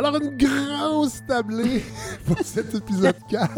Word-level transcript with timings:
Alors, 0.00 0.16
une 0.16 0.34
grosse 0.34 1.22
tablée 1.26 1.84
pour 2.24 2.38
cet 2.38 2.74
épisode 2.74 3.16
4, 3.28 3.50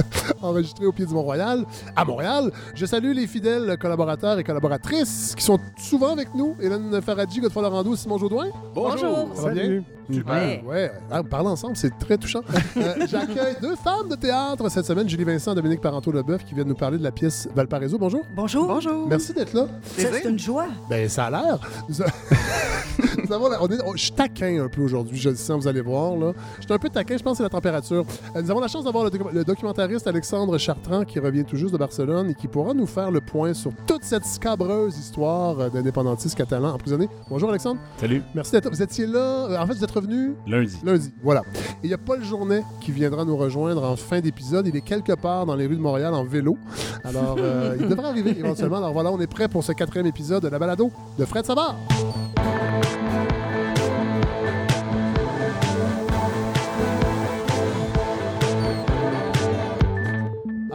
enregistré 0.40 0.86
au 0.86 0.92
pied 0.92 1.04
du 1.04 1.12
Mont-Royal, 1.12 1.66
à 1.94 2.06
Montréal. 2.06 2.50
Je 2.74 2.86
salue 2.86 3.12
les 3.12 3.26
fidèles 3.26 3.76
collaborateurs 3.76 4.38
et 4.38 4.42
collaboratrices 4.42 5.34
qui 5.36 5.44
sont 5.44 5.58
souvent 5.76 6.12
avec 6.12 6.34
nous. 6.34 6.56
Hélène 6.58 7.02
Faradji, 7.02 7.40
Godefroy 7.40 7.64
Laurando, 7.64 7.94
Simon 7.96 8.16
Jodoin. 8.16 8.46
Bonjour. 8.74 9.28
Ça 9.34 9.42
va 9.42 9.50
bien? 9.50 9.82
Super. 10.12 10.34
Ouais, 10.34 10.62
ouais. 10.66 10.92
Ah, 11.10 11.20
on 11.20 11.24
parle 11.24 11.46
ensemble, 11.48 11.76
c'est 11.76 11.96
très 11.98 12.16
touchant. 12.18 12.40
Euh, 12.76 13.06
J'accueille 13.08 13.56
deux 13.60 13.74
femmes 13.76 14.08
de 14.08 14.14
théâtre 14.14 14.68
cette 14.70 14.86
semaine, 14.86 15.08
Julie 15.08 15.24
Vincent 15.24 15.52
et 15.52 15.54
Dominique 15.54 15.80
Parenteau-Lebeuf, 15.80 16.44
qui 16.44 16.54
viennent 16.54 16.68
nous 16.68 16.74
parler 16.74 16.98
de 16.98 17.02
la 17.02 17.10
pièce 17.10 17.48
Valparaiso. 17.54 17.98
Bonjour. 17.98 18.22
Bonjour. 18.34 18.66
Bonjour. 18.66 19.06
Merci 19.08 19.32
d'être 19.34 19.52
là. 19.52 19.66
C'est 19.96 20.24
une 20.24 20.38
joie. 20.38 20.66
Ben, 20.88 21.08
ça 21.08 21.26
a 21.26 21.30
l'air. 21.30 21.58
Nous 21.88 23.32
avons 23.32 23.48
la- 23.48 23.62
on 23.62 23.68
est- 23.68 23.82
on- 23.84 23.92
je 23.92 24.02
suis 24.02 24.12
taquin 24.12 24.64
un 24.64 24.68
peu 24.68 24.82
aujourd'hui, 24.82 25.18
je 25.18 25.30
le 25.30 25.36
sens, 25.36 25.62
vous 25.62 25.68
allez 25.68 25.80
voir. 25.80 26.16
Là. 26.16 26.32
Je 26.58 26.64
suis 26.64 26.72
un 26.72 26.78
peu 26.78 26.88
taquin, 26.88 27.16
je 27.16 27.22
pense 27.22 27.32
que 27.32 27.36
c'est 27.38 27.42
la 27.42 27.48
température. 27.48 28.04
Euh, 28.36 28.42
nous 28.42 28.50
avons 28.50 28.60
la 28.60 28.68
chance 28.68 28.84
d'avoir 28.84 29.04
le, 29.04 29.10
docu- 29.10 29.32
le 29.32 29.44
documentariste 29.44 30.06
Alexandre 30.06 30.56
Chartrand 30.58 31.04
qui 31.04 31.18
revient 31.18 31.44
tout 31.44 31.56
juste 31.56 31.72
de 31.72 31.78
Barcelone 31.78 32.30
et 32.30 32.34
qui 32.34 32.48
pourra 32.48 32.74
nous 32.74 32.86
faire 32.86 33.10
le 33.10 33.20
point 33.20 33.54
sur 33.54 33.72
toute 33.86 34.04
cette 34.04 34.24
scabreuse 34.24 34.96
histoire 34.98 35.58
euh, 35.60 35.68
d'indépendantistes 35.68 36.36
catalans 36.36 36.74
emprisonnés. 36.74 37.08
Bonjour 37.28 37.50
Alexandre. 37.50 37.80
Salut. 37.98 38.22
Merci 38.34 38.52
d'être 38.52 38.70
Vous 38.70 38.82
étiez 38.82 39.06
là. 39.06 39.60
En 39.62 39.66
fait, 39.66 39.74
vous 39.74 39.84
êtes 39.84 39.90
revenu 40.00 40.34
Lundi. 40.46 40.78
lundi. 40.84 41.12
Voilà. 41.22 41.42
Et 41.82 41.86
il 41.86 41.90
y 41.90 41.94
a 41.94 41.98
Paul 41.98 42.22
Journet 42.22 42.62
qui 42.80 42.92
viendra 42.92 43.24
nous 43.24 43.36
rejoindre 43.36 43.84
en 43.84 43.96
fin 43.96 44.20
d'épisode. 44.20 44.66
Il 44.66 44.76
est 44.76 44.80
quelque 44.80 45.12
part 45.12 45.46
dans 45.46 45.54
les 45.54 45.66
rues 45.66 45.76
de 45.76 45.80
Montréal 45.80 46.14
en 46.14 46.24
vélo. 46.24 46.58
Alors, 47.04 47.36
euh, 47.38 47.76
il 47.78 47.88
devrait 47.88 48.08
arriver 48.08 48.36
éventuellement. 48.38 48.78
Alors 48.78 48.92
voilà, 48.92 49.10
on 49.10 49.20
est 49.20 49.26
prêt 49.26 49.48
pour 49.48 49.64
ce 49.64 49.72
quatrième 49.72 50.06
épisode 50.06 50.42
de 50.42 50.48
la 50.48 50.58
balado 50.58 50.90
de 51.18 51.24
Fred 51.24 51.46
Savard. 51.46 51.76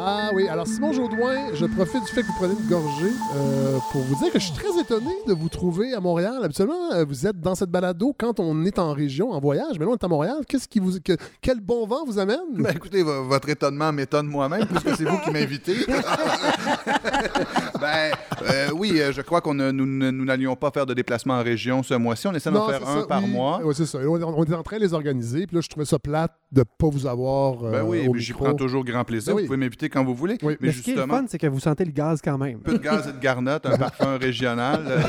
Ah 0.08 0.30
oui, 0.36 0.48
alors 0.48 0.67
Simon 0.67 0.94
Jaudoin, 0.94 1.53
je 1.53 1.66
profite 1.66 2.03
du 2.06 2.11
fait 2.11 2.22
que 2.22 2.28
vous 2.28 2.34
prenez 2.38 2.53
une 2.53 2.67
gorgée 2.70 3.11
euh, 3.36 3.78
pour 3.92 4.02
vous 4.02 4.16
dire 4.23 4.31
que 4.31 4.39
je 4.39 4.45
suis 4.45 4.53
très 4.53 4.80
étonné 4.80 5.09
de 5.28 5.34
vous 5.34 5.50
trouver 5.50 5.94
à 5.94 6.00
Montréal. 6.00 6.39
Habituellement, 6.44 6.92
euh, 6.94 7.06
vous 7.08 7.25
êtes 7.25 7.39
dans 7.42 7.56
cette 7.56 7.72
balado 7.72 8.14
quand 8.17 8.39
on 8.39 8.66
est 8.66 8.78
en 8.78 8.94
région, 8.94 9.31
en 9.31 9.39
voyage, 9.39 9.80
mais 9.80 9.86
là 9.86 9.92
on 9.92 9.95
est 9.95 10.03
à 10.03 10.08
Montréal. 10.08 10.38
Qu'est-ce 10.47 10.67
qui 10.67 10.80
vous, 10.80 11.00
que- 11.03 11.17
quel 11.42 11.59
bon 11.59 11.88
vent 11.88 12.06
vous 12.06 12.20
amène? 12.20 12.38
Ben, 12.53 12.72
écoutez, 12.75 13.02
vo- 13.02 13.23
votre 13.23 13.50
étonnement 13.50 13.92
m'étonne 13.92 14.28
moi-même, 14.28 14.67
puisque 14.67 14.95
c'est 14.95 15.06
vous 15.06 15.17
qui 15.20 15.31
m'invitez. 15.31 15.75
ben, 17.80 18.12
euh, 18.44 18.67
oui, 18.75 19.02
je 19.12 19.22
crois 19.22 19.42
qu'on 19.42 19.53
nous 19.56 20.25
n'allions 20.25 20.56
pas 20.56 20.69
faire 20.72 20.86
de 20.86 20.94
déplacement 20.94 21.36
en 21.36 21.44
région 21.44 21.81
ce 21.84 21.94
mois-ci. 21.95 22.28
On 22.28 22.34
essaie 22.34 22.52
d'en 22.52 22.67
faire 22.67 22.88
un 22.88 23.02
ça, 23.02 23.08
par 23.08 23.23
oui. 23.23 23.30
mois. 23.31 23.59
Oui, 23.64 23.73
c'est 23.75 23.86
ça. 23.86 23.97
On, 24.00 24.22
on 24.22 24.44
est 24.44 24.53
en 24.53 24.64
train 24.64 24.78
de 24.78 24.81
les 24.84 24.94
organiser. 24.94 25.47
Puis 25.47 25.56
là, 25.56 25.62
je 25.62 25.69
trouvais 25.69 25.86
ça 25.86 25.97
plate 26.00 26.31
de 26.52 26.64
pas 26.64 26.88
vous 26.90 27.08
avoir. 27.08 27.64
euh, 27.64 27.72
Ben 27.72 27.84
oui, 27.84 28.08
j'y 28.17 28.34
prends 28.34 28.53
toujours 28.53 28.84
grand 28.84 29.03
plaisir. 29.03 29.34
Ben 29.34 29.38
oui. 29.38 29.42
Vous 29.44 29.47
pouvez 29.47 29.58
m'inviter 29.58 29.90
quand 29.96 30.04
vous 30.04 30.14
voulez. 30.16 30.38
Oui, 30.44 30.58
mais 30.60 30.68
Mais 30.68 30.74
ce 30.74 30.82
qui 30.82 30.92
est 30.92 30.94
le 30.96 31.00
justement, 31.02 31.20
fun, 31.20 31.26
c'est 31.30 31.38
que 31.38 31.48
vous 31.48 31.60
sentez 31.60 31.86
le 31.86 31.92
gaz 31.92 32.20
quand 32.24 32.38
même. 32.38 32.58
un 32.58 32.60
peu 32.62 32.74
de 32.74 32.84
gaz 32.84 33.08
et 33.08 33.14
de 33.14 33.20
garnotte, 33.20 33.66
un 33.66 33.78
parfum 33.78 34.18
régional. 34.18 34.82
euh, 34.88 35.00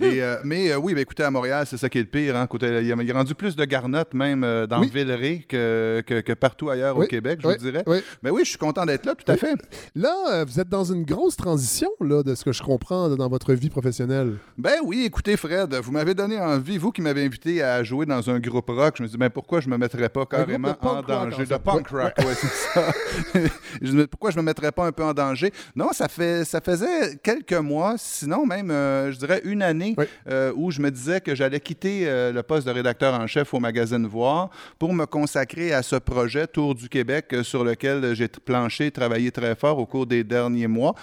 des- 0.00 0.06
et, 0.16 0.22
euh, 0.22 0.36
mais 0.44 0.70
euh, 0.72 0.76
oui, 0.78 0.94
ben, 0.94 1.00
écoutez, 1.00 1.24
à 1.24 1.30
Montréal, 1.30 1.66
c'est 1.68 1.76
ça 1.76 1.88
qui 1.88 1.98
est 1.98 2.02
le 2.02 2.06
pire. 2.08 2.36
Hein, 2.36 2.46
côté- 2.46 2.66
il, 2.80 2.86
y 2.86 2.92
a, 2.92 2.96
il 3.00 3.06
y 3.06 3.10
a 3.10 3.14
rendu 3.14 3.34
plus 3.34 3.56
de 3.56 3.64
garnotte 3.64 4.14
même 4.14 4.40
dans 4.68 4.80
Oui. 4.80 4.90
Villeray 4.92 5.40
que, 5.48 6.02
que, 6.06 6.20
que 6.20 6.32
partout 6.32 6.70
ailleurs 6.70 6.96
Oui, 6.96 7.06
au 7.06 7.08
Québec, 7.08 7.40
je 7.42 7.48
vous 7.48 7.56
dirais. 7.56 7.82
oui. 7.86 7.98
Mais 8.22 8.30
oui, 8.30 8.42
je 8.44 8.50
suis 8.50 8.58
content 8.58 8.86
d'être 8.86 9.04
là, 9.06 9.14
tout 9.14 9.30
à 9.30 9.36
fait. 9.36 9.56
Là, 9.96 10.44
vous 10.44 10.60
êtes 10.60 10.68
dans 10.68 10.84
une 10.84 11.04
grosse 11.04 11.36
transition, 11.36 11.90
là, 12.00 12.22
de 12.22 12.34
ce 12.34 12.44
que 12.44 12.52
je 12.52 12.62
comprends 12.62 13.08
dans 13.10 13.28
votre 13.28 13.52
vie 13.54 13.70
professionnelle. 13.70 14.34
Ben 14.56 14.76
oui, 14.84 15.04
écoutez, 15.06 15.36
Fred, 15.36 15.74
vous 15.74 15.92
m'avez 15.92 16.14
donné 16.14 16.38
envie, 16.38 16.78
vous 16.78 16.92
qui 16.92 17.02
m'avez 17.02 17.24
invité 17.24 17.62
à 17.62 17.82
jouer 17.82 18.06
dans 18.06 18.30
un 18.30 18.38
groupe 18.38 18.68
rock. 18.70 18.94
Je 18.98 19.02
me 19.02 19.08
suis 19.08 19.16
dit, 19.16 19.18
ben 19.18 19.30
pourquoi 19.30 19.60
je 19.60 19.68
me 19.68 19.76
mettrais 19.76 20.08
pas 20.08 20.24
carrément 20.26 20.76
en 20.80 21.02
danger? 21.02 21.44
de 21.46 21.56
punk 21.56 21.88
rock, 21.88 22.12
ouais, 22.18 22.34
c'est 22.34 22.46
ça. 22.46 22.92
je 23.82 23.92
me 23.92 24.06
pourquoi 24.12 24.30
je 24.30 24.36
me 24.36 24.42
mettrais 24.42 24.70
pas 24.70 24.84
un 24.84 24.92
peu 24.92 25.02
en 25.02 25.14
danger? 25.14 25.50
Non, 25.74 25.88
ça, 25.92 26.06
fait, 26.06 26.44
ça 26.44 26.60
faisait 26.60 27.16
quelques 27.22 27.54
mois, 27.54 27.94
sinon 27.96 28.44
même, 28.44 28.70
euh, 28.70 29.10
je 29.10 29.18
dirais 29.18 29.40
une 29.44 29.62
année, 29.62 29.94
Oui. 29.96 30.04
euh, 30.28 30.52
où 30.54 30.70
je 30.70 30.80
me 30.82 30.90
disais 30.90 31.20
que 31.22 31.34
j'allais 31.34 31.60
quitter 31.60 32.02
euh, 32.04 32.30
le 32.30 32.42
poste 32.42 32.66
de 32.66 32.72
rédacteur 32.72 33.14
en 33.18 33.26
chef 33.26 33.54
au 33.54 33.58
magazine 33.58 34.06
Voir 34.06 34.50
pour 34.78 34.92
me 34.92 35.06
consacrer 35.06 35.72
à 35.72 35.82
ce 35.82 35.96
projet 35.96 36.46
Tour 36.46 36.74
du 36.74 36.88
Québec 36.90 37.34
sur 37.42 37.64
lequel 37.64 38.14
j'ai 38.14 38.28
planché, 38.28 38.90
travaillé 38.90 39.32
très 39.32 39.54
fort 39.54 39.78
au 39.78 39.86
cours 39.86 40.06
des 40.06 40.22
derniers 40.24 40.66
mois. 40.68 40.94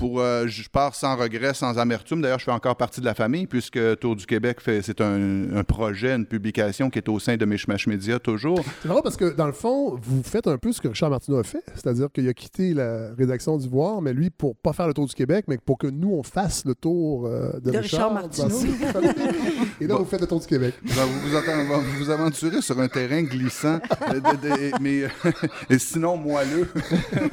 Pour, 0.00 0.20
euh, 0.20 0.46
je 0.46 0.66
pars 0.68 0.94
sans 0.94 1.14
regret, 1.14 1.52
sans 1.52 1.78
amertume. 1.78 2.22
D'ailleurs, 2.22 2.38
je 2.38 2.44
fais 2.46 2.50
encore 2.50 2.74
partie 2.74 3.00
de 3.02 3.04
la 3.04 3.12
famille 3.14 3.46
puisque 3.46 3.78
Tour 4.00 4.16
du 4.16 4.24
Québec, 4.24 4.58
fait, 4.60 4.80
c'est 4.80 5.02
un, 5.02 5.54
un 5.54 5.62
projet, 5.62 6.12
une 6.14 6.24
publication 6.24 6.88
qui 6.88 6.98
est 6.98 7.08
au 7.10 7.18
sein 7.18 7.36
de 7.36 7.44
Mishmash 7.44 7.86
Media 7.86 8.18
toujours. 8.18 8.58
C'est 8.80 8.88
drôle 8.88 9.02
parce 9.02 9.18
que, 9.18 9.26
dans 9.34 9.46
le 9.46 9.52
fond, 9.52 9.98
vous 10.02 10.22
faites 10.22 10.46
un 10.46 10.56
peu 10.56 10.72
ce 10.72 10.80
que 10.80 10.88
Richard 10.88 11.10
Martineau 11.10 11.36
a 11.38 11.44
fait, 11.44 11.62
c'est-à-dire 11.74 12.08
qu'il 12.12 12.26
a 12.28 12.32
quitté 12.32 12.72
la 12.72 13.10
rédaction 13.16 13.58
du 13.58 13.68
Voir, 13.68 14.00
mais 14.00 14.14
lui, 14.14 14.30
pour 14.30 14.56
pas 14.56 14.72
faire 14.72 14.88
le 14.88 14.94
tour 14.94 15.06
du 15.06 15.14
Québec, 15.14 15.44
mais 15.48 15.58
pour 15.58 15.76
que 15.76 15.86
nous, 15.86 16.14
on 16.14 16.22
fasse 16.22 16.64
le 16.64 16.74
tour 16.74 17.26
euh, 17.26 17.52
de, 17.60 17.70
De 17.70 17.78
Richard 17.78 18.14
Martineau. 18.14 18.58
Et 19.82 19.86
là, 19.86 19.96
vous 19.96 20.06
faites 20.06 20.22
le 20.22 20.26
tour 20.26 20.40
du 20.40 20.46
Québec. 20.46 20.74
Vais 20.82 21.02
vous, 21.04 21.98
vous, 21.98 22.10
aventurer 22.10 22.62
sur 22.62 22.80
un 22.80 22.88
terrain 22.88 23.22
glissant, 23.22 23.78
euh, 24.08 24.14
de- 24.14 24.48
de- 24.48 24.80
mais, 24.80 25.02
et 25.70 25.78
sinon 25.78 26.16
moelleux. 26.16 26.68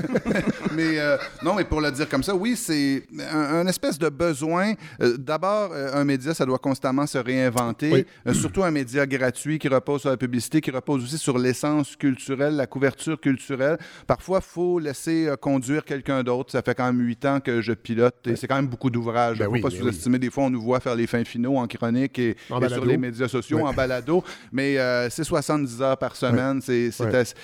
mais 0.76 1.00
euh, 1.00 1.18
non, 1.44 1.56
mais 1.56 1.64
pour 1.64 1.80
le 1.82 1.92
dire 1.92 2.10
comme 2.10 2.24
ça, 2.24 2.36
oui, 2.36 2.56
c'est 2.58 3.04
un, 3.32 3.38
un 3.62 3.68
espèce 3.68 3.98
de 3.98 4.10
besoin. 4.10 4.74
Euh, 5.02 5.18
D'abord, 5.18 5.72
euh, 5.74 5.94
un 5.94 6.04
média, 6.04 6.34
ça 6.34 6.46
doit 6.46 6.58
constamment 6.58 7.06
se 7.08 7.18
réinventer, 7.18 7.92
Oui. 7.92 8.06
Euh, 8.28 8.34
surtout 8.34 8.64
un 8.64 8.72
média 8.72 9.06
gratuit 9.06 9.60
qui 9.60 9.68
repose 9.68 10.02
sur 10.02 10.10
la 10.10 10.18
publicité, 10.18 10.62
qui 10.62 10.72
repose 10.72 11.04
aussi 11.04 11.18
sur 11.18 11.38
l'essence 11.38 11.96
culturelle, 11.96 12.56
la 12.56 12.68
couverture 12.68 13.20
culturelle. 13.20 13.78
Parfois, 14.06 14.40
il 14.42 14.48
faut 14.50 14.80
laisser 14.80 15.30
conduire 15.42 15.86
quelqu'un 15.86 16.24
d'autre. 16.24 16.52
Ça 16.52 16.62
fait 16.62 16.76
quand 16.76 16.86
même 16.92 17.00
huit 17.06 17.24
ans 17.26 17.40
que 17.40 17.62
je 17.62 17.74
pilote 17.74 18.16
et 18.26 18.36
c'est 18.36 18.48
quand 18.48 18.56
même 18.56 18.68
beaucoup 18.68 18.90
d'ouvrages. 18.90 19.38
Il 19.38 19.40
Ben 19.40 19.46
ne 19.46 19.50
faut 19.50 19.54
oui, 19.56 19.62
pas 19.62 19.70
ben 19.70 19.78
sous-estimer. 19.78 20.20
Des 20.20 20.30
fois, 20.30 20.46
on 20.46 20.50
nous 20.50 20.62
voit 20.62 20.80
faire 20.80 20.96
les 20.96 21.08
fins 21.08 21.24
finaux 21.24 21.58
en 21.58 21.68
chronique 21.68 22.18
et, 22.20 22.36
En 22.50 22.58
et 22.58 22.62
balado. 22.62 22.76
sur 22.76 22.86
les 22.86 22.98
médias 22.98 23.28
sociaux, 23.28 23.66
en 23.66 23.74
balado. 23.74 24.24
Mais 24.52 24.78
euh, 24.80 25.10
c'est 25.10 25.24
70 25.24 25.82
heures 25.82 25.98
par 25.98 26.16
semaine. 26.16 26.62
c'est 26.62 26.90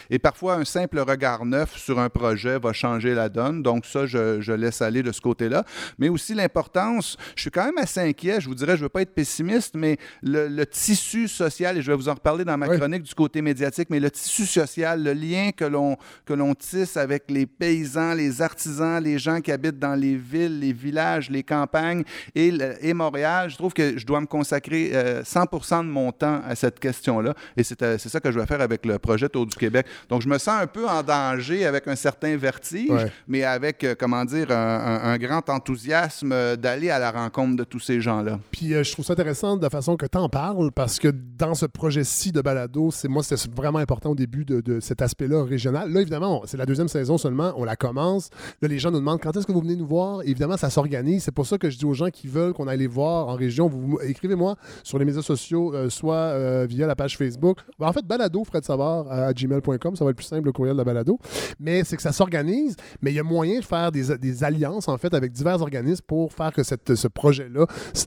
Et 0.09 0.19
parfois, 0.19 0.55
un 0.55 0.65
simple 0.65 0.99
regard 0.99 1.45
neuf 1.45 1.77
sur 1.77 1.99
un 1.99 2.09
projet 2.09 2.57
va 2.59 2.73
changer 2.73 3.13
la 3.13 3.29
donne. 3.29 3.61
Donc, 3.61 3.85
ça, 3.85 4.05
je, 4.05 4.41
je 4.41 4.53
laisse 4.53 4.81
aller 4.81 5.02
de 5.03 5.11
ce 5.11 5.21
côté-là. 5.21 5.63
Mais 5.99 6.09
aussi 6.09 6.33
l'importance, 6.33 7.17
je 7.35 7.41
suis 7.41 7.51
quand 7.51 7.65
même 7.65 7.77
assez 7.77 7.99
inquiet. 7.99 8.39
Je 8.41 8.47
vous 8.47 8.55
dirais, 8.55 8.73
je 8.73 8.81
ne 8.81 8.85
veux 8.85 8.89
pas 8.89 9.01
être 9.01 9.13
pessimiste, 9.13 9.75
mais 9.75 9.97
le, 10.21 10.47
le 10.47 10.65
tissu 10.65 11.27
social, 11.27 11.77
et 11.77 11.81
je 11.81 11.91
vais 11.91 11.97
vous 11.97 12.09
en 12.09 12.13
reparler 12.13 12.45
dans 12.45 12.57
ma 12.57 12.67
chronique 12.67 13.03
du 13.03 13.13
côté 13.13 13.41
médiatique, 13.41 13.89
mais 13.89 13.99
le 13.99 14.09
tissu 14.09 14.45
social, 14.45 15.03
le 15.03 15.13
lien 15.13 15.51
que 15.55 15.65
l'on 15.65 15.97
que 16.25 16.33
l'on 16.33 16.53
tisse 16.55 16.97
avec 16.97 17.25
les 17.29 17.45
paysans, 17.45 18.13
les 18.13 18.41
artisans, 18.41 19.01
les 19.03 19.19
gens 19.19 19.41
qui 19.41 19.51
habitent 19.51 19.79
dans 19.79 19.95
les 19.95 20.15
villes, 20.15 20.59
les 20.59 20.73
villages, 20.73 21.29
les 21.29 21.43
campagnes 21.43 22.03
et, 22.35 22.53
et 22.81 22.93
Montréal, 22.93 23.49
je 23.49 23.55
trouve 23.55 23.73
que 23.73 23.97
je 23.97 24.05
dois 24.05 24.21
me 24.21 24.25
consacrer 24.25 24.91
euh, 24.93 25.23
100% 25.23 25.79
de 25.79 25.89
mon 25.89 26.11
temps 26.11 26.41
à 26.47 26.55
cette 26.55 26.79
question-là. 26.79 27.33
Et 27.57 27.63
c'est 27.63 27.81
euh, 27.83 27.97
c'est 27.97 28.09
ça 28.09 28.19
que 28.19 28.31
je 28.31 28.39
vais 28.39 28.45
faire 28.45 28.61
avec 28.61 28.85
le 28.85 28.99
projet 28.99 29.27
Tour 29.29 29.45
du 29.45 29.55
Québec. 29.55 29.85
Donc, 30.09 30.21
je 30.21 30.27
me 30.29 30.37
sens 30.37 30.61
un 30.61 30.67
peu 30.67 30.87
en 30.87 31.01
danger 31.03 31.65
avec 31.65 31.87
un 31.87 31.95
certain 31.95 32.35
vertige, 32.37 32.89
Ouais. 32.89 33.11
mais 33.27 33.43
avec, 33.43 33.83
euh, 33.83 33.95
comment 33.97 34.23
dire, 34.25 34.51
un, 34.51 34.55
un- 34.55 34.92
un 35.01 35.17
grand 35.17 35.49
enthousiasme 35.49 36.31
euh, 36.31 36.55
d'aller 36.55 36.89
à 36.89 36.99
la 36.99 37.11
rencontre 37.11 37.55
de 37.55 37.63
tous 37.63 37.79
ces 37.79 38.01
gens-là. 38.01 38.39
Puis 38.51 38.73
euh, 38.73 38.83
je 38.83 38.91
trouve 38.91 39.05
ça 39.05 39.13
intéressant 39.13 39.57
de 39.57 39.61
la 39.61 39.69
façon 39.69 39.95
que 39.97 40.05
tu 40.05 40.17
en 40.17 40.29
parles 40.29 40.71
parce 40.71 40.99
que 40.99 41.07
dans 41.37 41.53
ce 41.53 41.65
projet-ci 41.65 42.31
de 42.31 42.41
balado, 42.41 42.91
c'est 42.91 43.07
moi 43.07 43.23
c'était 43.23 43.49
vraiment 43.55 43.79
important 43.79 44.11
au 44.11 44.15
début 44.15 44.45
de, 44.45 44.61
de 44.61 44.79
cet 44.79 45.01
aspect-là 45.01 45.43
régional. 45.43 45.91
Là 45.91 46.01
évidemment, 46.01 46.43
c'est 46.45 46.57
la 46.57 46.65
deuxième 46.65 46.87
saison 46.87 47.17
seulement, 47.17 47.53
on 47.57 47.63
la 47.63 47.75
commence. 47.75 48.29
Là 48.61 48.67
les 48.67 48.79
gens 48.79 48.91
nous 48.91 48.99
demandent 48.99 49.21
quand 49.21 49.35
est-ce 49.35 49.47
que 49.47 49.51
vous 49.51 49.61
venez 49.61 49.75
nous 49.75 49.87
voir? 49.87 50.21
Évidemment, 50.23 50.57
ça 50.57 50.69
s'organise. 50.69 51.23
C'est 51.23 51.31
pour 51.31 51.45
ça 51.45 51.57
que 51.57 51.69
je 51.69 51.77
dis 51.77 51.85
aux 51.85 51.93
gens 51.93 52.09
qui 52.09 52.27
veulent 52.27 52.53
qu'on 52.53 52.67
aille 52.67 52.79
les 52.79 52.87
voir 52.87 53.27
en 53.27 53.35
région, 53.35 53.67
vous 53.67 53.99
écrivez-moi 54.03 54.55
sur 54.83 54.99
les 54.99 55.05
médias 55.05 55.21
sociaux, 55.21 55.73
euh, 55.73 55.89
soit 55.89 56.65
via 56.65 56.87
la 56.87 56.95
page 56.95 57.17
Facebook. 57.17 57.59
Ben, 57.79 57.87
en 57.87 57.93
fait, 57.93 58.05
balado 58.05 58.43
Fred 58.43 58.63
Savard 58.63 59.11
à 59.11 59.33
gmail.com, 59.33 59.95
ça 59.95 60.03
va 60.05 60.11
être 60.11 60.17
plus 60.17 60.25
simple 60.25 60.45
le 60.45 60.51
courriel 60.51 60.75
de 60.75 60.79
la 60.79 60.83
balado. 60.83 61.19
Mais 61.59 61.83
c'est 61.83 61.95
que 61.95 62.01
ça 62.01 62.11
s'organise, 62.11 62.75
mais 63.01 63.11
il 63.11 63.15
y 63.15 63.19
a 63.19 63.23
moyen 63.23 63.59
de 63.59 63.65
faire 63.65 63.91
des, 63.91 64.17
des 64.17 64.43
alliances 64.43 64.72
en 64.87 64.97
fait 64.97 65.13
avec 65.13 65.31
divers 65.31 65.61
organismes 65.61 66.03
pour 66.07 66.33
faire 66.33 66.51
que 66.53 66.63
ce 66.63 67.07
projet-là 67.07 67.65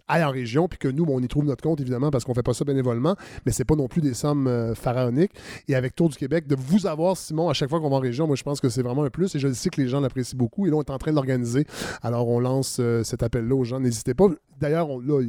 aille 0.09 0.25
en 0.25 0.31
région, 0.31 0.69
puis 0.69 0.79
que 0.79 0.89
nous, 0.89 1.05
bon, 1.05 1.17
on 1.19 1.21
y 1.21 1.29
trouve 1.29 1.45
notre 1.45 1.63
compte 1.63 1.81
évidemment 1.81 2.11
parce 2.11 2.25
qu'on 2.25 2.35
fait 2.35 2.43
pas 2.43 2.55
ça 2.55 2.65
bénévolement, 2.65 3.17
mais 3.45 3.53
c'est 3.53 3.65
pas 3.65 3.77
non 3.77 3.89
plus 3.89 4.01
des 4.01 4.15
sommes 4.15 4.47
euh, 4.47 4.75
pharaoniques. 4.75 5.33
Et 5.69 5.75
avec 5.75 5.95
Tour 5.95 6.09
du 6.09 6.17
Québec, 6.17 6.47
de 6.47 6.57
vous 6.57 6.87
avoir, 6.87 7.17
Simon, 7.17 7.49
à 7.49 7.53
chaque 7.55 7.71
fois 7.71 7.81
qu'on 7.81 7.91
va 7.91 7.97
en 7.97 8.01
région, 8.01 8.27
moi 8.27 8.37
je 8.37 8.43
pense 8.43 8.61
que 8.61 8.69
c'est 8.69 8.83
vraiment 8.83 9.05
un 9.05 9.11
plus 9.11 9.35
et 9.35 9.39
je 9.39 9.53
sais 9.53 9.71
que 9.71 9.81
les 9.81 9.89
gens 9.89 10.01
l'apprécient 10.01 10.37
beaucoup. 10.39 10.67
Et 10.67 10.71
là, 10.71 10.77
on 10.77 10.83
est 10.83 10.91
en 10.91 10.99
train 10.99 11.11
de 11.11 11.17
l'organiser. 11.17 11.67
Alors, 12.03 12.29
on 12.29 12.41
lance 12.41 12.79
euh, 12.81 13.03
cet 13.03 13.23
appel-là 13.23 13.55
aux 13.55 13.65
gens. 13.65 13.81
N'hésitez 13.81 14.15
pas. 14.15 14.27
D'ailleurs, 14.61 14.89
là, 15.01 15.23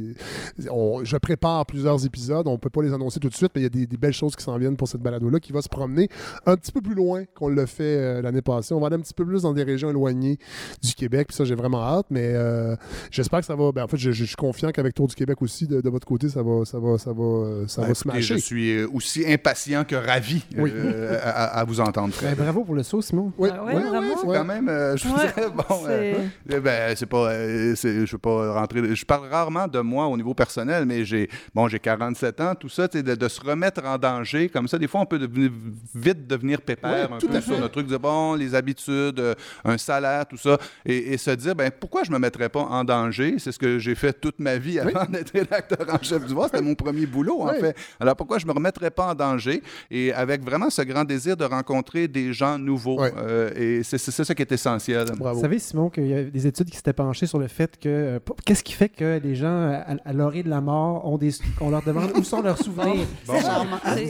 on- 0.70 1.04
je 1.04 1.16
prépare 1.16 1.66
plusieurs 1.66 2.04
épisodes. 2.04 2.46
On 2.46 2.58
peut 2.58 2.70
pas 2.70 2.82
les 2.82 2.92
annoncer 2.92 3.20
tout 3.20 3.28
de 3.28 3.34
suite, 3.34 3.52
mais 3.54 3.60
il 3.62 3.64
y 3.64 3.66
a 3.66 3.86
des, 3.86 3.96
belles 3.96 4.12
choses 4.12 4.36
qui 4.36 4.44
s'en 4.44 4.56
viennent 4.58 4.76
pour 4.76 4.88
cette 4.88 5.00
balado-là 5.00 5.40
qui 5.40 5.52
va 5.52 5.60
se 5.60 5.68
promener 5.68 6.08
un 6.46 6.56
petit 6.56 6.72
peu 6.72 6.80
plus 6.80 6.94
loin 6.94 7.24
qu'on 7.34 7.48
l'a 7.48 7.66
fait 7.66 7.96
euh, 7.98 8.22
l'année 8.22 8.42
passée. 8.42 8.74
On 8.74 8.80
va 8.80 8.86
aller 8.86 8.96
un 8.96 9.00
petit 9.00 9.14
peu 9.14 9.26
plus 9.26 9.42
dans 9.42 9.52
des 9.52 9.64
régions 9.64 9.90
éloignées 9.90 10.38
du 10.82 10.94
Québec. 10.94 11.27
Puis 11.28 11.36
ça, 11.36 11.44
j'ai 11.44 11.54
vraiment 11.54 11.82
hâte, 11.82 12.06
mais 12.10 12.32
euh, 12.34 12.74
j'espère 13.10 13.40
que 13.40 13.44
ça 13.46 13.54
va. 13.54 13.70
Ben, 13.70 13.84
en 13.84 13.86
fait, 13.88 13.98
je, 13.98 14.10
je 14.12 14.24
suis 14.24 14.34
confiant 14.36 14.70
qu'avec 14.70 14.94
Tour 14.94 15.06
du 15.08 15.14
Québec 15.14 15.40
aussi, 15.42 15.66
de, 15.66 15.80
de 15.82 15.90
votre 15.90 16.06
côté, 16.06 16.28
ça 16.30 16.42
va, 16.42 16.64
ça 16.64 16.78
va, 16.78 16.96
ça 16.98 17.12
va, 17.12 17.22
euh, 17.22 17.66
ça 17.68 17.82
Ben, 17.82 17.88
va 17.88 17.94
se 17.94 18.00
écoutez, 18.02 18.22
je 18.22 18.34
matcher. 18.34 18.44
suis 18.46 18.70
euh, 18.78 18.88
aussi 18.92 19.30
impatient 19.30 19.84
que 19.84 19.94
ravi 19.94 20.42
Oui. 20.56 20.72
euh, 20.74 21.18
à, 21.22 21.62
vous 21.64 21.80
entendre. 21.80 22.14
Ben, 22.22 22.34
bravo 22.34 22.64
pour 22.64 22.74
le 22.74 22.82
saut, 22.82 23.02
Simon. 23.02 23.30
Oui, 23.36 23.50
Ah 23.52 23.62
ouais, 23.64 23.74
oui, 23.76 23.82
C'est 24.20 24.26
ouais. 24.26 24.36
quand 24.38 24.44
même, 24.44 24.68
euh, 24.70 24.96
je 24.96 25.06
vous 25.06 25.14
Ouais. 25.14 25.26
dirais, 25.34 25.48
bon, 25.54 25.76
C'est- 25.86 26.16
Eh 26.50 26.60
ben, 26.60 26.96
c'est 26.96 27.06
pas, 27.06 27.30
euh, 27.30 27.74
c'est- 27.76 28.06
je 28.06 28.12
veux 28.12 28.18
pas 28.18 28.54
rentrer. 28.54 28.94
Je 28.94 29.04
parle 29.04 29.28
rarement 29.28 29.68
de 29.68 29.80
moi 29.80 30.06
au 30.06 30.16
niveau 30.16 30.32
personnel, 30.32 30.86
mais 30.86 31.04
j'ai, 31.04 31.28
bon, 31.54 31.68
j'ai 31.68 31.78
47 31.78 32.40
ans, 32.40 32.54
tout 32.54 32.70
ça, 32.70 32.88
de, 32.88 33.14
de 33.14 33.28
se 33.28 33.40
remettre 33.42 33.84
en 33.84 33.98
danger 33.98 34.48
comme 34.48 34.66
ça. 34.66 34.78
Des 34.78 34.88
fois, 34.88 35.02
on 35.02 35.06
peut 35.06 35.18
devenir- 35.18 35.50
vite 35.94 36.26
devenir 36.26 36.62
pépère 36.62 37.12
un 37.12 37.18
tout 37.18 37.28
peu 37.28 37.40
sur 37.42 37.58
notre 37.58 37.72
truc 37.72 37.86
de 37.86 37.96
bon, 37.98 38.34
les 38.34 38.54
habitudes, 38.54 39.22
un 39.64 39.76
salaire, 39.78 40.26
tout 40.26 40.36
ça, 40.38 40.56
et, 40.86 41.12
et 41.12 41.17
se 41.18 41.30
dire, 41.32 41.54
ben, 41.54 41.70
pourquoi 41.70 42.04
je 42.04 42.10
me 42.10 42.18
mettrais 42.18 42.48
pas 42.48 42.60
en 42.62 42.84
danger? 42.84 43.36
C'est 43.38 43.52
ce 43.52 43.58
que 43.58 43.78
j'ai 43.78 43.94
fait 43.94 44.12
toute 44.18 44.38
ma 44.38 44.56
vie 44.56 44.78
avant 44.78 45.04
d'être 45.06 45.32
rédacteur 45.32 45.78
en 45.92 46.02
chef 46.02 46.24
du 46.26 46.32
Voir. 46.34 46.46
C'était 46.46 46.62
mon 46.62 46.74
premier 46.74 47.06
boulot, 47.06 47.40
en 47.42 47.48
Oui. 47.52 47.60
fait. 47.60 47.76
Alors 48.00 48.16
pourquoi 48.16 48.38
je 48.38 48.46
me 48.46 48.52
remettrais 48.52 48.90
pas 48.90 49.08
en 49.08 49.14
danger? 49.14 49.62
Et 49.90 50.12
avec 50.12 50.42
vraiment 50.44 50.70
ce 50.70 50.82
grand 50.82 51.04
désir 51.04 51.36
de 51.36 51.44
rencontrer 51.44 52.08
des 52.08 52.32
gens 52.32 52.58
nouveaux. 52.58 53.02
Oui. 53.02 53.08
Euh, 53.16 53.50
et 53.56 53.82
c'est 53.82 53.98
c'est 53.98 54.24
ça 54.24 54.34
qui 54.34 54.42
est 54.42 54.52
essentiel. 54.52 55.06
Bravo. 55.18 55.36
Vous 55.36 55.42
savez, 55.42 55.58
Simon, 55.58 55.90
qu'il 55.90 56.06
y 56.06 56.14
a 56.14 56.24
des 56.24 56.46
études 56.46 56.70
qui 56.70 56.76
s'étaient 56.76 56.92
penchées 56.92 57.26
sur 57.26 57.38
le 57.38 57.48
fait 57.48 57.78
que. 57.78 57.88
euh, 57.88 58.18
Qu'est-ce 58.44 58.62
qui 58.64 58.72
fait 58.72 58.88
que 58.88 59.20
les 59.22 59.34
gens, 59.34 59.72
à, 59.72 59.96
à 60.04 60.12
l'orée 60.12 60.42
de 60.42 60.48
la 60.50 60.60
mort, 60.60 61.06
ont 61.06 61.18
des, 61.18 61.30
on 61.60 61.70
leur 61.70 61.82
demande 61.82 62.12
où 62.16 62.22
sont 62.22 62.40
leurs 62.42 62.58
souvenirs? 62.58 63.06
C'est 63.24 63.40
charmant. 63.40 63.76
C'est-. 63.84 64.08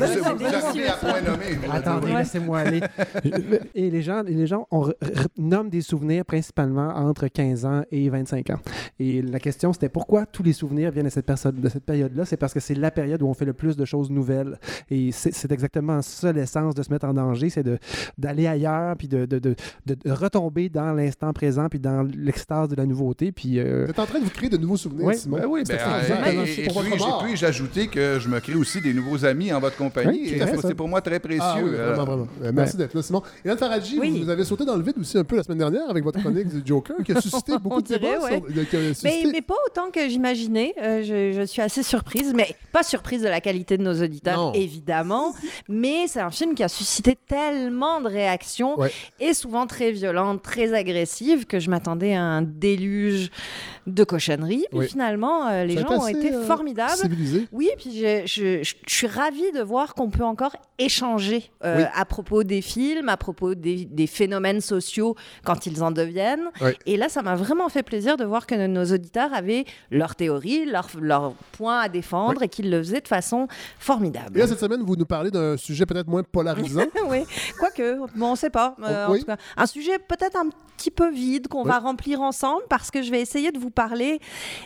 Attendez, 1.70 2.12
laissez-moi 2.12 2.58
aller. 2.60 2.80
et 3.74 3.90
les 3.90 4.02
gens, 4.02 4.22
les 4.22 4.46
gens 4.46 4.66
on 4.70 4.90
nomment 5.36 5.70
des 5.70 5.80
souvenirs 5.80 6.24
principalement 6.24 6.90
entre 6.98 7.28
15 7.28 7.64
ans 7.64 7.82
et 7.90 8.08
25 8.08 8.50
ans. 8.50 8.58
Et 8.98 9.22
la 9.22 9.38
question, 9.40 9.72
c'était 9.72 9.88
pourquoi 9.88 10.26
tous 10.26 10.42
les 10.42 10.52
souvenirs 10.52 10.90
viennent 10.90 11.06
de 11.06 11.10
cette, 11.10 11.26
personne, 11.26 11.56
de 11.60 11.68
cette 11.68 11.84
période-là? 11.84 12.24
C'est 12.24 12.36
parce 12.36 12.52
que 12.54 12.60
c'est 12.60 12.74
la 12.74 12.90
période 12.90 13.22
où 13.22 13.26
on 13.26 13.34
fait 13.34 13.44
le 13.44 13.52
plus 13.52 13.76
de 13.76 13.84
choses 13.84 14.10
nouvelles. 14.10 14.58
Et 14.90 15.12
c'est 15.12 15.32
c'est 15.32 15.52
exactement 15.52 16.02
ça 16.02 16.32
l'essence 16.32 16.74
de 16.74 16.82
se 16.82 16.90
mettre 16.92 17.06
en 17.06 17.14
danger, 17.14 17.50
c'est 17.50 17.62
de- 17.62 17.78
d'aller 18.16 18.46
ailleurs, 18.46 18.96
puis 18.96 19.08
de, 19.08 19.26
de, 19.26 19.38
de- 19.38 19.54
de- 19.86 19.94
de 20.04 20.10
retomber 20.10 20.68
dans 20.68 20.92
l'instant 20.92 21.32
présent, 21.32 21.68
puis 21.68 21.78
dans 21.78 22.02
l'extase 22.02 22.68
de 22.68 22.76
la 22.76 22.86
nouveauté. 22.86 23.32
Puis, 23.32 23.58
euh, 23.58 23.84
Vous 23.84 23.90
êtes 23.90 23.98
en 23.98 24.06
train 24.06 24.18
de 24.18 24.24
vous 24.24 24.30
créer 24.30 24.48
de 24.48 24.56
nouveaux 24.56 24.76
souvenirs. 24.76 25.14
Simon. 25.14 25.38
Ben 25.38 25.46
oui, 25.48 25.62
C'est 25.64 25.76
ben, 25.76 25.82
euh, 25.86 26.00
C'est 26.46 26.62
et, 26.62 26.64
et 26.64 26.68
puis, 26.68 26.98
puis 27.24 27.36
j'ajoutais 27.36 27.86
que 27.86 28.18
je 28.18 28.28
me 28.28 28.40
crée 28.40 28.54
aussi 28.54 28.80
des 28.80 28.92
nouveaux 28.94 29.24
amis 29.24 29.52
en 29.52 29.60
votre 29.60 29.76
compagnie. 29.76 30.20
Oui, 30.22 30.34
et 30.34 30.56
c'est 30.62 30.74
pour 30.74 30.88
moi 30.88 31.00
très 31.00 31.20
précieux. 31.20 31.40
Ah 31.42 31.56
oui, 31.62 31.70
Euh, 31.74 31.88
vraiment, 31.94 32.04
vraiment. 32.04 32.28
Euh, 32.42 32.52
Merci 32.54 32.76
d'être 32.76 32.94
là, 32.94 33.02
Simon. 33.02 33.22
Hélène 33.44 33.58
Faradji, 33.58 33.98
Oui. 34.00 34.10
vous 34.18 34.24
vous 34.24 34.30
avez 34.30 34.44
sauté 34.44 34.64
dans 34.64 34.76
le 34.76 34.82
vide 34.82 34.96
aussi 34.98 35.16
un 35.18 35.24
peu 35.24 35.36
la 35.36 35.42
semaine 35.42 35.58
dernière 35.58 35.88
avec 35.88 36.02
votre 36.04 36.20
chronique 36.20 36.48
du 36.48 36.62
Joker 36.64 36.87
qui 37.04 37.12
a 37.12 37.20
suscité 37.20 37.58
beaucoup 37.60 37.82
de 37.82 37.88
débats. 37.88 38.18
ouais. 38.20 38.42
Mais, 39.04 39.42
pas 39.42 39.54
autant 39.66 39.90
que 39.90 40.08
j'imaginais. 40.08 40.74
Euh, 40.82 41.02
je, 41.02 41.32
je 41.38 41.42
suis 41.46 41.62
assez 41.62 41.82
surprise, 41.82 42.32
mais 42.34 42.54
pas 42.72 42.82
surprise 42.82 43.22
de 43.22 43.28
la 43.28 43.40
qualité 43.40 43.78
de 43.78 43.82
nos 43.82 44.02
auditeurs, 44.02 44.36
Non. 44.38 44.52
évidemment. 44.52 45.34
Mais 45.68 46.06
c'est 46.06 46.20
un 46.20 46.30
film 46.30 46.54
qui 46.54 46.62
a 46.62 46.68
suscité 46.68 47.16
tellement 47.26 48.00
de 48.00 48.08
réactions 48.08 48.78
Ouais. 48.78 48.92
et 49.20 49.34
souvent 49.34 49.66
très 49.66 49.90
violentes, 49.92 50.42
très 50.42 50.72
agressives, 50.74 51.46
que 51.46 51.58
je 51.58 51.70
m'attendais 51.70 52.14
à 52.14 52.22
un 52.22 52.42
déluge 52.42 53.30
de 53.86 54.04
cochonneries. 54.04 54.66
Puis 54.70 54.78
Oui. 54.80 54.88
finalement, 54.88 55.46
euh, 55.48 55.64
les 55.64 55.76
Ça 55.76 55.80
gens 55.82 55.92
ont 55.98 56.02
assez, 56.02 56.18
été 56.18 56.32
euh, 56.34 56.44
formidables. 56.44 56.92
Civilisé. 56.92 57.48
Oui, 57.52 57.70
puis 57.78 57.90
je, 57.98 58.22
je- 58.26 58.62
je- 58.62 58.74
je 58.86 58.94
suis 58.94 59.06
ravie 59.06 59.50
de 59.52 59.62
voir 59.62 59.94
qu'on 59.94 60.10
peut 60.10 60.24
encore 60.24 60.54
échanger 60.78 61.50
euh, 61.64 61.78
Oui. 61.78 61.84
à 61.94 62.04
propos 62.04 62.44
des 62.44 62.60
films, 62.62 63.08
à 63.08 63.16
propos 63.16 63.54
des, 63.54 63.84
des 63.86 64.06
phénomènes 64.06 64.60
sociaux 64.60 65.16
quand 65.44 65.66
ils 65.66 65.82
en 65.82 65.90
deviennent. 65.90 66.50
Oui. 66.60 66.72
Et 66.86 66.96
là, 66.96 67.08
ça 67.08 67.22
m'a 67.22 67.34
vraiment 67.36 67.68
fait 67.68 67.82
plaisir 67.82 68.16
de 68.16 68.24
voir 68.24 68.46
que 68.46 68.66
nos 68.66 68.84
auditeurs 68.84 69.32
avaient 69.34 69.64
leurs 69.90 70.14
théories, 70.16 70.64
leurs 70.64 70.88
leurs 71.00 71.32
points 71.52 71.80
à 71.80 71.88
défendre 71.88 72.42
et 72.42 72.48
qu'ils 72.48 72.70
le 72.70 72.78
faisaient 72.78 73.00
de 73.00 73.08
façon 73.08 73.46
formidable. 73.78 74.36
Et 74.36 74.40
là, 74.40 74.46
cette 74.46 74.60
semaine, 74.60 74.82
vous 74.82 74.96
nous 74.96 75.04
parlez 75.06 75.30
d'un 75.30 75.56
sujet 75.56 75.86
peut-être 75.86 76.08
moins 76.08 76.22
polarisant. 76.22 76.82
oui, 77.08 77.24
quoique, 77.58 77.98
bon, 78.16 78.26
on 78.26 78.30
ne 78.32 78.36
sait 78.36 78.50
pas. 78.50 78.74
Euh, 78.82 79.06
Oh, 79.08 79.12
oui. 79.12 79.18
En 79.18 79.20
tout 79.20 79.26
cas, 79.26 79.36
un 79.56 79.66
sujet 79.66 79.98
peut-être 79.98 80.36
un 80.36 80.48
petit 80.76 80.90
peu 80.90 81.10
vide 81.10 81.48
qu'on 81.48 81.62
Oui. 81.62 81.68
va 81.68 81.78
remplir 81.78 82.20
ensemble 82.20 82.62
parce 82.68 82.90
que 82.90 83.02
je 83.02 83.10
vais 83.10 83.20
essayer 83.20 83.50
de 83.52 83.58
vous 83.58 83.70
parler 83.70 84.20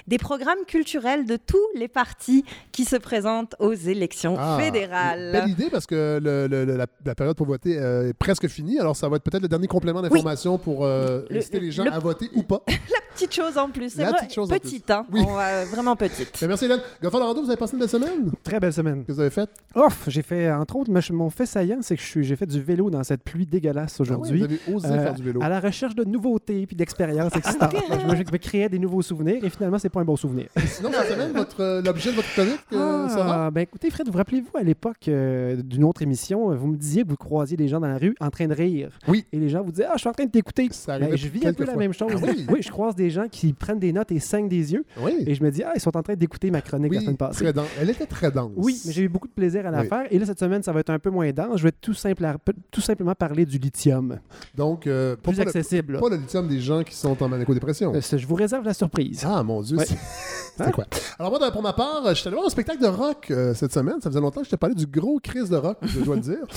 des 0.07 0.19
programmes 0.19 0.65
culturels 0.67 1.25
de 1.27 1.37
tous 1.37 1.65
les 1.75 1.89
partis 1.89 2.45
qui 2.71 2.85
se 2.85 2.97
présentent 2.97 3.55
aux 3.59 3.73
élections 3.73 4.37
Ah, 4.39 4.59
fédérales. 4.61 5.33
Belle 5.33 5.49
idée 5.51 5.71
parce 5.71 5.87
que 5.87 6.21
le- 6.23 6.47
le- 6.49 6.65
le- 6.65 6.77
la, 6.77 6.87
la 7.05 7.15
période 7.15 7.37
pour 7.37 7.47
voter 7.47 7.79
euh, 7.79 8.09
est 8.11 8.13
presque 8.15 8.47
finie. 8.49 8.79
Alors, 8.79 8.95
ça 8.97 9.09
va 9.09 9.17
être 9.17 9.23
peut-être 9.23 9.43
le 9.43 9.49
dernier 9.49 9.67
complément 9.69 10.03
d'information 10.03 10.59
pour 10.59 10.85
euh, 10.85 11.23
Le- 11.31 11.39
inciter 11.39 11.61
les 11.61 11.71
gens 11.71 11.85
à 11.87 11.99
voter 12.03 12.29
ou 12.35 12.43
pas. 12.43 12.63
Petite 13.15 13.35
chose 13.35 13.59
en 13.59 13.69
plus. 13.69 13.91
C'est 13.91 14.03
La 14.03 14.09
vrai, 14.09 14.21
petite 14.21 14.35
chose 14.35 14.51
en 14.51 14.59
petite, 14.59 14.91
hein. 14.91 15.05
Oui. 15.13 15.21
On 15.29 15.35
va- 15.35 15.67
vraiment 15.67 15.95
petite. 15.97 16.39
Mais 16.41 16.49
merci, 16.49 16.65
Hélène. 16.65 16.81
Lorando, 17.03 17.43
vous 17.43 17.49
avez 17.51 17.59
passé 17.59 17.75
une 17.75 17.81
belle 17.81 17.89
semaine? 17.91 18.31
très 18.43 18.59
belle 18.59 18.73
semaine. 18.73 19.01
Qu'est-ce 19.05 19.09
que 19.09 19.13
vous 19.13 19.21
avez 19.21 19.31
fait? 19.31 19.51
Ouf, 19.77 20.05
j'ai 20.09 20.23
fait, 20.23 20.51
entre 20.51 20.77
autres, 20.77 20.91
mon 21.13 21.29
fait 21.29 21.45
saillant, 21.45 21.79
c'est 21.83 21.97
que 21.97 22.23
j'ai 22.23 22.37
fait 22.37 22.47
du 22.47 22.61
vélo 22.63 22.89
dans 22.89 23.05
cette 23.05 23.23
pluie 23.23 23.45
dégueulasse 23.45 23.97
Ah 23.99 24.03
aujourd'hui. 24.03 24.39
vous 24.41 24.45
avez 24.47 24.61
osé 24.75 24.89
Euh, 24.89 25.03
faire 25.03 25.15
du 25.15 25.23
vélo. 25.25 25.43
À 25.43 25.51
la 25.51 25.61
recherche 25.61 25.95
de 25.95 26.05
nouveautés 26.05 26.67
puis 26.67 26.75
d'expériences 26.75 27.37
excitantes. 27.37 27.75
je, 27.91 28.07
me, 28.33 28.39
créais 28.39 28.71
des 28.71 28.79
nouveaux 28.79 29.03
souvenirs 29.03 29.45
et 29.45 29.51
finalement, 29.51 29.79
c'est 29.79 29.91
pas 29.91 30.01
un 30.01 30.05
bon 30.07 30.17
souvenir. 30.17 30.47
Sinon, 30.65 30.91
cette 30.93 31.13
semaine, 31.13 31.33
votre, 31.33 31.61
euh, 31.61 31.83
l'objet 31.83 32.11
de 32.13 32.17
votre 32.17 32.33
chronique, 32.33 32.61
euh, 32.73 33.09
Sarah? 33.11 33.47
Ah, 33.47 33.51
ben 33.51 33.61
écoutez, 33.61 33.91
Fred, 33.91 34.09
vous 34.09 34.17
rappelez-vous 34.17 34.57
à 34.57 34.63
l'époque 34.63 35.07
euh, 35.09 35.57
d'une 35.63 35.85
autre 35.85 36.01
émission, 36.01 36.51
euh, 36.51 36.55
vous 36.57 36.69
me 36.69 36.77
disiez 36.77 37.03
que 37.03 37.09
vous 37.11 37.17
croisiez 37.17 37.59
des 37.59 37.69
gens 37.69 37.79
dans 37.81 37.89
la 37.89 37.99
rue 37.99 38.15
en 38.21 38.31
train 38.31 38.47
de 38.47 38.55
rire. 38.55 38.91
Oui. 39.07 39.27
Et 39.33 39.39
les 39.39 39.51
gens 39.51 39.63
vous 39.63 39.71
disaient 39.71 39.87
Ah, 39.87 39.93
je 39.97 40.01
suis 40.01 40.09
en 40.09 40.13
train 40.13 40.25
de 40.25 40.31
t'écouter. 40.31 40.69
Ça 40.73 40.99
Ben, 40.99 41.15
je 41.15 41.29
vis 41.29 41.47
un 41.47 41.53
peu 41.53 41.65
la 41.65 41.73
fois. 41.73 41.79
même 41.81 41.92
chose. 41.93 42.13
Ah 42.15 42.27
oui? 42.51 42.63
je 42.63 42.71
croise 42.71 42.95
des 42.95 43.11
gens 43.11 43.27
qui 43.31 43.53
prennent 43.53 43.79
des 43.79 43.93
notes 43.93 44.13
et 44.13 44.19
saignent 44.21 44.49
des 44.49 44.73
yeux. 44.73 44.85
Oui. 45.01 45.15
Et 45.27 45.35
je 45.35 45.43
me 45.43 45.51
dis 45.51 45.63
Ah, 45.63 45.73
ils 45.75 45.81
sont 45.81 45.97
en 45.97 46.03
train 46.03 46.15
d'écouter 46.15 46.51
ma 46.51 46.61
chronique 46.61 46.93
la 46.93 46.99
Oui, 46.99 47.05
semaine 47.05 47.17
passée. 47.17 47.45
très 47.45 47.53
dense. 47.53 47.67
Elle 47.81 47.91
était 47.91 48.07
très 48.07 48.31
dense. 48.31 48.53
Oui, 48.57 48.81
mais 48.87 48.93
j'ai 48.93 49.03
eu 49.03 49.09
beaucoup 49.09 49.29
de 49.29 49.33
plaisir 49.33 49.67
à 49.67 49.71
la 49.71 49.83
Oui. 49.83 49.89
faire. 49.89 50.05
Et 50.11 50.19
là, 50.19 50.27
cette 50.27 50.39
semaine, 50.41 50.63
ça 50.63 50.73
va 50.73 50.81
être 50.81 50.91
un 50.91 50.99
peu 50.99 51.11
moins 51.11 51.31
dense. 51.33 51.59
Je 51.59 51.63
vais 51.65 51.73
tout, 51.73 51.95
simple- 51.95 52.37
tout 52.71 52.81
simplement 52.81 53.15
parler 53.15 53.45
du 53.47 53.59
lithium. 53.59 54.19
Donc, 54.57 54.87
euh, 54.87 55.17
pas, 55.17 55.31
Plus 55.31 55.37
pas 55.39 55.43
le, 55.45 55.49
accessible. 55.49 55.93
là. 55.95 56.01
pas 56.01 56.09
le 56.09 56.17
lithium 56.17 56.49
des 56.49 56.61
gens 56.61 56.83
qui 56.83 56.95
sont 56.95 57.21
en 57.23 57.29
manéco-dépression. 57.29 57.95
Euh, 57.95 58.01
je 58.01 58.27
vous 58.27 58.35
réserve 58.35 58.65
la 58.65 58.75
surprise. 58.75 59.23
Ah, 59.27 59.43
mon 59.43 59.61
Dieu. 59.63 59.77
Ouais. 59.79 59.85
c'est- 59.87 59.97
C'était 60.57 60.73
quoi? 60.73 60.85
Alors, 61.19 61.31
moi, 61.39 61.51
pour 61.51 61.63
ma 61.63 61.73
part, 61.73 62.03
je 62.11 62.15
suis 62.15 62.29
allé 62.29 62.35
voir 62.35 62.47
un 62.47 62.51
spectacle 62.51 62.83
de 62.83 62.87
rock 62.87 63.29
euh, 63.31 63.55
cette 63.55 63.73
semaine. 63.73 63.95
Ça 64.03 64.11
faisait 64.11 64.21
longtemps 64.21 64.41
que 64.41 64.47
je 64.47 64.51
t'ai 64.51 64.57
parlé 64.59 64.75
du 64.75 64.87
gros 64.87 65.19
crise 65.19 65.49
de 65.49 65.57
rock, 65.57 65.79
je 65.83 66.01
dois 66.01 66.17
le 66.17 66.21
dire. 66.21 66.39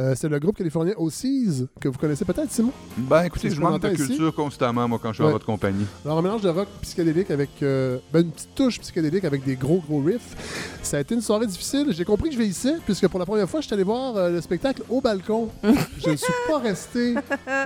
Euh, 0.00 0.14
c'est 0.16 0.28
le 0.28 0.40
groupe 0.40 0.56
californien 0.56 0.92
O'Seas, 0.96 1.66
que 1.80 1.86
vous 1.88 1.98
connaissez 1.98 2.24
peut-être, 2.24 2.50
Simon? 2.50 2.72
Ben, 2.96 3.22
écoutez, 3.24 3.48
je 3.50 3.60
manque 3.60 3.80
de 3.80 3.90
culture 3.90 4.34
constamment, 4.34 4.73
moi, 4.74 4.98
quand 5.02 5.10
je 5.10 5.14
suis 5.14 5.22
Ouais. 5.22 5.28
en 5.30 5.32
votre 5.32 5.46
compagnie. 5.46 5.86
Alors, 6.04 6.18
un 6.18 6.22
mélange 6.22 6.42
de 6.42 6.48
rock 6.48 6.68
psychédélique 6.82 7.30
avec 7.30 7.50
euh, 7.62 7.98
ben, 8.12 8.20
une 8.20 8.30
petite 8.30 8.54
touche 8.54 8.80
psychédélique 8.80 9.24
avec 9.24 9.44
des 9.44 9.56
gros, 9.56 9.82
gros 9.86 10.00
riffs. 10.02 10.36
Ça 10.82 10.98
a 10.98 11.00
été 11.00 11.14
une 11.14 11.20
soirée 11.22 11.46
difficile. 11.46 11.86
J'ai 11.90 12.04
compris 12.04 12.28
que 12.28 12.34
je 12.34 12.38
vieillissais, 12.40 12.74
puisque 12.84 13.08
pour 13.08 13.18
la 13.18 13.26
première 13.26 13.48
fois, 13.48 13.60
je 13.60 13.66
suis 13.66 13.74
allé 13.74 13.84
voir 13.84 14.16
euh, 14.16 14.30
le 14.30 14.40
spectacle 14.40 14.82
au 14.90 15.00
balcon. 15.00 15.48
je 16.04 16.10
ne 16.10 16.16
suis 16.16 16.32
pas 16.48 16.58
resté 16.58 17.14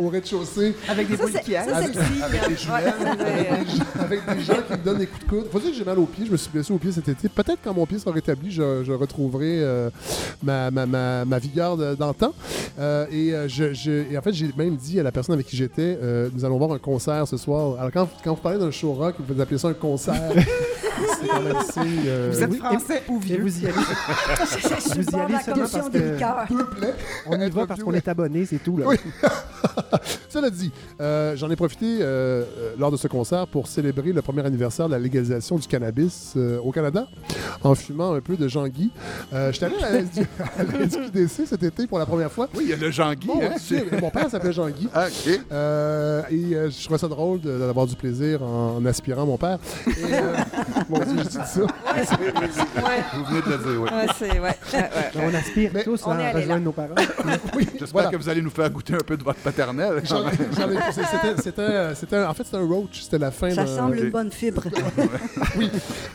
au 0.01 0.09
rez-de-chaussée 0.09 0.75
Avec 0.89 1.09
des 1.09 1.17
c'est 1.17 1.23
le 1.25 1.39
signe. 1.43 1.57
Avec 2.23 2.49
des 2.49 2.57
jumelles. 2.57 2.85
Ouais, 2.95 3.49
avec, 3.99 4.25
des, 4.25 4.31
avec 4.31 4.41
gens 4.45 4.55
qui 4.67 4.73
me 4.73 4.85
donnent 4.85 4.99
des 4.99 5.07
coups 5.07 5.25
de 5.25 5.29
coude. 5.31 5.47
Faut 5.51 5.59
dire 5.61 5.71
que 5.71 5.77
j'ai 5.77 5.85
mal 5.85 5.99
aux 5.99 6.07
pieds. 6.07 6.27
Je 6.27 6.33
me 6.33 6.37
suis 6.37 6.51
blessé 6.51 6.73
aux 6.73 6.79
pieds 6.79 6.93
cet 6.93 7.09
été. 7.09 7.29
Peut-être 7.29 7.59
quand 7.65 7.75
mon 7.75 7.87
pied 7.87 7.99
sera 7.99 8.13
rétabli, 8.13 8.51
je, 8.51 8.85
je 8.85 8.93
retrouverai 8.93 9.61
euh, 9.63 9.91
ma, 10.43 10.71
ma, 10.71 10.87
ma, 10.87 11.25
ma 11.25 11.39
vigueur 11.39 11.77
d'antan. 11.97 12.33
Euh, 12.79 13.07
et, 13.11 13.33
euh, 13.35 13.49
je, 13.49 13.73
je- 13.75 14.11
et 14.13 14.17
en 14.19 14.23
fait, 14.23 14.33
j'ai 14.33 14.51
même 14.57 14.77
dit 14.77 15.01
à 15.01 15.03
la 15.03 15.11
personne 15.13 15.35
avec 15.35 15.47
qui 15.47 15.57
j'étais, 15.57 15.99
euh, 16.03 16.29
nous 16.35 16.45
allons 16.45 16.59
voir 16.59 16.73
un 16.73 16.79
concert 16.79 16.98
ce 16.99 17.37
soir. 17.37 17.79
Alors 17.79 17.91
quand, 17.93 18.09
quand 18.23 18.35
vous 18.35 18.41
parlez 18.41 18.59
d'un 18.59 18.71
show 18.71 18.93
rock, 18.93 19.15
vous 19.19 19.41
appelez 19.41 19.59
ça 19.59 19.69
un 19.69 19.75
concert. 19.75 20.33
c'est 21.73 21.81
euh, 22.07 22.31
Vous 22.33 22.43
êtes 22.43 22.51
oui, 22.51 22.59
français 22.59 23.03
ou 23.09 23.17
Et 23.17 23.25
vieux? 23.27 23.41
vous 23.43 23.59
y 23.63 23.67
allez, 23.67 23.75
Je 23.79 25.01
vous 25.01 25.17
y 25.17 25.21
allez 25.21 25.35
seulement 25.45 25.67
parce 25.71 25.89
que 25.89 26.63
plaît. 26.77 26.95
on 27.27 27.41
y 27.41 27.51
va 27.51 27.67
parce 27.67 27.83
qu'on 27.83 27.93
est 27.95 28.09
abonné, 28.09 28.45
c'est 28.47 28.59
tout. 28.63 28.77
Là. 28.77 28.87
Oui. 28.87 28.97
Cela 30.29 30.51
dit, 30.51 30.71
euh, 31.01 31.35
j'en 31.37 31.51
ai 31.51 31.57
profité 31.57 31.99
euh, 32.01 32.45
lors 32.79 32.91
de 32.91 32.97
ce 32.97 33.09
concert 33.09 33.47
pour 33.47 33.67
célébrer 33.67 34.13
le 34.13 34.23
premier 34.23 34.45
anniversaire 34.45 34.87
de 34.89 34.93
la 34.93 34.99
légalisation 34.99 35.57
du 35.57 35.67
cannabis 35.67 36.35
euh, 36.37 36.59
au 36.61 36.71
Canada 36.71 37.07
en 37.63 37.75
fumant 37.75 38.13
un 38.15 38.21
peu 38.21 38.37
de 38.37 38.47
Jean-Guy. 38.47 38.91
Euh, 39.33 39.53
J'étais 39.53 39.67
allé 39.67 39.77
à 39.83 39.91
la 39.93 40.01
SQ 40.05 40.21
à 40.59 40.63
la 40.65 40.89
SQDC 40.89 41.47
cet 41.47 41.63
été 41.63 41.87
pour 41.87 41.99
la 41.99 42.07
première 42.07 42.31
fois. 42.31 42.49
Oui, 42.55 42.65
il 42.65 42.71
y 42.71 42.73
a 42.73 42.77
le 42.77 42.91
Jean-Guy, 42.91 43.27
Mon 43.27 43.43
hein? 43.43 43.55
Mon 44.01 44.11
père 44.11 44.31
s'appelait 44.31 44.53
Jean-Guy. 44.53 44.89
Ah, 44.95 45.07
OK. 45.07 45.41
Euh, 45.51 46.23
et 46.31 46.55
euh, 46.55 46.71
je 46.71 46.85
trouvais 46.85 46.99
ça 46.99 47.09
drôle 47.09 47.41
d'avoir 47.41 47.87
du 47.87 47.97
plaisir 47.97 48.43
en, 48.43 48.77
en 48.77 48.87
aspirant 48.87 49.27
mon 49.27 49.37
père. 49.39 49.59
Et, 49.87 49.91
euh, 50.13 50.35
mon 50.89 50.99
Dieu, 50.99 51.17
je 51.19 51.29
dis 51.29 51.35
ça. 51.35 51.61
Ouais. 51.61 53.03
Vous 53.15 53.25
venez 53.25 53.43
de 53.43 53.51
le 53.51 53.59
dire, 53.59 53.83
oui. 53.83 53.89
Ouais, 53.91 54.07
c'est 54.19 55.19
On 55.21 55.35
aspire 55.35 55.71
Mais 55.75 55.85
tous 55.85 56.03
on 56.07 56.19
est 56.19 56.25
à 56.25 56.29
allé 56.29 56.41
rejoindre 56.43 56.55
là. 56.55 56.61
nos 56.61 56.73
parents. 56.73 56.95
Oui, 57.57 57.65
J'espère 57.73 57.89
voilà. 57.93 58.09
que 58.11 58.17
vous 58.17 58.29
allez 58.29 58.43
nous 58.43 58.51
faire 58.51 58.71
goûter 58.71 58.95
un 58.95 58.99
peu 59.07 59.17
de 59.17 59.23
votre 59.25 59.39
paternel. 59.41 60.01
J'en- 60.05 60.23
j'en 60.23 60.71
ai- 60.71 60.77
c'est- 60.93 61.03
c'était- 61.05 61.43
c'était- 61.43 61.95
c'était- 61.95 62.25
en 62.25 62.35
fait, 62.35 62.45
c'était 62.45 62.57
un 62.57 62.67
roach. 62.67 63.01
C'était 63.03 63.19
la 63.19 63.31
fin 63.31 63.51
Ça 63.51 63.65
d'un- 63.65 63.77
semble 63.77 63.99
une 63.99 64.11
bonne 64.11 64.31
fibre. 64.33 64.63
Oui, 65.57 65.71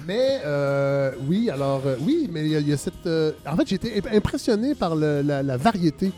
mais 0.07 0.39
euh, 0.45 1.11
oui, 1.27 1.49
alors 1.49 1.81
euh, 1.85 1.95
oui, 2.01 2.29
mais 2.31 2.41
il 2.41 2.51
y, 2.51 2.55
a- 2.55 2.59
il 2.59 2.69
y 2.69 2.73
a 2.73 2.77
cette. 2.77 3.05
euh, 3.07 3.31
en 3.45 3.55
fait, 3.57 3.67
j'ai 3.67 3.75
été 3.75 3.97
imp- 3.97 4.13
impressionné 4.13 4.75
par 4.75 4.95
le- 4.95 5.21
la, 5.21 5.43
la 5.43 5.57
variété 5.57 6.11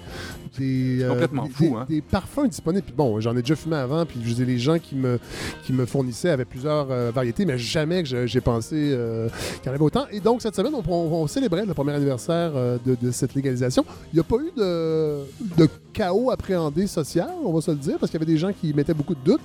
des, 0.57 0.99
euh, 1.03 1.09
complètement 1.09 1.43
des- 1.45 1.49
fou, 1.51 1.63
des- 1.63 1.73
hein. 1.75 1.85
des 1.89 2.01
parfums 2.01 2.47
disponibles. 2.47 2.85
Bon, 2.95 3.19
j'en 3.19 3.35
ai 3.35 3.41
déjà 3.41 3.55
fumé 3.55 3.75
avant, 3.75 4.05
puis 4.05 4.19
je 4.23 4.43
les 4.43 4.57
gens 4.59 4.79
qui 4.79 4.95
me 4.95 5.19
qui 5.65 5.73
me 5.73 5.85
fournissaient 5.85 6.29
avaient 6.29 6.45
plusieurs 6.45 6.87
euh, 6.91 7.11
variétés, 7.13 7.45
mais 7.45 7.57
jamais 7.57 8.03
que 8.03 8.25
j'ai 8.25 8.41
pensé 8.41 8.75
euh, 8.75 9.27
qu'il 9.61 9.67
y 9.67 9.69
en 9.69 9.73
avait 9.73 9.83
autant. 9.83 10.05
Et 10.11 10.19
donc 10.19 10.41
cette 10.41 10.55
semaine, 10.55 10.73
on, 10.75 10.83
on- 10.91 11.23
on 11.23 11.27
célébrait 11.27 11.65
le 11.65 11.73
premier 11.73 11.93
anniversaire 11.93 12.51
de, 12.53 12.95
de 13.01 13.11
cette 13.11 13.33
légalisation. 13.35 13.85
Il 14.13 14.15
n'y 14.15 14.19
a 14.19 14.23
pas 14.23 14.37
eu 14.37 14.51
de, 14.57 15.19
de 15.57 15.67
chaos 15.93 16.29
appréhendé 16.31 16.87
social, 16.87 17.29
on 17.43 17.53
va 17.53 17.61
se 17.61 17.71
le 17.71 17.77
dire, 17.77 17.97
parce 17.99 18.11
qu'il 18.11 18.19
y 18.19 18.23
avait 18.23 18.31
des 18.31 18.37
gens 18.37 18.51
qui 18.51 18.73
mettaient 18.73 18.93
beaucoup 18.93 19.15
de 19.15 19.23
doutes. 19.23 19.41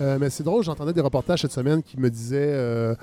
Mais 0.00 0.28
c'est 0.30 0.42
drôle, 0.42 0.64
j'entendais 0.64 0.92
des 0.92 1.00
reportages 1.00 1.42
cette 1.42 1.52
semaine 1.52 1.82
qui 1.82 1.98
me 2.00 2.10
disaient, 2.10 2.96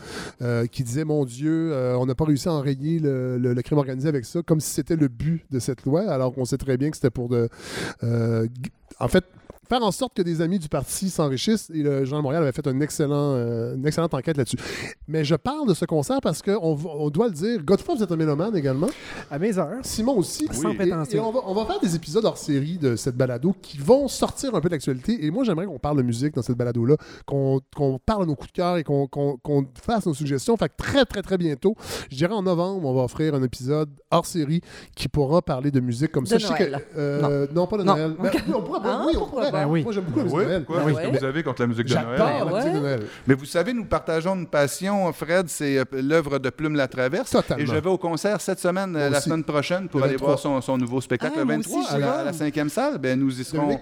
qui 0.71 0.83
disaient, 0.83 1.03
mon 1.05 1.25
Dieu, 1.25 1.73
on 1.97 2.05
n'a 2.05 2.15
pas 2.15 2.25
réussi 2.25 2.47
à 2.49 2.53
enrayer 2.53 2.99
le, 2.99 3.37
le- 3.37 3.53
le 3.53 3.61
crime 3.61 3.77
organisé 3.77 4.07
avec 4.09 4.25
ça, 4.25 4.41
comme 4.43 4.59
si 4.59 4.71
c'était 4.71 4.95
le 4.95 5.07
but 5.07 5.43
de 5.51 5.59
cette 5.59 5.85
loi, 5.85 6.01
alors 6.09 6.33
qu'on 6.33 6.45
sait 6.45 6.57
très 6.57 6.77
bien 6.77 6.89
que 6.89 6.97
c'était 6.97 7.09
pour 7.09 7.29
de, 7.29 7.40
en 8.99 9.07
fait, 9.07 9.25
faire 9.71 9.83
en 9.83 9.91
sorte 9.91 10.13
que 10.13 10.21
des 10.21 10.41
amis 10.41 10.59
du 10.59 10.67
parti 10.67 11.09
s'enrichissent. 11.09 11.69
Et 11.73 11.81
le 11.81 12.03
Journal 12.03 12.19
de 12.19 12.23
Montréal 12.23 12.43
avait 12.43 12.51
fait 12.51 12.67
un 12.67 12.79
excellent, 12.81 13.35
euh, 13.35 13.75
une 13.75 13.87
excellente 13.87 14.13
enquête 14.13 14.35
là-dessus. 14.35 14.57
Mais 15.07 15.23
je 15.23 15.35
parle 15.35 15.65
de 15.67 15.73
ce 15.73 15.85
concert 15.85 16.19
parce 16.21 16.41
qu'on 16.41 16.77
on 16.85 17.09
doit 17.09 17.27
le 17.27 17.33
dire. 17.33 17.63
Godefroy, 17.63 17.95
vous 17.95 18.03
êtes 18.03 18.11
un 18.11 18.17
mélomane 18.17 18.53
également. 18.57 18.89
À 19.29 19.39
mes 19.39 19.57
heures. 19.57 19.79
Simon 19.83 20.17
aussi. 20.17 20.45
Sans 20.51 20.75
prétention. 20.75 21.23
Et, 21.23 21.25
on, 21.25 21.31
va, 21.31 21.39
on 21.45 21.53
va 21.53 21.65
faire 21.65 21.79
des 21.79 21.95
épisodes 21.95 22.25
hors 22.25 22.37
série 22.37 22.77
de 22.77 22.97
cette 22.97 23.15
balado 23.15 23.55
qui 23.61 23.77
vont 23.77 24.09
sortir 24.09 24.53
un 24.55 24.59
peu 24.59 24.67
d'actualité. 24.67 25.25
Et 25.25 25.31
moi, 25.31 25.45
j'aimerais 25.45 25.67
qu'on 25.67 25.79
parle 25.79 25.97
de 25.97 26.03
musique 26.03 26.35
dans 26.35 26.41
cette 26.41 26.57
balado-là, 26.57 26.97
qu'on 27.25 27.61
qu'on 27.73 27.97
parle 27.97 28.23
de 28.23 28.27
nos 28.27 28.35
coups 28.35 28.51
de 28.51 28.55
cœur 28.57 28.75
et 28.77 28.83
qu'on 28.83 29.07
fasse 29.81 30.05
nos 30.05 30.13
suggestions. 30.13 30.57
Fait 30.57 30.67
que 30.67 30.75
très, 30.77 31.05
très, 31.05 31.21
très 31.21 31.37
bientôt, 31.37 31.75
je 32.11 32.17
dirais 32.17 32.33
en 32.33 32.43
novembre, 32.43 32.85
on 32.87 32.93
va 32.93 33.03
offrir 33.03 33.35
un 33.35 33.43
épisode 33.43 33.89
hors 34.11 34.25
série 34.25 34.59
qui 34.95 35.07
pourra 35.07 35.41
parler 35.41 35.71
de 35.71 35.79
musique 35.79 36.11
comme 36.11 36.25
De 36.25 36.29
ça. 36.29 36.37
Je 36.37 36.47
sais 36.47 36.57
que- 36.57 36.75
euh, 36.97 37.47
non. 37.53 37.67
pas 37.67 37.77
de 37.77 37.83
Non. 37.83 37.95
Noël. 37.95 38.15
Ben, 38.21 38.29
oui, 38.33 38.53
on 38.53 38.61
pourrait, 38.61 38.79
Ah, 38.83 39.05
oui, 39.07 39.13
on. 39.15 39.25
Ben 39.63 39.69
oui. 39.69 39.83
Moi, 39.83 39.93
j'aime 39.93 40.03
beaucoup 40.05 40.19
la 40.19 40.23
musique 40.25 40.37
Oui, 40.37 40.43
de 40.45 40.49
Noël. 40.49 40.65
quoi? 40.65 40.83
oui. 40.85 40.93
Que 40.93 41.17
vous 41.19 41.25
avez 41.25 41.43
contre 41.43 41.61
la 41.61 41.67
musique 41.67 41.83
de 41.85 41.89
J'adore 41.89 42.09
Noël? 42.17 42.19
la 42.19 42.45
musique 42.45 42.71
de 42.73 42.77
Ouais. 42.77 42.81
Noël. 42.81 43.03
Mais 43.27 43.33
vous 43.33 43.45
savez, 43.45 43.73
nous 43.73 43.85
partageons 43.85 44.35
une 44.35 44.47
passion, 44.47 45.11
Fred, 45.13 45.47
c'est 45.49 45.77
euh, 45.77 45.83
l'œuvre 45.93 46.39
de 46.39 46.49
Plume 46.49 46.75
la 46.75 46.87
Traverse. 46.87 47.31
Totalement. 47.31 47.63
Et 47.63 47.65
je 47.67 47.75
vais 47.75 47.89
au 47.89 47.97
concert 47.97 48.39
cette 48.41 48.59
semaine, 48.59 48.95
euh, 48.95 49.09
la 49.09 49.21
semaine 49.21 49.43
prochaine, 49.43 49.87
pour 49.87 49.99
Le 49.99 50.05
aller 50.05 50.13
23. 50.15 50.27
voir 50.27 50.39
son, 50.39 50.61
son 50.61 50.77
nouveau 50.77 51.01
spectacle. 51.01 51.33
Ah, 51.35 51.39
le 51.39 51.45
moi 51.45 51.55
23, 51.55 51.79
aussi, 51.79 51.93
à, 51.93 51.97
la, 51.99 52.05
vais. 52.11 52.17
à 52.19 52.23
la 52.25 52.33
cinquième 52.33 52.69
salle, 52.69 52.97
ben, 52.97 53.19
nous 53.19 53.39
y 53.39 53.43
serons. 53.43 53.79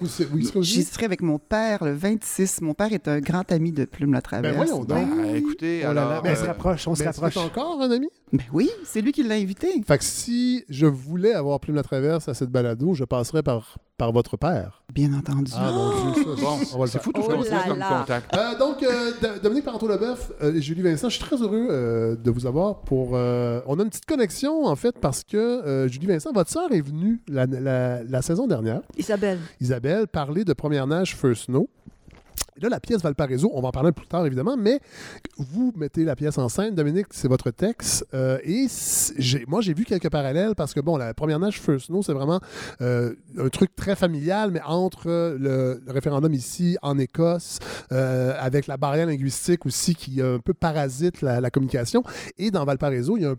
J'y 0.61 0.83
serai 0.83 1.05
avec 1.05 1.21
mon 1.21 1.39
père 1.39 1.83
le 1.83 1.93
26. 1.93 2.61
Mon 2.61 2.73
père 2.73 2.91
est 2.93 3.07
un 3.07 3.19
grand 3.19 3.51
ami 3.51 3.71
de 3.71 3.85
Plume 3.85 4.13
la 4.13 4.21
Traverse. 4.21 4.55
Ben 4.55 4.63
voyons 4.65 4.83
donc. 4.83 5.07
Ah, 5.23 5.35
écoutez, 5.35 5.81
Oh 5.89 5.93
là 5.93 5.93
là, 5.93 6.21
on 6.23 6.35
se 6.35 6.45
rapproche, 6.45 6.87
on 6.87 6.95
se 6.95 7.03
rapproche. 7.03 7.37
encore 7.37 7.81
un 7.81 7.91
ami? 7.91 8.07
Ben 8.33 8.43
oui, 8.53 8.69
c'est 8.83 9.01
lui 9.01 9.11
qui 9.11 9.23
l'a 9.23 9.35
invité. 9.35 9.67
Fait 9.87 9.97
que 9.97 10.03
si 10.03 10.63
je 10.69 10.85
voulais 10.85 11.33
avoir 11.33 11.59
Plume 11.59 11.75
la 11.75 11.83
Traverse 11.83 12.27
à 12.27 12.33
cette 12.33 12.49
balado, 12.49 12.93
je 12.93 13.03
passerais 13.03 13.43
par, 13.43 13.77
par 13.99 14.11
votre 14.11 14.35
père. 14.37 14.81
Bien 14.91 15.13
entendu. 15.13 15.51
Ah 15.55 15.67
ça, 15.67 16.23
Bon, 16.41 16.57
on 16.73 16.77
va 16.79 16.85
le 16.85 16.87
c'est 16.87 16.93
faire. 16.93 17.03
fou 17.03 17.11
tout 17.13 17.21
ce 17.21 17.27
Oh 17.27 17.35
qu'on 17.35 17.69
comme 17.69 17.83
contact. 17.99 18.35
Euh, 18.35 18.57
donc, 18.57 18.81
euh, 18.81 19.11
Dominique 19.43 19.65
Parenteau-Leboeuf 19.65 20.31
euh, 20.41 20.55
et 20.55 20.61
Julie 20.61 20.81
Vincent, 20.81 21.09
je 21.09 21.15
suis 21.17 21.23
très 21.23 21.35
heureux 21.35 21.67
euh, 21.69 22.15
de 22.15 22.31
vous 22.31 22.47
avoir 22.47 22.79
pour... 22.79 23.11
euh, 23.13 23.61
on 23.67 23.77
a 23.79 23.83
une 23.83 23.89
petite 23.89 24.05
connexion, 24.07 24.65
en 24.65 24.75
fait, 24.75 24.97
parce 24.99 25.23
que 25.23 25.37
euh, 25.37 25.87
Julie 25.87 26.07
Vincent, 26.07 26.31
votre 26.33 26.49
sœur 26.49 26.71
est 26.71 26.81
venue 26.81 27.21
la, 27.27 27.45
la- 27.45 28.03
la 28.03 28.21
saison 28.23 28.47
dernière, 28.47 28.81
Isabelle. 28.97 29.39
Isabelle, 29.61 30.07
parler 30.07 30.43
de 30.45 30.53
Première 30.53 30.87
Nage 30.87 31.15
First 31.15 31.45
Snow. 31.45 31.69
Là, 32.61 32.69
la 32.69 32.79
pièce 32.79 33.01
Valparaiso, 33.01 33.49
on 33.53 33.61
va 33.61 33.69
en 33.69 33.71
parler 33.71 33.91
plus 33.91 34.07
tard, 34.07 34.25
évidemment, 34.25 34.57
mais 34.57 34.79
vous 35.37 35.73
mettez 35.75 36.03
la 36.03 36.15
pièce 36.15 36.37
en 36.37 36.49
scène. 36.49 36.75
Dominique, 36.75 37.07
c'est 37.11 37.27
votre 37.27 37.51
texte. 37.51 38.05
euh, 38.13 38.37
et 38.43 38.67
moi, 39.47 39.61
j'ai 39.61 39.73
vu 39.73 39.85
quelques 39.85 40.09
parallèles 40.09 40.55
parce 40.55 40.73
que, 40.73 40.79
bon, 40.79 40.97
la 40.97 41.13
Première 41.13 41.39
Nage 41.39 41.59
First 41.59 41.87
Snow, 41.87 42.03
c'est 42.03 42.13
vraiment 42.13 42.39
euh, 42.81 43.13
un 43.37 43.49
truc 43.49 43.75
très 43.75 43.95
familial, 43.95 44.51
mais 44.51 44.61
entre 44.65 45.07
euh, 45.09 45.37
le, 45.39 45.81
référendum 45.91 46.33
ici 46.33 46.77
en 46.81 46.97
Écosse, 46.97 47.59
avec 47.89 48.67
la 48.67 48.77
barrière 48.77 49.07
linguistique 49.07 49.65
aussi 49.65 49.95
qui 49.95 50.21
un 50.21 50.39
peu 50.39 50.53
parasite 50.53 51.21
la, 51.21 51.49
communication. 51.49 52.03
Et 52.37 52.51
dans 52.51 52.65
Valparaiso, 52.65 53.17
il 53.17 53.23
y 53.23 53.25
a 53.25 53.31
un 53.31 53.35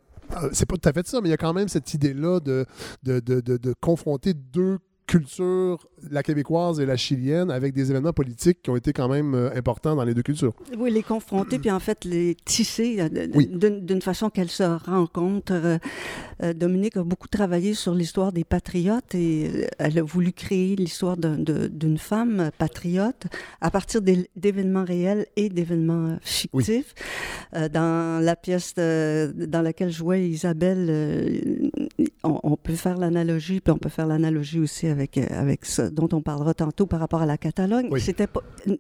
c'est 0.53 0.67
pas 0.67 0.77
tout 0.77 0.89
à 0.89 0.93
fait 0.93 1.07
ça, 1.07 1.21
mais 1.21 1.29
il 1.29 1.33
y 1.33 1.35
a 1.35 1.37
quand 1.37 1.53
même 1.53 1.69
cette 1.69 1.93
idée-là 1.93 2.39
de, 2.39 2.65
de, 3.03 3.19
de, 3.21 3.41
de- 3.41 3.57
de 3.57 3.75
confronter 3.81 4.33
deux 4.33 4.79
cultures, 5.11 5.89
la 6.11 6.23
québécoise 6.23 6.79
et 6.79 6.87
la 6.87 6.97
chilienne, 6.97 7.51
avec 7.51 7.75
des 7.75 7.91
événements 7.91 8.13
politiques 8.13 8.63
qui 8.63 8.71
ont 8.71 8.77
été 8.77 8.93
quand 8.93 9.09
même 9.09 9.35
euh, 9.35 9.51
importants 9.57 9.97
dans 9.97 10.05
les 10.05 10.15
deux 10.15 10.23
cultures. 10.23 10.55
Oui, 10.79 10.91
les 10.93 11.03
confronter, 11.03 11.59
puis 11.59 11.71
en 11.73 11.81
fait 11.81 12.05
les 12.05 12.37
tisser 12.45 13.01
euh, 13.01 13.27
Oui. 13.35 13.49
d'une 13.51 14.01
façon 14.03 14.31
qu'elles 14.31 14.51
se 14.51 14.63
rencontrent. 14.63 15.53
Euh, 16.43 16.53
Dominique 16.55 16.97
a 16.97 17.03
beaucoup 17.03 17.29
travaillé 17.29 17.75
sur 17.75 17.93
l'histoire 17.95 18.33
des 18.33 18.45
patriotes 18.45 19.15
et 19.15 19.67
elle 19.79 19.99
a 19.99 20.03
voulu 20.03 20.33
créer 20.33 20.77
l'histoire 20.77 21.17
d'une 21.19 21.99
femme 21.99 22.51
patriote 22.57 23.25
à 23.61 23.71
partir 23.71 24.01
d'é- 24.03 24.31
d'événements 24.37 24.85
réels 24.85 25.27
et 25.37 25.49
d'événements 25.49 26.17
fictifs. 26.23 26.95
Euh, 27.57 27.69
dans 27.69 28.23
la 28.25 28.37
pièce 28.37 28.75
dans 28.77 29.63
laquelle 29.63 29.91
jouait 29.91 30.29
Isabelle, 30.29 31.71
on, 32.25 32.39
on 32.43 32.57
peut 32.57 32.75
faire 32.75 32.97
l'analogie, 32.99 33.61
puis 33.61 33.73
on 33.73 33.79
peut 33.79 33.89
faire 33.89 34.07
l'analogie 34.07 34.61
aussi 34.61 34.87
avec, 34.87 35.17
euh, 35.19 35.27
avec 35.31 35.65
ce 35.65 35.83
dont 35.83 36.09
on 36.13 36.21
parlera 36.23 36.55
tantôt 36.55 36.87
par 36.87 37.01
rapport 37.01 37.23
à 37.23 37.27
la 37.27 37.39
Catalogne. 37.39 37.89
Oui. 37.91 38.01
C'était 38.01 38.27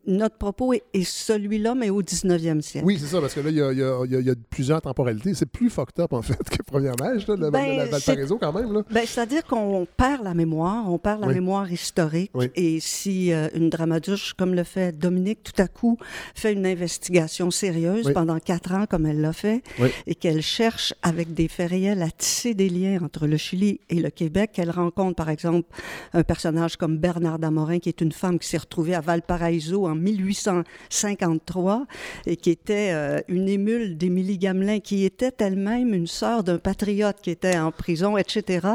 notre 0.06 0.36
propos 0.36 0.72
est, 0.74 0.82
est 0.94 1.04
celui-là, 1.04 1.74
mais 1.74 1.90
au 1.90 2.02
19e 2.02 2.60
siècle. 2.60 2.86
Oui, 2.86 2.98
c'est 3.00 3.06
ça, 3.06 3.20
parce 3.20 3.34
que 3.34 3.40
là, 3.40 3.50
il 3.50 3.56
y 3.56 3.62
a, 3.62 3.72
il 3.72 3.78
y 3.78 3.82
a- 3.82 4.00
il 4.04 4.12
y 4.12 4.16
a- 4.16 4.20
il 4.20 4.26
y 4.26 4.30
a 4.30 4.34
plusieurs 4.50 4.82
temporalités. 4.82 5.32
C'est 5.34 5.46
plus 5.50 5.70
fucked 5.70 5.98
up, 6.00 6.12
en 6.12 6.22
fait, 6.22 6.36
que 6.50 6.62
Première 6.62 6.94
Neige, 6.96 7.26
là, 7.26 7.36
le, 7.36 7.50
Ben, 7.50 7.76
la 7.78 7.86
Valparaiso, 7.86 8.38
quand 8.38 8.52
même. 8.52 8.82
Ben, 8.90 9.04
C'est-à-dire 9.06 9.44
qu'on 9.44 9.86
perd 9.96 10.22
la 10.24 10.34
mémoire, 10.34 10.90
on 10.92 10.98
perd 10.98 11.20
la 11.22 11.28
Oui. 11.28 11.34
mémoire 11.34 11.70
historique. 11.72 12.30
Oui. 12.34 12.50
Et 12.54 12.78
si 12.80 13.32
euh, 13.32 13.48
une 13.54 13.70
dramaturge 13.70 14.34
comme 14.34 14.54
le 14.54 14.64
fait 14.64 14.96
Dominique, 14.96 15.42
tout 15.42 15.60
à 15.62 15.66
coup, 15.68 15.96
fait 16.34 16.52
une 16.52 16.66
investigation 16.66 17.50
sérieuse 17.50 18.10
pendant 18.12 18.38
quatre 18.38 18.72
ans, 18.72 18.84
comme 18.88 19.06
elle 19.06 19.20
l'a 19.20 19.32
fait, 19.32 19.62
et 20.06 20.14
qu'elle 20.14 20.42
cherche 20.42 20.92
avec 21.02 21.34
des 21.34 21.48
faits 21.48 21.70
réels 21.70 22.02
à 22.02 22.10
tisser 22.10 22.54
des 22.54 22.68
liens 22.68 22.98
entre 23.02 23.26
le 23.30 23.36
Chili 23.36 23.80
et 23.88 24.00
le 24.00 24.10
Québec, 24.10 24.50
qu'elle 24.52 24.70
rencontre, 24.70 25.14
par 25.16 25.28
exemple, 25.30 25.68
un 26.12 26.22
personnage 26.22 26.76
comme 26.76 26.98
Bernard 26.98 27.38
Damorin, 27.38 27.78
qui 27.78 27.88
est 27.88 28.00
une 28.00 28.12
femme 28.12 28.38
qui 28.38 28.48
s'est 28.48 28.58
retrouvée 28.58 28.94
à 28.94 29.00
Valparaiso 29.00 29.86
en 29.86 29.94
1853 29.94 31.86
et 32.26 32.36
qui 32.36 32.50
était 32.50 32.90
euh, 32.92 33.20
une 33.28 33.48
émule 33.48 33.96
d'Émilie 33.96 34.38
Gamelin, 34.38 34.80
qui 34.80 35.04
était 35.04 35.32
elle-même 35.38 35.94
une 35.94 36.06
sœur 36.06 36.44
d'un 36.44 36.58
patriote 36.58 37.16
qui 37.22 37.30
était 37.30 37.58
en 37.58 37.70
prison, 37.72 38.16
etc. 38.16 38.66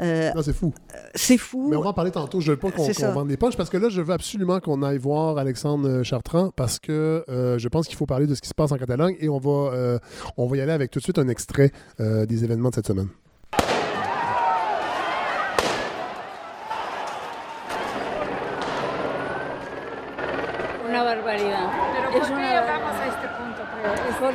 Euh, 0.00 0.30
Non, 0.34 0.42
c'est 0.42 0.52
fou. 0.52 0.72
c'est 1.14 1.36
fou. 1.38 1.68
Mais 1.70 1.76
on 1.76 1.82
va 1.82 1.90
en 1.90 1.94
parler 1.94 2.10
tantôt. 2.10 2.40
Je 2.40 2.52
veux 2.52 2.56
pas 2.58 2.70
qu'on 2.70 2.92
ça. 2.92 3.10
vende 3.12 3.28
des 3.28 3.36
punches 3.36 3.56
parce 3.56 3.70
que 3.70 3.76
là, 3.76 3.88
je 3.88 4.00
veux 4.00 4.12
absolument 4.12 4.60
qu'on 4.60 4.82
aille 4.82 4.98
voir 4.98 5.38
Alexandre 5.38 5.88
euh, 5.88 6.02
Chartrand 6.02 6.50
parce 6.56 6.78
que 6.78 7.24
euh, 7.28 7.58
je 7.58 7.68
pense 7.68 7.86
qu'il 7.86 7.96
faut 7.96 8.06
parler 8.06 8.26
de 8.26 8.34
ce 8.34 8.40
qui 8.40 8.48
se 8.48 8.54
passe 8.54 8.72
en 8.72 8.76
Catalogne 8.76 9.16
et 9.20 9.28
on 9.28 9.38
va, 9.38 9.72
euh, 9.72 9.98
on 10.36 10.46
va 10.46 10.56
y 10.56 10.60
aller 10.60 10.72
avec 10.72 10.90
tout 10.90 10.98
de 10.98 11.04
suite 11.04 11.18
un 11.18 11.28
extrait 11.28 11.70
euh, 12.00 12.26
des 12.26 12.44
événements 12.44 12.70
de 12.70 12.74
cette 12.74 12.86
semaine. 12.86 13.08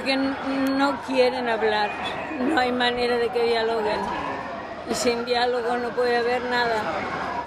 Porque 0.06 0.18
no 0.78 1.02
quieren 1.08 1.50
hablar, 1.50 1.90
no 2.40 2.60
hay 2.60 2.72
manera 2.72 3.18
de 3.18 3.30
que 3.30 3.44
dialoguen. 3.44 4.00
Y 4.90 4.94
sin 4.94 5.26
diálogo 5.26 5.78
no 5.78 5.90
puede 5.90 6.18
haber 6.18 6.44
nada. 6.44 6.84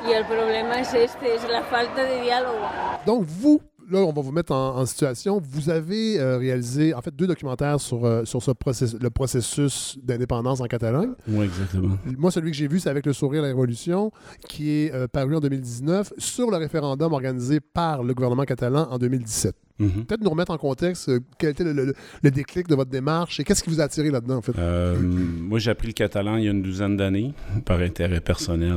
Y 0.09 0.11
el 0.11 0.25
problema 0.25 0.81
es 0.81 0.93
este, 0.93 1.37
es 1.37 1.49
la 1.49 1.63
falta 1.63 2.03
de 2.03 2.21
diálogo. 2.21 2.69
Donc, 3.07 3.29
vous, 3.29 3.61
là, 3.91 4.01
on 4.01 4.13
va 4.13 4.23
vous 4.23 4.33
mettre 4.33 4.53
en, 4.53 4.77
en 4.79 4.87
situation. 4.87 5.41
Vous 5.43 5.71
avez 5.71 6.19
euh, 6.21 6.39
réalisé, 6.39 6.95
en 6.95 7.01
fait, 7.01 7.15
deux 7.15 7.27
documentaires 7.27 7.81
sur, 7.81 8.05
euh, 8.05 8.25
sur 8.25 8.43
ce 8.43 8.51
process- 8.53 8.97
le 9.01 9.11
processus 9.11 9.99
d'indépendance 10.03 10.61
en 10.61 10.67
Catalogne. 10.67 11.11
Oui, 11.29 11.45
exactement. 11.47 11.97
Moi, 12.17 12.31
celui 12.31 12.51
que 12.51 12.57
j'ai 12.57 12.69
vu, 12.69 12.81
c'est 12.81 12.91
avec 12.91 13.07
Le 13.07 13.13
Sourire 13.13 13.43
la 13.43 13.49
Révolution, 13.49 14.11
qui 14.49 14.71
est 14.71 14.95
euh, 14.95 15.07
paru 15.09 15.37
en 15.37 15.41
2019 15.41 16.13
sur 16.19 16.51
le 16.51 16.57
référendum 16.57 17.13
organisé 17.13 17.61
par 17.61 18.03
le 18.03 18.15
gouvernement 18.15 18.45
catalan 18.45 18.89
en 18.91 18.99
2017. 18.99 19.55
Mhm. 19.81 20.07
Peut-être 20.07 20.23
nous 20.23 20.31
remettre 20.31 20.51
en 20.51 20.59
contexte 20.59 21.09
quel 21.39 21.51
était 21.51 21.63
le, 21.65 21.73
le- 21.73 21.95
le 22.23 22.31
déclic 22.33 22.67
de 22.67 22.75
votre 22.75 22.91
démarche 22.91 23.39
et 23.39 23.45
qu'est-ce 23.45 23.63
qui 23.63 23.71
vous 23.71 23.81
a 23.81 23.85
attiré 23.85 24.11
là-dedans, 24.11 24.39
en 24.39 24.43
fait? 24.43 24.53
Moi, 24.59 25.59
j'ai 25.61 25.71
appris 25.71 25.87
le 25.87 25.93
catalan 25.93 26.37
il 26.37 26.45
y 26.45 26.49
a 26.49 26.51
une 26.51 26.63
douzaine 26.63 26.97
d'années, 26.97 27.33
par 27.65 27.79
intérêt 27.81 28.21
personnel. 28.21 28.77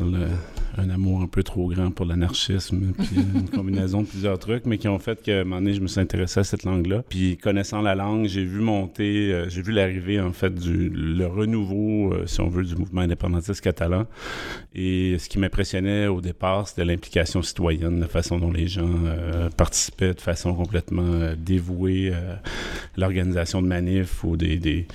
Un 0.77 0.89
amour 0.89 1.21
un 1.21 1.27
peu 1.27 1.43
trop 1.43 1.67
grand 1.67 1.91
pour 1.91 2.05
l'anarchisme, 2.05 2.93
puis 2.97 3.17
une 3.35 3.49
combinaison 3.49 4.01
de 4.01 4.07
plusieurs 4.07 4.39
trucs, 4.39 4.65
mais 4.65 4.77
qui 4.77 4.87
ont 4.87 4.99
fait 4.99 5.21
qu'à 5.21 5.41
un 5.41 5.43
moment 5.43 5.57
donné, 5.57 5.73
je 5.73 5.81
me 5.81 5.87
suis 5.87 5.99
intéressé 5.99 6.39
à 6.39 6.43
cette 6.43 6.63
langue-là. 6.63 7.03
Puis 7.09 7.37
connaissant 7.37 7.81
la 7.81 7.95
langue, 7.95 8.25
j'ai 8.27 8.43
vu 8.45 8.59
monter, 8.59 9.31
euh, 9.33 9.49
j'ai 9.49 9.61
vu 9.61 9.71
l'arrivée 9.71 10.19
en 10.19 10.31
fait 10.33 10.53
du 10.53 10.89
le 10.89 11.25
renouveau, 11.27 12.13
euh, 12.13 12.25
si 12.25 12.39
on 12.41 12.47
veut, 12.49 12.63
du 12.63 12.75
mouvement 12.75 13.01
indépendantiste 13.01 13.61
catalan. 13.61 14.05
Et 14.73 15.17
ce 15.19 15.27
qui 15.29 15.39
m'impressionnait 15.39 16.07
au 16.07 16.21
départ, 16.21 16.67
c'était 16.67 16.85
l'implication 16.85 17.41
citoyenne, 17.41 17.99
la 17.99 18.07
façon 18.07 18.39
dont 18.39 18.51
les 18.51 18.67
gens 18.67 18.87
euh, 19.05 19.49
participaient 19.49 20.13
de 20.13 20.21
façon 20.21 20.53
complètement 20.53 21.31
dévouée 21.37 22.13
à 22.13 22.41
l'organisation 22.97 23.61
de 23.61 23.67
manifs 23.67 24.23
ou 24.23 24.37
des, 24.37 24.57
des 24.57 24.87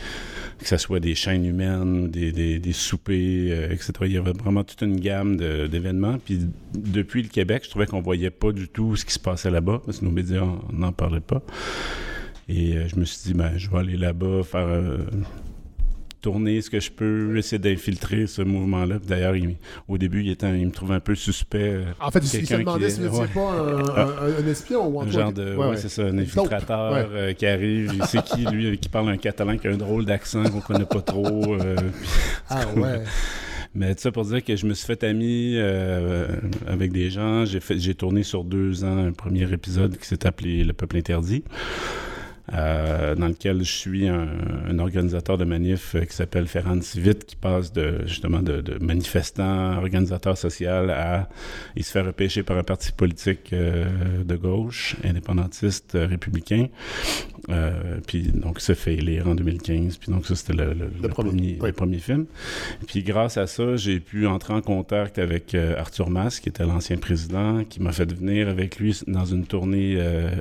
que 0.58 0.66
ce 0.66 0.78
soit 0.78 1.00
des 1.00 1.14
chaînes 1.14 1.44
humaines 1.44 2.08
des, 2.10 2.32
des, 2.32 2.58
des 2.58 2.72
soupers, 2.72 3.70
etc. 3.70 3.92
Il 4.06 4.12
y 4.12 4.16
avait 4.16 4.32
vraiment 4.32 4.64
toute 4.64 4.80
une 4.80 4.98
gamme 4.98 5.36
de- 5.36 5.65
d'événements. 5.68 6.18
Puis 6.24 6.40
depuis 6.74 7.22
le 7.22 7.28
Québec, 7.28 7.62
je 7.64 7.70
trouvais 7.70 7.86
qu'on 7.86 8.00
voyait 8.00 8.30
pas 8.30 8.52
du 8.52 8.68
tout 8.68 8.96
ce 8.96 9.04
qui 9.04 9.12
se 9.12 9.18
passait 9.20 9.50
là-bas, 9.50 9.80
parce 9.84 9.98
que 10.00 10.04
nos 10.04 10.10
médias 10.10 10.42
en- 10.42 10.60
n'en 10.72 10.92
parlaient 10.92 11.20
pas. 11.20 11.42
Et 12.48 12.76
euh, 12.76 12.88
je 12.88 12.96
me 12.96 13.04
suis 13.04 13.32
dit, 13.32 13.34
ben, 13.34 13.52
je 13.56 13.68
vais 13.70 13.78
aller 13.78 13.96
là-bas, 13.96 14.42
faire 14.44 14.66
euh, 14.68 14.98
tourner 16.22 16.60
ce 16.60 16.70
que 16.70 16.80
je 16.80 16.90
peux, 16.90 17.36
essayer 17.36 17.58
d'infiltrer 17.58 18.26
ce 18.26 18.42
mouvement-là. 18.42 18.96
D'ailleurs, 19.06 19.36
il- 19.36 19.56
au 19.86 19.96
début, 19.96 20.22
il, 20.22 20.30
était, 20.30 20.58
il 20.58 20.66
me 20.66 20.72
trouvait 20.72 20.94
un 20.96 21.00
peu 21.00 21.14
suspect. 21.14 21.58
euh, 21.74 21.84
En 22.00 22.10
fait, 22.10 22.18
il 22.20 22.46
se 22.46 22.54
demandait 22.56 22.90
si 22.90 23.00
vous 23.00 23.20
n'étiez 23.20 23.34
pas 23.34 23.50
un, 23.52 23.78
un- 23.78 24.44
un 24.44 24.46
espion 24.48 24.88
ou 24.88 25.00
un 25.02 25.08
genre 25.10 25.32
de. 25.32 25.54
Ouais, 25.54 25.76
c'est 25.76 25.88
ça, 25.88 26.02
un 26.02 26.18
infiltrateur 26.18 26.92
Ouais. 26.92 27.06
euh, 27.12 27.32
qui 27.32 27.46
arrive. 27.46 27.92
Il 27.94 28.04
sait 28.06 28.22
qui, 28.22 28.44
lui, 28.46 28.76
qui 28.78 28.88
parle 28.88 29.08
un 29.10 29.16
catalan 29.18 29.56
qui 29.56 29.68
a 29.68 29.72
un 29.72 29.76
drôle 29.76 30.04
d'accent 30.04 30.42
qu'on 30.44 30.60
connaît 30.60 30.84
pas 30.86 31.00
trop. 31.02 31.54
euh, 31.60 31.76
Ah 32.48 32.60
ouais. 32.76 33.02
Mais 33.76 33.94
ça 33.98 34.10
pour 34.10 34.24
dire 34.24 34.42
que 34.42 34.56
je 34.56 34.64
me 34.64 34.72
suis 34.72 34.86
fait 34.86 35.04
ami 35.04 35.52
euh, 35.56 36.28
avec 36.66 36.92
des 36.92 37.10
gens. 37.10 37.44
J'ai 37.44 37.94
tourné 37.94 38.22
sur 38.22 38.42
deux 38.42 38.84
ans 38.84 38.96
un 38.96 39.12
premier 39.12 39.52
épisode 39.52 39.98
qui 39.98 40.06
s'est 40.06 40.26
appelé 40.26 40.64
Le 40.64 40.72
Peuple 40.72 40.96
interdit. 40.96 41.44
Euh, 42.54 43.14
dans 43.16 43.26
lequel 43.28 43.58
je 43.64 43.72
suis 43.72 44.06
un, 44.08 44.28
un 44.68 44.78
organisateur 44.78 45.36
de 45.38 45.44
manif 45.44 45.94
euh, 45.96 46.04
qui 46.04 46.14
s'appelle 46.14 46.46
Ferran 46.46 46.80
Civit, 46.80 47.16
qui 47.26 47.34
passe 47.36 47.72
de 47.72 48.06
justement 48.06 48.40
de, 48.40 48.60
de 48.60 48.78
manifestant, 48.84 49.76
organisateur 49.78 50.38
social 50.38 50.90
à 50.90 51.28
il 51.76 51.82
se 51.84 51.90
fait 51.90 52.02
repêcher 52.02 52.42
par 52.42 52.56
un 52.56 52.62
parti 52.62 52.92
politique 52.92 53.52
euh, 53.52 54.22
de 54.24 54.36
gauche, 54.36 54.96
indépendantiste, 55.04 55.92
républicain. 56.00 56.66
Puis 58.06 58.22
donc 58.32 58.56
il 58.58 58.62
se 58.62 58.74
fait 58.74 58.94
élire 58.94 59.28
en 59.28 59.34
2015. 59.34 59.96
Puis 59.98 60.10
donc 60.12 60.26
ça 60.26 60.34
c'était 60.34 60.52
le, 60.54 60.72
le- 60.74 60.90
le 61.02 61.08
premier, 61.08 61.30
premier, 61.30 61.58
oui. 61.60 61.66
le 61.68 61.72
premier 61.72 61.98
film. 61.98 62.26
Puis 62.86 63.02
grâce 63.02 63.36
à 63.36 63.46
ça, 63.46 63.76
j'ai 63.76 64.00
pu 64.00 64.26
entrer 64.26 64.52
en 64.54 64.60
contact 64.62 65.18
avec 65.18 65.54
Arthur 65.54 66.10
Mas, 66.10 66.40
qui 66.40 66.48
était 66.48 66.64
l'ancien 66.64 66.96
président, 66.96 67.64
qui 67.64 67.80
m'a 67.82 67.92
fait 67.92 68.12
venir 68.12 68.48
avec 68.48 68.78
lui 68.78 68.98
dans 69.06 69.24
une 69.24 69.46
tournée 69.46 69.96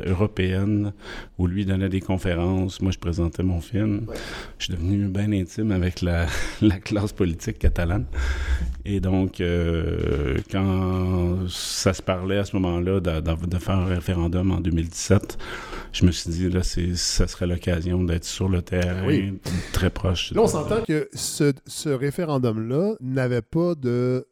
européenne 0.05 0.93
où 1.38 1.47
lui 1.47 1.65
donnait 1.65 1.89
des 1.89 1.95
conférences. 2.00 2.82
Moi, 2.82 2.92
je 2.92 2.98
présentais 3.00 3.44
mon 3.44 3.62
film. 3.62 4.06
Je 4.60 4.66
suis 4.66 4.74
devenu 4.74 5.08
bien 5.08 5.32
intime 5.32 5.72
avec 5.72 6.02
la, 6.02 6.25
la 6.62 6.80
classe 6.80 7.14
politique 7.14 7.60
catalane. 7.60 8.06
Et 8.86 9.00
donc, 9.00 9.42
euh, 9.42 10.38
quand 10.52 11.48
ça 11.50 11.94
se 11.94 12.02
parlait 12.02 12.38
à 12.38 12.46
ce 12.46 12.56
moment-là 12.58 13.00
de, 13.00 13.20
de- 13.22 13.46
de 13.48 13.58
faire 13.58 13.75
un 13.75 13.86
référendum 13.86 14.52
en 14.52 14.60
2017, 14.60 15.38
je 15.94 16.06
me 16.06 16.12
suis 16.12 16.30
dit, 16.30 16.50
là, 16.50 16.62
c'est, 16.62 16.96
ça 16.96 17.28
serait 17.28 17.48
l'occasion 17.48 18.04
d'être 18.04 18.25
sur 18.25 18.48
le 18.50 18.62
terrain, 18.62 19.06
Oui. 19.08 19.40
très 19.74 19.90
proche. 19.90 20.32
Là, 20.34 20.42
on 20.42 20.48
s'entend 20.48 20.82
que 20.88 21.10
ce, 21.14 21.54
ce 21.66 21.90
référendum-là 21.90 22.94
n'avait 23.02 23.42
pas 23.42 23.75
de 23.75 24.25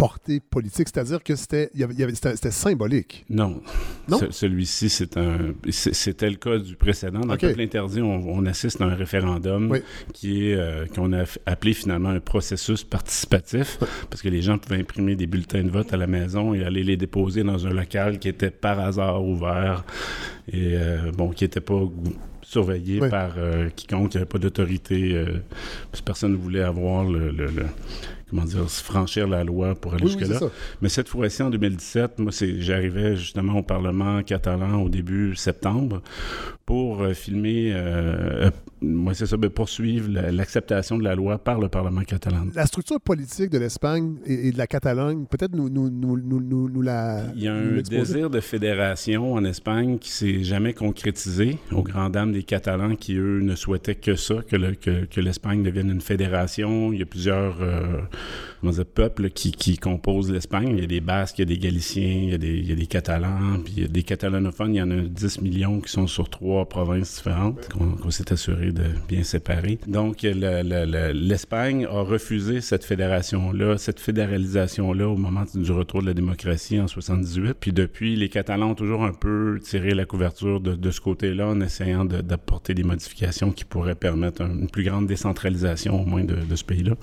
portée 0.00 0.40
politique, 0.40 0.88
c'est-à-dire 0.92 1.22
que 1.22 1.36
c'était 1.36 1.70
il 1.74 1.80
y 1.80 1.84
avait- 1.84 2.14
symbolique. 2.50 3.24
Non. 3.28 3.60
Non? 4.08 4.18
Ce- 4.18 4.30
Celui-ci, 4.32 4.88
c'est 4.88 5.16
un, 5.16 5.52
c'était 5.70 6.30
le 6.30 6.36
cas 6.36 6.58
du 6.58 6.74
précédent. 6.74 7.20
Dans 7.20 7.32
le 7.34 7.38
peuple 7.38 7.60
interdit, 7.60 8.00
on, 8.00 8.28
on 8.28 8.46
assiste 8.46 8.80
à 8.80 8.86
un 8.86 8.94
référendum 8.94 9.70
Oui. 9.70 9.80
qui 10.14 10.48
est 10.48 10.54
euh, 10.56 10.86
qu'on 10.86 11.12
a 11.12 11.24
appelé 11.46 11.74
finalement 11.74 12.08
un 12.08 12.20
processus 12.20 12.82
participatif, 12.82 13.78
parce 14.08 14.22
que 14.22 14.28
les 14.28 14.42
gens 14.42 14.58
pouvaient 14.58 14.80
imprimer 14.80 15.14
des 15.16 15.26
bulletins 15.26 15.62
de 15.62 15.70
vote 15.70 15.92
à 15.92 15.96
la 15.96 16.06
maison 16.06 16.54
et 16.54 16.64
aller 16.64 16.82
les 16.82 16.96
déposer 16.96 17.42
dans 17.44 17.66
un 17.66 17.70
local 17.70 18.18
qui 18.18 18.28
était 18.28 18.50
par 18.50 18.80
hasard 18.80 19.22
ouvert 19.24 19.84
et 20.50 20.74
euh, 20.76 21.12
bon, 21.12 21.30
qui 21.30 21.44
n'était 21.44 21.60
pas 21.60 21.80
surveillé 22.42 23.00
Oui. 23.00 23.08
par 23.10 23.34
euh, 23.36 23.68
quiconque, 23.76 24.14
il 24.14 24.16
n'y 24.16 24.22
avait 24.22 24.28
pas 24.28 24.38
d'autorité, 24.38 25.12
euh, 25.14 25.26
parce 25.90 26.00
que 26.00 26.04
personne 26.06 26.32
ne 26.32 26.36
voulait 26.36 26.62
avoir 26.62 27.04
le, 27.04 27.30
le- 27.30 27.46
le- 27.46 27.66
comment 28.30 28.44
dire, 28.44 28.68
se 28.70 28.82
franchir 28.82 29.28
la 29.28 29.44
loi 29.44 29.74
pour 29.74 29.94
aller 29.94 30.04
Oui, 30.04 30.12
jusque-là. 30.18 30.38
Mais 30.80 30.88
cette 30.88 31.08
fois-ci, 31.08 31.42
en 31.42 31.50
2017, 31.50 32.18
moi, 32.20 32.32
c'est, 32.32 32.60
j'arrivais 32.60 33.16
justement 33.16 33.58
au 33.58 33.62
Parlement 33.62 34.22
catalan 34.22 34.80
au 34.82 34.88
début 34.88 35.34
septembre 35.36 36.02
pour 36.66 37.02
euh, 37.02 37.14
filmer, 37.14 37.72
euh, 37.74 38.46
euh, 38.46 38.50
moi, 38.80 39.12
c'est 39.12 39.26
ça, 39.26 39.36
ben, 39.36 39.50
poursuivre 39.50 40.08
la- 40.08 40.30
l'acceptation 40.30 40.96
de 40.98 41.02
la 41.04 41.14
loi 41.16 41.36
par 41.38 41.58
le 41.58 41.68
Parlement 41.68 42.02
catalan. 42.02 42.46
La 42.54 42.66
structure 42.66 43.00
politique 43.00 43.50
de 43.50 43.58
l'Espagne 43.58 44.14
et, 44.24 44.48
et 44.48 44.52
de 44.52 44.58
la 44.58 44.68
Catalogne, 44.68 45.24
peut-être 45.28 45.52
nous, 45.56 45.68
nous, 45.68 45.90
nous, 45.90 46.16
nous, 46.68 46.82
la. 46.82 47.24
Il 47.34 47.42
y 47.42 47.48
a 47.48 47.54
un 47.54 47.80
désir 47.82 48.30
de 48.30 48.38
fédération 48.40 49.32
en 49.34 49.44
Espagne 49.44 49.98
qui 49.98 50.10
s'est 50.10 50.44
jamais 50.44 50.72
concrétisé, 50.72 51.58
aux 51.72 51.82
grandes 51.82 52.12
dames 52.12 52.32
des 52.32 52.44
Catalans 52.44 52.94
qui, 52.94 53.16
eux, 53.16 53.40
ne 53.40 53.56
souhaitaient 53.56 53.96
que 53.96 54.14
ça, 54.14 54.36
que, 54.48 54.54
le- 54.56 54.74
que, 54.74 55.06
que 55.06 55.20
l'Espagne 55.20 55.62
devienne 55.64 55.90
une 55.90 56.00
fédération. 56.00 56.92
Il 56.92 57.00
y 57.00 57.02
a 57.02 57.06
plusieurs 57.06 57.56
euh, 57.60 57.98
comment 58.60 58.72
dire, 58.72 58.84
peuples 58.84 59.30
qui, 59.30 59.78
composent 59.78 60.30
l'Espagne. 60.30 60.68
Il 60.74 60.80
y 60.80 60.84
a 60.84 60.86
des 60.86 61.00
Basques, 61.00 61.38
il 61.38 61.42
y 61.42 61.42
a 61.42 61.46
des 61.46 61.58
Galiciens, 61.58 62.02
il 62.24 62.30
y 62.30 62.34
a 62.72 62.74
des, 62.76 62.86
Catalans, 62.86 63.60
puis 63.64 63.72
il 63.76 63.82
y 63.82 63.84
a 63.86 63.88
des 63.88 64.02
Catalanophones. 64.02 64.74
Il 64.74 64.78
y 64.78 64.82
en 64.82 64.90
a 64.90 64.96
10 65.00 65.40
millions 65.40 65.80
qui 65.80 65.90
sont 65.90 66.06
sur 66.06 66.28
trois 66.28 66.68
provinces 66.68 67.16
différentes 67.16 67.68
qu'on, 67.68 68.10
s'est 68.10 68.32
assuré 68.32 68.72
de 68.72 68.82
bien 69.08 69.22
séparer. 69.22 69.78
Donc, 69.86 70.22
le- 70.22 70.32
le- 70.34 70.84
le- 70.84 71.12
l'Espagne 71.12 71.86
a 71.86 72.00
refusé 72.02 72.60
cette 72.60 72.84
fédération-là, 72.84 73.78
cette 73.78 74.00
fédéralisation-là 74.00 75.08
au 75.08 75.16
moment 75.16 75.44
du 75.54 75.72
retour 75.72 76.02
de 76.02 76.06
la 76.06 76.14
démocratie 76.14 76.80
en 76.80 76.86
78. 76.88 77.54
Puis 77.58 77.72
depuis, 77.72 78.16
les 78.16 78.28
Catalans 78.28 78.70
ont 78.70 78.74
toujours 78.74 79.04
un 79.04 79.12
peu 79.12 79.58
tiré 79.62 79.94
la 79.94 80.04
couverture 80.04 80.60
de, 80.60 80.90
ce 80.90 81.00
côté-là 81.00 81.46
en 81.48 81.60
essayant 81.60 82.04
d'apporter 82.04 82.74
des 82.74 82.82
modifications 82.82 83.52
qui 83.52 83.64
pourraient 83.64 83.94
permettre 83.94 84.42
un- 84.42 84.50
une 84.50 84.68
plus 84.68 84.82
grande 84.84 85.06
décentralisation 85.06 86.02
au 86.02 86.04
moins 86.04 86.24
de 86.24 86.56
ce 86.56 86.64
pays-là. 86.64 86.94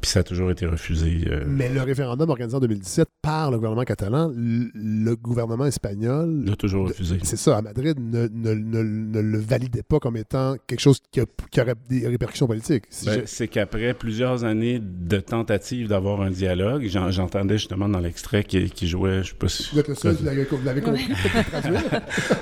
Puis 0.00 0.10
ça 0.10 0.20
a 0.20 0.22
toujours 0.22 0.50
été 0.50 0.64
refusé. 0.66 1.24
euh, 1.28 1.44
Mais 1.46 1.68
le 1.72 1.82
référendum 1.82 2.30
organisé 2.30 2.56
en 2.56 2.60
2017 2.60 3.08
par 3.20 3.50
le 3.50 3.56
gouvernement 3.56 3.82
catalan, 3.84 4.30
le 4.34 5.14
gouvernement 5.16 5.66
espagnol, 5.66 6.44
l'a 6.46 6.54
toujours 6.56 6.86
refusé. 6.88 7.18
c'est 7.24 7.36
ça, 7.36 7.58
à 7.58 7.62
Madrid, 7.62 7.96
ne, 7.98 8.28
ne- 8.32 8.54
ne- 8.54 8.82
ne 8.82 9.20
le 9.20 9.38
validait 9.38 9.82
pas 9.82 9.98
comme 9.98 10.16
étant 10.16 10.56
quelque 10.66 10.80
chose 10.80 11.00
qui, 11.10 11.20
a- 11.20 11.26
qui 11.50 11.60
aurait 11.60 11.74
des 11.88 12.06
répercussions 12.06 12.46
politiques. 12.46 12.84
Si 12.90 13.06
Ben, 13.06 13.22
c'est 13.26 13.48
qu'après 13.48 13.92
plusieurs 13.94 14.44
années 14.44 14.80
de 14.80 15.18
tentatives 15.18 15.88
d'avoir 15.88 16.20
un 16.20 16.30
dialogue, 16.30 16.86
j'en- 16.88 17.10
j'entendais 17.10 17.58
justement 17.58 17.88
dans 17.88 18.00
l'extrait 18.00 18.44
qui, 18.44 18.70
qui 18.70 18.86
jouait, 18.86 19.22
je 19.24 19.30
sais 19.30 19.34
pas 19.34 19.48
si 19.48 19.68
Vous 19.72 19.80
êtes 19.80 19.88
le 19.88 19.94
seul, 19.96 20.14
vous 20.14 20.24
l'avez 20.24 20.44
vous 20.44 20.64
l'avez 20.64 20.80
compris, 20.80 21.08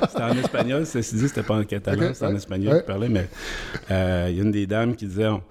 c'était 0.08 0.22
en 0.22 0.36
espagnol, 0.36 0.86
ceci 0.86 1.16
dit, 1.16 1.28
c'était 1.28 1.42
pas 1.42 1.56
en 1.58 1.64
catalan, 1.64 2.12
c'était 2.12 2.26
en 2.26 2.36
espagnol 2.36 2.74
ouais. 2.74 2.80
qui 2.80 2.86
parlait, 2.86 3.08
mais 3.08 3.28
euh, 3.90 4.26
il 4.30 4.36
y 4.36 4.40
a 4.40 4.42
une 4.42 4.50
des 4.50 4.66
dames 4.66 4.94
qui 4.94 5.06
disait 5.06 5.26
on, 5.28 5.42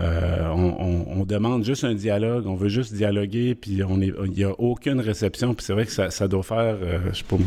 euh, 0.00 0.48
on- 0.48 1.24
demande 1.24 1.64
juste 1.64 1.84
un 1.84 1.94
dialogue, 1.94 2.46
on 2.46 2.56
veut 2.56 2.68
juste 2.68 2.92
dialoguer, 2.92 3.54
puis 3.54 3.80
il 3.80 4.30
n'y 4.34 4.44
a 4.44 4.50
aucune 4.58 5.00
réception, 5.00 5.54
puis 5.54 5.64
c'est 5.64 5.72
vrai 5.72 5.86
que 5.86 5.92
ça, 5.92 6.28
doit 6.28 6.42
faire, 6.42 6.76
euh, 6.82 6.98
je 7.12 7.18
sais 7.18 7.24
pas 7.24 7.36
moi, 7.36 7.46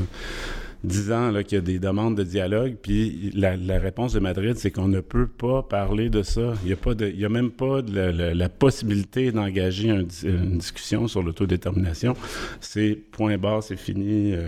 10 0.85 1.11
ans 1.11 1.33
qu'il 1.43 1.57
y 1.57 1.59
a 1.59 1.61
des 1.61 1.77
demandes 1.77 2.15
de 2.15 2.23
dialogue, 2.23 2.75
puis 2.81 3.31
la, 3.35 3.55
réponse 3.77 4.13
de 4.13 4.19
Madrid, 4.19 4.55
c'est 4.57 4.71
qu'on 4.71 4.87
ne 4.87 5.01
peut 5.01 5.27
pas 5.27 5.61
parler 5.63 6.09
de 6.09 6.23
ça. 6.23 6.53
Il 6.63 6.67
n'y 6.67 7.23
a, 7.23 7.25
a 7.27 7.29
même 7.29 7.51
pas 7.51 7.81
de 7.81 7.99
la, 8.33 8.49
possibilité 8.49 9.31
d'engager 9.31 9.89
une 9.89 10.57
discussion 10.57 11.07
sur 11.07 11.21
l'autodétermination. 11.21 12.15
C'est 12.61 12.97
point 13.11 13.37
barre, 13.37 13.63
c'est 13.63 13.77
fini. 13.77 14.33
euh, 14.33 14.47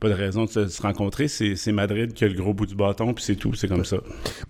pas 0.00 0.08
de 0.08 0.14
raison 0.14 0.44
de 0.44 0.50
se, 0.50 0.60
de 0.60 0.66
se 0.68 0.82
rencontrer. 0.82 1.28
C'est 1.28 1.72
Madrid 1.72 2.12
qui 2.12 2.24
a 2.24 2.28
le 2.28 2.34
gros 2.34 2.52
bout 2.54 2.66
du 2.66 2.74
bâton, 2.74 3.14
puis 3.14 3.24
c'est 3.24 3.36
tout. 3.36 3.54
C'est 3.54 3.68
comme 3.68 3.84
ça. 3.84 3.96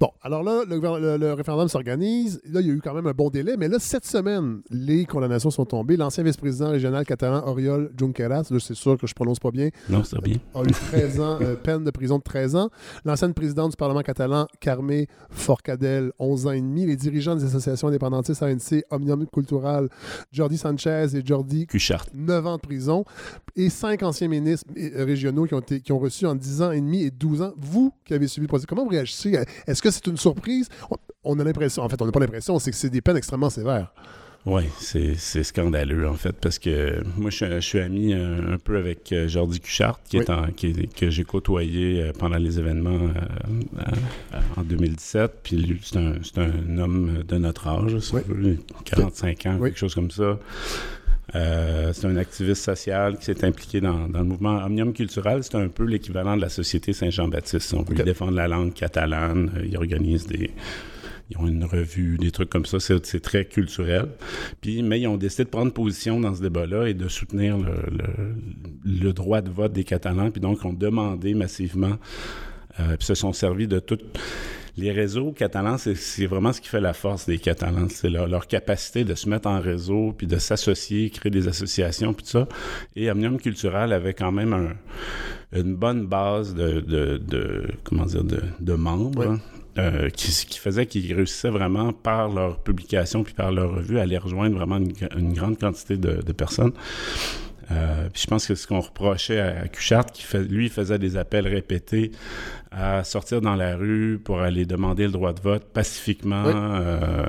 Bon, 0.00 0.10
alors 0.22 0.42
là, 0.42 0.62
le, 0.68 0.78
gouver- 0.80 1.00
le- 1.00 1.16
le 1.16 1.32
référendum 1.32 1.68
s'organise. 1.68 2.40
Là, 2.50 2.60
il 2.60 2.66
y 2.66 2.70
a 2.70 2.72
eu 2.72 2.80
quand 2.82 2.94
même 2.94 3.06
un 3.06 3.12
bon 3.12 3.30
délai, 3.30 3.56
mais 3.56 3.68
là, 3.68 3.78
cette 3.78 4.04
semaine, 4.06 4.62
les 4.70 5.04
condamnations 5.04 5.50
sont 5.50 5.64
tombées. 5.64 5.96
L'ancien 5.96 6.24
vice-président 6.24 6.70
régional 6.70 7.04
catalan, 7.04 7.46
Oriol 7.46 7.90
Junqueras, 7.98 8.44
c'est 8.58 8.74
sûr 8.74 8.98
que 8.98 9.06
je 9.06 9.14
prononce 9.14 9.38
pas 9.38 9.50
bien, 9.50 9.68
Non, 9.88 10.02
c'est 10.04 10.20
bien. 10.22 10.36
a 10.54 10.62
eu 10.62 10.70
13 10.72 11.20
ans, 11.20 11.38
euh, 11.40 11.54
peine 11.56 11.84
de 11.84 11.90
prison 11.90 12.18
de 12.18 12.22
13 12.22 12.56
ans. 12.56 12.70
L'ancienne 13.04 13.34
présidente 13.34 13.70
du 13.72 13.76
Parlement 13.76 14.02
catalan, 14.02 14.46
Carme 14.60 15.04
Forcadell, 15.30 16.12
11 16.18 16.46
ans 16.46 16.52
et 16.52 16.60
demi. 16.60 16.86
Les 16.86 16.96
dirigeants 16.96 17.36
des 17.36 17.44
associations 17.44 17.88
indépendantistes 17.88 18.42
ANC, 18.42 18.84
Omnium 18.90 19.26
Cultural, 19.26 19.88
Jordi 20.32 20.56
Sanchez 20.58 21.06
et 21.14 21.22
Jordi 21.24 21.66
Cuchart. 21.66 22.06
9 22.14 22.46
ans 22.46 22.56
de 22.56 22.60
prison, 22.62 23.04
et 23.56 23.68
cinq 23.70 24.02
anciens 24.02 24.28
ministres 24.28 24.66
euh, 24.76 25.04
qui 25.46 25.54
ont, 25.54 25.60
été, 25.60 25.80
qui 25.80 25.92
ont 25.92 25.98
reçu 25.98 26.24
en 26.26 26.34
10 26.34 26.62
ans 26.62 26.70
et 26.70 26.80
demi 26.80 27.02
et 27.02 27.10
12 27.10 27.42
ans. 27.42 27.52
Vous 27.56 27.92
qui 28.04 28.14
avez 28.14 28.28
suivi 28.28 28.44
le 28.44 28.48
procès, 28.48 28.66
comment 28.68 28.84
vous 28.84 28.90
réagissez? 28.90 29.36
Est-ce 29.66 29.82
que 29.82 29.90
c'est 29.90 30.06
une 30.06 30.16
surprise? 30.16 30.68
On, 30.90 30.96
on 31.24 31.40
a 31.40 31.44
l'impression, 31.44 31.82
en 31.82 31.88
fait, 31.88 32.00
on 32.00 32.06
n'a 32.06 32.12
pas 32.12 32.20
l'impression, 32.20 32.58
c'est 32.58 32.70
que 32.70 32.76
c'est 32.76 32.90
des 32.90 33.00
peines 33.00 33.16
extrêmement 33.16 33.50
sévères. 33.50 33.92
Oui, 34.46 34.64
c'est 34.78 35.42
scandaleux, 35.42 36.06
en 36.06 36.12
fait, 36.12 36.32
parce 36.38 36.58
que 36.58 37.02
moi, 37.16 37.30
je, 37.30 37.36
suis- 37.36 37.46
je 37.54 37.60
suis 37.60 37.78
ami 37.80 38.12
un, 38.12 38.52
un 38.52 38.58
peu 38.58 38.76
avec 38.76 39.10
euh, 39.10 39.26
Jordi 39.26 39.58
Cuchart, 39.58 40.00
qui 40.04 40.18
est 40.18 40.28
Oui. 40.28 40.36
en- 40.36 40.52
qui 40.52 40.66
est- 40.66 40.94
que 40.94 41.08
j'ai 41.08 41.24
côtoyé 41.24 42.02
euh, 42.02 42.12
pendant 42.12 42.36
les 42.36 42.58
événements 42.58 43.08
euh, 43.08 43.80
en 44.58 44.62
2017. 44.62 45.32
Puis 45.42 45.80
c'est 45.82 45.96
un, 46.38 46.78
homme 46.78 47.22
de 47.26 47.38
notre 47.38 47.68
âge, 47.68 47.98
si 48.00 48.14
Oui. 48.16 48.20
on 48.28 48.34
veut, 48.34 48.58
45 48.84 49.46
ans, 49.46 49.56
Oui. 49.60 49.70
quelque 49.70 49.78
chose 49.78 49.94
comme 49.94 50.10
ça. 50.10 50.38
Euh, 51.34 51.92
c'est 51.92 52.06
un 52.06 52.16
activiste 52.16 52.62
social 52.62 53.16
qui 53.18 53.24
s'est 53.24 53.44
impliqué 53.44 53.80
dans, 53.80 54.08
dans 54.08 54.18
le 54.20 54.24
mouvement 54.26 54.62
Omnium 54.64 54.92
Cultural. 54.92 55.42
C'est 55.42 55.54
un 55.56 55.68
peu 55.68 55.84
l'équivalent 55.84 56.36
de 56.36 56.42
la 56.42 56.48
Société 56.50 56.92
Saint-Jean-Baptiste. 56.92 57.72
On 57.74 57.82
veut 57.82 57.94
Ok. 57.98 58.04
défendre 58.04 58.32
la 58.32 58.46
langue 58.46 58.72
catalane. 58.74 59.50
Euh, 59.56 59.66
Ils 59.66 59.76
organisent 59.76 60.26
des... 60.26 60.50
Ils 61.30 61.38
ont 61.38 61.46
une 61.46 61.64
revue, 61.64 62.18
des 62.18 62.30
trucs 62.30 62.50
comme 62.50 62.66
ça. 62.66 62.78
C'est 62.78 63.04
c'est 63.06 63.20
très 63.20 63.46
culturel. 63.46 64.08
Puis, 64.60 64.82
mais 64.82 65.00
ils 65.00 65.06
ont 65.06 65.16
décidé 65.16 65.44
de 65.44 65.48
prendre 65.48 65.72
position 65.72 66.20
dans 66.20 66.34
ce 66.34 66.42
débat-là 66.42 66.86
et 66.86 66.92
de 66.92 67.08
soutenir 67.08 67.56
le, 67.56 67.72
le- 67.90 68.34
le 69.02 69.12
droit 69.14 69.40
de 69.40 69.48
vote 69.50 69.72
des 69.72 69.84
Catalans. 69.84 70.30
Puis 70.30 70.42
donc, 70.42 70.62
ont 70.66 70.74
demandé 70.74 71.32
massivement, 71.32 71.96
euh, 72.78 72.96
puis 72.98 73.06
se 73.06 73.14
sont 73.14 73.32
servis 73.32 73.66
de 73.66 73.78
toutes 73.78 74.04
les 74.76 74.90
réseaux 74.92 75.32
catalans, 75.32 75.78
c'est- 75.78 76.26
vraiment 76.26 76.52
ce 76.52 76.60
qui 76.60 76.68
fait 76.68 76.80
la 76.80 76.92
force 76.92 77.26
des 77.26 77.38
Catalans. 77.38 77.88
C'est 77.88 78.10
leur, 78.10 78.26
leur 78.26 78.46
capacité 78.48 79.04
de 79.04 79.14
se 79.14 79.28
mettre 79.28 79.46
en 79.48 79.60
réseau, 79.60 80.12
puis 80.16 80.26
de 80.26 80.38
s'associer, 80.38 81.10
créer 81.10 81.30
des 81.30 81.46
associations, 81.48 82.12
puis 82.12 82.24
tout 82.24 82.30
ça. 82.32 82.48
Et 82.96 83.10
Omnium 83.10 83.38
Cultural 83.38 83.92
avait 83.92 84.14
quand 84.14 84.32
même 84.32 84.52
un- 84.52 84.72
une 85.58 85.76
bonne 85.76 86.06
base 86.06 86.54
de, 86.54 86.80
de- 86.80 87.18
de- 87.18 87.68
comment 87.84 88.06
dire, 88.06 88.24
de, 88.24 88.40
de 88.60 88.72
membres. 88.74 89.26
Oui. 89.26 89.36
hein, 89.36 89.40
euh, 89.76 90.08
qui, 90.08 90.30
qui 90.46 90.58
faisait 90.60 90.86
qu'ils 90.86 91.12
réussissaient 91.12 91.50
vraiment 91.50 91.92
par 91.92 92.28
leur 92.28 92.60
publication 92.60 93.24
puis 93.24 93.34
par 93.34 93.50
leur 93.50 93.74
revue 93.74 93.98
à 93.98 94.02
aller 94.02 94.16
rejoindre 94.18 94.54
vraiment 94.56 94.76
une, 94.76 94.92
une 95.18 95.32
grande 95.32 95.58
quantité 95.58 95.96
de, 95.96 96.22
de 96.22 96.32
personnes. 96.32 96.72
Euh, 97.72 98.08
puis 98.12 98.22
je 98.22 98.26
pense 98.28 98.46
que 98.46 98.54
ce 98.54 98.66
qu'on 98.66 98.78
reprochait 98.80 99.40
à, 99.40 99.62
à 99.62 99.68
Cuchart, 99.68 100.06
qui 100.06 100.22
fait, 100.22 100.44
lui, 100.44 100.68
faisait 100.68 100.98
des 100.98 101.16
appels 101.16 101.48
répétés 101.48 102.12
à 102.76 103.04
sortir 103.04 103.40
dans 103.40 103.54
la 103.54 103.76
rue 103.76 104.18
pour 104.22 104.40
aller 104.40 104.66
demander 104.66 105.04
le 105.04 105.12
droit 105.12 105.32
de 105.32 105.40
vote 105.40 105.64
pacifiquement, 105.72 106.42
Oui. 106.46 106.52
euh, 106.54 107.24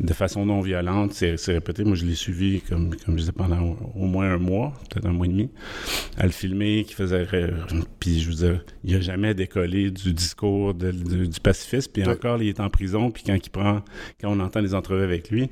de 0.00 0.12
façon 0.14 0.46
non 0.46 0.60
violente. 0.60 1.12
C'est 1.12 1.36
répété. 1.52 1.84
Moi, 1.84 1.96
je 1.96 2.06
l'ai 2.06 2.14
suivi, 2.14 2.60
comme, 2.62 2.94
comme 3.04 3.14
je 3.16 3.20
disais, 3.20 3.32
pendant 3.32 3.60
au, 3.60 3.76
au 3.94 4.06
moins 4.06 4.32
un 4.32 4.38
mois, 4.38 4.72
peut-être 4.88 5.06
un 5.06 5.12
mois 5.12 5.26
et 5.26 5.30
demi, 5.30 5.50
à 6.16 6.24
le 6.24 6.32
filmer, 6.32 6.84
qui 6.84 6.94
faisait... 6.94 7.26
Puis 7.98 8.20
je 8.20 8.28
veux 8.30 8.34
dire, 8.34 8.64
il 8.84 8.94
n'a 8.94 9.00
jamais 9.00 9.34
décollé 9.34 9.90
du 9.90 10.12
discours 10.14 10.72
de- 10.74 10.92
du, 10.92 11.28
du 11.28 11.40
pacifisme. 11.40 11.90
Puis 11.92 12.02
Oui. 12.04 12.08
encore, 12.08 12.42
il 12.42 12.48
est 12.48 12.60
en 12.60 12.70
prison. 12.70 13.10
Puis 13.10 13.22
quand 13.26 13.34
il 13.36 13.50
prend... 13.50 13.82
Quand 14.20 14.30
on 14.30 14.40
entend 14.40 14.60
les 14.60 14.74
entrevues 14.74 15.04
avec 15.04 15.30
lui, 15.30 15.50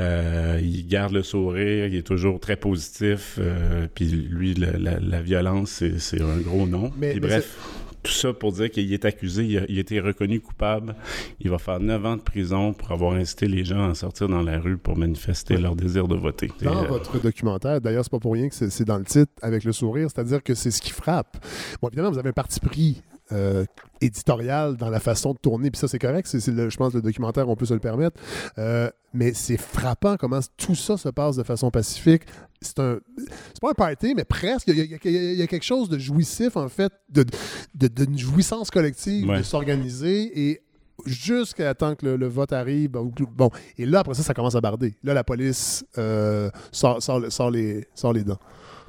euh, 0.00 0.60
il 0.62 0.86
garde 0.86 1.12
le 1.12 1.22
sourire, 1.22 1.86
il 1.86 1.94
est 1.94 2.02
toujours 2.06 2.40
très 2.40 2.56
positif. 2.56 3.38
euh, 3.38 3.86
puis 3.94 4.06
lui, 4.06 4.54
la, 4.54 4.72
la- 4.76 4.98
la 5.00 5.22
violence, 5.22 5.70
c'est 5.70 5.98
c'est 6.00 6.20
un 6.20 6.38
gros 6.38 6.66
nom. 6.66 6.90
Mais- 6.98 7.12
Puis 7.12 7.20
mais 7.20 7.28
bref, 7.28 7.56
tout 8.04 8.12
ça 8.12 8.32
pour 8.32 8.52
dire 8.52 8.70
qu'il 8.70 8.92
est 8.92 9.04
accusé, 9.04 9.44
il 9.44 9.58
a, 9.58 9.62
il 9.68 9.78
a 9.78 9.80
été 9.80 9.98
reconnu 9.98 10.38
coupable. 10.40 10.94
Il 11.40 11.50
va 11.50 11.58
faire 11.58 11.80
9 11.80 12.06
ans 12.06 12.16
de 12.16 12.22
prison 12.22 12.72
pour 12.72 12.92
avoir 12.92 13.14
incité 13.14 13.46
les 13.48 13.64
gens 13.64 13.90
à 13.90 13.94
sortir 13.94 14.28
dans 14.28 14.42
la 14.42 14.60
rue 14.60 14.76
pour 14.76 14.96
manifester 14.96 15.54
Ouais. 15.56 15.60
leur 15.60 15.74
désir 15.74 16.06
de 16.06 16.14
voter. 16.14 16.50
Dans 16.62 16.84
euh, 16.84 16.86
votre 16.86 17.18
documentaire, 17.20 17.80
d'ailleurs, 17.80 18.04
c'est 18.04 18.10
pas 18.12 18.20
pour 18.20 18.34
rien 18.34 18.48
que 18.48 18.54
c'est 18.54 18.70
c'est 18.70 18.84
dans 18.84 18.98
le 18.98 19.04
titre 19.04 19.32
avec 19.42 19.64
le 19.64 19.72
sourire, 19.72 20.08
c'est-à-dire 20.10 20.42
que 20.42 20.54
c'est 20.54 20.70
ce 20.70 20.80
qui 20.80 20.90
frappe. 20.92 21.36
Bon, 21.82 21.88
évidemment, 21.88 22.10
vous 22.12 22.18
avez 22.18 22.28
un 22.28 22.32
parti 22.32 22.60
pris 22.60 23.02
euh, 23.32 23.64
éditorial 24.00 24.76
dans 24.76 24.90
la 24.90 25.00
façon 25.00 25.32
de 25.32 25.38
tourner, 25.38 25.70
puis 25.70 25.78
ça, 25.78 25.88
c'est 25.88 25.98
correct. 25.98 26.26
C'est, 26.28 26.40
je 26.40 26.76
pense 26.76 26.92
que 26.92 26.98
le 26.98 27.02
documentaire, 27.02 27.48
on 27.48 27.56
peut 27.56 27.66
se 27.66 27.74
le 27.74 27.80
permettre. 27.80 28.20
Euh, 28.58 28.90
mais 29.12 29.32
c'est 29.32 29.56
frappant 29.56 30.16
comment 30.16 30.40
tout 30.56 30.74
ça 30.74 30.96
se 30.96 31.08
passe 31.08 31.36
de 31.36 31.42
façon 31.42 31.70
pacifique. 31.70 32.22
C'est 32.60 32.78
un. 32.80 32.98
C'est 33.18 33.60
pas 33.60 33.70
un 33.70 33.74
party, 33.74 34.14
mais 34.14 34.24
presque. 34.24 34.68
Il 34.68 34.76
y, 34.76 34.80
a, 34.80 34.84
il 34.84 34.90
y 34.90 34.94
a- 34.94 34.98
il 35.04 35.10
y 35.12 35.16
a- 35.16 35.32
il 35.32 35.38
y 35.38 35.42
a 35.42 35.46
quelque 35.46 35.64
chose 35.64 35.88
de 35.88 35.98
jouissif, 35.98 36.56
en 36.56 36.68
fait, 36.68 36.92
de, 37.10 37.24
de, 37.74 37.88
d'une 37.88 38.18
jouissance 38.18 38.70
collective, 38.70 39.28
Ouais. 39.28 39.38
de 39.38 39.42
s'organiser 39.42 40.48
et 40.50 40.60
jusqu'à 41.06 41.74
temps 41.74 41.94
que 41.94 42.06
le, 42.06 42.16
le 42.16 42.26
vote 42.28 42.52
arrive. 42.52 42.90
Bon, 42.90 43.50
et 43.78 43.84
là, 43.86 44.00
après 44.00 44.14
ça, 44.14 44.22
ça 44.22 44.32
commence 44.34 44.54
à 44.54 44.60
barder. 44.60 44.94
Là, 45.02 45.12
la 45.14 45.24
police 45.24 45.84
euh, 45.98 46.50
sort, 46.72 47.02
sort, 47.02 47.20
le- 47.20 47.30
sort 47.30 47.50
les, 47.50 47.86
sort 47.94 48.12
les 48.12 48.22
dents. 48.24 48.38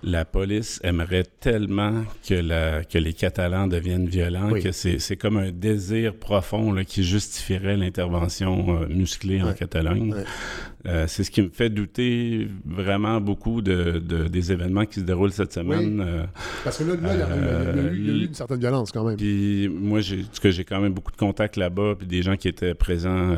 La 0.08 0.24
police 0.24 0.80
aimerait 0.84 1.26
tellement 1.40 2.04
que, 2.28 2.36
la, 2.36 2.84
que 2.84 3.00
les 3.00 3.14
Catalans 3.14 3.68
deviennent 3.68 4.06
violents 4.08 4.52
Oui. 4.52 4.62
que 4.62 4.72
c'est 4.72 5.18
comme 5.18 5.38
un 5.38 5.52
désir 5.52 6.14
profond 6.14 6.72
là, 6.72 6.84
qui 6.86 7.04
justifierait 7.04 7.76
l'intervention 7.76 8.82
euh, 8.84 8.88
musclée 8.88 9.42
en. 9.42 9.54
Catalogne. 9.54 10.14
Ouais. 10.14 10.24
Euh, 10.86 11.06
c'est 11.08 11.24
ce 11.24 11.32
qui 11.32 11.42
me 11.42 11.50
fait 11.50 11.72
douter 11.72 12.48
vraiment 12.64 13.20
beaucoup 13.20 13.64
de, 13.64 13.98
de- 13.98 14.28
des 14.28 14.52
événements 14.52 14.86
qui 14.86 15.00
se 15.00 15.06
déroulent 15.06 15.32
cette 15.32 15.52
semaine. 15.54 16.00
Euh, 16.06 16.24
Parce 16.64 16.78
que 16.78 16.84
là, 16.84 16.94
il 17.02 17.08
y 17.08 17.22
a- 17.22 17.92
eu- 17.92 18.26
une 18.28 18.34
certaine 18.36 18.60
violence 18.60 18.92
quand 18.92 19.04
même. 19.04 19.18
puis 19.18 19.68
moi, 19.68 20.02
j'ai, 20.02 20.18
parce 20.18 20.40
que 20.40 20.52
j'ai 20.52 20.64
quand 20.64 20.80
même 20.80 20.94
beaucoup 20.94 21.12
de 21.12 21.18
contacts 21.18 21.58
là-bas, 21.58 21.96
puis 21.98 22.06
des 22.06 22.22
gens 22.22 22.36
qui 22.36 22.48
étaient 22.48 22.76
présents 22.76 23.36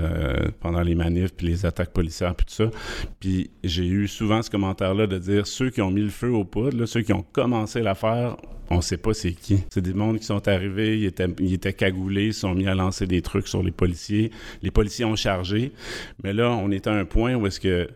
pendant 0.60 0.82
les 0.82 0.95
manifs, 0.95 1.34
puis 1.34 1.47
les 1.47 1.65
attaques 1.65 1.93
policières, 1.93 2.36
puis 2.36 2.45
tout 2.47 2.53
ça. 2.53 2.69
Puis 3.21 3.49
j'ai 3.63 3.86
eu 3.88 4.10
souvent 4.10 4.41
ce 4.41 4.49
commentaire-là 4.49 5.08
de 5.08 5.17
dire 5.17 5.47
ceux 5.47 5.69
qui 5.69 5.82
ont 5.82 5.91
mis 5.91 6.01
le 6.01 6.10
feu 6.10 6.32
aux 6.32 6.43
là, 6.65 6.86
ceux 6.86 7.02
qui 7.02 7.13
ont 7.13 7.26
commencé 7.32 7.82
l'affaire, 7.82 8.38
on 8.70 8.82
sait 8.82 8.98
pas 8.98 9.13
c'est 9.13 9.32
qui. 9.32 9.60
C'est 9.70 9.82
des 9.82 9.93
mondes 9.93 10.20
qui 10.20 10.26
sont 10.26 10.46
arrivés, 10.48 10.98
ils 11.00 11.06
étaient, 11.06 11.30
ils 11.39 11.54
étaient 11.54 11.72
cagoulés, 11.74 12.28
ils 12.28 12.34
sont 12.34 12.54
mis 12.54 12.67
à 12.67 12.76
lancer 12.76 13.08
des 13.08 13.22
trucs 13.22 13.48
sur 13.48 13.63
les 13.63 13.72
policiers. 13.72 14.30
Les 14.62 14.72
policiers 14.72 15.06
ont 15.06 15.15
chargé. 15.15 15.72
Mais 16.24 16.34
là, 16.34 16.50
on 16.52 16.70
est 16.72 16.86
à 16.88 16.91
un 16.91 17.06
point 17.06 17.34
où 17.36 17.48
est-ce 17.48 17.62
que, 17.62 17.88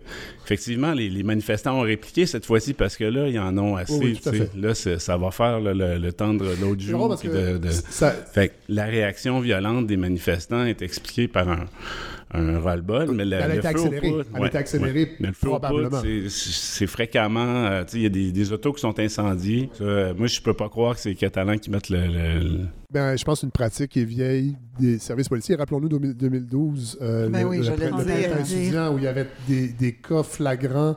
effectivement, 0.46 0.94
les, 0.94 1.10
les 1.10 1.24
manifestants 1.24 1.78
ont 1.78 1.82
répliqué 1.82 2.26
cette 2.26 2.46
fois-ci 2.46 2.74
parce 2.74 2.96
que 2.96 3.04
là, 3.04 3.28
ils 3.28 3.38
en 3.40 3.58
ont 3.58 3.76
assez. 3.76 4.00
Oui, 4.00 4.20
oui. 4.32 4.42
Là, 4.56 4.74
ça 4.74 5.18
va 5.18 5.32
faire 5.32 5.60
là, 5.60 5.74
le, 5.74 5.98
le 5.98 6.14
temps 6.14 6.34
de 6.34 6.46
l'autre 6.62 6.82
jour. 6.82 7.10
parce 7.10 7.20
puis 7.20 7.30
que 7.30 7.54
de- 7.54 7.58
de- 7.58 7.70
ça, 7.70 8.12
fait 8.12 8.50
que 8.50 8.54
la 8.70 8.86
réaction 8.86 9.42
violente 9.42 9.88
des 9.88 9.98
manifestants 9.98 10.64
est 10.66 10.82
expliquée 10.82 11.28
par 11.28 11.50
un, 11.50 11.66
un 12.34 12.60
ras-le-bol, 12.60 13.12
mais 13.14 13.26
le, 13.26 13.38
Elle 13.38 13.52
a 13.52 13.56
été 13.56 13.68
accélérée. 13.68 14.14
Elle 14.36 14.44
a 14.44 14.48
été 14.48 14.58
accélérée, 14.58 15.12
Mais 15.20 15.28
le 15.28 15.34
probablement. 15.34 16.02
c'est- 16.30 16.88
fréquemment... 16.88 17.66
euh, 17.66 17.84
tu 17.84 17.92
sais, 17.92 17.98
il 17.98 18.04
y 18.04 18.06
a 18.06 18.10
des, 18.10 18.32
des 18.32 18.52
autos 18.54 18.74
qui 18.74 18.82
sont 18.82 18.98
incendiées. 19.00 19.70
Ça, 19.74 19.84
euh, 19.84 20.14
moi, 20.18 20.28
je 20.28 20.42
peux 20.42 20.54
pas 20.54 20.70
croire 20.70 20.96
que 20.96 21.02
c'est 21.02 21.10
les 21.10 21.16
Catalans 21.16 21.58
qui 21.58 21.70
mettent 21.70 21.90
le... 21.90 22.00
le- 22.08 22.40
le- 22.40 22.60
ben, 22.92 23.16
je 23.18 23.24
pense 23.24 23.36
que 23.38 23.40
c'est 23.42 23.48
une 23.48 23.52
pratique 23.52 23.92
qui 23.92 24.02
est 24.02 24.06
vieille 24.06 24.58
des 24.80 25.00
services 25.00 25.30
policiers. 25.30 25.56
Rappelons-nous 25.56 25.88
2000 25.90 26.16
2012, 26.16 26.98
euh, 27.02 27.30
Ben 27.30 27.42
le, 27.44 27.48
oui, 27.48 27.58
le- 27.60 27.64
le 27.64 28.42
étudiant 28.42 28.94
où 28.94 28.98
il 28.98 29.04
y 29.04 29.08
avait 29.08 29.28
des, 29.48 29.68
des 29.70 29.94
cas 29.94 30.24
flagrants 30.24 30.96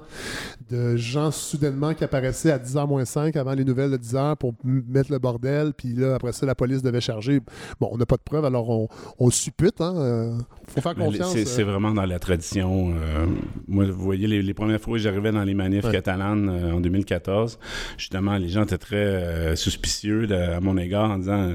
de 0.70 0.96
gens 0.96 1.30
soudainement 1.30 1.92
qui 1.94 2.02
apparaissaient 2.04 2.50
à 2.50 2.58
10h 2.58 2.88
moins 2.88 3.04
5 3.04 3.36
avant 3.36 3.52
les 3.52 3.64
nouvelles 3.64 3.90
de 3.90 3.96
10h 3.98 4.36
pour 4.36 4.54
mettre 4.64 5.12
le 5.12 5.18
bordel. 5.18 5.72
Puis 5.76 5.92
là, 5.94 6.14
après 6.14 6.32
ça, 6.32 6.46
la 6.46 6.54
police 6.54 6.82
devait 6.82 7.00
charger. 7.02 7.40
Bon, 7.80 7.88
on 7.92 7.98
n'a 7.98 8.06
pas 8.06 8.16
de 8.16 8.22
preuves, 8.22 8.44
alors 8.44 8.70
on, 8.70 8.88
on 9.18 9.30
suppute. 9.30 9.80
Hein, 9.80 9.94
euh, 9.96 10.38
faut 10.66 10.80
faire 10.80 10.94
confiance. 10.94 11.32
C'est 11.32 11.42
euh. 11.42 11.44
c'est 11.44 11.62
vraiment 11.64 11.92
dans 11.92 12.06
la 12.06 12.18
tradition. 12.18 12.92
euh, 12.96 13.26
moi, 13.68 13.84
vous 13.84 14.02
voyez, 14.02 14.26
les, 14.26 14.42
les 14.42 14.54
premières 14.54 14.80
fois 14.80 14.94
où 14.94 14.98
j'arrivais 14.98 15.32
dans 15.32 15.44
les 15.44 15.54
manifs 15.54 15.84
Ouais. 15.84 15.92
catalanes 15.92 16.48
euh, 16.48 16.72
en 16.72 16.80
2014, 16.80 17.58
justement, 17.98 18.36
les 18.38 18.48
gens 18.48 18.62
étaient 18.62 18.78
très 18.78 18.96
euh, 18.96 19.56
suspicieux 19.56 20.26
de- 20.26 20.34
à 20.34 20.60
mon 20.60 20.76
égard 20.78 21.10
en 21.10 21.18
disant 21.18 21.52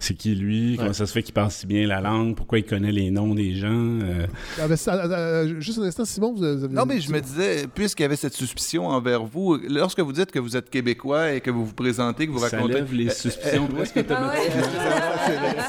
c'est 0.00 0.14
qui 0.14 0.34
lui, 0.34 0.76
comment 0.76 0.88
Ouais. 0.88 0.94
ça 0.94 1.06
se 1.06 1.12
fait 1.12 1.22
qu'il 1.22 1.34
parle 1.34 1.50
si 1.50 1.66
bien 1.66 1.86
la 1.86 2.00
langue, 2.00 2.34
pourquoi 2.36 2.58
il 2.58 2.64
connaît 2.64 2.92
les 2.92 3.10
noms 3.10 3.34
des 3.34 3.54
gens? 3.54 3.68
euh, 3.72 4.26
Ah, 4.60 4.68
ben, 4.68 4.76
ça- 4.76 4.94
euh, 5.04 5.60
juste 5.60 5.78
un 5.78 5.82
instant, 5.82 6.04
Simon, 6.04 6.34
vous 6.34 6.44
avez- 6.44 6.68
Non, 6.68 6.84
mais 6.86 7.00
je 7.00 7.10
me 7.12 7.20
disais, 7.20 7.66
puisqu'il 7.74 8.02
y 8.02 8.06
avait 8.06 8.16
cette 8.16 8.34
suspicion 8.34 8.86
envers 8.88 9.24
vous, 9.24 9.56
lorsque 9.68 10.00
vous 10.00 10.12
dites 10.12 10.30
que 10.30 10.38
vous 10.38 10.56
êtes 10.56 10.70
québécois 10.70 11.32
et 11.32 11.40
que 11.40 11.50
vous 11.50 11.64
vous 11.66 11.74
présentez, 11.74 12.26
que 12.26 12.32
vous 12.32 12.38
ça 12.40 12.56
racontez. 12.56 12.74
lève 12.74 12.92
les 12.94 13.10
suspicions 13.10 13.66
presque 13.66 13.96
automatiquement. 13.96 14.62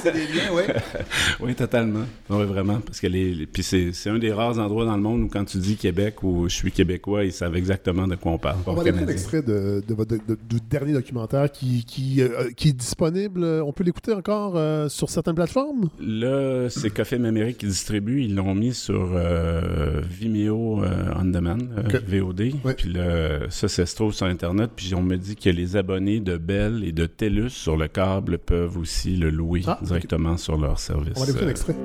C'est 0.01 0.11
des 0.13 0.27
liens, 0.27 0.49
oui. 0.53 0.63
Oui, 1.39 1.55
totalement. 1.55 2.05
Oui, 2.29 2.45
vraiment. 2.45 2.79
Parce 2.79 2.99
que 2.99 3.07
les, 3.07 3.33
les- 3.33 3.45
puis 3.45 3.63
c'est, 3.63 3.91
un 4.09 4.19
des 4.19 4.31
rares 4.31 4.59
endroits 4.59 4.85
dans 4.85 4.95
le 4.95 5.01
monde 5.01 5.23
où 5.23 5.27
quand 5.27 5.45
tu 5.45 5.57
dis 5.57 5.75
Québec 5.75 6.23
ou 6.23 6.47
je 6.49 6.55
suis 6.55 6.71
québécois, 6.71 7.23
ils 7.25 7.31
savent 7.33 7.55
exactement 7.55 8.07
de 8.07 8.15
quoi 8.15 8.33
on 8.33 8.37
parle. 8.37 8.57
On 8.65 8.73
va 8.73 8.81
aller 8.81 8.91
un 8.91 9.07
extrait 9.07 9.41
de, 9.41 9.83
de 9.87 9.93
votre 9.93 10.11
de- 10.15 10.37
du 10.49 10.57
dernier 10.69 10.93
documentaire 10.93 11.51
qui, 11.51 11.83
qui, 11.85 12.21
euh, 12.21 12.49
qui 12.55 12.69
est 12.69 12.73
disponible. 12.73 13.43
On 13.65 13.73
peut 13.73 13.83
l'écouter 13.83 14.02
encore 14.11 14.53
euh, 14.57 14.89
sur 14.89 15.09
certaines 15.09 15.35
plateformes? 15.35 15.89
Là, 15.99 16.69
c'est 16.69 16.89
Café 16.89 17.15
Amérique 17.15 17.59
qui 17.59 17.67
distribue. 17.67 18.23
Ils 18.23 18.35
l'ont 18.35 18.53
mis 18.53 18.73
sur 18.73 19.11
euh, 19.13 20.01
Vimeo 20.03 20.83
euh, 20.83 21.13
On 21.15 21.25
Demand, 21.25 21.57
euh, 21.77 21.83
Ok. 21.85 22.03
VOD. 22.07 22.41
Ouais. 22.65 22.73
Puis 22.73 22.91
là, 22.91 23.49
ça, 23.49 23.67
ça 23.67 23.85
se 23.85 23.95
trouve 23.95 24.13
sur 24.13 24.25
Internet. 24.25 24.71
Puis 24.75 24.93
on 24.93 25.01
me 25.01 25.15
dit 25.15 25.35
que 25.35 25.49
les 25.49 25.77
abonnés 25.77 26.19
de 26.19 26.37
Bell 26.37 26.83
et 26.83 26.91
de 26.91 27.05
TELUS 27.05 27.49
sur 27.51 27.77
le 27.77 27.87
câble 27.87 28.37
peuvent 28.39 28.77
aussi 28.77 29.15
le 29.15 29.29
louer 29.29 29.61
Ah, 29.67 29.79
directement 29.81 30.35
sur 30.37 30.57
leur 30.57 30.79
service. 30.79 31.13
On 31.15 31.19
va 31.21 31.23
aller 31.23 31.31
écouter 31.31 31.45
un 31.45 31.47
Euh, 31.47 31.51
extrait. 31.51 31.75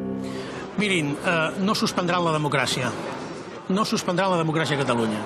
Mirin, 0.78 1.06
eh, 1.26 1.64
no 1.64 1.74
suspendran 1.74 2.22
la 2.24 2.32
democràcia. 2.38 2.90
No 3.70 3.84
suspendran 3.84 4.30
la 4.30 4.38
democràcia 4.38 4.74
a 4.76 4.78
Catalunya. 4.78 5.18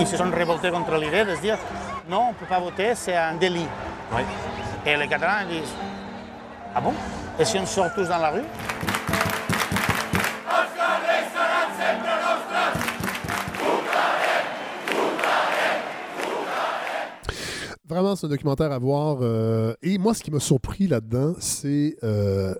Ils 0.00 0.06
se 0.06 0.16
sont 0.16 0.30
révoltés 0.30 0.70
contre 0.70 0.94
l'idée 0.96 1.24
de 1.24 1.40
dire 1.40 1.58
non, 2.10 2.28
on 2.28 2.32
ne 2.32 2.34
peut 2.34 2.46
pas 2.48 2.60
voter, 2.60 2.94
c'est 2.94 3.14
un 3.16 3.36
délit. 3.36 3.66
Oui. 4.12 4.22
Et 4.86 4.96
les 4.96 5.08
Catalans 5.08 5.48
disent 5.48 5.74
Ah 6.74 6.80
bon? 6.80 6.94
Et 7.38 7.44
si 7.44 7.58
on 7.58 7.66
sort 7.66 7.92
tous 7.94 8.08
dans 8.08 8.18
la 8.18 8.30
rue? 8.30 8.44
Vraiment, 17.88 18.16
c'est 18.16 18.26
un 18.26 18.30
documentaire 18.30 18.70
à 18.70 18.78
voir. 18.78 19.18
Euh, 19.22 19.74
et 19.82 19.96
moi, 19.96 20.12
ce 20.12 20.22
qui 20.22 20.30
m'a 20.30 20.40
surpris 20.40 20.86
là-dedans, 20.86 21.34
c'est 21.38 21.96
euh, 22.04 22.54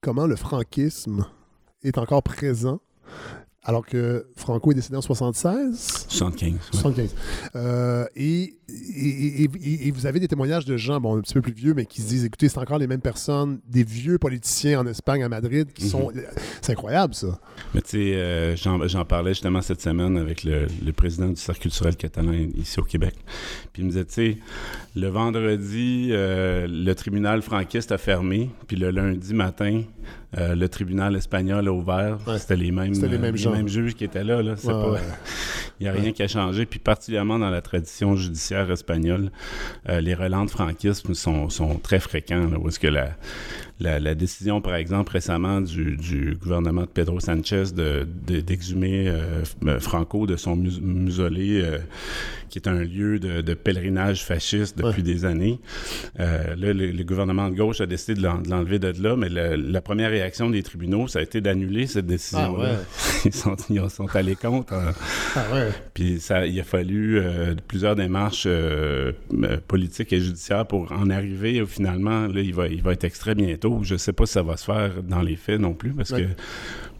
comment 0.00 0.26
le 0.26 0.36
franquisme 0.36 1.26
est 1.82 1.98
encore 1.98 2.22
présent 2.22 2.78
alors 3.68 3.84
que 3.84 4.26
Franco 4.34 4.72
est 4.72 4.74
décédé 4.74 4.96
en 4.96 5.02
76. 5.02 6.06
75. 6.08 6.52
ouais. 6.52 6.58
75. 6.72 7.14
Euh, 7.54 8.06
et, 8.16 8.54
et, 8.70 9.44
et- 9.44 9.50
et- 9.62 9.88
et 9.88 9.90
vous 9.90 10.06
avez 10.06 10.20
des 10.20 10.26
témoignages 10.28 10.64
de 10.64 10.78
gens, 10.78 10.98
bon, 11.00 11.18
un 11.18 11.20
petit 11.20 11.34
peu 11.34 11.42
plus 11.42 11.52
vieux, 11.52 11.74
mais 11.74 11.84
qui 11.84 12.00
se 12.00 12.08
disent 12.08 12.24
écoutez, 12.24 12.48
c'est 12.48 12.58
encore 12.58 12.78
les 12.78 12.86
mêmes 12.86 13.02
personnes, 13.02 13.60
des 13.68 13.84
vieux 13.84 14.16
politiciens 14.16 14.80
en 14.80 14.86
Espagne, 14.86 15.22
à 15.22 15.28
Madrid, 15.28 15.68
qui 15.74 15.86
sont. 15.86 16.10
C'est 16.62 16.72
incroyable, 16.72 17.14
ça. 17.14 17.38
Mais 17.74 17.82
tu 17.82 17.90
sais, 17.90 18.14
euh, 18.14 18.56
j'en 18.56 18.88
j'en 18.88 19.04
parlais 19.04 19.32
justement 19.32 19.60
cette 19.60 19.82
semaine 19.82 20.16
avec 20.16 20.44
le, 20.44 20.66
le 20.82 20.92
président 20.94 21.28
du 21.28 21.36
Cercle 21.36 21.60
culturel 21.60 21.94
catalan 21.96 22.32
ici 22.56 22.80
au 22.80 22.84
Québec. 22.84 23.16
Puis 23.74 23.82
il 23.82 23.84
me 23.84 23.90
disait, 23.90 24.06
tu 24.06 24.14
sais, 24.14 24.38
le 24.96 25.08
vendredi, 25.08 26.08
euh, 26.12 26.66
le 26.66 26.94
tribunal 26.94 27.42
franquiste 27.42 27.92
a 27.92 27.98
fermé, 27.98 28.50
puis 28.66 28.78
le 28.78 28.90
lundi 28.90 29.34
matin, 29.34 29.82
euh, 30.36 30.54
le 30.54 30.68
tribunal 30.68 31.16
espagnol 31.16 31.66
a 31.68 31.72
ouvert. 31.72 32.18
Ouais. 32.26 32.38
C'était 32.38 32.56
les 32.56 32.70
mêmes, 32.70 32.92
les 32.92 33.18
mêmes 33.18 33.36
gens. 33.36 33.66
juges 33.66 33.94
qui 33.94 34.04
étaient 34.04 34.24
là. 34.24 34.42
là. 34.42 34.52
Ouais, 34.52 34.72
pas- 34.72 34.90
ouais. 34.90 35.00
Il 35.80 35.84
n'y 35.84 35.88
a 35.88 35.92
rien 35.92 36.10
qui 36.12 36.22
a 36.24 36.28
changé. 36.28 36.66
Puis 36.66 36.80
particulièrement 36.80 37.38
dans 37.38 37.50
la 37.50 37.62
tradition 37.62 38.16
judiciaire 38.16 38.68
espagnole, 38.70 39.30
euh, 39.88 40.00
les 40.00 40.12
relents 40.14 40.44
de 40.44 40.50
franquisme 40.50 41.14
sont, 41.14 41.48
sont 41.50 41.76
très 41.76 42.00
fréquents. 42.00 42.48
Là, 42.50 42.58
où 42.58 42.68
est-ce 42.68 42.80
que 42.80 42.88
la, 42.88 43.10
la, 43.80 43.98
la 44.00 44.14
décision, 44.14 44.60
par 44.60 44.74
exemple, 44.74 45.12
récemment 45.12 45.60
du, 45.60 45.96
du 45.96 46.34
gouvernement 46.40 46.82
de 46.82 46.86
Pedro 46.88 47.20
Sanchez 47.20 47.64
de- 47.74 48.06
de- 48.26 48.40
d'exhumer 48.40 49.08
euh, 49.08 49.42
F- 49.64 49.78
Franco 49.80 50.26
de 50.26 50.36
son 50.36 50.56
mus- 50.56 50.80
mausolée, 50.80 51.60
euh, 51.62 51.78
qui 52.48 52.58
est 52.58 52.66
un 52.68 52.82
lieu 52.82 53.18
de, 53.18 53.40
de 53.42 53.54
pèlerinage 53.54 54.24
fasciste 54.24 54.78
depuis 54.78 55.02
des 55.02 55.24
années. 55.24 55.60
Euh, 56.18 56.56
là, 56.56 56.72
le, 56.72 56.90
le 56.90 57.04
gouvernement 57.04 57.50
de 57.50 57.54
gauche 57.54 57.80
a 57.80 57.86
décidé 57.86 58.14
de 58.20 58.22
l'en- 58.26 58.38
de 58.40 58.48
l'enlever 58.50 58.78
de 58.78 58.92
là, 59.02 59.16
mais 59.16 59.28
la 59.28 59.80
première 59.80 60.10
réaction 60.10 60.50
des 60.50 60.62
tribunaux, 60.62 61.06
ça 61.08 61.18
a 61.18 61.22
été 61.22 61.40
d'annuler 61.40 61.86
cette 61.86 62.06
décision-là. 62.06 62.70
Ah 62.70 62.72
ouais. 62.72 62.78
ils, 63.26 63.34
sont, 63.34 63.56
ils 63.70 63.90
sont 63.90 64.08
allés 64.16 64.34
contre. 64.36 64.72
hein. 64.72 64.92
Ah 65.36 65.44
ouais. 65.52 65.68
Puis 65.94 66.20
ça, 66.20 66.46
il 66.46 66.58
a 66.58 66.64
fallu 66.64 67.18
euh, 67.18 67.54
plusieurs 67.68 67.94
démarches 67.96 68.44
euh, 68.46 69.12
euh, 69.42 69.58
politiques 69.68 70.12
et 70.12 70.20
judiciaires 70.20 70.66
pour 70.66 70.90
en 70.92 71.10
arriver. 71.10 71.62
Finalement, 71.66 72.26
là, 72.26 72.40
il 72.40 72.54
va, 72.54 72.66
il 72.68 72.82
va 72.82 72.92
être 72.92 73.04
extrait 73.04 73.34
bientôt. 73.34 73.67
Je 73.82 73.96
sais 73.96 74.12
pas 74.12 74.26
si 74.26 74.32
ça 74.32 74.42
va 74.42 74.56
se 74.56 74.64
faire 74.64 75.02
dans 75.02 75.22
les 75.22 75.36
faits 75.36 75.60
non 75.60 75.74
plus, 75.74 75.92
parce 75.92 76.10
que 76.12 76.28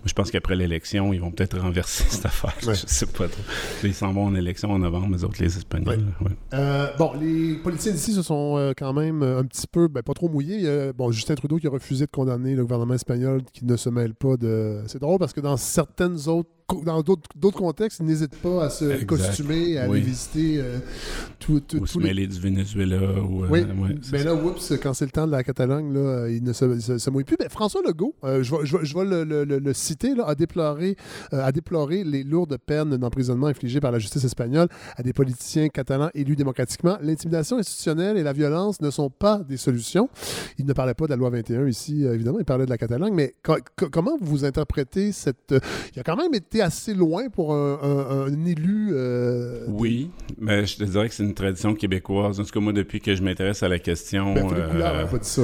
je 0.09 0.15
pense 0.15 0.31
qu'après 0.31 0.57
l'élection, 0.57 1.13
ils 1.13 1.21
vont 1.21 1.31
peut-être 1.31 1.59
renverser 1.59 2.05
cette 2.09 2.27
affaire. 2.27 2.55
Ouais. 2.67 2.75
Je 2.75 2.87
sais 2.87 3.07
pas 3.07 3.29
trop. 3.29 3.43
Ils 3.85 3.95
s'en 3.95 4.13
vont 4.13 4.25
en 4.25 4.35
élection 4.35 4.71
en 4.71 4.79
novembre, 4.79 5.15
les 5.17 5.25
autres, 5.25 5.37
les 5.41 5.57
Espagnols. 5.57 6.05
ouais. 6.21 6.31
Euh, 6.55 6.89
bon, 6.99 7.13
les 7.21 7.55
politiciens 7.55 7.93
d'ici 7.93 8.13
se 8.13 8.23
sont 8.23 8.57
euh, 8.57 8.73
quand 8.77 8.93
même 8.93 9.23
euh, 9.23 9.39
un 9.41 9.45
petit 9.45 9.67
peu, 9.67 9.89
ben, 9.89 10.03
pas 10.03 10.15
trop 10.15 10.29
mouillés. 10.29 10.69
Bon, 10.97 11.11
Justin 11.13 11.35
Trudeau 11.35 11.59
qui 11.59 11.67
a 11.67 11.71
refusé 11.71 12.07
de 12.07 12.11
condamner 12.11 12.55
le 12.55 12.63
gouvernement 12.63 12.95
espagnol 12.95 13.43
qui 13.53 13.65
ne 13.65 13.77
se 13.77 13.89
mêle 13.91 14.15
pas 14.15 14.37
de. 14.37 14.83
C'est 14.87 15.01
drôle 15.01 15.19
parce 15.19 15.33
que 15.33 15.41
dans 15.41 15.57
certaines 15.57 16.29
autres. 16.29 16.49
Dans 16.85 17.01
d'autres 17.01 17.57
contextes, 17.57 18.01
ils 18.01 18.05
n'hésitent 18.05 18.37
pas 18.43 18.67
à 18.67 18.69
se 18.69 18.85
Exact. 18.85 19.07
costumer, 19.07 19.79
à 19.79 19.85
aller 19.85 20.01
visiter 20.03 20.57
euh, 20.59 20.77
tout, 21.39 21.61
tout- 21.61 21.79
Ou 21.79 21.81
tous 21.81 21.87
se 21.87 21.99
les- 21.99 22.05
mêler 22.05 22.27
du 22.27 22.39
Venezuela. 22.39 22.99
Ou, 23.23 23.45
euh, 23.45 23.49
Oui, 23.49 23.61
ouais, 23.61 23.97
mais 24.13 24.19
ça. 24.19 24.25
là, 24.25 24.35
oups, 24.35 24.75
quand 24.83 24.93
c'est 24.93 25.07
le 25.07 25.11
temps 25.11 25.27
de 25.27 25.33
la 25.33 25.43
Catalogne, 25.43 25.95
là, 25.95 26.29
il 26.29 26.45
ne 26.45 26.53
se, 26.53 26.79
se- 26.79 26.99
se 26.99 27.09
mouille 27.09 27.25
plus. 27.25 27.39
Ben, 27.39 27.49
François 27.49 27.81
Legault, 27.87 28.15
euh, 28.23 28.43
je 28.43 28.55
vais, 28.55 28.67
je 28.67 28.77
vais- 28.77 28.85
je 28.85 28.95
vais 28.99 29.05
le, 29.07 29.25
le- 29.25 29.45
le- 29.45 29.59
le 29.61 29.73
citer, 30.01 30.15
là, 30.15 30.25
a, 30.29 30.35
déploré, 30.35 30.97
euh, 31.33 32.05
les 32.05 32.23
lourdes 32.25 32.57
peines 32.65 32.97
d'emprisonnement 32.97 33.47
infligées 33.49 33.81
par 33.81 33.91
la 33.93 33.99
justice 33.99 34.25
espagnole 34.25 34.69
à 34.97 35.03
des 35.03 35.13
politiciens 35.13 35.69
catalans 35.69 36.11
élus 36.15 36.37
démocratiquement. 36.37 36.99
L'intimidation 37.03 37.59
institutionnelle 37.59 38.17
et 38.17 38.23
la 38.23 38.33
violence 38.33 38.81
ne 38.81 38.91
sont 38.91 39.11
pas 39.11 39.39
des 39.39 39.57
solutions. 39.57 40.09
Il 40.59 40.67
ne 40.67 40.73
parlait 40.73 40.95
pas 40.95 41.07
de 41.07 41.11
la 41.11 41.17
loi 41.17 41.31
21 41.31 41.67
ici, 41.67 42.05
euh, 42.05 42.15
évidemment, 42.15 42.39
il 42.39 42.45
parlait 42.45 42.65
de 42.65 42.71
la 42.71 42.79
Catalogne, 42.79 43.15
mais 43.15 43.35
co- 43.43 43.57
co- 43.77 43.89
comment 43.91 44.17
vous 44.21 44.45
interprétez 44.45 45.13
cette... 45.13 45.53
euh, 45.53 45.61
il 45.95 46.01
a 46.01 46.03
quand 46.03 46.17
même 46.17 46.35
été 46.35 46.63
assez 46.63 46.95
loin 46.95 47.29
pour 47.29 47.53
un, 47.55 47.79
un- 47.83 48.27
un 48.33 48.45
élu... 48.47 48.91
euh, 48.93 49.65
Oui, 49.69 50.11
mais 50.39 50.67
je 50.67 50.77
te 50.77 50.85
dirais 50.85 51.09
que 51.09 51.15
c'est 51.15 51.25
une 51.25 51.35
tradition 51.35 51.75
québécoise. 51.75 52.39
En 52.41 52.45
tout 52.45 52.51
cas, 52.51 52.61
moi, 52.61 52.73
depuis 52.73 53.01
que 53.01 53.15
je 53.15 53.23
m'intéresse 53.23 53.63
à 53.63 53.69
la 53.69 53.79
question. 53.79 54.35
ben, 54.35 54.49
Philippe 54.49 54.65
euh, 54.75 55.07
pas 55.07 55.19
dit 55.19 55.29
ça. 55.29 55.43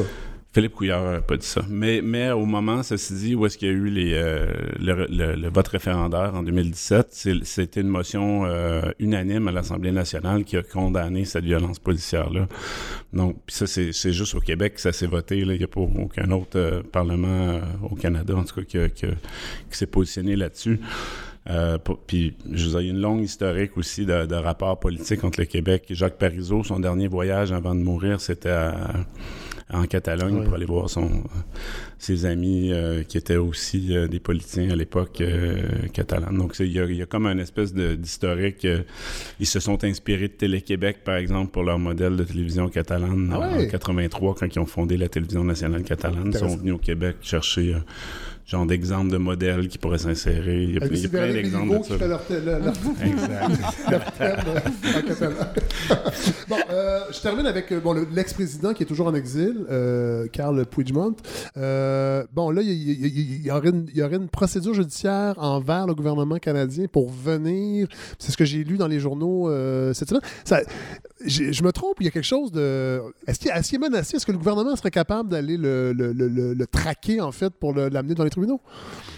Philippe 0.54 0.74
Couillard 0.74 1.02
n'a 1.04 1.20
pas 1.20 1.36
dit 1.36 1.46
ça. 1.46 1.62
Mais, 1.68 2.00
mais 2.00 2.30
au 2.30 2.46
moment, 2.46 2.84
ceci 2.84 3.12
dit, 3.14 3.34
où 3.34 3.44
est-ce 3.44 3.58
qu'il 3.58 3.66
y 3.68 3.70
a 3.72 3.74
eu 3.74 3.88
les, 3.88 4.12
euh, 4.14 4.46
le, 4.78 5.06
le- 5.10 5.34
le 5.34 5.48
vote 5.48 5.66
référendaire 5.66 6.32
en 6.34 6.44
2017, 6.44 7.08
c'est- 7.10 7.44
c'était 7.44 7.80
une 7.80 7.88
motion 7.88 8.44
euh, 8.46 8.82
unanime 9.00 9.48
à 9.48 9.52
l'Assemblée 9.52 9.90
nationale 9.90 10.44
qui 10.44 10.56
a 10.56 10.62
condamné 10.62 11.24
cette 11.24 11.42
violence 11.44 11.80
policière-là. 11.80 12.46
Donc, 13.12 13.36
puis 13.46 13.56
ça, 13.56 13.66
c'est 13.66 14.12
juste 14.12 14.36
au 14.36 14.40
Québec 14.40 14.74
que 14.74 14.80
ça 14.80 14.92
s'est 14.92 15.08
voté. 15.08 15.44
là. 15.44 15.54
Il 15.54 15.58
n'y 15.58 15.64
a 15.64 15.68
pas 15.68 15.80
aucun 15.80 16.30
autre 16.30 16.56
euh, 16.56 16.82
parlement 16.82 17.26
euh, 17.28 17.60
au 17.90 17.96
Canada, 17.96 18.34
en 18.36 18.44
tout 18.44 18.54
cas, 18.54 18.62
qui, 18.62 18.94
qui 18.94 19.06
qui 19.70 19.76
s'est 19.78 19.86
positionné 19.86 20.36
là-dessus. 20.36 20.78
Euh, 21.50 21.78
puis, 22.06 22.36
je 22.52 22.64
veux 22.66 22.70
dire, 22.70 22.80
il 22.80 22.86
y 22.86 22.90
a 22.90 22.92
une 22.92 23.00
longue 23.00 23.22
historique 23.22 23.76
aussi 23.76 24.06
de, 24.06 24.24
de 24.24 24.34
rapports 24.36 24.78
politiques 24.78 25.24
entre 25.24 25.40
le 25.40 25.46
Québec. 25.46 25.84
Jacques 25.90 26.16
Parizeau, 26.16 26.62
son 26.62 26.78
dernier 26.80 27.08
voyage 27.08 27.50
avant 27.52 27.74
de 27.74 27.80
mourir, 27.80 28.20
c'était 28.20 28.48
à- 28.50 28.92
en 29.74 29.86
Catalogne 29.86 30.44
pour 30.44 30.54
aller 30.54 30.64
voir 30.66 30.88
son, 30.88 31.24
ses 31.98 32.26
amis 32.26 32.70
euh, 32.72 33.02
qui 33.02 33.18
étaient 33.18 33.36
aussi 33.36 33.96
euh, 33.96 34.06
des 34.08 34.20
politiciens 34.20 34.70
à 34.70 34.76
l'époque 34.76 35.20
euh, 35.20 35.62
catalanes. 35.92 36.36
Donc, 36.38 36.54
il 36.60 36.72
y, 36.72 36.78
a, 36.80 36.84
il 36.84 36.96
y 36.96 37.02
a 37.02 37.06
comme 37.06 37.26
une 37.26 37.40
espèce 37.40 37.74
d'historique. 37.74 38.64
euh, 38.64 38.82
ils 39.40 39.46
se 39.46 39.60
sont 39.60 39.82
inspirés 39.84 40.28
de 40.28 40.32
Télé-Québec, 40.34 40.98
par 41.04 41.16
exemple, 41.16 41.50
pour 41.50 41.62
leur 41.64 41.78
modèle 41.78 42.16
de 42.16 42.24
télévision 42.24 42.68
catalane 42.68 43.30
Ah 43.32 43.40
en 43.40 43.56
ouais? 43.56 43.68
83, 43.68 44.34
quand 44.34 44.46
ils 44.54 44.58
ont 44.58 44.66
fondé 44.66 44.96
la 44.96 45.08
télévision 45.08 45.44
nationale 45.44 45.82
catalane. 45.82 46.30
Ils 46.32 46.38
sont 46.38 46.56
venus 46.56 46.74
au 46.74 46.78
Québec 46.78 47.16
chercher 47.22 47.74
genre 48.46 48.66
d'exemples 48.66 49.10
de 49.10 49.16
modèles 49.16 49.68
qui 49.68 49.78
pourraient 49.78 49.98
s'insérer. 49.98 50.64
Il 50.64 50.74
y 50.74 50.78
a, 50.78 50.86
il 50.86 50.98
y 50.98 51.06
a 51.06 51.08
plein 51.08 51.32
d'exemples 51.32 51.78
de 51.78 51.84
ça. 51.84 51.98
fait 51.98 52.08
leur, 52.08 52.20
leur- 52.44 52.60
leur- 52.60 52.74
Exact. 54.98 55.32
bon, 56.48 56.56
euh, 56.70 57.00
je 57.12 57.20
termine 57.20 57.46
avec 57.46 57.72
euh, 57.72 57.80
bon, 57.80 57.92
le- 57.94 58.06
l'ex-président 58.14 58.74
qui 58.74 58.82
est 58.82 58.86
toujours 58.86 59.06
en 59.06 59.14
exil, 59.14 59.64
euh, 59.70 60.26
Carl 60.32 60.64
Puigdemont. 60.66 61.14
Euh, 61.56 62.24
bon, 62.32 62.50
là, 62.50 62.62
il 62.62 62.70
y, 62.70 63.36
il 63.40 63.46
y 63.46 63.50
aurait 63.50 63.70
une, 63.70 63.86
il 63.92 63.98
y 63.98 64.02
aurait 64.02 64.16
une 64.16 64.28
procédure 64.28 64.74
judiciaire 64.74 65.34
envers 65.38 65.86
le 65.86 65.94
gouvernement 65.94 66.38
canadien 66.38 66.86
pour 66.90 67.10
venir. 67.10 67.86
C'est 68.18 68.32
ce 68.32 68.36
que 68.36 68.44
j'ai 68.44 68.64
lu 68.64 68.76
dans 68.76 68.88
les 68.88 69.00
journaux 69.00 69.48
euh, 69.48 69.92
cette 69.94 70.08
semaine. 70.08 70.22
Ça, 70.44 70.60
je 71.26 71.62
me 71.62 71.72
trompe, 71.72 71.96
il 72.00 72.04
y 72.04 72.08
a 72.08 72.10
quelque 72.10 72.24
chose 72.24 72.52
de. 72.52 73.00
Est-ce 73.26 73.38
qu'il 73.38 73.50
est, 73.50 73.62
qu'il 73.62 73.76
est 73.76 73.78
menacé? 73.78 74.16
Est-ce 74.16 74.26
que 74.26 74.32
le 74.32 74.38
gouvernement 74.38 74.76
serait 74.76 74.90
capable 74.90 75.30
d'aller 75.30 75.56
le, 75.56 75.92
le- 75.92 76.12
le- 76.12 76.54
le- 76.54 76.66
traquer, 76.66 77.20
en 77.20 77.32
fait, 77.32 77.50
pour 77.50 77.74
l'amener 77.74 78.14
dans 78.14 78.24
les 78.24 78.30
tribunaux? 78.34 78.60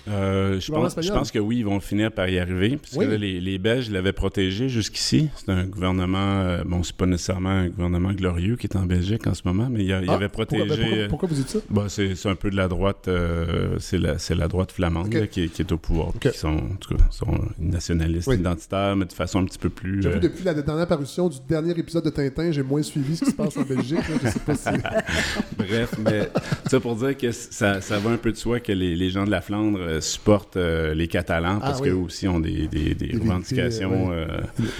Euh, 0.08 0.60
je, 0.60 0.70
pense, 0.72 0.82
je 0.82 0.86
espagnol. 1.00 1.18
pense 1.18 1.30
que 1.32 1.38
oui, 1.38 1.58
ils 1.58 1.64
vont 1.64 1.80
finir 1.80 2.12
par 2.12 2.28
y 2.28 2.38
arriver. 2.38 2.76
Parce 2.76 2.94
Oui. 2.94 3.06
que 3.06 3.10
là, 3.12 3.16
les, 3.16 3.40
les 3.40 3.58
Belges 3.58 3.90
l'avaient 3.90 4.12
protégé 4.12 4.68
jusqu'ici. 4.68 5.28
C'est 5.36 5.50
un 5.50 5.64
gouvernement, 5.64 6.18
euh, 6.42 6.62
bon, 6.64 6.82
c'est 6.82 6.94
pas 6.96 7.06
nécessairement 7.06 7.48
un 7.50 7.68
gouvernement 7.68 8.12
glorieux 8.12 8.56
qui 8.56 8.66
est 8.66 8.76
en 8.76 8.86
Belgique 8.86 9.26
en 9.26 9.34
ce 9.34 9.42
moment, 9.44 9.68
mais 9.70 9.84
il, 9.84 9.92
Ah, 9.92 9.98
avait 10.14 10.28
pourquoi- 10.28 10.46
protégé. 10.46 10.66
ben, 10.66 10.76
pourquoi, 10.76 11.08
pourquoi 11.08 11.28
vous 11.28 11.34
dites 11.34 11.48
ça? 11.48 11.58
bah, 11.70 11.84
c'est 11.88 12.14
c'est 12.14 12.28
un 12.28 12.34
peu 12.36 12.50
de 12.50 12.56
la 12.56 12.68
droite, 12.68 13.08
euh, 13.08 13.76
c'est 13.78 13.98
la, 13.98 14.18
c'est 14.18 14.34
la 14.34 14.48
droite 14.48 14.72
flamande 14.72 15.12
là, 15.12 15.26
qui, 15.26 15.42
est- 15.42 15.48
qui 15.48 15.62
est 15.62 15.72
au 15.72 15.78
pouvoir, 15.78 16.12
qui 16.20 16.30
sont, 16.36 16.48
en 16.56 16.76
tout 16.80 16.94
cas, 16.96 17.04
sont 17.10 17.38
nationalistes, 17.58 18.28
Oui. 18.28 18.36
identitaires, 18.36 18.96
mais 18.96 19.04
de 19.06 19.12
façon 19.12 19.40
un 19.40 19.44
petit 19.44 19.58
peu 19.58 19.70
plus. 19.70 20.02
J'avoue, 20.02 20.16
euh, 20.16 20.20
depuis 20.20 20.44
la 20.44 20.54
dernière 20.54 20.86
parution 20.86 21.28
du 21.28 21.38
dernier 21.48 21.72
épisode 21.78 22.04
de 22.04 22.10
Tintin, 22.10 22.52
j'ai 22.52 22.62
moins 22.62 22.82
suivi 22.82 23.16
ce 23.16 23.24
qui 23.24 23.30
se 23.30 23.36
passe 23.36 23.56
en 23.56 23.62
Belgique. 23.62 23.98
là. 24.08 24.14
Je 24.24 24.28
sais 24.28 24.38
pas 24.40 24.54
si... 24.54 24.68
Bref, 25.58 25.94
mais 25.98 26.28
ça 26.66 26.80
pour 26.80 26.96
dire 26.96 27.16
que 27.16 27.32
ça, 27.32 27.80
ça 27.80 27.98
va 27.98 28.10
un 28.10 28.16
peu 28.16 28.30
de 28.32 28.36
soi 28.36 28.60
que 28.60 28.72
les, 28.72 28.94
les 28.96 29.10
gens 29.10 29.24
de 29.24 29.30
la 29.30 29.40
Flandre 29.40 29.80
euh, 29.96 30.00
supportent 30.00 30.56
euh, 30.56 30.94
les 30.94 31.08
Catalans 31.08 31.58
parce 31.60 31.78
Ah 31.78 31.82
oui. 31.82 31.88
qu'eux 31.90 31.94
aussi 31.96 32.28
ont 32.28 32.40
des, 32.40 32.68
des- 32.68 32.94
des 32.94 33.06
Des 33.08 33.18
revendications 33.18 34.12
euh, 34.12 34.26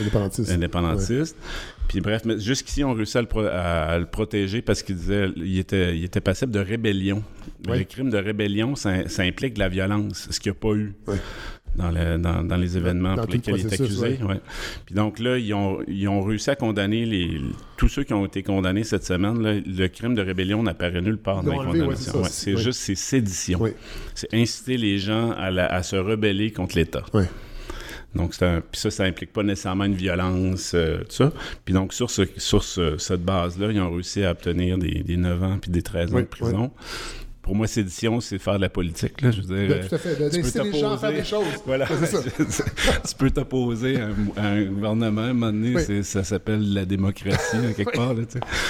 Indépendantiste. 0.01 0.51
indépendantistes. 0.51 1.37
Puis 1.89 2.01
bref, 2.01 2.23
mais 2.25 2.39
jusqu'ici, 2.41 2.83
on 2.85 2.95
réussit 2.95 3.17
à 3.17 3.21
le, 3.21 3.29
pro- 3.29 3.45
à- 3.47 3.99
le 3.99 4.07
protéger 4.07 4.61
parce 4.63 4.83
qu'il 4.83 4.97
disait 4.97 5.29
il 5.37 5.59
était, 5.59 5.97
il 5.97 6.05
était 6.05 6.21
passible 6.21 6.51
de 6.53 6.59
rébellion. 6.61 7.23
Oui. 7.69 7.79
Le 7.79 7.85
crime 7.85 8.11
de 8.11 8.19
rébellion, 8.19 8.75
ça, 8.75 9.09
ça 9.09 9.23
implique 9.23 9.55
de 9.55 9.61
la 9.61 9.69
violence, 9.69 10.29
ce 10.31 10.41
qu'il 10.41 10.51
n'y 10.53 10.59
a 10.59 10.61
pas 10.61 10.75
eu. 10.75 10.95
Oui. 11.07 11.17
Dans, 11.77 11.91
le- 11.91 12.17
dans- 12.19 12.43
dans 12.43 12.57
les 12.57 12.77
événements 12.77 13.15
Dans 13.17 13.25
pour 13.25 13.33
lesquels 13.33 13.57
il 13.59 13.67
est 13.67 13.73
accusé. 13.75 14.19
ouais. 14.27 14.41
Puis 14.87 14.95
donc 14.95 15.19
là, 15.19 15.37
ils 15.39 15.53
ont, 15.53 15.79
ils 15.87 16.09
ont 16.09 16.23
réussi 16.23 16.49
à 16.51 16.57
condamner 16.57 17.05
les, 17.05 17.41
tous 17.77 17.89
ceux 17.89 18.03
qui 18.05 18.15
ont 18.15 18.25
été 18.25 18.43
condamnés 18.43 18.83
cette 18.85 19.05
semaine. 19.05 19.43
là. 19.43 19.55
le 19.55 19.89
crime 19.89 20.15
de 20.15 20.23
rébellion 20.23 20.63
n'apparaît 20.63 21.03
nulle 21.03 21.19
part 21.19 21.43
dans 21.43 21.53
les 21.53 21.59
condamnations. 21.81 22.13
Ouais, 22.23 22.29
c'est- 22.31 22.57
juste, 22.57 22.81
c'est 22.81 22.95
sédition. 22.95 23.59
C'est 24.15 24.33
inciter 24.33 24.77
les 24.79 24.99
gens 24.99 25.33
à, 25.33 25.51
la- 25.51 25.67
à 25.67 25.83
se 25.83 25.97
rebeller 25.97 26.51
contre 26.51 26.77
l'État. 26.77 27.05
Donc, 28.15 28.33
un- 28.41 28.63
puis 28.63 28.81
ça, 28.81 28.91
ça 28.91 29.05
implique 29.05 29.33
pas 29.35 29.43
nécessairement 29.43 29.85
une 29.85 29.95
violence, 29.95 30.73
euh, 30.75 31.01
tout 31.01 31.05
ça. 31.11 31.33
Puis 31.67 31.75
donc, 31.75 31.93
sur, 31.93 32.09
ce, 32.11 32.23
sur 32.39 32.65
ce- 32.65 32.97
cette 32.97 33.23
base-là, 33.23 33.71
ils 33.73 33.81
ont 33.81 33.93
réussi 33.93 34.25
à 34.25 34.31
obtenir 34.31 34.79
des, 34.79 35.03
des 35.03 35.19
9 35.19 35.43
ans 35.43 35.59
puis 35.61 35.71
des 35.71 35.83
13 35.83 36.13
ans 36.13 36.17
Oui, 36.17 36.23
de 36.23 36.27
prison. 36.29 36.71
Pour 37.47 37.55
moi, 37.55 37.67
sédition, 37.67 38.21
c'est 38.21 38.39
faire 38.39 38.57
de 38.57 38.61
la 38.61 38.69
politique. 38.69 39.23
Là, 39.23 39.31
je 39.31 39.41
veux 39.41 39.57
dire, 39.57 39.69
Ben, 39.77 39.89
tout 39.89 39.95
à 39.95 39.99
fait. 39.99 40.11
de- 40.11 40.29
tu 40.29 40.37
peux 40.37 40.43
D'inciter 40.43 40.63
les 40.65 40.79
gens 40.81 40.99
faire 40.99 41.13
des 41.13 41.25
choses. 41.25 41.47
Voilà. 41.65 41.87
Ça. 41.87 42.19
tu 43.09 43.15
peux 43.17 43.31
t'opposer 43.31 43.97
à, 44.01 44.07
un- 44.09 44.15
à 44.37 44.47
un 44.49 44.65
gouvernement, 44.65 45.21
à 45.23 45.25
un 45.25 45.33
moment 45.33 45.53
donné, 45.53 45.75
Oui. 45.77 46.05
ça 46.05 46.25
s'appelle 46.25 46.75
la 46.75 46.85
démocratie, 46.85 47.57
là, 47.57 47.73
quelque 47.75 47.91
Oui. 47.91 47.97
part. 47.97 48.13
Là. 48.15 48.23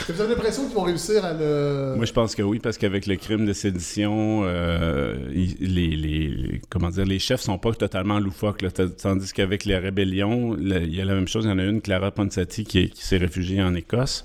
Vous 0.09 0.21
avez 0.21 0.35
l'impression 0.35 0.67
qu'ils 0.67 0.75
vont 0.75 0.83
réussir 0.83 1.25
à 1.25 1.33
le. 1.33 1.95
Moi, 1.97 2.05
je 2.05 2.13
pense 2.13 2.35
que 2.35 2.43
oui, 2.43 2.59
parce 2.59 2.79
qu'avec 2.79 3.07
le 3.07 3.17
crime 3.17 3.47
de 3.47 3.53
sédition, 3.53 4.43
euh, 4.45 5.15
les, 5.31 5.97
les- 5.97 6.61
comment 6.71 6.91
dire, 6.91 7.07
les 7.07 7.19
chefs 7.19 7.41
sont 7.41 7.59
pas 7.59 7.73
totalement 7.73 8.21
loufoques. 8.21 8.63
là. 8.63 8.69
Tandis 8.71 9.33
qu'avec 9.33 9.65
les 9.65 9.79
rébellions, 9.79 10.57
il 10.59 10.95
y 10.95 11.01
a 11.01 11.05
la 11.05 11.15
même 11.15 11.29
chose. 11.29 11.45
Il 11.45 11.49
y 11.49 11.53
en 11.53 11.59
a 11.59 11.65
une, 11.65 11.81
Clara 11.81 12.11
Ponsati, 12.11 12.65
qui, 12.65 12.91
qui 12.91 13.05
s'est 13.05 13.17
réfugiée 13.17 13.63
en 13.63 13.75
Écosse. 13.75 14.23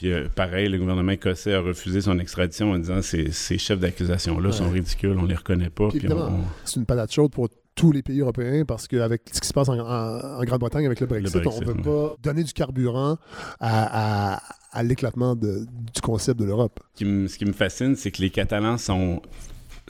Puis 0.00 0.12
euh, 0.12 0.28
pareil, 0.34 0.66
le 0.70 0.78
gouvernement 0.78 1.12
écossais 1.12 1.52
a 1.52 1.60
refusé 1.60 2.00
son 2.00 2.18
extradition 2.18 2.70
en 2.72 2.78
disant 2.78 3.02
ces, 3.02 3.30
ces 3.32 3.58
chefs 3.58 3.78
d'accusation-là 3.80 4.50
sont 4.50 4.70
ridicules, 4.70 5.14
on 5.18 5.26
les 5.26 5.34
reconnaît 5.34 5.68
pas. 5.68 5.88
Puis 5.90 5.98
Puis 5.98 6.08
on- 6.08 6.12
évidemment, 6.16 6.38
on- 6.38 6.44
c'est 6.64 6.76
une 6.80 6.86
patate 6.86 7.12
chaude 7.12 7.30
pour 7.30 7.50
tous 7.74 7.92
les 7.92 8.02
pays 8.02 8.20
européens 8.20 8.64
parce 8.66 8.88
qu'avec 8.88 9.22
ce 9.30 9.42
qui 9.42 9.46
se 9.48 9.52
passe 9.52 9.68
en, 9.68 9.78
en- 9.78 10.38
en 10.40 10.42
Grande-Bretagne 10.44 10.86
avec 10.86 11.00
le 11.00 11.06
Brexit, 11.06 11.34
Brexit, 11.42 11.52
on 11.54 11.60
ne 11.60 11.66
ouais. 11.68 11.74
peut 11.74 11.82
pas 11.82 12.16
donner 12.22 12.44
du 12.44 12.52
carburant 12.54 13.18
à, 13.60 14.36
à- 14.36 14.42
à 14.72 14.82
l'éclatement 14.82 15.36
du 15.36 15.66
concept 16.02 16.40
de 16.40 16.46
l'Europe. 16.46 16.80
ce 16.94 17.36
qui 17.36 17.44
me 17.44 17.52
fascine, 17.52 17.94
c'est 17.94 18.10
que 18.10 18.22
les 18.22 18.30
Catalans 18.30 18.78
sont 18.78 19.20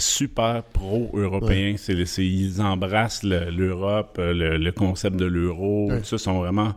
super 0.00 0.62
pro-européens. 0.64 1.74
C'est, 1.78 2.04
c'est- 2.06 2.26
ils 2.26 2.60
embrassent 2.60 3.22
le- 3.22 3.50
l'Europe, 3.50 4.16
euh, 4.18 4.32
le, 4.32 4.56
le 4.56 4.72
concept 4.72 5.16
de 5.16 5.26
l'euro, 5.26 5.88
Ouais. 5.90 5.98
tout 6.00 6.04
ça, 6.06 6.18
sont 6.18 6.38
vraiment 6.40 6.72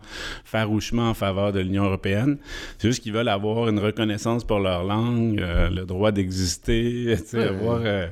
farouchement 0.45 1.09
en 1.09 1.13
faveur 1.13 1.51
de 1.51 1.59
l'Union 1.59 1.85
européenne. 1.85 2.37
C'est 2.77 2.87
juste 2.89 3.01
qu'ils 3.03 3.13
veulent 3.13 3.27
avoir 3.29 3.67
une 3.69 3.79
reconnaissance 3.79 4.43
pour 4.43 4.59
leur 4.59 4.83
langue, 4.83 5.39
euh, 5.41 5.69
le 5.69 5.85
droit 5.85 6.11
d'exister, 6.11 7.15
Ouais. 7.33 7.43
avoir... 7.47 7.81
euh, 7.83 8.07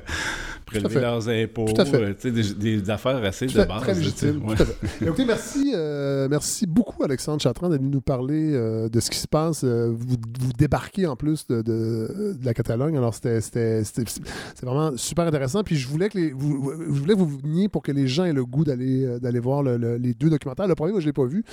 prélever 0.64 1.00
leurs 1.02 1.28
impôts, 1.28 1.66
euh, 1.78 2.14
des, 2.24 2.54
des 2.54 2.88
affaires 2.90 3.22
assez 3.22 3.46
Tout 3.46 3.58
de 3.58 3.64
base. 3.64 3.82
très 3.82 3.92
légitime. 3.94 4.40
Tout 4.40 4.52
à 4.52 4.56
fait. 4.64 5.04
Écoutez, 5.04 5.26
merci, 5.26 5.72
euh, 5.74 6.28
merci 6.30 6.66
beaucoup, 6.66 7.04
Alexandre 7.04 7.42
Chatran, 7.42 7.68
d'être 7.68 7.80
venu 7.82 7.90
nous 7.90 8.00
parler 8.00 8.52
euh, 8.54 8.88
de 8.88 8.98
ce 9.00 9.10
qui 9.10 9.18
se 9.18 9.28
passe. 9.28 9.64
Vous, 9.64 10.16
vous 10.40 10.52
débarquez 10.56 11.06
en 11.06 11.14
plus 11.14 11.46
de, 11.46 11.56
de- 11.60 12.36
de 12.40 12.44
la 12.46 12.54
Catalogne. 12.54 12.96
Alors, 12.96 13.12
c'était 13.14 13.42
c'était- 13.42 13.84
c'était- 13.84 14.10
c'est 14.54 14.64
vraiment 14.64 14.96
super 15.02 15.26
intéressant. 15.26 15.62
Puis, 15.62 15.76
je 15.76 15.86
voulais 15.88 16.08
que, 16.08 16.18
les, 16.18 16.32
vous, 16.32 16.72
je 16.88 16.98
voulais 17.00 17.14
que 17.14 17.18
vous 17.18 17.38
veniez 17.38 17.68
pour 17.68 17.82
que 17.82 17.92
les 17.92 18.06
gens 18.08 18.24
aient 18.24 18.32
le 18.32 18.44
goût 18.44 18.64
d'aller 18.64 19.04
euh, 19.04 19.18
d'aller 19.18 19.40
voir 19.40 19.62
le- 19.62 19.76
le- 19.76 19.96
les 19.96 20.14
deux 20.14 20.30
documentaires. 20.30 20.66
Le 20.68 20.74
premier, 20.74 20.92
moi, 20.92 21.00
je 21.00 21.06
ne 21.06 21.08
l'ai 21.10 21.12
pas 21.12 21.24
vu. 21.26 21.44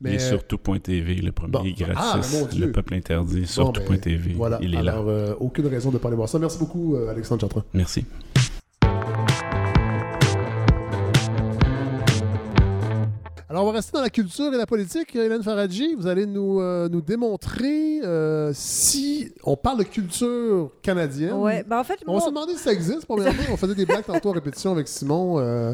Mais, 0.00 0.14
Et 0.14 0.18
sur 0.18 0.46
tout.tv, 0.46 1.16
le 1.16 1.32
premier 1.32 1.52
Bon. 1.52 1.64
est 1.64 1.72
gratis. 1.72 2.32
Ah, 2.34 2.56
le 2.58 2.70
peuple 2.72 2.94
interdit, 2.94 3.46
sur 3.46 3.64
bon, 3.64 3.72
ben, 3.72 3.84
tout.tv. 3.84 4.34
Voilà. 4.36 4.58
Il 4.62 4.74
est 4.74 4.82
là. 4.82 4.92
Alors, 4.92 5.08
euh, 5.08 5.34
aucune 5.40 5.66
raison 5.66 5.88
de 5.90 5.94
ne 5.94 5.98
pas 5.98 6.08
aller 6.08 6.16
voir 6.16 6.28
ça. 6.28 6.38
Merci 6.38 6.58
beaucoup, 6.58 6.94
euh, 6.96 7.10
Alexandre 7.10 7.40
Chatran. 7.40 7.62
Merci. 7.74 8.04
Alors, 13.50 13.62
on 13.64 13.66
va 13.68 13.72
rester 13.76 13.92
dans 13.92 14.02
la 14.02 14.10
culture 14.10 14.52
et 14.52 14.58
la 14.58 14.66
politique. 14.66 15.16
Hélène 15.16 15.42
Faradji, 15.42 15.94
vous 15.94 16.06
allez 16.06 16.26
nous, 16.26 16.60
euh, 16.60 16.86
nous 16.90 17.00
démontrer 17.00 17.98
euh, 18.04 18.50
si 18.54 19.32
on 19.42 19.56
parle 19.56 19.78
de 19.78 19.84
culture 19.84 20.70
canadienne. 20.82 21.32
Ouais, 21.32 21.64
bah 21.66 21.80
en 21.80 21.84
fait, 21.84 21.98
On 22.06 22.12
va 22.16 22.20
se 22.20 22.28
demander 22.28 22.52
si 22.52 22.58
ça 22.64 22.72
existe. 22.72 23.06
Premièrement, 23.06 23.38
on 23.50 23.56
faisait 23.56 23.74
des 23.74 23.86
blagues 23.86 24.04
tantôt 24.04 24.28
en 24.28 24.32
répétition 24.32 24.72
avec 24.72 24.86
Simon. 24.86 25.38
euh, 25.38 25.72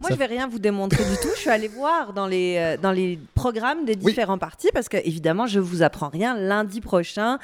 Moi, 0.00 0.08
Ça- 0.08 0.14
je 0.14 0.18
vais 0.18 0.24
rien 0.24 0.48
vous 0.48 0.58
démontrer 0.58 1.04
du 1.04 1.16
tout. 1.20 1.28
Je 1.34 1.40
suis 1.40 1.50
allée 1.50 1.68
voir 1.68 2.14
dans 2.14 2.26
les, 2.26 2.76
dans 2.80 2.92
les 2.92 3.18
programmes 3.34 3.84
des 3.84 3.96
Oui. 4.00 4.06
différents 4.06 4.38
partis 4.38 4.70
parce 4.72 4.88
que, 4.88 4.96
évidemment, 4.96 5.46
je 5.46 5.60
vous 5.60 5.82
apprends 5.82 6.08
rien. 6.08 6.34
Lundi 6.38 6.80
prochain, 6.80 7.38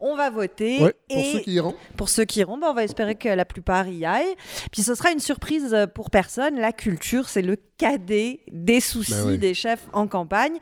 on 0.00 0.16
va 0.16 0.30
voter. 0.30 0.80
ouais, 0.82 0.94
pour 1.10 1.18
et 1.18 1.32
ceux 1.34 1.38
qui 1.40 1.52
iront. 1.52 1.74
pour 1.98 2.08
ceux 2.08 2.24
qui 2.24 2.40
iront, 2.40 2.56
ben, 2.56 2.68
on 2.70 2.74
va 2.74 2.84
espérer 2.84 3.16
que 3.16 3.28
la 3.28 3.44
plupart 3.44 3.88
y 3.88 4.06
aillent. 4.06 4.34
Puis 4.70 4.80
ce 4.82 4.94
sera 4.94 5.10
une 5.12 5.20
surprise 5.20 5.76
pour 5.94 6.08
personne. 6.08 6.58
La 6.58 6.72
culture, 6.72 7.28
c'est 7.28 7.42
le 7.42 7.58
des 8.50 8.80
soucis 8.80 9.12
Ben 9.12 9.26
oui. 9.26 9.38
des 9.38 9.54
chefs 9.54 9.86
en 9.92 10.06
campagne. 10.06 10.58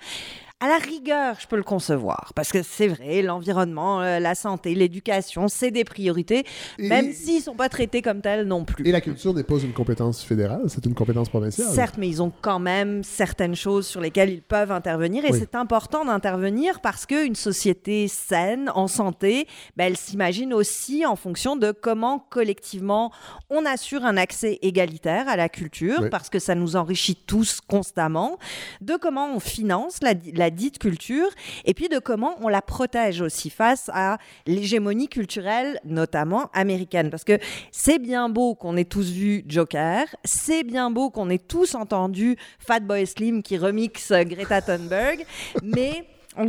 À 0.63 0.69
la 0.69 0.77
rigueur, 0.77 1.37
je 1.41 1.47
peux 1.47 1.57
le 1.57 1.63
concevoir, 1.63 2.33
parce 2.37 2.53
que 2.53 2.63
c'est 2.63 2.87
vrai, 2.89 3.23
l'environnement, 3.23 4.03
euh, 4.03 4.19
la 4.19 4.35
santé, 4.35 4.75
l'éducation, 4.75 5.49
c'est 5.49 5.71
des 5.71 5.85
priorités, 5.85 6.45
Et- 6.79 6.87
même 6.87 7.13
s'ils 7.15 7.37
ne 7.39 7.43
sont 7.43 7.55
pas 7.55 7.71
traités 7.71 8.03
comme 8.03 8.21
tels 8.21 8.47
non 8.47 8.67
plus. 8.67 8.87
Et 8.87 8.93
la 8.93 9.01
culture 9.01 9.33
n'est 9.33 9.43
pas 9.43 9.57
une 9.59 9.73
compétence 9.73 10.23
fédérale, 10.23 10.61
c'est 10.69 10.85
une 10.85 10.93
compétence 10.93 11.31
provinciale. 11.31 11.69
Certes, 11.75 11.95
mais 11.97 12.09
ils 12.09 12.21
ont 12.21 12.31
quand 12.43 12.59
même 12.59 13.03
certaines 13.05 13.57
choses 13.57 13.87
sur 13.87 14.03
lesquelles 14.03 14.29
ils 14.29 14.43
peuvent 14.43 14.71
intervenir 14.71 15.25
et 15.25 15.33
Oui. 15.33 15.39
c'est 15.41 15.55
important 15.55 16.05
d'intervenir 16.05 16.81
parce 16.81 17.07
qu'une 17.07 17.37
société 17.37 18.07
saine, 18.07 18.71
en 18.75 18.87
santé, 18.87 19.47
ben, 19.79 19.87
elle 19.87 19.97
s'imagine 19.97 20.53
aussi 20.53 21.07
en 21.07 21.17
fonction 21.17 21.57
de 21.57 21.73
comment 21.73 22.19
collectivement 22.29 23.11
on 23.49 23.65
assure 23.65 24.05
un 24.05 24.19
accès 24.19 24.59
égalitaire 24.61 25.27
à 25.27 25.37
la 25.37 25.49
culture 25.49 26.01
Oui. 26.03 26.11
parce 26.11 26.29
que 26.29 26.39
ça 26.39 26.55
nous 26.55 26.77
enrichit 26.77 27.17
tous 27.17 27.63
constamment, 27.67 28.37
de 28.83 28.97
comment 28.97 29.35
on 29.35 29.41
finance 29.41 30.01
la, 30.03 30.13
la 30.35 30.50
dite 30.51 30.79
culture 30.79 31.29
et 31.65 31.75
puis 31.75 31.89
de 31.89 31.99
comment 31.99 32.37
on 32.43 32.49
la 32.49 32.63
protège 32.63 33.21
aussi 33.21 33.51
face 33.51 33.91
à 33.93 34.19
l'hégémonie 34.47 35.09
culturelle, 35.09 35.81
notamment 35.85 36.51
américaine. 36.53 37.11
Parce 37.11 37.25
que 37.25 37.39
c'est 37.71 37.99
bien 37.99 38.29
beau 38.29 38.55
qu'on 38.55 38.77
ait 38.77 38.85
tous 38.85 39.11
vu 39.11 39.45
Joker, 39.49 40.05
c'est 40.25 40.63
bien 40.63 40.91
beau 40.91 41.11
qu'on 41.11 41.31
ait 41.31 41.39
tous 41.39 41.75
entendu 41.75 42.37
Fatboy 42.59 43.07
Slim 43.07 43.43
qui 43.43 43.57
remixe 43.59 44.13
Greta 44.13 44.61
Thunberg, 44.63 45.25
mais 45.63 46.05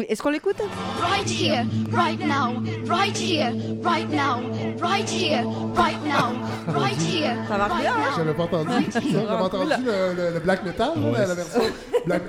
est-ce 0.08 0.22
qu'on 0.22 0.30
l'écoute? 0.30 0.58
Right 1.02 1.28
here, 1.28 1.66
right 1.92 2.20
now, 2.20 2.62
right 2.88 3.18
here, 3.18 3.52
right 3.84 4.08
now, 4.10 4.40
right 4.80 5.10
here, 5.10 5.44
right 5.76 5.98
now, 6.06 6.34
right 6.68 7.02
here. 7.02 7.36
Ça 7.50 7.58
marche 7.58 7.72
right 7.72 7.82
bien, 7.82 7.94
hein? 7.96 8.14
J'avais 8.16 8.34
pas 8.36 8.44
entendu. 8.44 8.72
J'avais 8.94 9.28
entendu 9.44 9.72
le, 9.84 10.14
le- 10.16 10.34
le 10.36 10.40
black 10.40 10.64
metal, 10.64 10.92
la, 11.14 11.26
la 11.26 11.34
version 11.34 11.62
black. 12.06 12.22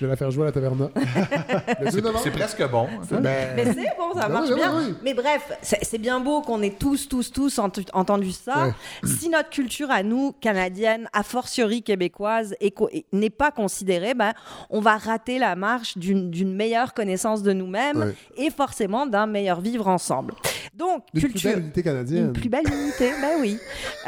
Je 0.00 0.06
vais 0.06 0.10
la 0.10 0.16
faire 0.16 0.30
jouer 0.30 0.42
à 0.42 0.46
la 0.46 0.52
taverna. 0.52 0.90
Le 1.80 1.90
2 1.90 2.00
novembre. 2.00 2.20
C'est 2.24 2.30
presque 2.32 2.68
bon. 2.68 2.88
Ben, 3.10 3.52
Mais 3.54 3.64
c'est 3.64 3.96
bon, 3.96 4.12
ça 4.20 4.26
Ben 4.26 4.32
marche 4.34 4.48
oui, 4.48 4.54
oui, 4.54 4.60
bien. 4.60 4.76
oui. 4.78 4.94
Mais 5.04 5.14
bref, 5.14 5.52
c'est 5.62 5.98
bien 5.98 6.18
beau 6.18 6.40
qu'on 6.40 6.60
ait 6.62 6.74
tous, 6.78 7.08
tous, 7.08 7.30
tous 7.30 7.60
entendu 7.92 8.32
ça. 8.32 8.66
Ouais. 8.66 8.72
Si 9.24 9.28
notre 9.28 9.50
culture 9.50 9.90
à 9.90 10.02
nous, 10.02 10.32
canadienne, 10.40 11.08
a 11.12 11.22
fortiori 11.22 11.82
québécoise, 11.82 12.54
est 12.60 12.72
co- 12.72 12.88
est- 12.92 13.04
n'est 13.12 13.30
pas 13.30 13.50
considérée, 13.52 14.14
ben, 14.14 14.32
on 14.70 14.80
va 14.80 14.96
rater 14.96 15.38
la 15.38 15.54
marche 15.56 15.96
d'une 15.96 16.54
meilleure 16.54 16.92
connaissance 16.92 17.42
de 17.42 17.52
nous-mêmes 17.52 17.98
Ouais. 17.98 18.14
et 18.46 18.50
forcément 18.50 19.06
d'un 19.06 19.26
meilleur 19.26 19.60
vivre 19.60 19.86
ensemble. 19.88 20.34
Donc, 20.74 21.04
Une 21.14 21.20
plus 21.20 21.30
culture. 21.30 21.50
belle 21.52 21.60
unité 21.60 21.82
canadienne. 21.84 22.26
Une 22.26 22.32
plus 22.32 22.48
belle 22.48 22.66
unité, 22.66 23.12
ben 23.20 23.30
oui. 23.40 23.58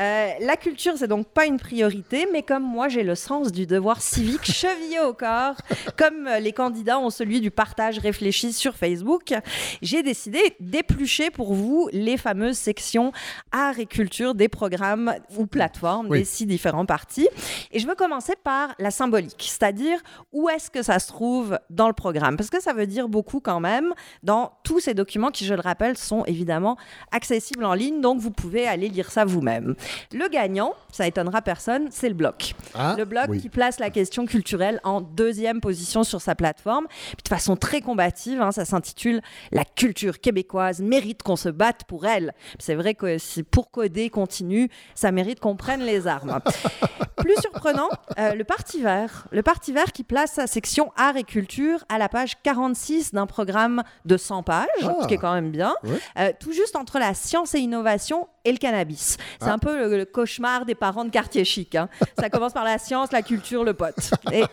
Euh, 0.01 0.29
la 0.41 0.57
culture, 0.57 0.95
c'est 0.97 1.07
donc 1.07 1.29
pas 1.29 1.47
une 1.47 1.59
priorité, 1.61 2.27
mais 2.33 2.43
comme 2.43 2.65
moi, 2.65 2.89
j'ai 2.89 3.05
le 3.05 3.15
sens 3.15 3.53
du 3.53 3.67
devoir 3.67 4.03
civique 4.03 4.45
chevillé 4.53 4.99
au 5.01 5.13
corps, 5.13 5.55
comme 5.97 6.29
les 6.41 6.53
candidats 6.53 6.99
ont 6.99 7.11
celui 7.11 7.41
du 7.41 7.51
partage 7.51 7.99
réfléchi 7.99 8.53
sur 8.53 8.75
Facebook, 8.77 9.35
j'ai 9.83 10.03
décidé 10.03 10.39
d'éplucher 10.61 11.31
pour 11.31 11.55
vous 11.55 11.89
les 11.93 12.17
fameuses 12.17 12.57
sections 12.59 13.13
art 13.53 13.79
et 13.79 13.87
culture 13.87 14.35
des 14.35 14.49
programmes 14.49 15.15
ou 15.37 15.47
plateformes 15.47 16.09
Oui. 16.09 16.21
des 16.21 16.25
six 16.25 16.47
différents 16.47 16.87
partis. 16.87 17.29
Et 17.73 17.79
je 17.79 17.87
veux 17.87 17.95
commencer 17.95 18.35
par 18.43 18.75
la 18.79 18.91
symbolique, 18.91 19.47
c'est-à-dire 19.49 19.99
où 20.33 20.49
est-ce 20.49 20.71
que 20.71 20.83
ça 20.83 20.99
se 20.99 21.09
trouve 21.09 21.59
dans 21.71 21.89
le 21.89 21.93
programme, 21.95 22.37
parce 22.37 22.51
que 22.51 22.61
ça 22.63 22.73
veut 22.73 22.87
dire 22.87 23.09
beaucoup 23.09 23.41
quand 23.41 23.61
même 23.61 23.93
dans 24.23 24.53
tous 24.65 24.81
ces 24.81 24.95
documents 24.95 25.31
qui, 25.31 25.45
je 25.45 25.55
le 25.55 25.61
rappelle, 25.61 25.97
sont 25.97 26.25
évidemment 26.25 26.77
accessibles 27.13 27.65
en 27.65 27.75
ligne, 27.75 28.01
donc 28.01 28.19
vous 28.21 28.31
pouvez 28.31 28.67
aller 28.67 28.89
lire 28.89 29.11
ça 29.11 29.25
vous-même. 29.25 29.75
Le 30.13 30.29
gagnant, 30.29 30.75
ça 30.93 31.07
étonnera 31.07 31.43
personne, 31.43 31.89
c'est 31.91 32.09
le 32.09 32.15
bloc. 32.15 32.55
Ah, 32.75 32.95
le 32.99 33.05
bloc 33.05 33.27
oui. 33.29 33.41
qui 33.41 33.49
place 33.49 33.79
la 33.79 33.91
question 33.91 34.27
culturelle 34.27 34.81
en 34.85 35.01
deuxième 35.01 35.61
position 35.67 36.05
sur 36.05 36.21
sa 36.21 36.37
plateforme, 36.37 36.87
puis 36.89 37.25
de 37.25 37.29
façon 37.29 37.57
très 37.57 37.81
combative, 37.81 38.41
hein, 38.41 38.53
ça 38.53 38.65
s'intitule 38.65 39.21
La 39.51 39.65
culture 39.65 40.21
québécoise 40.21 40.81
mérite 40.81 41.25
qu'on 41.25 41.35
se 41.35 41.49
batte 41.49 41.83
pour 41.89 42.07
elle. 42.07 42.35
C'est 42.61 42.77
vrai 42.77 42.95
que 42.95 43.19
si 43.19 43.43
pour 43.43 43.73
coder 43.73 44.09
continue, 44.11 44.69
ça 44.95 45.11
mérite 45.11 45.41
qu'on 45.41 45.57
prenne 45.57 45.81
les 45.83 46.07
armes. 46.07 46.39
Plus 47.17 47.35
surprenant, 47.41 47.89
euh, 48.21 48.35
le 48.35 48.45
Parti 48.45 48.81
vert. 48.81 49.27
Le 49.33 49.43
Parti 49.43 49.73
vert 49.73 49.91
qui 49.91 50.05
place 50.05 50.35
sa 50.35 50.47
section 50.47 50.93
art 50.97 51.17
et 51.17 51.25
culture 51.25 51.83
à 51.89 51.99
la 51.99 52.09
page 52.09 52.35
46 52.45 53.13
d'un 53.13 53.27
programme 53.27 53.83
de 54.05 54.17
100 54.17 54.45
pages, 54.45 54.67
Ah. 54.85 54.95
ce 55.03 55.09
qui 55.09 55.15
est 55.15 55.19
quand 55.19 55.35
même 55.35 55.51
bien, 55.51 55.75
Ouais. 55.83 55.99
euh, 56.19 56.33
tout 56.39 56.53
juste 56.53 56.77
entre 56.77 57.01
la 57.01 57.15
science 57.15 57.55
et 57.57 57.59
innovation 57.59 58.29
et 58.45 58.53
le 58.53 58.59
cannabis. 58.59 59.17
C'est 59.41 59.49
Ah. 59.49 59.55
un 59.55 59.59
peu 59.59 59.77
le, 59.77 59.97
le 59.97 60.05
cauchemar 60.05 60.65
des 60.67 60.77
parents 60.77 61.05
de 61.05 61.11
quartier 61.11 61.45
chic. 61.45 61.75
hein. 61.75 61.89
Ça 62.21 62.31
commence 62.31 62.53
par 62.53 62.63
la 62.65 62.79
science, 62.79 63.11
la 63.11 63.23
culture, 63.23 63.65
le 63.65 63.75
pote. 63.75 64.11
Et, 64.33 64.45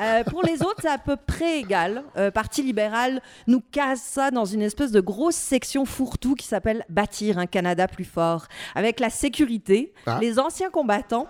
euh, 0.00 0.24
pour 0.32 0.42
les 0.44 0.62
autres, 0.62 0.80
c'est 0.80 0.88
à 0.88 0.96
peu 0.96 1.16
près 1.16 1.58
égal. 1.58 2.04
Euh, 2.16 2.30
Parti 2.30 2.62
libéral 2.62 3.20
nous 3.46 3.60
casse 3.60 4.00
ça 4.00 4.30
dans 4.30 4.46
une 4.46 4.62
espèce 4.62 4.90
de 4.90 5.00
grosse 5.02 5.34
section 5.34 5.84
fourre-tout 5.84 6.36
qui 6.36 6.46
s'appelle 6.46 6.86
Bâtir 6.88 7.36
un 7.36 7.44
Canada 7.44 7.86
plus 7.86 8.06
fort, 8.06 8.46
avec 8.74 8.98
la 8.98 9.10
sécurité, 9.10 9.92
Ah. 10.06 10.16
les 10.22 10.38
anciens 10.38 10.70
combattants 10.70 11.26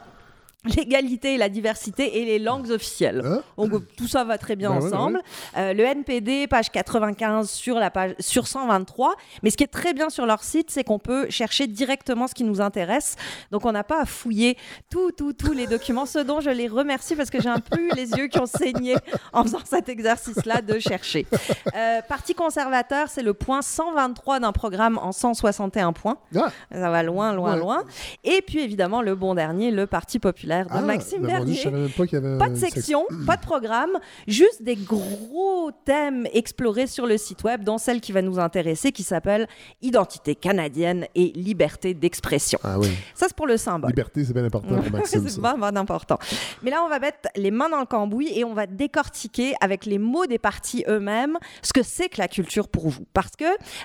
l'égalité 0.64 1.34
et 1.34 1.38
la 1.38 1.48
diversité 1.48 2.18
et 2.20 2.24
les 2.24 2.38
langues 2.38 2.70
officielles. 2.70 3.22
Hein? 3.24 3.42
Donc 3.58 3.82
tout 3.96 4.06
ça 4.06 4.22
va 4.22 4.38
très 4.38 4.54
bien 4.54 4.70
Ben 4.70 4.76
ouais, 4.76 4.90
ben 4.90 4.96
ensemble. 4.96 5.20
Euh, 5.56 5.72
le 5.72 5.82
NPD, 5.84 6.46
page 6.46 6.70
95 6.70 7.50
sur 7.50 7.78
la 7.80 7.90
page 7.90 8.14
sur 8.20 8.46
123. 8.46 9.14
Mais 9.42 9.50
ce 9.50 9.56
qui 9.56 9.64
est 9.64 9.68
très 9.72 9.92
bien 9.92 10.08
sur 10.08 10.24
leur 10.24 10.44
site, 10.44 10.70
c'est 10.70 10.84
qu'on 10.84 11.00
peut 11.00 11.28
chercher 11.30 11.66
directement 11.66 12.28
ce 12.28 12.34
qui 12.34 12.44
nous 12.44 12.60
intéresse. 12.60 13.16
Donc 13.50 13.66
on 13.66 13.72
n'a 13.72 13.82
pas 13.82 14.02
à 14.02 14.04
fouiller 14.04 14.56
tous 14.88 15.10
tout, 15.12 15.32
tous 15.32 15.52
les 15.52 15.66
documents. 15.66 16.06
Ce 16.06 16.20
dont 16.20 16.40
je 16.40 16.50
les 16.50 16.68
remercie 16.68 17.16
parce 17.16 17.30
que 17.30 17.40
j'ai 17.42 17.48
un 17.48 17.58
peu 17.60 17.80
eu 17.80 17.90
les 17.96 18.10
yeux 18.12 18.28
qui 18.28 18.38
ont 18.38 18.46
saigné 18.46 18.94
en 19.32 19.42
faisant 19.42 19.58
cet 19.64 19.88
exercice-là 19.88 20.62
de 20.62 20.78
chercher. 20.78 21.26
Euh, 21.74 22.00
Parti 22.08 22.34
conservateur, 22.34 23.08
c'est 23.08 23.22
le 23.22 23.34
point 23.34 23.62
123 23.62 24.38
d'un 24.38 24.52
programme 24.52 24.98
en 24.98 25.10
161 25.10 25.92
points. 25.92 26.18
Ah, 26.36 26.50
Ça 26.70 26.90
va 26.90 27.02
loin, 27.02 27.32
loin, 27.32 27.54
Ouais. 27.54 27.58
loin. 27.58 27.84
Et 28.22 28.42
puis 28.42 28.60
évidemment 28.60 29.02
le 29.02 29.16
bon 29.16 29.34
dernier, 29.34 29.70
le 29.72 29.86
Parti 29.88 30.20
populaire 30.20 30.51
de 30.60 30.68
ah, 30.70 30.80
Maxime 30.82 31.22
ben, 31.22 31.44
Bernier. 31.44 31.90
pas 31.96 32.04
y 32.04 32.16
avait 32.16 32.38
Pas 32.38 32.48
de 32.48 32.56
section, 32.56 33.04
pas 33.26 33.36
de 33.36 33.42
programme, 33.42 33.98
juste 34.26 34.62
des 34.62 34.76
gros 34.76 35.70
thèmes 35.84 36.26
explorés 36.32 36.86
sur 36.86 37.06
le 37.06 37.16
site 37.16 37.42
web, 37.44 37.64
dont 37.64 37.78
celle 37.78 38.00
qui 38.00 38.12
va 38.12 38.22
nous 38.22 38.38
intéresser, 38.38 38.92
qui 38.92 39.02
s'appelle 39.02 39.48
Identité 39.80 40.34
canadienne 40.34 41.06
et 41.14 41.32
liberté 41.34 41.94
d'expression. 41.94 42.58
Ah 42.62 42.78
oui. 42.78 42.88
Ça, 43.14 43.26
c'est 43.28 43.36
pour 43.36 43.46
le 43.46 43.56
symbole. 43.56 43.90
Liberté, 43.90 44.24
c'est 44.24 44.32
bien 44.32 44.44
important 44.44 44.76
pour 44.76 44.92
Maxime. 44.92 45.28
c'est 45.28 45.40
pas 45.40 45.56
pas 45.56 45.78
important. 45.78 46.18
Mais 46.62 46.70
là, 46.70 46.82
on 46.84 46.88
va 46.88 46.98
mettre 46.98 47.28
les 47.36 47.50
mains 47.50 47.68
dans 47.68 47.80
le 47.80 47.86
cambouis 47.86 48.30
et 48.34 48.44
on 48.44 48.54
va 48.54 48.66
décortiquer 48.66 49.54
avec 49.60 49.86
les 49.86 49.98
mots 49.98 50.26
des 50.26 50.38
partis 50.38 50.84
eux-mêmes 50.88 51.38
ce 51.62 51.72
que 51.72 51.82
c'est 51.82 52.08
que 52.08 52.18
la 52.18 52.28
culture 52.28 52.68
pour 52.68 52.88
vous. 52.88 53.04
Parce 53.12 53.36
que 53.36 53.44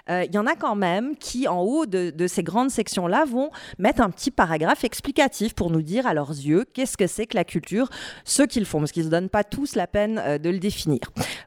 euh, 0.09 0.26
il 0.26 0.34
y 0.34 0.38
en 0.38 0.47
a 0.47 0.55
quand 0.55 0.76
même 0.76 1.15
qui, 1.15 1.47
en 1.47 1.61
haut 1.61 1.86
de, 1.86 2.09
de 2.09 2.28
ces 2.28 2.43
grandes 2.43 2.72
sections-là, 2.72 3.26
vont 3.26 3.49
mettre 3.78 4.01
un 4.01 4.09
petit 4.09 4.32
paragraphe 4.32 4.84
explicatif 4.84 5.53
pour 5.53 5.70
nous 5.70 5.82
dire 5.82 6.07
à 6.07 6.13
leurs 6.13 6.32
yeux 6.32 6.56
qu'est-ce 6.63 6.97
que 6.97 7.07
c'est 7.07 7.25
que 7.27 7.35
la 7.35 7.43
culture, 7.43 7.89
ce 8.25 8.43
qu'ils 8.43 8.65
font, 8.65 8.79
parce 8.79 8.91
qu'ils 8.91 9.03
ne 9.03 9.07
se 9.07 9.11
donnent 9.11 9.29
pas 9.29 9.43
tous 9.43 9.75
la 9.75 9.87
peine 9.87 10.19
euh, 10.23 10.37
de 10.37 10.49
le 10.49 10.59
définir. 10.59 10.99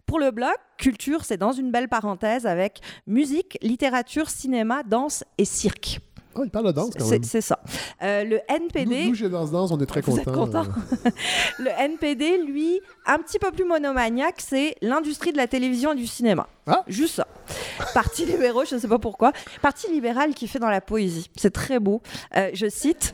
Pour 0.06 0.18
le 0.18 0.30
bloc, 0.30 0.54
culture, 0.78 1.24
c'est 1.24 1.36
dans 1.36 1.52
une 1.52 1.70
belle 1.70 1.88
parenthèse 1.88 2.46
avec 2.46 2.80
musique, 3.06 3.58
littérature, 3.62 4.30
cinéma, 4.30 4.82
danse 4.82 5.24
et 5.38 5.44
cirque. 5.44 6.00
Oh, 6.36 6.42
il 6.44 6.50
parle 6.50 6.66
de 6.66 6.72
danse 6.72 6.90
quand 6.96 7.08
même. 7.10 7.24
c'est 7.24 7.40
ça. 7.40 7.58
Euh, 8.02 8.22
le 8.22 8.38
NPD. 8.48 9.02
Nous, 9.02 9.08
nous, 9.08 9.14
chez 9.16 9.28
Danse 9.28 9.50
Danse, 9.50 9.72
on 9.72 9.80
est 9.80 9.84
très 9.86 10.00
Vous 10.00 10.16
êtes 10.16 10.24
contents. 10.26 10.62
contents? 10.64 10.80
euh. 11.04 11.10
Le 11.58 11.70
NPD, 11.70 12.38
lui, 12.46 12.80
un 13.04 13.18
petit 13.18 13.40
peu 13.40 13.50
plus 13.50 13.64
monomaniaque, 13.64 14.36
c'est 14.38 14.76
l'industrie 14.80 15.32
de 15.32 15.36
la 15.36 15.48
télévision 15.48 15.92
et 15.92 15.96
du 15.96 16.06
cinéma. 16.06 16.46
Ah. 16.68 16.84
Juste 16.86 17.16
ça. 17.16 17.26
Parti 17.94 18.26
libéraux, 18.26 18.64
je 18.64 18.76
ne 18.76 18.80
sais 18.80 18.86
pas 18.86 19.00
pourquoi. 19.00 19.32
Parti 19.60 19.90
libéral 19.90 20.32
qui 20.34 20.46
fait 20.46 20.60
dans 20.60 20.70
la 20.70 20.80
poésie. 20.80 21.28
C'est 21.36 21.52
très 21.52 21.80
beau. 21.80 22.00
Euh, 22.36 22.50
je 22.54 22.68
cite. 22.68 23.12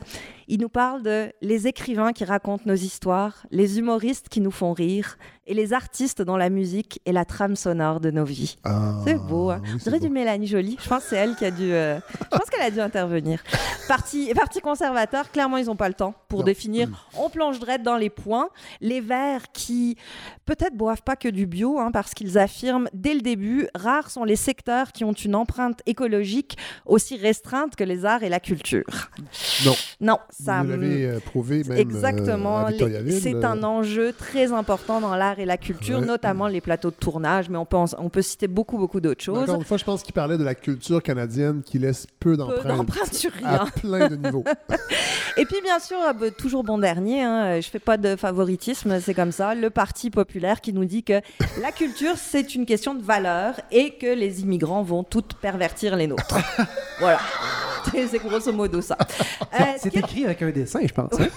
Il 0.49 0.61
nous 0.61 0.69
parle 0.69 1.03
de 1.03 1.33
les 1.41 1.67
écrivains 1.67 2.13
qui 2.13 2.23
racontent 2.23 2.63
nos 2.65 2.75
histoires, 2.75 3.45
les 3.51 3.79
humoristes 3.79 4.29
qui 4.29 4.39
nous 4.39 4.51
font 4.51 4.71
rire, 4.71 5.17
et 5.47 5.53
les 5.53 5.73
artistes 5.73 6.21
dont 6.21 6.37
la 6.37 6.49
musique 6.49 7.01
est 7.05 7.11
la 7.11 7.25
trame 7.25 7.55
sonore 7.55 7.99
de 7.99 8.11
nos 8.11 8.25
vies. 8.25 8.57
Ah, 8.63 8.99
C'est 9.05 9.15
beau. 9.15 9.49
Hein. 9.49 9.61
oui, 9.63 9.69
On 9.75 9.77
c'est 9.79 9.83
dirait 9.85 9.99
beau. 9.99 10.05
du 10.07 10.11
Mélanie 10.11 10.47
Jolie. 10.47 10.77
Je 10.81 10.87
pense 10.89 11.03
que 11.03 11.09
c'est 11.09 11.15
elle 11.15 11.35
qui 11.35 11.45
a 11.45 11.51
dû. 11.51 11.71
euh, 11.71 11.99
Je 12.31 12.37
pense 12.37 12.49
qu'elle 12.49 12.61
a 12.61 12.71
dû 12.71 12.79
intervenir. 12.81 13.41
Parti, 13.87 14.31
parti 14.35 14.59
conservateur, 14.59 15.31
clairement, 15.31 15.57
ils 15.57 15.65
n'ont 15.67 15.75
pas 15.77 15.87
le 15.87 15.93
temps 15.93 16.13
pour 16.27 16.39
Non. 16.39 16.45
définir. 16.45 16.89
On 17.17 17.29
plonge 17.29 17.59
direct 17.59 17.83
dans 17.83 17.95
les 17.97 18.09
points. 18.09 18.49
Les 18.81 18.99
Verts 19.01 19.51
qui, 19.53 19.95
peut-être, 20.45 20.75
boivent 20.75 21.03
pas 21.03 21.15
que 21.15 21.29
du 21.29 21.45
bio, 21.47 21.79
hein, 21.79 21.91
parce 21.91 22.13
qu'ils 22.13 22.37
affirment 22.37 22.89
dès 22.93 23.13
le 23.13 23.21
début 23.21 23.67
rares 23.73 24.11
sont 24.11 24.25
les 24.25 24.35
secteurs 24.35 24.91
qui 24.91 25.03
ont 25.05 25.13
une 25.13 25.35
empreinte 25.35 25.81
écologique 25.85 26.57
aussi 26.85 27.15
restreinte 27.17 27.75
que 27.77 27.83
les 27.85 28.03
arts 28.05 28.23
et 28.23 28.29
la 28.29 28.39
culture. 28.41 28.83
Non. 29.65 29.75
Non, 30.01 30.17
ça. 30.29 30.63
Vous 30.63 30.71
l'avez 30.71 31.05
euh, 31.05 31.19
prouvé 31.19 31.63
même 31.63 31.77
Exactement. 31.77 32.59
euh, 32.59 32.65
Les- 32.65 32.71
Victoriaville. 32.73 33.21
C'est 33.21 33.43
un 33.45 33.63
enjeu 33.63 34.11
très 34.13 34.51
important 34.51 34.99
dans 34.99 35.15
l'art 35.15 35.36
et 35.39 35.45
la 35.45 35.57
culture, 35.57 35.99
Ouais. 35.99 36.05
notamment 36.05 36.47
les 36.47 36.61
plateaux 36.61 36.89
de 36.89 36.95
tournage, 36.95 37.49
mais 37.49 37.57
on 37.57 37.65
peut, 37.65 37.77
en- 37.77 37.85
on 37.97 38.09
peut 38.09 38.21
citer 38.21 38.47
beaucoup, 38.47 38.77
beaucoup 38.77 38.99
d'autres 38.99 39.23
choses. 39.23 39.43
Encore 39.43 39.55
une 39.55 39.63
fois, 39.63 39.77
je 39.77 39.83
pense 39.83 40.03
qu'il 40.03 40.13
parlait 40.13 40.37
de 40.37 40.43
la 40.43 40.55
culture 40.55 41.01
canadienne 41.03 41.61
qui 41.65 41.79
laisse 41.79 42.07
peu 42.19 42.35
d'empreintes 42.37 42.65
à 43.45 43.65
plein 43.79 44.09
de 44.09 44.15
niveaux. 44.15 44.43
Et 45.37 45.45
puis 45.45 45.61
bien 45.61 45.79
sûr, 45.79 45.97
euh, 45.99 46.13
bah, 46.13 46.31
toujours 46.31 46.63
bon 46.63 46.77
dernier, 46.79 47.21
hein, 47.23 47.61
je 47.61 47.69
fais 47.69 47.79
pas 47.79 47.97
de 47.97 48.15
favoritisme, 48.15 48.99
c'est 48.99 49.13
comme 49.13 49.31
ça, 49.31 49.53
le 49.55 49.69
Parti 49.69 50.09
populaire 50.09 50.61
qui 50.61 50.73
nous 50.73 50.85
dit 50.85 51.03
que 51.03 51.21
la 51.61 51.71
culture 51.71 52.13
c'est 52.17 52.55
une 52.55 52.65
question 52.65 52.95
de 52.95 53.03
valeur 53.03 53.53
et 53.71 53.91
que 53.91 54.07
les 54.07 54.41
immigrants 54.41 54.81
vont 54.81 55.03
toutes 55.03 55.35
pervertir 55.35 55.95
les 55.95 56.07
nôtres. 56.07 56.35
voilà. 56.99 57.19
C'est 57.93 58.19
grosso 58.19 58.51
modo 58.51 58.81
ça. 58.81 58.97
Euh, 59.53 59.57
ce 59.77 59.83
C'est 59.83 59.95
écrit 59.95 60.25
avec 60.25 60.41
un 60.41 60.49
dessin, 60.49 60.79
je 60.85 60.91
pense. 60.93 61.11
hein? 61.19 61.27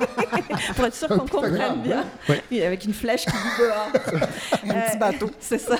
pour 0.76 0.84
être 0.84 0.94
sûr 0.94 1.08
qu'on 1.08 1.18
comprenne 1.18 1.82
bien. 1.82 2.04
Ouais. 2.28 2.62
Avec 2.64 2.84
une 2.84 2.94
flèche 2.94 3.24
qui 3.24 3.32
dit 3.32 3.62
dehors. 3.62 3.88
un 4.64 4.80
petit 4.80 4.98
bateau. 4.98 5.30
C'est 5.40 5.58
ça. 5.58 5.76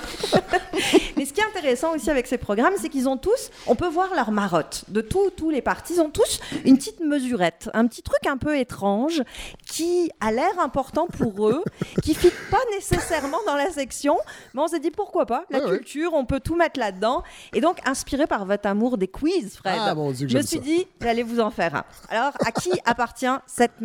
Mais 1.17 1.25
ce 1.25 1.33
qui 1.33 1.41
est 1.41 1.45
intéressant 1.45 1.93
aussi 1.95 2.09
avec 2.09 2.27
ces 2.27 2.37
programmes, 2.37 2.73
c'est 2.79 2.89
qu'ils 2.89 3.07
ont 3.07 3.17
tous, 3.17 3.49
on 3.67 3.75
peut 3.75 3.87
voir 3.87 4.13
leur 4.15 4.31
marotte 4.31 4.85
de 4.87 5.01
tous 5.01 5.29
tous 5.31 5.49
les 5.49 5.61
partis, 5.61 5.93
ils 5.93 6.01
ont 6.01 6.09
tous 6.09 6.39
une 6.65 6.77
petite 6.77 6.99
mesurette, 6.99 7.69
un 7.73 7.87
petit 7.87 8.01
truc 8.01 8.25
un 8.27 8.37
peu 8.37 8.57
étrange 8.57 9.21
qui 9.65 10.11
a 10.19 10.31
l'air 10.31 10.59
important 10.59 11.07
pour 11.07 11.49
eux, 11.49 11.63
qui 12.03 12.15
fit 12.15 12.31
pas 12.49 12.57
nécessairement 12.73 13.39
dans 13.45 13.55
la 13.55 13.69
section, 13.69 14.17
mais 14.53 14.61
on 14.61 14.67
s'est 14.67 14.79
dit 14.79 14.91
pourquoi 14.91 15.25
pas, 15.25 15.45
la 15.49 15.59
ouais. 15.59 15.77
culture, 15.77 16.13
on 16.13 16.25
peut 16.25 16.39
tout 16.39 16.55
mettre 16.55 16.79
là-dedans. 16.79 17.23
Et 17.53 17.61
donc, 17.61 17.77
inspiré 17.85 18.27
par 18.27 18.45
votre 18.45 18.67
amour 18.67 18.97
des 18.97 19.07
quiz, 19.07 19.57
Fred, 19.57 19.75
Ah, 19.77 19.93
je 20.13 20.25
me 20.25 20.41
suis 20.41 20.57
ça. 20.57 20.63
dit, 20.63 20.87
j'allais 21.01 21.23
vous 21.23 21.39
en 21.39 21.51
faire 21.51 21.75
un. 21.75 21.83
Alors, 22.09 22.33
à 22.45 22.51
qui 22.51 22.71
appartient 22.85 23.25
cette 23.45 23.81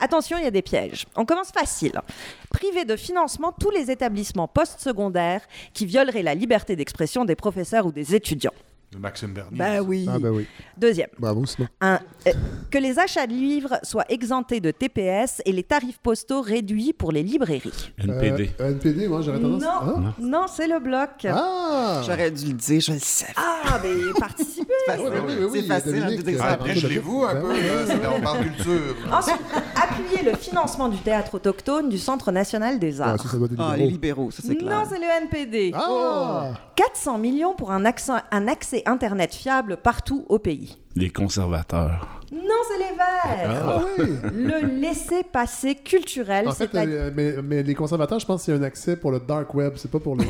Attention, 0.00 0.38
il 0.38 0.44
y 0.44 0.46
a 0.46 0.50
des 0.50 0.62
pièges. 0.62 1.06
On 1.16 1.24
commence 1.24 1.50
facile. 1.50 2.00
Priver 2.50 2.84
de 2.84 2.96
financement 2.96 3.52
tous 3.52 3.70
les 3.70 3.90
établissements 3.90 4.48
postsecondaires 4.48 5.42
qui 5.72 5.86
violeraient 5.86 6.22
la 6.22 6.34
liberté 6.34 6.76
d'expression 6.76 7.24
des 7.24 7.36
professeurs 7.36 7.86
ou 7.86 7.92
des 7.92 8.14
étudiants. 8.14 8.54
De 8.92 8.98
Maxime 8.98 9.32
Bernier. 9.32 9.56
Bah 9.58 9.80
oui. 9.82 10.06
Ah 10.06 10.18
ben 10.18 10.28
oui. 10.30 10.46
Deuxième. 10.76 11.08
Bravo. 11.18 11.44
Un, 11.80 11.98
euh, 12.26 12.30
que 12.70 12.76
les 12.76 12.98
achats 12.98 13.26
de 13.26 13.32
livres 13.32 13.78
soient 13.82 14.04
exemptés 14.10 14.60
de 14.60 14.70
TPS 14.70 15.40
et 15.46 15.52
les 15.52 15.62
tarifs 15.62 15.98
postaux 15.98 16.42
réduits 16.42 16.92
pour 16.92 17.10
les 17.10 17.22
librairies. 17.22 17.72
NPD. 17.98 18.50
Euh, 18.60 18.68
NPD, 18.72 19.08
moi, 19.08 19.22
j'aurais 19.22 19.40
tendance... 19.40 19.62
Non, 19.62 20.12
non, 20.20 20.44
c'est 20.46 20.68
le 20.68 20.78
bloc. 20.78 21.26
Ah! 21.26 22.02
J'aurais 22.06 22.30
dû 22.30 22.48
le 22.48 22.52
dire, 22.52 22.80
je 22.82 22.92
le 22.92 22.98
savais. 22.98 23.32
Ah, 23.36 23.80
mais 23.82 24.12
participez. 24.20 24.70
Oui, 24.88 24.94
oui, 24.98 25.20
oui, 25.26 25.44
oui, 25.50 25.60
C'est 25.62 25.66
facile, 25.68 25.94
hein, 26.02 26.08
euh, 26.28 26.38
Ah, 26.42 26.56
Dèche-les-vous 26.62 27.24
un 27.24 27.34
Ben 27.34 27.40
peu, 27.40 27.48
oui, 27.48 27.54
là, 27.60 27.72
oui, 27.78 27.84
c'est- 27.86 27.94
oui. 27.94 28.14
on 28.14 28.20
parle 28.20 28.44
culture. 28.44 28.96
Ensuite, 29.10 29.40
appuyer 29.74 30.30
le 30.30 30.36
financement 30.36 30.88
du 30.90 30.98
théâtre 30.98 31.34
autochtone 31.36 31.88
du 31.88 31.96
Centre 31.98 32.30
national 32.30 32.78
des 32.78 33.00
Ah, 33.00 33.12
arts. 33.12 33.22
ça, 33.22 33.28
ça 33.30 33.36
doit 33.38 33.46
être 33.46 33.52
des 33.54 33.58
Ah, 33.58 33.74
les 33.74 33.86
libéraux. 33.86 34.30
ça 34.30 34.42
c'est 34.46 34.54
clair. 34.54 34.70
Non, 34.70 34.84
c'est 34.86 34.98
le 34.98 35.24
NPD. 35.24 35.72
Ah! 35.74 36.50
400 36.76 37.18
millions 37.18 37.54
pour 37.54 37.70
un, 37.70 37.84
accès- 37.84 38.22
un 38.30 38.48
accès 38.48 38.81
Internet 38.86 39.34
fiable 39.34 39.76
partout 39.76 40.24
au 40.28 40.38
pays. 40.38 40.76
Les 40.96 41.10
conservateurs. 41.10 42.20
Non, 42.32 42.40
c'est 42.68 42.78
les 42.78 42.96
Verts. 42.96 43.62
Ah 43.66 43.82
oui! 43.98 44.04
Le 44.32 44.80
laisser-passer 44.80 45.74
culturel, 45.74 46.48
En 46.48 46.52
fait, 46.52 46.68
c'est 46.72 46.84
la- 46.86 46.90
euh, 46.90 47.10
mais, 47.14 47.34
mais 47.42 47.62
les 47.62 47.74
conservateurs, 47.74 48.18
je 48.18 48.26
pense 48.26 48.44
qu'il 48.44 48.54
y 48.54 48.56
a 48.56 48.60
un 48.60 48.62
accès 48.62 48.96
pour 48.96 49.10
le 49.10 49.20
dark 49.20 49.52
web, 49.54 49.74
c'est 49.76 49.90
pas 49.90 50.00
pour 50.00 50.16
le 50.16 50.24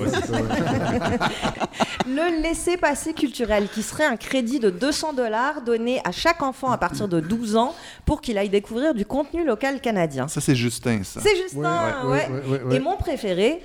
le 2.07 2.43
laisser-passer 2.43 3.13
culturel 3.15 3.69
qui 3.73 3.83
serait 3.83 4.05
un 4.05 4.17
crédit 4.17 4.59
de 4.59 4.71
200 4.71 5.13
dollars 5.13 5.63
donné 5.63 6.01
à 6.05 6.13
chaque 6.13 6.43
enfant 6.43 6.71
à 6.73 6.79
partir 6.79 7.09
de 7.09 7.21
12 7.21 7.57
ans 7.57 7.75
pour 8.05 8.21
qu'il 8.21 8.39
aille 8.39 8.49
découvrir 8.49 8.95
du 8.95 9.07
contenu 9.07 9.45
local 9.45 9.81
canadien. 9.81 10.29
Ça, 10.29 10.41
c'est 10.41 10.55
Justin, 10.57 11.03
ça. 11.05 11.21
C'est 11.21 11.37
Justin, 11.37 12.07
ouais, 12.07 12.29
ouais, 12.49 12.63
ouais. 12.65 12.77
Et 12.77 12.81
mon 12.81 12.97
préféré, 12.97 13.63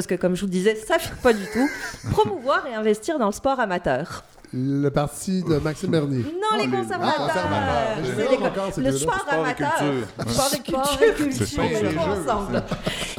parce 0.00 0.06
que 0.06 0.14
comme 0.14 0.34
je 0.34 0.40
vous 0.40 0.46
disais, 0.46 0.76
ça 0.76 0.96
ne 0.96 1.22
pas 1.22 1.34
du 1.34 1.44
tout, 1.52 1.68
promouvoir 2.12 2.66
et 2.66 2.74
investir 2.74 3.18
dans 3.18 3.26
le 3.26 3.32
sport 3.32 3.60
amateur. 3.60 4.24
Le 4.52 4.88
parti 4.88 5.44
de 5.44 5.58
Maxime 5.58 5.90
Bernier. 5.92 6.24
Non, 6.24 6.58
les 6.58 6.68
Ah, 6.72 6.76
conservateurs. 6.82 7.30
C'est 8.02 8.80
le 8.80 8.84
deux-là. 8.90 8.98
sport 8.98 9.18
Sport 9.20 9.34
et 9.34 9.38
amateur. 9.38 9.68
culture. 9.78 10.32
Sport 10.32 10.50
et 10.52 10.56
Sport 10.56 10.98
culture. 11.16 11.62
et 11.62 11.86
On 11.96 12.14
jeux, 12.14 12.20
ensemble. 12.28 12.62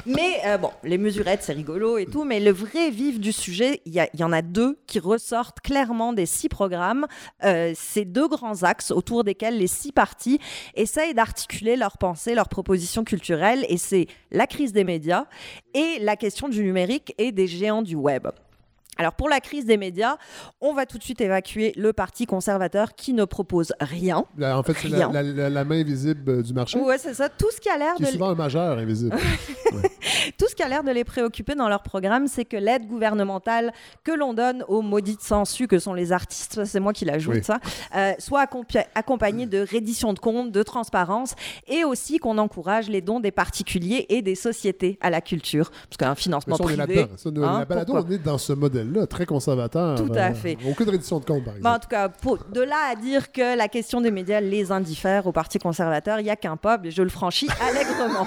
Mais 0.06 0.42
euh, 0.46 0.58
bon, 0.58 0.72
les 0.84 0.98
mesurettes, 0.98 1.42
c'est 1.44 1.54
rigolo 1.54 1.98
et 1.98 2.06
tout, 2.06 2.26
mais 2.26 2.42
le 2.42 2.52
vrai 2.52 2.90
vif 2.90 3.18
du 3.20 3.32
sujet, 3.32 3.82
il 3.86 3.94
y, 3.94 4.00
a- 4.02 4.10
il 4.14 4.20
y 4.20 4.24
en 4.26 4.34
a 4.34 4.42
deux 4.42 4.78
qui 4.88 5.00
ressortent 5.00 5.62
clairement 5.62 6.12
des 6.12 6.26
six 6.26 6.50
programmes. 6.50 7.06
Euh, 7.46 7.72
ces 7.78 8.04
deux 8.04 8.28
grands 8.28 8.64
axes 8.64 8.92
autour 8.92 9.24
desquels 9.24 9.58
les 9.58 9.68
six 9.68 9.94
partis 9.94 10.40
essayent 10.76 11.14
d'articuler 11.14 11.78
leurs 11.78 11.98
pensées, 11.98 12.36
leurs 12.36 12.50
propositions 12.50 13.06
culturelles, 13.06 13.66
et 13.70 13.78
c'est 13.78 14.08
la 14.32 14.48
crise 14.48 14.74
des 14.74 14.84
médias 14.84 15.28
et 15.74 16.00
la 16.02 16.18
question 16.18 16.50
du 16.50 16.62
numérique 16.64 17.14
et 17.18 17.32
des 17.32 17.48
géants 17.48 17.84
du 17.84 17.96
web. 17.96 18.28
Alors 19.02 19.14
pour 19.14 19.30
la 19.30 19.40
crise 19.40 19.66
des 19.66 19.78
médias, 19.78 20.18
on 20.62 20.74
va 20.76 20.86
tout 20.86 21.00
de 21.00 21.04
suite 21.04 21.22
évacuer 21.22 21.74
le 21.76 21.92
Parti 21.92 22.28
conservateur 22.28 22.94
qui 22.94 23.14
ne 23.14 23.26
propose 23.26 23.74
rien. 23.80 24.26
Là, 24.38 24.60
en 24.60 24.62
fait, 24.62 24.74
c'est 24.80 24.90
la, 24.90 25.08
Rien. 25.08 25.12
la- 25.12 25.24
la- 25.24 25.50
la 25.50 25.64
main 25.66 25.80
invisible 25.80 26.30
euh, 26.30 26.44
du 26.44 26.54
marché. 26.54 26.78
Ouais, 26.80 27.00
c'est 27.00 27.16
ça. 27.16 27.28
Tout 27.30 27.50
ce 27.52 27.60
qui 27.60 27.68
a 27.68 27.78
l'air 27.80 27.96
de 28.00 28.04
est 28.06 28.12
souvent 28.12 28.30
un 28.30 28.36
majeur 28.36 28.78
invisible. 28.78 29.18
tout 30.38 30.46
ce 30.48 30.54
qui 30.54 30.62
a 30.62 30.68
l'air 30.68 30.84
de 30.84 30.92
les 30.92 31.04
préoccuper 31.04 31.56
dans 31.56 31.68
leur 31.68 31.82
programme, 31.82 32.28
c'est 32.28 32.46
que 32.46 32.58
l'aide 32.58 32.86
gouvernementale 32.88 33.74
que 34.04 34.12
l'on 34.12 34.36
donne 34.36 34.64
aux 34.68 34.84
maudites 34.84 35.22
sangsues 35.24 35.68
que 35.68 35.80
sont 35.80 35.96
les 35.96 36.12
artistes, 36.12 36.64
c'est 36.66 36.80
moi 36.80 36.94
qui 36.94 37.06
l'ajoute 37.06 37.34
Oui. 37.36 37.44
ça, 37.44 37.60
euh, 37.96 38.12
soit 38.20 38.46
accompagnée 38.94 39.48
de 39.48 39.66
reddition 39.70 40.14
de 40.14 40.20
comptes, 40.20 40.52
de 40.52 40.62
transparence, 40.64 41.34
et 41.68 41.84
aussi 41.84 42.20
qu'on 42.20 42.38
encourage 42.38 42.88
les 42.90 43.02
dons 43.02 43.20
des 43.20 43.32
particuliers 43.32 44.06
et 44.10 44.22
des 44.22 44.36
sociétés 44.36 45.00
à 45.02 45.10
la 45.10 45.22
culture, 45.22 45.72
parce 45.90 45.98
qu'un 45.98 46.14
financement 46.16 46.56
ça, 46.58 46.64
on 46.66 46.70
est 46.70 46.78
privé. 46.78 46.96
là-dedans. 47.24 47.44
Hein, 47.48 47.66
pourquoi 47.68 48.06
on 48.08 48.12
est 48.12 48.18
dans 48.18 48.38
ce 48.38 48.54
modèle-là, 48.92 49.08
très 49.08 49.26
conservateur. 49.26 49.96
Tout 49.98 50.12
à 50.16 50.34
fait. 50.34 50.58
Aucune 50.70 50.90
reddition 50.90 51.20
de 51.20 51.26
compte, 51.26 51.44
par 51.46 51.54
Bah, 51.62 51.72
en 51.72 51.76
exemple. 51.76 51.80
tout 51.84 51.90
cas, 51.90 52.10
pour- 52.10 52.38
de 52.52 52.62
là 52.62 52.78
à 52.92 52.96
dire 52.96 53.32
que 53.32 53.58
la 53.58 53.68
question 53.68 54.02
des 54.02 54.12
médias 54.12 54.40
les 54.42 54.72
indiffère 54.72 55.28
au 55.28 55.32
Parti 55.32 55.60
conservateur, 55.60 56.20
il 56.20 56.24
n'y 56.24 56.30
a 56.30 56.36
qu'un 56.36 56.58
peuple, 56.58 56.88
et 56.88 56.92
je 56.92 57.02
le 57.02 57.10
franchis 57.10 57.48
allègrement. 57.70 58.26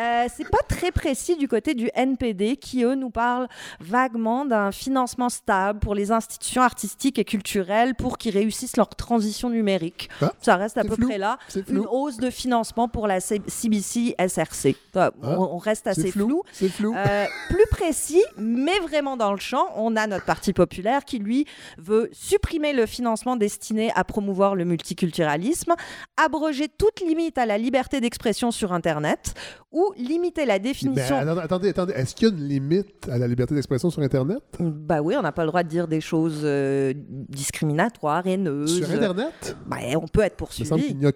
euh, 0.00 0.26
c'est 0.34 0.48
pas 0.48 0.58
très 0.68 0.90
précis 0.92 1.36
du 1.36 1.48
côté 1.48 1.74
du 1.74 1.90
NPD, 1.94 2.56
qui 2.56 2.84
eux 2.84 2.94
nous 2.94 3.10
parlent 3.10 3.48
vaguement 3.80 4.44
d'un 4.44 4.72
financement 4.72 5.28
stable 5.28 5.78
pour 5.78 5.94
les 5.94 6.12
institutions 6.12 6.62
artistiques 6.62 7.18
et 7.18 7.24
culturelles 7.24 7.94
pour 7.94 8.18
qu'ils 8.18 8.34
réussissent 8.36 8.76
leur 8.76 8.88
transition 8.90 9.50
numérique. 9.50 10.08
Ah, 10.20 10.32
Ça 10.40 10.56
reste 10.56 10.78
à 10.78 10.84
peu 10.84 10.94
flou, 10.94 11.08
près 11.08 11.18
là. 11.18 11.38
Une 11.68 11.86
hausse 11.90 12.16
de 12.18 12.30
financement 12.30 12.88
pour 12.88 13.06
la 13.06 13.20
CBC 13.20 14.14
SRC. 14.18 14.76
Euh, 14.96 15.10
Ah, 15.22 15.36
on, 15.38 15.54
on 15.54 15.58
reste 15.58 15.86
assez 15.86 16.10
flou. 16.10 16.42
Flou. 16.52 16.94
euh, 16.96 17.26
plus 17.48 17.66
précis, 17.70 18.22
mais 18.36 18.78
vraiment 18.80 19.16
dans 19.16 19.32
le 19.32 19.38
champ, 19.38 19.66
on 19.76 19.96
a 19.96 20.01
notre 20.06 20.24
Parti 20.24 20.52
populaire 20.52 21.04
qui, 21.04 21.18
lui, 21.18 21.46
veut 21.78 22.08
supprimer 22.12 22.72
le 22.72 22.86
financement 22.86 23.36
destiné 23.36 23.90
à 23.94 24.04
promouvoir 24.04 24.54
le 24.54 24.64
multiculturalisme, 24.64 25.74
abroger 26.16 26.68
toute 26.68 27.00
limite 27.00 27.38
à 27.38 27.46
la 27.46 27.58
liberté 27.58 28.00
d'expression 28.00 28.50
sur 28.50 28.72
Internet 28.72 29.34
ou 29.70 29.92
limiter 29.96 30.44
la 30.44 30.58
définition. 30.58 31.16
attendez, 31.16 31.40
attendez, 31.40 31.68
attendez. 31.70 31.92
Est-ce 31.94 32.14
qu'il 32.14 32.28
y 32.28 32.30
a 32.30 32.34
une 32.34 32.48
limite 32.48 33.08
à 33.10 33.18
la 33.18 33.26
liberté 33.26 33.54
d'expression 33.54 33.90
sur 33.90 34.02
Internet? 34.02 34.42
Bah 34.60 35.00
oui, 35.02 35.14
on 35.16 35.22
n'a 35.22 35.32
pas 35.32 35.42
le 35.42 35.48
droit 35.48 35.62
de 35.62 35.68
dire 35.68 35.88
des 35.88 36.00
choses 36.00 36.42
euh, 36.44 36.92
discriminatoires, 36.96 38.26
haineuses. 38.26 38.78
Sur 38.78 38.90
Internet? 38.90 39.56
Bah, 39.66 39.76
on 39.96 40.06
peut 40.06 40.20
être 40.22 40.36
Il 40.58 40.62
me 40.62 40.66
semble 40.66 40.80
poursuivi. 40.80 40.86
qu'il 40.88 40.98
n'y 40.98 41.06
a... 41.06 41.12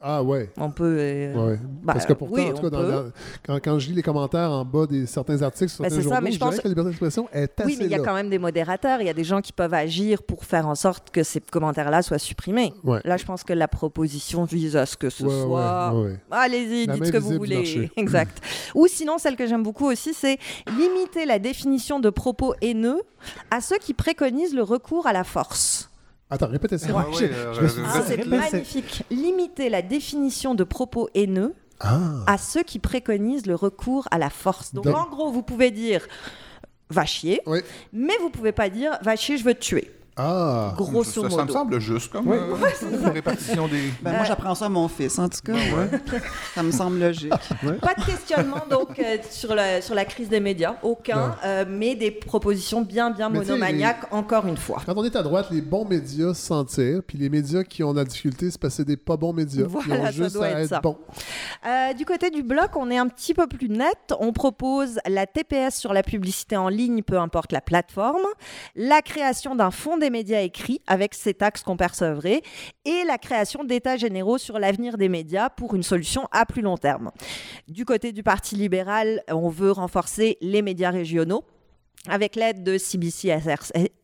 Ah 0.00 0.22
ouais. 0.22 0.50
On 0.58 0.70
peut. 0.70 0.96
euh, 1.00 1.34
Ouais, 1.52 1.58
bah, 1.82 1.94
Parce 1.94 2.04
que 2.06 2.12
pourtant, 2.12 2.34
oui, 2.34 2.50
en 2.50 2.52
tout 2.54 2.62
cas, 2.62 2.70
dans- 2.70 2.82
dans- 2.82 3.04
quand, 3.44 3.56
quand 3.64 3.78
je 3.78 3.88
lis 3.88 3.94
les 3.94 4.02
commentaires 4.02 4.50
en 4.50 4.64
bas 4.64 4.86
des 4.86 5.06
certains 5.06 5.40
articles 5.42 5.70
sur 5.70 5.82
Bah, 5.82 5.88
certains 5.88 6.02
c'est 6.02 6.08
ça, 6.08 6.14
journaux, 6.16 6.24
mais 6.24 6.30
je 6.30 6.34
je 6.34 6.38
dirais 6.38 6.50
pense- 6.50 6.58
que 6.60 6.64
la 6.64 6.68
liberté 6.68 6.88
d'expression 6.90 7.28
est 7.32 7.60
assez 7.60 7.66
Oui, 7.66 7.76
mais 7.78 7.86
il 7.86 7.90
y 7.90 7.94
a 7.94 7.98
là. 7.98 8.04
quand 8.04 8.14
même 8.14 8.28
des 8.28 8.38
modérateurs. 8.38 9.00
Il 9.00 9.06
y 9.06 9.10
a 9.10 9.14
des 9.14 9.24
gens 9.24 9.40
qui 9.40 9.52
peuvent 9.52 9.72
agir 9.74 10.22
pour 10.22 10.44
faire 10.44 10.68
en 10.68 10.74
sorte 10.74 11.10
que 11.10 11.22
ces 11.22 11.40
commentaires-là 11.40 12.02
soient 12.02 12.18
supprimés. 12.18 12.74
Ouais. 12.84 13.00
Là, 13.04 13.16
je 13.16 13.24
pense 13.24 13.42
que 13.42 13.54
la 13.54 13.68
proposition 13.68 14.44
vise 14.44 14.76
à 14.76 14.84
ce 14.84 14.96
que 14.98 15.08
ce 15.10 15.24
Ouais, 15.24 15.42
soit. 15.42 15.94
Allez-y, 16.30 16.86
dites 16.88 17.06
ce 17.06 17.12
que 17.12 17.18
vous 17.18 17.32
voulez. 17.38 17.90
exact. 17.96 18.42
Ou 18.74 18.86
sinon, 18.88 19.16
celle 19.18 19.36
que 19.36 19.46
j'aime 19.46 19.62
beaucoup 19.62 19.86
aussi, 19.86 20.12
c'est 20.12 20.38
limiter 20.78 21.24
la 21.24 21.38
définition 21.38 22.00
de 22.00 22.10
propos 22.10 22.54
haineux 22.60 23.00
à 23.50 23.60
ceux 23.62 23.78
qui 23.78 23.94
préconisent 23.94 24.54
le 24.54 24.62
recours 24.62 25.06
à 25.06 25.12
la 25.14 25.24
force. 25.24 25.90
Attends, 26.30 26.48
répétez 26.48 26.78
ça. 26.78 26.88
Ouais, 26.92 27.04
ouais, 27.14 27.30
euh, 27.32 27.54
euh, 27.62 27.68
Ah, 27.86 28.02
c'est 28.04 28.26
magnifique. 28.26 29.04
Limiter 29.10 29.68
la 29.70 29.82
définition 29.82 30.54
de 30.54 30.64
propos 30.64 31.08
haineux 31.14 31.54
Ah. 31.78 32.24
à 32.26 32.36
ceux 32.38 32.62
qui 32.62 32.78
préconisent 32.78 33.46
le 33.46 33.54
recours 33.54 34.08
à 34.10 34.18
la 34.18 34.30
force. 34.30 34.74
Donc, 34.74 34.84
Donc- 34.84 34.96
en 34.96 35.08
gros, 35.08 35.30
vous 35.30 35.42
pouvez 35.42 35.70
dire 35.70 36.06
va 36.90 37.04
chier, 37.04 37.40
Oui. 37.46 37.60
mais 37.92 38.14
vous 38.20 38.30
pouvez 38.30 38.52
pas 38.52 38.68
dire 38.70 38.98
va 39.02 39.14
chier, 39.16 39.36
je 39.38 39.44
veux 39.44 39.54
te 39.54 39.60
tuer. 39.60 39.90
Ah. 40.16 40.72
Grosso 40.76 41.22
ça, 41.22 41.28
ça 41.30 41.36
me 41.36 41.40
modo. 41.42 41.52
semble 41.52 41.78
juste 41.78 42.10
comme 42.10 42.26
Ouais. 42.28 42.38
euh, 42.38 43.10
répartition 43.10 43.68
des. 43.68 43.90
Ben, 44.00 44.12
moi, 44.16 44.24
j'apprends 44.24 44.54
ça 44.54 44.66
à 44.66 44.68
mon 44.70 44.88
fils, 44.88 45.18
en 45.18 45.28
tout 45.28 45.40
cas. 45.44 45.52
Ça 46.54 46.62
me 46.62 46.70
semble 46.72 46.98
logique. 46.98 47.30
Pas 47.82 47.94
de 47.94 48.04
questionnement 48.04 48.62
donc 48.70 48.98
euh, 48.98 49.18
sur, 49.30 49.54
la, 49.54 49.82
sur 49.82 49.94
la 49.94 50.04
crise 50.06 50.28
des 50.30 50.40
médias, 50.40 50.76
aucun, 50.82 51.36
euh, 51.44 51.64
mais 51.68 51.94
des 51.96 52.10
propositions 52.10 52.80
bien 52.80 53.10
bien 53.10 53.28
Mais 53.28 53.40
monomaniaques 53.40 54.12
encore 54.12 54.46
une 54.46 54.56
fois. 54.56 54.80
Quand 54.86 54.94
on 54.96 55.04
est 55.04 55.14
à 55.16 55.22
droite, 55.22 55.48
les 55.50 55.60
bons 55.60 55.84
médias 55.84 56.32
se 56.32 56.46
s'en 56.46 56.64
tirent, 56.64 57.02
puis 57.06 57.18
les 57.18 57.28
médias 57.28 57.62
qui 57.64 57.82
ont 57.84 57.92
la 57.92 58.04
difficulté, 58.04 58.50
c'est 58.50 58.58
parce 58.60 58.72
que 58.74 58.76
c'est 58.78 58.84
des 58.86 58.96
pas 58.96 59.16
bons 59.18 59.32
médias. 59.34 59.66
Voilà, 59.68 59.96
Ils 59.96 60.00
ont 60.00 60.04
ça 60.04 60.10
juste 60.12 60.34
doit 60.36 60.46
à 60.46 60.50
être 60.50 60.58
être 60.60 60.68
ça. 60.68 60.80
bons. 60.80 60.96
Euh, 61.66 61.92
du 61.92 62.06
côté 62.06 62.30
du 62.30 62.42
bloc, 62.42 62.70
on 62.76 62.90
est 62.90 62.98
un 62.98 63.08
petit 63.08 63.34
peu 63.34 63.46
plus 63.46 63.68
net. 63.68 64.14
On 64.20 64.32
propose 64.32 64.98
la 65.06 65.26
TPS 65.26 65.76
sur 65.76 65.92
la 65.92 66.02
publicité 66.02 66.56
en 66.56 66.68
ligne, 66.68 67.02
peu 67.02 67.18
importe 67.18 67.52
la 67.52 67.60
plateforme, 67.60 68.22
la 68.76 69.02
création 69.02 69.54
d'un 69.56 69.70
fonds 69.70 69.98
des 70.06 70.10
médias 70.10 70.42
écrits 70.42 70.80
avec 70.86 71.14
ces 71.14 71.34
taxes 71.34 71.64
qu'on 71.64 71.76
percevrait, 71.76 72.40
et 72.84 73.02
la 73.08 73.18
création 73.18 73.64
d'états 73.64 73.96
généraux 73.96 74.38
sur 74.38 74.60
l'avenir 74.60 74.98
des 74.98 75.08
médias 75.08 75.50
pour 75.50 75.74
une 75.74 75.82
solution 75.82 76.28
à 76.30 76.46
plus 76.46 76.62
long 76.62 76.76
terme. 76.76 77.10
Du 77.66 77.84
côté 77.84 78.12
du 78.12 78.22
Parti 78.22 78.54
libéral, 78.54 79.20
on 79.28 79.48
veut 79.48 79.72
renforcer 79.72 80.38
les 80.40 80.62
médias 80.62 80.90
régionaux 80.90 81.42
avec 82.08 82.36
l'aide 82.36 82.62
de 82.62 82.78
CBC 82.78 83.30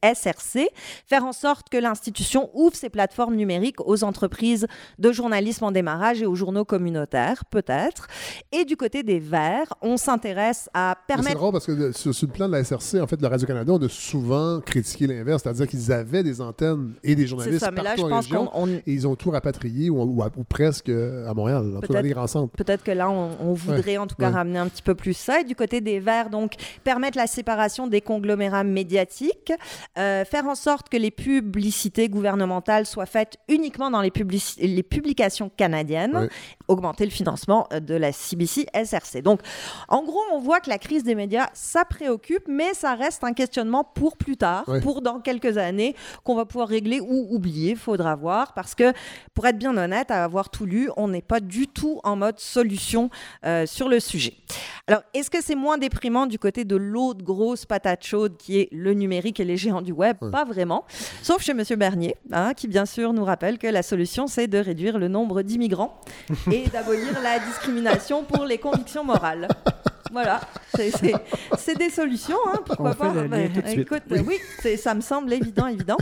SRC, 0.03 0.69
faire 1.07 1.25
en 1.25 1.33
sorte 1.33 1.69
que 1.69 1.77
l'institution 1.77 2.51
ouvre 2.55 2.75
ses 2.75 2.89
plateformes 2.91 3.35
numériques 3.37 3.81
aux 3.87 4.05
entreprises 4.05 4.67
de 4.99 5.13
journalisme 5.13 5.65
en 5.65 5.71
démarrage 5.71 6.23
et 6.23 6.27
aux 6.27 6.35
journaux 6.35 6.65
communautaires, 6.65 7.45
peut-être. 7.51 8.09
Et 8.51 8.65
du 8.65 8.77
côté 8.77 9.03
des 9.03 9.19
Verts, 9.21 9.73
on 9.81 9.97
s'intéresse 9.97 10.69
à 10.75 10.97
Mais 10.97 11.15
C'est 11.15 11.17
permettre... 11.23 11.37
drôle 11.39 11.53
parce 11.53 11.67
que 11.67 11.73
de- 11.73 11.93
sur, 11.93 12.15
sur 12.15 12.27
le 12.27 12.33
plan 12.33 12.49
de 12.49 12.53
la 12.53 12.65
SRC, 12.65 13.01
en 13.01 13.07
fait, 13.07 13.21
le 13.21 13.29
Radio-Canada, 13.29 13.73
on 13.73 13.83
a 13.85 13.89
souvent 13.89 14.61
critiqué 14.61 15.07
l'inverse, 15.07 15.43
c'est-à-dire 15.43 15.69
qu'ils 15.69 15.93
avaient 15.93 16.23
des 16.23 16.41
antennes 16.41 16.95
et 17.05 17.15
des 17.15 17.27
journalistes 17.27 17.61
ça, 17.61 17.71
mais 17.71 17.83
là, 17.83 17.91
partout 17.91 18.01
je 18.03 18.07
en 18.07 18.09
pense 18.11 18.25
région, 18.27 18.51
on- 18.55 18.69
et 18.69 18.83
ils 18.87 19.07
ont 19.07 19.15
tout 19.15 19.31
rapatrié 19.31 19.91
ou, 19.91 20.01
ou- 20.03 20.23
ou 20.37 20.45
presque 20.45 20.89
euh, 20.89 21.29
à 21.29 21.35
Montréal, 21.35 21.75
en 21.77 21.81
tout 21.81 21.93
cas 21.93 22.03
les 22.03 22.11
grands 22.11 22.27
centres. 22.27 22.53
Peut-être 22.57 22.83
que 22.83 22.91
là, 22.91 23.11
on, 23.11 23.31
on 23.41 23.53
voudrait 23.53 23.99
en 23.99 24.07
tout 24.07 24.17
cas 24.17 24.29
ouais. 24.29 24.35
ramener 24.35 24.59
un 24.59 24.69
petit 24.69 24.83
peu 24.83 24.95
plus 24.95 25.15
ça. 25.15 25.41
Et 25.41 25.45
du 25.45 25.55
côté 25.55 25.81
des 25.81 26.01
Verts, 26.01 26.31
donc, 26.31 26.55
permettre 26.85 27.17
la 27.17 27.27
séparation 27.27 27.87
des 27.93 28.01
conglomérats 28.01 28.65
médiatiques, 28.65 29.53
euh, 29.99 30.25
faire 30.25 30.47
en 30.49 30.57
sorte 30.57 30.89
que 30.89 30.97
les 30.97 31.13
publicités 31.13 32.09
gouvernementales 32.09 32.87
soient 32.87 33.07
faites 33.07 33.37
uniquement 33.49 33.91
dans 33.91 34.01
les, 34.01 34.11
publici- 34.11 34.59
les 34.61 34.83
publications 34.83 35.49
canadiennes, 35.57 36.29
augmenter 36.67 37.05
le 37.05 37.11
financement 37.11 37.69
euh, 37.73 37.79
de 37.79 37.95
la 37.95 38.11
CBC 38.13 38.67
SRC. 38.75 39.23
Donc, 39.23 39.41
en 39.89 40.03
gros, 40.03 40.21
on 40.33 40.41
voit 40.41 40.59
que 40.61 40.71
la 40.71 40.79
crise 40.79 41.05
des 41.05 41.15
médias, 41.15 41.49
ça 41.53 41.85
préoccupe, 41.85 42.49
mais 42.49 42.75
ça 42.75 42.95
reste 42.95 43.23
un 43.23 43.33
questionnement 43.35 43.85
pour 43.85 44.17
plus 44.17 44.37
tard, 44.37 44.65
pour 44.83 45.03
dans 45.03 45.21
quelques 45.21 45.59
années, 45.59 45.95
qu'on 46.25 46.35
va 46.35 46.45
pouvoir 46.47 46.69
régler 46.69 47.01
ou 47.01 47.29
oublier, 47.31 47.75
faudra 47.77 48.17
voir, 48.17 48.55
parce 48.55 48.75
que, 48.75 48.93
pour 49.35 49.47
être 49.47 49.59
bien 49.59 49.77
honnête, 49.77 50.11
à 50.11 50.25
avoir 50.25 50.49
tout 50.51 50.65
lu, 50.67 50.91
on 50.97 51.09
n'est 51.09 51.23
pas 51.23 51.41
du 51.41 51.69
tout 51.69 52.01
en 52.03 52.17
mode 52.17 52.41
solution 52.41 53.11
euh, 53.45 53.67
sur 53.67 53.89
le 53.89 54.01
sujet. 54.01 54.35
Alors, 54.87 55.03
est-ce 55.15 55.31
que 55.31 55.43
c'est 55.43 55.55
moins 55.55 55.79
déprimant 55.79 56.27
du 56.27 56.39
côté 56.39 56.65
de 56.65 56.77
l'autre 56.77 57.23
grosse 57.23 57.67
patate 57.83 58.05
chaude 58.05 58.37
qui 58.37 58.61
est 58.61 58.69
le 58.73 58.95
numérique 58.95 59.41
et 59.41 59.45
les 59.45 59.57
géants 59.57 59.83
du 59.83 59.93
web 59.93 60.17
Pas 60.31 60.45
vraiment. 60.45 60.85
Sauf 61.23 61.43
chez 61.43 61.53
M. 61.53 61.63
Bernier, 61.77 62.17
hein, 62.31 62.55
qui 62.55 62.69
bien 62.69 62.87
sûr 62.87 63.13
nous 63.13 63.25
rappelle 63.25 63.59
que 63.59 63.67
la 63.67 63.83
solution, 63.83 64.27
c'est 64.27 64.47
de 64.47 64.59
réduire 64.59 64.99
le 64.99 65.09
nombre 65.09 65.43
d'immigrants 65.43 66.01
et 66.51 66.69
d'abolir 66.69 67.21
la 67.23 67.39
discrimination 67.41 68.23
pour 68.25 68.45
les 68.45 68.59
convictions 68.59 69.05
morales. 69.05 69.49
Voilà, 70.13 70.41
c'est- 70.75 71.75
des 71.79 71.89
solutions, 71.91 72.37
hein, 72.53 72.59
pourquoi 72.67 72.91
On 72.91 72.95
pas. 72.95 73.09
tout 73.13 73.61
de 73.63 73.81
écoute, 73.81 74.03
oui, 74.11 74.37
ça 74.77 74.95
me 74.95 75.01
semble 75.01 75.33
évident, 75.33 75.67
évident. 75.67 75.97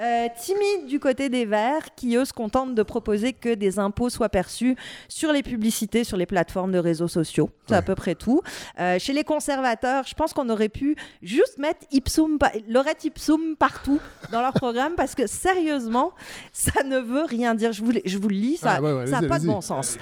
Euh, 0.00 0.26
timide 0.40 0.86
du 0.86 1.00
côté 1.00 1.28
des 1.28 1.44
Verts, 1.44 1.94
qui 1.96 2.14
eux 2.16 2.24
se 2.24 2.32
contentent 2.32 2.74
de 2.74 2.82
proposer 2.82 3.32
que 3.32 3.52
des 3.54 3.78
impôts 3.78 4.08
soient 4.08 4.28
perçus 4.28 4.76
sur 5.08 5.32
les 5.32 5.42
publicités, 5.42 6.04
sur 6.04 6.16
les 6.16 6.26
plateformes 6.26 6.70
de 6.72 6.78
réseaux 6.78 7.08
sociaux. 7.08 7.50
C'est 7.68 7.74
à 7.74 7.82
peu 7.82 7.94
près 7.96 8.14
tout. 8.14 8.40
Euh, 8.78 8.98
chez 9.00 9.12
les 9.12 9.24
conservateurs, 9.24 10.04
je 10.06 10.14
pense 10.14 10.32
qu'on 10.32 10.48
aurait 10.48 10.68
pu 10.68 10.94
juste 11.22 11.58
mettre 11.58 11.80
ipsum, 11.90 12.38
Lorette 12.68 13.04
ipsum 13.04 13.56
partout 13.56 14.00
dans 14.30 14.40
leur 14.42 14.52
programme, 14.52 14.94
parce 14.96 15.14
que 15.14 15.26
sérieusement, 15.26 16.12
ça 16.52 16.82
ne 16.84 16.98
veut 16.98 17.24
rien 17.24 17.54
dire. 17.54 17.72
Je 17.72 17.82
vous, 17.82 17.90
le- 17.92 18.02
je 18.04 18.16
vous 18.18 18.28
le 18.28 18.34
lis, 18.36 18.56
ça 18.58 18.74
Ah, 18.76 18.80
ouais, 18.82 18.92
ouais, 18.92 19.04
n'a 19.06 19.18
allez-y, 19.18 19.28
pas 19.28 19.38
de 19.40 19.46
bon 19.46 19.60
sens. 19.60 19.98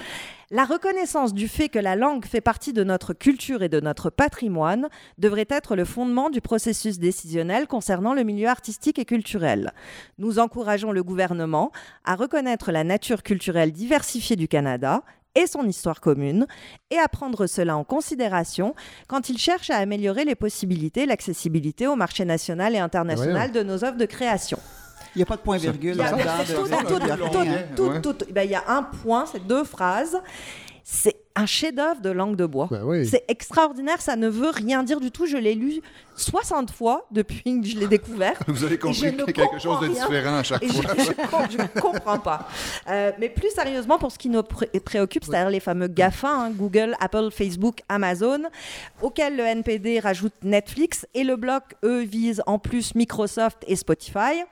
La 0.51 0.65
reconnaissance 0.65 1.33
du 1.33 1.47
fait 1.47 1.69
que 1.69 1.79
la 1.79 1.95
langue 1.95 2.23
fait 2.23 2.41
partie 2.41 2.71
de 2.71 2.83
notre 2.83 3.13
culture 3.13 3.63
et 3.63 3.69
de 3.69 3.79
notre 3.79 4.11
patrimoine 4.11 4.89
devrait 5.17 5.47
être 5.49 5.75
le 5.75 5.85
fondement 5.85 6.29
du 6.29 6.39
processus 6.39 6.99
décisionnel 6.99 7.65
concernant 7.65 8.13
le 8.13 8.23
milieu 8.23 8.47
artistique 8.47 8.99
et 8.99 9.05
culturel. 9.05 9.73
Nous 10.19 10.37
encourageons 10.37 10.91
le 10.91 11.03
gouvernement 11.03 11.71
à 12.03 12.15
reconnaître 12.15 12.71
la 12.71 12.83
nature 12.83 13.23
culturelle 13.23 13.71
diversifiée 13.71 14.35
du 14.35 14.47
Canada 14.47 15.01
et 15.33 15.47
son 15.47 15.67
histoire 15.67 15.99
commune, 15.99 16.45
et 16.91 16.97
à 16.97 17.07
prendre 17.07 17.47
cela 17.47 17.75
en 17.75 17.83
considération 17.83 18.73
quand 19.07 19.29
il 19.29 19.37
cherche 19.37 19.69
à 19.69 19.77
améliorer 19.77 20.25
les 20.25 20.35
possibilités, 20.35 21.05
l'accessibilité 21.05 21.87
au 21.87 21.95
marché 21.95 22.23
national 22.23 22.75
et 22.75 22.79
international 22.79 23.51
de 23.51 23.63
nos 23.63 23.83
œuvres 23.83 23.97
de 23.97 24.05
création. 24.05 24.59
Il 25.15 25.19
n'y 25.19 25.23
a 25.23 25.25
pas 25.25 25.37
de 25.37 25.41
point-virgule 25.41 25.93
Il 25.95 25.97
y 25.97 26.01
a- 26.01 26.11
là-dedans. 26.11 26.31
c'est 26.45 26.53
de- 26.53 26.57
tout, 26.57 26.63
de- 26.63 26.69
tout, 26.69 26.99
de- 26.99 27.31
tout, 27.31 27.39
rien. 27.39 27.57
tout, 27.75 27.83
Ouais. 27.83 28.01
tout. 28.01 28.15
Ben, 28.31 28.43
Il 28.43 28.51
y 28.51 28.55
a 28.55 28.63
un 28.67 28.83
point, 28.83 29.25
c'est 29.31 29.45
deux 29.45 29.63
phrases. 29.63 30.19
C'est 30.87 31.15
un 31.35 31.47
chef-d'œuvre 31.47 31.99
de 31.99 32.11
langue 32.11 32.35
de 32.35 32.45
bois. 32.45 32.67
Ben 32.69 32.83
oui. 32.83 33.07
C'est 33.07 33.25
extraordinaire, 33.27 33.99
ça 34.01 34.15
ne 34.15 34.27
veut 34.29 34.51
rien 34.51 34.83
dire 34.83 34.99
du 34.99 35.09
tout. 35.09 35.25
Je 35.25 35.35
l'ai 35.35 35.55
lu 35.55 35.81
60 36.15 36.69
fois 36.69 37.07
depuis 37.09 37.41
que 37.61 37.65
je 37.67 37.79
l'ai 37.79 37.87
découvert. 37.87 38.33
Vous 38.47 38.63
avez 38.63 38.77
compris 38.77 38.99
qu'il 38.99 39.17
y 39.17 39.21
a 39.21 39.25
quelque 39.25 39.57
chose 39.59 39.79
de 39.79 39.87
différent 39.87 40.35
à 40.35 40.43
chaque 40.43 40.61
Et 40.61 40.67
fois. 40.67 40.93
Je, 41.49 41.57
ne 41.57 41.81
comprends 41.81 42.19
pas. 42.19 42.47
Euh, 42.87 43.11
mais 43.19 43.29
plus 43.29 43.49
sérieusement, 43.49 43.97
pour 43.97 44.11
ce 44.11 44.19
qui 44.19 44.29
nous 44.29 44.43
pré- 44.43 44.67
préoccupe, 44.79 45.23
c'est-à-dire 45.23 45.49
les 45.49 45.59
fameux 45.59 45.87
GAFA, 45.87 46.29
hein, 46.29 46.51
Google, 46.51 46.95
Apple, 46.99 47.29
Facebook, 47.31 47.79
Amazon, 47.89 48.43
auxquels 49.01 49.35
le 49.35 49.43
NPD 49.43 49.99
rajoute 49.99 50.33
Netflix, 50.43 51.07
et 51.15 51.23
le 51.23 51.35
bloc, 51.35 51.63
eux, 51.83 52.03
vise 52.03 52.43
en 52.45 52.59
plus 52.59 52.93
Microsoft 52.93 53.57
et 53.67 53.75
Spotify. 53.75 54.43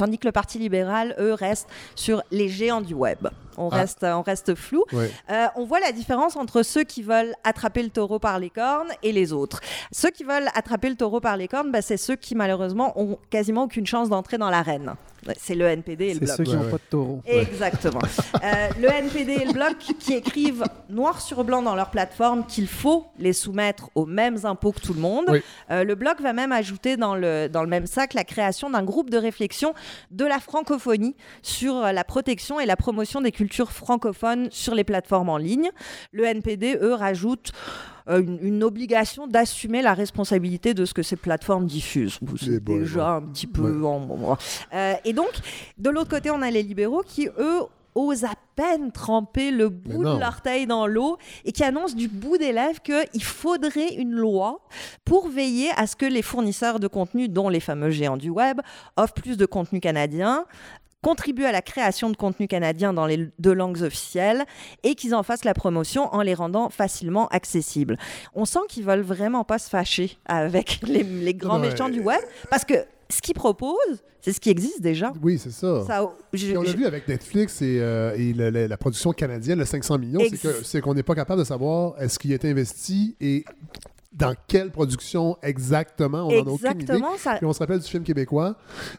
Tandis 0.00 0.16
que 0.16 0.26
le 0.26 0.32
Parti 0.32 0.58
libéral, 0.58 1.14
eux, 1.18 1.34
reste 1.34 1.68
sur 1.94 2.22
les 2.30 2.48
géants 2.48 2.80
du 2.80 2.94
web. 2.94 3.28
On, 3.58 3.68
Ah. 3.70 3.76
reste, 3.80 4.02
on 4.02 4.22
reste 4.22 4.54
flou. 4.54 4.82
Euh, 4.94 5.46
on 5.56 5.66
voit 5.66 5.78
la 5.78 5.92
différence 5.92 6.36
entre 6.36 6.62
ceux 6.62 6.84
qui 6.84 7.02
veulent 7.02 7.34
attraper 7.44 7.82
le 7.82 7.90
taureau 7.90 8.18
par 8.18 8.38
les 8.38 8.48
cornes 8.48 8.88
et 9.02 9.12
les 9.12 9.34
autres. 9.34 9.60
Ceux 9.92 10.08
qui 10.08 10.24
veulent 10.24 10.48
attraper 10.54 10.88
le 10.88 10.96
taureau 10.96 11.20
par 11.20 11.36
les 11.36 11.48
cornes, 11.48 11.70
bah, 11.70 11.82
c'est 11.82 11.98
ceux 11.98 12.16
qui 12.16 12.34
malheureusement 12.34 12.98
ont 12.98 13.18
quasiment 13.28 13.64
aucune 13.64 13.86
chance 13.86 14.08
d'entrer 14.08 14.38
dans 14.38 14.48
l'arène. 14.48 14.94
C'est 15.38 15.54
le 15.54 15.66
NPD 15.66 16.06
et 16.06 16.14
le 16.14 16.20
C'est 16.20 16.24
bloc. 16.24 16.36
ceux 16.36 16.44
qui 16.44 16.54
n'ont 16.56 16.64
ouais. 16.64 16.70
pas 16.70 16.76
de 16.76 16.82
taureau. 16.90 17.22
Exactement. 17.26 18.00
Euh, 18.42 18.68
le 18.80 18.88
NPD 18.88 19.32
et 19.32 19.44
le 19.44 19.52
bloc 19.52 19.76
qui 19.98 20.14
écrivent 20.14 20.64
noir 20.88 21.20
sur 21.20 21.44
blanc 21.44 21.60
dans 21.60 21.74
leur 21.74 21.90
plateforme 21.90 22.46
qu'il 22.46 22.66
faut 22.66 23.06
les 23.18 23.34
soumettre 23.34 23.90
aux 23.94 24.06
mêmes 24.06 24.38
impôts 24.44 24.72
que 24.72 24.80
tout 24.80 24.94
le 24.94 25.00
monde. 25.00 25.26
Oui. 25.28 25.42
Euh, 25.70 25.84
le 25.84 25.94
bloc 25.94 26.20
va 26.22 26.32
même 26.32 26.50
ajouter 26.50 26.96
dans 26.96 27.14
le, 27.14 27.48
dans 27.48 27.62
le 27.62 27.68
même 27.68 27.86
sac 27.86 28.14
la 28.14 28.24
création 28.24 28.70
d'un 28.70 28.82
groupe 28.82 29.10
de 29.10 29.18
réflexion 29.18 29.74
de 30.10 30.24
la 30.24 30.38
francophonie 30.38 31.16
sur 31.42 31.76
euh, 31.76 31.92
la 31.92 32.04
protection 32.04 32.60
et 32.60 32.66
la 32.66 32.76
promotion 32.76 33.20
des 33.20 33.32
cultures 33.32 33.72
francophones 33.72 34.48
sur 34.50 34.74
les 34.74 34.84
plateformes 34.84 35.28
en 35.28 35.36
ligne. 35.36 35.70
Le 36.12 36.24
NPD, 36.24 36.78
eux, 36.80 36.94
rajoute 36.94 37.52
une, 38.08 38.38
une 38.42 38.62
obligation 38.64 39.26
d'assumer 39.26 39.82
la 39.82 39.94
responsabilité 39.94 40.74
de 40.74 40.84
ce 40.84 40.94
que 40.94 41.02
ces 41.02 41.16
plateformes 41.16 41.66
diffusent. 41.66 42.18
C'est 42.38 42.60
déjà 42.80 43.08
un 43.16 43.22
petit 43.22 43.46
peu... 43.46 43.84
en- 43.84 44.36
Euh, 44.74 44.94
et 45.04 45.12
donc, 45.12 45.30
de 45.78 45.90
l'autre 45.90 46.10
côté, 46.10 46.30
on 46.30 46.42
a 46.42 46.50
les 46.50 46.62
libéraux 46.62 47.02
qui, 47.06 47.28
eux, 47.38 47.60
osent 47.96 48.22
à 48.24 48.34
peine 48.54 48.92
tremper 48.92 49.50
le 49.50 49.68
bout 49.68 50.04
de 50.14 50.20
l'orteil 50.20 50.64
dans 50.66 50.86
l'eau 50.86 51.18
et 51.44 51.50
qui 51.50 51.64
annoncent 51.64 51.96
du 51.96 52.06
bout 52.06 52.38
des 52.38 52.52
lèvres 52.52 52.80
qu'il 52.80 53.22
faudrait 53.24 53.94
une 53.94 54.12
loi 54.12 54.60
pour 55.04 55.28
veiller 55.28 55.70
à 55.76 55.88
ce 55.88 55.96
que 55.96 56.06
les 56.06 56.22
fournisseurs 56.22 56.78
de 56.78 56.86
contenu, 56.86 57.28
dont 57.28 57.48
les 57.48 57.58
fameux 57.58 57.90
géants 57.90 58.16
du 58.16 58.30
web, 58.30 58.60
offrent 58.96 59.14
plus 59.14 59.36
de 59.36 59.44
contenu 59.44 59.80
canadien 59.80 60.44
contribuent 61.02 61.44
à 61.46 61.52
la 61.52 61.62
création 61.62 62.10
de 62.10 62.16
contenu 62.16 62.46
canadien 62.46 62.92
dans 62.92 63.06
les 63.06 63.28
deux 63.38 63.52
langues 63.54 63.82
officielles 63.82 64.44
et 64.82 64.94
qu'ils 64.94 65.14
en 65.14 65.22
fassent 65.22 65.44
la 65.44 65.54
promotion 65.54 66.12
en 66.14 66.20
les 66.22 66.34
rendant 66.34 66.68
facilement 66.70 67.28
accessibles. 67.28 67.96
On 68.34 68.44
sent 68.44 68.60
qu'ils 68.68 68.84
veulent 68.84 69.00
vraiment 69.00 69.44
pas 69.44 69.58
se 69.58 69.68
fâcher 69.70 70.18
avec 70.26 70.80
les, 70.86 71.02
les 71.02 71.34
grands 71.34 71.60
Ouais. 71.60 71.70
méchants 71.70 71.88
du 71.88 72.00
web 72.00 72.20
parce 72.50 72.64
que 72.64 72.74
ce 73.08 73.20
qu'ils 73.22 73.34
proposent, 73.34 74.02
c'est 74.20 74.32
ce 74.34 74.40
qui 74.40 74.50
existe 74.50 74.82
déjà. 74.82 75.12
Oui, 75.22 75.38
c'est 75.38 75.50
ça. 75.50 75.82
Ça, 75.86 76.08
je- 76.34 76.54
on 76.54 76.62
l'a 76.62 76.70
je- 76.70 76.76
vu 76.76 76.84
avec 76.86 77.08
Netflix 77.08 77.62
et, 77.62 77.78
euh, 77.80 78.14
et 78.16 78.32
le- 78.34 78.50
le- 78.50 78.66
la 78.66 78.76
production 78.76 79.12
canadienne, 79.12 79.58
le 79.58 79.64
500 79.64 79.98
millions, 79.98 80.20
Ex- 80.20 80.46
c'est 80.64 80.80
qu'on 80.82 80.92
n'est 80.94 81.02
pas 81.02 81.14
capable 81.14 81.40
de 81.40 81.44
savoir 81.46 81.94
est-ce 82.00 82.18
qu'il 82.18 82.30
a 82.32 82.34
été 82.34 82.50
investi 82.50 83.16
et 83.20 83.44
dans 84.12 84.34
quelle 84.48 84.70
production 84.72 85.36
exactement. 85.42 86.26
On 86.26 86.32
n'en 86.42 86.50
a 86.50 86.54
aucune 86.54 86.80
idée. 86.80 86.98
Ça- 87.18 87.36
Puis 87.36 87.46
on 87.46 87.52
se 87.52 87.58
rappelle 87.60 87.78
du 87.78 87.86
film 87.88 88.02
québécois. 88.02 88.56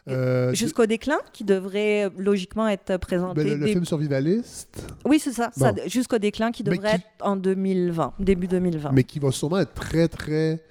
euh, 0.08 0.54
Jusqu'au 0.54 0.86
déclin, 0.86 1.18
qui 1.32 1.44
devrait 1.44 2.04
euh, 2.06 2.10
logiquement 2.16 2.66
être 2.68 2.96
présenté. 2.96 3.42
ben, 3.44 3.48
le, 3.50 3.56
le 3.56 3.64
dé- 3.66 3.72
film 3.72 3.84
survivaliste, 3.84 4.90
Oui, 5.04 5.18
c'est 5.18 5.32
ça. 5.32 5.50
Jusqu'au 5.86 6.18
déclin, 6.18 6.50
qui 6.50 6.62
devrait 6.62 6.88
qui- 6.90 6.94
être 6.96 7.04
en 7.20 7.36
2020, 7.36 8.14
début 8.18 8.46
2020. 8.48 8.90
mais 8.92 9.04
qui 9.04 9.18
va 9.18 9.30
sûrement 9.32 9.58
être 9.60 9.74
très, 9.74 10.08
très 10.08 10.64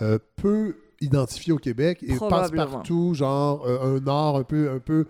euh, 0.00 0.18
peu 0.36 0.76
identifié 1.02 1.52
au 1.52 1.58
Québec 1.58 1.98
et 2.06 2.14
passe 2.16 2.50
partout, 2.50 3.12
genre 3.14 3.64
euh, 3.66 3.98
un 3.98 4.06
art 4.08 4.36
un 4.36 4.42
peu, 4.44 4.70
un 4.70 4.78
peu, 4.78 5.06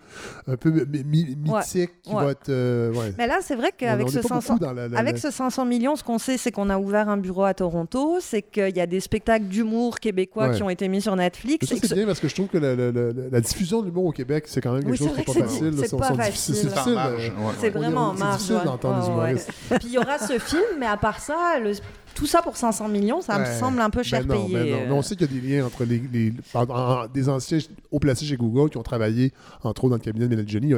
un 0.47 0.57
peu 0.57 0.85
mythique 1.05 1.91
qui 2.01 2.13
ouais. 2.13 2.23
va 2.25 2.31
être. 2.31 2.49
euh, 2.49 2.91
ouais. 2.93 3.13
Mais 3.17 3.27
là, 3.27 3.39
c'est 3.41 3.55
vrai 3.55 3.71
qu'avec 3.77 4.09
ce, 4.09 4.19
est 4.19 4.21
pas 4.21 4.27
500 4.29 4.53
beaucoup 4.55 4.65
dans 4.65 4.73
la- 4.73 4.87
la- 4.87 4.97
avec 4.99 5.13
la- 5.15 5.19
ce 5.21 5.31
500 5.31 5.65
millions, 5.65 5.95
ce 5.95 6.03
qu'on 6.03 6.17
sait, 6.17 6.37
c'est 6.37 6.51
qu'on 6.51 6.69
a 6.69 6.77
ouvert 6.77 7.09
un 7.09 7.17
bureau 7.17 7.43
à 7.43 7.53
Toronto, 7.53 8.17
c'est 8.19 8.41
qu'il 8.41 8.75
y 8.75 8.81
a 8.81 8.85
des 8.87 8.99
spectacles 8.99 9.45
d'humour 9.45 9.99
québécois 9.99 10.49
Ouais. 10.49 10.55
qui 10.55 10.63
ont 10.63 10.69
été 10.69 10.87
mis 10.87 11.01
sur 11.01 11.15
Netflix. 11.15 11.67
Ça, 11.67 11.75
c'est 11.81 11.93
bien 11.95 12.05
parce 12.05 12.19
que 12.19 12.27
je 12.27 12.35
trouve 12.35 12.47
que 12.47 12.57
la, 12.57 12.75
la- 12.75 12.91
la- 12.91 13.11
la 13.31 13.41
diffusion 13.41 13.81
de 13.81 13.87
l'humour 13.87 14.05
au 14.05 14.11
Québec, 14.11 14.45
c'est 14.47 14.61
quand 14.61 14.73
même 14.73 14.81
quelque 14.83 14.91
Oui, 14.91 14.97
chose 14.97 15.11
qui 15.13 15.17
n'est 15.19 15.23
pas 15.25 15.33
facile. 15.47 15.73
c'est 15.85 15.97
pas 15.97 16.13
facile. 16.15 16.55
C'est 16.55 16.77
en 16.79 16.93
marge, 16.93 17.31
vraiment 17.73 18.07
en 18.09 18.13
difficile 18.13 18.59
d'entendre 18.65 19.01
les 19.01 19.07
humoristes. 19.07 19.51
Puis 19.69 19.79
il 19.87 19.91
y 19.93 19.97
aura 19.97 20.17
ce 20.19 20.37
film, 20.39 20.61
mais 20.79 20.85
à 20.87 20.97
part 20.97 21.19
ça, 21.19 21.59
le- 21.63 21.71
tout 22.15 22.25
ça 22.27 22.41
pour 22.41 22.55
500 22.57 22.87
millions, 22.89 23.21
ça 23.21 23.39
me 23.39 23.45
semble 23.59 23.79
un 23.81 23.89
peu 23.89 24.03
cher 24.03 24.23
Ben 24.25 24.35
non, 24.35 24.45
payé. 24.45 24.53
ben 24.55 24.71
non. 24.71 24.85
Mais 24.87 24.91
on 24.91 25.01
sait 25.01 25.15
qu'il 25.15 25.27
y 25.33 25.37
a 25.37 25.41
des 25.41 25.47
liens 25.47 25.65
entre 25.65 25.83
les, 25.85 26.01
les- 26.11 26.33
en- 26.53 26.63
en- 26.69 27.07
des 27.07 27.29
anciens 27.29 27.57
haut 27.91 27.99
placés 27.99 28.25
chez 28.25 28.37
Google 28.37 28.69
qui 28.69 28.77
ont 28.77 28.83
travaillé, 28.83 29.31
entre 29.63 29.83
autres, 29.85 29.91
dans 29.91 29.95
le 29.97 30.01
cabinet 30.01 30.25
de 30.25 30.29
Mélanie 30.29 30.49
Johnny. 30.49 30.67
Il 30.67 30.75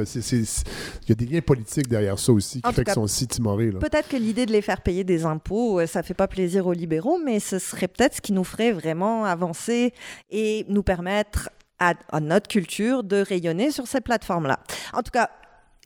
y 1.08 1.12
a- 1.12 1.14
des 1.14 1.26
liens 1.26 1.40
politiques 1.40 1.88
derrière 1.88 2.18
ça 2.18 2.32
aussi 2.32 2.60
qui 2.60 2.68
En 2.68 2.72
fait 2.72 2.84
qu'ils 2.84 2.92
sont 2.94 3.06
si 3.06 3.26
timorés. 3.26 3.70
Peut-être 3.70 4.08
que 4.08 4.16
l'idée 4.16 4.46
de 4.46 4.52
les 4.52 4.62
faire 4.62 4.80
payer 4.80 5.04
des 5.04 5.24
impôts, 5.24 5.80
euh, 5.80 5.86
ça 5.86 6.02
fait 6.02 6.14
pas 6.14 6.28
plaisir 6.28 6.66
aux 6.66 6.72
libéraux, 6.72 7.18
mais 7.24 7.40
ce 7.40 7.58
serait 7.58 7.88
peut-être 7.88 8.16
ce 8.16 8.20
qui 8.20 8.32
nous 8.32 8.44
ferait 8.44 8.72
vraiment 8.72 9.24
avancer 9.24 9.92
et 10.30 10.64
nous 10.68 10.82
permettre 10.82 11.50
à, 11.78 11.94
à 12.10 12.20
notre 12.20 12.48
culture 12.48 13.04
de 13.04 13.16
rayonner 13.16 13.70
sur 13.70 13.86
cette 13.86 14.04
plateforme-là. 14.04 14.60
En 14.94 15.02
tout 15.02 15.10
cas, 15.12 15.28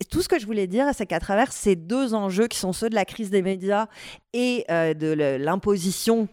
tout 0.03 0.21
ce 0.21 0.29
que 0.29 0.39
je 0.39 0.45
voulais 0.45 0.67
dire, 0.67 0.87
c'est 0.93 1.05
qu'à 1.05 1.19
travers 1.19 1.51
ces 1.51 1.75
deux 1.75 2.13
enjeux 2.13 2.47
qui 2.47 2.57
sont 2.57 2.73
ceux 2.73 2.89
de 2.89 2.95
la 2.95 3.05
crise 3.05 3.29
des 3.29 3.41
médias 3.41 3.87
et 4.33 4.65
euh, 4.69 4.93
de 4.93 5.37
l'imposition 5.37 6.27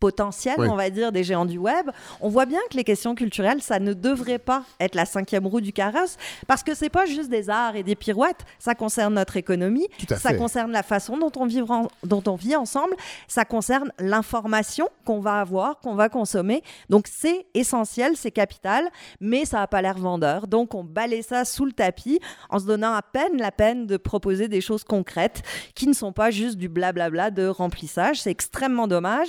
potentielle, 0.00 0.56
Oui. 0.58 0.68
on 0.68 0.76
va 0.76 0.90
dire, 0.90 1.12
des 1.12 1.24
géants 1.24 1.44
du 1.46 1.58
web, 1.58 1.90
on 2.20 2.28
voit 2.28 2.46
bien 2.46 2.60
que 2.70 2.76
les 2.76 2.84
questions 2.84 3.14
culturelles, 3.14 3.62
ça 3.62 3.78
ne 3.78 3.92
devrait 3.94 4.38
pas 4.38 4.64
être 4.80 4.94
la 4.94 5.06
cinquième 5.06 5.46
roue 5.46 5.60
du 5.60 5.72
carrosse, 5.72 6.16
parce 6.46 6.62
que 6.62 6.74
c'est 6.74 6.90
pas 6.90 7.06
juste 7.06 7.30
des 7.30 7.48
arts 7.50 7.76
et 7.76 7.82
des 7.82 7.94
pirouettes, 7.96 8.44
ça 8.58 8.74
concerne 8.74 9.14
notre 9.14 9.36
économie, 9.36 9.86
ça 10.08 10.16
fait. 10.30 10.36
concerne 10.36 10.72
la 10.72 10.82
façon 10.82 11.16
dont 11.16 11.32
on, 11.36 11.46
vivra 11.46 11.76
en- 11.78 11.88
dont 12.02 12.22
on 12.26 12.34
vit 12.36 12.56
ensemble, 12.56 12.94
ça 13.28 13.44
concerne 13.44 13.92
l'information 13.98 14.88
qu'on 15.04 15.20
va 15.20 15.40
avoir, 15.40 15.78
qu'on 15.80 15.94
va 15.94 16.08
consommer. 16.08 16.62
Donc 16.90 17.06
c'est 17.10 17.46
essentiel, 17.54 18.16
c'est 18.16 18.30
capital, 18.30 18.88
mais 19.20 19.44
ça 19.44 19.58
n'a 19.58 19.66
pas 19.66 19.82
l'air 19.82 19.98
vendeur. 19.98 20.46
Donc 20.46 20.74
on 20.74 20.84
balaye 20.84 21.22
ça 21.22 21.44
sous 21.44 21.64
le 21.64 21.72
tapis 21.72 22.20
en 22.50 22.58
se 22.58 22.64
donnant 22.66 22.92
à 22.94 23.02
peine 23.02 23.36
la 23.38 23.52
peine 23.52 23.86
de 23.86 23.96
proposer 23.96 24.48
des 24.48 24.60
choses 24.60 24.84
concrètes 24.84 25.42
qui 25.74 25.86
ne 25.86 25.92
sont 25.92 26.12
pas 26.12 26.30
juste 26.30 26.56
du 26.56 26.68
blablabla 26.68 27.30
de 27.30 27.46
remplissage. 27.46 28.20
C'est 28.20 28.30
extrêmement 28.30 28.86
dommage. 28.88 29.28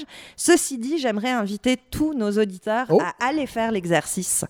Ceci 0.58 0.78
dit, 0.78 0.99
j'aimerais 0.99 1.32
inviter 1.32 1.76
tous 1.91 2.14
nos 2.14 2.32
auditeurs 2.32 2.86
Oh. 2.89 3.01
à 3.01 3.14
aller 3.28 3.45
faire 3.45 3.72
l'exercice, 3.74 4.45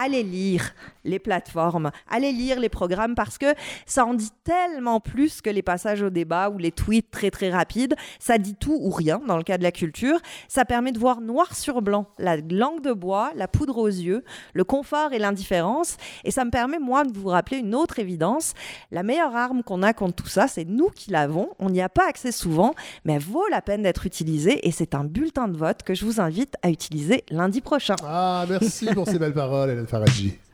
aller 0.00 0.22
lire 0.22 0.72
les 1.04 1.18
plateformes, 1.18 1.90
aller 2.10 2.32
lire 2.32 2.60
les 2.60 2.68
programmes 2.68 3.14
parce 3.14 3.38
que 3.38 3.54
ça 3.86 4.04
en 4.04 4.14
dit 4.14 4.30
tellement 4.44 5.00
plus 5.00 5.40
que 5.40 5.50
les 5.50 5.62
passages 5.62 6.02
au 6.02 6.10
débat 6.10 6.50
ou 6.50 6.58
les 6.58 6.72
tweets 6.72 7.10
très 7.10 7.30
très 7.30 7.50
rapides. 7.50 7.94
Ça 8.18 8.38
dit 8.38 8.54
tout 8.54 8.76
ou 8.80 8.90
rien 8.90 9.20
dans 9.26 9.36
le 9.36 9.42
cas 9.42 9.58
de 9.58 9.62
la 9.62 9.72
culture. 9.72 10.18
Ça 10.48 10.64
permet 10.64 10.92
de 10.92 10.98
voir 10.98 11.20
noir 11.20 11.54
sur 11.54 11.82
blanc 11.82 12.06
la 12.18 12.36
langue 12.36 12.82
de 12.82 12.92
bois, 12.92 13.32
la 13.34 13.48
poudre 13.48 13.78
aux 13.78 13.88
yeux, 13.88 14.24
le 14.54 14.64
confort 14.64 15.12
et 15.12 15.18
l'indifférence. 15.18 15.96
Et 16.24 16.30
ça 16.30 16.44
me 16.44 16.50
permet, 16.50 16.78
moi, 16.78 17.04
de 17.04 17.16
vous 17.16 17.28
rappeler 17.28 17.58
une 17.58 17.74
autre 17.74 17.98
évidence. 17.98 18.54
La 18.90 19.02
meilleure 19.02 19.34
arme 19.34 19.62
qu'on 19.62 19.82
a 19.82 19.92
contre 19.92 20.22
tout 20.22 20.28
ça, 20.28 20.48
c'est 20.48 20.64
nous 20.64 20.88
qui 20.88 21.10
l'avons. 21.10 21.50
On 21.58 21.70
n'y 21.70 21.82
a 21.82 21.88
pas 21.88 22.08
accès 22.08 22.32
souvent, 22.32 22.74
mais 23.04 23.18
vaut 23.18 23.46
la 23.50 23.62
peine 23.62 23.82
d'être 23.82 24.06
utilisée. 24.06 24.66
Et 24.66 24.70
c'est 24.70 24.94
un 24.94 25.04
bulletin 25.04 25.48
de 25.48 25.56
vote 25.56 25.82
que 25.82 25.94
je 25.94 26.04
vous 26.04 26.20
invite 26.20 26.54
à 26.62 26.70
utiliser 26.70 27.24
lundi 27.30 27.60
prochain. 27.60 27.96
Ah, 28.04 28.44
merci 28.48 28.86
pour 28.94 29.06
ces 29.06 29.18
belles 29.18 29.34
paroles, 29.34 29.70
Faradji. 29.90 30.49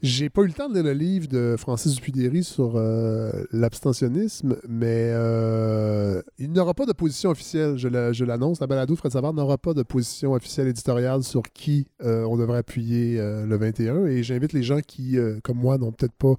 J'ai 0.00 0.30
pas 0.30 0.42
eu 0.42 0.46
le 0.46 0.52
temps 0.52 0.68
de 0.68 0.74
lire 0.74 0.84
le 0.84 0.92
livre 0.92 1.26
de 1.28 1.56
Francis 1.58 1.94
Dupudéry 1.96 2.44
sur 2.44 2.74
euh, 2.76 3.32
l'abstentionnisme, 3.52 4.56
mais 4.68 5.10
euh, 5.12 6.22
il 6.38 6.50
n'y 6.52 6.60
aura 6.60 6.72
pas 6.74 6.86
de 6.86 6.92
position 6.92 7.30
officielle, 7.30 7.76
je 7.76 7.88
la- 7.88 8.12
je 8.12 8.24
l'annonce. 8.24 8.60
La 8.60 8.66
balado 8.68 8.94
Fred 8.94 9.12
Savard 9.12 9.32
n'aura 9.34 9.58
pas 9.58 9.74
de 9.74 9.82
position 9.82 10.34
officielle 10.34 10.68
éditoriale 10.68 11.24
sur 11.24 11.42
qui 11.42 11.86
euh, 12.04 12.22
on 12.24 12.36
devrait 12.36 12.58
appuyer 12.58 13.18
euh, 13.18 13.44
le 13.44 13.56
21. 13.56 14.06
Et 14.06 14.22
j'invite 14.22 14.52
les 14.52 14.62
gens 14.62 14.78
qui, 14.80 15.18
euh, 15.18 15.40
comme 15.42 15.58
moi, 15.58 15.78
n'ont 15.78 15.90
peut-être 15.92 16.14
pas 16.14 16.34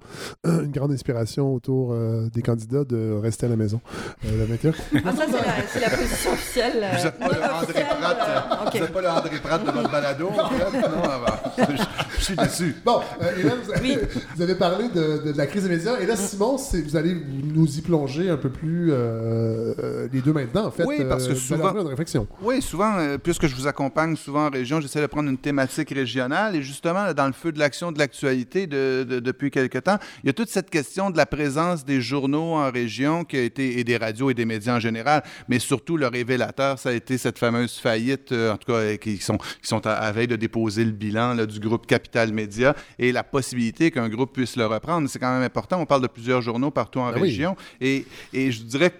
une 0.46 0.70
grande 0.72 0.92
inspiration 0.92 1.52
autour 1.54 1.92
euh, 1.92 2.28
des 2.32 2.40
candidats 2.42 2.84
de 2.84 3.12
rester 3.12 3.44
à 3.46 3.48
la 3.50 3.56
maison 3.56 3.80
euh, 4.24 4.38
le 4.38 4.44
21. 4.46 4.72
Ah, 5.04 5.12
ça, 5.14 5.24
c'est 5.72 5.80
la, 5.80 5.90
position 5.90 6.32
officielle. 6.32 6.82
euh, 6.82 7.10
Vous 7.20 8.59
n'êtes 8.78 8.92
pas, 8.92 9.00
le 9.00 9.06
non 9.08 9.14
André 9.14 9.30
officielle, 9.30 9.40
Pratt, 9.42 9.60
euh, 9.62 9.70
ok. 9.70 9.72
vous 9.72 9.80
êtes 9.80 9.92
pas 9.92 9.92
le 9.92 9.98
André 9.98 10.10
Pratt 10.10 10.20
de 10.20 10.20
notre 10.20 10.20
balado, 10.20 10.28
en 10.28 10.48
fait? 10.48 10.80
Non, 10.80 11.02
bah, 11.26 11.42
je, 11.58 12.18
je 12.18 12.24
suis 12.24 12.36
déçu. 12.36 12.76
Bon, 12.84 13.00
euh, 13.22 13.50
vous 13.64 13.72
avez, 13.72 13.98
vous 14.36 14.42
avez 14.42 14.54
parlé 14.54 14.88
de, 14.88 15.24
de- 15.26 15.32
de 15.32 15.36
la 15.38 15.46
crise 15.46 15.64
des 15.64 15.68
médias. 15.70 15.98
Et 16.00 16.06
là, 16.06 16.16
Simon, 16.16 16.58
c'est- 16.58 16.80
vous 16.82 16.96
allez 16.96 17.16
nous 17.44 17.66
y 17.78 17.80
plonger 17.80 18.30
un 18.30 18.36
peu 18.36 18.50
plus 18.50 18.92
euh, 18.92 19.74
euh, 19.78 20.08
les 20.12 20.20
deux 20.20 20.32
maintenant, 20.32 20.66
en 20.66 20.70
fait. 20.70 20.84
Oui, 20.84 20.98
parce 21.08 21.26
que 21.26 21.32
euh, 21.32 21.34
vous 21.34 21.52
allez 21.54 21.62
souvent- 21.62 21.80
une 21.80 21.86
réflexion. 21.88 22.26
Oui, 22.42 22.62
souvent, 22.62 22.94
puisque 23.22 23.46
je 23.46 23.54
vous 23.54 23.66
accompagne 23.66 24.16
souvent 24.16 24.46
en 24.46 24.50
région, 24.50 24.80
j'essaie 24.80 25.00
de 25.00 25.06
prendre 25.06 25.28
une 25.28 25.38
thématique 25.38 25.90
régionale. 25.90 26.56
Et 26.56 26.62
justement, 26.62 27.12
dans 27.14 27.26
le 27.26 27.32
feu 27.32 27.52
de 27.52 27.58
l'action 27.58 27.92
de 27.92 27.98
l'actualité 27.98 28.66
de- 28.66 29.04
de- 29.08 29.20
depuis 29.20 29.50
quelque 29.50 29.78
temps, 29.78 29.98
il 30.22 30.26
y 30.26 30.30
a 30.30 30.32
toute 30.32 30.48
cette 30.48 30.70
question 30.70 31.10
de 31.10 31.16
la 31.16 31.26
présence 31.26 31.84
des 31.84 32.00
journaux 32.00 32.54
en 32.56 32.70
région 32.70 33.24
qui 33.24 33.36
a 33.36 33.42
été, 33.42 33.78
et 33.78 33.84
des 33.84 33.96
radios 33.96 34.30
et 34.30 34.34
des 34.34 34.44
médias 34.44 34.76
en 34.76 34.80
général, 34.80 35.22
mais 35.48 35.58
surtout 35.58 35.96
le 35.96 36.06
révélateur, 36.06 36.78
ça 36.78 36.90
a 36.90 36.92
été 36.92 37.18
cette 37.18 37.38
fameuse 37.38 37.78
faillite, 37.78 38.32
euh, 38.32 38.54
tout 38.60 38.72
cas, 38.72 38.96
qui 38.96 39.16
sont, 39.18 39.38
qui 39.38 39.68
sont 39.68 39.86
à, 39.86 39.92
à 39.92 40.12
veille 40.12 40.28
de 40.28 40.36
déposer 40.36 40.84
le 40.84 40.92
bilan 40.92 41.34
là, 41.34 41.46
du 41.46 41.58
groupe 41.60 41.86
Capital 41.86 42.32
Média 42.32 42.74
et 42.98 43.12
la 43.12 43.24
possibilité 43.24 43.90
qu'un 43.90 44.08
groupe 44.08 44.32
puisse 44.32 44.56
le 44.56 44.66
reprendre. 44.66 45.08
C'est 45.08 45.18
quand 45.18 45.32
même 45.32 45.42
important. 45.42 45.80
On 45.80 45.86
parle 45.86 46.02
de 46.02 46.06
plusieurs 46.06 46.42
journaux 46.42 46.70
partout 46.70 47.00
en 47.00 47.12
oui. 47.14 47.20
région. 47.22 47.56
Et, 47.80 48.06
et 48.32 48.52
je 48.52 48.62
dirais, 48.62 48.92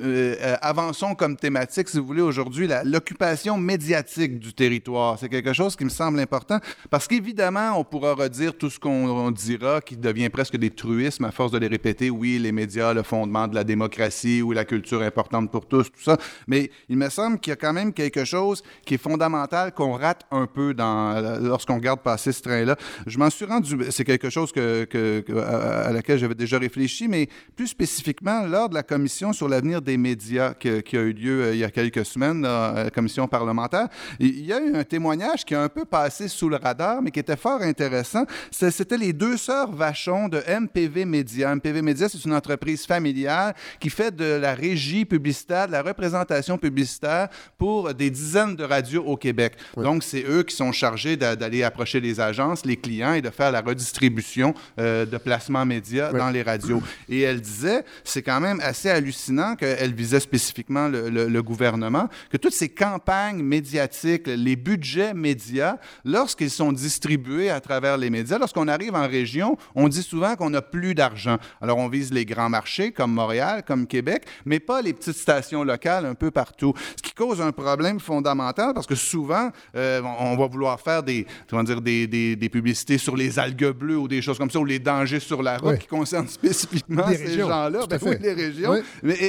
euh, 0.00 0.34
euh, 0.40 0.56
avançons 0.62 1.14
comme 1.14 1.36
thématique, 1.36 1.88
si 1.88 1.98
vous 1.98 2.06
voulez, 2.06 2.22
aujourd'hui, 2.22 2.68
l'occupation 2.84 3.56
médiatique 3.56 4.38
du 4.38 4.52
territoire. 4.52 5.16
C'est 5.18 5.28
quelque 5.28 5.52
chose 5.52 5.76
qui 5.76 5.84
me 5.84 5.90
semble 5.90 6.18
important 6.18 6.58
parce 6.90 7.06
qu'évidemment, 7.06 7.78
on 7.78 7.84
pourra 7.84 8.14
redire 8.14 8.56
tout 8.56 8.68
ce 8.68 8.80
qu'on 8.80 9.08
on 9.08 9.30
dira 9.30 9.80
qui 9.80 9.96
devient 9.96 10.28
presque 10.28 10.56
des 10.56 10.70
truismes 10.70 11.24
à 11.24 11.30
force 11.30 11.52
de 11.52 11.58
les 11.58 11.68
répéter. 11.68 12.10
Oui, 12.10 12.38
les 12.38 12.50
médias, 12.50 12.92
le 12.92 13.04
fondement 13.04 13.46
de 13.46 13.54
la 13.54 13.62
démocratie 13.62 14.42
ou 14.42 14.52
la 14.52 14.64
culture 14.64 15.02
importante 15.02 15.52
pour 15.52 15.66
tous, 15.66 15.84
tout 15.84 16.02
ça. 16.02 16.18
Mais 16.48 16.70
il 16.88 16.96
me 16.96 17.08
semble 17.08 17.38
qu'il 17.38 17.52
y 17.52 17.54
a 17.54 17.56
quand 17.56 17.72
même 17.72 17.92
quelque 17.92 18.24
chose 18.24 18.62
qui 18.84 18.94
est 18.94 19.02
fondamental 19.02 19.72
qu'on 19.72 19.92
rate 19.92 20.22
un 20.32 20.46
peu 20.46 20.74
lorsqu'on 20.76 21.76
regarde 21.76 22.00
passer 22.00 22.32
ce 22.32 22.42
train-là. 22.42 22.76
Je 23.06 23.18
m'en 23.18 23.30
suis 23.30 23.44
rendu, 23.44 23.76
c'est 23.90 24.04
quelque 24.04 24.30
chose 24.30 24.52
à 24.56 25.92
laquelle 25.92 26.18
j'avais 26.18 26.34
déjà 26.34 26.58
réfléchi, 26.58 27.06
mais 27.06 27.28
plus 27.54 27.68
spécifiquement, 27.68 28.42
lors 28.46 28.68
de 28.68 28.74
la 28.74 28.82
commission 28.82 29.32
sur 29.32 29.48
l'avenir 29.48 29.75
des 29.80 29.96
médias 29.96 30.54
que- 30.54 30.80
qui 30.80 30.96
a 30.96 31.00
eu 31.02 31.12
lieu 31.12 31.42
euh, 31.44 31.52
il 31.54 31.58
y 31.58 31.64
a 31.64 31.70
quelques 31.70 32.04
semaines, 32.04 32.42
là, 32.42 32.68
à 32.68 32.84
la 32.84 32.90
commission 32.90 33.26
parlementaire, 33.28 33.88
il 34.18 34.44
y 34.44 34.52
a 34.52 34.60
eu 34.60 34.74
un 34.76 34.84
témoignage 34.84 35.44
qui 35.44 35.54
a 35.54 35.62
un 35.62 35.68
peu 35.68 35.84
passé 35.84 36.28
sous 36.28 36.48
le 36.48 36.56
radar, 36.56 37.02
mais 37.02 37.10
qui 37.10 37.20
était 37.20 37.36
fort 37.36 37.62
intéressant. 37.62 38.24
C'était 38.50 38.96
les 38.98 39.12
deux 39.12 39.36
sœurs 39.36 39.72
Vachon 39.72 40.28
de 40.28 40.38
MPV 40.48 41.04
Média. 41.04 41.54
MPV 41.54 41.82
Média, 41.82 42.08
c'est 42.08 42.24
une 42.24 42.34
entreprise 42.34 42.84
familiale 42.86 43.54
qui 43.80 43.90
fait 43.90 44.14
de 44.14 44.24
la 44.36 44.54
régie 44.54 45.04
publicitaire, 45.04 45.66
de 45.66 45.72
la 45.72 45.82
représentation 45.82 46.58
publicitaire 46.58 47.28
pour 47.58 47.92
des 47.94 48.10
dizaines 48.10 48.56
de 48.56 48.64
radios 48.64 49.04
au 49.04 49.16
Québec. 49.16 49.54
Donc, 49.76 50.02
c'est 50.02 50.24
eux 50.28 50.42
qui 50.42 50.54
sont 50.54 50.72
chargés 50.72 51.16
d'a- 51.16 51.36
d'aller 51.36 51.62
approcher 51.62 52.00
les 52.00 52.20
agences, 52.20 52.64
les 52.64 52.76
clients 52.76 53.14
et 53.14 53.22
de 53.22 53.30
faire 53.30 53.50
la 53.52 53.60
redistribution 53.60 54.54
euh, 54.78 55.06
de 55.06 55.16
placements 55.18 55.64
médias 55.64 56.12
dans 56.12 56.30
les 56.30 56.42
radios. 56.42 56.82
Et 57.08 57.20
elle 57.22 57.40
disait, 57.40 57.84
c'est 58.04 58.22
quand 58.22 58.40
même 58.40 58.60
assez 58.60 58.90
hallucinant 58.90 59.56
qu'elle 59.74 59.94
visait 59.94 60.20
spécifiquement 60.20 60.88
le, 60.88 61.08
le- 61.08 61.28
le 61.28 61.42
gouvernement, 61.42 62.08
que 62.30 62.36
toutes 62.36 62.52
ces 62.54 62.68
campagnes 62.68 63.42
médiatiques, 63.42 64.26
les 64.26 64.56
budgets 64.56 65.14
médias, 65.14 65.76
lorsqu'ils 66.04 66.50
sont 66.50 66.72
distribués 66.72 67.50
à 67.50 67.60
travers 67.60 67.96
les 67.96 68.10
médias, 68.10 68.38
lorsqu'on 68.38 68.68
arrive 68.68 68.94
en 68.94 69.06
région, 69.08 69.56
on 69.74 69.88
dit 69.88 70.02
souvent 70.02 70.34
qu'on 70.36 70.50
n'a 70.50 70.62
plus 70.62 70.94
d'argent. 70.94 71.38
Alors, 71.60 71.78
on 71.78 71.88
vise 71.88 72.12
les 72.12 72.24
grands 72.24 72.48
marchés 72.48 72.92
comme 72.92 73.12
Montréal, 73.12 73.62
comme 73.66 73.86
Québec, 73.86 74.24
mais 74.44 74.60
pas 74.60 74.82
les 74.82 74.92
petites 74.92 75.16
stations 75.16 75.64
locales 75.64 76.06
un 76.06 76.14
peu 76.14 76.30
partout. 76.30 76.74
Ce 76.96 77.02
qui 77.02 77.12
cause 77.12 77.40
un 77.40 77.52
problème 77.52 78.00
fondamental 78.00 78.72
parce 78.74 78.86
que 78.86 78.94
souvent, 78.94 79.50
euh, 79.74 80.00
on 80.20 80.36
va 80.36 80.46
vouloir 80.46 80.80
faire 80.80 81.02
des, 81.02 81.26
comment 81.48 81.62
dire, 81.64 81.80
des, 81.80 82.06
des- 82.06 82.36
des 82.36 82.48
publicités 82.48 82.98
sur 82.98 83.16
les 83.16 83.38
algues 83.38 83.70
bleues 83.72 83.98
ou 83.98 84.08
des 84.08 84.22
choses 84.22 84.38
comme 84.38 84.50
ça, 84.50 84.58
ou 84.58 84.64
les 84.64 84.78
dangers 84.78 85.20
sur 85.20 85.42
la 85.42 85.58
route 85.58 85.78
qui 85.78 85.86
concernent 85.86 86.28
spécifiquement 86.40 87.06
ces 87.08 87.16
gens-là. 87.48 87.80
Ben 87.88 87.98
oui, 88.02 88.16
les 88.20 88.32
régions. 88.32 88.70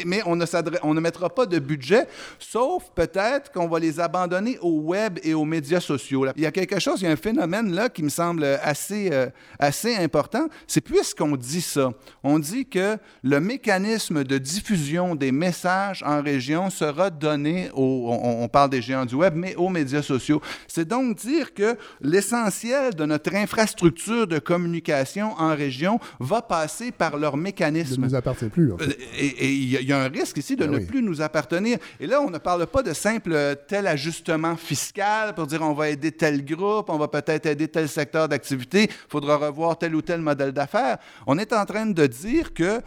Mais 0.05 0.21
on, 0.27 0.35
ne 0.35 0.45
s'adre- 0.45 0.79
on 0.83 0.93
ne 0.93 0.99
mettra 0.99 1.29
pas 1.33 1.45
de 1.45 1.59
budget, 1.59 2.05
sauf 2.39 2.83
peut-être 2.95 3.51
qu'on 3.51 3.67
va 3.67 3.79
les 3.79 3.99
abandonner 3.99 4.57
au 4.61 4.81
web 4.81 5.19
et 5.23 5.33
aux 5.33 5.45
médias 5.45 5.79
sociaux. 5.79 6.25
là. 6.25 6.33
Il 6.35 6.43
y 6.43 6.45
a 6.45 6.51
quelque 6.51 6.79
chose, 6.79 7.01
il 7.01 7.05
y 7.05 7.07
a 7.07 7.11
un 7.11 7.15
phénomène 7.15 7.73
là 7.73 7.89
qui 7.89 8.03
me 8.03 8.09
semble 8.09 8.43
assez, 8.61 9.09
euh, 9.11 9.27
assez 9.59 9.95
important. 9.95 10.47
C'est 10.67 10.81
puisqu'on 10.81 11.35
dit 11.35 11.61
ça, 11.61 11.91
on 12.23 12.39
dit 12.39 12.65
que 12.67 12.97
le 13.23 13.39
mécanisme 13.39 14.23
de 14.23 14.37
diffusion 14.37 15.15
des 15.15 15.31
messages 15.31 16.03
en 16.05 16.21
région 16.21 16.69
sera 16.69 17.09
donné 17.09 17.69
aux, 17.73 18.09
on, 18.09 18.43
on 18.43 18.47
parle 18.47 18.69
des 18.69 18.81
géants 18.81 19.05
du 19.05 19.15
web, 19.15 19.33
mais 19.35 19.55
aux 19.55 19.69
médias 19.69 20.01
sociaux. 20.01 20.41
C'est 20.67 20.87
donc 20.87 21.17
dire 21.17 21.53
que 21.53 21.77
l'essentiel 22.01 22.93
de 22.95 23.05
notre 23.05 23.33
infrastructure 23.35 24.27
de 24.27 24.39
communication 24.39 25.33
en 25.37 25.55
région 25.55 25.99
va 26.19 26.41
passer 26.41 26.91
par 26.91 27.17
leur 27.17 27.31
Ça 27.33 27.37
mécanisme. 27.37 28.01
ne 28.01 28.07
nous 28.07 28.15
appartient 28.15 28.49
plus. 28.49 28.71
en 28.73 28.77
fait. 28.77 28.85
Euh, 28.89 28.93
Et 29.19 29.51
y, 29.53 29.75
il 29.75 29.87
y 29.87 29.93
a 29.93 30.01
un 30.01 30.09
risque 30.19 30.37
ici 30.37 30.55
de 30.55 30.65
Ben 30.65 30.71
ne 30.71 30.77
oui. 30.77 30.85
plus 30.85 31.01
nous 31.01 31.21
appartenir. 31.21 31.77
Et 31.99 32.07
là, 32.07 32.21
on 32.21 32.29
ne 32.29 32.37
parle 32.37 32.65
pas 32.67 32.83
de 32.83 32.93
simple 32.93 33.31
euh, 33.33 33.55
tel 33.67 33.87
ajustement 33.87 34.55
fiscal 34.55 35.33
pour 35.35 35.47
dire 35.47 35.61
on 35.61 35.73
va 35.73 35.89
aider 35.89 36.11
tel 36.11 36.43
groupe, 36.45 36.89
on 36.89 36.97
va 36.97 37.07
peut-être 37.07 37.45
aider 37.45 37.67
tel 37.67 37.87
secteur 37.89 38.27
d'activité, 38.27 38.83
il 38.89 39.09
faudra 39.09 39.37
revoir 39.37 39.77
tel 39.77 39.95
ou 39.95 40.01
tel 40.01 40.21
modèle 40.21 40.51
d'affaires. 40.51 40.97
On 41.25 41.37
est 41.37 41.53
en 41.53 41.65
train 41.65 41.85
de 41.85 42.05
dire 42.07 42.53
que 42.53 42.81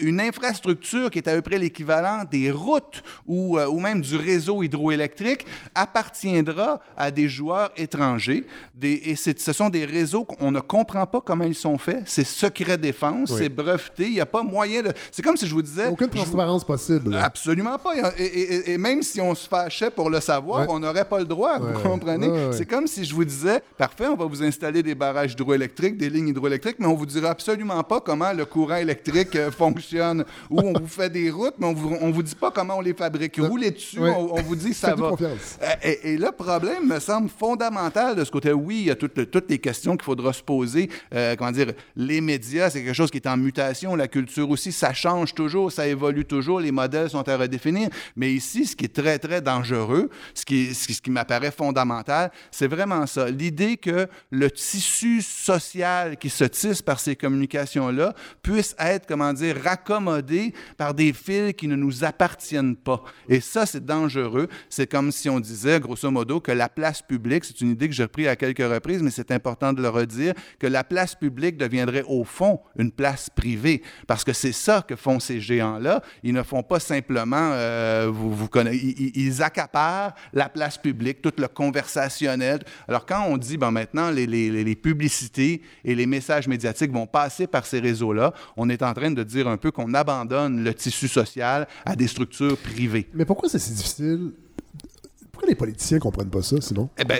une 0.00 0.20
infrastructure 0.20 1.10
qui 1.10 1.18
est 1.18 1.28
à 1.28 1.34
peu 1.34 1.42
près 1.42 1.58
l'équivalent 1.58 2.24
des 2.30 2.50
routes 2.50 3.02
ou, 3.26 3.58
euh, 3.58 3.66
ou 3.66 3.80
même 3.80 4.00
du 4.00 4.16
réseau 4.16 4.62
hydroélectrique 4.62 5.46
appartiendra 5.74 6.80
à 6.96 7.10
des 7.10 7.28
joueurs 7.28 7.70
étrangers. 7.76 8.46
Des, 8.74 9.00
et 9.04 9.16
ce 9.16 9.52
sont 9.52 9.68
des 9.70 9.84
réseaux 9.84 10.24
qu'on 10.24 10.50
ne 10.50 10.60
comprend 10.60 11.06
pas 11.06 11.20
comment 11.20 11.44
ils 11.44 11.54
sont 11.54 11.78
faits. 11.78 12.02
C'est 12.06 12.24
secret 12.24 12.76
défense, 12.78 13.30
Oui. 13.30 13.38
c'est 13.38 13.48
breveté. 13.48 14.06
Il 14.06 14.12
n'y 14.14 14.20
a 14.20 14.26
pas 14.26 14.42
moyen 14.42 14.82
de. 14.82 14.92
C'est 15.12 15.22
comme 15.22 15.36
si 15.36 15.46
je 15.46 15.54
vous 15.54 15.62
disais. 15.62 15.86
Aucune 15.86 16.08
vous- 16.08 16.16
transparence 16.16 16.64
possible. 16.76 17.14
Absolument 17.16 17.78
pas. 17.78 17.92
Et, 18.18 18.24
et- 18.24 18.70
et 18.72 18.78
même 18.78 19.02
si 19.02 19.20
on 19.20 19.34
se 19.34 19.48
fâchait 19.48 19.90
pour 19.90 20.10
le 20.10 20.20
savoir, 20.20 20.60
Ouais. 20.60 20.66
on 20.68 20.78
n'aurait 20.78 21.04
pas 21.04 21.18
le 21.18 21.24
droit, 21.24 21.58
Ouais, 21.58 21.72
vous 21.72 21.80
comprenez? 21.88 22.28
Ouais. 22.28 22.50
C'est 22.52 22.66
comme 22.66 22.86
si 22.86 23.04
je 23.04 23.14
vous 23.14 23.24
disais, 23.24 23.60
parfait, 23.78 24.06
on 24.06 24.16
va 24.16 24.24
vous 24.26 24.42
installer 24.42 24.82
des 24.82 24.94
barrages 24.94 25.32
hydroélectriques, 25.32 25.96
des 25.96 26.10
lignes 26.10 26.28
hydroélectriques, 26.28 26.76
mais 26.78 26.86
on 26.86 26.94
vous 26.94 27.06
dira 27.06 27.30
absolument 27.30 27.82
pas 27.82 28.00
comment 28.00 28.32
le 28.32 28.44
courant 28.44 28.76
électrique 28.76 29.36
euh, 29.36 29.50
fonctionne. 29.50 30.24
Ou 30.50 30.60
on 30.60 30.72
vous 30.78 30.86
fait 30.86 31.10
des 31.10 31.30
routes, 31.30 31.54
mais 31.58 31.66
on 31.66 31.74
vous, 31.74 31.96
on 32.00 32.10
vous 32.10 32.22
dit 32.22 32.34
pas 32.34 32.50
comment 32.50 32.78
on 32.78 32.80
les 32.80 32.94
fabrique. 32.94 33.36
Roulez 33.38 33.70
dessus, 33.70 33.98
on, 34.00 34.34
on 34.34 34.42
vous 34.42 34.56
dit 34.56 34.74
ça 34.84 34.94
va. 34.94 35.12
Euh, 35.20 35.34
Et, 35.82 36.12
et 36.14 36.18
le 36.18 36.30
problème 36.32 36.86
me 36.88 36.98
semble 37.00 37.28
fondamental 37.28 38.16
de 38.16 38.24
ce 38.24 38.30
côté. 38.30 38.52
Oui, 38.52 38.76
il 38.80 38.86
y 38.86 38.90
a 38.90 38.94
toutes, 38.96 39.30
toutes 39.30 39.50
les 39.50 39.58
questions 39.58 39.92
qu'il 39.96 40.04
faudra 40.04 40.32
se 40.32 40.42
poser. 40.42 40.88
Euh, 41.14 41.34
comment 41.36 41.52
dire, 41.52 41.72
les 41.96 42.20
médias, 42.20 42.70
c'est 42.70 42.82
quelque 42.82 42.94
chose 42.94 43.10
qui 43.10 43.18
est 43.18 43.26
en 43.28 43.36
mutation. 43.36 43.94
La 43.96 44.08
culture 44.08 44.48
aussi, 44.50 44.72
ça 44.72 44.92
change 44.92 45.34
toujours, 45.34 45.70
ça 45.72 45.86
évolue 45.86 46.24
toujours. 46.24 46.60
Les 46.64 46.72
modèles 46.72 47.10
sont 47.10 47.28
à 47.28 47.36
redéfinir. 47.36 47.88
Mais 48.16 48.32
ici, 48.32 48.66
ce 48.66 48.74
qui 48.74 48.86
est 48.86 48.94
très, 48.94 49.18
très 49.18 49.40
dangereux, 49.40 50.10
ce 50.34 50.44
qui, 50.44 50.74
ce 50.74 51.00
qui, 51.00 51.10
m'apparaît 51.10 51.50
fondamental, 51.50 52.30
c'est 52.50 52.66
vraiment 52.66 53.06
ça. 53.06 53.30
L'idée 53.30 53.76
que 53.76 54.08
le 54.30 54.50
tissu 54.50 55.22
social 55.22 56.16
qui 56.16 56.30
se 56.30 56.44
tisse 56.44 56.82
par 56.82 56.98
ces 56.98 57.16
communications-là 57.16 58.14
puisse 58.42 58.74
être, 58.78 59.06
comment 59.06 59.32
dire, 59.32 59.56
raccommodé 59.62 60.54
par 60.76 60.94
des 60.94 61.12
fils 61.12 61.52
qui 61.54 61.68
ne 61.68 61.76
nous 61.76 62.04
appartiennent 62.04 62.76
pas. 62.76 63.02
Et 63.28 63.40
ça, 63.40 63.66
c'est 63.66 63.84
dangereux. 63.84 64.48
C'est 64.68 64.90
comme 64.90 65.12
si 65.12 65.28
on 65.28 65.40
disait, 65.40 65.80
grosso 65.80 66.10
modo, 66.10 66.40
que 66.40 66.52
la 66.52 66.68
place 66.68 67.02
publique, 67.02 67.44
c'est 67.44 67.60
une 67.60 67.70
idée 67.70 67.88
que 67.88 67.94
j'ai 67.94 68.04
reprise 68.04 68.28
à 68.28 68.36
quelques 68.36 68.58
reprises, 68.58 69.02
mais 69.02 69.10
c'est 69.10 69.30
important 69.30 69.72
de 69.72 69.82
le 69.82 69.88
redire, 69.88 70.34
que 70.58 70.66
la 70.66 70.84
place 70.84 71.14
publique 71.14 71.56
deviendrait 71.56 72.04
au 72.06 72.24
fond 72.24 72.60
une 72.78 72.90
place 72.90 73.30
privée. 73.30 73.82
Parce 74.06 74.24
que 74.24 74.32
c'est 74.32 74.52
ça 74.52 74.82
que 74.86 74.96
font 74.96 75.20
ces 75.20 75.40
géants-là. 75.40 76.02
Pas 76.62 76.80
simplement, 76.80 77.50
euh, 77.52 78.10
vous, 78.12 78.48
connaissez, 78.48 79.12
ils, 79.14 79.42
accaparent 79.42 80.14
la 80.32 80.48
place 80.48 80.78
publique, 80.78 81.20
tout 81.22 81.32
le 81.38 81.48
conversationnel. 81.48 82.60
Alors 82.88 83.06
quand 83.06 83.24
on 83.28 83.36
dit, 83.36 83.56
ben 83.56 83.70
maintenant, 83.70 84.10
les 84.10 84.76
publicités 84.76 85.62
et 85.84 85.94
les 85.94 86.06
messages 86.06 86.48
médiatiques 86.48 86.92
vont 86.92 87.06
passer 87.06 87.46
par 87.46 87.66
ces 87.66 87.80
réseaux-là, 87.80 88.32
on 88.56 88.68
est 88.68 88.82
en 88.82 88.92
train 88.94 89.10
de 89.10 89.22
dire 89.22 89.48
un 89.48 89.56
peu 89.56 89.70
qu'on 89.70 89.94
abandonne 89.94 90.62
le 90.62 90.74
tissu 90.74 91.08
social 91.08 91.66
à 91.84 91.96
des 91.96 92.06
structures 92.06 92.56
privées. 92.56 93.08
Mais 93.14 93.24
pourquoi 93.24 93.48
c'est 93.48 93.58
si 93.58 93.72
difficile? 93.72 94.32
Pourquoi 95.34 95.48
les 95.48 95.54
politiciens 95.56 95.98
comprennent 95.98 96.30
pas 96.30 96.42
ça, 96.42 96.56
sinon? 96.60 96.88
Eh 96.96 97.04
ben, 97.04 97.18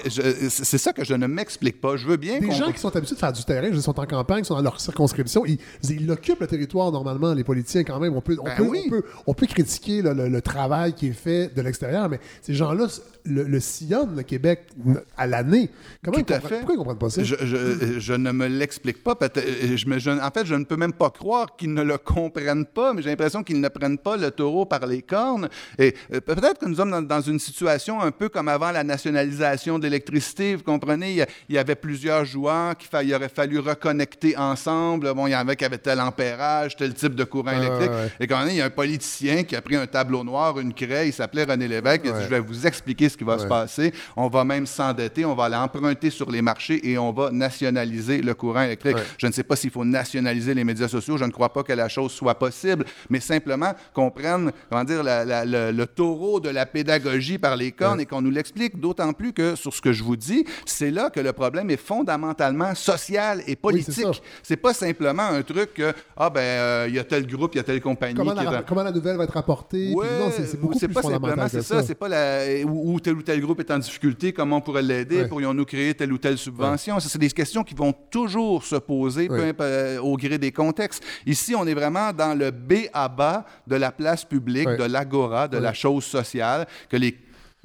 c'est 0.49 0.79
ça 0.79 0.93
que 0.93 1.05
je 1.05 1.15
ne 1.15 1.27
m'explique 1.27 1.81
pas. 1.81 1.97
Je 1.97 2.07
veux 2.07 2.17
bien 2.17 2.39
Des 2.39 2.51
gens 2.53 2.71
qui 2.73 2.79
sont 2.79 2.95
habitués 2.95 3.17
de 3.17 3.21
faire 3.21 3.33
du 3.33 3.45
terrain, 3.45 3.67
ils 3.71 3.83
sont 3.83 3.99
en 3.99 4.07
campagne, 4.07 4.41
ils 4.41 4.45
sont 4.45 4.55
dans 4.55 4.63
leur 4.63 4.81
circonscription, 4.81 5.45
ils, 5.45 5.59
ils 5.89 6.11
occupent 6.11 6.41
le 6.41 6.47
territoire 6.47 6.93
normalement, 6.93 7.35
les 7.35 7.45
politiciens 7.45 7.83
quand 7.85 7.99
même. 7.99 8.15
On 8.17 8.21
peut, 8.21 8.37
on 8.41 8.45
Ben 8.45 8.55
peut, 8.57 8.63
oui. 8.63 8.83
on 8.87 8.91
peut, 8.91 9.03
on 9.27 9.35
peut 9.35 9.47
critiquer 9.47 10.01
le, 10.03 10.13
le- 10.15 10.29
le 10.29 10.43
travail 10.43 10.95
qui 10.95 11.09
est 11.09 11.13
fait 11.13 11.55
de 11.55 11.61
l'extérieur, 11.61 12.09
mais 12.09 12.21
ces 12.43 12.55
gens-là 12.55 12.87
le, 13.27 13.43
le 13.45 13.61
sillonne, 13.61 14.15
le 14.17 14.23
Québec, 14.23 14.67
n- 14.87 15.01
à 15.17 15.27
l'année. 15.27 15.71
Comment 16.05 16.19
Tout 16.19 16.25
ils 16.29 16.33
à 16.35 16.39
comprennent- 16.39 16.49
fait. 16.51 16.57
Pourquoi 16.59 16.75
ils 16.75 16.79
comprennent 16.79 16.99
pas 16.99 17.11
ça? 17.11 17.23
Je, 17.25 17.35
je- 17.43 17.99
je 17.99 18.13
ne 18.13 18.31
me 18.33 18.47
l'explique 18.47 19.03
pas. 19.03 19.17
Euh, 19.21 19.77
Je 19.77 19.87
me- 19.89 19.99
je- 19.99 20.11
en 20.11 20.31
fait, 20.31 20.45
je 20.47 20.55
ne 20.55 20.65
peux 20.65 20.77
même 20.77 20.93
pas 20.93 21.11
croire 21.11 21.57
qu'ils 21.57 21.73
ne 21.75 21.83
le 21.83 21.99
comprennent 21.99 22.67
pas, 22.67 22.93
mais 22.93 23.03
j'ai 23.03 23.09
l'impression 23.11 23.43
qu'ils 23.43 23.61
ne 23.61 23.69
prennent 23.69 23.99
pas 23.99 24.17
le 24.17 24.31
taureau 24.31 24.67
par 24.67 24.87
les 24.87 25.03
cornes. 25.03 25.49
Et 25.79 25.95
euh, 26.13 26.21
peut-être 26.21 26.59
que 26.61 26.67
nous 26.67 26.77
sommes 26.77 26.91
dans, 26.91 27.03
dans 27.03 27.21
une 27.23 27.39
situation 27.39 28.01
un 28.05 28.11
peu 28.11 28.29
comme 28.29 28.49
avant 28.49 28.71
la 28.71 28.85
nationalisation 28.85 29.79
de 29.79 29.85
l'électricité. 29.85 30.55
Vous 30.55 30.63
comprenez, 30.63 31.11
il 31.11 31.17
y, 31.17 31.23
a- 31.23 31.27
il 31.49 31.55
y 31.55 31.59
avait 31.59 31.75
plusieurs 31.75 32.25
joueurs 32.25 32.77
qu'il 32.77 32.89
il 33.03 33.15
aurait 33.15 33.29
fallu 33.29 33.59
reconnecter 33.59 34.37
ensemble. 34.37 35.13
Bon, 35.15 35.27
il 35.27 35.31
y 35.33 35.37
en 35.37 35.41
avait 35.41 35.57
qui 35.57 35.65
avaient 35.65 35.79
tel 35.79 36.01
ampérage, 36.01 36.77
tel 36.77 36.95
type 36.95 37.15
de 37.15 37.25
courant 37.25 37.51
électrique. 37.53 37.91
ouais. 37.91 38.13
Et 38.21 38.27
quand 38.27 38.39
même, 38.39 38.49
il 38.51 38.57
y 38.57 38.61
a 38.61 38.67
un 38.67 38.71
politicien 38.71 39.43
qui 39.43 39.57
a 39.57 39.61
pris 39.63 39.77
un 39.77 39.87
tableau 39.87 40.23
noir, 40.25 40.59
une 40.61 40.73
craie, 40.73 41.09
il 41.09 41.13
s'appelait 41.13 41.45
René 41.45 41.67
Lévesque, 41.69 42.03
il 42.05 42.11
a 42.11 42.13
dit, 42.19 42.25
je 42.25 42.29
vais 42.31 42.41
vous 42.41 42.67
expliquer 42.67 43.09
ce 43.09 43.17
qui 43.17 43.25
va 43.25 43.39
se 43.39 43.47
passer. 43.49 43.93
On 44.17 44.29
va 44.29 44.45
même 44.45 44.67
s'endetter, 44.67 45.25
on 45.25 45.35
va 45.35 45.45
aller 45.45 45.57
emprunter 45.57 46.11
sur 46.11 46.31
les 46.31 46.43
marchés 46.43 46.81
et 46.89 46.99
on 46.99 47.13
va 47.13 47.31
nationaliser 47.31 48.21
le 48.23 48.35
courant 48.35 48.63
électrique. 48.63 48.97
Je 49.19 49.27
ne 49.27 49.33
sais 49.33 49.43
pas 49.43 49.57
s'il 49.57 49.71
faut 49.71 49.85
nationaliser 49.85 50.55
les 50.55 50.65
médias 50.65 50.89
sociaux, 50.89 51.17
je 51.17 51.25
ne 51.25 51.31
crois 51.31 51.53
pas 51.53 51.63
que 51.63 51.73
la 51.73 51.89
chose 51.89 52.13
soit 52.13 52.35
possible, 52.39 52.85
mais 53.11 53.21
simplement 53.21 53.73
qu'on 53.93 54.11
prenne, 54.11 54.53
comment 54.71 54.85
dire, 54.85 55.03
la- 55.03 55.25
la- 55.25 55.45
le, 55.45 55.71
le 55.73 55.87
taureau 55.87 56.41
de 56.41 56.49
la 56.49 56.67
pédagogie 56.67 57.39
par 57.39 57.57
les 57.57 57.73
cornes 57.73 57.94
Ouais. 57.97 58.03
et 58.03 58.07
qu'on 58.07 58.23
nous 58.23 58.31
l'explique, 58.31 58.79
d'autant 58.81 59.13
plus 59.13 59.33
que 59.33 59.55
sur 59.57 59.73
ce 59.75 59.81
que 59.81 59.93
je 59.93 60.03
vous 60.03 60.17
dis, 60.17 60.45
c'est 60.67 60.91
là 60.91 61.11
que 61.11 61.21
le 61.21 61.33
problème 61.33 61.71
est 61.71 61.77
fondamentalement 61.77 62.75
social 62.75 63.41
et 63.47 63.51
Oui, 63.51 63.57
politique. 63.57 63.95
ça. 64.05 64.11
c'est 64.43 64.57
pas 64.57 64.75
simplement 64.75 65.23
un 65.25 65.43
truc 65.43 65.75
que, 65.75 65.93
ah 66.17 66.31
ben, 66.31 66.41
euh, 66.41 66.87
il 66.89 66.95
y 66.95 66.99
a 66.99 67.05
tel 67.05 67.27
groupe, 67.27 67.55
il 67.55 67.59
y 67.59 67.61
a 67.61 67.65
telle 67.65 67.81
compagnie 67.81 68.15
Comment 68.15 68.35
qui 68.35 68.45
la, 68.45 68.61
en- 68.61 68.63
comment 68.67 68.83
la 68.83 68.93
nouvelle 68.93 69.17
va 69.17 69.25
être 69.25 69.37
apportée? 69.37 69.93
Ouais, 69.95 70.07
non, 70.19 70.31
c'est 70.31 70.61
beaucoup 70.61 70.79
plus 70.79 70.89
pas 70.89 71.03
fondamental 71.03 71.49
c'est 71.51 71.63
ça, 71.63 71.83
c'est 71.83 71.95
pas 71.95 72.09
la, 72.09 72.65
où, 72.67 72.95
où 72.95 73.01
tel 73.01 73.15
ou 73.15 73.23
tel 73.23 73.41
groupe 73.41 73.61
est 73.61 73.71
en 73.71 73.79
difficulté, 73.79 74.33
comment 74.33 74.57
on 74.57 74.61
pourrait 74.61 74.83
l'aider, 74.83 75.23
Ouais. 75.23 75.29
pourrions-nous 75.29 75.65
créer 75.65 75.95
telle 75.95 76.13
ou 76.13 76.19
telle 76.19 76.39
subvention? 76.39 76.99
Ça, 77.01 77.09
c'est 77.09 77.19
des 77.19 77.31
questions 77.31 77.63
qui 77.65 77.75
vont 77.75 77.93
toujours 78.11 78.65
se 78.65 78.77
poser 78.77 79.29
peu 79.29 79.35
Ouais. 79.35 79.55
euh, 79.61 79.99
au 80.01 80.17
gré 80.17 80.39
des 80.39 80.53
contextes. 80.53 81.03
Ici, 81.27 81.55
on 81.55 81.67
est 81.67 81.75
vraiment 81.75 82.13
dans 82.13 82.35
le 82.39 82.51
B 82.51 82.87
à 82.93 83.09
bas 83.09 83.45
de 83.67 83.77
la 83.77 83.93
place 83.93 84.25
publique, 84.25 84.67
Ouais. 84.69 84.77
de 84.77 84.85
l'agora, 84.85 85.49
de 85.49 85.57
Ouais. 85.57 85.63
la 85.63 85.73
chose 85.75 86.05
sociale, 86.05 86.67
que 86.89 86.97
les 86.97 87.17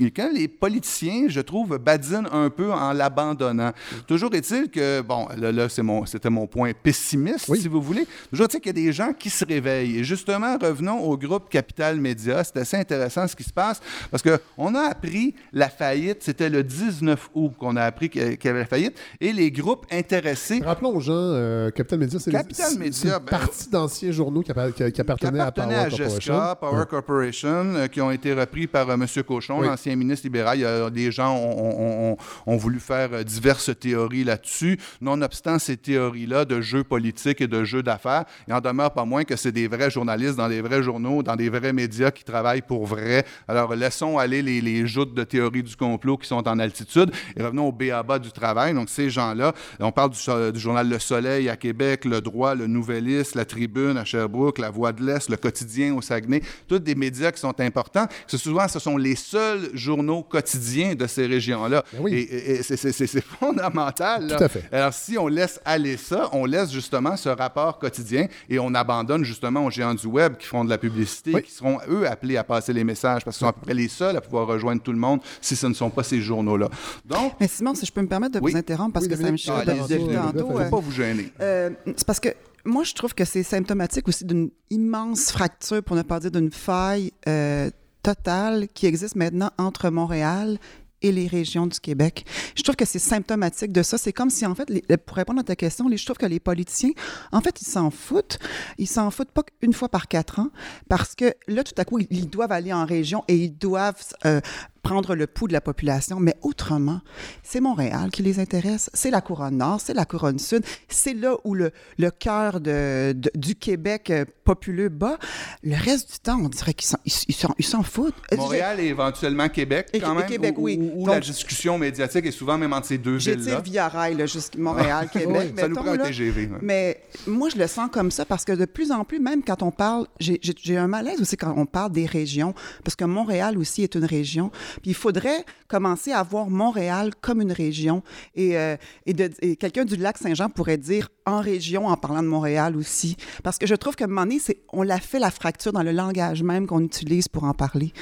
quand 0.08 0.30
les 0.34 0.48
politiciens, 0.48 1.26
je 1.28 1.42
trouve, 1.42 1.78
badinent 1.78 2.28
un 2.32 2.50
peu 2.50 2.72
en 2.72 2.94
l'abandonnant. 2.94 3.72
Toujours 4.08 4.34
est-il 4.34 4.70
que, 4.70 5.02
bon, 5.02 5.28
là, 5.38 5.52
là, 5.52 5.68
c'est 5.70 5.82
mon, 5.82 6.06
c'était 6.06 6.30
mon 6.30 6.48
point 6.48 6.72
pessimiste, 6.74 7.48
Oui. 7.50 7.60
si 7.62 7.68
vous 7.68 7.82
voulez. 7.82 8.08
Toujours 8.30 8.46
est-il 8.46 8.62
qu'il 8.62 8.68
y 8.78 8.80
a 8.82 8.86
des 8.86 8.94
gens 8.94 9.12
qui 9.14 9.30
se 9.30 9.44
réveillent. 9.46 9.98
Et 10.00 10.04
justement, 10.04 10.58
revenons 10.58 11.00
au 11.00 11.18
groupe 11.18 11.50
Capital 11.50 12.00
Média. 12.00 12.44
C'est 12.44 12.58
assez 12.58 12.78
intéressant 12.78 13.28
ce 13.28 13.36
qui 13.36 13.44
se 13.44 13.54
passe 13.54 13.82
parce 14.10 14.24
qu'on 14.24 14.76
a 14.76 14.82
appris 14.90 15.36
la 15.54 15.70
faillite. 15.70 16.18
C'était 16.24 16.50
le 16.50 16.64
19 16.64 17.30
août 17.36 17.52
qu'on 17.60 17.76
a 17.76 17.84
appris 17.84 18.10
qu'il 18.10 18.38
y 18.44 18.48
avait 18.48 18.60
la 18.60 18.66
faillite. 18.66 18.98
Et 19.20 19.34
les 19.34 19.52
groupes 19.52 19.86
intéressés 19.92 20.62
Rappelons 20.64 20.96
aux 20.96 21.00
gens, 21.02 21.14
euh, 21.16 21.72
Capital 21.72 22.00
Media, 22.00 22.20
c'est 22.20 22.32
une 22.32 22.38
ben, 22.38 23.20
partie 23.20 23.70
d'anciens 23.70 24.12
journaux 24.12 24.42
qui, 24.42 24.52
appa- 24.52 24.72
qui- 24.92 25.02
appartenaient 25.02 25.40
à 25.40 25.46
appartenaient 25.48 25.76
Power 25.76 25.86
à 25.86 25.90
Corporation. 25.90 26.34
GESCA, 26.34 26.56
Power 26.56 26.80
Ouais. 26.80 26.86
Corporation, 26.86 27.50
euh, 27.76 27.88
qui 27.88 28.02
ont 28.02 28.12
été 28.12 28.34
repris 28.34 28.68
par 28.68 28.90
euh, 28.90 28.94
M. 28.96 29.06
Cochon, 29.28 29.60
Oui. 29.60 29.68
l'ancien 29.68 29.89
ministre 29.96 30.26
libéral. 30.26 30.58
Il 30.58 30.62
y 30.62 30.66
a 30.66 30.90
des 30.90 31.12
gens 31.12 31.36
ont, 31.36 32.18
ont- 32.46 32.58
voulu 32.58 32.80
faire 32.80 33.10
euh, 33.14 33.24
diverses 33.24 33.72
théories 33.80 34.24
là-dessus. 34.24 34.78
Nonobstant 35.02 35.60
ces 35.60 35.78
théories-là 35.78 36.46
de 36.46 36.60
jeux 36.62 36.84
politiques 36.84 37.42
et 37.42 37.48
de 37.48 37.64
jeux 37.64 37.84
d'affaires, 37.84 38.26
il 38.48 38.54
en 38.54 38.60
demeure 38.62 38.92
pas 38.92 39.06
moins 39.06 39.24
que 39.24 39.36
c'est 39.36 39.52
des 39.52 39.68
vrais 39.68 39.90
journalistes 39.90 40.36
dans 40.36 40.50
des 40.50 40.62
vrais 40.62 40.84
journaux, 40.84 41.24
dans 41.24 41.36
des 41.36 41.50
vrais 41.50 41.72
médias 41.74 42.12
qui 42.12 42.24
travaillent 42.24 42.62
pour 42.62 42.86
vrai. 42.86 43.26
Alors, 43.48 43.74
laissons 43.76 44.18
aller 44.18 44.42
les, 44.42 44.60
les 44.62 44.86
joutes 44.88 45.14
de 45.14 45.24
théories 45.24 45.64
du 45.64 45.76
complot 45.76 46.18
qui 46.18 46.28
sont 46.28 46.48
en 46.48 46.60
altitude 46.60 47.12
et 47.38 47.44
revenons 47.44 47.68
au 47.68 47.72
B.A.B.A. 47.72 48.20
du 48.20 48.32
travail. 48.32 48.74
Donc, 48.74 48.90
ces 48.90 49.10
gens-là, 49.10 49.54
on 49.80 49.92
parle 49.92 50.10
du, 50.12 50.18
so- 50.20 50.52
du 50.52 50.60
journal 50.60 50.90
Le 50.90 51.00
Soleil 51.00 51.48
à 51.50 51.56
Québec, 51.56 52.06
Le 52.06 52.20
Droit, 52.22 52.56
Le 52.56 52.68
Nouvelliste, 52.68 53.36
La 53.36 53.46
Tribune 53.46 53.98
à 53.98 54.06
Sherbrooke, 54.06 54.58
La 54.60 54.70
Voix 54.70 54.92
de 54.92 55.04
l'Est, 55.06 55.30
Le 55.30 55.38
Quotidien 55.38 55.94
au 55.96 56.02
Saguenay, 56.02 56.42
tous 56.68 56.80
des 56.80 56.96
médias 56.96 57.32
qui 57.32 57.40
sont 57.40 57.60
importants. 57.62 58.08
Souvent, 58.28 58.68
ce 58.68 58.80
sont 58.80 58.98
les 58.98 59.16
seuls 59.16 59.70
journaux 59.80 60.22
quotidiens 60.24 60.94
de 60.96 61.08
ces 61.08 61.26
régions-là. 61.26 61.84
Ben 61.94 62.00
oui. 62.02 62.14
Et, 62.14 62.20
et- 62.22 62.52
et 62.60 62.64
c'est- 62.64 62.78
c'est 62.78 62.92
c'est- 62.92 63.08
c'est 63.08 63.24
fondamental. 63.24 64.28
là. 64.28 64.36
Tout 64.38 64.44
à 64.44 64.48
fait. 64.50 64.64
Alors, 64.72 64.94
si 64.94 65.18
on 65.18 65.28
laisse 65.28 65.60
aller 65.66 65.98
ça, 65.98 66.30
on 66.34 66.46
laisse 66.46 66.72
justement 66.72 67.18
ce 67.18 67.30
rapport 67.30 67.80
quotidien 67.80 68.28
et 68.50 68.60
on 68.60 68.74
abandonne 68.76 69.24
justement 69.24 69.66
aux 69.66 69.72
géants 69.72 69.94
du 69.96 70.08
web 70.08 70.38
qui 70.38 70.46
font 70.46 70.64
de 70.66 70.70
la 70.70 70.78
publicité, 70.78 71.32
Oui. 71.34 71.44
qui 71.44 71.52
seront, 71.52 71.80
eux, 71.90 72.08
appelés 72.08 72.38
à 72.38 72.44
passer 72.44 72.74
les 72.74 72.84
messages 72.84 73.24
parce 73.26 73.38
qu'ils 73.38 73.46
sont 73.46 73.50
à 73.50 73.54
peu 73.54 73.62
près 73.62 73.74
les 73.74 73.88
seuls 73.88 74.16
à 74.18 74.22
pouvoir 74.22 74.46
rejoindre 74.48 74.82
tout 74.82 74.92
le 74.92 75.00
monde 75.00 75.22
si 75.42 75.56
ce 75.56 75.68
ne 75.68 75.74
sont 75.74 75.90
pas 75.90 76.04
ces 76.04 76.22
journaux-là. 76.22 76.70
Donc, 77.06 77.34
Mais 77.40 77.48
Simon, 77.48 77.74
si 77.76 77.86
je 77.86 77.92
peux 77.92 78.02
me 78.02 78.08
permettre 78.08 78.34
de 78.40 78.44
Oui. 78.44 78.52
vous 78.52 78.58
interrompre 78.58 78.94
parce 78.94 79.06
Oui, 79.06 79.12
que 79.12 79.18
ça 79.18 79.32
me 79.32 79.38
chiffre 79.38 79.56
Ah, 79.58 79.66
depuis 79.66 79.72
allez-y, 79.80 79.88
depuis 80.00 80.16
Dominique. 80.16 80.34
tantôt. 80.34 80.48
Faut 80.52 80.60
euh, 80.60 80.64
faut 80.66 80.76
pas 80.78 80.82
vous 80.82 80.92
gêner. 80.92 81.32
euh, 81.42 81.70
c'est 81.96 82.06
parce 82.06 82.20
que 82.20 82.30
moi, 82.66 82.84
je 82.84 82.94
trouve 82.94 83.14
que 83.14 83.24
c'est 83.24 83.42
symptomatique 83.44 84.08
aussi 84.08 84.26
d'une 84.26 84.50
immense 84.70 85.32
fracture, 85.32 85.82
pour 85.82 85.96
ne 85.96 86.02
pas 86.02 86.20
dire 86.20 86.30
d'une 86.32 86.52
faille 86.52 87.12
euh, 87.28 87.70
totale 88.04 88.68
qui 88.74 88.86
existe 88.86 89.16
maintenant 89.16 89.52
entre 89.58 89.90
Montréal 89.90 90.60
et 91.02 91.12
les 91.12 91.28
régions 91.28 91.68
du 91.68 91.80
Québec. 91.80 92.26
Je 92.56 92.64
trouve 92.64 92.76
que 92.76 92.86
c'est 92.86 93.00
symptomatique 93.00 93.72
de 93.72 93.84
ça. 93.84 93.98
C'est 93.98 94.14
comme 94.14 94.30
si, 94.30 94.46
en 94.46 94.56
fait, 94.56 94.70
pour 95.06 95.18
répondre 95.18 95.40
à 95.40 95.44
ta 95.44 95.56
question, 95.56 95.90
je 95.90 96.06
trouve 96.06 96.18
que 96.18 96.26
les 96.26 96.40
politiciens, 96.40 96.92
en 97.32 97.42
fait, 97.42 97.62
ils 97.62 97.68
s'en 97.68 97.90
foutent. 97.90 98.40
Ils 98.78 98.88
s'en 98.88 99.10
foutent 99.12 99.32
pas 99.32 99.44
qu'une 99.44 99.74
fois 99.74 99.90
par 99.90 100.08
quatre 100.08 100.40
ans, 100.40 100.50
parce 100.88 101.16
que 101.16 101.34
là, 101.48 101.64
tout 101.64 101.74
à 101.78 101.86
coup, 101.86 102.00
ils, 102.00 102.08
ils 102.10 102.30
doivent 102.30 102.52
aller 102.52 102.74
en 102.74 102.86
région 102.86 103.24
et 103.28 103.36
ils 103.36 103.58
doivent 103.58 104.14
euh, 104.26 104.42
prendre 104.82 105.16
le 105.16 105.28
pouls 105.28 105.48
de 105.48 105.54
la 105.54 105.62
population. 105.62 106.20
Mais 106.20 106.36
autrement, 106.42 107.02
c'est 107.44 107.60
Montréal 107.62 108.10
qui 108.12 108.24
les 108.24 108.40
intéresse. 108.40 108.90
C'est 108.94 109.12
la 109.12 109.22
couronne 109.22 109.58
nord, 109.58 109.82
c'est 109.82 109.94
la 109.94 110.06
couronne 110.06 110.40
sud. 110.40 110.64
C'est 110.88 111.14
là 111.14 111.36
où 111.44 111.54
le, 111.56 111.72
le 111.98 112.12
cœur 112.12 112.60
de, 112.60 113.14
de- 113.14 113.32
du 113.36 113.56
Québec 113.56 114.10
euh, 114.10 114.26
populeux 114.44 114.90
bat. 114.90 115.18
Le 115.64 115.76
reste 115.76 116.14
du 116.14 116.20
temps, 116.20 116.40
on 116.42 116.50
dirait 116.50 116.74
qu'ils 116.74 116.88
s'en, 116.88 116.98
ils, 117.06 117.12
ils 117.28 117.36
s'en- 117.36 117.56
ils 117.58 117.66
s'en 117.66 117.84
foutent. 117.84 118.16
Montréal 118.36 118.80
et 118.80 118.86
éventuellement 118.86 119.50
Québec, 119.50 119.88
Et- 119.94 120.00
quand 120.00 120.14
et 120.14 120.18
même, 120.20 120.28
Québec, 120.28 120.56
où, 120.58 120.64
oui. 120.64 120.78
où- 120.80 121.02
où 121.02 121.06
Donc- 121.06 121.16
la 121.16 121.20
discussion 121.22 121.78
médiatique 121.78 122.26
est 122.26 122.32
souvent 122.32 122.58
même 122.58 122.74
entre 122.74 122.88
ces 122.88 122.98
deux 122.98 123.18
villes-là. 123.18 123.62
via 123.62 123.88
rail 123.88 124.16
là, 124.16 124.26
jusqu'à 124.26 124.58
Montréal, 124.60 125.10
Québec. 125.12 125.54
Ça 125.58 125.68
nous 125.68 125.76
prend 125.76 125.88
un. 125.88 125.98
TGV. 125.98 126.48
ouais. 126.48 126.58
Mais 126.62 127.02
moi, 127.28 127.50
je 127.50 127.58
le 127.58 127.68
sens 127.68 127.90
comme 127.92 128.12
ça 128.12 128.26
parce 128.26 128.46
que 128.46 128.54
de 128.54 128.66
plus 128.66 128.92
en 128.92 129.04
plus, 129.04 129.20
même 129.20 129.44
quand 129.44 129.62
on 129.64 129.72
parle, 129.72 130.08
j'ai- 130.20 130.40
j'ai 130.42 130.54
j'ai 130.62 130.78
un 130.78 130.88
malaise 130.88 131.22
aussi 131.22 131.38
quand 131.38 131.54
on 131.56 131.66
parle 131.66 131.92
des 131.92 132.06
régions, 132.06 132.54
parce 132.84 132.96
que 132.96 133.06
Montréal 133.06 133.58
aussi 133.58 133.84
est 133.84 133.96
une 133.96 134.06
région. 134.06 134.52
Puis 134.82 134.92
il 134.92 134.96
faudrait 134.96 135.44
commencer 135.68 136.12
à 136.12 136.24
voir 136.24 136.50
Montréal 136.50 137.12
comme 137.22 137.42
une 137.42 137.52
région. 137.52 138.04
Et, 138.36 138.58
euh, 138.58 138.76
et, 139.06 139.56
quelqu'un 139.56 139.86
du 139.86 139.96
lac 139.96 140.18
Saint-Jean 140.18 140.50
pourrait 140.50 140.78
dire 140.78 141.10
en 141.26 141.42
région 141.42 141.88
en 141.88 141.96
parlant 141.98 142.24
de 142.24 142.28
Montréal 142.28 142.76
aussi. 142.76 143.16
Parce 143.44 143.58
que 143.58 143.68
je 143.68 143.76
trouve 143.76 143.96
qu'à 143.96 144.06
un 144.06 144.08
moment 144.08 144.22
donné, 144.24 144.40
c'est- 144.40 144.62
on 144.74 144.82
l'a 144.82 145.00
fait 145.00 145.20
la 145.20 145.30
fracture 145.32 145.72
dans 145.72 145.84
le 145.84 145.92
langage 145.92 146.42
même 146.44 146.66
qu'on 146.66 146.82
utilise 146.82 147.28
pour 147.28 147.44
en 147.44 147.54
parler. 147.54 147.94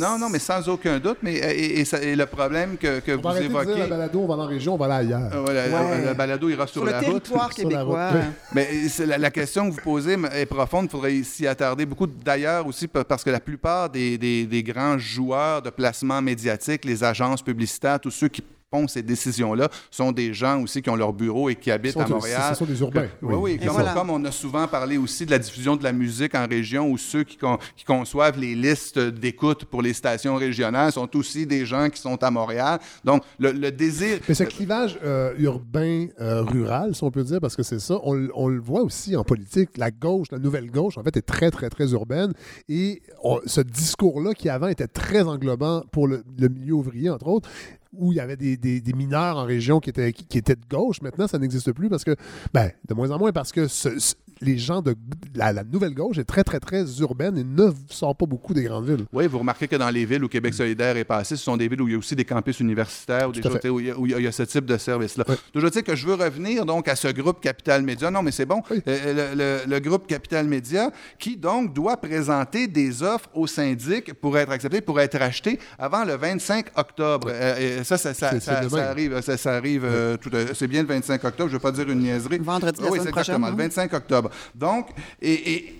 Non, 0.00 0.18
non, 0.18 0.28
mais 0.28 0.40
sans 0.40 0.68
aucun 0.68 0.98
doute. 0.98 1.18
Mais, 1.22 1.42
euh, 1.42 1.52
et, 1.54 1.80
et 1.80 1.84
ça- 1.84 2.02
et 2.02 2.16
le 2.16 2.26
problème 2.26 2.76
que, 2.76 2.98
que 3.00 3.12
On 3.12 3.16
va 3.16 3.20
vous 3.20 3.28
arrêter 3.28 3.44
de 3.48 3.52
dire 3.52 3.60
évoquez. 3.62 3.78
la 3.80 3.86
balado, 3.86 4.20
on 4.20 4.26
va 4.26 4.34
en 4.34 4.46
région, 4.46 4.74
on 4.74 4.76
va 4.76 4.86
aller 4.86 5.06
ailleurs. 5.06 5.30
Euh, 5.34 5.40
voilà, 5.44 5.66
Ouais. 5.66 6.00
le, 6.02 6.08
le 6.08 6.14
balado 6.14 6.48
ira 6.48 6.66
sur, 6.66 6.74
Sur 6.82 6.84
le 6.84 6.90
la 6.90 6.98
route. 6.98 7.06
territoire 7.06 7.38
la 7.38 7.44
route, 7.46 7.56
québécois. 7.56 8.10
Mais 8.54 8.88
c'est 8.88 9.06
la, 9.06 9.18
la 9.18 9.30
question 9.30 9.70
que 9.70 9.74
vous 9.76 9.80
posez 9.82 10.16
est 10.34 10.46
profonde. 10.46 10.86
Il 10.86 10.90
faudrait 10.90 11.22
s'y 11.22 11.46
attarder 11.46 11.86
beaucoup. 11.86 12.06
D'ailleurs 12.08 12.66
aussi, 12.66 12.88
pa- 12.88 13.04
parce 13.04 13.22
que 13.22 13.30
la 13.30 13.40
plupart 13.40 13.88
des, 13.88 14.18
des- 14.18 14.46
des 14.46 14.62
grands 14.64 14.98
joueurs 14.98 15.62
de 15.62 15.65
placement 15.70 16.22
médiatique, 16.22 16.84
les 16.84 17.04
agences 17.04 17.42
publicitaires, 17.42 18.00
tous 18.00 18.10
ceux 18.10 18.28
qui 18.28 18.42
font 18.72 18.88
ces 18.88 19.02
décisions-là, 19.02 19.68
sont 19.90 20.10
des 20.12 20.34
gens 20.34 20.60
aussi 20.62 20.82
qui 20.82 20.90
ont 20.90 20.96
leur 20.96 21.12
bureau 21.12 21.48
et 21.48 21.54
qui 21.54 21.70
habitent 21.70 21.96
à 21.96 22.06
Montréal. 22.08 22.42
ce 22.50 22.54
sont 22.58 22.64
des 22.64 22.80
urbains, 22.80 23.06
oui. 23.22 23.34
oui, 23.34 23.58
Comme, 23.58 23.68
voilà. 23.68 23.92
comme 23.92 24.10
on 24.10 24.24
a 24.24 24.32
souvent 24.32 24.66
parlé 24.66 24.96
aussi 24.96 25.24
de 25.24 25.30
la 25.30 25.38
diffusion 25.38 25.76
de 25.76 25.84
la 25.84 25.92
musique 25.92 26.34
en 26.34 26.46
région 26.48 26.90
ou 26.90 26.98
ceux 26.98 27.22
qui, 27.22 27.36
con- 27.36 27.58
qui 27.76 27.84
conçoivent 27.84 28.38
les 28.40 28.54
listes 28.56 28.98
d'écoute 28.98 29.64
pour 29.66 29.82
les 29.82 29.92
stations 29.92 30.34
régionales 30.36 30.90
sont 30.92 31.14
aussi 31.16 31.46
des 31.46 31.64
gens 31.64 31.88
qui 31.90 32.00
sont 32.00 32.20
à 32.22 32.30
Montréal. 32.30 32.80
Donc, 33.04 33.22
le, 33.38 33.52
le 33.52 33.70
désir... 33.70 34.18
Mais 34.28 34.34
ce 34.34 34.42
clivage 34.44 34.98
euh, 35.04 35.32
urbain-rural, 35.38 36.94
si 36.94 37.04
on 37.04 37.10
peut 37.10 37.24
dire, 37.24 37.40
parce 37.40 37.54
que 37.56 37.62
c'est 37.62 37.78
ça, 37.78 37.98
on, 38.02 38.14
le 38.48 38.58
voit 38.60 38.82
aussi 38.82 39.14
en 39.16 39.22
politique. 39.24 39.70
La 39.76 39.90
gauche, 39.92 40.26
la 40.32 40.38
nouvelle 40.38 40.70
gauche, 40.70 40.98
en 40.98 41.02
fait, 41.04 41.16
est 41.16 41.22
très, 41.26 41.50
très, 41.50 41.68
très 41.70 41.92
urbaine. 41.92 42.32
Et 42.68 43.02
on- 43.22 43.38
ce 43.46 43.60
discours-là, 43.60 44.34
qui 44.34 44.48
avant 44.48 44.68
était 44.68 44.88
très 44.88 45.22
englobant 45.22 45.82
pour 45.92 46.08
le, 46.08 46.24
le 46.38 46.48
milieu 46.48 46.74
ouvrier, 46.74 47.10
entre 47.10 47.28
autres, 47.28 47.48
où 47.92 48.12
il 48.12 48.16
y 48.16 48.20
avait 48.20 48.36
des, 48.36 48.92
mineurs 48.94 49.36
en 49.36 49.44
région 49.44 49.80
qui 49.80 49.90
étaient, 49.90 50.12
qui, 50.12 50.38
étaient 50.38 50.56
de 50.56 50.66
gauche, 50.68 51.00
maintenant, 51.02 51.26
ça 51.26 51.38
n'existe 51.38 51.72
plus 51.72 51.88
parce 51.88 52.04
que, 52.04 52.16
ben, 52.52 52.70
de 52.88 52.94
moins 52.94 53.10
en 53.10 53.18
moins, 53.18 53.32
parce 53.32 53.52
que 53.52 53.68
ce- 53.68 54.14
les 54.40 54.58
gens 54.58 54.82
de 54.82 54.94
la, 55.34 55.52
la 55.52 55.64
nouvelle 55.64 55.94
gauche 55.94 56.18
est 56.18 56.24
très, 56.24 56.44
très, 56.44 56.60
très 56.60 56.84
urbaine 57.00 57.38
et 57.38 57.44
ne 57.44 57.70
sort 57.88 58.14
pas 58.16 58.26
beaucoup 58.26 58.52
des 58.54 58.64
grandes 58.64 58.86
villes. 58.86 59.04
Oui, 59.12 59.26
vous 59.26 59.38
remarquez 59.38 59.66
que 59.68 59.76
dans 59.76 59.90
les 59.90 60.04
villes 60.04 60.24
où 60.24 60.28
Québec 60.28 60.54
solidaire 60.54 60.96
est 60.96 61.04
passé, 61.04 61.36
ce 61.36 61.42
sont 61.42 61.56
des 61.56 61.68
villes 61.68 61.80
où 61.82 61.88
il 61.88 61.92
y 61.92 61.94
a 61.94 61.98
aussi 61.98 62.14
des 62.16 62.24
campus 62.24 62.60
universitaires, 62.60 63.28
ou 63.28 63.32
des 63.32 63.42
choses, 63.42 63.58
où, 63.70 63.80
il 63.80 63.86
y 63.86 63.90
a, 63.90 63.98
où 63.98 64.06
il 64.06 64.20
y 64.20 64.26
a 64.26 64.32
ce 64.32 64.42
type 64.42 64.66
de 64.66 64.76
service-là. 64.76 65.24
Toujours 65.52 65.70
dire 65.70 65.84
que 65.84 65.94
je 65.96 66.06
veux 66.06 66.14
revenir 66.14 66.66
donc 66.66 66.88
à 66.88 66.96
ce 66.96 67.08
groupe 67.08 67.40
Capital 67.40 67.82
Média. 67.82 68.10
Non, 68.10 68.22
mais 68.22 68.30
c'est 68.30 68.46
bon. 68.46 68.62
Euh, 68.86 69.32
le, 69.34 69.36
le- 69.36 69.70
le 69.76 69.80
groupe 69.80 70.06
Capital 70.06 70.46
Média 70.46 70.90
qui 71.18 71.36
donc 71.36 71.72
doit 71.72 71.96
présenter 71.96 72.66
des 72.66 73.02
offres 73.02 73.28
au 73.34 73.46
syndic 73.46 74.12
pour 74.14 74.36
être 74.38 74.50
accepté, 74.52 74.80
pour 74.80 75.00
être 75.00 75.20
acheté 75.20 75.58
avant 75.78 76.04
le 76.04 76.14
25 76.16 76.66
octobre. 76.76 77.28
Euh, 77.30 77.80
et 77.80 77.84
ça, 77.84 77.96
ça, 77.96 78.10
arrive. 78.30 79.20
Ça, 79.22 79.36
ça 79.36 79.54
arrive 79.54 79.82
euh, 79.84 80.16
tout 80.16 80.30
à- 80.34 80.54
C'est 80.54 80.68
bien 80.68 80.82
le 80.82 80.88
25 80.88 81.24
octobre. 81.24 81.48
Je 81.48 81.54
ne 81.54 81.58
veux 81.58 81.62
pas 81.62 81.72
dire 81.72 81.88
une 81.88 82.00
niaiserie. 82.00 82.38
Vendredi 82.38 82.80
la 82.80 82.86
oui, 82.90 82.98
semaine 82.98 83.02
c'est 83.04 83.08
exactement, 83.20 83.38
prochaine, 83.48 83.56
le 83.58 83.64
hein? 83.64 83.68
25 83.68 83.92
octobre. 83.94 84.25
Donc, 84.54 84.88
et- 85.20 85.74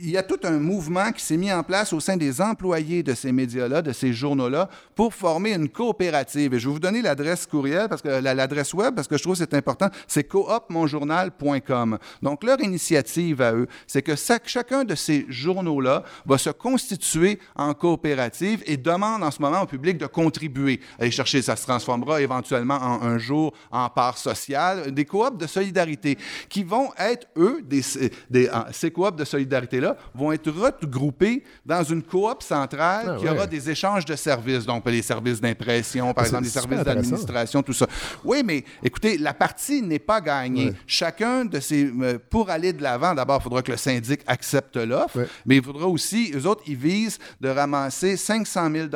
il 0.00 0.10
y 0.10 0.16
a 0.16 0.22
tout 0.22 0.38
un 0.44 0.58
mouvement 0.58 1.10
qui 1.12 1.22
s'est 1.22 1.36
mis 1.36 1.52
en 1.52 1.62
place 1.62 1.92
au 1.92 2.00
sein 2.00 2.16
des 2.16 2.40
employés 2.40 3.02
de 3.02 3.14
ces 3.14 3.32
médias-là, 3.32 3.82
de 3.82 3.92
ces 3.92 4.12
journaux-là, 4.12 4.68
pour 4.94 5.12
former 5.14 5.54
une 5.54 5.68
coopérative. 5.68 6.54
Et 6.54 6.58
je 6.58 6.66
vais 6.68 6.72
vous 6.72 6.78
donner 6.78 7.02
l'adresse 7.02 7.46
courriel, 7.46 7.88
parce 7.88 8.02
que 8.02 8.08
la- 8.08 8.34
l'adresse 8.34 8.72
web, 8.74 8.94
parce 8.94 9.08
que 9.08 9.16
je 9.16 9.22
trouve 9.22 9.34
que 9.34 9.38
c'est 9.38 9.54
important, 9.54 9.88
c'est 10.06 10.24
coopmonjournal.com. 10.24 11.98
Donc, 12.22 12.44
leur 12.44 12.60
initiative 12.60 13.42
à 13.42 13.52
eux, 13.52 13.66
c'est 13.86 14.02
que 14.02 14.12
chacun 14.44 14.84
de 14.84 14.94
ces 14.94 15.26
journaux-là 15.28 16.02
va 16.26 16.38
se 16.38 16.50
constituer 16.50 17.38
en 17.56 17.74
coopérative 17.74 18.62
et 18.66 18.76
demande 18.76 19.22
en 19.22 19.30
ce 19.30 19.40
moment 19.42 19.62
au 19.62 19.66
public 19.66 19.98
de 19.98 20.06
contribuer. 20.06 20.80
Aller 20.98 21.10
chercher, 21.10 21.42
ça 21.42 21.56
se 21.56 21.62
transformera 21.64 22.20
éventuellement 22.20 22.76
en 22.76 23.02
un 23.02 23.18
jour 23.18 23.52
en 23.70 23.88
part 23.88 24.18
sociale, 24.18 24.92
des 24.92 25.04
coops 25.04 25.38
de 25.38 25.46
solidarité 25.46 26.18
qui 26.48 26.62
vont 26.64 26.90
être, 26.98 27.26
eux, 27.36 27.60
des, 27.64 27.82
des- 28.30 28.50
en- 28.50 28.66
ces 28.72 28.90
coops 28.90 29.16
de 29.16 29.24
solidarité-là, 29.24 29.87
vont 30.14 30.32
être 30.32 30.50
regroupés 30.50 31.42
dans 31.64 31.82
une 31.82 32.02
coop 32.02 32.42
centrale 32.42 33.06
Ah 33.08 33.16
qui 33.18 33.24
ouais. 33.24 33.30
aura 33.30 33.46
des 33.46 33.70
échanges 33.70 34.04
de 34.04 34.16
services, 34.16 34.64
donc 34.66 34.84
les 34.86 35.02
services 35.02 35.40
d'impression, 35.40 36.12
par 36.14 36.24
Ah, 36.24 36.26
exemple, 36.26 36.42
des 36.44 36.48
c'est 36.50 36.60
services 36.60 36.84
d'administration, 36.84 37.62
tout 37.62 37.72
ça. 37.72 37.86
Oui, 38.24 38.42
mais 38.44 38.64
écoutez, 38.82 39.18
la 39.18 39.34
partie 39.34 39.82
n'est 39.82 39.98
pas 39.98 40.20
gagnée. 40.20 40.66
Ouais. 40.66 40.74
Chacun 40.86 41.44
de 41.44 41.60
ces... 41.60 41.90
euh, 42.00 42.18
pour 42.30 42.50
aller 42.50 42.72
de 42.72 42.82
l'avant, 42.82 43.14
d'abord, 43.14 43.38
il 43.40 43.44
faudra 43.44 43.62
que 43.62 43.70
le 43.72 43.76
syndic 43.76 44.20
accepte 44.26 44.76
l'offre, 44.76 45.20
mais 45.46 45.56
il 45.56 45.62
faudra 45.62 45.86
aussi, 45.86 46.32
eux 46.34 46.46
autres, 46.46 46.62
ils 46.66 46.76
visent 46.76 47.18
de 47.40 47.48
ramasser 47.48 48.16
500 48.16 48.70
000 48.72 48.88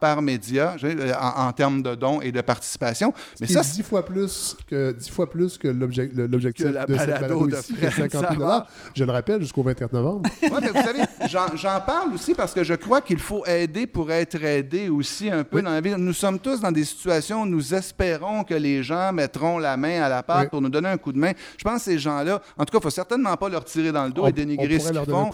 par 0.00 0.22
média 0.22 0.76
en, 1.20 1.48
en 1.48 1.52
termes 1.52 1.82
de 1.82 1.94
dons 1.94 2.20
et 2.20 2.32
de 2.32 2.40
participation. 2.40 3.12
Mais 3.40 3.46
Mais 3.46 3.54
ça, 3.54 3.62
ça, 3.62 3.72
dix 3.74 3.82
fois 3.82 4.04
plus 4.04 4.56
que 4.68 4.94
fois 5.10 5.28
plus 5.28 5.58
l'objectif 5.64 6.66
de 6.66 6.96
cette 6.96 7.08
balado 7.08 7.46
de 7.46 7.56
ici, 7.56 7.74
qui 7.74 7.86
Fred 7.86 8.06
est 8.06 8.10
50 8.10 8.10
000 8.10 8.32
Savard. 8.32 8.66
Je 8.94 9.04
le 9.04 9.12
rappelle, 9.12 9.40
jusqu'au 9.40 9.62
24 9.62 9.92
novembre. 9.92 10.29
Mais 10.42 10.48
vous 10.48 10.82
savez, 10.82 11.00
j'en- 11.28 11.80
parle 11.80 12.12
aussi 12.14 12.34
parce 12.34 12.52
que 12.52 12.62
je 12.64 12.74
crois 12.74 13.00
qu'il 13.00 13.18
faut 13.18 13.44
aider 13.46 13.86
pour 13.86 14.10
être 14.10 14.42
aidé 14.44 14.88
aussi 14.88 15.30
un 15.30 15.44
peu 15.44 15.62
dans 15.62 15.70
la 15.70 15.80
vie. 15.80 15.94
Nous 15.96 16.12
sommes 16.12 16.38
tous 16.38 16.60
dans 16.60 16.72
des 16.72 16.84
situations 16.84 17.42
où 17.42 17.46
nous 17.46 17.74
espérons 17.74 18.44
que 18.44 18.54
les 18.54 18.82
gens 18.82 19.12
mettront 19.12 19.58
la 19.58 19.76
main 19.76 20.02
à 20.02 20.08
la 20.08 20.22
pâte 20.22 20.42
Oui. 20.44 20.48
pour 20.50 20.60
nous 20.60 20.68
donner 20.68 20.88
un 20.88 20.98
coup 20.98 21.12
de 21.12 21.18
main. 21.18 21.32
Je 21.56 21.64
pense 21.64 21.78
que 21.84 21.90
ces 21.92 21.98
gens-là, 21.98 22.40
en 22.58 22.64
tout 22.64 22.72
cas, 22.72 22.76
il 22.76 22.76
ne 22.76 22.82
faut 22.82 22.90
certainement 22.90 23.36
pas 23.36 23.48
leur 23.48 23.64
tirer 23.64 23.92
dans 23.92 24.04
le 24.04 24.10
dos 24.10 24.22
On- 24.24 24.28
et 24.28 24.32
dénigrer 24.32 24.76
on 24.76 24.80
ce 24.80 24.88
qu'ils 24.92 25.04
font. 25.10 25.30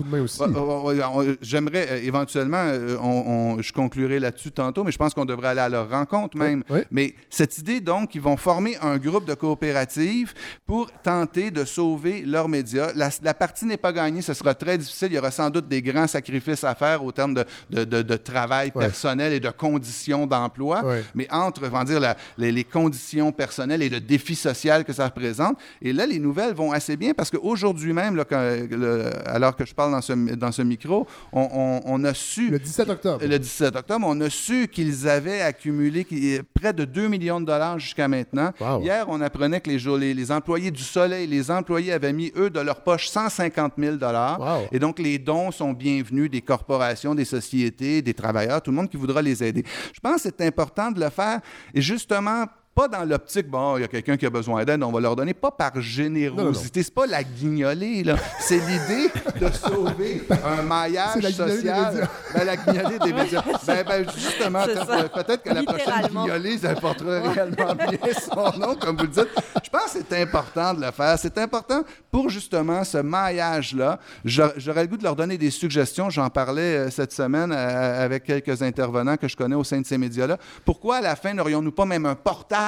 J'aimerais 1.41 1.87
euh, 1.91 2.01
éventuellement, 2.03 2.65
euh, 2.67 2.97
on- 3.01 3.61
je 3.61 3.73
conclurai 3.73 4.19
là-dessus 4.21 4.53
tantôt, 4.53 4.85
mais 4.85 4.93
je 4.93 4.99
pense 4.99 5.15
qu'on 5.15 5.25
devrait 5.25 5.49
aller 5.49 5.61
à 5.61 5.69
leur 5.69 5.89
rencontre 5.91 6.37
même. 6.37 6.63
Oui, 6.71 6.79
oui. 6.79 6.85
Mais 6.91 7.15
cette 7.31 7.59
idée, 7.59 7.81
donc, 7.81 8.15
ils 8.15 8.21
vont 8.21 8.37
former 8.37 8.77
un 8.83 8.99
groupe 8.99 9.25
de 9.27 9.35
coopératives 9.35 10.35
pour 10.67 10.91
tenter 11.03 11.51
de 11.51 11.65
sauver 11.65 12.23
leurs 12.27 12.49
médias. 12.49 12.93
La, 12.95 13.11
la 13.23 13.35
partie 13.35 13.65
n'est 13.67 13.77
pas 13.77 13.93
gagnée, 13.93 14.23
ce 14.23 14.35
sera 14.35 14.55
très 14.55 14.79
difficile. 14.87 15.09
Il 15.13 15.15
y 15.15 15.19
aura 15.19 15.31
sans 15.31 15.51
doute 15.51 15.69
des 15.69 15.83
grands 15.83 16.07
sacrifices 16.07 16.65
à 16.65 16.75
faire 16.75 17.05
au 17.05 17.13
terme 17.13 17.35
de, 17.35 17.45
de- 17.71 17.85
de- 17.85 18.03
de 18.03 18.17
travail 18.17 18.73
Ouais. 18.75 18.85
personnel 18.87 19.33
et 19.33 19.41
de 19.41 19.51
conditions 19.51 20.27
d'emploi. 20.27 20.85
Ouais. 20.85 21.05
Mais 21.15 21.27
entre, 21.31 21.63
on 21.73 21.85
dire, 21.85 22.01
la- 22.01 22.17
les, 22.39 22.53
les 22.53 22.65
conditions 22.65 23.33
personnelles 23.33 23.83
et 23.83 23.89
le 23.89 24.01
défi 24.01 24.35
social 24.35 24.85
que 24.85 24.93
ça 24.93 25.05
représente, 25.07 25.57
et 25.83 25.93
là, 25.93 26.07
les 26.07 26.19
nouvelles 26.19 26.55
vont 26.55 26.73
assez 26.73 26.97
bien 26.97 27.13
parce 27.15 27.31
qu'aujourd'hui 27.31 27.93
même, 27.93 28.17
là, 28.17 28.25
quand- 28.25 28.57
le- 28.71 29.11
alors 29.29 29.55
que 29.57 29.65
je 29.67 29.75
parle 29.75 29.93
dans 29.93 30.01
ce, 30.01 30.13
dans 30.13 30.53
ce 30.53 30.63
micro, 30.63 31.07
on, 31.33 31.49
on- 31.53 31.81
on 31.85 32.05
a 32.05 32.15
su... 32.15 32.51
Le 32.51 32.59
17 32.59 32.89
octobre. 32.91 33.25
Le 33.27 33.39
17 33.39 33.77
octobre, 33.77 34.07
on 34.09 34.21
a 34.21 34.31
su 34.31 34.69
qu'ils 34.69 35.09
avaient 35.09 35.43
accumulé 35.43 36.05
qui- 36.05 36.41
près 36.55 36.73
de 36.73 36.85
2 36.85 37.09
millions 37.09 37.41
de 37.41 37.47
dollars 37.47 37.79
jusqu'à 37.79 38.09
maintenant. 38.09 38.53
Wow. 38.61 38.83
Hier, 38.83 39.05
on 39.09 39.21
apprenait 39.21 39.61
que 39.61 39.71
les, 39.71 39.79
jours- 39.79 39.97
les, 39.99 40.15
les 40.15 40.31
employés 40.33 40.71
du 40.71 40.83
Soleil, 40.83 41.27
les 41.27 41.51
employés 41.51 41.93
avaient 41.93 42.13
mis, 42.13 42.33
eux, 42.37 42.51
de 42.51 42.61
leur 42.61 42.81
poche 42.83 43.09
150 43.09 43.73
000 43.79 43.97
dollars. 43.97 44.41
Wow. 44.41 44.66
Et 44.73 44.79
donc, 44.79 44.99
les 44.99 45.19
dons 45.19 45.51
sont 45.51 45.73
bienvenus 45.73 46.31
des 46.31 46.43
corporations, 46.43 47.15
des 47.15 47.25
sociétés, 47.25 48.03
des 48.03 48.15
travailleurs, 48.15 48.63
tout 48.63 48.71
le 48.71 48.77
monde 48.77 48.91
qui 48.91 48.97
voudra 48.97 49.23
les 49.23 49.43
aider. 49.43 49.65
Je 49.93 50.01
pense 50.01 50.23
que 50.23 50.29
c'est 50.29 50.47
important 50.47 50.91
de 50.91 51.01
le 51.01 51.11
faire. 51.11 51.41
Et 51.75 51.81
justement, 51.81 52.47
pas 52.77 52.89
dans 52.89 53.05
l'optique, 53.05 53.49
bon, 53.49 53.79
il 53.79 53.81
y 53.81 53.85
a 53.85 53.89
quelqu'un 53.89 54.19
qui 54.19 54.27
a 54.27 54.31
besoin 54.31 54.63
d'aide, 54.65 54.83
on 54.83 54.93
va 54.93 55.01
leur 55.01 55.17
donner, 55.17 55.33
pas 55.33 55.51
par 55.51 55.81
générosité. 55.81 56.83
C'est 56.83 56.93
pas 56.95 57.07
la 57.07 57.25
guignolée, 57.25 58.05
là. 58.05 58.17
C'est 58.39 58.59
l'idée 58.59 59.11
de 59.41 59.51
sauver 59.51 60.23
un 60.45 60.63
maillage 60.63 61.23
la 61.23 61.29
des 61.31 61.35
social. 61.35 61.95
médias. 61.95 62.09
Ben, 62.35 62.45
la 62.45 62.57
guignolée 62.57 62.99
des 62.99 63.13
médias. 63.15 63.43
Ben, 63.67 63.83
ben, 63.89 64.07
justement, 64.15 64.63
peut-être 64.65 65.43
que 65.43 65.53
la 65.55 65.63
prochaine 65.63 66.07
guignolée, 66.11 66.59
ça 66.59 66.75
portera 66.75 67.21
réellement 67.21 67.75
bien 67.75 67.99
son 68.33 68.59
nom, 68.59 68.75
comme 68.77 68.97
vous 68.97 69.03
le 69.05 69.09
dites. 69.09 69.29
Je 69.65 69.71
pense 69.71 69.93
que 69.95 69.99
c'est 70.09 70.21
important 70.23 70.75
de 70.75 70.83
le 70.85 70.91
faire. 70.93 71.19
C'est 71.19 71.39
important 71.39 71.83
pour 72.11 72.29
justement 72.29 72.85
ce 72.85 72.99
maillage-là. 72.99 73.99
J'a- 74.25 74.53
J'aurais 74.59 74.83
le 74.83 74.89
goût 74.89 74.97
de 74.99 75.03
leur 75.05 75.17
donner 75.17 75.39
des 75.39 75.51
suggestions. 75.51 76.11
J'en 76.11 76.29
parlais 76.29 76.77
euh, 76.77 76.91
cette 76.91 77.13
semaine 77.13 77.53
euh, 77.53 78.05
avec 78.05 78.25
quelques 78.25 78.61
intervenants 78.63 79.17
que 79.17 79.29
je 79.29 79.37
connais 79.37 79.57
au 79.57 79.65
sein 79.65 79.81
de 79.81 79.87
ces 79.87 79.97
médias-là. 79.99 80.37
Pourquoi, 80.65 80.97
à 80.97 81.01
la 81.01 81.17
fin, 81.17 81.33
n'aurions-nous 81.33 81.73
pas 81.73 81.87
même 81.87 82.05
un 82.07 82.15
portail 82.15 82.66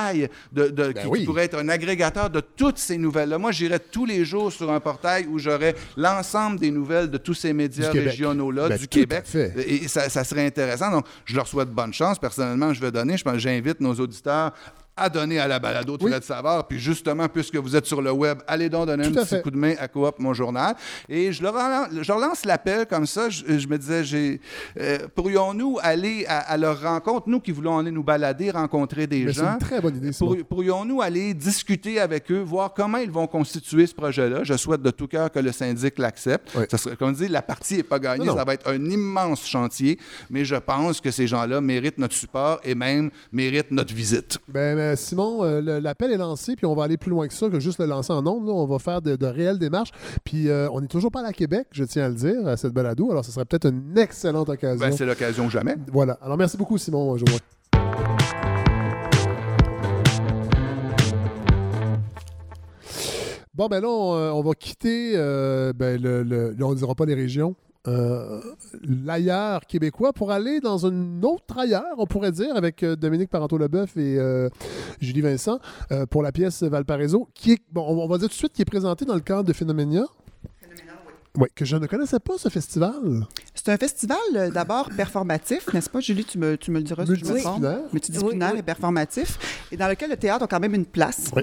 de, 0.52 0.68
de- 0.68 0.92
qui, 0.92 1.00
qui 1.02 1.06
oui. 1.08 1.24
pourrait 1.24 1.44
être 1.44 1.58
un 1.58 1.68
agrégateur 1.68 2.30
de 2.30 2.40
toutes 2.40 2.78
ces 2.78 2.96
nouvelles-là? 2.98 3.38
Moi, 3.38 3.52
j'irais 3.52 3.78
tous 3.78 4.06
les 4.06 4.24
jours 4.24 4.52
sur 4.52 4.70
un 4.70 4.80
portail 4.80 5.26
où 5.26 5.38
j'aurais 5.38 5.74
l'ensemble 5.96 6.58
des 6.58 6.70
nouvelles 6.70 7.10
de 7.10 7.18
tous 7.18 7.34
ces 7.34 7.52
médias 7.52 7.86
Du 7.86 7.92
Québec. 7.92 8.10
régionaux-là, 8.10 8.68
Ben, 8.68 8.78
du 8.78 8.88
Québec. 8.88 9.22
fait. 9.24 9.52
Et 9.66 9.88
ça, 9.88 10.08
ça 10.08 10.24
serait 10.24 10.46
intéressant. 10.46 10.90
Donc, 10.90 11.04
je 11.24 11.34
leur 11.36 11.46
souhaite 11.46 11.70
bonne 11.70 11.92
chance. 11.92 12.18
Personnellement, 12.18 12.72
je 12.72 12.80
vais 12.80 12.90
donner. 12.90 13.16
Je 13.16 13.24
pense- 13.24 13.38
J'invite 13.38 13.80
nos 13.80 13.94
auditeurs 13.94 14.52
à 14.98 15.08
donner 15.08 15.38
à 15.38 15.46
la 15.48 15.58
balado 15.58 15.96
de 15.96 16.04
Oui. 16.04 16.10
Fred 16.10 16.22
Savard. 16.24 16.66
Puis 16.68 16.78
justement, 16.78 17.28
puisque 17.28 17.56
vous 17.56 17.76
êtes 17.76 17.86
sur 17.86 18.02
le 18.02 18.10
web, 18.12 18.38
allez 18.46 18.68
donc 18.68 18.86
donner 18.86 19.04
Tout 19.10 19.18
un 19.18 19.22
petit 19.22 19.36
fait. 19.36 19.42
coup 19.42 19.50
de 19.50 19.56
main 19.56 19.74
à 19.78 19.88
Coop, 19.88 20.16
mon 20.18 20.34
journal. 20.34 20.74
Et 21.08 21.32
je, 21.32 21.42
leur 21.42 21.54
relance, 21.54 21.88
je 22.02 22.12
relance 22.12 22.44
l'appel 22.44 22.86
comme 22.86 23.06
ça. 23.06 23.28
Je, 23.30 23.58
je 23.58 23.68
me 23.68 23.78
disais, 23.78 24.04
j'ai, 24.04 24.40
euh, 24.78 24.98
pourrions-nous 25.14 25.78
aller 25.82 26.24
à, 26.28 26.38
à 26.38 26.56
leur 26.56 26.80
rencontre, 26.82 27.28
nous 27.28 27.40
qui 27.40 27.52
voulons 27.52 27.78
aller 27.78 27.90
nous 27.90 28.02
balader, 28.04 28.50
rencontrer 28.50 29.06
des 29.06 29.24
Mais 29.24 29.32
c'est 29.32 29.40
gens? 29.40 29.52
une 29.52 29.58
très 29.58 29.80
bonne 29.80 29.96
idée. 29.96 30.10
Pour- 30.18 30.36
pourrions-nous 30.48 31.00
aller 31.02 31.34
discuter 31.34 32.00
avec 32.00 32.30
eux, 32.30 32.40
voir 32.40 32.72
comment 32.74 32.98
ils 32.98 33.10
vont 33.10 33.26
constituer 33.26 33.86
ce 33.86 33.94
projet-là? 33.94 34.44
Je 34.44 34.56
souhaite 34.56 34.82
de 34.82 34.90
tout 34.90 35.06
cœur 35.06 35.30
que 35.30 35.38
le 35.38 35.52
syndic 35.52 35.98
l'accepte. 35.98 36.50
Oui. 36.56 36.64
Ça 36.70 36.78
serait, 36.78 36.96
comme 36.96 37.12
dis, 37.12 37.28
la 37.28 37.42
partie 37.42 37.76
n'est 37.76 37.82
pas 37.82 37.98
gagnée. 37.98 38.24
Non, 38.26 38.32
non. 38.32 38.38
Ça 38.38 38.44
va 38.44 38.54
être 38.54 38.68
un 38.68 38.84
immense 38.84 39.46
chantier, 39.46 39.98
mais 40.30 40.44
je 40.44 40.56
pense 40.56 41.00
que 41.00 41.10
ces 41.10 41.26
gens-là 41.26 41.60
méritent 41.60 41.98
notre 41.98 42.14
support 42.14 42.60
et 42.64 42.74
même 42.74 43.10
méritent 43.32 43.70
notre 43.70 43.94
visite. 43.94 44.38
Ben, 44.48 44.76
ben, 44.76 44.87
Simon, 44.96 45.44
euh, 45.44 45.80
l'appel 45.80 46.12
est 46.12 46.16
lancé, 46.16 46.56
puis 46.56 46.66
on 46.66 46.74
va 46.74 46.84
aller 46.84 46.96
plus 46.96 47.10
loin 47.10 47.26
que 47.28 47.34
ça, 47.34 47.48
que 47.48 47.60
juste 47.60 47.78
le 47.80 47.86
lancer 47.86 48.12
en 48.12 48.26
ondes. 48.26 48.48
On 48.48 48.66
va 48.66 48.78
faire 48.78 49.02
de, 49.02 49.16
de 49.16 49.26
réelles 49.26 49.58
démarches. 49.58 49.90
Puis 50.24 50.48
euh, 50.48 50.68
on 50.72 50.80
n'est 50.80 50.86
toujours 50.88 51.10
pas 51.10 51.24
à 51.26 51.32
Québec, 51.32 51.66
je 51.72 51.84
tiens 51.84 52.04
à 52.04 52.08
le 52.08 52.14
dire, 52.14 52.46
à 52.46 52.56
cette 52.56 52.72
balado. 52.72 53.10
Alors, 53.10 53.24
ce 53.24 53.32
serait 53.32 53.44
peut-être 53.44 53.68
une 53.68 53.96
excellente 53.98 54.48
occasion. 54.48 54.78
Ben, 54.86 54.92
c'est 54.92 55.06
l'occasion 55.06 55.48
jamais. 55.48 55.76
voilà. 55.92 56.18
Alors, 56.22 56.36
merci 56.36 56.56
beaucoup, 56.56 56.78
Simon. 56.78 57.16
Bon, 63.54 63.66
ben 63.66 63.80
là, 63.80 63.88
on, 63.88 64.14
euh, 64.14 64.30
on 64.30 64.40
va 64.42 64.52
quitter, 64.52 65.12
euh, 65.16 65.72
ben, 65.72 66.00
le, 66.00 66.22
le- 66.22 66.50
là, 66.56 66.66
on 66.66 66.70
ne 66.70 66.76
dira 66.76 66.94
pas 66.94 67.06
les 67.06 67.14
régions, 67.14 67.56
euh, 67.86 68.40
l'ailleurs 68.82 69.64
québécois 69.66 70.12
pour 70.12 70.30
aller 70.30 70.60
dans 70.60 70.86
une 70.86 71.24
autre 71.24 71.56
ailleurs, 71.58 71.94
on 71.96 72.06
pourrait 72.06 72.32
dire, 72.32 72.54
avec 72.56 72.82
euh, 72.82 72.96
Dominique 72.96 73.30
Parenteau-Leboeuf 73.30 73.96
et 73.96 74.18
euh, 74.18 74.48
Julie 75.00 75.20
Vincent 75.20 75.60
euh, 75.92 76.04
pour 76.06 76.22
la 76.22 76.32
pièce 76.32 76.62
Valparaiso, 76.62 77.28
qui 77.34 77.52
est, 77.52 77.58
bon, 77.72 77.86
on 77.86 78.08
va 78.08 78.18
dire 78.18 78.28
tout 78.28 78.34
de 78.34 78.38
suite, 78.38 78.52
qui 78.52 78.62
est 78.62 78.66
présentée 78.66 79.04
dans 79.04 79.14
le 79.14 79.20
cadre 79.20 79.44
de 79.44 79.52
Phénoménia. 79.52 80.04
Oui, 81.36 81.46
que 81.54 81.64
je 81.64 81.76
ne 81.76 81.86
connaissais 81.86 82.18
pas 82.18 82.36
ce 82.36 82.48
festival. 82.48 83.26
C'est 83.54 83.68
un 83.68 83.76
festival 83.76 84.18
euh, 84.34 84.50
d'abord 84.50 84.88
performatif, 84.96 85.72
n'est-ce 85.72 85.88
pas, 85.88 86.00
Julie? 86.00 86.24
Tu 86.24 86.36
me, 86.36 86.56
tu 86.56 86.72
me 86.72 86.78
le 86.78 86.82
diras 86.84 87.06
si 87.06 87.14
je 87.14 87.24
me 87.24 87.40
trompe. 87.40 87.60
Multidisciplinaire. 87.62 87.80
Multidisciplinaire 87.92 88.48
Oui, 88.48 88.54
oui. 88.54 88.58
et 88.60 88.62
performatif, 88.64 89.66
et 89.70 89.76
dans 89.76 89.86
lequel 89.88 90.10
le 90.10 90.16
théâtre 90.16 90.44
a 90.44 90.46
quand 90.48 90.58
même 90.58 90.74
une 90.74 90.86
place. 90.86 91.30
Oui. 91.36 91.42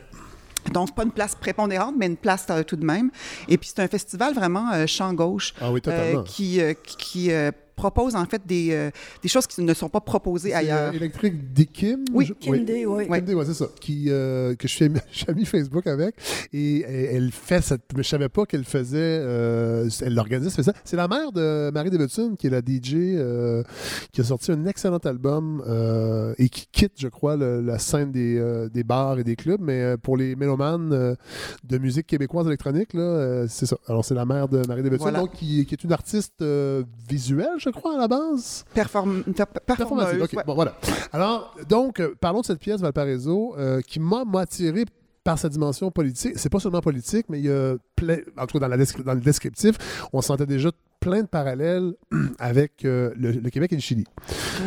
Donc, 0.72 0.95
pas 0.95 1.03
une 1.03 1.11
place 1.11 1.36
prépondérante, 1.36 1.95
mais 1.97 2.07
une 2.07 2.18
place 2.18 2.45
euh, 2.49 2.63
tout 2.63 2.76
de 2.76 2.86
même. 2.86 3.11
Et 3.47 3.57
puis, 3.57 3.70
c'est 3.74 3.82
un 3.82 3.88
festival 3.88 4.34
vraiment 4.34 4.72
euh, 4.74 4.86
champ 4.88 5.13
gauche. 5.13 5.53
Ah 5.61 5.72
oui, 5.72 5.82
totalement. 5.82 6.20
euh, 6.20 6.24
qui, 6.24 6.61
euh, 6.61 6.74
qui, 6.74 6.97
qui, 6.97 7.32
euh, 7.32 7.51
propose 7.76 8.15
en 8.15 8.26
fait 8.26 8.41
des, 8.45 8.69
euh, 8.71 8.89
des 9.21 9.28
choses 9.30 9.47
qui 9.47 9.61
ne 9.61 9.73
sont 9.73 9.89
pas 9.89 10.01
proposées 10.01 10.49
C'est, 10.49 10.55
ailleurs. 10.55 10.89
euh, 10.89 10.91
électrique 10.91 11.53
des 11.53 11.65
Kim. 11.65 12.05
Oui, 12.13 12.26
je- 12.26 12.34
Kim 12.34 12.63
Day, 12.65 12.86
oui. 12.86 13.05
Kim 13.07 13.21
Day, 13.21 13.34
ouais, 13.34 13.45
c'est 13.45 13.53
ça. 13.53 13.67
Qui, 13.80 14.05
euh, 14.09 14.55
que 14.55 14.67
je 14.67 14.73
suis, 14.73 14.86
ami, 14.86 14.99
je 15.11 15.17
suis 15.19 15.30
ami 15.30 15.45
Facebook 15.45 15.86
avec. 15.88 16.15
Et 16.53 16.82
elle, 16.82 17.15
elle 17.26 17.32
fait 17.32 17.61
cette. 17.61 17.82
Mais 17.95 18.03
je 18.03 18.09
savais 18.09 18.30
pas 18.30 18.45
qu'elle 18.45 18.63
faisait. 18.65 18.97
euh, 18.99 19.89
elle 20.01 20.13
l'organise, 20.15 20.53
fait 20.53 20.63
ça. 20.63 20.73
C'est 20.84 20.95
la 20.97 21.07
mère 21.07 21.32
de 21.32 21.71
Marie 21.73 21.89
Debetson, 21.89 22.36
qui 22.38 22.47
est 22.47 22.49
la 22.49 22.61
DJ, 22.61 22.95
euh, 22.95 23.63
qui 24.11 24.21
a 24.21 24.23
sorti 24.23 24.51
un 24.51 24.65
excellent 24.65 24.97
album 24.99 25.63
euh, 25.67 26.34
et 26.38 26.49
qui 26.49 26.67
quitte, 26.71 26.93
je 26.97 27.07
crois, 27.07 27.36
le- 27.36 27.61
la 27.61 27.80
scène 27.80 28.11
des, 28.11 28.38
euh, 28.38 28.69
des 28.69 28.84
bars 28.84 29.19
et 29.19 29.23
des 29.23 29.36
clubs. 29.36 29.61
Mais 29.61 29.82
euh, 29.82 29.97
pour 29.97 30.17
les 30.17 30.36
mélomanes 30.36 30.91
euh, 30.93 31.15
de 31.63 31.78
musique 31.78 32.07
québécoise 32.07 32.47
électronique, 32.47 32.93
là, 32.93 33.01
euh, 33.01 33.45
c'est 33.49 33.65
ça. 33.65 33.78
Alors, 33.88 34.05
c'est 34.05 34.15
la 34.15 34.26
mère 34.26 34.47
de 34.47 34.65
Marie 34.67 34.84
Voilà. 34.97 35.19
donc, 35.19 35.34
qui, 35.34 35.65
qui 35.65 35.73
est 35.73 35.84
une 35.84 35.91
artiste 35.93 36.41
euh, 36.41 36.84
visuelle, 37.09 37.49
je 37.66 37.70
crois, 37.72 37.95
à 37.95 37.97
la 37.97 38.07
base? 38.07 38.63
Perform- 38.74 39.24
per- 39.24 39.43
Performative, 39.66 39.66
performeuse, 39.66 40.22
ok. 40.24 40.34
ouais. 40.38 40.43
Bon, 40.45 40.55
voilà. 40.55 40.76
Alors, 41.11 41.55
donc, 41.68 41.99
euh, 41.99 42.13
parlons 42.20 42.41
de 42.41 42.45
cette 42.45 42.59
pièce, 42.59 42.80
Valparaiso, 42.82 43.55
euh, 43.57 43.82
qui 43.82 43.99
m'a 43.99 44.24
attiré 44.36 44.86
par 45.24 45.39
sa 45.39 45.49
dimension 45.49 45.89
politique. 45.91 46.34
C'est 46.38 46.49
pas 46.49 46.59
seulement 46.59 46.82
politique, 46.82 47.26
mais 47.30 47.39
il 47.39 47.45
y 47.45 47.51
a 47.51 47.76
plein, 47.95 48.18
en 48.38 48.45
tout 48.45 48.59
cas 48.59 48.68
dans, 48.70 48.76
la 48.76 48.78
dans 49.03 49.13
le 49.16 49.22
descriptif, 49.22 50.07
on 50.13 50.22
sentait 50.22 50.45
déjà 50.45 50.70
plein 50.99 51.22
de 51.24 51.28
parallèles 51.28 51.93
avec 52.39 52.86
euh, 52.86 53.11
le, 53.18 53.32
le 53.32 53.49
Québec 53.49 53.72
et 53.74 53.76
le 53.76 53.82
Chili. 53.82 54.03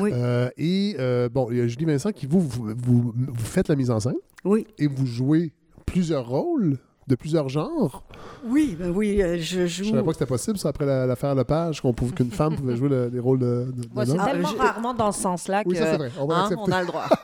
Oui. 0.00 0.10
Euh, 0.12 0.50
et, 0.56 0.96
euh, 0.98 1.28
bon, 1.28 1.48
il 1.52 1.58
y 1.58 1.60
a 1.60 1.66
Julie 1.68 1.84
Vincent 1.84 2.10
qui, 2.10 2.26
vous, 2.26 2.40
vous, 2.40 2.74
vous, 2.76 3.12
vous 3.16 3.44
faites 3.44 3.68
la 3.68 3.76
mise 3.76 3.90
en 3.90 4.00
scène 4.00 4.16
Oui. 4.44 4.66
et 4.78 4.88
vous 4.88 5.06
jouez 5.06 5.52
plusieurs 5.86 6.28
rôles 6.28 6.78
de 7.08 7.14
plusieurs 7.14 7.48
genres. 7.48 8.02
Oui, 8.46 8.76
ben 8.78 8.90
oui, 8.94 9.20
euh, 9.22 9.36
je 9.38 9.66
Je 9.66 9.84
joue. 9.84 9.90
savais 9.90 10.02
pas 10.02 10.08
que 10.08 10.12
c'était 10.14 10.26
possible, 10.26 10.58
ça, 10.58 10.68
après 10.68 10.86
la- 10.86 11.06
l'affaire 11.06 11.34
Lepage, 11.34 11.80
qu'on 11.80 11.92
pouvait- 11.92 12.12
qu'une 12.14 12.30
femme 12.30 12.54
pouvait 12.56 12.76
jouer 12.76 12.88
le- 12.90 13.08
les 13.12 13.18
rôles 13.20 13.38
de, 13.40 13.72
de- 13.74 13.88
Moi, 13.94 14.04
d'un 14.04 14.12
c'est 14.12 14.18
homme. 14.20 14.26
tellement 14.26 14.48
je- 14.48 14.56
rarement 14.56 14.94
dans 14.94 15.10
ce 15.12 15.22
sens-là 15.22 15.64
que 15.64 15.68
Oui, 15.70 15.76
ça, 15.76 15.90
c'est 15.92 15.96
vrai. 15.96 16.10
On 16.20 16.26
va 16.26 16.36
hein, 16.44 16.50
on 16.56 16.70
a 16.70 16.80
le 16.82 16.86
droit. 16.86 17.04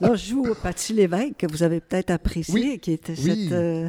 Là, 0.00 0.16
je 0.16 0.30
joue 0.30 0.46
Patty 0.60 0.94
Lévesque, 0.94 1.36
que 1.38 1.46
vous 1.46 1.62
avez 1.62 1.78
peut-être 1.78 2.10
apprécié, 2.10 2.52
Oui. 2.54 2.78
qui 2.80 2.90
était 2.90 3.14
Oui. 3.16 3.44
cette, 3.44 3.52
euh, 3.52 3.88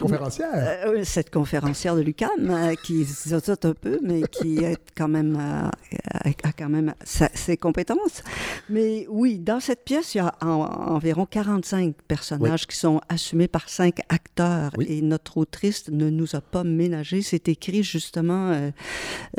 Conférencière. 0.00 0.48
euh, 0.86 1.04
cette 1.04 1.30
conférencière 1.30 1.94
de 1.94 2.00
l'UQAM, 2.00 2.28
euh, 2.50 2.74
qui 2.82 3.04
zozote 3.04 3.64
un 3.64 3.72
peu, 3.74 4.00
mais 4.02 4.22
qui 4.22 4.58
est 4.64 4.78
quand 4.96 5.06
même, 5.06 5.36
euh, 5.36 5.68
a, 6.12 6.28
a 6.48 6.52
quand 6.58 6.68
même 6.68 6.92
sa- 7.04 7.30
ses 7.34 7.56
compétences. 7.56 8.24
Mais 8.68 9.06
oui, 9.08 9.38
dans 9.38 9.60
cette 9.60 9.84
pièce, 9.84 10.16
il 10.16 10.18
y 10.18 10.20
a 10.20 10.34
en- 10.42 10.46
environ 10.94 11.24
45 11.24 11.94
personnages 12.08 12.66
qui 12.66 12.76
sont 12.76 13.00
assumés 13.08 13.46
par 13.48 13.68
cinq 13.68 14.00
acteurs. 14.08 14.37
Oui. 14.76 14.86
Et 14.88 15.02
notre 15.02 15.36
autrice 15.38 15.88
ne 15.90 16.08
nous 16.10 16.36
a 16.36 16.40
pas 16.40 16.64
ménagé. 16.64 17.22
C'est 17.22 17.48
écrit 17.48 17.82
justement, 17.82 18.50
euh, 18.50 18.70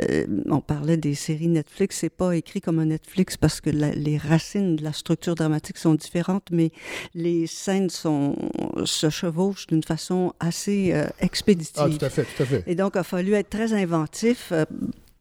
euh, 0.02 0.26
on 0.46 0.60
parlait 0.60 0.96
des 0.96 1.14
séries 1.14 1.48
Netflix, 1.48 1.98
c'est 2.00 2.10
pas 2.10 2.36
écrit 2.36 2.60
comme 2.60 2.78
un 2.78 2.86
Netflix 2.86 3.36
parce 3.36 3.60
que 3.60 3.70
la- 3.70 3.92
les 3.92 4.18
racines 4.18 4.76
de 4.76 4.84
la 4.84 4.92
structure 4.92 5.34
dramatique 5.34 5.78
sont 5.78 5.94
différentes, 5.94 6.48
mais 6.50 6.70
les 7.14 7.46
scènes 7.46 7.90
sont, 7.90 8.36
se 8.84 9.10
chevauchent 9.10 9.66
d'une 9.66 9.82
façon 9.82 10.32
assez 10.40 10.92
euh, 10.92 11.06
expéditive. 11.20 11.82
Ah, 11.84 11.88
tout 11.88 12.04
à 12.04 12.10
fait, 12.10 12.24
tout 12.24 12.42
à 12.42 12.46
fait. 12.46 12.64
Et 12.66 12.74
donc, 12.74 12.92
il 12.94 12.98
a 12.98 13.04
fallu 13.04 13.34
être 13.34 13.50
très 13.50 13.72
inventif 13.72 14.52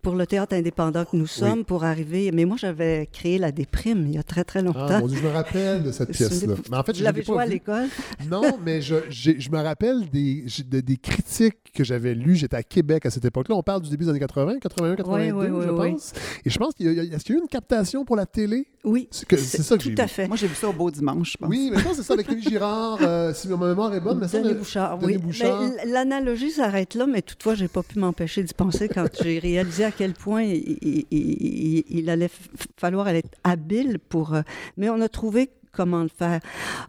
pour 0.01 0.15
le 0.15 0.25
théâtre 0.25 0.55
indépendant 0.55 1.03
que 1.05 1.15
nous 1.17 1.27
sommes 1.27 1.65
pour 1.65 1.83
arriver. 1.83 2.31
Mais 2.33 2.45
moi, 2.45 2.55
j'avais 2.59 3.07
créé 3.11 3.37
La 3.37 3.51
Déprime 3.51 4.05
il 4.07 4.15
y 4.15 4.17
a 4.17 4.23
très, 4.23 4.43
très 4.43 4.61
longtemps. 4.61 4.87
Ah, 4.89 4.99
mon 4.99 5.07
Dieu, 5.07 5.17
je 5.21 5.27
me 5.27 5.31
rappelle 5.31 5.83
de 5.83 5.91
cette 5.91 6.11
pièce-là. 6.11 6.55
Mais 6.71 6.77
en 6.77 6.83
fait, 6.83 6.95
je 6.95 7.03
l'avez 7.03 7.19
l'ai 7.19 7.25
joué 7.25 7.35
pas 7.35 7.41
à 7.41 7.45
l'école? 7.45 7.87
Non, 8.29 8.57
mais 8.63 8.81
je, 8.81 8.95
j'ai- 9.09 9.39
je 9.39 9.49
me 9.51 9.57
rappelle 9.57 10.09
des, 10.09 10.45
des 10.67 10.97
critiques 10.97 11.57
que 11.73 11.83
j'avais 11.83 12.15
lues. 12.15 12.35
J'étais 12.35 12.55
à 12.57 12.63
Québec 12.63 13.05
à 13.05 13.09
cette 13.09 13.25
époque-là. 13.25 13.55
On 13.55 13.63
parle 13.63 13.81
du 13.81 13.89
début 13.89 14.05
des 14.05 14.09
années 14.11 14.19
80, 14.19 14.59
81, 14.61 14.95
82, 14.95 15.31
Oui, 15.31 15.47
oui, 15.49 15.63
je 15.65 15.69
pense. 15.71 16.13
Et 16.45 16.49
je 16.49 16.57
pense 16.57 16.73
qu'il 16.73 16.91
y 16.91 16.99
a, 16.99 17.03
est-ce 17.03 17.23
qu'il 17.25 17.35
y 17.35 17.37
a 17.37 17.39
eu 17.39 17.41
une 17.43 17.49
captation 17.49 18.05
pour 18.05 18.15
la 18.15 18.25
télé? 18.25 18.67
Oui, 18.85 19.07
C'est, 19.11 19.27
que- 19.27 19.35
c'est 19.35 19.61
ça 19.61 19.75
que 19.77 19.83
j'ai 19.83 19.93
tout 19.93 20.01
à 20.01 20.05
vu. 20.05 20.11
fait. 20.11 20.27
Moi, 20.27 20.37
j'ai 20.37 20.47
vu 20.47 20.55
ça 20.55 20.69
au 20.69 20.73
Beau 20.73 20.89
Dimanche, 20.89 21.33
je 21.33 21.37
pense. 21.37 21.49
Oui, 21.49 21.69
mais 21.71 21.77
je 21.79 21.83
pense 21.83 21.97
que 21.97 22.01
c'est 22.01 22.07
ça 22.07 22.13
avec 22.13 22.27
Rémi 22.27 22.41
Girard, 22.41 22.99
euh, 23.01 23.33
si 23.33 23.49
ma 23.49 23.57
mémoire 23.57 23.93
est 23.93 23.99
bonne. 23.99 24.19
Mais 24.19 24.27
ça, 24.29 24.39
Denis 24.39 24.53
Bouchard, 24.53 24.97
Denis 24.99 25.13
oui. 25.13 25.17
Bouchard. 25.17 25.61
Mais 25.61 25.83
l- 25.83 25.91
l'analogie 25.91 26.49
s'arrête 26.51 26.95
là, 26.95 27.05
mais 27.05 27.21
toutefois, 27.21 27.55
j'ai 27.55 27.67
pas 27.67 27.83
pu 27.83 27.99
m'empêcher 27.99 28.41
d'y 28.43 28.53
penser 28.53 28.87
quand 28.87 29.05
j'ai 29.21 29.37
réalisé 29.39 29.83
à 29.89 29.91
quel 29.91 30.13
point 30.13 30.43
il, 30.43 30.77
il- 30.81 31.05
il- 31.11 31.83
il 31.89 32.09
allait 32.09 32.29
falloir 32.77 33.07
être 33.09 33.29
habile 33.43 33.99
pour. 33.99 34.33
euh, 34.33 34.41
mais 34.77 34.89
on 34.89 35.01
a 35.01 35.09
trouvé 35.09 35.49
comment 35.71 36.01
le 36.01 36.09
faire. 36.09 36.39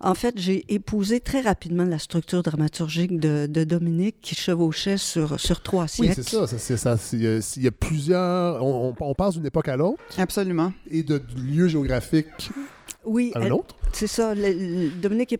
En 0.00 0.14
fait, 0.14 0.34
j'ai 0.38 0.64
épousé 0.72 1.20
très 1.20 1.42
rapidement 1.42 1.84
la 1.84 1.98
structure 1.98 2.42
dramaturgique 2.42 3.20
de, 3.20 3.46
de 3.46 3.62
Dominique 3.64 4.16
qui 4.22 4.34
chevauchait 4.34 4.96
sur, 4.96 5.38
sur 5.38 5.62
trois 5.62 5.84
Oui, 5.84 5.88
siècles. 6.06 6.14
c'est 6.14 6.28
ça. 6.30 6.46
ça, 6.46 6.58
c'est 6.58 6.76
ça. 6.76 6.96
Euh, 7.14 7.40
Il 7.56 7.62
y 7.62 7.66
a 7.68 7.70
plusieurs. 7.72 8.64
On, 8.64 8.94
on- 8.98 9.04
on 9.04 9.14
passe 9.14 9.34
d'une 9.34 9.46
époque 9.46 9.68
à 9.68 9.76
l'autre 9.76 10.02
Absolument. 10.18 10.72
et 10.90 11.02
de, 11.02 11.18
de 11.18 11.40
lieux 11.40 11.68
géographiques 11.68 12.50
Oui, 13.04 13.32
à. 13.34 13.64
C'est 13.92 14.06
ça. 14.06 14.34
le- 14.34 14.52
le- 14.52 14.88
Dominique 14.90 15.32
est 15.32 15.38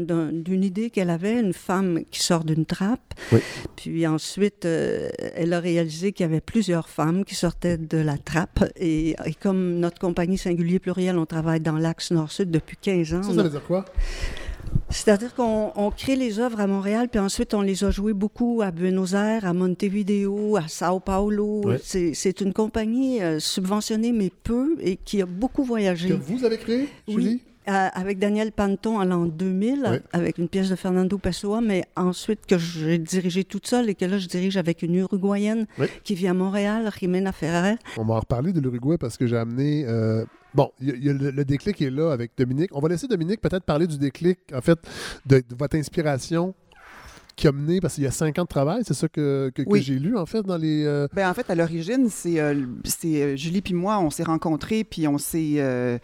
d'un- 0.00 0.30
d'une 0.30 0.62
idée 0.62 0.90
qu'elle 0.90 1.10
avait, 1.10 1.40
une 1.40 1.52
femme 1.54 2.00
qui 2.10 2.22
sort 2.22 2.44
d'une 2.44 2.66
trappe. 2.66 3.14
Oui. 3.32 3.40
Puis 3.76 4.06
ensuite, 4.06 4.64
euh, 4.66 5.08
elle 5.34 5.52
a 5.52 5.60
réalisé 5.60 6.12
qu'il 6.12 6.24
y 6.24 6.28
avait 6.28 6.40
plusieurs 6.40 6.88
femmes 6.88 7.24
qui 7.24 7.34
sortaient 7.34 7.78
de 7.78 7.98
la 7.98 8.18
trappe. 8.18 8.64
Et, 8.76 9.10
et 9.24 9.34
comme 9.34 9.78
notre 9.80 9.98
compagnie 9.98 10.38
Singulier 10.38 10.78
Pluriel, 10.78 11.18
on 11.18 11.26
travaille 11.26 11.60
dans 11.60 11.78
l'axe 11.78 12.10
nord-sud 12.10 12.50
depuis 12.50 12.76
15 12.80 13.14
ans. 13.14 13.22
Ça, 13.22 13.32
ça 13.34 13.40
a- 13.40 13.42
veut 13.44 13.50
dire 13.50 13.64
quoi? 13.64 13.84
C'est-à-dire 14.90 15.34
qu'on 15.34 15.72
on 15.76 15.90
crée 15.90 16.16
les 16.16 16.38
œuvres 16.40 16.60
à 16.60 16.66
Montréal, 16.66 17.08
puis 17.10 17.20
ensuite 17.20 17.52
on 17.54 17.60
les 17.60 17.84
a 17.84 17.90
jouées 17.90 18.12
beaucoup 18.14 18.62
à 18.62 18.70
Buenos 18.70 19.12
Aires, 19.14 19.44
à 19.44 19.52
Montevideo, 19.52 20.56
à 20.56 20.66
Sao 20.68 21.00
Paulo. 21.00 21.62
C'est 21.82 22.40
une 22.40 22.52
compagnie 22.52 23.22
euh, 23.22 23.38
subventionnée, 23.40 24.12
mais 24.12 24.30
peu, 24.42 24.76
et 24.80 24.96
qui 24.96 25.20
a 25.22 25.26
beaucoup 25.26 25.64
voyagé. 25.64 26.08
Que 26.08 26.14
vous 26.14 26.44
avez 26.44 26.58
créé, 26.58 26.88
Oui. 27.06 27.14
Julie? 27.14 27.40
Avec 27.70 28.18
Daniel 28.18 28.50
Panton 28.50 28.98
en 28.98 29.04
l'an 29.04 29.26
2000, 29.26 29.84
Oui. 29.90 29.96
avec 30.14 30.38
une 30.38 30.48
pièce 30.48 30.70
de 30.70 30.74
Fernando 30.74 31.18
Pessoa, 31.18 31.60
mais 31.60 31.84
ensuite 31.96 32.46
que 32.46 32.56
j'ai 32.56 32.96
dirigé 32.96 33.44
toute 33.44 33.66
seule 33.66 33.90
et 33.90 33.94
que 33.94 34.06
là, 34.06 34.16
je 34.16 34.26
dirige 34.26 34.56
avec 34.56 34.80
une 34.80 34.94
Uruguayenne 34.94 35.66
Oui. 35.78 35.86
qui 36.02 36.14
vit 36.14 36.28
à 36.28 36.32
Montréal, 36.34 36.90
Jimena 36.98 37.30
Ferrer. 37.30 37.74
On 37.98 38.06
va 38.06 38.14
en 38.14 38.20
reparler 38.20 38.54
de 38.54 38.60
l'Uruguay 38.60 38.96
parce 38.98 39.18
que 39.18 39.26
j'ai 39.26 39.36
amené. 39.36 39.84
euh, 39.86 40.24
Bon, 40.58 40.70
il 40.80 40.88
y 40.88 40.90
a- 40.90 40.94
il 40.96 41.04
y 41.04 41.10
a 41.10 41.12
le, 41.12 41.30
le 41.30 41.44
déclic 41.44 41.80
est 41.80 41.90
là 41.90 42.10
avec 42.12 42.32
Dominique. 42.36 42.70
On 42.72 42.80
va 42.80 42.88
laisser 42.88 43.06
Dominique 43.06 43.40
peut-être 43.40 43.64
parler 43.64 43.86
du 43.86 43.96
déclic, 43.96 44.38
en 44.52 44.60
fait, 44.60 44.78
de, 45.24 45.36
de 45.38 45.54
votre 45.56 45.76
inspiration 45.76 46.54
qui 47.36 47.46
a 47.46 47.52
mené, 47.52 47.80
parce 47.80 47.94
qu'il 47.94 48.02
y 48.02 48.06
a 48.08 48.10
cinq 48.10 48.36
ans 48.40 48.42
de 48.42 48.48
travail, 48.48 48.82
c'est 48.84 48.94
ça 48.94 49.06
que, 49.06 49.52
que- 49.54 49.62
j'ai 49.80 49.96
lu, 50.00 50.16
en 50.16 50.26
fait, 50.26 50.42
dans 50.42 50.56
les. 50.56 50.84
euh, 50.84 51.06
Ben, 51.14 51.30
en 51.30 51.34
fait, 51.34 51.48
à 51.48 51.54
l'origine, 51.54 52.08
c'est 52.10 52.40
euh, 52.40 52.66
c'est, 52.82 53.22
euh, 53.22 53.36
Julie 53.36 53.62
puis 53.62 53.74
moi, 53.74 54.00
on 54.00 54.10
s'est 54.10 54.24
rencontrés, 54.24 54.82
puis 54.82 55.06
on 55.06 55.18
s'est 55.18 55.54
euh, 55.58 55.98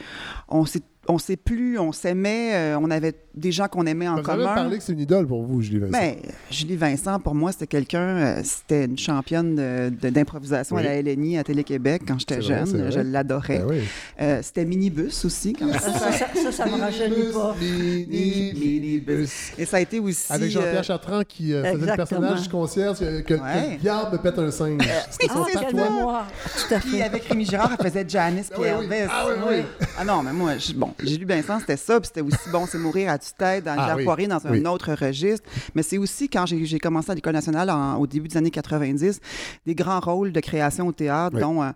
on 0.48 0.64
s'est 0.64 0.82
on 1.08 1.18
s'est 1.18 1.36
plu, 1.36 1.78
on 1.78 1.92
s'aimait, 1.92 2.54
euh, 2.54 2.78
on 2.80 2.90
avait 2.90 3.14
des 3.34 3.50
gens 3.52 3.66
qu'on 3.68 3.84
aimait 3.86 4.06
en 4.08 4.12
vous 4.14 4.30
avez 4.30 4.42
commun. 4.44 4.54
parlé 4.54 4.78
que 4.78 4.82
c'est 4.84 4.92
une 4.92 5.00
idole 5.00 5.26
pour 5.26 5.42
vous, 5.42 5.60
Julie 5.60 5.80
Vincent. 5.80 5.92
Ben, 5.98 6.14
Julie 6.50 6.76
Vincent, 6.76 7.18
pour 7.20 7.34
moi, 7.34 7.50
c'était 7.52 7.66
quelqu'un, 7.66 7.98
euh, 8.16 8.40
c'était 8.44 8.84
une 8.84 8.96
championne 8.98 9.56
de- 9.56 9.90
de- 9.90 10.08
d'improvisation 10.10 10.76
Oui. 10.76 10.82
à 10.82 10.84
la 10.86 10.94
LNI 11.02 11.38
à 11.38 11.44
Télé-Québec 11.44 12.02
quand 12.06 12.18
j'étais 12.18 12.40
jeune. 12.42 12.64
vrai. 12.64 12.92
Je 12.92 13.00
l'adorais. 13.00 13.58
Ben 13.58 13.66
oui. 13.68 13.80
Euh, 14.20 14.40
c'était 14.42 14.64
Minibus 14.64 15.24
aussi. 15.24 15.52
Quand 15.52 15.72
Ça, 15.72 15.78
ça, 15.80 16.12
ça, 16.12 16.26
ça, 16.42 16.52
ça 16.52 16.66
me 16.66 16.80
rajeunit 16.80 17.32
pas. 17.32 17.54
Mini- 17.60 18.52
Minibus. 18.54 19.52
Et 19.58 19.64
ça 19.64 19.78
a 19.78 19.80
été 19.80 19.98
aussi... 20.00 20.32
Avec 20.32 20.50
Jean-Pierre 20.50 20.78
euh, 20.78 20.82
Chartrand 20.82 21.22
qui 21.26 21.52
euh, 21.52 21.64
faisait 21.72 21.86
le 21.90 21.96
personnage 21.96 22.42
du 22.42 22.48
concierge 22.48 22.98
que, 22.98 23.20
que 23.20 23.34
Ouais. 23.34 23.78
me 23.82 24.16
pète 24.18 24.38
un 24.38 24.50
singe. 24.50 24.80
C'était 25.10 25.28
son 25.32 25.44
Ah! 25.44 26.26
Tout 26.68 26.74
à 26.74 26.78
Puis 26.78 26.90
fait. 26.90 27.02
avec 27.02 27.24
Rémi 27.24 27.44
Girard, 27.44 27.72
elle 27.78 27.86
faisait 27.86 28.04
Janice 28.08 28.50
Ah 28.54 28.56
oui, 28.58 28.86
Pierre. 28.88 29.10
Ah 29.12 29.24
oui, 29.28 29.34
oui. 29.48 29.86
Ah 29.98 30.04
non, 30.04 30.22
mais 30.22 30.32
moi, 30.32 30.56
je- 30.58 30.72
bon, 30.72 30.93
j'ai 31.02 31.16
lu 31.16 31.24
Vincent, 31.26 31.58
c'était 31.60 31.76
ça, 31.76 32.00
puis 32.00 32.06
c'était 32.08 32.20
aussi 32.20 32.50
bon, 32.52 32.66
c'est 32.66 32.78
mourir 32.78 33.10
à 33.10 33.18
tue-tête 33.18 33.64
dans 33.64 33.74
Ah 33.78 33.96
oui. 33.96 34.04
Dans 34.26 34.46
un 34.46 34.50
Oui. 34.50 34.66
autre 34.66 34.92
registre. 34.94 35.48
Mais 35.74 35.82
c'est 35.82 35.98
aussi 35.98 36.28
quand 36.28 36.46
j'ai 36.46 36.64
j'ai 36.64 36.78
commencé 36.78 37.10
à 37.10 37.14
l'École 37.14 37.32
nationale 37.34 37.70
en- 37.70 37.96
au 37.96 38.06
début 38.06 38.28
des 38.28 38.36
années 38.36 38.50
90, 38.50 39.20
des 39.66 39.74
grands 39.74 40.00
rôles 40.00 40.32
de 40.32 40.40
création 40.40 40.86
au 40.86 40.92
théâtre, 40.92 41.36
Oui. 41.36 41.40
dont 41.42 41.62
euh, 41.62 41.70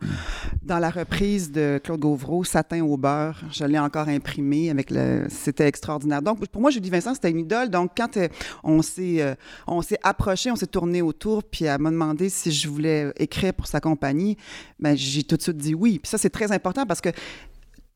dans 0.63 0.79
la 0.79 0.91
reprise 0.91 1.51
de 1.51 1.81
Claude 1.83 2.01
Gauvreau, 2.01 2.45
Satin 2.45 2.83
au 2.85 2.97
beurre, 2.97 3.41
je 3.51 3.65
l'ai 3.65 3.79
encore 3.79 4.09
imprimé 4.09 4.71
avec 4.71 4.91
le. 4.91 5.27
C'était 5.29 5.67
extraordinaire. 5.67 6.23
Donc, 6.23 6.47
pour 6.49 6.61
moi, 6.61 6.71
Julie 6.71 6.91
Vincent, 6.91 7.15
c'était 7.15 7.31
une 7.31 7.41
idole. 7.41 7.71
Donc, 7.71 7.93
quand 7.97 8.17
euh, 8.17 8.29
on 8.63 8.83
s'est 8.83 9.21
euh, 9.23 9.35
on 9.67 9.83
s'est 9.83 9.99
approché, 10.03 10.51
on 10.51 10.57
s'est 10.57 10.67
tourné 10.67 11.03
autour, 11.03 11.43
puis 11.45 11.65
elle 11.65 11.81
m'a 11.81 11.91
demandé 11.91 12.29
si 12.29 12.51
je 12.53 12.69
voulais 12.69 13.13
écrire 13.19 13.55
pour 13.55 13.67
sa 13.67 13.81
compagnie, 13.81 14.37
ben, 14.79 14.97
j'ai 14.97 15.23
tout 15.25 15.37
de 15.37 15.43
suite 15.43 15.57
dit 15.57 15.75
oui. 15.75 15.99
Puis 16.03 16.09
ça, 16.11 16.19
c'est 16.19 16.31
très 16.31 16.53
important 16.53 16.87
parce 16.87 17.01
que 17.01 17.09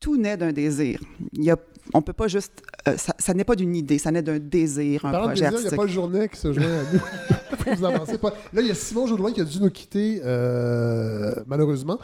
tout 0.03 0.17
naît 0.17 0.35
d'un 0.35 0.51
désir. 0.51 0.99
Il 1.31 1.45
y 1.45 1.49
a, 1.51 1.55
on 1.93 2.01
peut 2.01 2.11
pas 2.11 2.27
juste. 2.27 2.61
euh, 2.89 2.97
ça 2.97 3.13
ça 3.17 3.33
n'est 3.33 3.45
pas 3.45 3.55
d'une 3.55 3.73
idée, 3.73 3.97
ça 3.97 4.11
naît 4.11 4.21
d'un 4.21 4.37
désir, 4.37 5.05
un 5.05 5.11
de 5.13 5.17
projet 5.17 5.47
plaisir, 5.47 5.59
il 5.59 5.67
n'y 5.69 5.73
a 5.73 5.77
pas 5.77 5.83
le 5.83 5.89
journée 5.89 6.27
qui 6.27 6.37
se 6.37 6.51
joint 6.51 6.63
à 6.65 6.93
nous. 6.93 7.75
vous 7.77 7.85
avancez 7.85 8.17
pas. 8.17 8.33
Là, 8.51 8.61
il 8.61 8.67
y 8.67 8.71
a 8.71 8.75
Simon 8.75 9.07
Jodoin 9.07 9.31
qui 9.31 9.39
a 9.39 9.45
dû 9.45 9.61
nous 9.61 9.69
quitter, 9.69 10.19
euh, 10.25 11.33
malheureusement. 11.47 11.97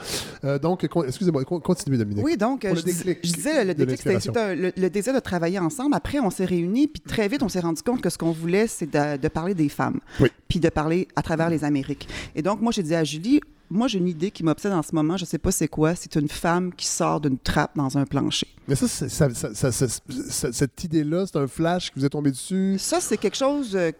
Euh, 0.45 0.57
donc, 0.59 0.87
excusez-moi, 1.05 1.43
con- 1.43 1.59
continuez, 1.59 1.97
Dominique. 1.97 2.23
Oui, 2.23 2.37
donc, 2.37 2.65
je, 2.65 2.81
dis- 2.81 2.93
déclic 2.93 3.19
je 3.23 3.33
disais, 3.33 3.65
le 3.65 3.73
déclic, 3.73 4.21
c'était 4.21 4.55
le, 4.55 4.71
le 4.77 4.89
désir 4.89 5.13
de 5.13 5.19
travailler 5.19 5.59
ensemble. 5.59 5.93
Après, 5.95 6.19
on 6.19 6.29
s'est 6.29 6.45
réunis, 6.45 6.87
puis 6.87 7.01
très 7.01 7.27
vite, 7.27 7.43
on 7.43 7.49
s'est 7.49 7.59
rendu 7.59 7.81
compte 7.83 7.99
que 8.01 8.09
ce 8.09 8.17
qu'on 8.17 8.31
voulait, 8.31 8.67
c'est 8.67 8.89
de, 8.89 9.17
de 9.17 9.27
parler 9.27 9.53
des 9.53 9.67
femmes, 9.69 9.99
Oui. 10.21 10.29
puis 10.47 10.61
de 10.61 10.69
parler 10.69 11.09
à 11.17 11.21
travers 11.21 11.49
les 11.49 11.65
Amériques. 11.65 12.07
Et 12.35 12.41
donc, 12.41 12.61
moi, 12.61 12.71
j'ai 12.71 12.83
dit 12.83 12.95
à 12.95 13.03
Julie, 13.03 13.41
moi, 13.69 13.87
j'ai 13.87 13.99
une 13.99 14.07
idée 14.07 14.31
qui 14.31 14.43
m'obsède 14.43 14.73
en 14.73 14.81
ce 14.81 14.95
moment, 14.95 15.17
je 15.17 15.25
sais 15.25 15.37
pas 15.37 15.51
c'est 15.51 15.67
quoi, 15.67 15.95
c'est 15.95 16.15
une 16.15 16.27
femme 16.27 16.73
qui 16.73 16.87
sort 16.87 17.21
d'une 17.21 17.37
trappe 17.37 17.75
dans 17.75 17.97
un 17.97 18.05
plancher. 18.05 18.47
Mais 18.67 18.75
ça, 18.75 18.87
cette 18.87 20.83
idée-là, 20.83 21.25
c'est 21.27 21.37
un 21.37 21.47
flash 21.47 21.91
qui 21.91 21.99
vous 21.99 22.05
est 22.05 22.09
tombé 22.09 22.31
dessus? 22.31 22.77
Ça, 22.79 22.99
c'est 22.99 23.17
quelque 23.17 23.37
chose 23.37 23.75
euh, 23.75 23.91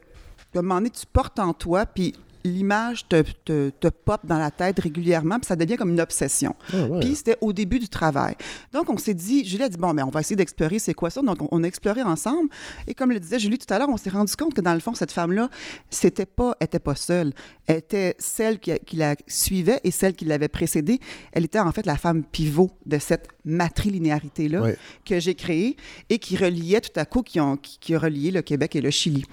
qu'à 0.51 0.59
un 0.59 0.61
moment 0.61 0.76
donné, 0.76 0.89
tu 0.89 1.05
portes 1.11 1.39
en 1.39 1.53
toi, 1.53 1.86
puis 1.86 2.13
l'image 2.44 3.08
te, 3.08 3.24
te, 3.46 3.70
te 3.70 3.88
pop 3.88 4.22
dans 4.26 4.38
la 4.38 4.52
tête 4.52 4.80
régulièrement, 4.80 5.38
puis 5.40 5.48
ça 5.48 5.56
devient 5.56 5.76
comme 5.78 5.90
une 5.92 6.02
obsession. 6.02 6.56
Ah 6.74 6.86
ouais. 6.86 7.00
Puis 7.02 7.16
c'était 7.16 7.38
au 7.42 7.54
début 7.54 7.80
du 7.80 7.90
travail. 7.90 8.36
Donc, 8.74 8.90
on 8.90 8.98
s'est 8.98 9.14
dit, 9.14 9.46
Julie 9.46 9.64
a 9.64 9.70
dit, 9.70 9.78
bon, 9.78 9.94
mais 9.94 10.04
on 10.04 10.10
va 10.10 10.22
essayer 10.22 10.36
d'explorer 10.36 10.80
c'est 10.80 10.94
quoi 10.94 11.10
ça. 11.10 11.22
Donc, 11.22 11.42
on, 11.42 11.48
on 11.52 11.64
a 11.64 11.68
exploré 11.68 12.02
ensemble. 12.04 12.50
Et 12.88 12.94
comme 12.94 13.12
le 13.12 13.20
disait 13.20 13.40
Julie 13.40 13.58
tout 13.58 13.72
à 13.74 13.78
l'heure, 13.80 13.90
on 13.90 13.98
s'est 13.98 14.10
rendu 14.10 14.36
compte 14.36 14.54
que 14.54 14.62
dans 14.62 14.74
le 14.74 14.80
fond, 14.80 14.94
cette 14.94 15.12
femme-là, 15.12 15.50
c'était 15.90 16.26
pas, 16.26 16.56
était 16.62 16.80
pas 16.80 16.96
seule. 16.96 17.34
Elle 17.68 17.78
était 17.78 18.16
celle 18.20 18.60
qui, 18.60 18.72
qui 18.86 18.96
la 18.96 19.16
suivait 19.28 19.80
et 19.84 19.92
celle 19.92 20.14
qui 20.14 20.26
l'avait 20.26 20.48
précédée. 20.48 21.00
Elle 21.32 21.46
était 21.46 21.60
en 21.60 21.72
fait 21.72 21.86
la 21.86 21.98
femme 21.98 22.24
pivot 22.24 22.72
de 22.86 22.98
cette 23.00 23.28
matrilinéarité-là 23.46 24.62
Ouais. 24.62 24.78
que 25.06 25.20
j'ai 25.20 25.36
créée 25.36 25.76
et 26.10 26.20
qui 26.20 26.36
reliait 26.38 26.82
tout 26.82 26.98
à 27.00 27.06
coup, 27.06 27.22
qui, 27.22 27.40
ont, 27.40 27.58
qui, 27.58 27.78
qui 27.80 27.96
a 27.96 28.00
relié 28.00 28.32
le 28.32 28.42
Québec 28.42 28.76
et 28.76 28.82
le 28.82 28.90
Chili. 28.92 29.24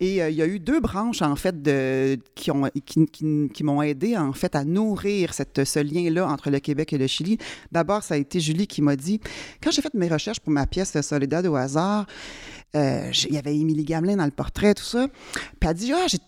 Et 0.00 0.22
euh, 0.22 0.30
il 0.30 0.36
y 0.36 0.42
a 0.42 0.46
eu 0.46 0.58
deux 0.58 0.80
branches, 0.80 1.22
en 1.22 1.36
fait, 1.36 1.62
de, 1.62 2.18
qui, 2.38 2.50
ont, 2.50 2.70
qui, 2.86 3.04
qui- 3.06 3.50
qui 3.52 3.64
m'ont 3.64 3.82
aidé, 3.82 4.16
en 4.16 4.32
fait, 4.32 4.54
à 4.54 4.64
nourrir 4.64 5.34
cette, 5.34 5.64
ce 5.64 5.80
lien-là 5.80 6.26
entre 6.28 6.50
le 6.50 6.60
Québec 6.60 6.92
et 6.92 6.98
le 6.98 7.06
Chili. 7.06 7.36
D'abord, 7.72 8.02
ça 8.02 8.14
a 8.14 8.16
été 8.16 8.40
Julie 8.40 8.66
qui 8.66 8.80
m'a 8.80 8.96
dit, 8.96 9.20
quand 9.62 9.70
j'ai 9.70 9.82
fait 9.82 9.92
mes 9.94 10.08
recherches 10.08 10.40
pour 10.40 10.52
ma 10.52 10.66
pièce 10.66 10.98
Soledad 11.00 11.44
au 11.46 11.56
hasard, 11.56 12.06
euh, 12.76 13.10
il 13.28 13.34
y 13.34 13.38
avait 13.38 13.56
Émilie 13.56 13.84
Gamelin 13.84 14.16
dans 14.16 14.24
le 14.24 14.30
portrait, 14.30 14.74
tout 14.74 14.84
ça. 14.84 15.08
Puis 15.08 15.44
elle 15.62 15.68
a 15.68 15.74
dit, 15.74 15.92
ah, 15.92 16.06
j'ai 16.08 16.18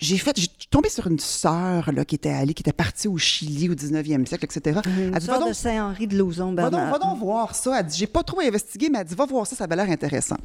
j'ai 0.00 0.18
fait, 0.18 0.36
j'ai 0.40 0.48
tombé 0.68 0.88
sur 0.88 1.06
une 1.06 1.20
sœur 1.20 1.92
là, 1.92 2.04
qui 2.04 2.16
était 2.16 2.30
allée, 2.30 2.54
qui 2.54 2.62
était 2.62 2.72
partie 2.72 3.06
au 3.06 3.18
Chili 3.18 3.68
au 3.70 3.74
19e 3.74 4.26
siècle, 4.26 4.46
etc. 4.46 4.80
Une 4.86 5.12
Elle 5.14 5.20
dit, 5.20 5.26
de 5.48 5.52
Saint-Henri 5.52 6.06
de 6.08 6.16
Lauzon, 6.18 6.54
Va 6.54 6.70
donc, 6.70 6.80
va 6.90 6.98
donc 6.98 7.18
voir 7.20 7.54
ça. 7.54 7.78
Elle 7.78 7.86
dit, 7.86 7.98
j'ai 7.98 8.06
pas 8.08 8.24
trop 8.24 8.40
investigué, 8.40 8.88
mais 8.90 8.98
elle 9.00 9.06
dit, 9.06 9.14
va 9.14 9.26
voir 9.26 9.46
ça, 9.46 9.54
ça 9.54 9.62
avait 9.64 9.76
l'air 9.76 9.88
intéressant. 9.88 10.38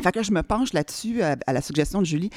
Fait 0.00 0.12
que 0.12 0.18
là, 0.18 0.22
je 0.22 0.30
me 0.30 0.42
penche 0.42 0.72
là-dessus 0.72 1.22
à, 1.22 1.36
à 1.46 1.52
la 1.52 1.60
suggestion 1.60 2.00
de 2.00 2.06
Julie. 2.06 2.30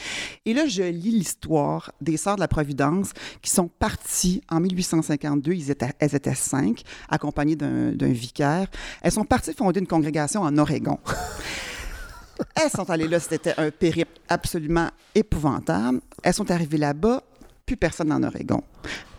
Et 0.45 0.53
là, 0.53 0.65
je 0.65 0.81
lis 0.81 1.11
l'histoire 1.11 1.91
des 2.01 2.17
Sœurs 2.17 2.35
de 2.35 2.41
la 2.41 2.47
Providence 2.47 3.11
qui 3.41 3.51
sont 3.51 3.67
parties 3.67 4.41
en 4.49 4.59
1852. 4.59 5.51
Ils 5.51 5.69
étaient, 5.69 5.91
elles 5.99 6.15
étaient 6.15 6.33
cinq, 6.33 6.81
accompagnées 7.07 7.55
d'un 7.55 7.91
d'un 7.91 8.11
vicaire. 8.11 8.67
Elles 9.01 9.11
sont 9.11 9.25
parties 9.25 9.53
fonder 9.53 9.79
une 9.79 9.87
congrégation 9.87 10.41
en 10.41 10.57
Oregon. 10.57 10.99
Elles 12.55 12.71
sont 12.71 12.89
allées 12.89 13.07
là, 13.07 13.19
c'était 13.19 13.53
un 13.57 13.69
périple 13.69 14.19
absolument 14.27 14.89
épouvantable. 15.13 16.01
Elles 16.23 16.33
sont 16.33 16.49
arrivées 16.49 16.77
là-bas, 16.77 17.21
plus 17.67 17.77
personne 17.77 18.11
en 18.11 18.23
Oregon. 18.23 18.63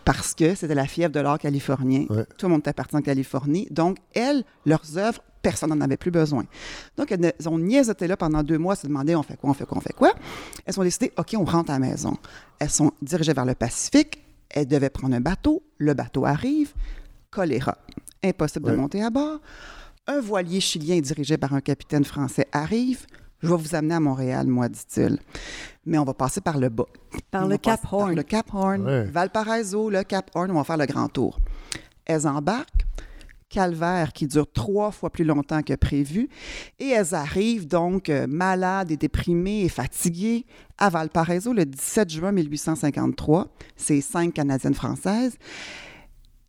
Parce 0.05 0.33
que 0.33 0.55
c'était 0.55 0.75
la 0.75 0.87
fièvre 0.87 1.13
de 1.13 1.19
l'or 1.19 1.37
californien. 1.37 2.05
Ouais. 2.09 2.25
Tout 2.37 2.47
le 2.47 2.51
monde 2.51 2.59
était 2.61 2.73
parti 2.73 2.95
en 2.95 3.01
Californie. 3.01 3.67
Donc, 3.71 3.97
elles, 4.13 4.43
leurs 4.65 4.97
œuvres, 4.97 5.21
personne 5.41 5.69
n'en 5.69 5.81
avait 5.81 5.97
plus 5.97 6.11
besoin. 6.11 6.43
Donc, 6.97 7.11
elles 7.11 7.33
ont 7.47 7.59
niaisoté 7.59 8.07
là 8.07 8.17
pendant 8.17 8.43
deux 8.43 8.57
mois, 8.57 8.75
se 8.75 8.87
demandaient 8.87 9.15
on 9.15 9.23
fait 9.23 9.37
quoi, 9.37 9.49
on 9.49 9.53
fait 9.53 9.65
quoi, 9.65 9.77
on 9.77 9.81
fait 9.81 9.93
quoi. 9.93 10.13
Elles 10.65 10.79
ont 10.79 10.83
décidé 10.83 11.11
OK, 11.17 11.35
on 11.37 11.45
rentre 11.45 11.71
à 11.71 11.79
la 11.79 11.79
maison. 11.79 12.17
Elles 12.59 12.69
sont 12.69 12.91
dirigées 13.01 13.33
vers 13.33 13.45
le 13.45 13.55
Pacifique. 13.55 14.23
Elles 14.49 14.67
devaient 14.67 14.89
prendre 14.89 15.15
un 15.15 15.21
bateau. 15.21 15.63
Le 15.77 15.93
bateau 15.93 16.25
arrive. 16.25 16.73
Choléra. 17.31 17.77
Impossible 18.23 18.71
de 18.71 18.75
monter 18.75 19.03
à 19.03 19.09
bord. 19.09 19.39
Un 20.05 20.19
voilier 20.19 20.59
chilien 20.59 20.99
dirigé 20.99 21.37
par 21.37 21.53
un 21.53 21.61
capitaine 21.61 22.03
français 22.03 22.47
arrive. 22.51 23.05
Je 23.43 23.47
vais 23.49 23.55
vous 23.57 23.75
amener 23.75 23.93
à 23.95 23.99
Montréal, 23.99 24.47
moi, 24.47 24.69
dit-il. 24.69 25.19
Mais 25.85 25.97
on 25.97 26.05
va 26.05 26.13
passer 26.13 26.39
par 26.41 26.57
le 26.57 26.69
bas. 26.69 26.85
Par 27.29 27.43
On 27.45 27.47
le 27.49 27.57
Cap 27.57 27.81
par 27.81 27.93
Horn. 27.93 28.15
le 28.15 28.23
Cap 28.23 28.47
Horn, 28.53 28.85
Ouais. 28.85 29.03
Valparaiso, 29.05 29.89
le 29.89 30.03
Cap 30.03 30.31
Horn, 30.33 30.49
on 30.51 30.55
va 30.55 30.63
faire 30.63 30.77
le 30.77 30.85
grand 30.85 31.09
tour. 31.09 31.39
Elles 32.05 32.25
embarquent, 32.25 32.85
calvaire 33.49 34.13
qui 34.13 34.25
dure 34.27 34.49
trois 34.51 34.91
fois 34.91 35.09
plus 35.09 35.25
longtemps 35.25 35.61
que 35.61 35.73
prévu, 35.75 36.29
et 36.79 36.87
elles 36.87 37.13
arrivent 37.13 37.67
donc 37.67 38.09
euh, 38.09 38.25
malades 38.27 38.91
et 38.91 38.97
déprimées 38.97 39.61
et 39.63 39.69
fatiguées 39.69 40.45
à 40.77 40.89
Valparaiso 40.89 41.51
le 41.53 41.65
17 41.65 42.09
juin 42.09 42.31
1853. 42.31 43.49
C'est 43.75 44.01
cinq 44.01 44.33
Canadiennes 44.33 44.73
françaises, 44.73 45.35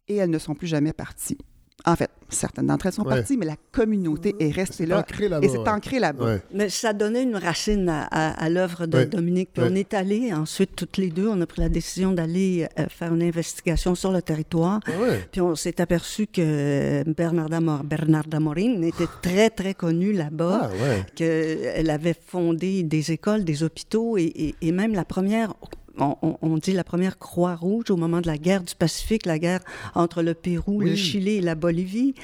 et 0.07 0.17
elles 0.17 0.31
ne 0.31 0.39
sont 0.39 0.55
plus 0.55 0.69
jamais 0.69 0.93
parties. 0.93 1.39
En 1.87 1.97
fait, 1.97 2.09
certaines 2.31 2.69
d'entre 2.69 2.87
elles 2.87 2.93
sont 2.95 3.03
Ouais. 3.05 3.17
parties, 3.17 3.37
mais 3.37 3.45
la 3.45 3.57
communauté 3.71 4.35
est 4.41 4.51
restée 4.51 4.87
là. 4.87 5.05
Et 5.43 5.49
c'est 5.49 5.59
ouais. 5.59 5.69
ancré 5.69 5.99
là-bas. 5.99 6.25
Ouais. 6.25 6.43
Mais 6.55 6.71
ça 6.71 6.95
donnait 6.95 7.25
une 7.25 7.37
racine 7.37 7.89
à, 7.91 8.05
à- 8.11 8.43
à 8.43 8.49
l'œuvre 8.49 8.87
de 8.87 8.97
Ouais. 8.99 9.07
Dominique. 9.07 9.51
Puis 9.53 9.63
Ouais. 9.63 9.69
on 9.71 9.75
est 9.75 9.93
allé 9.93 10.33
ensuite, 10.33 10.77
toutes 10.77 10.97
les 10.97 11.11
deux, 11.11 11.29
on 11.29 11.39
a 11.43 11.47
pris 11.47 11.61
la 11.61 11.69
décision 11.69 12.13
d'aller 12.13 12.67
euh, 12.79 12.87
faire 12.89 13.13
une 13.13 13.23
investigation 13.23 13.95
sur 13.95 14.13
le 14.13 14.23
territoire. 14.23 14.81
Ah 14.87 14.91
ouais. 15.03 15.29
Puis 15.31 15.43
on 15.43 15.55
s'est 15.57 15.79
aperçu 15.81 16.27
que 16.27 17.03
Bernarda, 17.11 17.61
Mor- 17.61 17.85
Bernarda 17.85 18.41
Morin 18.41 18.81
était 18.83 19.09
très, 19.21 19.51
très 19.51 19.75
connue 19.75 20.13
là-bas. 20.15 20.71
Ah 20.73 20.83
ouais. 20.83 21.05
qu'elle 21.15 21.91
avait 21.91 22.17
fondé 22.27 22.83
des 22.83 23.13
écoles, 23.13 23.45
des 23.45 23.63
hôpitaux 23.63 24.17
et, 24.17 24.23
et- 24.23 24.55
et 24.63 24.73
même 24.73 24.95
la 24.95 25.05
première, 25.05 25.53
on, 25.99 26.17
on- 26.23 26.37
on 26.43 26.57
dit 26.59 26.73
la 26.73 26.85
première 26.85 27.19
Croix-Rouge 27.19 27.91
au 27.91 27.97
moment 27.97 28.21
de 28.21 28.27
la 28.27 28.37
guerre 28.39 28.63
du 28.63 28.75
Pacifique, 28.75 29.27
la 29.27 29.39
guerre 29.39 29.61
entre 29.95 30.23
le 30.23 30.35
Pérou, 30.35 30.81
le. 30.81 30.95
Chili 30.95 31.37
et 31.37 31.41
la 31.41 31.55
Bolivie, 31.55 32.15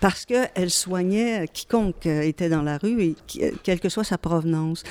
parce 0.00 0.24
qu'elle 0.24 0.70
soignait 0.70 1.46
quiconque 1.52 2.06
euh, 2.06 2.22
était 2.22 2.48
dans 2.48 2.62
la 2.62 2.78
rue 2.78 3.00
et 3.02 3.14
qui- 3.26 3.44
euh, 3.44 3.50
quelle 3.62 3.80
que 3.80 3.88
soit 3.88 4.04
sa 4.04 4.18
provenance. 4.18 4.82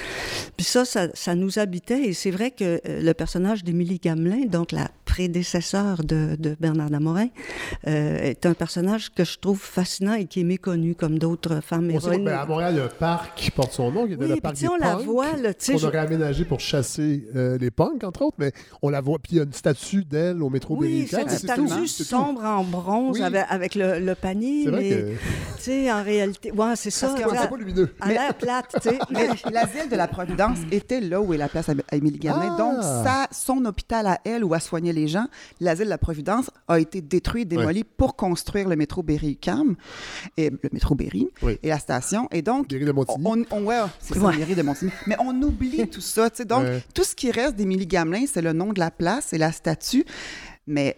Puis 0.55 0.65
ça, 0.65 0.85
ça, 0.85 1.07
ça 1.14 1.35
nous 1.35 1.59
habitait 1.59 2.03
et 2.05 2.14
c'est 2.14 2.31
vrai 2.31 2.51
que 2.51 2.64
euh, 2.88 3.01
le 3.01 3.14
personnage 3.14 3.64
d'Émilie 3.64 3.99
Gamelin, 3.99 4.45
donc 4.45 4.72
la 4.72 4.89
prédécesseur 5.05 6.03
de, 6.03 6.35
de 6.38 6.55
Bernard 6.59 6.89
Damorin, 6.89 7.27
euh, 7.88 8.18
est 8.19 8.45
un 8.45 8.53
personnage 8.53 9.09
que 9.14 9.23
je 9.23 9.38
trouve 9.39 9.59
fascinant 9.59 10.14
et 10.14 10.26
qui 10.26 10.41
est 10.41 10.43
méconnu 10.43 10.95
comme 10.95 11.18
d'autres 11.19 11.61
femmes 11.61 11.88
On 11.91 11.95
héroïnes. 11.95 12.26
ben, 12.26 12.38
à 12.38 12.45
Montréal, 12.45 12.73
il 12.76 12.77
y 12.77 12.81
a 12.81 12.85
un 12.85 12.88
parc 12.88 13.38
qui 13.38 13.51
porte 13.51 13.72
son 13.73 13.91
nom, 13.91 14.05
qui 14.07 14.15
Oui, 14.15 14.27
le 14.27 14.35
parc 14.41 14.57
des 14.57 14.68
on 14.68 14.76
la 14.76 14.95
voit, 14.95 15.35
là, 15.38 15.51
je- 15.59 15.85
aurait 15.85 15.97
aménagé 15.99 16.43
pour 16.45 16.59
chasser 16.59 17.26
euh, 17.35 17.57
les 17.57 17.72
punks, 17.72 18.03
entre 18.03 18.22
autres, 18.23 18.27
mais 18.38 18.52
on 18.82 18.90
la 18.90 19.02
voit, 19.02 19.20
puis 19.20 19.34
il 19.34 19.38
y 19.38 19.40
a 19.40 19.44
une 19.44 19.54
statue 19.54 20.04
d'elle 20.06 20.41
au 20.44 20.49
métro 20.49 20.76
Oui, 20.78 21.08
cette 21.10 21.30
statue 21.32 21.88
sombre 21.88 22.44
en 22.44 22.64
bronze 22.64 23.18
Oui. 23.18 23.24
avec, 23.24 23.45
avec 23.49 23.76
le, 23.76 23.99
le 23.99 24.16
panier, 24.16 24.64
C'est 24.66 24.70
vrai 24.72 24.82
mais 24.82 24.90
que- 24.90 25.10
tu 25.58 25.64
sais, 25.64 25.91
en 25.91 26.04
réalité, 26.04 26.52
ouais, 26.52 26.76
c'est 26.76 26.90
ça. 26.91 27.08
Parce 27.18 27.45
que 27.45 27.49
pas 27.49 27.58
lumineux. 27.58 27.94
À 27.99 28.10
l'air 28.10 28.34
plate, 28.36 28.76
tu 28.82 28.90
sais. 28.90 28.99
Mais 29.10 29.28
l'asile 29.52 29.90
de 29.90 29.95
la 29.95 30.08
Providence 30.08 30.60
était 30.72 31.02
là 31.02 31.20
où 31.22 31.34
est 31.34 31.38
la 31.38 31.49
place 31.49 31.70
à 31.70 31.74
à 31.91 31.95
Émilie 31.95 32.20
Gamelin. 32.20 32.54
Ah! 32.54 32.58
Donc, 32.58 32.84
ça, 32.84 33.28
son 33.32 33.64
hôpital 33.66 34.08
à 34.08 34.20
elle, 34.26 34.44
où 34.44 34.54
elle 34.56 34.62
soignait 34.62 34.94
les 34.94 35.08
gens, 35.08 35.26
l'asile 35.60 35.86
de 35.86 35.90
la 35.90 35.98
Providence 35.98 36.49
a 36.68 36.80
été 36.80 37.02
détruit, 37.02 37.45
démoli 37.45 37.84
pour 37.84 38.16
construire 38.16 38.68
le 38.70 38.76
métro 38.76 39.04
Berry-UQAM, 39.04 39.76
et 40.38 40.49
le 40.49 40.70
métro 40.72 40.95
Berry 40.95 41.28
Oui. 41.41 41.58
et 41.64 41.70
la 41.70 41.80
station. 41.80 42.28
Et 42.32 42.41
donc, 42.41 42.70
Berry 42.70 42.86
de 42.86 42.91
Montigny. 42.91 43.24
on, 43.26 43.44
on- 43.52 43.64
ouais, 43.64 43.80
c'est 43.99 44.14
ça, 44.16 44.20
Ouais. 44.22 44.38
Berry 44.38 44.56
de 44.56 44.62
Montigny. 44.64 44.91
Mais 45.06 45.16
on 45.20 45.40
oublie 45.41 45.88
tout 45.90 46.02
ça. 46.02 46.30
tu 46.30 46.38
sais. 46.38 46.45
Donc, 46.45 46.66
tout 46.94 47.04
ce 47.04 47.16
qui 47.16 47.32
reste 47.32 47.56
d'Émilie 47.56 47.88
Gamelin, 47.88 48.16
c'est 48.26 48.41
le 48.41 48.53
nom 48.53 48.73
de 48.73 48.80
la 48.80 48.89
place 48.89 49.34
et 49.34 49.38
la 49.38 49.52
statue. 49.52 50.06
Mais 50.65 50.98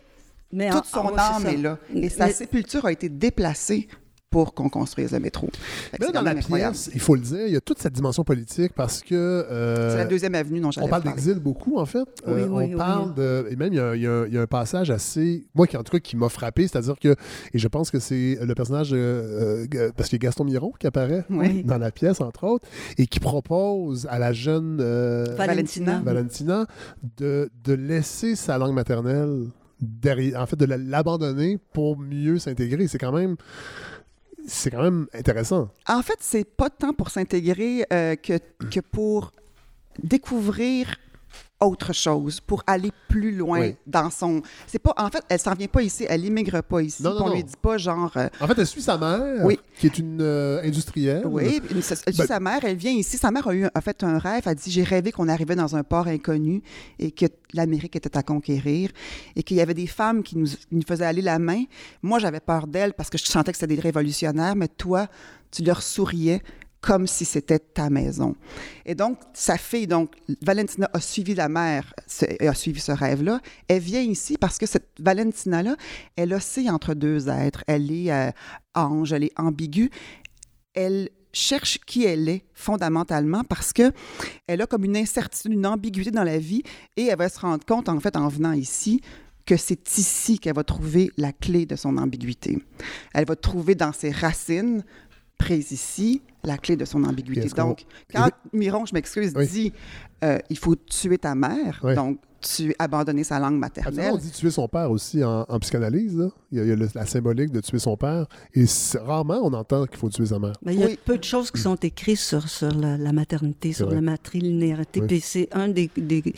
Mais 0.53 0.69
toute 0.69 0.79
en- 0.79 0.83
son 0.83 0.99
en- 1.13 1.17
âme 1.17 1.45
est 1.47 1.57
là. 1.57 1.77
Et 1.93 2.09
sa 2.09 2.27
Mais- 2.27 2.31
sépulture 2.33 2.85
a 2.85 2.91
été 2.91 3.09
déplacée 3.09 3.87
pour 4.29 4.53
qu'on 4.53 4.69
construise 4.69 5.11
le 5.11 5.19
métro. 5.19 5.49
Dans 6.13 6.21
la 6.21 6.31
incroyable. 6.31 6.73
pièce, 6.73 6.91
il 6.93 6.99
faut 6.99 7.15
le 7.15 7.21
dire, 7.21 7.47
il 7.47 7.53
y 7.53 7.55
a 7.55 7.61
toute 7.61 7.79
cette 7.79 7.93
dimension 7.93 8.23
politique 8.23 8.73
parce 8.73 9.01
que. 9.01 9.15
euh, 9.15 9.91
C'est 9.91 9.97
la 9.97 10.05
deuxième 10.05 10.35
avenue 10.35 10.59
dont 10.59 10.71
j'allais 10.71 10.85
On 10.87 10.89
parle 10.89 11.03
d'exil 11.03 11.39
beaucoup, 11.39 11.77
en 11.79 11.85
fait. 11.85 12.05
Oui, 12.27 12.33
Euh, 12.33 12.47
oui, 12.47 12.47
on 12.51 12.57
oui. 12.71 12.75
parle 12.75 13.13
de. 13.15 13.47
Et 13.49 13.55
même, 13.55 13.73
il 13.73 13.77
y 13.77 13.79
a, 13.79 13.95
il 13.95 14.01
y 14.03 14.07
a 14.07 14.11
un- 14.11 14.25
il 14.27 14.33
y 14.33 14.37
a 14.37 14.41
un 14.41 14.47
passage 14.47 14.91
assez. 14.91 15.47
Moi, 15.55 15.65
qui, 15.67 15.77
en 15.77 15.83
tout 15.83 15.91
cas, 15.91 15.99
qui 15.99 16.15
m'a 16.15 16.29
frappé, 16.29 16.67
c'est-à-dire 16.67 16.95
que. 16.99 17.15
Et 17.53 17.59
je 17.59 17.67
pense 17.67 17.89
que 17.91 17.99
c'est 17.99 18.37
le 18.41 18.53
personnage. 18.53 18.89
euh, 18.93 19.65
parce 19.97 20.09
qu'il 20.09 20.21
y 20.21 20.25
a 20.25 20.27
Gaston 20.27 20.43
Miron 20.45 20.71
qui 20.79 20.85
apparaît 20.87 21.25
Oui. 21.29 21.63
dans 21.63 21.77
la 21.77 21.91
pièce, 21.91 22.21
entre 22.21 22.43
autres, 22.45 22.67
et 22.97 23.07
qui 23.07 23.19
propose 23.19 24.05
à 24.11 24.19
la 24.19 24.31
jeune. 24.33 24.77
euh, 24.81 25.25
Valentina. 25.37 26.01
Valentina 26.03 26.65
de, 27.17 27.49
de 27.63 27.73
laisser 27.73 28.35
sa 28.35 28.57
langue 28.57 28.73
maternelle 28.75 29.47
derrière, 29.81 30.41
en 30.41 30.45
fait, 30.45 30.55
de 30.57 30.65
la- 30.65 30.77
l'abandonner 30.77 31.57
pour 31.73 31.97
mieux 31.97 32.37
s'intégrer. 32.37 32.87
C'est 32.87 32.97
quand 32.97 33.11
même, 33.13 33.35
c'est 34.47 34.71
quand 34.71 34.81
même 34.81 35.07
intéressant. 35.13 35.69
En 35.87 36.01
fait, 36.01 36.17
c'est 36.19 36.43
pas 36.43 36.69
tant 36.69 36.93
pour 36.93 37.09
s'intégrer 37.09 37.85
euh, 37.91 38.15
que, 38.15 38.39
que 38.71 38.79
pour 38.79 39.31
découvrir 40.03 40.95
autre 41.61 41.93
chose, 41.93 42.39
pour 42.39 42.63
aller 42.67 42.91
plus 43.09 43.35
loin 43.35 43.59
Oui. 43.59 43.75
dans 43.85 44.09
son. 44.09 44.41
C'est 44.65 44.79
pas. 44.79 44.93
En 44.97 45.09
fait, 45.09 45.21
elle 45.27 45.39
s'en 45.39 45.53
vient 45.53 45.67
pas 45.67 45.81
ici, 45.81 46.05
elle 46.07 46.23
immigre 46.23 46.61
pas 46.63 46.81
ici. 46.81 47.03
Non, 47.03 47.09
non, 47.11 47.15
puis 47.17 47.23
on 47.25 47.29
non. 47.29 47.35
lui 47.35 47.43
dit 47.43 47.53
pas 47.61 47.77
genre. 47.77 48.11
euh, 48.15 48.29
En 48.39 48.47
fait, 48.47 48.57
elle 48.59 48.65
suit 48.67 48.81
sa 48.81 48.97
mère, 48.97 49.43
Oui. 49.45 49.59
qui 49.77 49.87
est 49.87 49.97
une 49.99 50.21
euh, 50.21 50.61
industrielle. 50.63 51.23
oui, 51.25 51.61
elle 51.69 51.83
suit 51.83 51.95
Ben- 52.17 52.27
sa 52.27 52.39
mère, 52.39 52.59
elle 52.63 52.77
vient 52.77 52.91
ici. 52.93 53.17
Sa 53.17 53.29
mère 53.31 53.47
a, 53.47 53.53
eu, 53.53 53.67
a 53.73 53.81
fait 53.81 54.03
un 54.03 54.17
rêve, 54.19 54.43
elle 54.45 54.55
dit 54.55 54.71
J'ai 54.71 54.83
rêvé 54.83 55.11
qu'on 55.11 55.27
arrivait 55.27 55.55
dans 55.55 55.75
un 55.75 55.83
port 55.83 56.07
inconnu 56.07 56.61
et 56.97 57.11
que 57.11 57.25
l'Amérique 57.53 57.95
était 57.95 58.17
à 58.17 58.23
conquérir 58.23 58.89
et 59.35 59.43
qu'il 59.43 59.57
y 59.57 59.61
avait 59.61 59.73
des 59.73 59.87
femmes 59.87 60.23
qui 60.23 60.37
nous, 60.37 60.47
qui 60.47 60.67
nous 60.71 60.83
faisaient 60.87 61.05
aller 61.05 61.21
la 61.21 61.39
main. 61.39 61.63
Moi, 62.01 62.19
j'avais 62.19 62.39
peur 62.39 62.67
d'elles 62.67 62.93
parce 62.93 63.09
que 63.09 63.17
je 63.17 63.25
sentais 63.25 63.51
que 63.51 63.57
c'était 63.57 63.75
des 63.75 63.81
révolutionnaires, 63.81 64.55
mais 64.55 64.67
toi, 64.69 65.07
tu 65.51 65.63
leur 65.63 65.81
souriais 65.81 66.41
comme 66.81 67.07
si 67.07 67.25
c'était 67.25 67.59
ta 67.59 67.89
maison. 67.89 68.35
Et 68.85 68.95
donc, 68.95 69.19
sa 69.33 69.57
fille, 69.57 69.85
donc, 69.87 70.13
Valentina 70.41 70.89
a 70.93 70.99
suivi 71.01 71.35
la 71.35 71.49
mère, 71.49 71.93
ce- 72.07 72.45
a 72.47 72.53
suivi 72.53 72.79
ce 72.79 72.91
rêve-là. 72.93 73.41
Elle 73.67 73.81
vient 73.81 74.01
ici 74.01 74.37
parce 74.39 74.57
que 74.57 74.65
cette 74.65 74.89
Valentina-là, 74.99 75.75
elle 76.15 76.33
oscille 76.33 76.69
entre 76.69 76.93
deux 76.93 77.27
êtres. 77.27 77.63
Elle 77.67 77.91
est 77.91 78.11
euh, 78.11 78.31
ange, 78.75 79.11
elle 79.11 79.25
est 79.25 79.37
ambiguë. 79.37 79.89
Elle 80.73 81.09
cherche 81.33 81.79
qui 81.85 82.05
elle 82.05 82.27
est 82.29 82.43
fondamentalement 82.53 83.43
parce 83.43 83.71
que 83.73 83.91
elle 84.47 84.61
a 84.61 84.65
comme 84.67 84.85
une 84.85 84.97
incertitude, 84.97 85.53
une 85.53 85.67
ambiguïté 85.67 86.11
dans 86.11 86.23
la 86.23 86.39
vie 86.39 86.63
et 86.97 87.05
elle 87.07 87.17
va 87.17 87.29
se 87.29 87.39
rendre 87.39 87.65
compte, 87.65 87.89
en 87.89 87.99
fait, 87.99 88.15
en 88.15 88.27
venant 88.29 88.53
ici, 88.53 89.01
que 89.45 89.57
c'est 89.57 89.97
ici 89.97 90.39
qu'elle 90.39 90.55
va 90.55 90.63
trouver 90.63 91.11
la 91.17 91.33
clé 91.33 91.65
de 91.65 91.75
son 91.75 91.97
ambiguïté. 91.97 92.59
Elle 93.13 93.25
va 93.25 93.35
trouver 93.35 93.75
dans 93.75 93.91
ses 93.91 94.11
racines, 94.11 94.83
prises 95.39 95.71
ici, 95.71 96.21
la 96.43 96.57
clé 96.59 96.75
de 96.75 96.85
son 96.85 97.03
ambiguïté. 97.03 97.47
Donc, 97.57 97.85
quand 98.13 98.29
Miron, 98.53 98.85
je 98.85 98.93
m'excuse, 98.93 99.33
Oui. 99.35 99.47
dit 99.47 99.73
euh, 100.23 100.37
il 100.51 100.57
faut 100.57 100.75
tuer 100.75 101.17
ta 101.17 101.33
mère, 101.33 101.79
Oui. 101.83 101.95
donc 101.95 102.19
tu 102.41 102.73
abandonner 102.79 103.25
sa 103.25 103.37
langue 103.37 103.61
Absolument, 103.61 103.91
maternelle. 103.91 104.11
on 104.13 104.17
dit 104.17 104.31
tuer 104.31 104.49
son 104.49 104.67
père 104.69 104.89
aussi 104.91 105.21
en, 105.25 105.45
en 105.49 105.59
psychanalyse. 105.59 106.15
là. 106.17 106.29
Il 106.53 106.57
y 106.57 106.61
a, 106.61 106.63
il 106.63 106.69
y 106.69 106.71
a 106.71 106.75
le- 106.77 106.87
la 106.95 107.05
symbolique 107.05 107.51
de 107.51 107.59
tuer 107.59 107.79
son 107.79 107.97
père. 107.97 108.27
Et 108.53 108.63
rarement 109.01 109.39
on 109.43 109.51
entend 109.53 109.85
qu'il 109.87 109.97
faut 109.97 110.09
tuer 110.09 110.25
sa 110.27 110.39
mère. 110.39 110.53
Ben, 110.61 110.71
il 110.71 110.79
y 110.79 110.83
a 110.83 110.87
Oui. 110.87 110.99
peu 111.03 111.17
de 111.17 111.23
choses 111.23 111.51
qui 111.51 111.59
sont 111.59 111.75
écrites 111.75 112.17
sur, 112.17 112.47
sur 112.47 112.71
la, 112.71 112.97
la 112.97 113.11
maternité, 113.11 113.73
sur 113.73 113.87
vrai. 113.87 113.95
la 113.95 114.01
matrilinéarité. 114.01 115.01
Oui. 115.01 115.07
Puis 115.07 115.19
c'est 115.19 115.49
un 115.53 115.67
des, 115.67 115.89
des- 115.97 116.33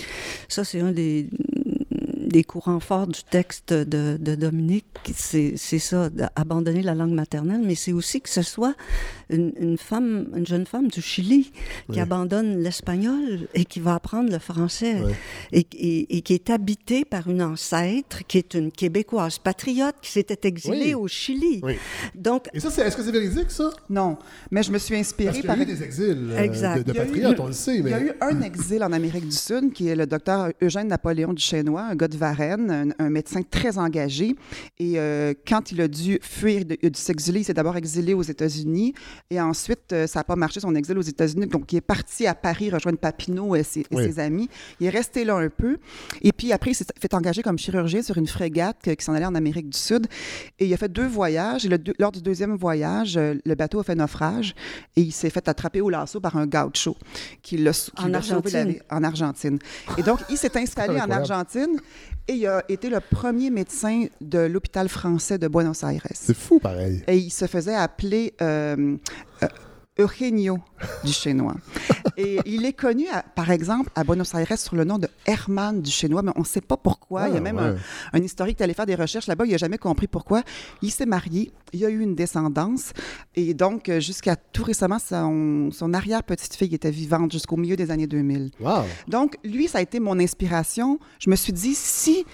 ça 0.47 0.63
c'est 0.63 0.81
un 0.81 0.91
des, 0.91 1.29
des 2.31 2.43
courants 2.43 2.79
forts 2.79 3.07
du 3.07 3.23
texte 3.23 3.73
de, 3.73 4.17
de 4.19 4.35
Dominique. 4.35 4.85
C'est 5.15 5.53
c'est 5.57 5.79
ça, 5.79 6.09
abandonner 6.35 6.81
la 6.81 6.95
langue 6.95 7.13
maternelle, 7.13 7.61
mais 7.63 7.75
c'est 7.75 7.93
aussi 7.93 8.21
que 8.21 8.29
ce 8.29 8.41
soit 8.41 8.75
une, 9.31 9.53
une 9.59 9.77
femme, 9.77 10.27
une 10.35 10.45
jeune 10.45 10.65
femme 10.65 10.87
du 10.89 11.01
Chili 11.01 11.51
qui 11.51 11.51
Oui. 11.89 11.99
abandonne 11.99 12.61
l'espagnol 12.61 13.47
et 13.53 13.65
qui 13.65 13.79
va 13.79 13.95
apprendre 13.95 14.31
le 14.31 14.39
français 14.39 14.97
Oui. 15.03 15.13
et, 15.51 15.65
et- 15.73 16.17
et 16.17 16.21
qui 16.21 16.33
est 16.33 16.49
habitée 16.49 17.05
par 17.05 17.29
une 17.29 17.41
ancêtre 17.41 18.25
qui 18.27 18.37
est 18.37 18.53
une 18.53 18.71
québécoise 18.71 19.39
patriote 19.39 19.95
qui 20.01 20.11
s'était 20.11 20.47
exilée 20.47 20.93
Oui. 20.93 20.93
au 20.95 21.07
Chili. 21.07 21.59
Oui. 21.63 21.73
Donc 22.15 22.47
Et 22.53 22.59
ça, 22.59 22.69
c'est- 22.69 22.81
est-ce 22.85 22.97
que 22.97 23.03
c'est 23.03 23.11
véridique, 23.11 23.49
ça? 23.51 23.71
Non, 23.89 24.17
mais 24.51 24.63
je 24.63 24.71
me 24.71 24.77
suis 24.77 24.95
Parce 24.95 25.07
inspirée 25.07 25.31
qu'il 25.33 25.43
y 25.43 25.47
par... 25.47 25.57
a 25.57 25.61
eu 25.61 25.65
des 25.65 25.83
exils 25.83 26.29
euh, 26.31 26.39
Exact. 26.43 26.77
de, 26.79 26.83
de 26.83 26.91
Il 26.91 26.95
y 26.95 26.99
a 26.99 27.03
eu- 27.03 27.07
patriotes, 27.07 27.39
on 27.39 27.47
le 27.47 27.53
sait. 27.53 27.77
Il 27.77 27.87
y 27.87 27.93
a 27.93 28.01
eu 28.01 28.11
un 28.21 28.41
exil 28.41 28.83
en 28.83 28.91
Amérique 28.91 29.27
du 29.27 29.35
Sud 29.35 29.73
qui 29.73 29.87
est 29.87 29.95
le 29.95 30.05
docteur 30.05 30.49
Eugène 30.61 30.87
Napoléon 30.87 31.33
Duchesnois, 31.33 31.83
un 31.83 31.95
gars 31.95 32.07
de 32.07 32.17
Varennes, 32.17 32.93
un, 32.99 33.05
un 33.05 33.09
médecin 33.09 33.41
très 33.43 33.77
engagé. 33.77 34.35
Et 34.79 34.99
euh, 34.99 35.33
quand 35.47 35.71
il 35.71 35.81
a 35.81 35.87
dû 35.87 36.19
fuir, 36.21 36.65
de- 36.65 36.75
dû 36.75 36.99
s'exiler, 36.99 37.39
il 37.41 37.43
s'est 37.43 37.53
d'abord 37.53 37.77
exilé 37.77 38.13
aux 38.13 38.21
États-Unis 38.21 38.93
et 39.29 39.39
ensuite, 39.39 39.93
euh, 39.93 40.07
ça 40.07 40.19
n'a 40.19 40.23
pas 40.23 40.35
marché 40.35 40.59
son 40.59 40.75
exil 40.75 40.97
aux 40.97 41.01
États-Unis. 41.01 41.47
Donc, 41.47 41.71
il 41.71 41.77
est 41.77 41.81
parti 41.81 42.27
à 42.27 42.35
Paris 42.35 42.69
rejoindre 42.69 42.97
Papineau 42.97 43.55
et 43.55 43.63
ses, 43.63 43.81
et 43.81 43.85
Oui. 43.91 44.03
ses 44.05 44.19
amis. 44.19 44.49
Il 44.79 44.87
est 44.87 44.89
resté 44.89 45.23
là 45.23 45.35
un 45.37 45.49
peu. 45.49 45.77
Et 46.21 46.31
puis 46.31 46.51
après, 46.51 46.71
il 46.71 46.75
s'est 46.75 46.85
fait 46.99 47.13
engager 47.13 47.41
comme 47.43 47.57
chirurgien 47.57 48.01
sur 48.01 48.17
une 48.17 48.27
frégate 48.27 48.77
que- 48.83 48.91
qui 48.91 49.05
s'en 49.05 49.13
allait 49.13 49.25
en 49.25 49.35
Amérique 49.35 49.69
du 49.69 49.77
Sud. 49.77 50.07
Et 50.59 50.65
il 50.65 50.73
a 50.73 50.77
fait 50.77 50.91
deux 50.91 51.07
voyages. 51.07 51.65
Et 51.65 51.69
le 51.69 51.77
lors 51.99 52.11
du 52.11 52.21
deuxième 52.21 52.55
voyage, 52.55 53.17
euh, 53.17 53.35
le 53.45 53.55
bateau 53.55 53.79
a 53.79 53.83
fait 53.83 53.95
naufrage 53.95 54.53
et 54.95 55.01
il 55.01 55.11
s'est 55.11 55.29
fait 55.29 55.47
attraper 55.47 55.81
au 55.81 55.89
lasso 55.89 56.19
par 56.19 56.35
un 56.37 56.45
gaucho 56.47 56.95
qui 57.41 57.57
l'a 57.57 57.71
En 57.97 58.07
l'a 58.07 58.21
sauvé 58.21 58.51
la 58.51 58.59
Argentine. 58.59 58.67
vie 58.73 58.79
en 58.89 59.03
Argentine. 59.03 59.59
Et 59.97 60.03
donc, 60.03 60.19
il 60.29 60.37
s'est 60.37 60.55
installé 60.57 60.99
en. 60.99 61.09
Argentine 61.11 61.77
et 62.27 62.33
il 62.33 62.47
a 62.47 62.63
été 62.69 62.89
le 62.89 62.99
premier 62.99 63.49
médecin 63.49 64.05
de 64.21 64.39
l'hôpital 64.39 64.87
français 64.89 65.37
de 65.37 65.47
Buenos 65.47 65.83
Aires. 65.83 66.05
C'est 66.13 66.35
fou, 66.37 66.59
pareil. 66.59 67.03
Et 67.07 67.17
il 67.17 67.29
se 67.31 67.45
faisait 67.47 67.75
appeler 67.75 68.33
euh, 68.41 68.61
euh, 68.79 68.95
Eugenio 69.99 70.57
du 71.03 71.11
Chinois. 71.11 71.55
Et 72.15 72.39
il 72.45 72.65
est 72.65 72.73
connu, 72.73 73.07
à- 73.09 73.23
par 73.23 73.51
exemple, 73.51 73.89
à 73.93 74.05
Buenos 74.05 74.33
Aires 74.33 74.57
sous 74.57 74.73
le 74.75 74.85
nom 74.85 74.97
de 74.97 75.07
Herman 75.25 75.81
du 75.81 75.91
Chinois, 75.91 76.21
mais 76.21 76.31
on 76.37 76.39
ne 76.39 76.45
sait 76.45 76.61
pas 76.61 76.77
pourquoi. 76.77 77.27
il 77.27 77.33
y 77.33 77.35
a 77.35 77.37
Ah, 77.37 77.41
même 77.41 77.57
ouais. 77.57 77.61
un, 77.63 77.75
un 78.13 78.23
historique 78.23 78.57
qui 78.57 78.63
allait 78.63 78.73
faire 78.73 78.85
des 78.85 78.95
recherches 78.95 79.27
là-bas, 79.27 79.45
il 79.45 79.51
n'a 79.51 79.57
jamais 79.57 79.77
compris 79.77 80.07
pourquoi. 80.07 80.43
Il 80.81 80.91
s'est 80.91 81.05
marié, 81.05 81.51
il 81.73 81.83
a 81.85 81.89
eu 81.89 81.99
une 81.99 82.15
descendance, 82.15 82.93
et 83.35 83.53
donc 83.53 83.89
euh, 83.89 83.99
jusqu'à 83.99 84.37
tout 84.37 84.63
récemment, 84.63 84.97
son, 84.97 85.69
son 85.73 85.93
arrière-petite-fille 85.93 86.73
était 86.73 86.89
vivante 86.89 87.33
jusqu'au 87.33 87.57
milieu 87.57 87.75
des 87.75 87.91
années 87.91 88.07
2000. 88.07 88.51
Wow. 88.61 88.83
Donc, 89.09 89.37
lui, 89.43 89.67
ça 89.67 89.79
a 89.79 89.81
été 89.81 89.99
mon 89.99 90.17
inspiration. 90.19 90.99
Je 91.19 91.29
me 91.29 91.35
suis 91.35 91.53
dit, 91.53 91.75
si 91.75 92.25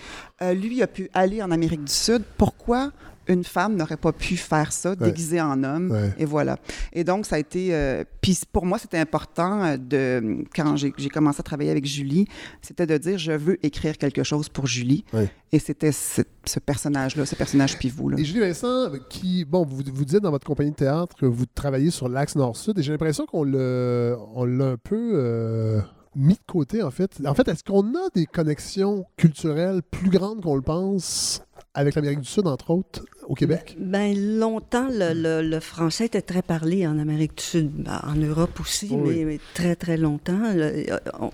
euh, 0.43 0.53
lui 0.53 0.83
a 0.83 0.87
pu 0.87 1.09
aller 1.15 1.41
en 1.41 1.49
Amérique 1.49 1.83
du 1.83 1.91
Sud, 1.93 2.21
pourquoi 2.37 2.91
une 3.27 3.43
femme 3.43 3.75
n'aurait 3.75 3.97
pas 3.97 4.11
pu 4.11 4.37
faire 4.37 4.71
ça, 4.71 4.95
déguisée 4.95 5.41
en 5.41 5.63
homme? 5.63 5.91
Ouais. 5.91 6.13
Et 6.17 6.25
voilà. 6.25 6.57
Et 6.93 7.03
donc, 7.03 7.25
ça 7.25 7.35
a 7.35 7.39
été... 7.39 7.73
euh, 7.73 8.03
Puis 8.21 8.39
pour 8.51 8.65
moi, 8.65 8.77
c'était 8.77 8.97
important 8.97 9.63
euh, 9.63 9.77
de... 9.77 10.43
Quand 10.55 10.75
j'ai 10.75 11.09
commencé 11.09 11.39
à 11.39 11.43
travailler 11.43 11.71
avec 11.71 11.85
Julie, 11.85 12.27
c'était 12.61 12.85
de 12.85 12.97
dire, 12.97 13.17
je 13.17 13.31
veux 13.31 13.65
écrire 13.65 13.97
quelque 13.97 14.23
chose 14.23 14.49
pour 14.49 14.67
Julie. 14.67 15.05
Ouais. 15.13 15.31
Et 15.51 15.59
c'était 15.59 15.91
ce, 15.91 16.21
ce 16.45 16.59
personnage-là, 16.59 17.25
ce 17.25 17.35
personnage 17.35 17.77
pivot. 17.77 18.09
Là. 18.09 18.17
Et 18.19 18.25
Julie 18.25 18.41
Vincent, 18.41 18.91
qui, 19.09 19.45
bon, 19.45 19.65
vous, 19.65 19.81
vous 19.93 20.05
dites 20.05 20.19
dans 20.19 20.31
votre 20.31 20.45
compagnie 20.45 20.71
de 20.71 20.75
théâtre 20.75 21.15
que 21.15 21.25
vous 21.25 21.45
travaillez 21.45 21.91
sur 21.91 22.09
l'axe 22.09 22.35
nord-sud, 22.35 22.77
et 22.79 22.83
j'ai 22.83 22.91
l'impression 22.91 23.25
qu'on 23.25 23.43
l'a 23.43 24.17
on 24.35 24.45
l'a 24.45 24.65
un 24.65 24.77
peu 24.77 25.11
euh, 25.15 25.79
mis 26.15 26.33
de 26.33 26.39
côté, 26.47 26.83
en 26.83 26.91
fait. 26.91 27.19
En 27.25 27.33
fait, 27.33 27.47
est-ce 27.47 27.63
qu'on 27.63 27.95
a 27.95 28.09
des 28.13 28.25
connexions 28.25 29.05
culturelles 29.15 29.81
plus 29.89 30.09
grandes 30.09 30.41
qu'on 30.41 30.55
le 30.55 30.61
pense 30.61 31.41
avec 31.77 31.95
l'Amérique 31.95 32.21
du 32.21 32.27
Sud, 32.27 32.47
entre 32.47 32.71
autres, 32.71 33.05
au 33.27 33.35
Québec? 33.35 33.77
Ben, 33.79 34.13
longtemps, 34.39 34.87
le, 34.89 35.13
le- 35.13 35.47
le 35.47 35.59
français 35.59 36.05
était 36.07 36.21
très 36.21 36.41
parlé 36.41 36.87
en 36.87 36.97
Amérique 36.97 37.37
du 37.37 37.43
Sud, 37.43 37.71
ben, 37.71 38.01
en 38.03 38.15
Europe 38.15 38.59
aussi, 38.59 38.89
Oui. 38.91 39.17
mais, 39.19 39.25
mais 39.25 39.39
très, 39.53 39.75
très 39.75 39.95
longtemps. 39.97 40.53
Le, 40.53 40.91
euh, 40.91 40.97
on- 41.19 41.31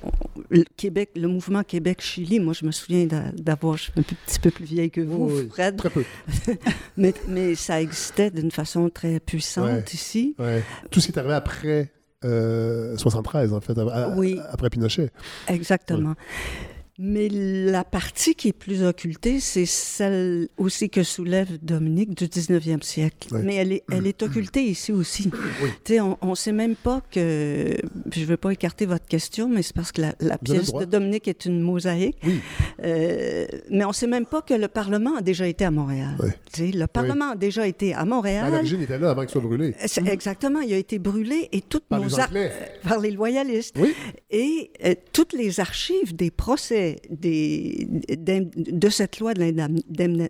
le 0.50 0.64
Québec, 0.76 1.12
le 1.16 1.28
mouvement 1.28 1.64
Québec-Chili, 1.64 2.40
moi, 2.40 2.54
je 2.54 2.66
me 2.66 2.72
souviens 2.72 3.06
d'a- 3.06 3.32
d'avoir, 3.32 3.78
je 3.78 3.84
suis 3.84 3.94
un 3.96 4.02
petit 4.04 4.40
peu 4.40 4.52
plus 4.52 4.66
vieille 4.66 4.92
que 4.92 5.02
vous, 5.02 5.30
Oui. 5.32 5.48
Fred, 5.50 5.78
Très 5.78 5.90
peu. 5.90 6.04
mais, 6.98 7.14
mais 7.28 7.56
ça 7.56 7.82
existait 7.82 8.30
d'une 8.32 8.52
façon 8.52 8.90
très 8.90 9.20
puissante 9.20 9.66
Ouais. 9.70 9.84
ici. 9.94 10.36
Ouais. 10.40 10.62
Tout 10.92 11.00
ce 11.00 11.08
qui 11.08 11.14
est 11.14 11.20
arrivé 11.20 11.34
après 11.36 11.90
euh, 12.26 12.96
73, 12.98 13.54
en 13.54 13.60
fait, 13.62 13.78
à- 13.78 13.82
à- 13.82 14.16
Oui. 14.18 14.40
après 14.52 14.70
Pinochet. 14.70 15.10
Exactement. 15.48 16.14
Mais 17.00 17.28
la 17.28 17.84
partie 17.84 18.36
qui 18.36 18.50
est 18.50 18.54
plus 18.54 18.84
occultée, 18.84 19.40
c'est 19.40 19.66
celle 19.66 20.48
aussi 20.58 20.92
que 20.92 21.02
soulève 21.02 21.58
Dominique 21.64 22.16
du 22.16 22.26
19e 22.26 22.84
siècle. 22.84 23.30
Mais 23.44 23.56
elle 23.56 23.72
est, 23.72 23.84
elle 23.92 24.06
est 24.06 24.22
occultée 24.24 24.62
ici 24.62 24.92
aussi. 24.92 25.32
Sais, 25.88 26.00
on 26.00 26.18
ne 26.22 26.36
sait 26.36 26.52
même 26.52 26.76
pas 26.76 27.02
que... 27.10 27.76
Je 28.14 28.20
ne 28.20 28.26
veux 28.26 28.38
pas 28.38 28.52
écarter 28.52 28.86
votre 28.86 29.08
question, 29.08 29.50
mais 29.50 29.64
c'est 29.64 29.76
parce 29.76 29.92
que 29.92 30.02
la, 30.02 30.38
pièce 30.38 30.72
de 30.72 30.86
Dominique 30.86 31.28
est 31.28 31.46
une 31.46 31.62
mosaïque. 31.62 32.18
Oui. 32.24 32.40
Euh, 32.84 33.48
mais 33.72 33.86
on 33.86 33.90
ne 33.90 33.94
sait 33.94 34.06
même 34.06 34.28
pas 34.28 34.44
que 34.44 34.54
le 34.54 34.68
Parlement 34.68 35.16
a 35.18 35.22
déjà 35.22 35.48
été 35.48 35.66
à 35.66 35.72
Montréal. 35.72 36.16
Le 36.60 36.86
Parlement 36.86 37.32
a 37.32 37.36
déjà 37.36 37.66
été 37.66 37.96
à 37.96 38.06
Montréal. 38.06 38.46
À 38.46 38.50
l'origine, 38.52 38.84
était 38.84 39.00
là 39.00 39.10
avant 39.10 39.22
qu'il 39.22 39.32
soit 39.32 39.42
brûlé. 39.42 39.74
C'est- 39.88 40.08
Exactement, 40.08 40.60
il 40.60 40.72
a 40.74 40.78
été 40.78 41.00
brûlé 41.00 41.50
et 41.52 41.62
toutes 41.62 41.86
Par 41.86 42.00
nos 42.00 42.08
les 42.08 42.20
ar- 42.20 42.30
par 42.84 43.00
les 43.00 43.10
loyalistes. 43.10 43.76
Oui. 43.80 43.96
Et 44.30 44.70
euh, 44.86 44.94
toutes 45.12 45.34
les 45.34 45.60
archives 45.60 46.16
des 46.16 46.30
procès 46.30 46.83
des, 47.10 47.88
de 48.58 48.90
cette 48.90 49.20
loi 49.20 49.34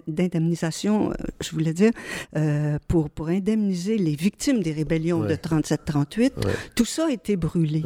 d'indemnisation, 0.07 1.11
euh, 1.11 1.13
je 1.41 1.51
voulais 1.51 1.73
dire, 1.73 1.91
euh, 2.35 2.77
pour, 2.88 3.09
pour 3.09 3.27
indemniser 3.30 3.97
les 3.97 4.15
victimes 4.15 4.61
des 4.61 4.71
rébellions 4.71 5.21
Ouais. 5.21 5.30
de 5.30 5.35
37-38, 5.35 6.19
Ouais. 6.45 6.53
tout 6.75 6.85
ça 6.85 7.07
a 7.07 7.11
été 7.11 7.35
brûlé. 7.35 7.84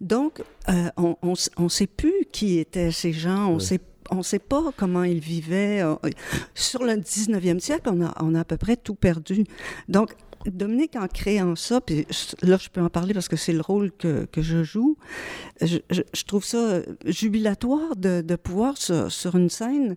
Donc, 0.00 0.42
euh, 0.68 0.88
on 0.96 1.16
ne 1.58 1.68
sait 1.68 1.86
plus 1.86 2.26
qui 2.32 2.58
étaient 2.58 2.90
ces 2.92 3.12
gens, 3.12 3.50
on 3.50 3.58
sait 3.58 3.80
on 4.12 4.18
ne 4.18 4.22
sait 4.22 4.38
pas 4.38 4.62
comment 4.76 5.02
ils 5.02 5.18
vivaient. 5.18 5.82
Sur 6.54 6.84
le 6.84 6.92
19e 6.92 7.58
siècle, 7.58 7.90
on 7.92 8.04
a, 8.04 8.14
on 8.22 8.36
a 8.36 8.40
à 8.42 8.44
peu 8.44 8.56
près 8.56 8.76
tout 8.76 8.94
perdu. 8.94 9.42
Donc, 9.88 10.12
Dominique, 10.46 10.96
en 10.96 11.06
créant 11.08 11.56
ça, 11.56 11.80
puis 11.80 12.06
là, 12.42 12.58
je 12.60 12.68
peux 12.68 12.80
en 12.80 12.88
parler 12.88 13.14
parce 13.14 13.28
que 13.28 13.36
c'est 13.36 13.52
le 13.52 13.60
rôle 13.60 13.90
que, 13.92 14.26
que 14.30 14.42
je 14.42 14.62
joue, 14.62 14.96
je, 15.60 15.78
je- 15.90 16.02
je 16.14 16.24
trouve 16.24 16.44
ça 16.44 16.80
jubilatoire 17.04 17.96
de, 17.96 18.20
de 18.20 18.36
pouvoir, 18.36 18.76
sur, 18.76 19.10
sur 19.10 19.36
une 19.36 19.50
scène, 19.50 19.96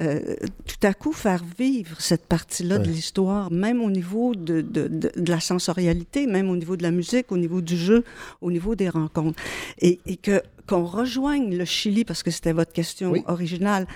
euh, 0.00 0.36
tout 0.66 0.86
à 0.86 0.94
coup 0.94 1.12
faire 1.12 1.42
vivre 1.58 2.00
cette 2.00 2.26
partie-là 2.26 2.78
de 2.78 2.90
l'histoire, 2.90 3.50
même 3.50 3.82
au 3.82 3.90
niveau 3.90 4.34
de, 4.34 4.60
de, 4.60 4.88
de, 4.88 5.10
de 5.14 5.30
la 5.30 5.40
sensorialité, 5.40 6.26
même 6.26 6.48
au 6.50 6.56
niveau 6.56 6.76
de 6.76 6.82
la 6.82 6.90
musique, 6.90 7.30
au 7.32 7.36
niveau 7.38 7.60
du 7.60 7.76
jeu, 7.76 8.04
au 8.40 8.50
niveau 8.50 8.74
des 8.74 8.88
rencontres. 8.88 9.40
Et, 9.80 10.00
et 10.06 10.16
que 10.16 10.42
qu'on 10.66 10.84
rejoigne 10.84 11.56
le 11.56 11.64
Chili, 11.64 12.04
parce 12.04 12.22
que 12.22 12.30
c'était 12.30 12.52
votre 12.52 12.72
question 12.72 13.10
Oui. 13.12 13.22
originale, 13.26 13.86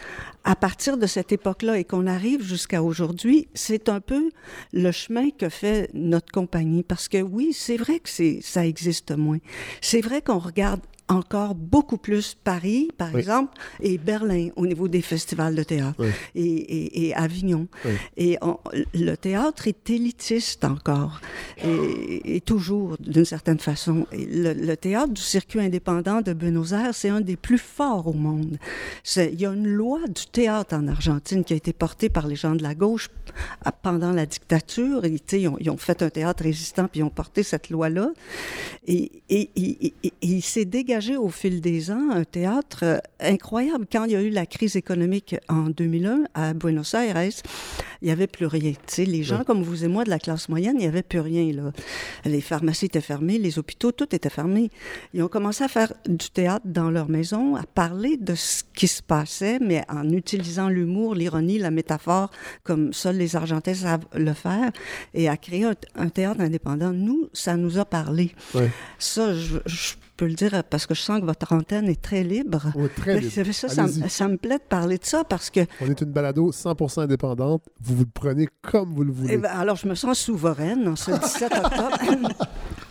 à 0.45 0.57
partir 0.57 0.97
de 0.97 1.07
cette 1.07 1.33
époque-là 1.33 1.79
et 1.79 1.85
qu'on 1.85 2.07
arrive 2.07 2.43
jusqu'à 2.43 2.83
aujourd'hui, 2.83 3.49
c'est 3.55 3.89
un 3.89 4.01
peu 4.01 4.31
le 4.73 4.91
chemin 4.93 5.31
que 5.31 5.49
fait 5.49 5.91
notre 5.95 6.33
compagnie. 6.33 6.83
Parce 6.83 7.09
que 7.09 7.21
oui, 7.23 7.53
c'est 7.53 7.77
vrai 7.77 8.01
que 8.01 8.09
ça 8.43 8.67
existe 8.67 9.13
moins. 9.17 9.39
C'est 9.81 10.01
vrai 10.01 10.23
qu'on 10.23 10.39
regarde 10.39 10.81
encore 11.09 11.55
beaucoup 11.55 11.97
plus 11.97 12.35
Paris, 12.43 12.91
par 12.99 13.13
Oui. 13.15 13.21
exemple, 13.21 13.53
et 13.81 13.97
Berlin 13.99 14.49
au 14.57 14.67
niveau 14.67 14.89
des 14.89 15.01
festivals 15.03 15.55
de 15.55 15.63
théâtre, 15.63 15.97
Oui. 15.99 16.09
et, 16.35 16.45
et- 16.47 17.07
et 17.09 17.15
Avignon. 17.15 17.67
Oui. 17.85 17.93
Et 18.19 18.39
on- 18.43 18.59
le 18.95 19.15
théâtre 19.17 19.69
est 19.69 19.89
élitiste 19.89 20.65
encore, 20.65 21.21
et, 21.65 22.37
et 22.37 22.41
toujours 22.43 22.97
d'une 23.01 23.25
certaine 23.25 23.59
façon. 23.59 24.07
Le, 24.13 24.53
le 24.53 24.77
théâtre 24.77 25.13
du 25.15 25.23
circuit 25.23 25.61
indépendant 25.61 26.21
de 26.21 26.33
Buenos 26.35 26.73
Aires, 26.73 26.95
c'est 26.95 27.09
un 27.09 27.23
des 27.23 27.37
plus 27.37 27.59
forts 27.59 28.07
au 28.07 28.13
monde. 28.13 28.59
Il 29.17 29.41
y 29.41 29.47
a 29.47 29.53
une 29.53 29.67
loi 29.67 30.01
du 30.09 30.27
théâtre 30.31 30.75
en 30.75 30.87
Argentine 30.89 31.43
qui 31.45 31.55
a 31.55 31.57
été 31.57 31.73
portée 31.73 32.11
par 32.11 32.27
les 32.27 32.37
gens 32.37 32.55
de 32.55 32.63
la 32.63 32.75
gauche 32.75 33.09
pendant 33.83 34.13
la 34.13 34.27
dictature. 34.27 35.05
Et, 35.07 35.17
ils, 35.33 35.49
ont, 35.49 35.57
ils 35.59 35.71
ont 35.71 35.77
fait 35.79 36.03
un 36.03 36.11
théâtre 36.11 36.43
résistant, 36.43 36.87
puis 36.87 37.01
ils 37.01 37.05
ont 37.05 37.09
porté 37.11 37.43
cette 37.43 37.71
loi-là. 37.71 38.11
Et, 38.87 39.11
et- 39.31 39.51
et- 39.57 39.87
et- 39.87 39.95
et 40.07 40.13
il 40.21 40.43
s'est 40.43 40.65
dégagé 40.65 40.98
au 41.17 41.29
fil 41.29 41.61
des 41.61 41.91
ans 41.91 42.11
un 42.11 42.25
théâtre 42.25 42.81
euh, 42.83 42.99
incroyable. 43.21 43.87
Quand 43.91 44.05
il 44.05 44.13
y 44.13 44.17
a 44.17 44.23
eu 44.23 44.31
la 44.31 44.47
crise 44.47 44.77
économique 44.77 45.37
en 45.49 45.71
2001 45.71 46.25
à 46.35 46.55
Buenos 46.55 46.95
Aires, 46.95 47.23
il 47.23 48.05
n'y 48.05 48.11
avait 48.11 48.27
plus 48.27 48.47
rien. 48.47 48.73
Les 48.99 49.23
gens 49.23 49.45
comme 49.45 49.63
vous 49.63 49.85
et 49.85 49.89
moi 49.89 50.05
de 50.05 50.11
la 50.11 50.19
classe 50.19 50.49
moyenne, 50.49 50.75
il 50.77 50.81
n'y 50.81 50.87
avait 50.87 51.03
plus 51.03 51.21
rien. 51.21 51.53
Là. 51.53 51.73
Les 52.25 52.41
pharmacies 52.41 52.87
étaient 52.87 53.01
fermées, 53.01 53.39
les 53.39 53.59
hôpitaux, 53.59 53.93
tout 53.93 54.13
était 54.15 54.29
fermé. 54.29 54.71
Ils 55.15 55.23
ont 55.23 55.29
commencé 55.29 55.65
à 55.65 55.69
faire 55.69 55.93
du 56.07 56.31
théâtre 56.31 56.67
dans 56.67 56.91
leur 56.91 57.09
maison, 57.09 57.55
à 57.57 57.63
parler 57.63 58.17
de 58.17 58.35
ce 58.35 58.63
qui 58.75 58.89
se 58.89 59.03
passait, 59.03 59.59
mais 59.61 59.85
en 59.89 60.11
utilisant 60.11 60.69
l'humour, 60.69 61.15
l'ironie, 61.15 61.59
la 61.59 61.71
métaphore, 61.71 62.31
comme 62.65 62.93
seuls 62.93 63.17
les 63.17 63.37
Argentins 63.37 63.75
savent 63.75 64.07
le 64.15 64.33
faire, 64.33 64.71
et 65.15 65.29
à 65.29 65.37
créer 65.37 65.65
un, 65.65 65.75
un 65.95 66.09
théâtre 66.09 66.41
indépendant. 66.41 66.93
Nous, 66.93 67.29
ça 67.33 67.57
nous 67.57 67.79
a 67.79 67.85
parlé. 67.85 68.33
Ouais. 68.55 68.71
Ça, 68.99 69.35
je, 69.35 69.59
je 69.67 69.95
peux 70.19 70.27
le 70.27 70.35
dire 70.35 70.63
parce 70.69 70.87
que 70.87 70.95
je 70.95 71.01
sens 71.01 71.21
que 71.21 71.25
votre 71.25 71.53
antenne 71.53 71.87
est 71.87 72.03
très 72.03 72.25
libre. 72.25 72.73
Ouais, 72.75 72.89
très 72.89 73.21
libre. 73.21 73.55
ça 73.55 74.29
me 74.29 74.37
plaît 74.37 74.59
de 74.59 74.63
parler 74.69 74.99
de 74.99 75.05
ça 75.05 75.23
parce 75.25 75.49
que 75.49 75.61
On 75.81 75.87
est 75.89 76.01
une 76.01 76.11
balado 76.11 76.51
100% 76.51 77.03
indépendante. 77.03 77.63
Vous 77.81 77.95
vous 77.95 78.03
le 78.03 78.11
prenez 78.13 78.49
comme 78.61 78.93
vous 78.93 79.05
le 79.05 79.13
voulez. 79.13 79.35
eh 79.35 79.39
ben, 79.39 79.51
alors, 79.51 79.77
je 79.77 79.87
me 79.87 79.95
sens 79.95 80.19
souveraine 80.19 80.89
en 80.89 80.97
ce 80.97 81.13
17 81.13 81.53
octobre. 81.53 81.99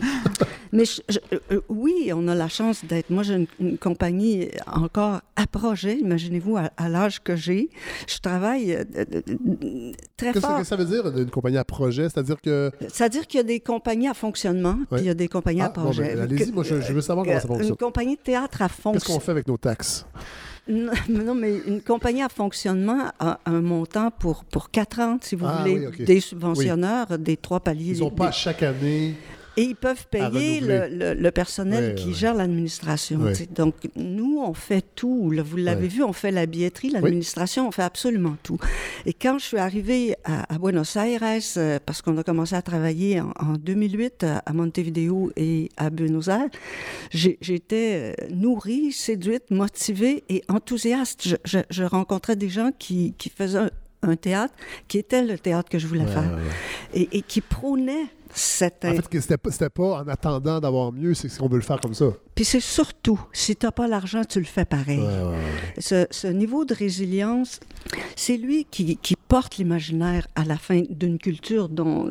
Mais 0.72 0.84
je- 0.84 1.00
je- 1.08 1.18
euh, 1.54 1.60
oui, 1.68 2.10
on 2.14 2.28
a 2.28 2.34
la 2.34 2.48
chance 2.48 2.84
d'être. 2.84 3.10
Moi, 3.10 3.22
j'ai 3.22 3.34
une, 3.34 3.46
une 3.60 3.78
compagnie 3.78 4.48
encore 4.66 5.20
à 5.36 5.46
projet. 5.46 5.96
Imaginez-vous, 5.98 6.56
à, 6.56 6.70
à 6.76 6.88
l'âge 6.88 7.22
que 7.22 7.36
j'ai, 7.36 7.70
je 8.06 8.18
travaille 8.18 8.72
euh, 8.74 8.84
euh, 8.96 9.04
euh, 9.28 9.92
très 10.16 10.32
Qu'est-ce 10.32 10.46
fort. 10.46 10.58
que 10.58 10.64
ça 10.64 10.76
veut 10.76 10.84
dire, 10.84 11.06
une 11.16 11.30
compagnie 11.30 11.58
à 11.58 11.64
projet? 11.64 12.08
C'est-à-dire 12.08 12.40
que. 12.40 12.70
C'est-à-dire 12.92 13.26
qu'il 13.26 13.38
y 13.38 13.40
a 13.40 13.44
des 13.44 13.60
compagnies 13.60 14.08
à 14.08 14.14
fonctionnement, 14.14 14.78
puis 14.90 15.00
il 15.00 15.06
y 15.06 15.10
a 15.10 15.14
des 15.14 15.28
compagnies 15.28 15.62
à 15.62 15.66
Ah, 15.66 15.70
projet. 15.70 16.14
ben, 16.14 16.22
allez-y, 16.22 16.52
moi, 16.52 16.64
je, 16.64 16.80
je 16.80 16.92
veux 16.92 17.00
savoir 17.00 17.24
comment 17.26 17.38
ça 17.38 17.44
euh, 17.44 17.48
fonctionne. 17.48 17.68
Une 17.70 17.76
compagnie 17.76 18.16
de 18.16 18.20
théâtre 18.22 18.62
à 18.62 18.68
Qu'est-ce 18.68 18.76
qu'on 18.82 18.92
fonctionnement. 18.92 19.20
fait 19.20 19.30
avec 19.32 19.48
nos 19.48 19.56
taxes? 19.56 20.06
Non, 21.08 21.34
mais 21.34 21.54
une 21.66 21.80
compagnie 21.80 22.22
à 22.22 22.28
fonctionnement 22.28 23.04
a 23.18 23.40
un 23.46 23.62
montant 23.62 24.10
pour, 24.10 24.44
pour 24.44 24.70
quatre 24.70 25.00
ans, 25.00 25.16
si 25.22 25.34
vous 25.34 25.46
Ah, 25.48 25.60
voulez, 25.62 25.88
oui, 25.88 26.04
des 26.04 26.20
subventionneurs, 26.20 27.18
des 27.18 27.38
trois 27.38 27.60
paliers. 27.60 27.94
Ils 27.96 28.00
n'ont 28.00 28.10
des- 28.10 28.14
pas 28.16 28.30
chaque 28.32 28.62
année. 28.62 29.14
Et 29.58 29.62
ils 29.64 29.76
peuvent 29.76 30.06
payer 30.10 30.60
le, 30.60 30.78
renouveler. 30.80 31.14
le- 31.14 31.20
le 31.20 31.30
personnel 31.30 31.94
qui 31.96 32.14
gère 32.14 32.34
l'administration. 32.34 33.20
Donc, 33.54 33.74
nous, 33.96 34.40
on 34.44 34.54
fait 34.54 34.84
tout. 34.94 35.32
Vous 35.44 35.56
l'avez 35.56 35.88
vu, 35.88 36.02
on 36.04 36.12
fait 36.12 36.30
la 36.30 36.46
billetterie, 36.46 36.90
l'administration, 36.90 37.66
on 37.66 37.70
fait 37.72 37.82
absolument 37.82 38.36
tout. 38.42 38.58
Et 39.06 39.12
quand 39.12 39.38
je 39.38 39.44
suis 39.44 39.56
arrivée 39.58 40.14
à, 40.24 40.54
à 40.54 40.58
Buenos 40.58 40.94
Aires, 40.96 41.22
euh, 41.56 41.78
parce 41.84 42.02
qu'on 42.02 42.16
a 42.18 42.22
commencé 42.22 42.54
à 42.54 42.62
travailler 42.62 43.20
en, 43.20 43.32
en 43.40 43.52
2008 43.58 44.24
à, 44.24 44.38
à 44.38 44.52
Montevideo 44.52 45.32
et 45.36 45.70
à 45.76 45.90
Buenos 45.90 46.28
Aires, 46.28 46.48
j'étais 47.10 48.14
euh, 48.20 48.26
nourrie, 48.30 48.92
séduite, 48.92 49.50
motivée 49.50 50.24
et 50.28 50.42
enthousiaste. 50.48 51.26
Je, 51.28 51.36
je- 51.44 51.58
je 51.68 51.82
rencontrais 51.84 52.36
des 52.36 52.48
gens 52.48 52.70
qui, 52.78 53.14
qui 53.18 53.28
faisaient 53.30 53.58
un, 53.58 53.70
un 54.02 54.16
théâtre 54.16 54.54
qui 54.86 54.98
était 54.98 55.24
le 55.24 55.38
théâtre 55.38 55.68
que 55.68 55.78
je 55.78 55.86
voulais 55.86 56.04
Ouais, 56.04 56.12
faire 56.12 56.22
ouais, 56.22 56.28
ouais. 57.00 57.00
Et, 57.12 57.18
et 57.18 57.22
qui 57.22 57.40
prônait 57.40 58.06
cette... 58.38 58.84
En 58.84 58.94
fait, 58.94 59.08
que 59.08 59.20
c'était 59.20 59.36
pas, 59.36 59.50
c'était 59.50 59.70
pas 59.70 60.02
en 60.02 60.08
attendant 60.08 60.60
d'avoir 60.60 60.92
mieux, 60.92 61.14
c'est 61.14 61.28
qu'on 61.36 61.48
veut 61.48 61.56
le 61.56 61.62
faire 61.62 61.80
comme 61.80 61.94
ça. 61.94 62.06
Puis 62.34 62.44
c'est 62.44 62.60
surtout, 62.60 63.20
si 63.32 63.56
tu 63.56 63.66
n'as 63.66 63.72
pas 63.72 63.88
l'argent, 63.88 64.22
tu 64.24 64.38
le 64.38 64.44
fais 64.44 64.64
pareil. 64.64 65.00
Ouais, 65.00 65.04
ouais, 65.04 65.22
ouais. 65.22 65.80
Ce, 65.80 66.06
ce 66.10 66.28
niveau 66.28 66.64
de 66.64 66.72
résilience, 66.72 67.58
c'est 68.14 68.36
lui 68.36 68.64
qui, 68.70 68.96
qui 68.96 69.16
porte 69.16 69.56
l'imaginaire 69.56 70.28
à 70.36 70.44
la 70.44 70.56
fin 70.56 70.82
d'une 70.88 71.18
culture 71.18 71.68
dont 71.68 72.08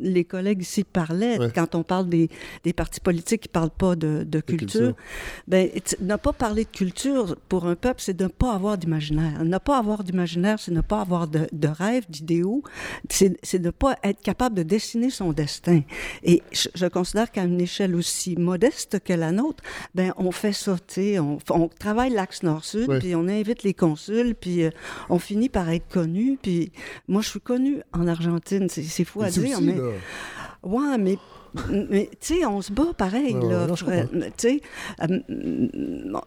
les 0.00 0.24
collègues 0.24 0.62
ici 0.62 0.82
parlaient. 0.82 1.38
Quand 1.54 1.74
on 1.74 1.82
parle 1.82 2.08
des, 2.08 2.30
des 2.64 2.72
partis 2.72 3.00
politiques 3.00 3.42
qui 3.42 3.48
ne 3.48 3.52
parlent 3.52 3.70
pas 3.70 3.96
de, 3.96 4.24
de 4.26 4.40
culture, 4.40 4.94
ben, 5.46 5.68
ne 6.00 6.16
pas 6.16 6.32
parler 6.32 6.64
de 6.64 6.70
culture 6.70 7.36
pour 7.48 7.66
un 7.66 7.74
peuple, 7.74 8.00
c'est 8.00 8.16
de 8.16 8.24
ne 8.24 8.28
pas 8.28 8.54
avoir 8.54 8.78
d'imaginaire. 8.78 9.44
Ne 9.44 9.58
pas 9.58 9.78
avoir 9.78 10.04
d'imaginaire, 10.04 10.58
c'est 10.58 10.72
ne 10.72 10.80
pas 10.80 11.02
avoir 11.02 11.28
de, 11.28 11.46
de 11.52 11.68
rêve, 11.68 12.04
d'idéaux. 12.08 12.62
C'est 13.10 13.36
c'est 13.42 13.58
de 13.58 13.66
ne 13.66 13.70
pas 13.70 13.96
être 14.02 14.22
capable 14.22 14.56
de 14.56 14.62
dessiner 14.62 15.10
son 15.10 15.32
destin. 15.32 15.65
Et 16.22 16.42
je, 16.52 16.68
je 16.74 16.86
considère 16.86 17.30
qu'à 17.30 17.44
une 17.44 17.60
échelle 17.60 17.94
aussi 17.94 18.36
modeste 18.36 19.00
que 19.04 19.12
la 19.12 19.32
nôtre, 19.32 19.62
ben 19.94 20.12
on 20.16 20.30
fait 20.30 20.52
sais, 20.86 21.18
on, 21.18 21.38
on 21.50 21.68
travaille 21.68 22.10
l'axe 22.10 22.42
nord-sud, 22.42 22.88
Ouais. 22.88 22.98
puis 22.98 23.14
on 23.14 23.28
invite 23.28 23.62
les 23.62 23.74
consuls, 23.74 24.34
puis 24.34 24.62
euh, 24.64 24.70
on 25.08 25.18
finit 25.18 25.48
par 25.48 25.68
être 25.70 25.88
connu. 25.88 26.38
Puis 26.40 26.70
moi, 27.08 27.22
je 27.22 27.28
suis 27.28 27.40
connue 27.40 27.80
en 27.92 28.06
Argentine, 28.06 28.68
c'est 28.68 29.04
fou 29.04 29.22
à 29.22 29.30
dire, 29.30 29.56
aussi, 29.56 29.64
mais 29.64 29.74
là. 29.76 29.90
ouais, 30.62 30.98
mais 30.98 31.16
mais 31.88 32.10
tu 32.20 32.34
sais, 32.34 32.44
on 32.44 32.60
se 32.60 32.70
bat 32.70 32.92
pareil, 32.98 33.34
Ouais, 33.34 33.42
ouais, 33.44 33.50
là. 33.52 33.66
non, 33.66 33.74
je 33.76 33.84
frère. 33.84 34.10
comprends. 34.10 34.26
Tu 34.36 34.48
sais, 34.48 34.60
euh, 35.02 35.68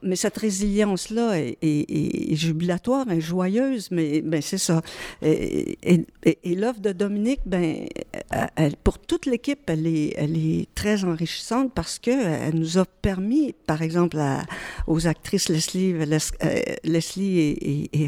mais 0.02 0.16
cette 0.16 0.38
résilience-là 0.38 1.40
est, 1.40 1.58
est- 1.62 2.32
est 2.32 2.36
jubilatoire, 2.36 3.10
est 3.12 3.22
joyeuse, 3.22 3.90
mais 3.92 4.22
ben, 4.22 4.42
c'est 4.42 4.58
ça. 4.58 4.82
Et- 5.22 5.78
et 6.44 6.56
l'œuvre 6.56 6.80
de 6.80 6.92
Dominique, 6.94 7.42
ben, 7.46 7.86
elle- 8.32 8.50
elle- 8.56 8.76
pour 8.78 9.00
toute 9.00 9.26
l'équipe, 9.26 9.60
elle 9.68 9.88
est, 9.88 10.14
elle 10.18 10.38
est 10.38 10.68
très 10.76 11.04
enrichissante 11.04 11.74
parce 11.74 12.00
qu'elle 12.00 12.56
nous 12.56 12.78
a 12.78 12.86
permis, 12.86 13.54
par 13.66 13.82
exemple, 13.82 14.18
à- 14.20 14.44
aux 14.88 15.08
actrices 15.08 15.50
Leslie, 15.50 15.94
Les- 15.94 16.18
euh, 16.44 16.60
Leslie 16.84 17.40
et, 17.40 17.90
et, 17.94 18.04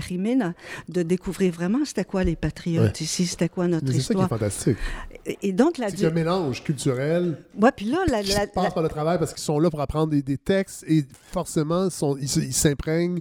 de 0.90 1.04
découvrir 1.04 1.54
vraiment 1.54 1.84
c'était 1.86 2.04
quoi 2.06 2.24
les 2.24 2.36
patriotes 2.36 3.00
Ouais. 3.00 3.06
ici, 3.06 3.26
c'était 3.26 3.50
quoi 3.50 3.68
notre 3.68 3.86
Mais 3.86 3.94
c'est 3.94 4.00
ça 4.02 4.14
qui 4.14 4.20
est 4.20 4.24
histoire. 4.24 4.30
fantastique. 4.40 4.78
Et, 5.26 5.38
et 5.44 5.52
donc, 5.54 5.78
la 5.78 5.90
C'est 5.90 6.06
a 6.06 6.10
un 6.10 6.12
mélange 6.12 6.64
culturel 6.64 7.38
Ouais, 7.60 7.72
puis 7.76 7.86
là, 7.86 8.00
la, 8.08 8.24
qui 8.24 8.34
la- 8.34 8.48
passe 8.48 8.64
la- 8.66 8.72
par 8.72 8.84
le 8.84 8.90
travail 8.90 9.18
parce 9.20 9.34
qu'ils 9.34 9.44
sont 9.44 9.60
là 9.60 9.70
pour 9.70 9.82
apprendre 9.82 10.10
des, 10.12 10.22
des 10.22 10.38
textes 10.38 10.84
et 10.88 11.06
forcément, 11.32 11.90
sont- 11.90 12.18
ils 12.18 12.54
s'imprègnent 12.54 13.20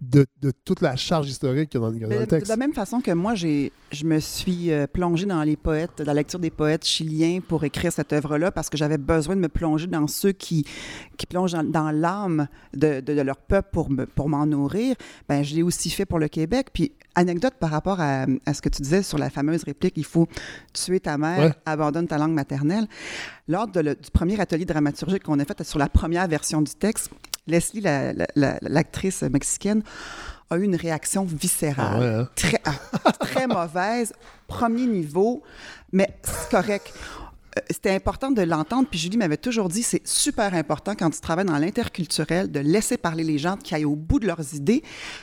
de, 0.00 0.26
de 0.42 0.52
toute 0.64 0.80
la 0.80 0.96
charge 0.96 1.28
historique 1.28 1.70
qu'il 1.70 1.80
y 1.80 1.84
a 1.84 1.86
dans, 1.86 1.92
dans 1.92 2.08
Mais 2.08 2.14
le 2.18 2.24
de, 2.24 2.30
texte. 2.30 2.46
de 2.46 2.52
la 2.52 2.56
même 2.56 2.72
façon 2.74 3.00
que 3.00 3.10
moi, 3.12 3.34
j'ai, 3.34 3.72
je 3.92 4.04
me 4.04 4.18
suis 4.20 4.70
euh, 4.72 4.86
plongée 4.86 5.26
dans 5.26 5.42
les 5.42 5.56
poètes, 5.56 5.98
dans 5.98 6.04
la 6.04 6.14
lecture 6.14 6.35
des 6.38 6.50
poètes 6.50 6.84
chiliens 6.84 7.40
pour 7.46 7.64
écrire 7.64 7.92
cette 7.92 8.12
œuvre-là 8.12 8.50
parce 8.50 8.68
que 8.68 8.76
j'avais 8.76 8.98
besoin 8.98 9.36
de 9.36 9.40
me 9.40 9.48
plonger 9.48 9.86
dans 9.86 10.06
ceux 10.06 10.32
qui, 10.32 10.64
qui 11.16 11.26
plongent 11.26 11.52
dans, 11.52 11.64
dans 11.64 11.90
l'âme 11.90 12.46
de, 12.74 13.00
de- 13.00 13.14
de 13.14 13.20
leur 13.20 13.36
peuple 13.36 13.68
pour, 13.72 13.90
me, 13.90 14.06
pour 14.06 14.28
m'en 14.28 14.46
nourrir. 14.46 14.94
Ben, 15.28 15.42
je 15.42 15.54
l'ai 15.54 15.62
aussi 15.62 15.90
fait 15.90 16.06
pour 16.06 16.18
le 16.18 16.28
Québec. 16.28 16.68
Puis, 16.72 16.92
anecdote 17.14 17.54
par 17.58 17.70
rapport 17.70 18.00
à, 18.00 18.26
à 18.44 18.54
ce 18.54 18.60
que 18.62 18.68
tu 18.68 18.82
disais 18.82 19.02
sur 19.02 19.18
la 19.18 19.30
fameuse 19.30 19.64
réplique 19.64 19.94
il 19.96 20.04
faut 20.04 20.28
tuer 20.72 21.00
ta 21.00 21.16
mère, 21.18 21.38
Ouais. 21.38 21.52
abandonne 21.64 22.06
ta 22.06 22.18
langue 22.18 22.32
maternelle. 22.34 22.86
Lors 23.48 23.66
de 23.68 23.80
le- 23.80 23.94
du 23.94 24.10
premier 24.10 24.38
atelier 24.40 24.64
dramaturgique 24.64 25.22
qu'on 25.22 25.38
a 25.38 25.44
fait 25.44 25.62
sur 25.64 25.78
la 25.78 25.88
première 25.88 26.26
version 26.28 26.60
du 26.62 26.72
texte, 26.74 27.10
Leslie, 27.46 27.80
la- 27.80 28.12
la- 28.12 28.26
la- 28.34 28.58
l'actrice 28.62 29.22
mexicaine, 29.22 29.82
a 30.50 30.58
eu 30.58 30.62
une 30.62 30.76
réaction 30.76 31.24
viscérale 31.24 31.86
Ah 31.96 31.98
ouais, 32.00 32.06
hein? 32.22 32.28
très, 32.36 32.60
ah, 32.64 33.12
très 33.20 33.46
mauvaise, 33.48 34.12
premier 34.46 34.86
niveau, 34.86 35.42
mais 35.92 36.18
c'est 36.22 36.50
correct. 36.50 36.92
Euh, 37.58 37.62
C'était 37.70 37.90
important 37.90 38.30
de 38.30 38.42
l'entendre, 38.42 38.86
puis 38.88 38.98
Julie 38.98 39.16
m'avait 39.16 39.36
toujours 39.36 39.68
dit 39.68 39.82
c'est 39.82 40.06
super 40.06 40.54
important 40.54 40.94
quand 40.94 41.10
tu 41.10 41.20
travailles 41.20 41.46
dans 41.46 41.58
l'interculturel 41.58 42.50
de 42.50 42.60
laisser 42.60 42.96
parler 42.98 43.24
les 43.24 43.38
gens, 43.38 43.56
qui 43.56 43.74
aillent 43.74 43.84
au 43.84 43.96
bout 43.96 44.20
de 44.20 44.26
leurs 44.26 44.54
idées, 44.54 44.82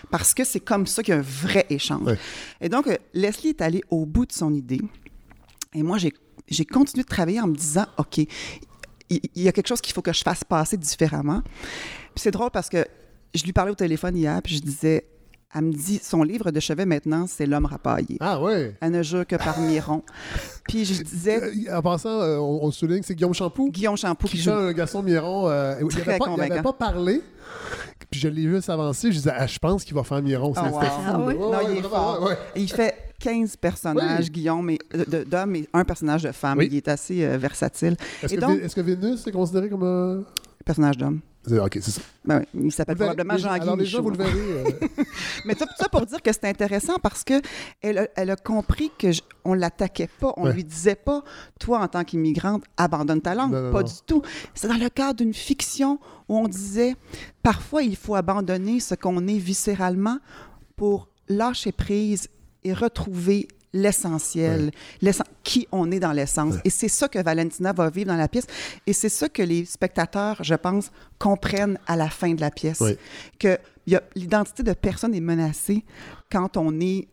parce 0.10 0.34
que 0.34 0.44
c'est 0.44 0.60
comme 0.60 0.88
ça 0.88 1.04
qu'il 1.04 1.14
y 1.14 1.18
a 1.18 1.20
un 1.20 1.24
vrai 1.24 1.66
échange. 1.70 2.08
Ouais. 2.08 2.18
Et 2.62 2.70
donc, 2.70 2.88
euh, 2.88 2.98
Leslie 3.14 3.50
est 3.50 3.62
allée 3.62 3.84
au 3.90 4.06
bout 4.06 4.26
de 4.26 4.32
son 4.32 4.54
idée, 4.54 4.82
et 5.74 5.84
moi, 5.84 5.98
j'ai 5.98 6.66
continué 6.66 7.04
de 7.04 7.08
travailler 7.10 7.40
en 7.42 7.48
me 7.48 7.56
disant 7.56 7.86
OK, 7.98 8.18
il 8.18 8.28
il 9.10 9.44
y 9.44 9.48
a 9.48 9.52
quelque 9.52 9.68
chose 9.68 9.82
qu'il 9.82 9.94
faut 9.94 10.02
que 10.02 10.14
je 10.14 10.24
fasse 10.24 10.44
passer 10.44 10.78
différemment. 10.78 11.42
Puis 12.16 12.22
c'est 12.24 12.32
drôle 12.32 12.52
parce 12.52 12.70
que 12.70 12.86
je 13.34 13.44
lui 13.44 13.54
parlais 13.54 13.72
au 13.72 13.76
téléphone 13.76 14.16
hier, 14.16 14.42
puis 14.42 14.56
je 14.56 14.62
disais, 14.62 15.06
elle 15.54 15.62
me 15.66 15.72
dit, 15.74 16.00
son 16.04 16.24
livre 16.24 16.52
de 16.52 16.60
chevet 16.60 16.86
maintenant, 16.86 17.26
c'est 17.28 17.46
L'homme 17.46 17.66
rapaillé. 17.66 18.18
Ah 18.20 18.42
ouais. 18.42 18.76
Elle 18.82 18.92
ne 18.92 19.04
jure 19.04 19.26
que 19.28 19.36
par 19.36 19.60
Miron. 19.60 20.02
puis 20.68 20.86
je 20.86 21.04
disais, 21.04 21.42
Euh, 21.70 21.78
En 21.78 21.82
passant, 21.82 22.10
euh, 22.22 22.38
on, 22.38 22.66
on 22.66 22.72
souligne, 22.72 23.02
c'est 23.04 23.16
Guillaume 23.16 23.34
Champoux 23.34 23.70
Guillaume 23.70 23.98
Champoux 23.98 24.28
qui 24.28 24.38
qui 24.38 24.44
joue 24.44 24.52
un 24.52 24.72
garçon 24.74 25.04
Miron. 25.04 25.50
euh, 25.50 25.76
il 25.82 25.86
n'avait 25.98 26.18
pas, 26.62 26.62
pas 26.64 26.74
parlé. 26.74 27.22
Puis 28.10 28.20
je 28.20 28.28
l'ai 28.28 28.46
vu 28.48 28.62
s'avancer. 28.62 29.12
Je 29.12 29.18
disais, 29.18 29.32
ah, 29.36 29.48
je 29.48 29.58
pense 29.60 29.84
qu'il 29.84 29.96
va 29.96 30.04
faire 30.04 30.22
Miron. 30.22 30.54
Oh, 30.56 30.60
wow. 30.60 30.80
Ah 30.82 31.20
oui? 31.20 31.34
Ouais, 31.34 31.40
Non, 31.40 31.50
ouais, 31.52 31.64
il 31.72 31.78
est 31.78 31.82
fort. 31.82 32.22
ouais. 32.24 32.38
Il 32.56 32.70
fait 32.72 32.96
15 33.20 33.56
personnages, 33.58 34.26
Oui. 34.26 34.30
Guillaume, 34.32 34.72
d'hommes 35.28 35.56
et 35.56 35.68
un 35.74 35.84
personnage 35.86 36.24
de 36.24 36.32
femme. 36.32 36.58
Oui. 36.60 36.68
Il 36.72 36.78
est 36.78 36.88
assez 36.88 37.24
euh, 37.24 37.38
versatile. 37.38 37.96
Est-ce 38.22 38.34
Et 38.34 38.36
que, 38.38 38.42
donc- 38.42 38.60
Vé- 38.60 38.64
est-ce 38.64 38.76
que 38.76 38.82
Vénus 38.82 39.26
est 39.28 39.32
considéré 39.32 39.70
comme 39.70 39.84
un. 39.84 40.24
Personnage 40.66 40.98
d'homme. 40.98 41.20
C'est 41.46 41.82
ça. 41.82 42.02
Ben 42.24 42.44
oui, 42.54 42.66
il 42.68 42.72
s'appelle 42.72 42.96
probablement 42.96 43.38
Jean-Guy 43.38 43.62
Alors, 43.64 43.76
les 43.76 43.86
gens, 43.86 44.02
Michaud. 44.02 44.04
vous 44.04 44.18
le 44.18 44.24
verrez. 44.24 44.40
euh, 44.40 45.04
Mais 45.46 45.56
tout 45.56 45.66
ça 45.78 45.90
pour 45.90 46.06
dire 46.06 46.22
que 46.22 46.32
c'est 46.32 46.46
intéressant 46.46 46.96
parce 47.04 47.24
que 47.26 47.42
elle 47.82 47.98
a, 47.98 48.08
elle 48.16 48.30
a 48.30 48.38
compris 48.38 48.92
que 48.98 49.12
je- 49.12 49.22
on 49.44 49.54
l'attaquait 49.54 50.08
pas, 50.20 50.34
on 50.38 50.46
Ouais. 50.46 50.54
lui 50.54 50.64
disait 50.64 50.96
pas, 50.96 51.22
toi 51.60 51.80
en 51.82 51.88
tant 51.90 52.06
qu'immigrante, 52.06 52.64
abandonne 52.78 53.22
ta 53.22 53.36
langue, 53.36 53.52
Non, 53.52 53.62
non, 53.64 53.72
pas 53.74 53.82
non. 53.82 53.88
du 53.88 53.94
tout. 54.08 54.22
C'est 54.56 54.70
dans 54.70 54.78
le 54.78 54.88
cadre 54.90 55.16
d'une 55.18 55.34
fiction 55.34 56.00
où 56.30 56.38
on 56.38 56.48
disait, 56.48 56.96
parfois 57.42 57.84
il 57.84 57.98
faut 57.98 58.16
abandonner 58.16 58.80
ce 58.80 58.96
qu'on 58.96 59.28
est 59.28 59.38
viscéralement 59.38 60.20
pour 60.78 61.10
lâcher 61.28 61.74
prise 61.74 62.30
et 62.64 62.74
retrouver 62.74 63.50
l'essentiel, 63.74 64.72
l'essen- 65.02 65.26
qui 65.44 65.68
on 65.72 65.92
est 65.92 66.00
dans 66.00 66.12
l'essence. 66.12 66.56
Et 66.64 66.70
c'est 66.70 66.88
ça 66.88 67.08
que 67.08 67.20
Valentina 67.22 67.74
va 67.74 67.90
vivre 67.90 68.08
dans 68.10 68.16
la 68.18 68.28
pièce. 68.28 68.48
Et 68.88 68.94
c'est 68.94 69.10
ça 69.10 69.30
que 69.30 69.42
les 69.42 69.66
spectateurs, 69.66 70.38
je 70.42 70.56
pense, 70.56 70.92
comprennent 71.20 71.78
à 71.88 71.96
la 71.96 72.10
fin 72.10 72.34
de 72.34 72.42
la 72.42 72.52
pièce. 72.52 72.80
Oui. 72.82 72.98
Que 73.40 73.58
l'identité 74.16 74.64
de 74.64 74.74
personne 74.74 75.14
est 75.14 75.20
menacée 75.20 75.84
quand 76.32 76.56
on 76.58 76.80
est, 76.80 77.08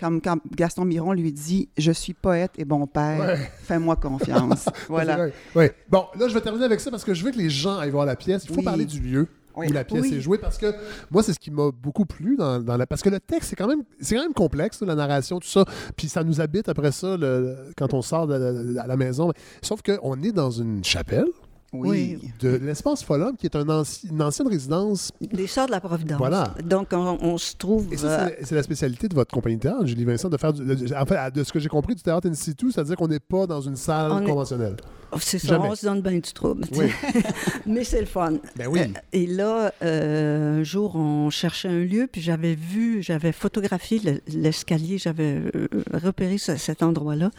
comme 0.00 0.20
quand 0.22 0.38
Gaston 0.56 0.84
Miron 0.86 1.12
lui 1.12 1.32
dit 1.32 1.68
«Je 1.78 1.92
suis 1.92 2.14
poète 2.14 2.52
et 2.58 2.64
bon 2.64 2.86
père, 2.86 3.20
Ouais. 3.20 3.50
fais-moi 3.62 3.96
confiance.» 3.96 4.66
Voilà. 4.88 5.26
Ouais. 5.54 5.74
Bon, 5.90 6.06
là, 6.18 6.28
je 6.28 6.34
vais 6.34 6.40
terminer 6.40 6.64
avec 6.64 6.80
ça 6.80 6.90
parce 6.90 7.04
que 7.04 7.12
je 7.14 7.24
veux 7.24 7.30
que 7.30 7.38
les 7.38 7.50
gens 7.50 7.78
aillent 7.78 7.90
voir 7.90 8.06
la 8.06 8.16
pièce. 8.16 8.44
Il 8.48 8.54
faut 8.54 8.62
parler 8.62 8.84
du 8.86 9.00
lieu 9.00 9.28
Oui. 9.56 9.66
où 9.68 9.72
la 9.72 9.84
pièce 9.84 10.02
Oui. 10.02 10.14
est 10.14 10.20
jouée 10.20 10.38
parce 10.38 10.58
que 10.58 10.74
moi, 11.10 11.22
c'est 11.22 11.32
ce 11.32 11.38
qui 11.38 11.50
m'a 11.50 11.70
beaucoup 11.70 12.06
plu 12.06 12.36
dans, 12.36 12.60
dans 12.60 12.76
la. 12.76 12.86
Parce 12.86 13.02
que 13.02 13.08
le 13.10 13.20
texte, 13.20 13.50
c'est 13.50 13.56
quand 13.56 13.68
même, 13.68 13.82
c'est 14.00 14.16
quand 14.16 14.22
même 14.22 14.32
complexe, 14.34 14.80
la 14.82 14.94
narration, 14.94 15.38
tout 15.38 15.48
ça. 15.48 15.64
Puis 15.96 16.08
ça 16.08 16.24
nous 16.24 16.40
habite 16.40 16.68
après 16.68 16.92
ça 16.92 17.16
le- 17.16 17.56
quand 17.76 17.94
on 17.94 18.02
sort 18.02 18.26
de, 18.26 18.38
de- 18.72 18.78
à 18.78 18.86
la 18.86 18.96
maison. 18.96 19.32
Sauf 19.62 19.80
qu'on 19.82 20.20
est 20.22 20.32
dans 20.32 20.50
une 20.50 20.82
chapelle. 20.84 21.26
Oui. 21.72 22.18
De 22.40 22.50
l'espace 22.50 23.02
Folum, 23.02 23.36
qui 23.36 23.46
est 23.46 23.56
un 23.56 23.64
anci- 23.64 24.06
une 24.08 24.22
ancienne 24.22 24.46
résidence. 24.46 25.10
Des 25.20 25.48
Sœurs 25.48 25.66
de 25.66 25.72
la 25.72 25.80
Providence. 25.80 26.18
Voilà. 26.18 26.54
Donc, 26.64 26.88
on, 26.92 27.18
on 27.20 27.36
se 27.36 27.56
trouve. 27.56 27.92
Et 27.92 27.96
ça, 27.96 28.26
euh, 28.26 28.30
c'est- 28.44 28.54
la 28.54 28.62
spécialité 28.62 29.08
de 29.08 29.14
votre 29.16 29.34
compagnie 29.34 29.56
de 29.56 29.62
théâtre, 29.62 29.84
Julie 29.84 30.04
Vincent, 30.04 30.28
de 30.28 30.36
faire 30.36 30.52
du, 30.52 30.64
de- 30.64 30.94
en 30.94 31.04
fait, 31.04 31.34
de 31.34 31.42
ce 31.42 31.52
que 31.52 31.58
j'ai 31.58 31.68
compris 31.68 31.96
du 31.96 32.02
théâtre 32.02 32.28
in 32.28 32.34
situ, 32.34 32.70
c'est-à-dire 32.70 32.94
qu'on 32.96 33.08
n'est 33.08 33.18
pas 33.18 33.48
dans 33.48 33.60
une 33.60 33.74
salle 33.74 34.12
On 34.12 34.20
est- 34.20 34.24
conventionnelle. 34.24 34.76
C'est 35.20 35.38
ça, 35.38 35.60
on 35.60 35.74
se 35.74 35.86
donne 35.86 36.00
bien 36.02 36.12
du 36.18 36.32
trouble. 36.32 36.64
Oui. 36.72 36.86
Mais 37.66 37.84
c'est 37.84 38.00
le 38.00 38.06
fun. 38.06 38.34
Ben 38.56 38.66
oui. 38.68 38.80
Euh, 38.80 38.86
Et 39.12 39.26
là, 39.26 39.72
euh, 39.82 40.60
un 40.60 40.62
jour, 40.64 40.96
on 40.96 41.30
cherchait 41.30 41.68
un 41.68 41.80
lieu, 41.84 42.08
puis 42.10 42.20
j'avais 42.20 42.54
vu, 42.54 43.02
j'avais 43.02 43.32
photographié 43.32 44.00
le- 44.04 44.20
l'escalier, 44.28 44.98
j'avais 44.98 45.40
euh, 45.54 45.68
repéré 45.92 46.38
ce- 46.38 46.56
cet 46.56 46.82
endroit-là. 46.82 47.30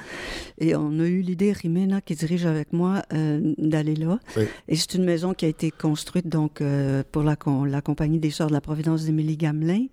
Et 0.60 0.76
on 0.76 1.00
a 1.00 1.04
eu 1.06 1.22
l'idée, 1.22 1.52
Rimena, 1.52 2.02
qui 2.02 2.16
dirige 2.16 2.46
avec 2.46 2.74
moi, 2.74 3.02
euh, 3.14 3.54
d'aller 3.58 3.96
là. 3.96 4.20
Oui. 4.38 4.44
Et 4.68 4.76
c'est 4.76 4.94
une 4.96 5.04
maison 5.06 5.34
qui 5.34 5.46
a 5.46 5.48
été 5.48 5.72
construite 5.72 6.28
donc 6.28 6.62
euh, 6.62 7.04
pour 7.12 7.24
la, 7.24 7.36
com- 7.36 7.66
la 7.66 7.82
compagnie 7.82 8.20
des 8.20 8.32
Sœurs 8.32 8.48
de 8.48 8.54
la 8.54 8.62
Providence 8.62 9.04
d'Émilie 9.06 9.38
Gamelin. 9.38 9.86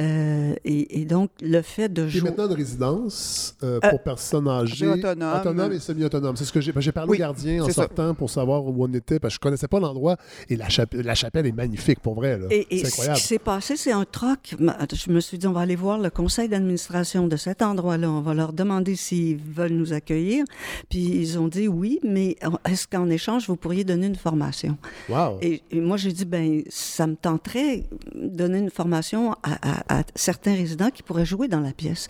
Euh, 0.00 0.54
et, 0.64 1.00
et 1.00 1.04
donc, 1.04 1.30
le 1.40 1.62
fait 1.62 1.92
de 1.92 2.08
jouer... 2.08 2.22
maintenant 2.30 2.46
une 2.48 2.54
résidence 2.54 3.56
euh, 3.62 3.78
Euh, 3.84 3.90
pour 3.90 4.02
personnes 4.02 4.48
âgées. 4.48 4.86
autonome. 4.88 5.40
autonome 5.40 5.72
et 5.72 5.78
semi-autonome. 5.78 6.36
C'est 6.36 6.44
ce 6.44 6.52
que 6.52 6.60
j'ai. 6.60 6.72
ben, 6.72 6.80
J'ai 6.80 6.92
parlé 6.92 7.08
Oui, 7.16 7.20
gardien 7.20 7.62
en 7.62 7.66
ça. 7.66 7.72
sortant 7.72 8.14
pour 8.14 8.30
savoir 8.30 8.64
où 8.64 8.74
on 8.84 8.92
était, 8.92 9.18
parce 9.18 9.34
que 9.34 9.36
je 9.36 9.40
connaissais 9.40 9.68
pas 9.68 9.80
l'endroit. 9.80 10.16
Et 10.48 10.56
la, 10.56 10.68
chap- 10.68 10.94
la 10.94 11.14
chapelle 11.14 11.46
est 11.46 11.52
magnifique, 11.52 12.00
pour 12.00 12.14
vrai. 12.14 12.38
là. 12.38 12.46
Et, 12.50 12.66
et 12.70 12.78
C'est 12.78 12.84
ce 12.84 12.88
incroyable. 12.92 13.18
qui 13.18 13.24
s'est 13.26 13.38
passé, 13.38 13.76
c'est 13.76 13.92
un 13.92 14.04
troc. 14.04 14.54
Je 14.58 15.10
me 15.10 15.20
suis 15.20 15.38
dit, 15.38 15.46
on 15.46 15.52
va 15.52 15.60
aller 15.60 15.76
voir 15.76 15.98
le 15.98 16.10
conseil 16.10 16.48
d'administration 16.48 17.26
de 17.26 17.36
cet 17.36 17.62
endroit-là. 17.62 18.10
On 18.10 18.20
va 18.20 18.34
leur 18.34 18.52
demander 18.52 18.96
s'ils 18.96 19.36
veulent 19.36 19.72
nous 19.72 19.92
accueillir. 19.92 20.44
Puis 20.90 21.00
ils 21.00 21.38
ont 21.38 21.48
dit 21.48 21.68
oui, 21.68 22.00
mais 22.02 22.36
est-ce 22.68 22.86
qu'en 22.86 23.08
échange, 23.10 23.46
vous 23.48 23.56
pourriez 23.56 23.84
donner 23.84 24.06
une 24.06 24.16
formation? 24.16 24.76
Wow. 25.08 25.38
Et, 25.42 25.62
et 25.70 25.80
moi, 25.80 25.96
j'ai 25.96 26.12
dit, 26.12 26.24
ben, 26.24 26.62
ça 26.68 27.06
me 27.06 27.14
tenterait 27.16 27.84
de 28.14 28.28
donner 28.28 28.58
une 28.58 28.70
formation 28.70 29.32
à, 29.42 29.58
à- 29.62 29.98
à 30.00 30.02
certains 30.14 30.54
résidents 30.54 30.90
qui 30.90 31.02
pourraient 31.02 31.26
jouer 31.26 31.48
dans 31.48 31.60
la 31.60 31.72
pièce. 31.72 32.08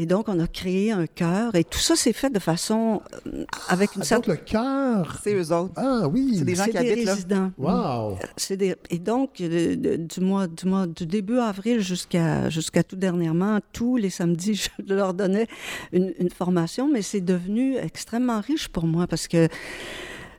Et 0.00 0.06
donc, 0.06 0.28
on 0.28 0.38
a 0.38 0.46
créé 0.46 0.92
un 0.92 1.08
chœur. 1.08 1.56
Et 1.56 1.64
tout 1.64 1.80
ça 1.80 1.96
s'est 1.96 2.12
fait 2.12 2.30
de 2.30 2.38
façon 2.38 3.02
euh, 3.26 3.44
avec 3.68 3.96
une 3.96 4.02
Ah, 4.02 4.16
donc 4.16 4.24
certaine... 4.24 4.34
le 4.34 4.40
cœur. 4.40 5.18
C'est 5.24 5.34
eux 5.34 5.52
autres. 5.52 5.72
Ah 5.74 6.06
oui. 6.06 6.36
C'est 6.38 6.44
des 6.44 6.54
gens 6.54 6.64
qui 6.66 6.70
des 6.70 6.78
habitent 6.78 7.04
là. 7.04 7.14
résidents. 7.14 7.50
Wow. 7.58 8.16
C'est 8.36 8.56
des- 8.56 8.76
Et 8.90 8.98
donc, 9.00 9.38
de- 9.42 9.74
de- 9.74 9.96
du, 9.96 10.20
mois, 10.20 10.46
du, 10.46 10.66
mois, 10.68 10.86
du 10.86 11.04
début 11.04 11.38
avril 11.38 11.80
jusqu'à 11.80 12.48
jusqu'à 12.48 12.84
tout 12.84 12.94
dernièrement, 12.94 13.58
tous 13.72 13.96
les 13.96 14.10
samedis, 14.10 14.68
je 14.88 14.94
leur 14.94 15.14
donnais 15.14 15.48
une, 15.92 16.14
une 16.20 16.30
formation, 16.30 16.88
mais 16.88 17.02
c'est 17.02 17.20
devenu 17.20 17.76
extrêmement 17.76 18.40
riche 18.40 18.68
pour 18.68 18.86
moi 18.86 19.08
parce 19.08 19.26
que 19.26 19.48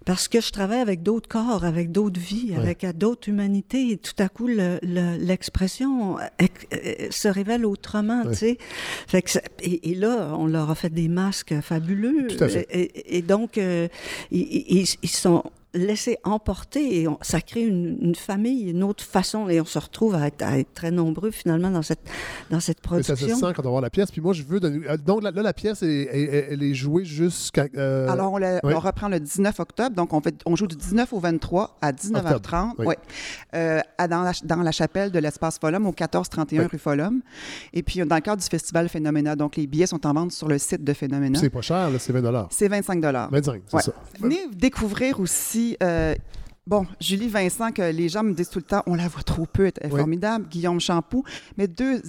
parce 0.09 0.27
que 0.27 0.41
je 0.41 0.49
travaille 0.49 0.79
avec 0.79 1.03
d'autres 1.03 1.29
corps, 1.29 1.63
avec 1.65 1.91
d'autres 1.91 2.19
vies, 2.19 2.49
Ouais. 2.53 2.57
avec 2.57 2.83
euh, 2.83 2.93
d'autres 2.93 3.29
humanités, 3.29 3.91
et 3.91 3.97
tout 3.97 4.15
à 4.17 4.27
coup, 4.27 4.47
le- 4.47 4.79
le- 4.81 5.17
l'expression 5.23 6.17
ex- 6.39 6.65
euh, 6.73 7.07
se 7.11 7.27
révèle 7.27 7.63
autrement, 7.63 8.23
Ouais. 8.23 8.31
tu 8.31 8.35
sais. 8.37 8.57
Fait 9.07 9.21
que 9.21 9.29
ça- 9.29 9.41
et, 9.61 9.91
et 9.91 9.93
là, 9.93 10.33
on 10.35 10.47
leur 10.47 10.71
a 10.71 10.73
fait 10.73 10.89
des 10.89 11.09
masques 11.09 11.53
fabuleux. 11.61 12.25
Tout 12.27 12.43
à 12.43 12.47
fait. 12.49 12.67
Et, 12.71 12.81
et- 12.81 13.17
et 13.17 13.21
donc, 13.21 13.59
euh, 13.59 13.87
ils, 14.31 14.41
ils- 14.79 14.95
ils 15.03 15.09
sont 15.09 15.43
laissés 15.73 16.17
emporter 16.23 17.01
et 17.01 17.07
on- 17.07 17.19
ça 17.21 17.41
crée 17.41 17.63
une, 17.63 17.97
une 18.01 18.15
famille, 18.15 18.69
une 18.71 18.83
autre 18.83 19.03
façon 19.03 19.49
et 19.49 19.61
on 19.61 19.65
se 19.65 19.77
retrouve 19.77 20.15
à 20.15 20.25
être, 20.27 20.41
à 20.41 20.57
être 20.57 20.73
très 20.73 20.89
nombreux 20.89 21.29
finalement 21.31 21.69
dans 21.69 21.83
cette, 21.83 21.99
dans 22.49 22.59
cette 22.59 22.77
Mais 22.91 23.03
ça 23.03 23.13
production. 23.13 23.35
se 23.39 23.45
sent 23.47 23.53
quand 23.55 23.65
on 23.67 23.69
voit 23.71 23.81
la 23.81 23.89
pièce. 23.91 24.09
Puis 24.11 24.19
moi, 24.21 24.33
je 24.33 24.41
veux. 24.43 24.59
donner- 24.59 24.87
euh, 24.89 24.97
Donc 24.97 25.21
là, 25.21 25.29
là, 25.31 25.43
la 25.43 25.53
pièce, 25.53 25.83
est- 25.83 25.87
est- 26.11 26.47
elle 26.51 26.63
est 26.63 26.73
jouée 26.73 27.05
jusqu'à. 27.05 27.67
euh, 27.77 28.07
Alors, 28.09 28.33
on, 28.33 28.37
la- 28.37 28.59
oui. 28.63 28.73
on 28.75 28.79
reprend 28.79 29.09
le 29.09 29.19
19 29.19 29.59
octobre. 29.59 29.95
Donc, 29.95 30.13
on, 30.13 30.21
fait, 30.21 30.35
on 30.45 30.55
joue 30.55 30.65
du 30.67 30.75
19 30.75 31.13
au 31.13 31.19
23 31.19 31.77
à 31.81 31.91
19h30. 31.91 32.69
Octobre, 32.71 32.73
oui. 32.79 32.85
ouais. 32.87 32.97
Euh, 33.55 33.79
à- 33.99 34.07
dans, 34.07 34.23
la, 34.23 34.31
dans 34.43 34.63
la 34.63 34.71
chapelle 34.71 35.11
de 35.11 35.19
l'Espace 35.19 35.59
Folum, 35.59 35.83
au 35.85 35.91
1431 35.91 36.63
Oui. 36.63 36.67
rue 36.71 36.79
Folum. 36.79 37.21
Et 37.73 37.83
puis, 37.83 37.99
dans 37.99 38.15
le 38.15 38.21
cadre 38.21 38.41
du 38.41 38.47
festival 38.49 38.89
Phénoména. 38.89 39.35
Donc, 39.35 39.55
les 39.55 39.67
billets 39.67 39.85
sont 39.87 40.05
en 40.07 40.13
vente 40.13 40.31
sur 40.31 40.47
le 40.47 40.57
site 40.57 40.83
de 40.83 40.93
Phénoména. 40.93 41.37
C'est 41.39 41.49
pas 41.51 41.61
cher, 41.61 41.89
c'est 41.99 42.11
20 42.13 42.47
C'est 42.49 42.67
25 42.67 43.01
25, 43.31 43.61
c'est 43.67 43.75
Ouais. 43.75 43.81
ça. 43.83 43.93
Venez 44.19 44.39
découvrir 44.55 45.19
aussi. 45.19 45.58
Euh, 45.83 46.15
Bon, 46.67 46.85
Julie 46.99 47.29
Vincent, 47.29 47.71
que 47.71 47.81
les 47.81 48.09
gens 48.09 48.21
me 48.23 48.33
disent 48.33 48.49
tout 48.51 48.59
le 48.59 48.63
temps, 48.65 48.83
on 48.85 48.93
la 48.93 49.07
voit 49.07 49.23
trop 49.23 49.47
peu, 49.47 49.65
elle 49.81 49.89
est 49.89 49.91
Oui. 49.91 49.99
formidable. 49.99 50.45
Guillaume 50.49 50.79
Champoux, 50.79 51.23
mais 51.57 51.67
deux 51.67 52.03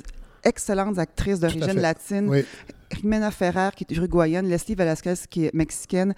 excellentes 0.45 0.99
actrices 0.99 1.41
d'origine 1.41 1.81
latine. 1.81 2.29
Oui. 2.29 2.45
Jimena 2.93 3.31
Ferrer, 3.31 3.71
qui 3.77 3.87
est 3.89 3.97
uruguayenne, 3.97 4.49
Leslie 4.49 4.75
Velasquez, 4.75 5.15
qui 5.31 5.47
est 5.47 5.55
mexicaine. 5.55 6.13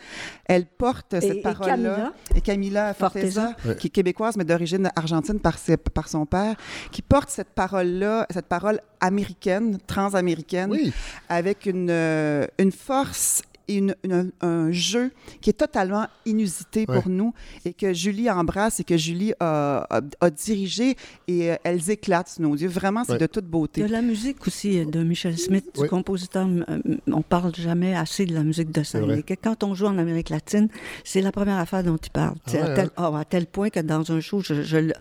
Elle 0.47 0.65
porte 0.67 1.13
et 1.15 1.21
cette 1.21 1.43
parole-là. 1.43 1.77
Camilla? 1.77 2.13
Et 2.35 2.41
Camila 2.41 2.95
Forteza, 2.95 3.55
qui 3.79 3.89
est 3.89 3.91
québécoise, 3.91 4.37
mais 4.37 4.45
d'origine 4.45 4.91
argentine 4.97 5.39
par, 5.39 5.57
ses- 5.59 5.77
par 5.77 6.09
son 6.09 6.25
père, 6.27 6.57
qui 6.91 7.03
porte 7.03 7.29
cette 7.31 7.51
parole-là, 7.51 8.27
cette 8.31 8.47
parole 8.47 8.81
américaine, 9.01 9.79
transaméricaine, 9.87 10.71
Oui. 10.71 10.93
avec 11.29 11.67
une, 11.67 11.91
euh, 11.91 12.47
une 12.59 12.73
force 12.73 13.43
une- 13.77 13.97
une- 14.05 14.31
un 14.41 14.71
jeu 14.71 15.11
qui 15.41 15.51
est 15.51 15.55
totalement 15.55 16.07
inusité 16.27 16.85
Ouais. 16.89 16.95
pour 17.01 17.09
nous 17.09 17.33
et 17.65 17.73
que 17.73 17.93
Julie 17.93 18.31
embrasse 18.31 18.81
et 18.81 18.85
que 18.85 18.97
Julie 18.97 19.33
a, 19.41 19.87
a- 19.91 20.01
a 20.21 20.31
dirigé 20.31 20.97
et 21.29 21.51
euh, 21.53 21.57
elles 21.65 21.91
éclatent 21.91 22.29
sous 22.29 22.43
nos 22.43 22.55
yeux. 22.55 22.69
Vraiment, 22.69 23.05
c'est 23.05 23.13
Ouais. 23.13 23.19
de 23.19 23.27
toute 23.27 23.47
beauté. 23.47 23.83
a 23.83 23.89
la 23.89 24.03
musique 24.03 24.47
aussi 24.47 24.79
euh, 24.79 24.85
de 24.85 25.03
Michel 25.03 25.37
Smith, 25.39 25.67
du 25.81 25.89
compositeur. 25.89 26.47
euh, 26.47 26.79
On 27.11 27.23
parle 27.23 27.55
jamais 27.55 27.95
assez 27.95 28.27
de 28.27 28.35
la 28.35 28.43
musique 28.45 28.71
de 28.71 28.83
que 29.23 29.35
quand 29.35 29.63
on 29.65 29.75
joue 29.75 29.87
en 29.87 29.99
Amérique 29.99 30.29
latine, 30.31 30.69
c'est 31.05 31.21
la 31.21 31.33
première 31.33 31.59
affaire 31.59 31.83
dont 31.83 31.97
il 31.97 32.11
parle. 32.11 32.35
Ah 32.39 32.43
Tu 32.47 32.51
sais, 32.53 32.63
ouais, 32.63 32.71
à, 32.71 32.75
tel, 32.75 32.87
hein? 32.97 33.11
ah, 33.15 33.19
à 33.21 33.25
tel 33.25 33.47
point 33.47 33.71
que 33.71 33.81
dans 33.81 34.11
un 34.13 34.21
show, 34.21 34.41
je, 34.41 34.63
je 34.63 34.77
le- 34.77 34.93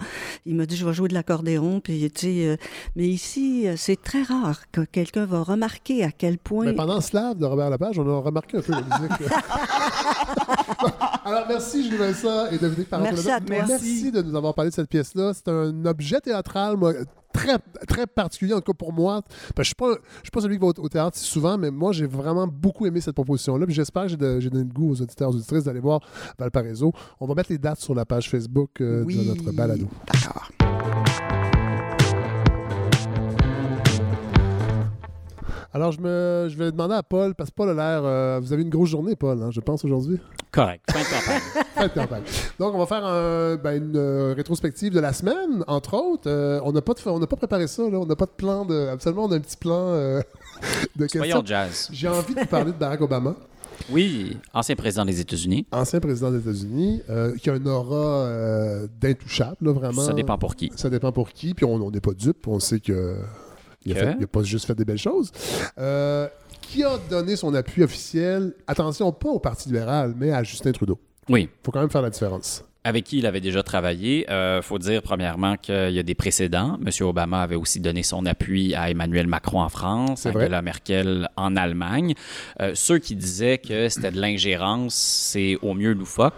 il 0.46 0.56
m'a 0.56 0.66
dit 0.66 0.76
je 0.76 0.86
vais 0.86 0.94
jouer 0.94 1.08
de 1.10 1.14
l'accordéon. 1.14 1.80
Puis, 1.80 2.10
tu 2.12 2.22
sais, 2.22 2.48
euh, 2.48 2.58
mais 2.96 3.08
ici, 3.08 3.66
c'est 3.76 4.02
très 4.02 4.24
rare 4.24 4.70
que 4.72 4.82
quelqu'un 4.82 5.26
va 5.26 5.42
remarquer 5.44 6.04
à 6.04 6.12
quel 6.12 6.38
point. 6.38 6.66
Mais 6.66 6.74
pendant 6.74 7.02
Slave 7.02 7.38
de 7.38 7.46
Robert 7.46 7.70
Lepage, 7.70 7.98
on 8.00 8.08
a 8.08 8.20
remarqué 8.20 8.61
un 8.62 8.82
peu 8.82 8.90
la 8.90 9.00
musique. 9.00 9.32
Alors, 11.26 11.46
merci 11.48 11.84
Julie 11.84 11.98
Vincent 11.98 12.48
et 12.52 12.58
Dominique 12.58 12.90
parent 12.90 13.04
Merci 13.04 13.30
à 13.30 13.40
toi. 13.40 13.56
Merci 13.68 14.12
de 14.12 14.22
nous 14.22 14.36
avoir 14.36 14.54
parlé 14.54 14.70
de 14.72 14.76
cette 14.76 14.90
pièce-là. 14.90 15.32
C'est 15.34 15.48
un 15.50 15.86
objet 15.86 16.20
théâtral, 16.20 16.78
moi, 16.78 16.94
très, 17.34 17.58
très 17.88 18.08
particulier, 18.08 18.54
en 18.54 18.60
tout 18.62 18.72
cas 18.74 18.78
pour 18.78 18.92
moi. 18.94 19.22
Je 19.56 19.62
ne 19.62 19.64
suis, 19.64 19.76
pas- 19.76 19.94
je 19.94 20.22
suis 20.24 20.32
pas 20.32 20.42
celui 20.42 20.56
qui 20.58 20.62
va 20.62 20.68
au, 20.68 20.74
au 20.80 20.90
théâtre 20.90 21.18
si 21.18 21.26
souvent, 21.26 21.58
mais 21.58 21.70
moi, 21.72 21.92
j'ai 21.92 22.08
vraiment 22.08 22.48
beaucoup 22.48 22.86
aimé 22.86 23.02
cette 23.02 23.16
proposition-là. 23.16 23.66
J'espère 23.70 24.04
que 24.04 24.10
j'ai 24.10 24.18
donné 24.50 24.64
le 24.64 24.74
goût 24.74 24.92
aux 24.92 25.02
auditeurs 25.02 25.30
et 25.30 25.34
aux 25.34 25.36
auditrices 25.38 25.64
d'aller 25.66 25.80
voir 25.80 26.00
Valparaiso. 26.40 26.92
On 27.20 27.28
va 27.28 27.36
mettre 27.36 27.52
les 27.52 27.58
dates 27.60 27.80
sur 27.80 27.94
la 27.96 28.06
page 28.06 28.30
Facebook 28.30 28.82
euh, 28.82 29.04
Oui. 29.06 29.18
de 29.18 29.24
notre 29.30 29.52
balado. 29.52 29.88
D'accord. 30.12 30.50
Alors, 35.74 35.92
je, 35.94 36.02
me, 36.02 36.48
je 36.50 36.58
vais 36.58 36.72
demander 36.72 36.96
à 36.96 37.04
Paul, 37.04 37.34
parce 37.34 37.50
que 37.50 37.56
Paul 37.56 37.70
a 37.70 37.74
l'air. 37.74 38.02
euh, 38.04 38.40
vous 38.42 38.52
avez 38.52 38.62
une 38.64 38.70
grosse 38.70 38.90
journée, 38.90 39.16
Paul, 39.16 39.42
hein, 39.42 39.50
je 39.52 39.60
pense, 39.62 39.86
aujourd'hui. 39.86 40.20
Correct. 40.52 40.84
Fin 40.92 41.00
de 41.00 41.06
campagne. 41.10 41.64
Fin 41.76 41.88
de 41.88 41.94
campagne. 41.94 42.24
Donc, 42.60 42.74
on 42.76 42.78
va 42.78 42.86
faire 42.86 43.06
un- 43.06 43.56
ben, 43.56 43.78
une 43.78 43.96
euh, 43.96 44.34
rétrospective 44.36 44.94
de 44.94 45.00
la 45.00 45.14
semaine, 45.14 45.64
entre 45.68 45.94
autres. 45.96 46.24
Euh, 46.30 46.60
on 46.66 46.74
n'a 46.74 46.82
pas, 46.82 46.94
de- 46.94 47.00
on 47.10 47.20
n'a 47.20 47.28
pas 47.28 47.38
préparé 47.38 47.68
ça, 47.68 47.84
là. 47.84 48.00
on 48.00 48.06
n'a 48.06 48.16
pas 48.18 48.26
de 48.26 48.32
plan 48.32 48.66
de. 48.66 48.88
Absolument, 48.88 49.26
on 49.26 49.32
a 49.32 49.36
un 49.36 49.40
petit 49.40 49.56
plan 49.58 49.94
de 50.96 51.06
questions. 51.08 51.42
Jazz. 51.46 51.90
J'ai 51.94 52.08
envie 52.10 52.34
de 52.36 52.40
vous 52.42 52.46
parler 52.48 52.72
de 52.74 52.78
Barack 52.78 53.02
Obama. 53.02 53.36
Oui, 53.90 54.38
ancien 54.54 54.76
président 54.76 55.06
des 55.06 55.20
États-Unis. 55.22 55.66
Ancien 55.72 56.00
président 56.00 56.30
des 56.32 56.38
États-Unis, 56.40 57.02
euh, 57.10 57.36
qui 57.38 57.50
a 57.50 57.54
un 57.54 57.66
aura 57.66 57.96
euh, 58.26 58.88
d'intouchable, 59.00 59.70
vraiment. 59.72 60.02
Ça 60.02 60.14
dépend 60.14 60.38
pour 60.38 60.56
qui. 60.56 60.70
Ça 60.76 60.90
dépend 60.90 61.12
pour 61.12 61.30
qui, 61.32 61.54
puis 61.56 61.66
on 61.66 61.90
n'est 61.90 62.00
pas 62.02 62.12
dupe, 62.14 62.48
on 62.48 62.60
sait 62.60 62.80
que. 62.80 63.16
Il 63.86 63.92
a, 63.94 63.96
Que? 63.96 64.00
fait- 64.06 64.16
il 64.20 64.24
a 64.24 64.28
pas 64.28 64.44
juste 64.44 64.66
fait 64.66 64.76
des 64.76 64.86
belles 64.86 64.98
choses. 64.98 65.32
Euh, 65.78 66.28
qui 66.62 66.84
a 66.84 66.98
donné 67.10 67.36
son 67.36 67.54
appui 67.54 67.84
officiel, 67.84 68.54
attention, 68.68 69.12
pas 69.12 69.30
au 69.30 69.40
Parti 69.40 69.68
libéral, 69.70 70.14
mais 70.18 70.32
à 70.32 70.44
Justin 70.44 70.72
Trudeau. 70.72 71.00
Oui. 71.30 71.50
faut 71.64 71.72
quand 71.72 71.80
même 71.80 71.90
faire 71.90 72.02
la 72.02 72.10
différence. 72.10 72.64
Avec 72.84 73.04
qui 73.04 73.20
il 73.20 73.28
avait 73.28 73.42
déjà 73.42 73.62
travaillé. 73.62 74.26
Il 74.30 74.60
faut 74.64 74.80
dire, 74.80 75.04
premièrement, 75.04 75.56
qu'il 75.56 75.92
y 75.92 76.00
a 76.00 76.04
des 76.04 76.16
précédents. 76.16 76.80
M. 76.84 76.90
Obama 77.06 77.42
avait 77.44 77.56
aussi 77.56 77.80
donné 77.80 78.02
son 78.02 78.26
appui 78.26 78.74
à 78.74 78.90
Emmanuel 78.90 79.28
Macron 79.28 79.62
en 79.62 79.70
France, 79.70 80.26
vrai. 80.26 80.46
Angela 80.46 80.64
Merkel 80.64 81.30
en 81.36 81.56
Allemagne. 81.56 82.16
Euh, 82.60 82.72
ceux 82.74 82.98
qui 82.98 83.16
disaient 83.16 83.60
que 83.60 83.88
c'était 83.88 84.10
de 84.10 84.20
l'ingérence, 84.20 84.96
c'est 84.96 85.58
au 85.62 85.76
mieux 85.76 85.94
loufoque. 85.94 86.34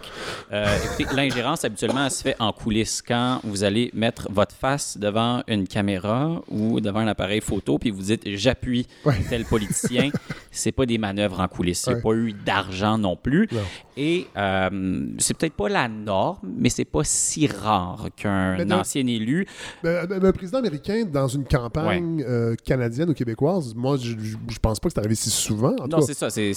Euh, 0.52 0.66
écoutez, 0.84 1.06
l'ingérence, 1.16 1.64
habituellement, 1.64 2.04
elle 2.04 2.10
se 2.10 2.22
fait 2.22 2.36
en 2.38 2.52
coulisses. 2.52 3.00
Quand 3.00 3.40
vous 3.42 3.64
allez 3.64 3.90
mettre 3.94 4.28
votre 4.30 4.54
face 4.54 4.98
devant 4.98 5.42
une 5.48 5.66
caméra 5.66 6.42
ou 6.48 6.78
devant 6.80 7.00
un 7.00 7.08
appareil 7.08 7.40
photo, 7.40 7.78
puis 7.78 7.90
vous 7.90 8.02
dites 8.02 8.22
«j'appuie 8.36 8.86
tel 9.30 9.46
politicien», 9.46 10.10
c'est 10.50 10.72
pas 10.72 10.84
des 10.84 10.98
manœuvres 10.98 11.40
en 11.40 11.48
coulisses. 11.48 11.84
Il 11.86 11.90
n'y 11.90 11.94
a 11.94 11.96
Ouais. 11.96 12.02
pas 12.02 12.14
eu 12.14 12.32
d'argent 12.34 12.98
non 12.98 13.16
plus. 13.16 13.48
Non. 13.50 13.60
Et 13.96 14.26
euh, 14.36 15.06
c'est 15.18 15.34
peut-être 15.36 15.54
pas 15.54 15.68
la 15.68 15.88
norme, 15.88 16.33
mais 16.42 16.68
c'est 16.68 16.84
pas 16.84 17.04
si 17.04 17.46
rare 17.46 18.08
qu'un 18.16 18.70
ancien 18.70 19.06
élu. 19.06 19.46
Ben, 19.82 20.06
ben, 20.06 20.24
un 20.24 20.32
président 20.32 20.58
américain 20.58 21.04
dans 21.04 21.28
une 21.28 21.44
campagne 21.44 22.24
euh, 22.26 22.54
canadienne 22.64 23.10
ou 23.10 23.14
québécoise, 23.14 23.74
moi, 23.74 23.96
je, 23.96 24.14
je 24.18 24.36
je 24.48 24.58
pense 24.58 24.80
pas 24.80 24.88
que 24.88 24.94
c'est 24.94 25.00
arrivé 25.00 25.14
si 25.14 25.30
souvent. 25.30 25.74
En 25.80 25.88
Non, 25.88 26.00
c'est 26.00 26.14
ça. 26.14 26.30
C'est, 26.30 26.52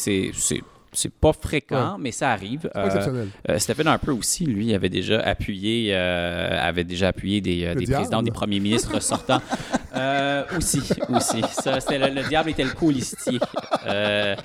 c'est, 0.98 1.02
c'est, 1.02 1.07
c'est 1.07 1.14
pas 1.14 1.34
fréquent, 1.34 1.94
Ouais. 1.94 1.98
mais 1.99 2.11
ça 2.11 2.32
arrive. 2.32 2.69
pas 2.74 2.86
exceptionnel. 2.86 3.28
euh, 3.49 3.57
Stephen 3.60 3.88
Harper 3.88 4.11
aussi, 4.11 4.45
lui, 4.45 4.74
avait 4.74 4.90
déjà 4.90 5.19
appuyé, 5.22 5.91
euh, 5.94 6.57
avait 6.68 6.84
déjà 6.84 7.10
appuyé 7.10 7.40
des, 7.41 7.65
euh, 7.65 7.76
des 7.76 7.86
présidents, 7.86 8.22
des 8.22 8.32
premiers 8.32 8.60
ministres 8.60 8.99
sortants. 9.02 9.41
Euh, 9.95 10.44
aussi, 10.57 10.80
aussi. 11.10 11.41
Ça, 11.53 11.78
le, 11.98 12.14
le 12.22 12.28
diable 12.28 12.49
était 12.52 12.64
le 12.64 12.72
colistier. 12.72 13.40
Euh, 13.88 14.36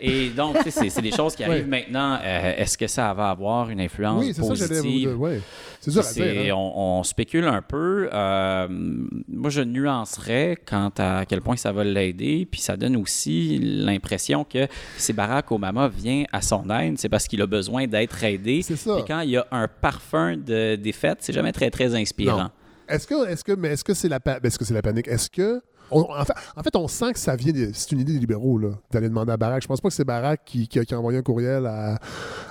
et 0.00 0.28
donc, 0.30 0.56
c'est, 0.68 0.90
c'est 0.90 1.02
des 1.02 1.10
choses 1.12 1.34
qui 1.34 1.44
arrivent 1.44 1.64
Ouais. 1.64 1.82
maintenant. 1.82 2.18
Euh, 2.22 2.54
est-ce 2.56 2.76
que 2.78 2.86
ça 2.86 3.12
va 3.14 3.30
avoir 3.30 3.70
une 3.70 3.80
influence 3.80 4.20
Oui, 4.24 4.32
c'est 4.34 4.42
ça 4.42 4.48
positive? 4.48 4.82
dire. 5.08 5.20
Ouais. 5.20 5.40
C'est 5.80 5.90
dur 5.90 6.00
à 6.00 6.02
C'est- 6.04 6.32
dire. 6.44 6.54
hein. 6.54 6.58
on, 6.58 6.98
on 7.00 7.02
spécule 7.02 7.46
un 7.46 7.62
peu. 7.62 8.08
Euh, 8.12 8.68
moi, 8.70 9.50
je 9.50 9.62
nuancerais 9.62 10.56
quant 10.64 10.92
à 10.98 11.24
quel 11.26 11.40
point 11.40 11.56
ça 11.56 11.72
va 11.72 11.82
l'aider. 11.82 12.46
Puis 12.48 12.60
ça 12.60 12.76
donne 12.76 12.94
aussi 12.96 13.58
l'impression 13.60 14.44
que 14.44 14.68
si 14.96 15.12
Barack 15.12 15.50
Obama 15.50 15.88
vient 15.96 16.24
à 16.32 16.40
son 16.42 16.68
aide, 16.70 16.98
c'est 16.98 17.08
parce 17.08 17.26
qu'il 17.28 17.40
a 17.42 17.46
besoin 17.46 17.86
d'être 17.86 18.22
aidé. 18.24 18.62
C'est 18.62 18.76
ça. 18.76 18.94
Puis 18.96 19.04
quand 19.06 19.20
il 19.20 19.30
y 19.30 19.36
a 19.36 19.46
un 19.50 19.68
parfum 19.68 20.36
de 20.36 20.76
défaite, 20.76 21.18
c'est 21.20 21.32
jamais 21.32 21.52
très, 21.52 21.70
très 21.70 21.94
inspirant. 21.94 22.44
Non. 22.44 22.50
Est-ce 22.88 23.06
que, 23.06 23.28
est-ce 23.28 23.44
que, 23.44 23.52
mais 23.52 23.68
est-ce 23.68 23.84
que 23.84 23.94
c'est 23.94 24.08
la, 24.08 24.20
pa- 24.20 24.38
est-ce 24.42 24.58
que 24.58 24.64
c'est 24.64 24.74
la 24.74 24.82
panique? 24.82 25.08
Est-ce 25.08 25.30
que 25.30 25.62
on- 25.92 26.10
en, 26.12 26.24
fait, 26.24 26.32
en 26.56 26.62
fait, 26.62 26.76
on 26.76 26.88
sent 26.88 27.12
que 27.12 27.18
ça 27.18 27.36
vient, 27.36 27.52
c'est 27.72 27.92
une 27.92 28.00
idée 28.00 28.12
des 28.14 28.18
libéraux 28.18 28.58
là, 28.58 28.70
d'aller 28.90 29.08
demander 29.08 29.32
à 29.32 29.36
Barack. 29.36 29.62
Je 29.62 29.68
pense 29.68 29.80
pas 29.80 29.88
que 29.88 29.94
c'est 29.94 30.04
Barack 30.04 30.40
qui, 30.44 30.66
qui 30.68 30.78
a, 30.78 30.84
qui 30.84 30.94
a 30.94 30.98
envoyé 30.98 31.18
un 31.18 31.22
courriel 31.22 31.66
à, 31.66 31.98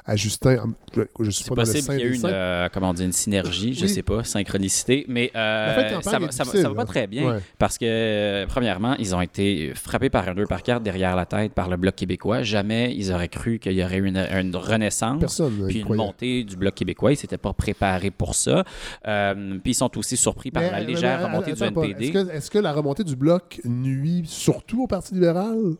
à 0.05 0.15
Justin. 0.15 0.73
Je, 0.95 1.01
je 1.19 1.29
suis 1.31 1.45
pas 1.45 1.55
dans 1.55 1.61
le 1.61 1.67
possible 1.67 1.87
qu'il 1.89 1.99
y 1.99 2.01
ait 2.03 2.05
eu 2.11 2.15
une, 2.15 2.21
euh, 2.25 2.69
comment 2.73 2.89
on 2.89 2.93
dit, 2.93 3.03
une 3.05 3.11
synergie, 3.11 3.73
je 3.73 3.83
Oui. 3.85 3.89
sais 3.89 4.03
pas, 4.03 4.23
synchronicité, 4.23 5.05
mais 5.07 5.31
euh, 5.35 5.75
de 5.77 5.95
campagne 5.95 6.01
ça, 6.03 6.11
va, 6.11 6.11
ça, 6.11 6.19
va, 6.19 6.27
difficile, 6.45 6.61
ça 6.61 6.69
va 6.69 6.75
pas 6.75 6.85
très 6.85 7.07
bien 7.07 7.31
Ouais. 7.35 7.39
parce 7.59 7.77
que, 7.77 7.85
euh, 7.87 8.45
premièrement, 8.47 8.95
ils 8.99 9.15
ont 9.15 9.21
été 9.21 9.73
frappés 9.75 10.09
par 10.09 10.27
un 10.27 10.33
2 10.35 10.45
par 10.45 10.63
4 10.63 10.81
derrière 10.83 11.15
la 11.15 11.25
tête 11.25 11.53
par 11.53 11.69
le 11.69 11.77
Bloc 11.77 11.95
québécois. 11.95 12.43
Jamais 12.43 12.93
ils 12.95 13.11
auraient 13.11 13.27
cru 13.27 13.59
qu'il 13.59 13.73
y 13.73 13.83
aurait 13.83 13.97
une, 13.99 14.17
une 14.17 14.55
renaissance, 14.55 15.19
Personne, 15.19 15.65
puis 15.67 15.77
une 15.79 15.83
croyait. 15.85 16.03
montée 16.03 16.43
du 16.43 16.55
Bloc 16.55 16.75
québécois. 16.75 17.11
Ils 17.11 17.17
s'étaient 17.17 17.37
pas 17.37 17.53
préparés 17.53 18.11
pour 18.11 18.35
ça. 18.35 18.63
Euh, 19.07 19.57
puis 19.63 19.71
ils 19.71 19.75
sont 19.75 19.97
aussi 19.97 20.17
surpris 20.17 20.51
par 20.51 20.63
Mais, 20.63 20.71
la 20.71 20.79
légère 20.81 21.19
mais, 21.19 21.25
remontée 21.25 21.53
du 21.53 21.63
NPD. 21.63 22.05
Est-ce 22.05 22.11
que, 22.11 22.31
est-ce 22.31 22.51
que 22.51 22.59
la 22.59 22.73
remontée 22.73 23.03
du 23.03 23.15
bloc 23.15 23.30
nuit 23.65 24.23
surtout 24.25 24.83
au 24.83 24.87
Parti 24.87 25.13
libéral? 25.13 25.75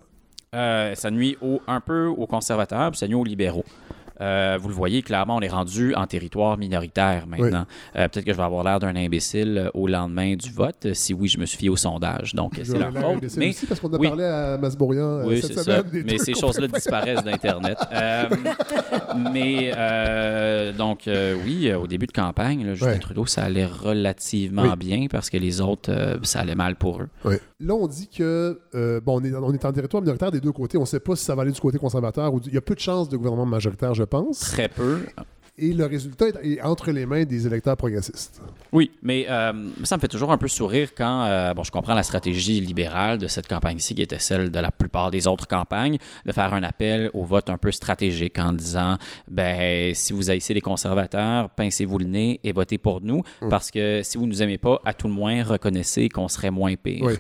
Euh, 0.54 0.96
ça 0.96 1.12
nuit 1.12 1.38
un 1.68 1.80
peu 1.80 2.08
aux 2.08 2.28
conservateurs, 2.28 2.92
puis 2.92 2.98
ça 2.98 3.08
nuit 3.08 3.16
aux 3.16 3.24
libéraux. 3.24 3.64
Euh, 4.22 4.58
vous 4.62 4.68
le 4.70 4.74
voyez, 4.76 5.02
clairement, 5.02 5.38
on 5.38 5.42
est 5.42 5.48
rendu 5.50 5.96
en 5.96 6.06
territoire 6.08 6.58
minoritaire 6.58 7.26
maintenant. 7.28 7.66
Euh, 7.96 8.08
Peut-être 8.08 8.26
que 8.26 8.32
je 8.32 8.38
vais 8.38 8.44
avoir 8.44 8.64
l'air 8.64 8.80
d'un 8.80 8.96
imbécile 8.96 9.58
euh, 9.58 9.70
au 9.74 9.88
lendemain 9.88 10.36
du 10.36 10.52
vote, 10.52 10.88
si 10.94 11.14
oui, 11.14 11.28
je 11.28 11.38
me 11.40 11.46
suis 11.46 11.58
fié 11.58 11.70
au 11.70 11.76
sondage. 11.76 12.34
Donc, 12.36 12.54
c'est 12.64 12.78
leur 12.78 12.94
faute. 12.94 13.36
Mais 13.38 13.50
aussi, 13.50 13.66
parce 13.66 13.80
qu'on 13.80 13.92
a 13.94 13.98
oui. 13.98 14.08
parlé 14.08 14.24
à 14.26 14.58
Masbourian 14.58 15.22
oui, 15.26 15.42
cette 15.42 15.60
semaine. 15.60 15.82
ça. 15.82 15.98
Mais 16.06 16.18
ces 16.18 16.34
choses-là 16.34 16.68
disparaissent 16.68 17.24
d'Internet. 17.24 17.78
Euh, 17.94 18.24
mais 19.32 19.72
donc, 20.78 21.10
oui, 21.46 21.74
au 21.74 21.88
début 21.88 22.08
de 22.08 22.12
campagne, 22.12 22.66
là, 22.66 22.74
Justin 22.74 22.92
Ouais. 22.92 23.00
Trudeau, 23.00 23.26
ça 23.26 23.44
allait 23.44 23.66
relativement 23.66 24.74
bien 24.76 25.08
parce 25.10 25.30
que 25.30 25.38
les 25.38 25.62
autres, 25.62 26.20
ça 26.24 26.40
allait 26.42 26.56
mal 26.56 26.76
pour 26.76 27.02
eux. 27.02 27.08
Ouais. 27.24 27.40
Là, 27.60 27.74
on 27.76 27.88
dit 27.88 28.08
que 28.10 28.60
bon, 29.06 29.20
on 29.22 29.24
est, 29.24 29.34
on 29.34 29.54
est 29.54 29.66
en 29.66 29.72
territoire 29.72 30.02
minoritaire 30.02 30.32
des 30.32 30.42
deux 30.42 30.52
côtés. 30.52 30.78
On 30.78 30.82
ne 30.82 30.86
sait 30.86 31.00
pas 31.00 31.16
si 31.16 31.24
ça 31.24 31.36
va 31.36 31.44
aller 31.44 31.52
du 31.52 31.60
côté 31.62 31.78
conservateur 31.78 32.34
ou 32.34 32.40
du- 32.40 32.50
il 32.50 32.56
y 32.56 32.58
a 32.58 32.62
peu 32.62 32.76
de 32.76 32.80
chances 32.80 33.08
de 33.10 33.18
gouvernement 33.18 33.46
majoritaire, 33.46 33.94
je 33.94 34.04
Très 34.40 34.68
peu. 34.70 35.06
Et 35.64 35.74
le 35.74 35.86
résultat 35.86 36.26
est, 36.42 36.60
entre 36.62 36.90
les 36.90 37.06
mains 37.06 37.24
des 37.24 37.46
électeurs 37.46 37.78
progressistes. 37.78 38.42
Oui, 38.72 38.90
mais 39.04 39.28
euh, 39.30 39.70
ça 39.84 39.96
me 39.96 40.02
fait 40.02 40.08
toujours 40.08 40.32
un 40.32 40.38
peu 40.40 40.48
sourire 40.48 40.90
quand, 40.98 41.26
euh, 41.26 41.54
bon, 41.54 41.64
je 41.64 41.70
comprends 41.70 41.94
la 41.94 42.02
stratégie 42.02 42.60
libérale 42.60 43.20
de 43.20 43.28
cette 43.28 43.48
campagne-ci, 43.48 43.94
qui 43.94 44.02
était 44.02 44.18
celle 44.18 44.50
de 44.50 44.60
la 44.60 44.72
plupart 44.72 45.12
des 45.12 45.28
autres 45.28 45.48
campagnes, 45.48 46.00
de 46.26 46.32
faire 46.32 46.56
un 46.56 46.64
appel 46.64 47.12
au 47.14 47.26
vote 47.26 47.52
un 47.52 47.60
peu 47.60 47.72
stratégique 47.72 48.40
en 48.40 48.54
disant, 48.54 48.98
ben, 49.30 49.94
si 49.94 50.14
vous 50.14 50.32
haïssez 50.32 50.56
les 50.56 50.62
conservateurs, 50.62 51.52
pincez-vous 51.52 52.00
le 52.00 52.06
nez 52.06 52.40
et 52.44 52.54
votez 52.54 52.80
pour 52.80 53.02
nous, 53.02 53.22
parce 53.52 53.70
que 53.70 54.02
si 54.04 54.18
vous 54.18 54.26
nous 54.26 54.42
aimez 54.42 54.58
pas, 54.58 54.82
à 54.84 54.96
tout 54.96 55.08
le 55.08 55.14
moins, 55.14 55.44
reconnaissez 55.44 56.10
qu'on 56.10 56.28
serait 56.28 56.50
moins 56.50 56.74
pire. 56.76 57.04
Oui. 57.04 57.14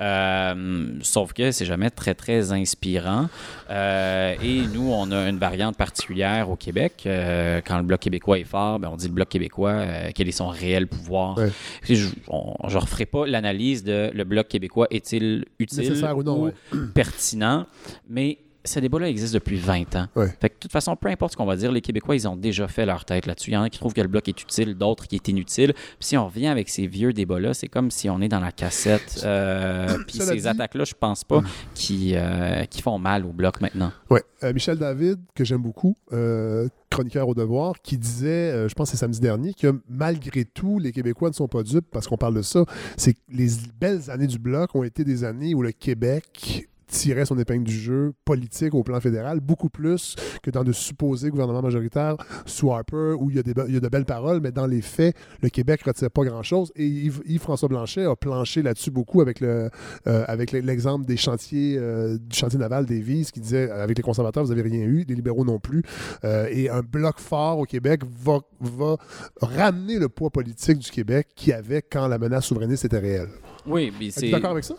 Euh, 0.00 0.98
sauf 1.00 1.32
que 1.32 1.50
c'est 1.50 1.64
jamais 1.64 1.88
très, 1.88 2.14
très 2.14 2.52
inspirant. 2.52 3.28
Et 3.70 4.62
nous, 4.74 4.92
on 4.92 5.10
a 5.12 5.30
une 5.30 5.38
variante 5.38 5.78
particulière 5.78 6.50
au 6.50 6.56
Québec. 6.56 7.02
Quand 7.04 7.78
le 7.78 7.85
Bloc 7.86 8.00
québécois 8.00 8.38
est 8.38 8.44
fort, 8.44 8.78
ben, 8.78 8.88
on 8.92 8.96
dit 8.96 9.08
le 9.08 9.14
Bloc 9.14 9.28
québécois, 9.28 9.70
euh, 9.70 10.10
quel 10.14 10.28
est 10.28 10.32
son 10.32 10.48
réel 10.48 10.86
pouvoir. 10.86 11.38
Ouais. 11.38 11.50
Je 11.82 12.06
ne 12.06 12.78
referai 12.78 13.06
pas 13.06 13.26
l'analyse 13.26 13.84
de 13.84 14.10
le 14.12 14.24
Bloc 14.24 14.48
québécois 14.48 14.86
est-il 14.90 15.44
utile 15.58 15.80
Nécessaire 15.80 16.16
ou 16.16 16.22
non, 16.22 16.44
ouais. 16.44 16.52
pertinent, 16.94 17.66
mais 18.08 18.38
ce 18.66 18.80
débat-là 18.80 19.08
existe 19.08 19.34
depuis 19.34 19.56
20 19.56 19.96
ans. 19.96 20.06
Ouais. 20.16 20.28
Fait 20.40 20.48
que, 20.50 20.54
de 20.54 20.60
toute 20.60 20.72
façon, 20.72 20.96
peu 20.96 21.08
importe 21.08 21.32
ce 21.32 21.36
qu'on 21.36 21.46
va 21.46 21.56
dire, 21.56 21.72
les 21.72 21.80
Québécois, 21.80 22.14
ils 22.16 22.26
ont 22.28 22.36
déjà 22.36 22.68
fait 22.68 22.84
leur 22.86 23.04
tête 23.04 23.26
là-dessus. 23.26 23.50
Il 23.50 23.54
y 23.54 23.56
en 23.56 23.62
a 23.62 23.70
qui 23.70 23.78
trouvent 23.78 23.94
que 23.94 24.00
le 24.00 24.08
bloc 24.08 24.28
est 24.28 24.42
utile, 24.42 24.74
d'autres 24.74 25.06
qui 25.06 25.14
est 25.16 25.28
inutile. 25.28 25.72
Puis 25.74 25.84
si 26.00 26.16
on 26.16 26.26
revient 26.26 26.48
avec 26.48 26.68
ces 26.68 26.86
vieux 26.86 27.12
débats-là, 27.12 27.54
c'est 27.54 27.68
comme 27.68 27.90
si 27.90 28.10
on 28.10 28.20
est 28.20 28.28
dans 28.28 28.40
la 28.40 28.52
cassette. 28.52 29.22
Euh, 29.24 29.96
puis 30.06 30.18
ces 30.18 30.36
dit- 30.36 30.48
attaques-là, 30.48 30.84
je 30.84 30.94
pense 30.98 31.24
pas 31.24 31.42
qui, 31.74 32.12
euh, 32.14 32.64
qui 32.64 32.82
font 32.82 32.98
mal 32.98 33.24
au 33.24 33.32
bloc 33.32 33.60
maintenant. 33.60 33.92
Ouais. 34.10 34.22
Euh, 34.42 34.52
Michel 34.52 34.76
David, 34.78 35.18
que 35.34 35.44
j'aime 35.44 35.62
beaucoup, 35.62 35.96
euh, 36.12 36.68
chroniqueur 36.90 37.28
au 37.28 37.34
devoir, 37.34 37.74
qui 37.82 37.96
disait, 37.96 38.68
je 38.68 38.74
pense 38.74 38.90
que 38.90 38.96
c'est 38.96 39.00
samedi 39.00 39.20
dernier, 39.20 39.54
que 39.54 39.80
malgré 39.88 40.44
tout, 40.44 40.78
les 40.78 40.92
Québécois 40.92 41.28
ne 41.30 41.34
sont 41.34 41.48
pas 41.48 41.62
dupes 41.62 41.86
parce 41.90 42.06
qu'on 42.06 42.16
parle 42.16 42.34
de 42.34 42.42
ça. 42.42 42.64
C'est 42.96 43.14
que 43.14 43.20
les 43.32 43.48
belles 43.80 44.10
années 44.10 44.26
du 44.26 44.38
bloc 44.38 44.74
ont 44.74 44.82
été 44.82 45.04
des 45.04 45.24
années 45.24 45.54
où 45.54 45.62
le 45.62 45.72
Québec 45.72 46.66
tirait 46.96 47.26
son 47.26 47.38
épingle 47.38 47.64
du 47.64 47.74
jeu 47.78 48.12
politique 48.24 48.74
au 48.74 48.82
plan 48.82 49.00
fédéral, 49.00 49.40
beaucoup 49.40 49.68
plus 49.68 50.16
que 50.42 50.50
dans 50.50 50.64
de 50.64 50.72
supposés 50.72 51.30
gouvernements 51.30 51.62
majoritaires 51.62 52.16
sous 52.46 52.72
Harper, 52.72 53.14
où 53.18 53.30
il 53.30 53.36
y, 53.36 53.38
a 53.38 53.42
des 53.42 53.52
il 53.68 53.74
y 53.74 53.76
a 53.76 53.80
de 53.80 53.88
belles 53.88 54.04
paroles, 54.04 54.40
mais 54.40 54.52
dans 54.52 54.66
les 54.66 54.80
faits, 54.82 55.14
le 55.42 55.48
Québec 55.48 55.82
ne 55.86 55.90
retire 55.92 56.10
pas 56.10 56.24
grand-chose. 56.24 56.72
Et 56.76 56.86
Yves- 56.86 57.22
Yves-François 57.26 57.68
Blanchet 57.68 58.04
a 58.04 58.16
planché 58.16 58.62
là-dessus 58.62 58.90
beaucoup 58.90 59.20
avec 59.20 59.40
le 59.40 59.70
euh, 60.06 60.24
avec 60.26 60.52
l'exemple 60.52 61.04
des 61.06 61.16
chantiers, 61.16 61.76
euh, 61.78 62.16
du 62.18 62.36
chantier 62.36 62.58
naval 62.58 62.86
des 62.86 63.00
Vises, 63.00 63.30
qui 63.30 63.40
disait, 63.40 63.70
euh, 63.70 63.82
avec 63.82 63.96
les 63.98 64.02
conservateurs, 64.02 64.44
vous 64.44 64.54
n'avez 64.54 64.62
rien 64.68 64.84
eu, 64.84 65.04
les 65.08 65.14
libéraux 65.14 65.44
non 65.44 65.58
plus. 65.58 65.82
Euh, 66.24 66.46
et 66.50 66.70
un 66.70 66.80
bloc 66.80 67.18
fort 67.18 67.58
au 67.58 67.64
Québec 67.64 68.02
va, 68.24 68.38
va 68.60 68.96
ramener 69.40 69.98
le 69.98 70.08
poids 70.08 70.30
politique 70.30 70.78
du 70.78 70.90
Québec 70.90 71.28
qui 71.34 71.52
avait 71.52 71.82
quand 71.82 72.06
la 72.08 72.18
menace 72.18 72.46
souverainiste 72.46 72.84
était 72.84 72.98
réelle. 72.98 73.28
Oui, 73.66 73.92
mais 73.98 74.10
c'est. 74.10 74.30
d'accord 74.30 74.52
avec 74.52 74.64
ça? 74.64 74.74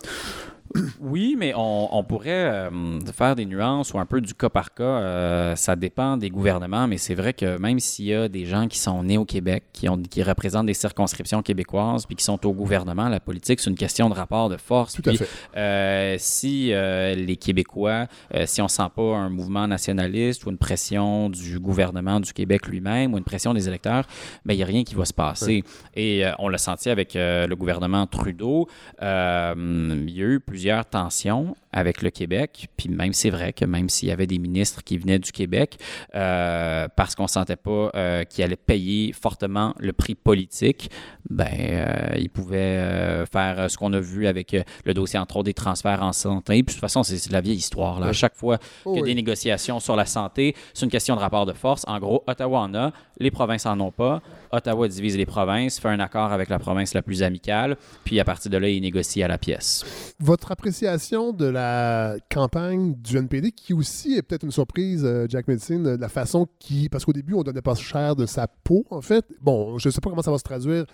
Oui, 1.00 1.36
mais 1.38 1.54
on, 1.56 1.96
on 1.98 2.04
pourrait 2.04 2.32
euh, 2.32 3.00
faire 3.16 3.36
des 3.36 3.46
nuances 3.46 3.94
ou 3.94 4.00
un 4.00 4.06
peu 4.06 4.22
du 4.22 4.34
cas 4.34 4.50
par 4.50 4.74
cas. 4.74 4.84
Euh, 4.84 5.56
ça 5.56 5.76
dépend 5.76 6.18
des 6.18 6.30
gouvernements, 6.30 6.88
mais 6.88 6.98
c'est 6.98 7.16
vrai 7.16 7.34
que 7.34 7.58
même 7.58 7.80
s'il 7.80 8.06
y 8.06 8.14
a 8.14 8.28
des 8.28 8.46
gens 8.46 8.68
qui 8.68 8.78
sont 8.78 9.04
nés 9.04 9.18
au 9.18 9.26
Québec, 9.26 9.64
qui, 9.74 9.88
ont, 9.90 9.98
qui 9.98 10.24
représentent 10.24 10.66
des 10.68 10.74
circonscriptions 10.74 11.42
québécoises, 11.42 12.06
puis 12.06 12.16
qui 12.16 12.24
sont 12.24 12.46
au 12.46 12.54
gouvernement, 12.54 13.10
la 13.10 13.20
politique, 13.20 13.60
c'est 13.60 13.70
une 13.70 13.76
question 13.76 14.10
de 14.10 14.14
rapport 14.14 14.50
de 14.50 14.58
force. 14.58 14.94
Tout 14.94 15.02
à 15.06 15.10
Puis, 15.14 15.18
fait. 15.18 15.30
euh, 15.58 16.16
si 16.20 16.68
les 16.68 17.38
Québécois, 17.38 18.08
si 18.46 18.62
on 18.62 18.68
sent 18.68 18.90
pas 18.96 19.16
un 19.16 19.30
mouvement 19.30 19.68
nationaliste 19.68 20.46
ou 20.46 20.50
une 20.50 20.58
pression 20.58 21.30
du 21.30 21.60
gouvernement 21.60 22.20
du 22.20 22.34
Québec 22.34 22.68
lui-même 22.68 23.14
ou 23.14 23.18
une 23.18 23.24
pression 23.24 23.54
des 23.54 23.68
électeurs, 23.68 24.06
ben, 24.46 24.54
il 24.54 24.58
n'y 24.58 24.64
a 24.64 24.66
rien 24.66 24.84
qui 24.84 24.96
va 24.96 25.06
se 25.06 25.14
passer. 25.14 25.64
Et 25.96 26.24
on 26.40 26.50
l'a 26.50 26.58
senti 26.58 26.90
avec 26.90 27.14
le 27.16 27.54
gouvernement 27.56 28.06
Trudeau. 28.08 28.68
Il 29.02 30.10
y 30.10 30.22
a 30.22 30.26
eu 30.26 30.40
plusieurs 30.58 30.86
tensions 30.86 31.56
avec 31.72 32.02
le 32.02 32.10
Québec. 32.10 32.68
Puis 32.78 32.90
même, 32.90 33.14
c'est 33.14 33.30
vrai 33.30 33.54
que 33.54 33.64
même 33.64 33.90
s'il 33.90 34.10
y 34.10 34.12
avait 34.12 34.26
des 34.26 34.40
ministres 34.40 34.84
qui 34.84 34.98
venaient 34.98 35.20
du 35.20 35.32
Québec, 35.32 35.78
euh, 36.16 36.88
parce 36.96 37.14
qu'on 37.14 37.24
ne 37.24 37.28
sentait 37.28 37.56
pas 37.56 37.92
euh, 37.94 38.24
qu'ils 38.24 38.44
allaient 38.44 38.56
payer 38.56 39.14
fortement 39.14 39.76
le 39.78 39.94
prix 39.94 40.16
politique, 40.16 40.90
ben, 41.30 41.46
euh, 41.46 42.16
ils 42.18 42.32
pouvaient 42.32 42.58
euh, 42.58 43.26
faire 43.28 43.70
ce 43.70 43.78
qu'on 43.78 43.94
a 43.94 44.00
vu 44.00 44.26
avec 44.26 44.56
le 44.86 44.94
dossier, 44.96 45.20
entre 45.20 45.36
autres, 45.38 45.46
des 45.46 45.54
transferts 45.54 46.02
en 46.02 46.12
santé. 46.12 46.64
Puis 46.64 46.64
de 46.64 46.72
toute 46.72 46.82
façon, 46.82 47.04
c'est 47.04 47.28
de 47.28 47.34
la 47.34 47.42
vieille 47.42 47.58
histoire. 47.58 48.00
Là. 48.00 48.08
À 48.08 48.14
chaque 48.14 48.36
fois 48.36 48.58
Oh 48.84 48.94
qu'il 48.94 49.02
y 49.02 49.04
a 49.04 49.06
des 49.06 49.16
négociations 49.16 49.80
sur 49.80 49.96
la 49.96 50.08
santé, 50.08 50.56
c'est 50.74 50.86
une 50.86 50.92
question 50.92 51.16
de 51.16 51.20
rapport 51.20 51.46
de 51.46 51.54
force. 51.54 51.84
En 51.88 52.00
gros, 52.00 52.24
Ottawa 52.26 52.62
en 52.62 52.74
a, 52.74 52.92
les 53.20 53.30
provinces 53.30 53.68
en 53.68 53.80
ont 53.80 53.92
pas. 53.92 54.24
Ottawa 54.52 54.88
divise 54.88 55.18
les 55.18 55.26
provinces, 55.26 55.80
fait 55.80 55.90
un 55.90 56.00
accord 56.00 56.32
avec 56.32 56.50
la 56.50 56.60
province 56.60 56.94
la 56.94 57.02
plus 57.02 57.24
amicale, 57.24 57.78
puis 58.04 58.20
à 58.20 58.26
partir 58.26 58.52
de 58.52 58.58
là, 58.58 58.70
il 58.70 58.82
négocie 58.82 59.24
à 59.24 59.28
la 59.28 59.38
pièce. 59.38 59.84
Votre 60.20 60.52
appréciation 60.52 61.34
de 61.34 61.46
la 61.46 62.16
campagne 62.30 62.96
du 62.96 63.18
NPD, 63.18 63.52
qui 63.52 63.74
aussi 63.74 64.16
est 64.16 64.22
peut-être 64.22 64.44
une 64.44 64.52
surprise, 64.52 65.04
euh, 65.06 65.26
Jack 65.30 65.48
Medicine, 65.48 65.96
la 65.96 66.10
façon 66.10 66.48
qui. 66.60 66.90
Parce 66.90 67.06
qu'au 67.06 67.14
début, 67.14 67.34
on 67.34 67.44
donnait 67.44 67.62
pas 67.62 67.76
cher 67.76 68.16
de 68.16 68.26
sa 68.26 68.48
peau, 68.48 68.86
en 68.90 69.02
fait. 69.02 69.26
Bon, 69.42 69.78
je 69.78 69.90
sais 69.90 70.02
pas 70.02 70.10
comment 70.10 70.22
ça 70.22 70.32
va 70.32 70.38
se 70.38 70.44
traduire 70.44 70.86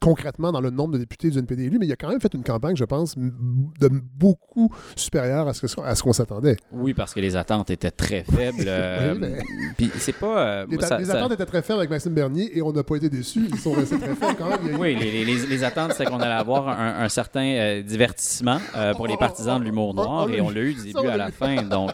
concrètement 0.00 0.52
dans 0.52 0.60
le 0.60 0.68
nombre 0.70 0.92
de 0.94 0.98
députés 0.98 1.30
du 1.30 1.38
NPD 1.38 1.64
élus, 1.64 1.78
mais 1.78 1.86
il 1.86 1.92
a 1.92 1.96
quand 1.96 2.08
même 2.10 2.20
fait 2.20 2.34
une 2.34 2.42
campagne, 2.42 2.76
je 2.76 2.84
pense, 2.84 3.16
de 3.16 3.88
beaucoup 4.18 4.70
supérieure 4.96 5.48
à 5.48 5.54
ce 5.54 5.64
que- 5.66 5.80
à 5.80 5.94
ce 5.94 6.02
qu'on 6.02 6.12
s'attendait. 6.12 6.56
Oui, 6.72 6.92
parce 6.92 7.14
que 7.14 7.20
les 7.20 7.36
attentes 7.36 7.70
étaient 7.70 7.90
très 7.90 8.22
faibles. 8.24 8.64
euh, 8.66 9.12
Oui, 9.14 9.18
mais- 9.20 9.38
Puis 9.78 9.90
c'est 9.96 10.12
pas. 10.12 10.38
euh, 10.46 10.66
Les, 10.68 10.76
moi, 10.76 10.86
ça- 10.86 10.98
les 10.98 11.06
ça- 11.06 11.16
attentes 11.18 11.32
étaient 11.32 11.46
très 11.46 11.62
faibles 11.62 11.78
avec 11.78 11.90
Maxime 11.90 12.12
Bernier 12.12 12.56
et 12.56 12.60
on 12.60 12.70
n'a 12.72 12.82
pas 12.82 12.96
été 12.96 13.08
déçus. 13.08 13.46
Ils 13.50 13.58
sont 13.58 13.72
restés 13.72 13.98
très 13.98 14.14
faibles 14.14 14.36
quand 14.38 14.48
même. 14.50 14.74
A 14.74 14.78
Oui, 14.78 14.94
les, 14.94 15.10
les- 15.10 15.24
les- 15.24 15.46
les 15.46 15.64
attentes, 15.64 15.92
c'est 15.94 16.04
qu'on 16.04 16.20
allait 16.20 16.32
avoir 16.34 16.68
un, 16.68 17.02
un 17.02 17.08
certain 17.08 17.44
euh, 17.46 17.82
divertissement 17.82 18.58
pour 18.96 19.06
les 19.06 19.16
partisans 19.16 19.58
de 19.58 19.64
l'humour 19.64 19.94
noir 19.94 20.28
et 20.28 20.40
on 20.42 20.50
l'a 20.50 20.60
eu 20.60 20.74
du 20.74 20.92
début 20.92 21.08
à 21.08 21.16
l'a 21.16 21.30
fin. 21.30 21.62
Donc, 21.62 21.92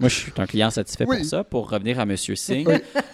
moi, 0.00 0.08
je 0.08 0.14
suis 0.14 0.32
un 0.38 0.46
client 0.46 0.70
satisfait 0.70 1.04
Oui. 1.06 1.18
pour 1.18 1.26
ça. 1.26 1.44
Pour 1.44 1.70
revenir 1.70 2.00
à 2.00 2.02
M. 2.02 2.16
Singh, 2.16 2.66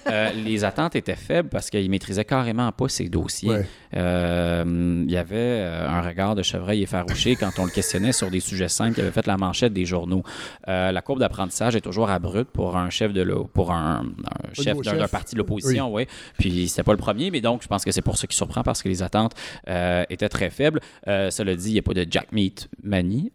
euh, 0.08 0.30
les 0.32 0.64
attentes 0.64 0.96
étaient 0.96 1.14
faibles 1.14 1.48
parce 1.50 1.68
qu'il 1.68 1.90
maîtrisait 1.90 2.24
carrément 2.24 2.72
pas 2.72 2.88
ses 2.88 3.08
dossiers. 3.08 3.64
Euh, 3.94 5.04
il 5.06 5.10
y 5.10 5.16
avait 5.16 5.36
euh, 5.36 5.88
un 5.88 6.00
regard 6.00 6.34
de 6.34 6.42
chevreuil 6.42 6.82
effarouché 6.82 7.36
quand 7.36 7.50
on 7.58 7.64
le 7.64 7.70
questionnait 7.70 8.12
sur 8.12 8.30
des 8.30 8.40
sujets 8.40 8.68
simples 8.68 8.94
qui 8.94 9.00
avaient 9.02 9.10
fait 9.10 9.26
la 9.26 9.36
manchette 9.36 9.72
des 9.72 9.84
journaux. 9.84 10.22
Euh, 10.68 10.90
la 10.92 11.02
courbe 11.02 11.20
d'apprentissage 11.20 11.76
est 11.76 11.80
toujours 11.82 12.08
abrupte 12.08 12.50
pour 12.52 12.76
un 12.76 12.88
chef 12.88 13.12
de 13.12 13.24
pour 13.52 13.72
un, 13.72 14.06
un 14.24 14.54
chef 14.54 14.78
d'un 14.80 15.08
parti 15.08 15.34
de 15.34 15.40
l'opposition, 15.40 15.92
oui. 15.92 16.06
Puis 16.38 16.68
c'était 16.68 16.82
pas 16.82 16.92
le 16.92 16.98
premier, 16.98 17.30
mais 17.30 17.40
donc 17.40 17.62
je 17.62 17.68
pense 17.68 17.84
que 17.84 17.92
c'est 17.92 18.02
pour 18.02 18.16
ça 18.16 18.26
qui 18.26 18.36
surprend 18.36 18.62
parce 18.62 18.82
que 18.82 18.88
les 18.88 19.02
attentes 19.02 19.34
étaient 19.66 20.28
très 20.28 20.50
faibles. 20.50 20.80
Cela 21.06 21.54
dit, 21.54 21.70
il 21.70 21.72
n'y 21.74 21.78
a 21.78 21.82
pas 21.82 21.94
de 21.94 22.06
Jack 22.08 22.32
Meat 22.32 22.68
Mani 22.82 23.30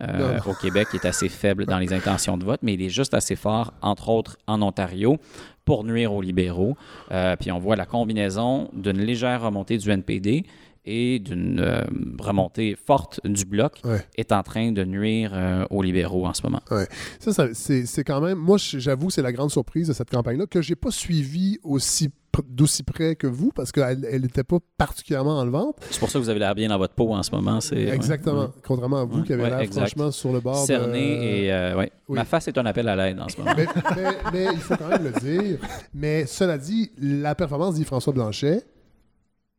au 0.48 0.54
Québec 0.54 0.88
qui 0.90 0.98
est 0.98 1.06
assez 1.06 1.30
faible 1.30 1.66
dans 1.66 1.78
les 1.78 1.94
intentions 1.94 2.38
de 2.38 2.44
vote, 2.44 2.60
mais 2.64 2.74
il 2.74 2.82
est 2.82 2.90
juste 2.90 3.14
assez 3.14 3.35
fort, 3.36 3.74
entre 3.82 4.10
autres 4.10 4.38
en 4.48 4.62
Ontario 4.62 5.18
pour 5.66 5.84
nuire 5.84 6.14
aux 6.14 6.22
libéraux. 6.22 6.76
Euh, 7.12 7.36
puis 7.40 7.52
on 7.52 7.60
voit 7.60 7.76
la 7.76 7.86
combinaison 7.86 8.70
d'une 8.74 8.99
légère 8.99 9.41
remontée 9.41 9.78
du 9.78 9.90
NPD 9.90 10.45
et 10.88 11.18
d'une 11.18 11.60
euh, 11.60 11.82
remontée 12.20 12.76
forte 12.76 13.20
du 13.26 13.44
bloc 13.45 13.80
Ouais. 13.84 14.06
est 14.18 14.32
en 14.32 14.44
train 14.44 14.72
de 14.72 14.84
nuire 14.84 15.32
euh, 15.34 15.66
aux 15.72 15.82
libéraux 15.82 16.28
en 16.28 16.34
ce 16.36 16.44
moment. 16.44 16.62
Ouais. 16.70 16.86
Ça, 17.20 17.34
ça- 17.34 17.53
c'est 17.53 18.03
quand 18.03 18.22
même. 18.22 18.38
Moi, 18.38 18.57
j'avoue, 18.60 19.10
c'est 19.10 19.24
la 19.24 19.32
grande 19.32 19.49
surprise 19.49 19.88
de 19.88 19.94
cette 19.94 20.12
campagne-là 20.12 20.45
que 20.45 20.62
j'ai 20.62 20.76
pas 20.76 20.91
suivie 20.91 21.57
aussi 21.64 22.12
d'aussi 22.48 22.84
près 22.84 23.16
que 23.16 23.28
vous 23.28 23.52
parce 23.53 23.72
qu'elle 23.72 23.99
n'était 24.22 24.44
pas 24.44 24.57
particulièrement 24.78 25.38
enlevante. 25.40 25.76
C'est 25.91 25.99
pour 25.99 26.10
ça 26.10 26.20
que 26.20 26.24
vous 26.24 26.30
avez 26.30 26.40
l'air 26.40 26.56
bien 26.56 26.70
dans 26.70 26.78
votre 26.78 26.94
peau 26.94 27.14
en 27.14 27.24
ce 27.24 27.32
moment. 27.32 27.62
c'est-. 27.62 27.88
Exactement. 27.90 28.41
Ouais. 28.45 28.49
Contrairement 28.66 28.98
à 29.02 29.06
vous 29.06 29.24
qui 29.24 29.34
avez 29.34 29.44
Ouais, 29.44 29.49
l'air 29.49 29.60
exact. 29.60 29.82
franchement 29.88 30.12
sur 30.12 30.32
le 30.34 30.40
bord. 30.40 30.62
de- 30.62 30.66
Cerné 30.68 31.45
et 31.45 31.53
euh, 31.53 31.78
oui. 31.78 31.86
Ma 32.10 32.26
face 32.26 32.48
est 32.48 32.57
un 32.57 32.66
appel 32.66 32.88
à 32.90 32.95
l'aide 32.95 33.20
en 33.20 33.30
ce 33.30 33.38
moment. 33.38 33.53
mais, 33.56 33.66
mais- 33.95 34.18
mais 34.34 34.45
il 34.53 34.60
faut 34.60 34.76
quand 34.76 34.88
même 34.90 35.03
le 35.03 35.12
dire. 35.20 35.60
Mais 35.94 36.26
cela 36.26 36.57
dit, 36.57 36.91
la 36.99 37.36
performance 37.36 37.76
d'Yves-François 37.76 38.14
Blanchet 38.14 38.64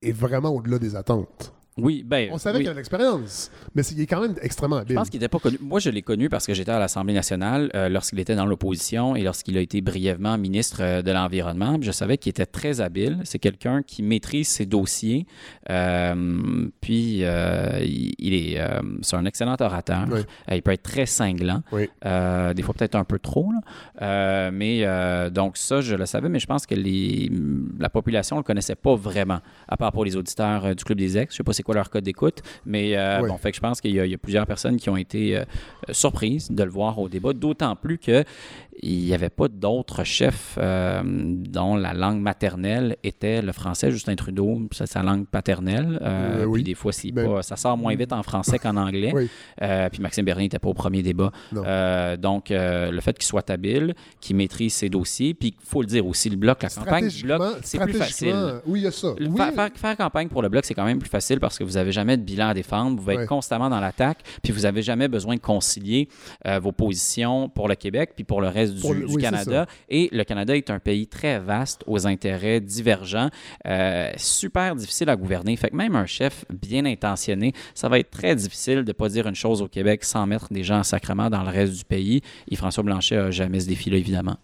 est 0.02 0.12
vraiment 0.12 0.50
au-delà 0.50 0.78
des 0.78 0.94
attentes. 0.96 1.52
Oui, 1.78 2.02
ben. 2.06 2.30
On 2.32 2.38
savait 2.38 2.56
oui. 2.58 2.62
qu'il 2.64 2.70
avait 2.70 2.78
l'expérience, 2.78 3.50
mais 3.74 3.82
il 3.82 4.00
est 4.00 4.06
quand 4.06 4.22
même 4.22 4.34
extrêmement 4.40 4.76
Je 4.76 4.82
habile. 4.82 4.96
pense 4.96 5.10
qu'il 5.10 5.20
n'était 5.20 5.28
pas 5.28 5.38
connu. 5.38 5.58
Moi, 5.60 5.78
je 5.78 5.90
l'ai 5.90 6.00
connu 6.00 6.30
parce 6.30 6.46
que 6.46 6.54
j'étais 6.54 6.70
à 6.70 6.78
l'Assemblée 6.78 7.12
nationale 7.12 7.70
euh, 7.74 7.90
lorsqu'il 7.90 8.18
était 8.18 8.34
dans 8.34 8.46
l'opposition 8.46 9.14
et 9.14 9.22
lorsqu'il 9.22 9.58
a 9.58 9.60
été 9.60 9.82
brièvement 9.82 10.38
ministre 10.38 10.78
euh, 10.80 11.02
de 11.02 11.10
l'Environnement. 11.12 11.76
Je 11.82 11.90
savais 11.92 12.16
qu'il 12.16 12.30
était 12.30 12.46
très 12.46 12.80
habile. 12.80 13.18
C'est 13.24 13.38
quelqu'un 13.38 13.82
qui 13.82 14.02
maîtrise 14.02 14.48
ses 14.48 14.64
dossiers. 14.64 15.26
Euh, 15.68 16.66
puis, 16.80 17.24
euh, 17.24 17.78
il, 17.82 18.14
il 18.18 18.32
est, 18.34 18.58
c'est 19.02 19.16
un 19.16 19.26
excellent 19.26 19.56
orateur. 19.60 20.06
Oui. 20.10 20.20
Il 20.50 20.62
peut 20.62 20.72
être 20.72 20.82
très 20.82 21.04
cinglant. 21.04 21.62
Oui. 21.72 21.88
Des 22.02 22.62
fois, 22.62 22.74
peut-être 22.74 22.94
un 22.94 23.04
peu 23.04 23.18
trop. 23.18 23.50
là. 24.00 24.50
Mais 24.50 25.30
donc, 25.30 25.56
ça, 25.58 25.82
je 25.82 25.94
le 25.94 26.06
savais, 26.06 26.28
mais 26.30 26.38
je 26.38 26.46
pense 26.46 26.64
que 26.66 26.74
les, 26.74 27.30
la 27.78 27.90
population 27.90 28.36
ne 28.36 28.40
le 28.40 28.44
connaissait 28.44 28.76
pas 28.76 28.94
vraiment, 28.94 29.40
à 29.68 29.76
part 29.76 29.92
pour 29.92 30.04
les 30.06 30.16
auditeurs 30.16 30.74
du 30.74 30.82
Club 30.84 30.98
des 30.98 31.18
Ex. 31.18 31.34
Je 31.34 31.36
sais 31.38 31.42
pas 31.44 31.52
c'est 31.52 31.65
quoi 31.66 31.74
leur 31.74 31.90
code 31.90 32.04
d'écoute, 32.04 32.40
mais 32.64 32.96
euh, 32.96 33.20
Oui. 33.22 33.28
bon, 33.28 33.36
fait 33.36 33.50
que 33.50 33.56
je 33.56 33.60
pense 33.60 33.80
qu'il 33.80 33.90
y, 33.94 34.00
a- 34.00 34.06
il 34.06 34.10
y 34.12 34.14
a 34.14 34.18
plusieurs 34.18 34.46
personnes 34.46 34.76
qui 34.76 34.88
ont 34.88 34.96
été 34.96 35.36
euh, 35.36 35.44
surprises 35.92 36.50
de 36.50 36.62
le 36.62 36.70
voir 36.70 36.98
au 36.98 37.08
débat, 37.08 37.32
d'autant 37.32 37.76
plus 37.76 37.98
que 37.98 38.24
il 38.82 38.98
n'y 39.06 39.14
avait 39.14 39.30
pas 39.30 39.48
d'autres 39.48 40.04
chefs 40.04 40.58
euh, 40.60 41.00
dont 41.04 41.76
la 41.76 41.94
langue 41.94 42.20
maternelle 42.20 42.96
était 43.02 43.40
le 43.40 43.52
français. 43.52 43.90
Justin 43.90 44.14
Trudeau, 44.16 44.60
c'est 44.70 44.86
sa 44.86 45.02
langue 45.02 45.26
paternelle. 45.26 45.98
Euh, 46.02 46.42
Euh, 46.42 46.44
oui. 46.44 46.54
Puis 46.58 46.62
des 46.64 46.74
fois, 46.74 46.92
Ben- 47.12 47.26
pas, 47.26 47.42
ça 47.42 47.56
sort 47.56 47.76
moins 47.78 47.94
vite 47.94 48.12
en 48.12 48.22
français 48.22 48.58
qu'en 48.58 48.76
anglais. 48.76 49.12
Oui. 49.14 49.28
Puis 49.90 50.00
Maxime 50.02 50.24
Bernier 50.26 50.44
n'était 50.44 50.58
pas 50.58 50.68
au 50.68 50.74
premier 50.74 51.02
débat. 51.02 51.32
Donc, 52.18 52.50
le 52.50 53.00
fait 53.00 53.14
qu'il 53.18 53.24
soit 53.26 53.48
habile, 53.50 53.94
qu'il 54.20 54.36
maîtrise 54.36 54.74
ses 54.74 54.88
dossiers, 54.88 55.34
puis 55.34 55.54
il 55.58 55.66
faut 55.66 55.80
le 55.80 55.86
dire 55.86 56.06
aussi, 56.06 56.28
le 56.30 56.36
bloc, 56.36 56.62
la 56.62 56.68
campagne 56.68 57.08
du 57.08 57.22
bloc, 57.22 57.40
Stratégiquement- 57.40 57.60
c'est 57.62 57.78
plus 57.80 57.92
facile. 57.94 58.60
Oui, 58.66 58.80
il 58.80 58.82
y 58.84 58.86
a 58.86 58.90
ça. 58.90 59.08
Oui, 59.18 59.36
faire- 59.54 59.70
faire 59.74 59.96
campagne 59.96 60.28
pour 60.28 60.42
le 60.42 60.48
bloc, 60.48 60.64
c'est 60.64 60.74
quand 60.74 60.84
même 60.84 60.98
plus 60.98 61.08
facile 61.08 61.40
parce 61.40 61.55
que 61.58 61.64
vous 61.64 61.72
n'avez 61.72 61.92
jamais 61.92 62.16
de 62.16 62.22
bilan 62.22 62.48
à 62.48 62.54
défendre, 62.54 63.00
vous 63.00 63.10
être 63.10 63.26
constamment 63.26 63.68
dans 63.70 63.80
l'attaque, 63.80 64.18
puis 64.42 64.52
vous 64.52 64.62
n'avez 64.62 64.82
jamais 64.82 65.08
besoin 65.08 65.34
de 65.36 65.40
concilier 65.40 66.08
euh, 66.46 66.58
vos 66.58 66.72
positions 66.72 67.48
pour 67.48 67.68
le 67.68 67.74
Québec 67.74 68.12
puis 68.14 68.24
pour 68.24 68.40
le 68.40 68.48
reste 68.48 68.74
du, 68.74 68.80
Pour 68.80 68.94
le- 68.94 69.00
du 69.00 69.06
oui, 69.06 69.12
c'est 69.16 69.20
Canada. 69.30 69.66
Et 69.88 70.08
le 70.12 70.24
Canada 70.24 70.56
est 70.56 70.70
un 70.70 70.78
pays 70.78 71.06
très 71.06 71.38
vaste, 71.38 71.82
aux 71.86 72.06
intérêts 72.06 72.60
divergents, 72.60 73.28
euh, 73.66 74.10
super 74.16 74.74
difficile 74.76 75.08
à 75.10 75.16
gouverner. 75.16 75.56
Fait 75.56 75.70
que 75.70 75.76
même 75.76 75.96
un 75.96 76.06
chef 76.06 76.44
bien 76.50 76.84
intentionné, 76.84 77.52
ça 77.74 77.88
va 77.88 77.98
être 77.98 78.10
très 78.10 78.34
difficile 78.34 78.76
de 78.82 78.88
ne 78.88 78.92
pas 78.92 79.08
dire 79.08 79.26
une 79.26 79.34
chose 79.34 79.62
au 79.62 79.68
Québec 79.68 80.04
sans 80.04 80.26
mettre 80.26 80.52
des 80.52 80.62
gens 80.64 80.78
en 80.78 80.82
sacrement 80.82 81.30
dans 81.30 81.42
le 81.42 81.50
reste 81.50 81.72
du 81.74 81.84
pays. 81.84 82.20
Et 82.50 82.56
François 82.56 82.82
Blanchet 82.82 83.16
n'a 83.16 83.30
jamais 83.30 83.60
ce 83.60 83.68
défi-là, 83.68 83.96
évidemment. 83.96 84.36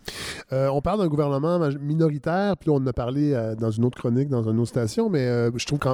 Euh, 0.52 0.68
on 0.68 0.80
parle 0.80 1.00
d'un 1.00 1.08
gouvernement 1.08 1.58
minoritaire, 1.80 2.56
puis 2.56 2.70
on 2.70 2.76
en 2.76 2.86
a 2.86 2.92
parlé 2.92 3.32
dans 3.58 3.70
une 3.70 3.84
autre 3.84 3.98
chronique, 3.98 4.28
dans 4.28 4.48
une 4.48 4.58
autre 4.58 4.68
station, 4.70 5.08
mais 5.08 5.26
je 5.54 5.66
trouve 5.66 5.78
que 5.78 5.88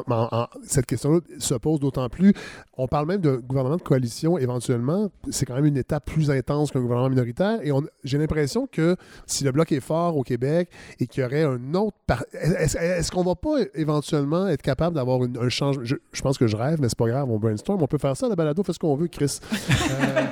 cette 0.64 0.86
question-là 1.08 1.38
se 1.38 1.54
pose 1.54 1.80
d'autant 1.80 2.08
plus. 2.08 2.32
On 2.76 2.86
parle 2.86 3.06
même 3.06 3.20
d'un 3.20 3.36
gouvernement 3.36 3.76
de 3.76 3.82
coalition 3.82 4.38
éventuellement. 4.38 5.10
C'est 5.30 5.46
quand 5.46 5.54
même 5.54 5.66
une 5.66 5.76
étape 5.76 6.04
plus 6.04 6.30
intense 6.30 6.70
qu'un 6.70 6.80
gouvernement 6.80 7.10
minoritaire. 7.10 7.58
Et 7.62 7.70
j'ai 8.04 8.18
l'impression 8.18 8.66
que 8.70 8.96
si 9.26 9.44
le 9.44 9.52
bloc 9.52 9.72
est 9.72 9.80
fort 9.80 10.16
au 10.16 10.22
Québec 10.22 10.70
et 11.00 11.06
qu'il 11.06 11.22
y 11.22 11.26
aurait 11.26 11.44
un 11.44 11.74
autre. 11.74 11.96
Est-ce 12.32 12.78
est-ce 12.78 13.10
qu'on 13.10 13.24
va 13.24 13.34
pas 13.34 13.56
éventuellement 13.74 14.48
être 14.48 14.62
capable 14.62 14.96
d'avoir 14.96 15.20
un 15.22 15.48
changement? 15.48 15.84
Je, 15.84 16.22
pense 16.22 16.38
que 16.38 16.46
je 16.46 16.56
rêve, 16.56 16.78
mais 16.80 16.88
c'est 16.88 16.98
pas 16.98 17.08
grave, 17.08 17.30
on 17.30 17.38
brainstorm. 17.38 17.82
On 17.82 17.86
peut 17.86 17.98
faire 17.98 18.16
ça, 18.16 18.28
la 18.28 18.36
balado, 18.36 18.62
fait 18.62 18.72
ce 18.72 18.78
qu'on 18.78 18.96
veut, 18.96 19.08
Chris. 19.08 19.40
Euh, 19.52 20.24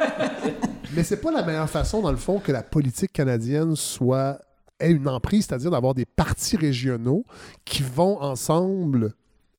mais 0.94 1.02
c'est 1.02 1.20
pas 1.20 1.30
la 1.30 1.44
meilleure 1.44 1.70
façon, 1.70 2.02
dans 2.02 2.10
le 2.10 2.16
fond, 2.16 2.38
que 2.38 2.52
la 2.52 2.62
politique 2.62 3.12
canadienne 3.12 3.76
soit 3.76 4.40
ait 4.80 4.90
une 4.90 5.08
emprise, 5.08 5.46
c'est-à-dire 5.46 5.70
d'avoir 5.70 5.94
des 5.94 6.04
partis 6.04 6.56
régionaux 6.56 7.24
qui 7.64 7.82
vont 7.82 8.20
ensemble 8.20 9.14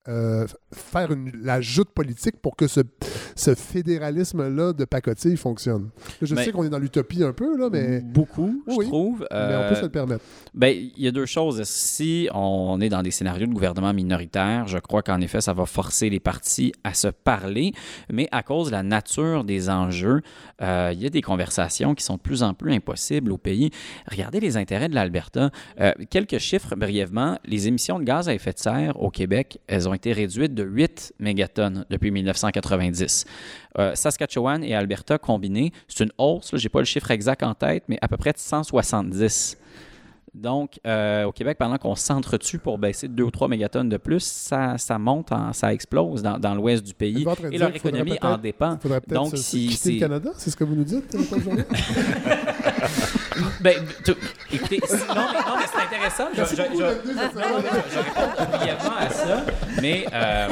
euh, 0.07 0.45
faire 0.73 1.11
une, 1.11 1.31
la 1.41 1.61
joute 1.61 1.89
politique 1.89 2.37
pour 2.41 2.55
que 2.55 2.67
ce, 2.67 2.81
ce 3.35 3.55
fédéralisme-là 3.55 4.73
de 4.73 4.85
pacotille 4.85 5.37
fonctionne. 5.37 5.89
Je 6.21 6.35
sais 6.35 6.51
qu'on 6.51 6.63
est 6.63 6.69
dans 6.69 6.79
l'utopie 6.79 7.23
un 7.23 7.33
peu, 7.33 7.57
là, 7.57 7.69
mais, 7.71 8.01
Beaucoup, 8.01 8.63
je 8.67 8.81
trouve. 8.85 9.25
mais 9.31 9.55
on 9.55 9.69
peut 9.69 9.75
se 9.75 9.79
Euh, 9.81 9.83
le 9.83 9.89
permettre. 9.89 10.23
Ben, 10.53 10.75
il 10.75 11.03
y 11.03 11.07
a 11.07 11.11
deux 11.11 11.25
choses. 11.25 11.63
Si 11.63 12.27
on 12.33 12.79
est 12.81 12.89
dans 12.89 13.01
des 13.01 13.11
scénarios 13.11 13.47
de 13.47 13.53
gouvernement 13.53 13.93
minoritaire, 13.93 14.67
je 14.67 14.77
crois 14.77 15.01
qu'en 15.01 15.21
effet, 15.21 15.41
ça 15.41 15.53
va 15.53 15.65
forcer 15.65 16.09
les 16.09 16.19
partis 16.19 16.73
à 16.83 16.93
se 16.93 17.07
parler, 17.07 17.71
mais 18.11 18.27
à 18.31 18.43
cause 18.43 18.67
de 18.67 18.71
la 18.71 18.83
nature 18.83 19.43
des 19.43 19.69
enjeux, 19.69 20.21
euh, 20.61 20.91
il 20.93 21.01
y 21.01 21.05
a 21.05 21.09
des 21.09 21.21
conversations 21.21 21.95
qui 21.95 22.03
sont 22.03 22.15
de 22.15 22.21
plus 22.21 22.43
en 22.43 22.53
plus 22.53 22.73
impossibles 22.73 23.31
au 23.31 23.37
pays. 23.37 23.69
Regardez 24.11 24.39
les 24.39 24.57
intérêts 24.57 24.89
de 24.89 24.95
l'Alberta. 24.95 25.49
Euh, 25.79 25.91
quelques 26.09 26.39
chiffres 26.39 26.75
brièvement. 26.75 27.37
Les 27.45 27.67
émissions 27.67 27.99
de 27.99 28.03
gaz 28.03 28.27
à 28.29 28.33
effet 28.33 28.51
de 28.53 28.59
serre 28.59 29.01
au 29.01 29.09
Québec, 29.09 29.59
elles 29.67 29.87
ont 29.87 29.93
été 29.93 30.11
réduites 30.13 30.53
de 30.57 30.63
8 30.63 31.13
mégatonnes 31.19 31.85
depuis 31.89 32.11
1990. 32.11 33.25
Euh, 33.79 33.95
Saskatchewan 33.95 34.61
et 34.63 34.75
Alberta 34.75 35.17
combinés, 35.17 35.71
c'est 35.87 36.03
une 36.03 36.11
hausse, 36.17 36.51
je 36.53 36.61
n'ai 36.63 36.69
pas 36.69 36.79
le 36.79 36.85
chiffre 36.85 37.09
exact 37.11 37.43
en 37.43 37.53
tête, 37.53 37.83
mais 37.87 37.97
à 38.01 38.07
peu 38.09 38.17
près 38.17 38.33
de 38.33 38.37
170. 38.39 39.57
Donc, 40.33 40.79
euh, 40.85 41.23
au 41.23 41.31
Québec, 41.31 41.57
pendant 41.57 41.77
qu'on 41.79 41.95
s'entretue 41.95 42.59
pour 42.59 42.77
baisser 42.77 43.07
2 43.07 43.23
ou 43.23 43.31
3 43.31 43.47
mégatonnes 43.47 43.89
de 43.89 43.97
plus, 43.97 44.19
ça, 44.23 44.77
ça 44.77 44.99
monte, 44.99 45.31
en- 45.31 45.51
ça 45.51 45.73
explose 45.73 46.21
dans, 46.21 46.37
dans 46.37 46.53
l'ouest 46.53 46.85
du 46.85 46.93
pays. 46.93 47.25
Et 47.45 47.49
dire 47.57 47.59
leur 47.59 47.75
économie 47.75 48.19
en 48.21 48.37
dépend. 48.37 48.77
faudrait 48.77 49.01
peut-être 49.01 49.15
Donc, 49.19 49.31
se- 49.31 49.37
si, 49.37 49.67
quitter 49.67 49.93
le 49.93 49.99
Canada, 49.99 50.29
c'est 50.37 50.51
ce 50.51 50.55
que 50.57 50.63
vous 50.63 50.75
nous 50.75 50.83
dites? 50.83 51.17
Ben, 53.61 53.75
tu- 54.03 54.13
écoutez, 54.53 54.79
non, 54.89 54.97
mais, 55.15 55.15
non, 55.15 55.55
mais 55.57 55.65
c'est 55.71 55.95
intéressant. 55.95 56.27
Je, 56.33 56.43
ça 56.43 56.63
réponds 56.63 58.57
brièvement 58.57 58.95
à 58.99 59.09
ça. 59.09 59.43
Mais 59.81 60.05
euh, 60.13 60.47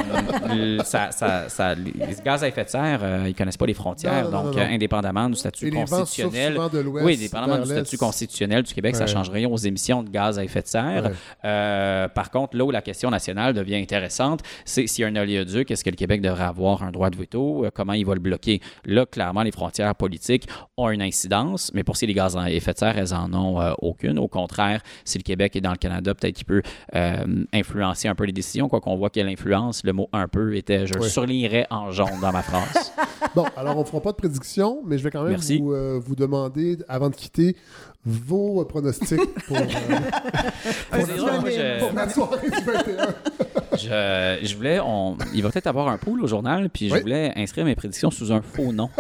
le- 0.78 0.84
ça, 0.84 1.12
ça, 1.12 1.50
ça- 1.50 1.76
les 1.76 1.94
gaz 2.24 2.44
à 2.44 2.48
effet 2.48 2.64
de 2.66 2.70
serre, 2.70 3.00
euh, 3.04 3.26
ils 3.28 3.36
connaissent 3.36 3.58
pas 3.58 3.66
les 3.66 3.74
frontières. 3.74 4.26
Non, 4.26 4.32
non, 4.32 4.44
non, 4.46 4.52
donc, 4.52 4.58
euh, 4.60 4.66
indépendamment 4.68 5.30
du 5.30 5.36
statut 5.36 5.68
Et 5.68 5.72
constitutionnel. 5.72 6.54
de 6.72 6.82
oui, 6.88 7.16
indépendamment 7.16 7.60
du 7.64 7.70
statut 7.70 7.98
constitutionnel 7.98 8.64
du 8.64 8.74
Québec, 8.74 8.96
ça 8.96 9.06
Ouais. 9.06 9.12
change 9.12 9.30
rien 9.30 9.48
aux 9.50 9.58
émissions 9.58 10.04
de 10.04 10.10
gaz 10.10 10.40
à 10.40 10.44
effet 10.44 10.62
de 10.62 10.68
serre. 10.68 11.04
Ouais. 11.06 11.12
Euh, 11.46 12.08
par 12.08 12.32
contre, 12.32 12.58
là 12.58 12.66
où 12.66 12.72
la 12.72 12.82
question 12.82 13.10
nationale 13.10 13.54
devient 13.54 13.76
intéressante, 13.78 14.42
c'est 14.66 14.88
s'il 14.88 15.04
y 15.04 15.06
a 15.06 15.08
un 15.08 15.16
oléoduc, 15.16 15.70
est-ce 15.72 15.84
que 15.84 15.90
le 15.90 15.96
Québec 15.96 16.22
devrait 16.22 16.44
avoir 16.46 16.84
un 16.84 16.92
droit 16.92 17.10
de 17.10 17.18
veto? 17.18 17.66
Comment 17.74 17.94
il 17.94 18.06
va 18.06 18.14
le 18.14 18.20
bloquer? 18.20 18.62
Là, 18.86 19.06
clairement, 19.06 19.44
les 19.44 19.52
frontières 19.52 19.96
politiques 19.96 20.48
ont 20.78 20.90
une 20.90 21.02
incidence, 21.02 21.72
mais 21.74 21.84
pour 21.84 21.96
ce 21.96 22.00
qui 22.00 22.06
est 22.06 22.08
des 22.08 22.14
gaz 22.14 22.36
à 22.38 22.50
effet 22.50 22.74
de 22.74 22.75
serre, 22.75 22.75
elles 22.84 23.14
en 23.14 23.34
ont 23.34 23.62
euh, 23.62 23.74
aucune. 23.80 24.20
Au 24.20 24.28
contraire, 24.28 24.82
si 25.04 25.18
le 25.18 25.24
Québec 25.24 25.56
est 25.56 25.62
dans 25.62 25.72
le 25.72 25.78
Canada, 25.78 26.14
peut-être 26.14 26.36
qu'il 26.36 26.46
peut 26.46 26.62
euh, 26.96 27.26
influencer 27.54 28.08
un 28.08 28.16
peu 28.16 28.26
les 28.26 28.34
décisions, 28.34 28.68
quoi 28.70 28.82
qu'on 28.82 28.96
voit 28.96 29.10
quelle 29.10 29.28
influence, 29.28 29.84
le 29.84 29.94
mot 29.94 30.10
un 30.14 30.28
peu 30.28 30.56
était, 30.56 30.86
je 30.88 31.00
surlignerais 31.08 31.68
en 31.70 31.92
jaune 31.92 32.20
dans 32.22 32.32
ma 32.32 32.42
phrase. 32.42 32.92
Bon, 33.34 33.46
alors 33.58 33.76
on 33.76 33.82
ne 33.82 33.86
fera 33.86 34.00
pas 34.02 34.12
de 34.12 34.18
prédiction, 34.18 34.82
mais 34.86 34.98
je 34.98 35.04
vais 35.04 35.12
quand 35.12 35.24
même 35.24 35.32
Merci. 35.32 35.58
vous, 35.60 35.74
euh, 35.74 36.00
vous 36.02 36.16
demander, 36.16 36.78
avant 36.88 37.10
de 37.10 37.16
quitter, 37.16 37.56
vos 38.06 38.64
pronostics 38.66 39.20
pour, 39.48 39.58
euh, 39.58 39.62
pour, 40.92 41.02
C'est 41.02 41.08
la, 41.08 41.18
drôle, 41.18 41.42
moi, 41.42 41.50
je- 41.50 41.80
pour 41.86 41.94
la 41.96 42.10
soirée 42.10 42.50
du 42.50 42.62
21. 42.64 43.16
Je, 43.78 44.46
je 44.48 44.56
voulais, 44.56 44.80
on, 44.80 45.18
il 45.34 45.44
va 45.44 45.50
peut-être 45.50 45.68
avoir 45.68 45.88
un 45.88 45.98
pool 45.98 46.22
au 46.24 46.28
journal, 46.28 46.70
puis 46.70 46.90
je 46.90 46.94
Oui. 46.96 47.02
voulais 47.02 47.32
inscrire 47.36 47.66
mes 47.66 47.76
prédictions 47.76 48.12
sous 48.12 48.32
un 48.32 48.42
faux 48.42 48.72
nom. 48.74 48.90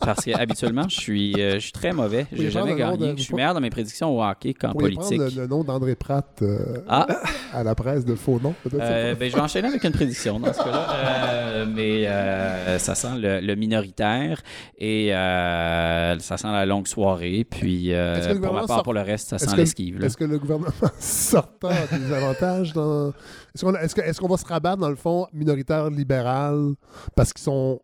Parce 0.00 0.24
qu'habituellement, 0.24 0.88
je 0.88 0.98
suis, 0.98 1.34
euh, 1.38 1.54
je 1.54 1.58
suis 1.58 1.72
très 1.72 1.92
mauvais. 1.92 2.26
Oui, 2.32 2.38
J'ai 2.40 2.50
jamais 2.50 2.70
nom 2.70 2.76
gagné. 2.78 3.12
de- 3.12 3.18
Je 3.18 3.22
suis 3.24 3.34
meilleur 3.34 3.52
dans 3.52 3.60
mes 3.60 3.68
prédictions 3.68 4.16
au 4.16 4.22
hockey 4.24 4.54
qu'en 4.54 4.72
politique. 4.72 5.18
le, 5.18 5.28
le 5.42 5.46
nom 5.46 5.64
d'André 5.64 5.96
Pratt 5.96 6.24
euh, 6.40 6.78
Ah. 6.88 7.06
à 7.52 7.62
la 7.62 7.74
presse 7.74 8.06
de 8.06 8.14
faux 8.14 8.38
peut-être? 8.38 8.80
Euh, 8.80 9.14
ben, 9.14 9.28
je 9.28 9.34
vais 9.34 9.40
enchaîner 9.42 9.68
avec 9.68 9.84
une 9.84 9.92
prédiction 9.92 10.40
dans 10.40 10.50
ce 10.52 10.58
cas-là. 10.58 10.86
Euh, 10.94 11.66
mais 11.68 12.06
euh, 12.06 12.78
ça 12.78 12.94
sent 12.94 13.16
le, 13.18 13.40
le 13.40 13.54
minoritaire 13.54 14.40
et 14.78 15.14
euh, 15.14 16.18
ça 16.20 16.36
sent 16.38 16.46
la 16.52 16.64
longue 16.64 16.86
soirée. 16.86 17.44
Puis 17.48 17.92
euh, 17.92 18.34
que 18.34 18.38
pour 18.38 18.54
ma 18.54 18.60
part, 18.60 18.68
sort- 18.68 18.82
pour 18.84 18.94
le 18.94 19.02
reste, 19.02 19.28
ça 19.30 19.38
sent 19.38 19.50
que- 19.52 19.56
l'esquive. 19.56 20.02
Est-ce 20.02 20.16
que 20.16 20.24
le 20.24 20.38
gouvernement 20.38 20.70
sortant 21.00 21.68
a 21.68 21.98
des 21.98 22.12
avantages 22.14 22.72
dans. 22.72 23.12
Est-ce 23.54 23.64
qu'on 23.64 23.72
que- 23.72 24.00
est-ce 24.00 24.20
qu'on 24.20 24.28
va 24.28 24.36
se 24.36 24.46
rabattre, 24.46 24.78
dans 24.78 24.88
le 24.90 24.96
fond, 24.96 25.26
minoritaire 25.32 25.90
libéral 25.90 26.74
parce 27.16 27.32
qu'ils 27.32 27.42
sont 27.44 27.80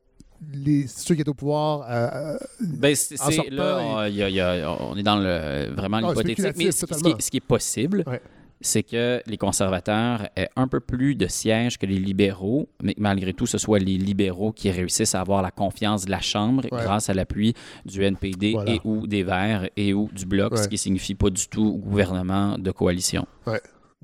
les, 0.53 0.86
ceux 0.86 1.15
qui 1.15 1.23
étaient 1.23 1.31
au 1.31 1.35
pouvoir 1.35 1.86
euh, 1.89 2.35
euh, 2.35 2.39
Ben, 2.61 2.95
c'est, 2.95 3.16
là, 3.51 3.78
on, 3.81 4.05
il 4.05 4.15
y 4.16 4.23
a- 4.23 4.28
il 4.28 4.35
y 4.35 4.41
a- 4.41 4.77
on 4.81 4.95
est 4.97 5.03
dans 5.03 5.16
le, 5.16 5.73
vraiment 5.74 5.99
Ah, 5.99 6.09
l'hypothétique. 6.11 6.57
Mais 6.57 6.70
ce, 6.70 6.86
ce 6.86 7.03
qui 7.03 7.09
est, 7.11 7.23
ce 7.23 7.31
qui 7.31 7.36
est 7.39 7.47
possible, 7.47 8.05
Ouais. 8.07 8.20
c'est 8.61 8.82
que 8.82 9.23
les 9.27 9.39
conservateurs 9.39 10.28
aient 10.36 10.51
un 10.57 10.69
peu 10.69 10.81
plus 10.81 11.15
de 11.15 11.27
sièges 11.28 11.78
que 11.78 11.86
les 11.86 11.99
libéraux, 11.99 12.69
mais 12.82 12.93
que 12.93 13.01
malgré 13.01 13.32
tout, 13.32 13.47
ce 13.47 13.57
soit 13.57 13.78
les 13.78 13.97
libéraux 13.97 14.53
qui 14.53 14.70
réussissent 14.70 15.15
à 15.15 15.20
avoir 15.23 15.41
la 15.41 15.51
confiance 15.51 16.05
de 16.05 16.11
la 16.11 16.20
Chambre 16.20 16.65
Ouais. 16.65 16.82
grâce 16.82 17.09
à 17.09 17.15
l'appui 17.15 17.55
du 17.86 18.03
NPD 18.05 18.53
Voilà. 18.53 18.73
et 18.73 18.81
ou 18.85 19.07
des 19.07 19.23
Verts 19.23 19.70
et 19.78 19.95
ou 19.95 20.11
du 20.12 20.27
Bloc, 20.27 20.53
Ouais. 20.53 20.62
ce 20.62 20.69
qui 20.69 20.77
signifie 20.77 21.15
pas 21.15 21.31
du 21.31 21.49
tout 21.49 21.78
gouvernement 21.78 22.59
de 22.59 22.70
coalition. 22.70 23.27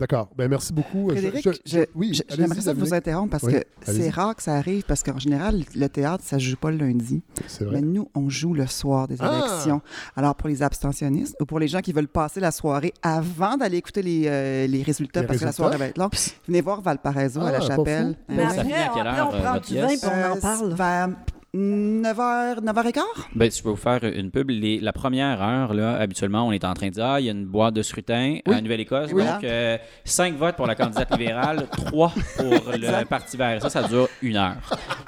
D'accord. 0.01 0.29
Ben, 0.37 0.49
merci 0.49 0.73
beaucoup. 0.73 1.11
Je- 1.11 1.17
Frédéric, 1.17 1.45
je- 1.45 1.71
je- 1.79 1.85
oui, 1.95 2.15
je- 2.15 2.23
j'aimerais 2.35 2.61
ça 2.63 2.73
vous 2.73 2.95
interrompre 2.95 3.33
parce 3.33 3.43
Oui, 3.43 3.53
que 3.53 3.63
c'est 3.93 4.09
rare 4.09 4.35
que 4.35 4.43
ça 4.43 4.55
arrive 4.57 4.83
parce 4.85 5.03
qu'en 5.03 5.19
général, 5.19 5.63
le 5.77 5.89
théâtre, 5.89 6.25
ça 6.27 6.37
ne 6.37 6.41
joue 6.41 6.57
pas 6.57 6.71
le 6.71 6.79
lundi. 6.79 7.23
C'est 7.47 7.65
vrai. 7.65 7.77
Mais 7.77 7.83
nous, 7.87 8.09
on 8.15 8.29
joue 8.31 8.55
le 8.55 8.67
soir 8.67 9.07
des 9.09 9.17
Ah! 9.21 9.31
élections. 9.47 9.83
Alors, 10.17 10.35
pour 10.35 10.49
les 10.49 10.63
abstentionnistes 10.63 11.37
ou 11.41 11.45
pour 11.45 11.59
les 11.59 11.69
gens 11.69 11.81
qui 11.81 11.93
veulent 11.93 12.09
passer 12.09 12.41
la 12.41 12.51
soirée 12.51 12.95
avant 13.03 13.57
d'aller 13.59 13.77
écouter 13.77 14.03
les, 14.03 14.23
euh, 14.27 14.67
les 14.67 14.83
résultats 14.83 15.21
Les 15.21 15.27
parce 15.27 15.39
que 15.39 15.45
la 15.45 15.53
soirée 15.53 15.77
va 15.77 15.87
être 15.87 15.99
longue, 15.99 16.15
venez 16.49 16.63
voir 16.63 16.81
Valparaiso 16.81 17.41
à 17.43 17.49
Ah, 17.49 17.53
la 17.53 17.59
pas 17.59 17.67
chapelle. 17.67 18.17
Mais 18.29 18.43
après, 18.43 18.61
après, 18.83 19.01
on 19.21 19.35
euh, 19.35 19.43
prend 19.43 19.59
du 19.61 19.75
vin 19.75 19.89
et 19.89 19.99
on 20.03 20.33
en 20.33 20.37
Euh, 20.37 20.41
parle. 20.41 20.75
Vers 20.75 21.09
9h, 21.53 22.61
9h15? 22.63 23.01
Ben, 23.35 23.51
je 23.51 23.61
peux 23.63 23.71
vous 23.71 23.77
faire 23.77 24.05
une 24.05 24.31
pub. 24.31 24.51
Les- 24.51 24.79
la 24.79 24.93
première 24.93 25.43
heure, 25.43 25.75
là, 25.75 25.97
habituellement, 25.97 26.47
on 26.47 26.53
est 26.53 26.65
en 26.65 26.75
train 26.75 26.87
de 26.89 26.93
dire 26.93 27.05
ah, 27.05 27.21
il 27.21 27.27
y 27.27 27.29
a 27.29 27.33
une 27.33 27.45
boîte 27.47 27.75
de 27.75 27.83
scrutin 27.83 28.39
Oui. 28.47 28.55
à 28.55 28.61
Nouvelle-Écosse. 28.61 29.11
Oui. 29.13 29.25
Donc, 29.25 29.43
euh, 29.43 29.77
cinq 30.05 30.37
votes 30.37 30.55
pour 30.55 30.69
la 30.69 30.77
candidate 30.77 31.11
libérale, 31.11 31.67
trois 31.87 32.13
pour 32.37 32.45
le 32.73 33.05
Parti 33.05 33.37
vert. 33.37 33.61
Ça, 33.63 33.69
ça 33.69 33.83
dure 33.83 34.09
une 34.23 34.37
heure. 34.37 34.55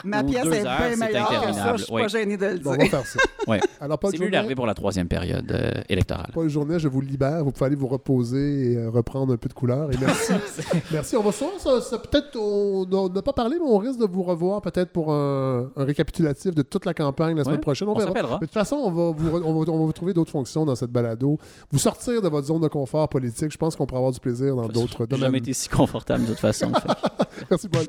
Ma 0.05 0.23
Ou 0.23 0.27
pièce 0.27 0.43
deux 0.45 0.53
est 0.53 0.67
heures, 0.67 0.79
bien 0.79 0.91
c'est 0.91 0.97
meilleure 0.97 1.47
que 1.47 1.53
ça. 1.53 1.77
Je 1.77 1.85
suis 1.85 1.93
Oui. 1.95 2.03
pas 2.03 2.09
gênée 2.09 2.37
de 2.37 2.47
le 2.47 2.59
Bon, 2.59 2.71
on 2.73 2.77
dire. 2.77 2.85
va 2.91 2.99
faire 2.99 3.07
ça. 3.07 3.19
Ouais. 3.49 3.59
Alors, 3.81 3.99
pas 3.99 4.09
C'est 4.11 4.21
mieux 4.21 4.31
d'arriver 4.31 4.55
pour 4.55 4.67
la 4.67 4.75
troisième 4.75 5.09
période 5.09 5.51
euh, 5.51 5.71
électorale. 5.89 6.31
Pas 6.33 6.45
de 6.45 6.49
journée, 6.49 6.79
je 6.79 6.87
vous 6.87 7.01
libère. 7.01 7.43
Vous 7.45 7.51
pouvez 7.51 7.67
aller 7.67 7.75
vous 7.77 7.89
reposer 7.89 8.73
et 8.73 8.77
euh, 8.77 8.89
reprendre 8.89 9.33
un 9.33 9.37
peu 9.37 9.49
de 9.49 9.55
couleur. 9.55 9.91
Et 9.93 9.97
merci. 10.01 10.33
merci. 10.93 11.17
On 11.17 11.23
va 11.23 11.33
ça, 11.33 11.47
ça, 11.59 11.81
ça 11.81 11.99
peut-être, 11.99 12.37
on 12.37 12.87
on 12.93 13.09
n'a 13.09 13.23
pas 13.23 13.33
parlé, 13.33 13.57
mais 13.59 13.67
on 13.69 13.79
risque 13.79 13.99
de 13.99 14.07
vous 14.07 14.23
revoir 14.23 14.61
peut-être 14.63 14.91
pour 14.93 15.13
un, 15.13 15.71
un 15.77 15.85
récapitulatif 15.85 16.32
de 16.35 16.63
toute 16.63 16.85
la 16.85 16.95
campagne 16.95 17.37
la 17.37 17.45
semaine 17.45 17.57
Ouais, 17.57 17.61
prochaine. 17.61 17.89
on 17.89 17.95
verra. 17.95 18.07
s'appellera. 18.09 18.35
Mais 18.41 18.47
de 18.47 18.47
toute 18.47 18.55
façon, 18.55 18.77
on 18.77 18.91
va, 18.91 19.11
vous, 19.17 19.29
on, 19.37 19.41
va, 19.65 19.71
on 19.73 19.79
va 19.79 19.85
vous 19.87 19.93
trouver 19.93 20.13
d'autres 20.15 20.31
fonctions 20.31 20.65
dans 20.65 20.75
cette 20.75 20.91
balado. 20.91 21.39
Vous 21.71 21.79
sortir 21.79 22.21
de 22.23 22.29
votre 22.29 22.47
zone 22.47 22.61
de 22.63 22.69
confort 22.69 23.09
politique, 23.09 23.51
je 23.53 23.59
pense 23.59 23.77
qu'on 23.77 23.87
pourra 23.87 23.99
avoir 23.99 24.13
du 24.13 24.21
plaisir 24.21 24.57
dans 24.57 24.69
d'autres 24.69 24.99
J'ai 25.01 25.07
domaines. 25.07 25.21
jamais 25.27 25.39
été 25.39 25.53
si 25.53 25.69
confortable 25.69 26.23
de 26.25 26.29
toute 26.31 26.39
façon. 26.41 26.71
Merci, 27.51 27.69
Paul. 27.69 27.87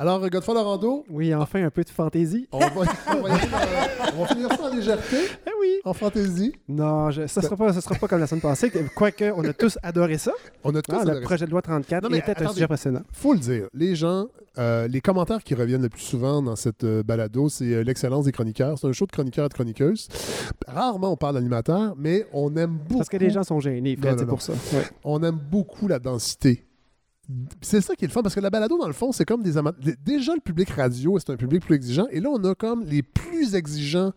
Alors, 0.00 0.20
Godefroy 0.20 0.54
Laurando, 0.54 1.04
Oui, 1.10 1.34
enfin 1.34 1.64
un 1.64 1.70
peu 1.70 1.82
de 1.82 1.88
fantaisie. 1.90 2.46
on 2.52 2.58
va, 2.60 2.66
on 2.76 2.80
va 3.22 3.28
y 3.28 3.32
aller 3.32 3.40
dans- 3.50 4.16
on 4.18 4.22
va 4.22 4.26
finir 4.28 4.48
ça 4.52 4.62
en 4.62 4.74
légèreté, 4.74 5.16
Eh 5.46 5.50
oui. 5.60 5.80
en 5.84 5.92
fantaisie. 5.92 6.52
Non, 6.68 7.10
je, 7.10 7.26
ça 7.26 7.40
ne 7.40 7.46
sera, 7.46 7.56
pas- 7.56 7.72
ça 7.72 7.80
sera 7.80 7.96
pas 7.96 8.06
comme 8.06 8.20
la 8.20 8.28
semaine 8.28 8.40
passée. 8.42 8.70
Quoique, 8.94 9.24
on 9.34 9.42
a 9.44 9.52
tous 9.52 9.76
adoré 9.82 10.16
ça. 10.18 10.32
On 10.62 10.72
a 10.76 10.82
tous 10.82 10.92
Ah, 10.94 11.00
adoré 11.02 11.16
le 11.18 11.22
projet 11.24 11.46
de 11.46 11.50
loi 11.50 11.62
34 11.62 12.04
Non, 12.04 12.10
mais 12.10 12.18
était 12.18 12.40
un 12.42 12.48
sujet 12.52 12.68
passionnant. 12.68 13.02
faut 13.12 13.32
le 13.32 13.40
dire, 13.40 13.66
les 13.74 13.96
gens, 13.96 14.26
euh, 14.58 14.86
les 14.86 15.00
commentaires 15.00 15.42
qui 15.42 15.54
reviennent 15.56 15.82
le 15.82 15.88
plus 15.88 16.00
souvent 16.02 16.42
dans 16.42 16.54
cette 16.56 16.84
euh, 16.84 17.02
balado, 17.02 17.48
c'est 17.48 17.64
euh, 17.74 17.82
l'excellence 17.82 18.24
des 18.26 18.32
chroniqueurs. 18.32 18.78
C'est 18.78 18.86
un 18.86 18.92
show 18.92 19.06
de 19.06 19.10
chroniqueurs 19.12 19.46
et 19.46 19.48
de 19.48 19.54
chroniqueuses. 19.54 20.08
Rarement 20.68 21.12
on 21.12 21.16
parle 21.16 21.34
d'animateurs, 21.34 21.94
mais 21.98 22.24
on 22.32 22.54
aime 22.56 22.76
beaucoup. 22.76 22.98
Parce 22.98 23.08
que 23.08 23.16
les 23.16 23.30
gens 23.30 23.42
sont 23.42 23.58
gênés, 23.58 23.98
c'est 24.00 24.26
pour 24.26 24.42
ça. 24.42 24.52
Ouais. 24.72 24.84
On 25.02 25.20
aime 25.24 25.38
beaucoup 25.50 25.88
la 25.88 25.98
densité. 25.98 26.64
C'est 27.60 27.82
ça 27.82 27.94
qui 27.94 28.04
est 28.04 28.08
le 28.08 28.12
fun, 28.12 28.22
parce 28.22 28.34
que 28.34 28.40
la 28.40 28.48
balado, 28.48 28.78
dans 28.78 28.86
le 28.86 28.94
fond, 28.94 29.12
c'est 29.12 29.26
comme 29.26 29.42
des. 29.42 29.52
Déjà, 30.04 30.34
le 30.34 30.40
public 30.40 30.70
radio, 30.70 31.18
c'est 31.18 31.30
un 31.30 31.36
public 31.36 31.62
plus 31.62 31.74
exigeant. 31.74 32.06
Et 32.10 32.20
là, 32.20 32.30
on 32.30 32.42
a 32.44 32.54
comme 32.54 32.84
les 32.84 33.02
plus 33.02 33.54
exigeants, 33.54 34.12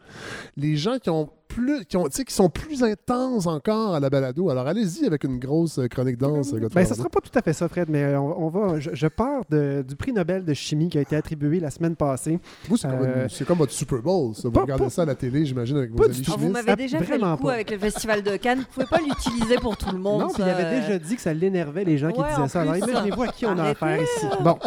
les 0.56 0.78
gens 0.78 0.98
qui 0.98 1.10
ont 1.10 1.30
plus, 1.54 1.86
qui, 1.86 1.98
ont, 1.98 2.08
sont 2.28 2.50
plus 2.50 2.84
intenses 2.84 3.48
encore 3.48 3.96
à 3.96 4.00
la 4.00 4.10
balado. 4.10 4.50
Alors, 4.50 4.68
allez-y 4.68 5.06
avec 5.06 5.24
une 5.24 5.40
grosse 5.40 5.80
euh, 5.80 5.88
chronique 5.88 6.18
danse, 6.18 6.52
Ben, 6.54 6.60
ça 6.62 6.68
Laurando. 6.70 6.96
sera 6.96 7.10
pas 7.10 7.20
tout 7.22 7.38
à 7.38 7.42
fait 7.42 7.54
ça, 7.54 7.68
Fred, 7.68 7.90
mais 7.90 8.04
euh, 8.04 8.20
on, 8.20 8.46
on 8.46 8.50
va. 8.50 8.80
Je, 8.80 8.92
je 8.94 9.08
pars 9.08 9.42
de- 9.50 9.84
du 9.88 9.96
prix 9.96 10.14
Nobel 10.14 10.46
de 10.46 10.54
chimie 10.54 10.90
qui 10.90 10.98
a 10.98 11.02
été 11.02 11.16
attribué 11.16 11.60
la 11.60 11.70
semaine 11.72 11.96
passée. 11.96 12.40
Vous, 12.68 12.78
c'est 12.78 12.88
comme, 12.90 13.00
Euh, 13.02 13.24
une- 13.24 13.30
c'est 13.30 13.46
comme 13.46 13.58
votre 13.58 13.72
Super 13.74 14.00
Bowl. 14.02 14.34
ça. 14.36 14.44
Vous 14.46 14.52
pas- 14.52 14.62
regardez 14.62 14.84
pas- 14.86 14.90
ça 14.90 15.02
à 15.04 15.06
la 15.06 15.16
télé, 15.16 15.46
j'imagine, 15.46 15.78
avec 15.78 15.92
vos 15.92 16.04
amis 16.04 16.24
vous 16.38 16.50
m'avez 16.50 16.76
déjà 16.76 17.00
fait 17.00 17.18
le 17.18 17.36
coup 17.38 17.44
pas. 17.48 17.54
avec 17.54 17.72
le 17.72 17.78
Festival 17.78 18.22
de 18.24 18.36
Cannes. 18.38 18.60
Vous 18.60 18.66
pouvez 18.74 18.86
pas 18.86 19.00
l'utiliser 19.00 19.56
pour 19.56 19.78
tout 19.78 19.92
le 19.92 20.00
monde. 20.00 20.22
Non, 20.22 20.28
il 20.38 20.44
avait 20.44 20.80
déjà 20.82 20.98
dit 21.00 21.16
que 21.16 21.22
ça 21.22 21.34
l'énervait 21.34 21.84
les 21.84 21.98
gens 21.98 22.12
qui 22.12 22.22
disaient 22.22 22.36
en 22.42 22.48
ça. 22.48 22.62
Alors 22.62 22.78
imaginez-vous 22.78 23.24
à 23.24 23.28
qui 23.28 23.46
on 23.46 23.58
a 23.58 23.64
affaire 23.70 24.02
ici. 24.02 24.26
Bon, 24.44 24.58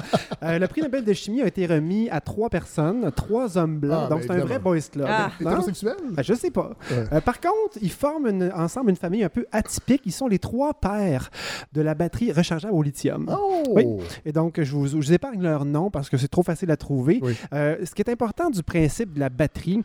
Euh, 0.43 0.59
le 0.59 0.67
prix 0.69 0.83
Nobel 0.83 1.05
de 1.05 1.13
chimie 1.13 1.41
a 1.43 1.47
été 1.47 1.67
remis 1.67 2.09
à 2.11 2.21
trois 2.21 2.49
personnes, 2.51 3.11
trois 3.17 3.57
hommes 3.57 3.79
blancs. 3.79 4.03
Ah, 4.07 4.09
donc 4.11 4.21
ben, 4.21 4.27
c'est 4.29 4.43
un 4.43 4.45
vrai 4.45 4.59
boys 4.59 4.79
club. 4.93 5.07
Ah. 5.09 5.31
Hétérosexuel? 5.41 5.95
Ben, 6.13 6.23
je 6.23 6.35
sais 6.35 6.51
pas. 6.51 6.73
Ouais. 6.91 7.05
Euh, 7.13 7.21
par 7.21 7.41
contre, 7.41 7.79
ils 7.83 7.91
forment 7.91 8.29
une- 8.29 8.53
ensemble 8.55 8.91
une 8.91 8.97
famille 8.97 9.25
un 9.25 9.29
peu 9.29 9.47
atypique. 9.53 10.03
Ils 10.05 10.13
sont 10.13 10.27
les 10.29 10.39
trois 10.39 10.75
pères 10.75 11.31
de 11.73 11.81
la 11.81 11.95
batterie 11.95 12.33
rechargeable 12.33 12.75
au 12.75 12.83
lithium. 12.83 13.27
Oh! 13.31 13.63
Oui. 13.71 13.87
Et 14.25 14.33
donc, 14.33 14.61
je 14.63 14.73
vous, 14.75 14.87
je 14.87 14.97
vous 14.97 15.13
épargne 15.13 15.43
leur 15.43 15.65
nom 15.65 15.91
parce 15.91 16.09
que 16.09 16.17
c'est 16.17 16.29
trop 16.29 16.43
facile 16.43 16.71
à 16.71 16.77
trouver. 16.77 17.21
Oui. 17.23 17.35
Euh, 17.53 17.77
ce 17.85 17.95
qui 17.95 18.03
est 18.03 18.11
important 18.11 18.51
du 18.51 18.63
principe 18.63 19.15
de 19.15 19.21
la 19.21 19.29
batterie, 19.29 19.83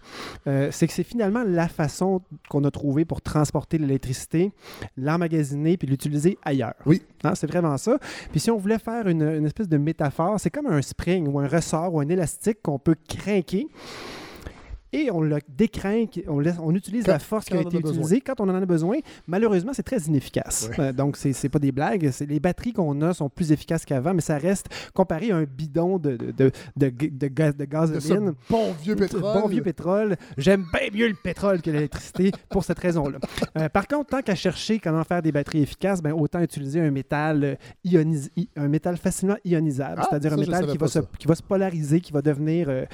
euh, 0.47 0.69
c'est 0.71 0.87
que 0.87 0.93
c'est 0.93 1.03
finalement 1.03 1.43
la 1.45 1.67
façon 1.67 2.21
qu'on 2.49 2.63
a 2.63 2.71
trouvée 2.71 3.05
pour 3.05 3.21
transporter 3.21 3.77
l'électricité, 3.77 4.51
l'emmagasiner 4.97 5.77
puis 5.77 5.87
l'utiliser 5.87 6.37
ailleurs. 6.43 6.73
Oui. 6.85 7.01
Hein, 7.23 7.33
c'est 7.35 7.47
vraiment 7.47 7.77
ça. 7.77 7.97
Puis 8.31 8.39
si 8.39 8.51
on 8.51 8.57
voulait 8.57 8.79
faire 8.79 9.07
une, 9.07 9.21
une 9.23 9.45
espèce 9.45 9.67
de 9.69 9.77
métaphore, 9.77 10.39
c'est 10.39 10.49
comme 10.49 10.67
un 10.67 10.81
spring 10.81 11.27
ou 11.27 11.39
un 11.39 11.47
ressort 11.47 11.93
ou 11.93 11.99
un 11.99 12.09
élastique 12.09 12.59
qu'on 12.61 12.79
peut 12.79 12.95
craquer. 13.07 13.67
Et 14.91 15.09
on 15.11 15.21
le 15.21 15.37
décrinque, 15.47 16.21
on, 16.27 16.39
laisse- 16.39 16.57
on 16.61 16.73
utilise 16.75 17.05
Quand- 17.05 17.11
la 17.11 17.19
force 17.19 17.45
qui 17.45 17.53
a 17.53 17.61
été 17.61 17.77
a 17.77 17.79
utilisée 17.79 18.21
quand 18.21 18.39
on 18.39 18.49
en 18.49 18.55
a 18.55 18.65
besoin. 18.65 18.97
Malheureusement, 19.27 19.71
c'est 19.73 19.83
très 19.83 19.99
inefficace. 19.99 20.69
Ouais. 20.77 20.79
Euh, 20.85 20.93
donc, 20.93 21.17
c'est 21.17 21.33
c'est 21.33 21.49
pas 21.49 21.59
des 21.59 21.71
blagues. 21.71 22.09
Les 22.27 22.39
batteries 22.39 22.73
qu'on 22.73 23.01
a 23.01 23.13
sont 23.13 23.29
plus 23.29 23.51
efficaces 23.51 23.85
qu'avant, 23.85 24.13
mais 24.13 24.21
ça 24.21 24.37
reste 24.37 24.67
comparé 24.93 25.31
à 25.31 25.37
un 25.37 25.43
bidon 25.43 25.97
de, 25.99 26.15
de, 26.17 26.31
de, 26.31 26.51
de, 26.75 26.89
de 27.09 27.27
gaz- 27.27 27.53
ce 27.59 27.63
gasoline. 27.65 28.33
bon 28.49 28.71
vieux 28.81 28.95
pétrole. 28.95 29.21
Bon 29.21 29.47
vieux 29.47 29.61
pétrole. 29.63 30.15
J'aime 30.37 30.65
bien 30.73 30.89
mieux 30.93 31.07
le 31.09 31.15
pétrole 31.15 31.61
que 31.61 31.69
l'électricité 31.71 32.31
pour 32.49 32.63
cette 32.63 32.79
raison-là. 32.79 33.19
Euh, 33.57 33.69
par 33.69 33.87
contre, 33.87 34.09
tant 34.09 34.21
qu'à 34.21 34.35
chercher 34.35 34.79
comment 34.79 35.03
faire 35.03 35.21
des 35.21 35.31
batteries 35.31 35.61
efficaces, 35.61 36.01
ben, 36.01 36.13
autant 36.13 36.41
utiliser 36.41 36.79
un 36.81 36.91
métal, 36.91 37.43
euh, 37.43 37.55
ionis- 37.85 38.29
un 38.55 38.67
métal 38.67 38.97
facilement 38.97 39.35
ionisable, 39.45 40.01
Ah, 40.01 40.07
c'est-à-dire 40.09 40.33
un 40.33 40.37
métal 40.37 40.65
qui 40.67 40.77
va, 40.77 40.87
se, 40.87 40.99
qui 41.17 41.27
va 41.27 41.35
se 41.35 41.43
polariser, 41.43 42.01
qui 42.01 42.11
va 42.11 42.21
devenir 42.21 42.67
euh, 42.69 42.85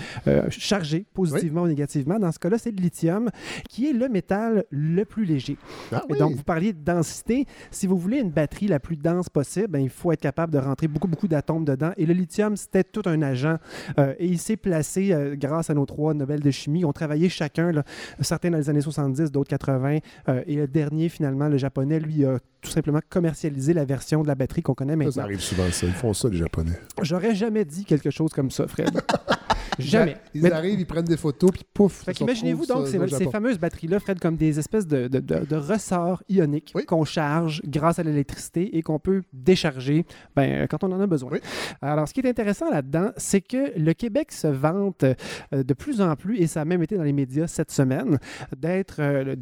chargé 0.49 1.05
positivement 1.13 1.61
ou 1.63 1.67
négativement. 1.67 1.84
Dans 2.19 2.31
ce 2.31 2.39
cas-là, 2.39 2.57
c'est 2.57 2.71
le 2.71 2.81
lithium, 2.81 3.29
qui 3.69 3.89
est 3.89 3.93
le 3.93 4.09
métal 4.09 4.65
le 4.69 5.03
plus 5.05 5.25
léger. 5.25 5.57
Ah 5.91 6.03
Et 6.09 6.17
donc, 6.17 6.35
vous 6.35 6.43
parliez 6.43 6.73
de 6.73 6.83
densité. 6.83 7.45
Si 7.71 7.87
vous 7.87 7.97
voulez 7.97 8.19
une 8.19 8.31
batterie 8.31 8.67
la 8.67 8.79
plus 8.79 8.97
dense 8.97 9.29
possible, 9.29 9.67
ben, 9.67 9.79
il 9.79 9.89
faut 9.89 10.11
être 10.11 10.21
capable 10.21 10.53
de 10.53 10.59
rentrer 10.59 10.87
beaucoup, 10.87 11.07
beaucoup 11.07 11.27
d'atomes 11.27 11.65
dedans. 11.65 11.91
Et 11.97 12.05
le 12.05 12.13
lithium, 12.13 12.55
c'était 12.55 12.83
tout 12.83 13.03
un 13.05 13.21
agent. 13.21 13.57
Euh, 13.99 14.13
et 14.19 14.27
il 14.27 14.39
s'est 14.39 14.57
placé 14.57 15.11
euh, 15.13 15.35
grâce 15.35 15.69
à 15.69 15.73
nos 15.73 15.85
trois 15.85 16.13
Nobel 16.13 16.39
de 16.41 16.51
chimie. 16.51 16.81
Ils 16.81 16.85
ont 16.85 16.93
travaillé 16.93 17.29
chacun, 17.29 17.71
là, 17.71 17.83
certains 18.21 18.49
dans 18.51 18.57
les 18.57 18.69
années 18.69 18.81
70, 18.81 19.31
d'autres 19.31 19.49
80. 19.49 19.99
euh, 20.29 20.43
et 20.47 20.55
le 20.55 20.67
dernier, 20.67 21.09
finalement, 21.09 21.47
le 21.47 21.57
japonais, 21.57 21.99
lui, 21.99 22.25
a 22.25 22.39
tout 22.61 22.71
simplement 22.71 22.99
commercialisé 23.09 23.73
la 23.73 23.85
version 23.85 24.23
de 24.23 24.27
la 24.27 24.35
batterie 24.35 24.61
qu'on 24.61 24.73
connaît 24.73 24.93
Ça, 24.93 24.97
maintenant. 24.97 25.11
ça 25.11 25.23
arrive 25.23 25.39
souvent, 25.39 25.69
ça. 25.71 25.85
Ils 25.85 25.93
font 25.93 26.13
ça, 26.13 26.29
les 26.29 26.37
Japonais. 26.37 26.79
J'aurais 27.01 27.35
jamais 27.35 27.65
dit 27.65 27.85
quelque 27.85 28.09
chose 28.09 28.31
comme 28.33 28.49
ça, 28.51 28.67
Fred. 28.67 28.89
jamais. 29.79 30.17
Ils 30.33 30.41
Mais- 30.41 30.51
arrivent, 30.51 30.79
ils 30.79 30.85
prennent 30.85 31.05
des 31.05 31.17
photos, 31.17 31.51
puis 31.51 31.63
pouf. 31.73 32.03
fait 32.03 32.11
retrouvent 32.11 32.67
donc 32.67 32.87
ces, 32.87 33.25
fameuses 33.29 33.59
batteries-là, 33.59 33.99
Fred, 33.99 34.19
comme 34.19 34.35
des 34.37 34.57
espèces 34.59 34.87
de, 34.87 35.07
de- 35.07 35.19
de- 35.19 35.45
de 35.45 35.55
ressorts 35.55 36.23
ioniques 36.29 36.71
Oui. 36.75 36.85
qu'on 36.85 37.05
charge 37.05 37.61
grâce 37.65 37.99
à 37.99 38.03
l'électricité 38.03 38.77
et 38.77 38.81
qu'on 38.81 38.99
peut 38.99 39.23
décharger 39.33 40.05
ben, 40.35 40.67
quand 40.67 40.83
on 40.83 40.91
en 40.91 40.99
a 40.99 41.07
besoin. 41.07 41.31
Oui. 41.33 41.39
Alors, 41.81 42.07
ce 42.07 42.13
qui 42.13 42.21
est 42.21 42.29
intéressant 42.29 42.69
là-dedans, 42.69 43.11
c'est 43.17 43.41
que 43.41 43.77
le 43.77 43.93
Québec 43.93 44.31
se 44.31 44.47
vante 44.47 45.03
euh, 45.03 45.63
de 45.63 45.73
plus 45.73 46.01
en 46.01 46.15
plus, 46.15 46.37
et 46.39 46.47
ça 46.47 46.61
a 46.61 46.65
même 46.65 46.81
été 46.83 46.97
dans 46.97 47.03
les 47.03 47.13
médias 47.13 47.47
cette 47.47 47.71
semaine, 47.71 48.17
d'être 48.55 48.97
euh, 48.99 49.35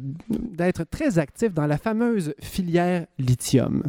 très 0.90 1.18
actif 1.18 1.52
dans 1.54 1.66
la 1.66 1.78
fameuse 1.78 2.34
filière 2.40 3.06
lithium. 3.18 3.82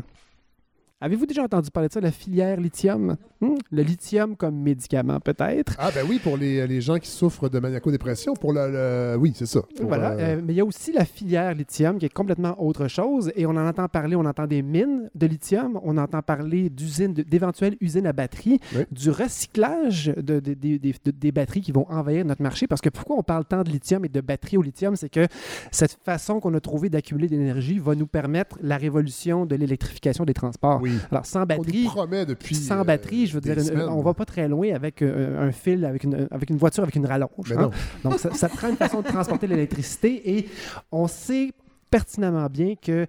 Avez-vous 1.01 1.25
déjà 1.25 1.43
entendu 1.43 1.69
parler 1.71 1.89
de 1.89 1.93
ça, 1.93 1.99
la 1.99 2.09
filière 2.11 2.57
lithium? 2.57 3.17
Hmm? 3.41 3.55
Le 3.69 3.81
lithium 3.83 4.37
comme 4.37 4.55
médicament, 4.55 5.19
peut-être? 5.19 5.75
Ah, 5.77 5.89
ben 5.93 6.05
oui, 6.07 6.19
pour 6.23 6.37
les, 6.37 6.65
les 6.67 6.79
gens 6.79 6.97
qui 6.99 7.09
souffrent 7.09 7.49
de 7.49 7.59
maniaco-dépression, 7.59 8.33
pour 8.33 8.53
le, 8.53 8.71
le- 8.71 9.17
Oui, 9.19 9.33
c'est 9.35 9.45
ça. 9.45 9.59
Pour, 9.75 9.87
Voilà, 9.89 10.11
euh, 10.13 10.37
euh, 10.37 10.41
mais 10.41 10.53
il 10.53 10.55
y 10.55 10.61
a 10.61 10.65
aussi 10.65 10.93
la 10.93 11.03
filière 11.03 11.53
lithium 11.53 11.99
qui 11.99 12.05
est 12.05 12.13
complètement 12.13 12.55
autre 12.63 12.87
chose 12.87 13.29
et 13.35 13.45
on 13.45 13.49
en 13.51 13.67
entend 13.67 13.89
parler, 13.89 14.15
on 14.15 14.23
entend 14.23 14.47
des 14.47 14.61
mines 14.61 15.09
de 15.13 15.27
lithium, 15.27 15.77
on 15.83 15.97
entend 15.97 16.21
parler 16.21 16.69
d'usines, 16.69 17.11
d'éventuelles 17.13 17.75
usines 17.81 18.07
à 18.07 18.13
batterie, 18.13 18.61
Oui. 18.73 18.83
du 18.89 19.09
recyclage 19.09 20.13
de, 20.15 20.39
de- 20.39 20.53
de- 20.53 20.77
de- 20.77 20.77
de- 20.77 21.11
des 21.11 21.31
batteries 21.33 21.59
qui 21.61 21.73
vont 21.73 21.85
envahir 21.91 22.23
notre 22.23 22.41
marché 22.41 22.67
parce 22.67 22.79
que 22.79 22.89
pourquoi 22.89 23.17
on 23.17 23.23
parle 23.23 23.43
tant 23.43 23.63
de 23.63 23.69
lithium 23.69 24.05
et 24.05 24.09
de 24.09 24.21
batteries 24.21 24.55
au 24.57 24.61
lithium, 24.61 24.95
c'est 24.95 25.09
que 25.09 25.27
cette 25.71 25.97
façon 26.05 26.39
qu'on 26.39 26.53
a 26.53 26.61
trouvé 26.61 26.89
d'accumuler 26.89 27.27
de 27.27 27.35
l'énergie 27.35 27.79
va 27.79 27.95
nous 27.95 28.07
permettre 28.07 28.57
la 28.61 28.77
révolution 28.77 29.45
de 29.45 29.57
l'électrification 29.57 30.23
des 30.23 30.33
transports. 30.33 30.79
Oui. 30.81 30.84
Alors 31.11 31.25
sans 31.25 31.43
On 31.43 31.45
batterie, 31.45 31.83
promet 31.85 32.25
depuis. 32.25 32.55
sans 32.55 32.79
euh, 32.81 32.83
batterie, 32.83 33.27
je 33.27 33.33
veux 33.33 33.41
dire, 33.41 33.59
semaines. 33.61 33.87
on 33.89 34.01
va 34.01 34.13
pas 34.13 34.25
très 34.25 34.47
loin 34.47 34.73
avec 34.73 35.01
euh, 35.01 35.47
un 35.47 35.51
fil, 35.51 35.85
avec 35.85 36.03
une, 36.03 36.27
avec 36.31 36.49
une 36.49 36.57
voiture, 36.57 36.83
avec 36.83 36.95
une 36.95 37.05
rallonge. 37.05 37.51
Hein. 37.57 37.69
Donc, 38.03 38.19
ça, 38.19 38.33
ça 38.33 38.49
prend 38.49 38.69
une 38.69 38.77
façon 38.77 39.01
de 39.01 39.07
transporter 39.07 39.47
l'électricité 39.47 40.37
et 40.37 40.47
on 40.91 41.07
sait 41.07 41.51
pertinemment 41.91 42.47
bien 42.47 42.73
qu'il 42.75 43.07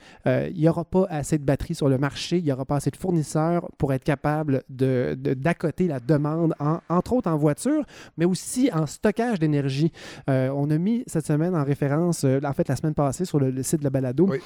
n'y 0.55 0.69
aura 0.69 0.85
pas 0.85 1.07
assez 1.11 1.39
de 1.39 1.43
batteries 1.44 1.74
sur 1.74 1.89
le 1.89 1.98
marché, 1.98 2.39
il 2.39 2.44
n'y 2.44 2.53
aura 2.53 2.65
pas 2.65 2.77
assez 2.77 2.90
de 2.90 2.97
fournisseurs 2.97 3.69
pour 3.78 3.93
être 3.93 4.05
capable 4.05 4.62
de, 4.69 5.16
de- 5.19 5.35
d'accoter 5.35 5.89
la 5.89 5.98
demande, 5.98 6.55
en- 6.61 6.78
entre 6.89 7.15
autres 7.15 7.28
en 7.31 7.36
voiture, 7.36 7.85
mais 8.16 8.27
aussi 8.27 8.70
en 8.73 8.86
stockage 8.86 9.40
d'énergie. 9.40 9.90
Euh, 10.31 10.51
on 10.55 10.70
a 10.70 10.78
mis 10.78 11.03
cette 11.09 11.27
semaine 11.27 11.57
en 11.57 11.65
référence, 11.65 12.23
euh, 12.24 12.39
en 12.44 12.53
fait 12.53 12.69
la 12.69 12.77
semaine 12.77 12.94
passée 12.94 13.24
sur 13.24 13.40
le, 13.40 13.51
le 13.51 13.62
site 13.65 13.81
de 13.81 13.85
la 13.85 13.90
balado, 13.90 14.28
Oui. 14.31 14.39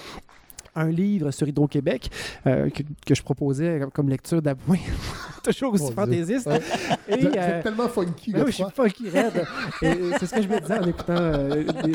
Un 0.80 0.90
livre 0.90 1.30
sur 1.30 1.46
Hydro-Québec 1.48 2.10
euh, 2.46 2.70
que, 2.70 2.82
que 3.06 3.14
je 3.14 3.22
proposais 3.22 3.80
comme, 3.92 4.08
lecture 4.08 4.42
d'appoint. 4.42 4.78
Toujours 5.42 5.72
aussi 5.72 5.86
Dieu. 5.86 5.94
fantaisiste. 5.94 6.46
Ouais. 6.46 6.60
Et, 7.08 7.16
Vous 7.16 7.26
êtes- 7.26 7.32
vous 7.32 7.38
euh, 7.38 7.62
tellement 7.62 7.88
funky, 7.88 8.32
ben 8.32 8.40
oui, 8.44 8.50
je 8.52 8.56
suis 8.56 8.64
funky 8.74 9.08
raide. 9.08 9.44
C'est 10.20 10.26
ce 10.26 10.34
que 10.34 10.42
je 10.42 10.48
me 10.48 10.60
disais 10.60 10.78
en 10.78 10.86
écoutant 10.86 11.14
euh, 11.16 11.64
des- 11.82 11.92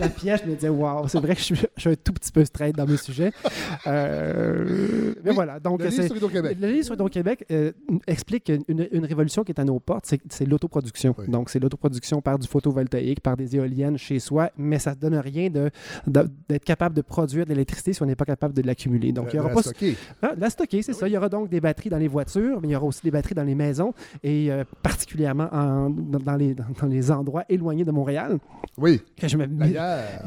la 0.00 0.08
pièce. 0.08 0.40
Je 0.44 0.50
me 0.50 0.54
disais, 0.54 0.68
waouh, 0.70 1.06
c'est 1.08 1.20
vrai 1.20 1.34
que 1.34 1.40
je 1.40 1.44
suis, 1.44 1.54
je 1.76 1.80
suis 1.80 1.90
un 1.90 1.94
tout 1.94 2.12
petit 2.14 2.32
peu 2.32 2.42
straight 2.44 2.74
dans 2.74 2.86
mes 2.86 2.96
sujets. 2.96 3.32
Euh, 3.86 5.14
mais 5.22 5.30
Oui, 5.30 5.34
voilà. 5.34 5.60
Donc, 5.60 5.80
le 5.82 5.88
livre 5.88 6.04
sur 6.04 6.16
Hydro-Québec. 6.16 6.56
Le 6.60 6.68
livre 6.68 6.84
sur 6.84 6.94
Hydro-Québec 6.94 7.44
euh, 7.50 7.72
explique 8.06 8.50
une, 8.68 8.88
une 8.90 9.04
révolution 9.04 9.44
qui 9.44 9.52
est 9.52 9.60
à 9.60 9.64
nos 9.64 9.78
portes, 9.80 10.10
c'est, 10.30 10.46
l'autoproduction. 10.46 11.14
Oui. 11.18 11.28
Donc, 11.28 11.50
c'est 11.50 11.58
l'autoproduction 11.58 12.20
par 12.20 12.38
du 12.38 12.46
photovoltaïque, 12.48 13.20
par 13.20 13.36
des 13.36 13.56
éoliennes 13.56 13.98
chez 13.98 14.18
soi, 14.18 14.50
mais 14.56 14.78
ça 14.78 14.90
ne 14.92 14.96
donne 14.96 15.16
rien 15.16 15.50
de, 15.50 15.70
de- 16.06 16.28
d'être 16.48 16.64
capable 16.64 16.94
de 16.94 17.02
produire 17.02 17.44
de 17.44 17.50
l'électricité 17.50 17.92
si 17.92 18.02
on 18.02 18.08
n'est 18.10 18.16
pas 18.16 18.24
capable 18.24 18.54
de 18.54 18.62
l'accumuler. 18.62 19.12
Donc, 19.12 19.28
il 19.32 19.34
y 19.34 19.38
De 19.38 19.40
aura 19.40 19.48
la 19.50 19.54
pas. 19.54 19.62
stocker. 19.62 19.96
Ah, 20.22 20.32
la 20.36 20.50
stocker, 20.50 20.82
c'est 20.82 20.92
ça. 20.92 21.08
Il 21.08 21.12
y 21.12 21.16
aura 21.16 21.28
donc 21.28 21.48
des 21.48 21.60
batteries 21.60 21.90
dans 21.90 21.98
les 21.98 22.08
voitures, 22.08 22.60
mais 22.60 22.68
il 22.68 22.70
y 22.72 22.76
aura 22.76 22.86
aussi 22.86 23.00
des 23.02 23.10
batteries 23.10 23.34
dans 23.34 23.42
les 23.44 23.54
maisons 23.54 23.92
et 24.22 24.50
euh, 24.52 24.64
particulièrement 24.82 25.48
en- 25.52 25.90
dans, 25.90 26.18
dans 26.18 26.36
les, 26.36 26.54
dans, 26.54 26.64
dans 26.80 26.86
les 26.86 27.10
endroits 27.10 27.44
éloignés 27.48 27.84
de 27.84 27.90
Montréal. 27.92 28.38
Oui. 28.76 29.00
Que 29.16 29.28
je 29.28 29.36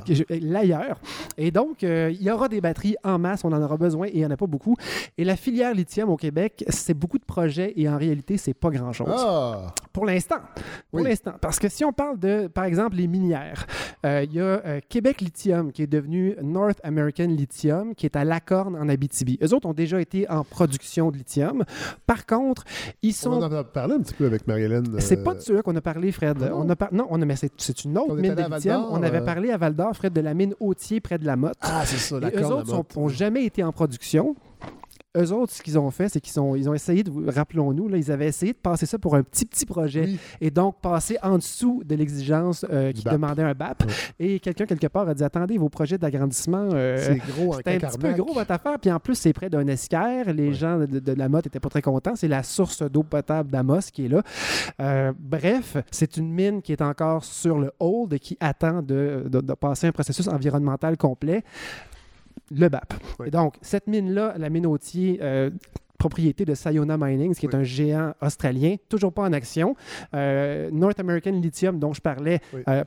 je- 0.07 0.23
l'ailleurs. 0.41 0.99
Et 1.38 1.51
donc, 1.51 1.84
euh, 1.84 2.11
il 2.14 2.22
y 2.23 2.31
aura 2.31 2.47
des 2.49 2.61
batteries 2.61 2.95
en 3.03 3.19
masse, 3.19 3.43
on 3.43 3.51
en 3.51 3.61
aura 3.61 3.77
besoin 3.77 4.07
et 4.07 4.11
il 4.14 4.19
n'y 4.19 4.26
en 4.26 4.31
a 4.31 4.38
pas 4.38 4.47
beaucoup. 4.47 4.76
Et 5.18 5.23
la 5.23 5.35
filière 5.35 5.73
lithium 5.73 6.10
au 6.10 6.18
Québec, 6.18 6.64
c'est 6.69 6.93
beaucoup 6.93 7.18
de 7.19 7.26
projets 7.26 7.73
et 7.76 7.88
en 7.89 7.97
réalité, 7.97 8.38
c'est 8.38 8.53
pas 8.53 8.69
grand-chose. 8.69 9.10
Ah! 9.15 9.73
Pour 9.91 10.05
l'instant. 10.05 10.38
Pour 10.91 11.01
Oui. 11.01 11.10
l'instant. 11.10 11.34
Parce 11.41 11.60
que 11.60 11.69
si 11.69 11.84
on 11.85 11.93
parle 11.93 12.19
de, 12.19 12.47
par 12.47 12.65
exemple, 12.65 12.95
les 12.95 13.07
minières, 13.07 13.65
euh, 14.05 14.23
il 14.23 14.34
y 14.34 14.39
a 14.39 14.43
euh, 14.43 14.80
Québec 14.89 15.22
Lithium 15.22 15.72
qui 15.72 15.84
est 15.84 15.88
devenu 15.88 16.35
North 16.41 16.80
American 16.84 17.27
Lithium, 17.27 17.62
qui 17.95 18.06
est 18.06 18.15
à 18.15 18.23
Lacorne 18.23 18.76
en 18.76 18.90
Abitibi. 18.90 19.38
Eux 19.44 19.53
autres 19.53 19.68
ont 19.68 19.73
déjà 19.73 19.99
été 20.02 20.30
en 20.30 20.44
production 20.44 21.11
de 21.11 21.18
lithium. 21.18 21.64
Par 22.06 22.26
contre, 22.26 22.64
ils 23.02 23.11
On 23.11 23.14
sont. 23.14 23.31
en 23.44 23.52
a 23.52 23.64
parlé 23.64 23.95
un 23.95 23.99
petit 23.99 24.14
peu 24.14 24.26
avec 24.26 24.48
Marie-Hélène. 24.48 24.99
C'est 24.99 25.19
euh, 25.19 25.23
pas 25.23 25.34
de 25.35 25.40
ceux-là 25.40 25.61
qu'on 25.61 25.76
a 25.76 25.81
parlé, 25.81 26.11
Fred. 26.11 26.38
Ah 26.41 26.49
non? 26.49 26.61
on 26.65 26.69
a 26.69 26.76
par- 26.76 26.94
Non, 26.94 27.07
on 27.10 27.22
a... 27.22 27.26
mais 27.26 27.35
c'est 27.35 27.52
c'est 27.57 27.84
une 27.85 27.98
autre 27.98 28.07
On 28.11 28.15
mine 28.15 28.35
de 28.35 28.56
lithium. 28.56 28.85
On 28.90 29.02
avait 29.03 29.19
euh, 29.19 29.26
parlé 29.26 29.52
à 29.52 29.57
Val 29.57 29.76
d'Or, 29.76 29.95
Fred, 29.95 30.14
de 30.14 30.22
la 30.22 30.34
mine 30.34 30.53
Hautier 30.60 30.99
près 30.99 31.18
de 31.18 31.26
la 31.26 31.35
Motte. 31.35 31.56
Ah, 31.61 31.84
c'est 31.85 31.98
ça, 31.98 32.19
la 32.19 32.34
Et 32.34 32.38
eux 32.38 32.45
autres 32.45 32.84
n'ont 32.99 33.07
jamais 33.07 33.45
été 33.45 33.64
en 33.64 33.72
production. 33.72 34.35
Eux 35.15 35.31
autres, 35.31 35.53
ce 35.53 35.61
qu'ils 35.61 35.77
ont 35.77 35.91
fait, 35.91 36.10
c'est 36.10 36.19
qu'ils 36.19 36.40
ont, 36.40 36.56
ils 36.56 36.68
ont 36.68 36.73
essayé, 36.73 37.03
de, 37.03 37.11
rappelons-nous, 37.30 37.88
là, 37.88 37.98
ils 37.98 38.11
avaient 38.11 38.26
essayé 38.27 38.53
de 38.53 38.57
passer 38.57 38.88
ça 38.88 38.98
pour 38.98 39.15
un 39.15 39.22
petit, 39.22 39.45
petit 39.45 39.65
projet 39.65 40.06
Oui. 40.06 40.19
et 40.41 40.49
donc 40.49 40.81
passer 40.81 41.18
en 41.22 41.38
dessous 41.38 41.84
de 41.85 41.94
l'exigence 41.95 42.65
euh, 42.72 42.91
qui 42.91 43.03
BAP. 43.03 43.14
demandait 43.14 43.44
un 43.44 43.53
BAP. 43.53 43.84
Et 44.19 44.40
quelqu'un, 44.40 44.65
quelque 44.65 44.88
part, 44.88 45.07
a 45.07 45.14
dit 45.14 45.23
Attendez, 45.23 45.57
vos 45.60 45.69
projets 45.69 45.99
d'agrandissement, 45.99 46.68
euh, 46.73 46.98
C'est 46.99 47.18
gros 47.31 47.53
en 47.53 47.57
c'est 47.64 47.76
un 47.84 47.88
petit 47.90 47.98
peu 47.99 48.14
gros 48.14 48.34
votre 48.34 48.52
affaire. 48.52 48.80
Puis 48.80 48.91
en 48.91 48.99
plus, 48.99 49.14
c'est 49.14 49.34
près 49.34 49.49
d'un 49.52 49.68
escaire. 49.68 50.34
Les 50.34 50.52
gens 50.53 50.80
de, 50.80 50.88
de 50.99 51.11
la 51.14 51.30
motte 51.30 51.45
n'étaient 51.45 51.60
pas 51.60 51.69
très 51.69 51.84
contents. 51.84 52.15
C'est 52.15 52.27
la 52.27 52.41
source 52.41 52.81
d'eau 52.81 53.03
potable 53.03 53.52
d'Amos 53.52 53.81
qui 53.94 54.06
est 54.06 54.10
là. 54.10 54.23
Euh, 54.81 55.14
bref, 55.19 55.77
c'est 55.91 56.18
une 56.18 56.31
mine 56.31 56.61
qui 56.64 56.72
est 56.72 56.81
encore 56.81 57.23
sur 57.23 57.60
le 57.60 57.72
hold 57.80 58.14
et 58.14 58.19
qui 58.19 58.35
attend 58.40 58.81
de, 58.81 59.26
de- 59.27 59.41
de 59.41 59.53
passer 59.53 59.85
un 59.88 59.91
processus 59.91 60.27
environnemental 60.27 60.98
complet. 60.98 61.44
Le 62.55 62.69
BAP. 62.69 62.93
Oui. 63.19 63.27
Et 63.27 63.31
donc, 63.31 63.55
cette 63.61 63.88
mine-là, 63.88 64.35
la 64.38 64.49
mine 64.49 64.65
Hautier, 64.67 65.19
euh, 65.21 65.49
propriété 65.97 66.43
de 66.43 66.53
Sayona 66.53 66.97
Mining, 66.97 67.34
qui 67.34 67.45
est 67.45 67.53
Oui. 67.53 67.59
un 67.61 67.63
géant 67.63 68.13
australien, 68.21 68.75
toujours 68.89 69.13
pas 69.13 69.21
en 69.23 69.31
action. 69.34 69.75
Euh, 70.13 70.69
North 70.71 70.99
American 70.99 71.31
Lithium, 71.31 71.80
dont 71.80 71.93
je 71.93 72.01
parlais, 72.01 72.39
Oui. 72.53 72.61
euh, 72.67 72.84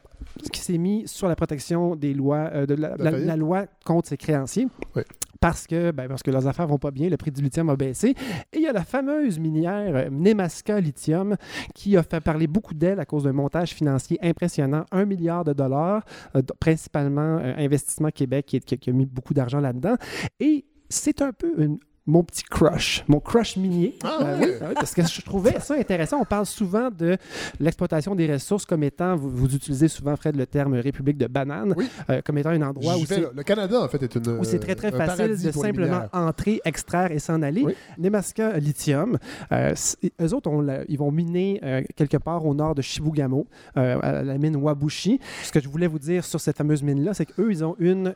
qui 0.52 0.60
s'est 0.60 0.76
mis 0.78 1.08
sur 1.08 1.26
la 1.26 1.34
protection 1.34 1.96
des 1.96 2.12
lois, 2.12 2.50
euh, 2.52 2.66
de 2.66 2.74
la, 2.74 2.94
la 2.98 3.36
loi 3.36 3.64
contre 3.84 4.08
ses 4.08 4.16
créanciers. 4.18 4.68
Oui. 4.94 5.02
Parce 5.40 5.66
que, 5.66 5.90
ben, 5.90 6.08
parce 6.08 6.22
que 6.22 6.30
leurs 6.30 6.46
affaires 6.46 6.66
vont 6.66 6.78
pas 6.78 6.90
bien, 6.90 7.08
le 7.08 7.16
prix 7.16 7.30
du 7.30 7.42
lithium 7.42 7.68
a 7.70 7.76
baissé. 7.76 8.14
Et 8.52 8.56
il 8.56 8.62
y 8.62 8.66
a 8.66 8.72
la 8.72 8.84
fameuse 8.84 9.38
minière 9.38 9.94
euh, 9.94 10.08
Nemaska 10.10 10.80
Lithium 10.80 11.36
qui 11.74 11.96
a 11.96 12.02
fait 12.02 12.20
parler 12.20 12.46
beaucoup 12.46 12.74
d'elle 12.74 13.00
à 13.00 13.04
cause 13.04 13.24
d'un 13.24 13.32
montage 13.32 13.70
financier 13.70 14.18
impressionnant, 14.22 14.84
un 14.92 15.04
milliard 15.04 15.44
de 15.44 15.52
dollars, 15.52 16.04
euh, 16.34 16.42
principalement 16.60 17.38
euh, 17.38 17.54
Investissement 17.56 18.10
Québec 18.10 18.46
qui 18.46 18.90
a 18.90 18.92
mis 18.92 19.06
beaucoup 19.06 19.34
d'argent 19.34 19.60
là-dedans. 19.60 19.96
Et 20.40 20.64
c'est 20.88 21.22
un 21.22 21.32
peu 21.32 21.52
une 21.58 21.78
mon 22.06 22.22
petit 22.22 22.44
crush, 22.44 23.04
mon 23.08 23.18
crush 23.18 23.56
minier. 23.56 23.98
Ah 24.04 24.18
Euh, 24.22 24.38
oui, 24.40 24.48
ah 24.60 24.64
oui, 24.68 24.74
parce 24.74 24.94
que 24.94 25.02
je 25.04 25.20
trouvais 25.22 25.58
ça 25.60 25.74
intéressant. 25.74 26.18
On 26.20 26.24
parle 26.24 26.46
souvent 26.46 26.88
de 26.90 27.16
l'exploitation 27.58 28.14
des 28.14 28.32
ressources 28.32 28.64
comme 28.64 28.84
étant, 28.84 29.16
vous, 29.16 29.28
vous 29.30 29.54
utilisez 29.54 29.88
souvent, 29.88 30.14
Fred, 30.16 30.36
le 30.36 30.46
terme 30.46 30.74
République 30.74 31.18
de 31.18 31.26
banane, 31.26 31.74
Oui. 31.76 31.88
euh, 32.10 32.20
comme 32.24 32.38
étant 32.38 32.50
un 32.50 32.62
endroit 32.62 32.94
J'y 32.94 33.02
où 33.02 33.06
c'est. 33.06 33.34
Le 33.34 33.42
Canada, 33.42 33.80
en 33.82 33.88
fait, 33.88 34.02
est 34.04 34.14
une. 34.14 34.38
où 34.38 34.44
c'est 34.44 34.60
très 34.60 34.76
très 34.76 34.92
facile 34.92 35.36
de 35.42 35.50
simplement 35.50 36.04
entrer, 36.12 36.60
extraire 36.64 37.10
et 37.10 37.18
s'en 37.18 37.42
aller. 37.42 37.62
Oui. 37.62 37.74
Nemaska 37.98 38.58
Lithium, 38.58 39.18
euh, 39.50 39.74
eux 40.20 40.32
autres, 40.34 40.48
on 40.50 40.64
ils 40.88 40.98
vont 40.98 41.10
miner 41.10 41.60
euh, 41.64 41.82
quelque 41.96 42.16
part 42.18 42.44
au 42.46 42.54
nord 42.54 42.74
de 42.76 42.82
Shibugamo, 42.82 43.46
à 43.74 44.22
la 44.22 44.38
mine 44.38 44.56
Wabushi. 44.56 45.18
Ce 45.42 45.50
que 45.50 45.60
je 45.60 45.68
voulais 45.68 45.86
vous 45.88 45.98
dire 45.98 46.24
sur 46.24 46.40
cette 46.40 46.56
fameuse 46.56 46.82
mine-là, 46.82 47.14
c'est 47.14 47.26
qu'eux, 47.26 47.50
ils 47.50 47.64
ont 47.64 47.74
une 47.80 48.14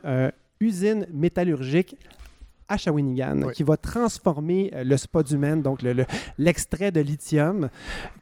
usine 0.59 1.07
métallurgique 1.13 1.97
à 2.71 2.77
Shawinigan 2.77 3.41
Oui. 3.47 3.53
qui 3.53 3.63
va 3.63 3.77
transformer 3.77 4.71
euh, 4.73 4.83
le 4.83 4.97
spodumène, 4.97 5.61
donc 5.61 5.81
le- 5.81 5.93
le- 5.93 6.05
l'extrait 6.37 6.91
de 6.91 7.01
lithium 7.01 7.69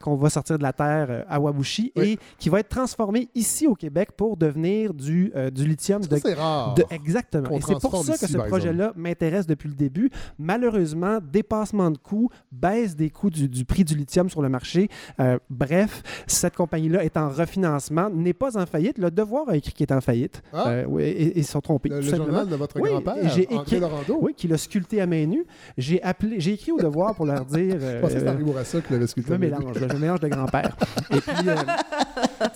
qu'on 0.01 0.15
va 0.15 0.29
sortir 0.29 0.57
de 0.57 0.63
la 0.63 0.73
terre 0.73 1.07
euh, 1.09 1.23
à 1.29 1.39
Wabushi 1.39 1.91
Oui. 1.95 2.11
et 2.13 2.19
qui 2.37 2.49
va 2.49 2.59
être 2.61 2.69
transformé 2.69 3.29
ici 3.35 3.67
au 3.67 3.75
Québec 3.75 4.09
pour 4.17 4.37
devenir 4.37 4.93
du, 4.93 5.31
euh, 5.35 5.49
du 5.49 5.67
lithium 5.67 6.01
Ça, 6.03 6.09
de 6.09 6.15
c'est 6.17 6.33
rare. 6.33 6.73
de- 6.75 6.83
exactement. 6.91 7.49
Et 7.51 7.61
c'est 7.61 7.79
pour 7.79 8.03
ça 8.03 8.13
que 8.17 8.25
ici, 8.25 8.33
ce 8.33 8.37
projet-là 8.37 8.93
m'intéresse 8.95 9.45
depuis 9.47 9.69
le 9.69 9.75
début. 9.75 10.09
Malheureusement, 10.39 11.19
dépassement 11.21 11.91
de 11.91 11.97
coûts, 11.97 12.29
baisse 12.51 12.95
des 12.95 13.09
coûts 13.09 13.29
du, 13.29 13.47
du 13.47 13.65
prix 13.65 13.83
du 13.83 13.95
lithium 13.95 14.29
sur 14.29 14.41
le 14.41 14.49
marché. 14.49 14.89
Euh, 15.19 15.37
bref, 15.49 16.01
cette 16.27 16.55
compagnie-là 16.55 17.03
est 17.03 17.17
en 17.17 17.29
refinancement, 17.29 18.09
n'est 18.09 18.33
pas 18.33 18.57
en 18.57 18.65
faillite. 18.65 18.97
Le 18.97 19.11
Devoir 19.11 19.47
a 19.49 19.55
écrit 19.57 19.73
qu'il 19.73 19.85
est 19.85 19.93
en 19.93 20.01
faillite. 20.01 20.41
Ah. 20.53 20.69
Euh, 20.69 20.85
oui, 20.87 21.03
et, 21.03 21.37
ils 21.37 21.45
sont 21.45 21.61
trompés. 21.61 21.89
Le, 21.89 21.99
tout 22.01 22.09
le 22.11 22.15
journal 22.17 22.47
de 22.47 22.55
votre 22.55 22.79
Oui, 22.81 22.89
grand-père, 22.89 23.15
André 23.23 23.47
écrit- 23.49 23.79
Laurando. 23.79 24.17
Oui, 24.21 24.33
qui 24.39 24.47
l'a 24.47 24.57
sculpté 24.57 25.01
à 25.01 25.05
main 25.05 25.25
nue. 25.25 25.45
J'ai 25.77 26.01
appelé, 26.03 26.39
j'ai 26.39 26.53
écrit 26.53 26.71
au 26.71 26.79
Devoir 26.79 27.13
pour 27.15 27.25
leur 27.25 27.45
dire. 27.45 27.77
Je 27.79 27.99
pensais 27.99 28.13
que 28.13 28.19
c'était 28.19 28.29
euh, 28.29 28.33
Henri 28.33 28.43
Bourassa 28.43 28.81
qui 28.81 28.93
l'avait 28.93 29.05
je 29.05 29.11
sculpté. 29.11 29.31
me 29.33 29.37
mélange, 29.37 29.73
je 29.75 29.97
mélange 29.97 30.19
de 30.21 30.27
grand-père. 30.29 30.75
Et 31.11 31.19
puis, 31.21 31.49
euh, 31.49 31.55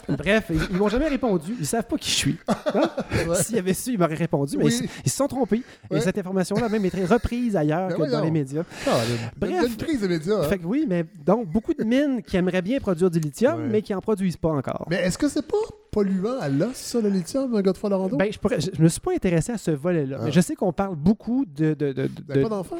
bref, 0.09 0.45
ils, 0.49 0.61
ils 0.71 0.77
m'ont 0.77 0.87
jamais 0.89 1.07
répondu. 1.07 1.55
Ils 1.59 1.65
savent 1.65 1.85
pas 1.85 1.97
qui 1.97 2.09
je 2.09 2.15
suis. 2.15 2.37
Hein? 2.47 2.55
Ouais. 3.27 3.35
S'ils 3.35 3.57
avaient 3.57 3.73
su, 3.73 3.91
ils 3.93 3.99
m'auraient 3.99 4.15
répondu, 4.15 4.57
mais 4.57 4.65
Oui. 4.65 4.79
ils, 4.81 4.89
ils 5.05 5.09
se 5.11 5.15
sont 5.17 5.27
trompés. 5.27 5.61
Ouais. 5.89 5.97
Et 5.97 6.01
cette 6.01 6.17
information-là 6.17 6.65
a 6.65 6.69
même 6.69 6.83
été 6.85 7.05
reprise 7.05 7.55
ailleurs 7.55 7.87
Ben 7.89 7.95
que 7.97 8.11
dans 8.11 8.21
les 8.21 8.31
médias. 8.31 8.63
Ah, 8.87 8.97
Bref. 9.37 9.61
A 9.63 9.65
une 9.67 9.75
crise 9.77 10.01
de 10.01 10.07
médias. 10.07 10.39
hein. 10.39 10.49
Fait 10.49 10.57
que 10.57 10.65
oui, 10.65 10.85
mais 10.87 11.05
donc 11.25 11.47
beaucoup 11.47 11.73
de 11.73 11.83
mines 11.83 12.21
qui 12.21 12.35
aimeraient 12.37 12.61
bien 12.61 12.79
produire 12.79 13.09
du 13.09 13.19
lithium, 13.19 13.61
Ouais. 13.61 13.67
mais 13.71 13.81
qui 13.81 13.93
en 13.93 14.01
produisent 14.01 14.35
pas 14.37 14.49
encore. 14.49 14.87
Mais 14.89 14.97
est-ce 14.97 15.17
que 15.17 15.27
c'est 15.29 15.47
pas 15.47 15.57
polluant 15.93 16.39
à 16.41 16.49
l'os, 16.49 16.73
ça, 16.73 16.99
le 16.99 17.09
lithium, 17.09 17.49
Godefroy 17.61 17.89
Laurando? 17.89 18.17
Ben, 18.17 18.31
je, 18.33 18.39
pourrais- 18.39 18.59
je, 18.59 18.71
je 18.73 18.81
me 18.81 18.87
suis 18.89 18.99
pas 18.99 19.13
intéressé 19.13 19.51
à 19.53 19.57
ce 19.57 19.71
volet-là. 19.71 20.17
Ah. 20.19 20.23
Mais 20.25 20.31
je 20.31 20.41
sais 20.41 20.55
qu'on 20.55 20.73
parle 20.73 20.95
beaucoup 20.95 21.45
de. 21.45 21.73
de, 21.73 21.93
de, 21.93 22.09
n'avez 22.27 22.41
pas 22.43 22.49
d'enfant? 22.49 22.77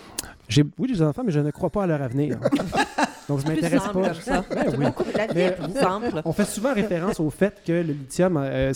j'ai, 0.49 0.63
oui, 0.77 0.87
j'ai 0.89 0.95
des 0.95 1.01
enfants, 1.03 1.23
mais 1.25 1.31
je 1.31 1.39
ne 1.39 1.51
crois 1.51 1.69
pas 1.69 1.83
à 1.83 1.87
leur 1.87 2.01
avenir. 2.01 2.37
Donc, 3.29 3.39
je 3.39 3.47
m'intéresse 3.47 3.83
pas. 3.93 4.13
ça. 4.15 4.43
Ben 4.53 4.65
oui. 4.77 4.85
Mais-. 5.33 5.55
On 6.25 6.33
fait 6.33 6.43
souvent 6.45 6.73
référence 6.73 7.21
au 7.21 7.29
fait 7.29 7.53
que 7.65 7.71
le 7.71 7.93
lithium, 7.93 8.35
euh, 8.37 8.73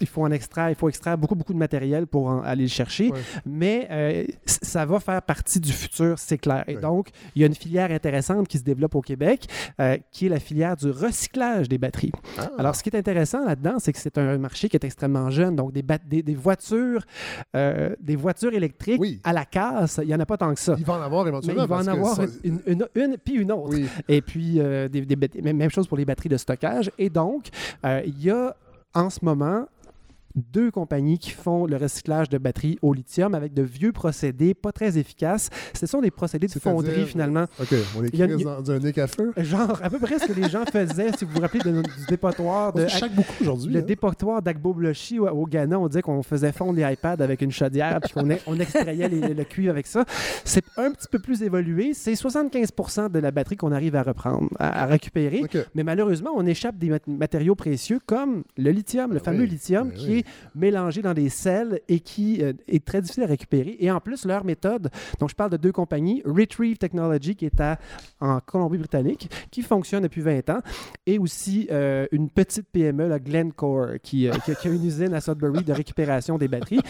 il 0.00 0.06
faut 0.08 0.22
en 0.22 0.32
extraire, 0.32 0.68
il 0.70 0.74
faut 0.74 0.88
extraire 0.88 1.16
beaucoup, 1.16 1.36
beaucoup 1.36 1.52
de 1.52 1.58
matériel 1.58 2.08
pour 2.08 2.26
en- 2.26 2.42
aller 2.42 2.64
le 2.64 2.68
chercher, 2.68 3.10
Ouais. 3.12 3.20
mais 3.46 3.86
euh, 3.92 4.24
ça 4.46 4.84
va 4.84 4.98
faire 4.98 5.22
partie 5.22 5.60
du 5.60 5.72
futur, 5.72 6.18
c'est 6.18 6.38
clair. 6.38 6.64
Et 6.66 6.74
Ouais. 6.74 6.80
donc, 6.82 7.10
il 7.36 7.42
y 7.42 7.44
a 7.44 7.46
une 7.46 7.54
filière 7.54 7.90
intéressante 7.92 8.48
qui 8.48 8.58
se 8.58 8.64
développe 8.64 8.96
au 8.96 9.00
Québec, 9.00 9.46
euh, 9.80 9.96
qui 10.10 10.26
est 10.26 10.28
la 10.30 10.40
filière 10.40 10.76
du 10.76 10.90
recyclage 10.90 11.68
des 11.68 11.78
batteries. 11.78 12.12
Ah. 12.38 12.50
Alors, 12.58 12.74
ce 12.74 12.82
qui 12.82 12.88
est 12.88 12.96
intéressant 12.96 13.44
là-dedans, 13.44 13.73
c'est 13.78 13.92
que 13.92 13.98
c'est 13.98 14.18
un 14.18 14.38
marché 14.38 14.68
qui 14.68 14.76
est 14.76 14.84
extrêmement 14.84 15.30
jeune. 15.30 15.56
Donc, 15.56 15.72
des, 15.72 15.82
des, 16.06 16.22
des 16.22 16.34
voitures, 16.34 17.04
euh, 17.56 17.94
des 18.00 18.16
voitures 18.16 18.52
électriques 18.54 19.00
Oui. 19.00 19.20
à 19.24 19.32
la 19.32 19.44
casse, 19.44 20.00
il 20.02 20.08
n'y 20.08 20.14
en 20.14 20.20
a 20.20 20.26
pas 20.26 20.36
tant 20.36 20.52
que 20.54 20.60
ça. 20.60 20.74
Il 20.78 20.84
va 20.84 20.94
en 20.94 21.02
avoir 21.02 21.24
Mais 21.24 21.30
éventuellement. 21.30 21.62
il 21.64 21.68
va 21.68 21.76
en 21.76 21.86
avoir 21.86 22.14
ça- 22.16 22.24
une, 22.42 22.60
une, 22.66 22.86
une 22.94 23.16
puis 23.18 23.34
une 23.34 23.52
autre. 23.52 23.70
Oui. 23.70 23.86
Et 24.08 24.22
puis, 24.22 24.60
euh, 24.60 24.88
des, 24.88 25.04
même 25.52 25.70
chose 25.70 25.86
pour 25.86 25.96
les 25.96 26.04
batteries 26.04 26.28
de 26.28 26.36
stockage. 26.36 26.90
Et 26.98 27.10
donc, 27.10 27.48
euh, 27.84 28.02
il 28.06 28.22
y 28.22 28.30
a 28.30 28.54
en 28.94 29.10
ce 29.10 29.24
moment 29.24 29.66
deux 30.34 30.70
compagnies 30.70 31.18
qui 31.18 31.30
font 31.30 31.66
le 31.66 31.76
recyclage 31.76 32.28
de 32.28 32.38
batteries 32.38 32.78
au 32.82 32.92
lithium 32.92 33.34
avec 33.34 33.54
de 33.54 33.62
vieux 33.62 33.92
procédés 33.92 34.54
pas 34.54 34.72
très 34.72 34.98
efficaces. 34.98 35.50
Ce 35.74 35.86
sont 35.86 36.00
des 36.00 36.10
procédés 36.10 36.48
de 36.48 36.58
fonderie, 36.58 37.06
finalement. 37.06 37.44
OK, 37.60 37.74
on 37.96 38.02
a 38.02 38.24
une- 38.24 38.42
dans 38.42 38.70
un 38.70 38.78
nez 38.78 38.98
à 38.98 39.06
feu. 39.06 39.32
Genre, 39.36 39.78
à 39.82 39.90
peu 39.90 39.98
près 39.98 40.18
ce 40.18 40.26
que 40.26 40.32
les 40.32 40.48
gens 40.48 40.64
faisaient, 40.70 41.10
si 41.16 41.24
vous 41.24 41.32
vous 41.34 41.40
rappelez 41.40 41.60
de- 41.60 41.82
du 41.82 42.06
dépotoir 42.08 42.72
de 42.72 42.84
On 42.84 43.14
beaucoup 43.14 43.34
aujourd'hui. 43.40 43.72
le 43.72 43.80
hein. 43.80 43.82
dépotoir 43.82 44.42
d'Agbo 44.42 44.74
Blochi 44.74 45.18
au, 45.18 45.28
au 45.28 45.46
Ghana, 45.46 45.78
on 45.78 45.86
disait 45.88 46.02
qu'on 46.02 46.22
faisait 46.22 46.52
fondre 46.52 46.74
les 46.78 46.92
iPads 46.92 47.22
avec 47.22 47.40
une 47.42 47.52
chaudière 47.52 48.00
puis 48.00 48.12
qu'on 48.12 48.28
on 48.46 48.58
extrayait 48.58 49.08
les- 49.08 49.34
le 49.34 49.44
cuivre 49.44 49.70
avec 49.70 49.86
ça. 49.86 50.04
C'est 50.44 50.64
un 50.76 50.90
petit 50.90 51.06
peu 51.10 51.18
plus 51.18 51.42
évolué. 51.42 51.92
C'est 51.94 52.14
75 52.16 53.08
de 53.10 53.18
la 53.18 53.30
batterie 53.30 53.56
qu'on 53.56 53.72
arrive 53.72 53.94
à 53.96 54.02
reprendre, 54.02 54.48
à, 54.58 54.82
à 54.82 54.86
récupérer. 54.86 55.42
OK. 55.44 55.56
Mais 55.74 55.84
malheureusement, 55.84 56.30
on 56.34 56.46
échappe 56.46 56.76
des 56.78 56.88
mat- 56.90 57.06
matériaux 57.06 57.54
précieux 57.54 57.98
comme 58.04 58.42
le 58.56 58.70
lithium, 58.70 59.12
le 59.12 59.18
Ah 59.20 59.24
fameux 59.24 59.42
oui, 59.44 59.48
lithium 59.48 59.88
ben 59.88 59.94
qui 59.96 60.06
oui. 60.08 60.18
est 60.18 60.23
mélangé 60.54 61.02
dans 61.02 61.14
des 61.14 61.28
sels 61.28 61.80
et 61.88 62.00
qui 62.00 62.42
euh, 62.42 62.52
est 62.68 62.84
très 62.84 63.00
difficile 63.00 63.22
à 63.24 63.26
récupérer. 63.26 63.76
Et 63.80 63.90
en 63.90 64.00
plus, 64.00 64.24
leur 64.24 64.44
méthode, 64.44 64.90
donc 65.18 65.30
je 65.30 65.34
parle 65.34 65.50
de 65.50 65.56
deux 65.56 65.72
compagnies, 65.72 66.22
Retrieve 66.24 66.76
Technology 66.78 67.34
qui 67.36 67.46
est 67.46 67.60
à, 67.60 67.78
en 68.20 68.40
Colombie-Britannique, 68.40 69.30
qui 69.50 69.62
fonctionne 69.62 70.02
depuis 70.02 70.20
20 70.20 70.50
ans, 70.50 70.60
et 71.06 71.18
aussi 71.18 71.68
euh, 71.70 72.06
une 72.12 72.28
petite 72.30 72.66
PME, 72.70 73.08
la 73.08 73.18
Glencore, 73.18 73.88
qui, 74.02 74.28
euh, 74.28 74.32
qui 74.44 74.52
a- 74.52 74.54
qui 74.54 74.68
a 74.68 74.70
une 74.70 74.84
usine 74.84 75.14
à 75.14 75.20
Sudbury 75.20 75.62
de 75.64 75.72
récupération 75.72 76.38
des 76.38 76.48
batteries. 76.48 76.80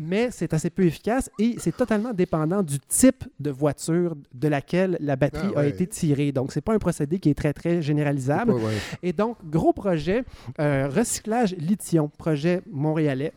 Mais 0.00 0.30
c'est 0.30 0.52
assez 0.54 0.70
peu 0.70 0.84
efficace 0.84 1.30
et 1.38 1.56
c'est 1.58 1.76
totalement 1.76 2.12
dépendant 2.12 2.62
du 2.62 2.78
type 2.80 3.24
de 3.40 3.50
voiture 3.50 4.14
de 4.34 4.48
laquelle 4.48 4.96
la 5.00 5.16
batterie 5.16 5.48
Ah 5.56 5.60
a 5.60 5.66
été 5.66 5.86
tirée. 5.86 6.32
Donc, 6.32 6.52
c'est 6.52 6.60
pas 6.60 6.74
un 6.74 6.78
procédé 6.78 7.18
qui 7.18 7.30
est 7.30 7.34
très, 7.34 7.52
très 7.52 7.82
généralisable. 7.82 8.52
Ouais. 8.52 8.72
Et 9.02 9.12
donc, 9.12 9.36
gros 9.44 9.72
projet, 9.72 10.24
euh, 10.60 10.88
recyclage 10.88 11.54
lithium, 11.56 12.08
projet 12.08 12.57
montréalais. 12.66 13.32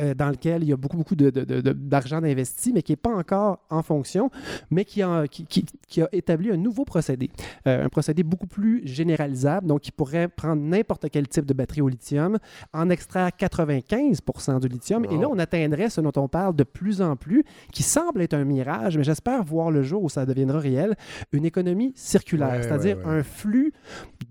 Euh, 0.00 0.14
dans 0.14 0.30
lequel 0.30 0.62
il 0.62 0.68
y 0.68 0.72
a 0.72 0.76
beaucoup, 0.76 0.96
beaucoup 0.96 1.14
de- 1.16 1.30
de- 1.30 1.44
de- 1.44 1.60
de- 1.60 1.72
d'argent 1.72 2.20
d'investi, 2.20 2.72
mais 2.72 2.82
qui 2.82 2.92
n'est 2.92 2.96
pas 2.96 3.14
encore 3.14 3.58
en 3.70 3.82
fonction, 3.82 4.30
mais 4.70 4.84
qui 4.84 5.02
a, 5.02 5.26
qui, 5.28 5.44
qui- 5.46 5.66
qui 5.86 6.02
a 6.02 6.08
établi 6.12 6.50
un 6.50 6.56
nouveau 6.56 6.84
procédé. 6.84 7.30
Euh, 7.66 7.84
un 7.84 7.88
procédé 7.88 8.22
beaucoup 8.22 8.46
plus 8.46 8.82
généralisable, 8.86 9.66
donc 9.66 9.80
qui 9.82 9.92
pourrait 9.92 10.28
prendre 10.28 10.62
n'importe 10.62 11.08
quel 11.10 11.28
type 11.28 11.46
de 11.46 11.54
batterie 11.54 11.80
au 11.82 11.88
lithium, 11.88 12.38
en 12.72 12.90
extraire 12.90 13.30
95 13.36 14.20
du 14.60 14.68
lithium, 14.68 15.04
et 15.04 15.16
là, 15.18 15.28
on 15.30 15.38
atteindrait 15.38 15.90
ce 15.90 16.00
dont 16.00 16.12
on 16.16 16.28
parle 16.28 16.54
de 16.56 16.64
plus 16.64 17.02
en 17.02 17.16
plus, 17.16 17.44
qui 17.72 17.82
semble 17.82 18.22
être 18.22 18.34
un 18.34 18.44
mirage, 18.44 18.96
mais 18.96 19.04
j'espère 19.04 19.42
voir 19.44 19.70
le 19.70 19.82
jour 19.82 20.02
où 20.02 20.08
ça 20.08 20.26
deviendra 20.26 20.58
réel, 20.58 20.94
une 21.32 21.44
économie 21.44 21.92
circulaire, 21.96 22.50
Ouais, 22.50 22.62
c'est-à-dire 22.62 22.98
ouais, 22.98 23.04
ouais. 23.04 23.18
un 23.18 23.22
flux 23.22 23.72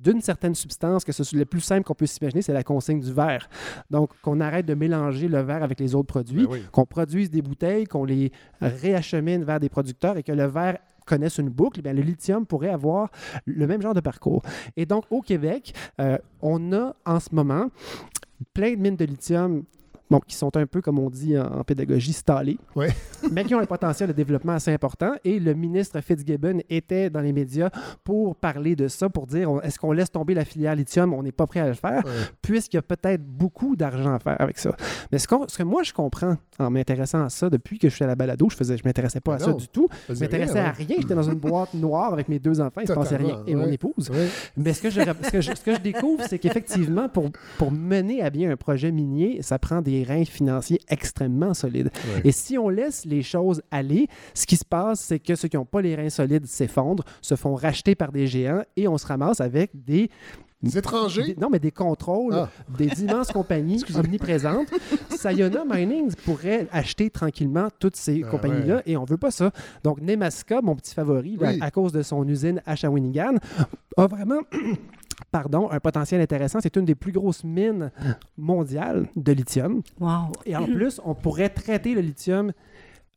d'une 0.01 0.21
certaine 0.21 0.55
substance, 0.55 1.03
que 1.03 1.11
ce 1.11 1.23
soit 1.23 1.37
le 1.39 1.45
plus 1.45 1.61
simple 1.61 1.83
qu'on 1.83 1.93
peut 1.93 2.05
s'imaginer, 2.05 2.41
c'est 2.41 2.53
la 2.53 2.63
consigne 2.63 2.99
du 2.99 3.11
verre. 3.13 3.49
Donc, 3.89 4.11
qu'on 4.21 4.39
arrête 4.39 4.65
de 4.65 4.73
mélanger 4.73 5.27
le 5.27 5.41
verre 5.41 5.58
avec 5.63 5.79
les 5.79 5.95
autres 5.95 6.07
produits, 6.07 6.45
Ben 6.45 6.51
oui. 6.53 6.61
qu'on 6.71 6.85
produise 6.85 7.29
des 7.29 7.41
bouteilles, 7.41 7.85
qu'on 7.85 8.05
les 8.05 8.31
réachemine 8.61 9.43
vers 9.43 9.59
des 9.59 9.69
producteurs 9.69 10.17
et 10.17 10.23
que 10.23 10.31
le 10.31 10.45
verre 10.45 10.77
connaisse 11.05 11.39
une 11.39 11.49
boucle, 11.49 11.81
bien, 11.81 11.93
le 11.93 12.03
lithium 12.03 12.45
pourrait 12.45 12.69
avoir 12.69 13.09
le 13.45 13.65
même 13.65 13.81
genre 13.81 13.95
de 13.95 13.99
parcours. 13.99 14.43
Et 14.77 14.85
donc, 14.85 15.05
au 15.09 15.21
Québec, 15.21 15.73
euh, 15.99 16.17
on 16.41 16.71
a 16.71 16.95
en 17.05 17.19
ce 17.19 17.29
moment 17.33 17.69
plein 18.53 18.71
de 18.75 18.79
mines 18.79 18.95
de 18.95 19.05
lithium 19.05 19.63
bon, 20.09 20.19
qui 20.19 20.35
sont 20.35 20.55
un 20.57 20.65
peu, 20.65 20.81
comme 20.81 20.99
on 20.99 21.09
dit 21.09 21.37
en, 21.37 21.59
en 21.59 21.63
pédagogie, 21.63 22.13
stallées, 22.13 22.57
Ouais. 22.75 22.89
mais 23.31 23.43
qui 23.43 23.53
ont 23.55 23.59
un 23.59 23.65
potentiel 23.65 24.07
de 24.09 24.13
développement 24.13 24.53
assez 24.53 24.71
important. 24.73 25.13
Et 25.23 25.39
le 25.39 25.53
ministre 25.53 25.99
Fitzgibbon 26.01 26.59
était 26.69 27.09
dans 27.09 27.21
les 27.21 27.33
médias 27.33 27.69
pour 28.03 28.35
parler 28.35 28.75
de 28.75 28.87
ça, 28.87 29.09
pour 29.09 29.27
dire 29.27 29.49
est-ce 29.63 29.77
qu'on 29.79 29.91
laisse 29.91 30.11
tomber 30.11 30.33
la 30.33 30.45
filière 30.45 30.75
lithium? 30.75 31.13
On 31.13 31.23
n'est 31.23 31.31
pas 31.31 31.47
prêt 31.47 31.59
à 31.59 31.67
le 31.67 31.73
faire, 31.73 32.03
Ouais. 32.05 32.11
puisqu'il 32.41 32.77
y 32.77 32.79
a 32.79 32.81
peut-être 32.81 33.23
beaucoup 33.25 33.75
d'argent 33.75 34.13
à 34.15 34.19
faire 34.19 34.39
avec 34.39 34.57
ça. 34.57 34.75
Mais 35.11 35.17
ce, 35.19 35.27
ce 35.47 35.57
que 35.57 35.63
moi, 35.63 35.83
je 35.83 35.93
comprends 35.93 36.37
en 36.59 36.69
m'intéressant 36.69 37.23
à 37.25 37.29
ça, 37.29 37.49
depuis 37.49 37.77
que 37.79 37.89
je 37.89 37.95
suis 37.95 38.03
à 38.03 38.07
la 38.07 38.15
balado, 38.15 38.47
je 38.49 38.55
faisais, 38.55 38.77
je 38.77 38.83
m'intéressais 38.85 39.19
pas 39.21 39.35
à 39.35 39.39
ça 39.39 39.53
du 39.53 39.67
tout. 39.67 39.87
Je 40.09 40.13
m'intéressais 40.19 40.59
à 40.59 40.63
ouais. 40.65 40.71
rien. 40.71 40.95
J'étais 40.99 41.15
dans 41.15 41.23
une 41.23 41.39
boîte 41.39 41.73
noire 41.73 42.13
avec 42.13 42.27
mes 42.29 42.39
deux 42.39 42.59
enfants, 42.61 42.81
il 42.81 42.87
se 42.87 42.93
passait 42.93 43.17
rien. 43.17 43.41
Et 43.47 43.55
mon 43.55 43.67
épouse. 43.67 44.09
Ouais. 44.09 44.27
Mais 44.57 44.73
ce 44.73 44.81
que 44.81 44.89
je, 44.89 44.99
ce 45.01 45.31
que 45.31 45.41
je, 45.41 45.53
ce 45.55 45.61
que 45.63 45.73
je 45.75 45.79
découvre, 45.81 46.23
c'est 46.27 46.39
qu'effectivement, 46.39 47.09
pour, 47.09 47.29
pour 47.57 47.71
mener 47.71 48.21
à 48.21 48.29
bien 48.29 48.51
un 48.51 48.57
projet 48.57 48.91
minier, 48.91 49.41
ça 49.41 49.59
prend 49.59 49.81
des 49.81 49.98
reins 50.03 50.25
financiers 50.25 50.79
extrêmement 50.89 51.53
solides. 51.53 51.89
Ouais. 52.15 52.21
Et 52.25 52.31
si 52.31 52.57
on 52.57 52.69
laisse 52.69 53.05
les 53.05 53.23
choses 53.23 53.61
aller, 53.71 54.07
ce 54.33 54.45
qui 54.45 54.55
se 54.57 54.65
passe, 54.65 54.99
c'est 55.01 55.19
que 55.19 55.35
ceux 55.35 55.47
qui 55.47 55.57
n'ont 55.57 55.65
pas 55.65 55.81
les 55.81 55.95
reins 55.95 56.09
solides 56.09 56.45
s'effondrent, 56.45 57.03
se 57.21 57.35
font 57.35 57.55
racheter 57.55 57.95
par 57.95 58.11
des 58.11 58.27
géants 58.27 58.63
et 58.75 58.87
on 58.87 58.97
se 58.97 59.05
ramasse 59.07 59.41
avec 59.41 59.71
des 59.73 60.09
Des 60.61 60.77
étrangers? 60.77 61.23
des- 61.23 61.35
non, 61.35 61.49
mais 61.49 61.59
des 61.59 61.71
contrôles 61.71 62.33
Ah. 62.35 62.49
des 62.77 63.01
immenses 63.03 63.31
compagnies 63.31 63.81
omniprésentes. 63.95 64.67
Sayona 65.09 65.63
Mining 65.65 66.13
pourrait 66.25 66.67
acheter 66.71 67.09
tranquillement 67.09 67.69
toutes 67.79 67.95
ces 67.95 68.23
Ah 68.25 68.29
compagnies-là 68.29 68.75
ouais. 68.77 68.83
et 68.85 68.97
on 68.97 69.05
veut 69.05 69.17
pas 69.17 69.31
ça. 69.31 69.51
Donc, 69.83 70.01
Nemaska, 70.01 70.61
mon 70.61 70.75
petit 70.75 70.93
favori, 70.93 71.37
là, 71.37 71.53
à 71.61 71.71
cause 71.71 71.91
de 71.93 72.01
son 72.01 72.27
usine 72.27 72.61
à 72.65 72.75
Shawinigan, 72.75 73.35
a 73.97 74.07
vraiment. 74.07 74.39
Pardon, 75.31 75.69
un 75.71 75.79
potentiel 75.79 76.21
intéressant. 76.21 76.59
C'est 76.61 76.75
une 76.75 76.85
des 76.85 76.95
plus 76.95 77.11
grosses 77.11 77.43
mines 77.43 77.91
mondiales 78.37 79.07
de 79.15 79.31
lithium. 79.31 79.81
Wow. 79.99 80.31
Et 80.45 80.55
en 80.55 80.65
plus, 80.65 80.99
on 81.03 81.13
pourrait 81.15 81.49
traiter 81.49 81.93
le 81.93 82.01
lithium 82.01 82.51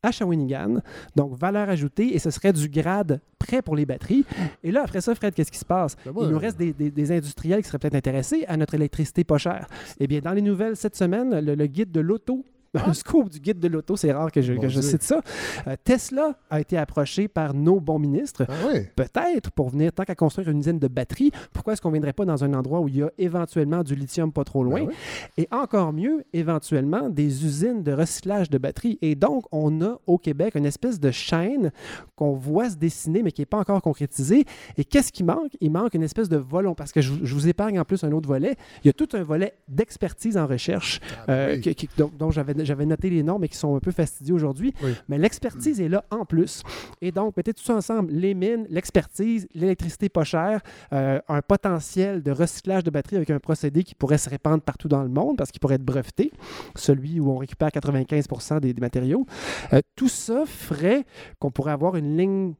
à 0.03 0.11
Shawinigan. 0.11 0.79
Donc, 1.15 1.37
valeur 1.39 1.69
ajoutée, 1.69 2.15
et 2.15 2.19
ce 2.19 2.31
serait 2.31 2.53
du 2.53 2.69
grade 2.69 3.21
prêt 3.39 3.63
pour 3.63 3.77
les 3.77 3.87
batteries. 3.87 4.25
Et 4.65 4.73
là, 4.73 4.83
après 4.83 5.01
ça, 5.01 5.15
Fred, 5.15 5.33
qu'est-ce 5.33 5.53
qui 5.53 5.59
se 5.59 5.65
passe? 5.65 5.95
Ben 6.05 6.13
Il 6.23 6.29
nous 6.29 6.39
reste 6.39 6.59
des, 6.59 6.73
des- 6.73 6.91
des 6.91 7.13
industriels 7.13 7.63
qui 7.63 7.69
seraient 7.69 7.79
peut-être 7.79 7.95
intéressés 7.95 8.45
à 8.49 8.57
notre 8.57 8.75
électricité 8.75 9.23
pas 9.23 9.39
chère. 9.39 9.69
Eh 10.01 10.07
bien, 10.09 10.19
dans 10.21 10.33
les 10.33 10.43
nouvelles 10.43 10.77
cette 10.77 10.97
semaine, 10.97 11.39
le, 11.39 11.55
le 11.55 11.67
guide 11.67 11.93
de 11.93 12.01
l'auto 12.01 12.45
un 12.75 12.93
scoop 12.95 13.29
du 13.29 13.39
guide 13.41 13.59
de 13.59 13.69
l'auto, 13.69 13.97
c'est 13.97 14.13
rare 14.13 14.31
que 14.33 14.41
je, 14.41 14.55
que 14.55 14.69
cite 14.69 15.03
ça. 15.03 15.21
Euh, 15.67 15.77
Tesla 15.85 16.35
a 16.51 16.61
été 16.61 16.77
approché 16.79 17.29
par 17.29 17.55
nos 17.55 17.81
bons 17.81 17.99
ministres, 17.99 18.45
Ah 18.49 18.53
oui. 18.73 18.81
peut-être 18.97 19.51
pour 19.51 19.69
venir, 19.71 19.93
tant 19.93 20.05
qu'à 20.05 20.15
construire 20.15 20.49
une 20.49 20.59
usine 20.61 20.79
de 20.79 20.89
batteries, 20.89 21.31
pourquoi 21.53 21.73
est-ce 21.75 21.83
qu'on 21.83 21.89
ne 21.91 21.95
viendrait 21.95 22.13
pas 22.15 22.25
dans 22.25 22.45
un 22.45 22.55
endroit 22.55 22.81
où 22.81 22.89
il 22.89 22.97
y 22.97 23.03
a 23.03 23.11
éventuellement 23.19 23.83
du 23.83 23.95
lithium 23.95 24.33
pas 24.33 24.45
trop 24.45 24.65
loin? 24.65 24.81
Ben 24.81 24.87
oui. 24.89 24.95
Et 25.37 25.49
encore 25.51 25.93
mieux, 25.93 26.25
éventuellement, 26.33 27.09
des 27.11 27.45
usines 27.45 27.83
de 27.83 27.93
recyclage 27.93 28.49
de 28.51 28.59
batteries. 28.59 28.99
Et 29.03 29.15
donc, 29.15 29.45
on 29.53 29.83
a 29.83 29.99
au 30.07 30.19
Québec 30.19 30.55
une 30.55 30.67
espèce 30.67 30.99
de 31.01 31.11
chaîne 31.11 31.73
qu'on 32.17 32.33
voit 32.33 32.71
se 32.71 32.77
dessiner, 32.77 33.23
mais 33.23 33.33
qui 33.33 33.43
n'est 33.43 33.47
pas 33.47 33.59
encore 33.59 33.83
concrétisée. 33.83 34.45
Et 34.79 34.85
qu'est-ce 34.85 35.13
qui 35.13 35.25
manque? 35.25 35.53
Il 35.61 35.71
manque 35.71 35.95
une 35.95 36.03
espèce 36.03 36.29
de 36.29 36.37
volon, 36.39 36.75
parce 36.75 36.93
que 36.93 37.01
je, 37.01 37.13
je 37.23 37.35
vous 37.35 37.49
épargne 37.49 37.79
en 37.79 37.85
plus 37.85 38.03
un 38.05 38.13
autre 38.13 38.29
volet. 38.29 38.57
Il 38.83 38.87
y 38.87 38.91
a 38.91 38.93
tout 38.95 39.09
un 39.13 39.23
volet 39.23 39.55
d'expertise 39.69 40.37
en 40.37 40.47
recherche 40.47 41.01
euh, 41.29 41.51
Ah, 41.51 41.55
oui. 41.55 41.61
qui- 41.61 41.75
qui- 41.75 41.89
dont, 41.99 42.11
dont 42.19 42.31
j'avais 42.31 42.55
j'avais 42.65 42.87
noté 42.87 43.11
les 43.11 43.23
noms, 43.23 43.39
mais 43.39 43.49
qui 43.49 43.57
sont 43.57 43.77
un 43.77 43.81
peu 43.81 43.91
fastidieux 43.91 44.35
aujourd'hui. 44.35 44.73
Oui. 44.83 44.95
Mais 45.09 45.19
l'expertise 45.19 45.81
est 45.81 45.89
là 45.89 46.05
en 46.11 46.25
plus. 46.25 46.63
Et 47.01 47.13
donc, 47.13 47.37
mettez 47.37 47.53
tout 47.53 47.63
ça 47.63 47.75
ensemble, 47.75 48.13
les 48.13 48.35
mines, 48.35 48.67
l'expertise, 48.69 49.49
l'électricité 49.55 50.09
pas 50.09 50.25
chère, 50.25 50.61
euh, 50.93 51.21
un 51.29 51.43
potentiel 51.43 52.23
de 52.23 52.31
recyclage 52.31 52.85
de 52.85 52.91
batteries 52.91 53.17
avec 53.17 53.31
un 53.31 53.39
procédé 53.39 53.85
qui 53.85 53.95
pourrait 53.95 54.19
se 54.19 54.31
répandre 54.31 54.63
partout 54.63 54.89
dans 54.89 55.03
le 55.03 55.09
monde 55.09 55.37
parce 55.37 55.51
qu'il 55.51 55.61
pourrait 55.61 55.77
être 55.77 55.85
breveté, 55.85 56.33
celui 56.77 57.21
où 57.21 57.31
on 57.31 57.37
récupère 57.37 57.71
95 57.71 58.61
des, 58.61 58.73
des 58.73 58.81
matériaux. 58.81 59.27
Euh, 59.73 59.81
tout 59.97 60.09
ça 60.09 60.45
ferait 60.47 61.05
qu'on 61.39 61.51
pourrait 61.51 61.73
avoir 61.73 61.97
une 61.97 62.17
ligne 62.17 62.55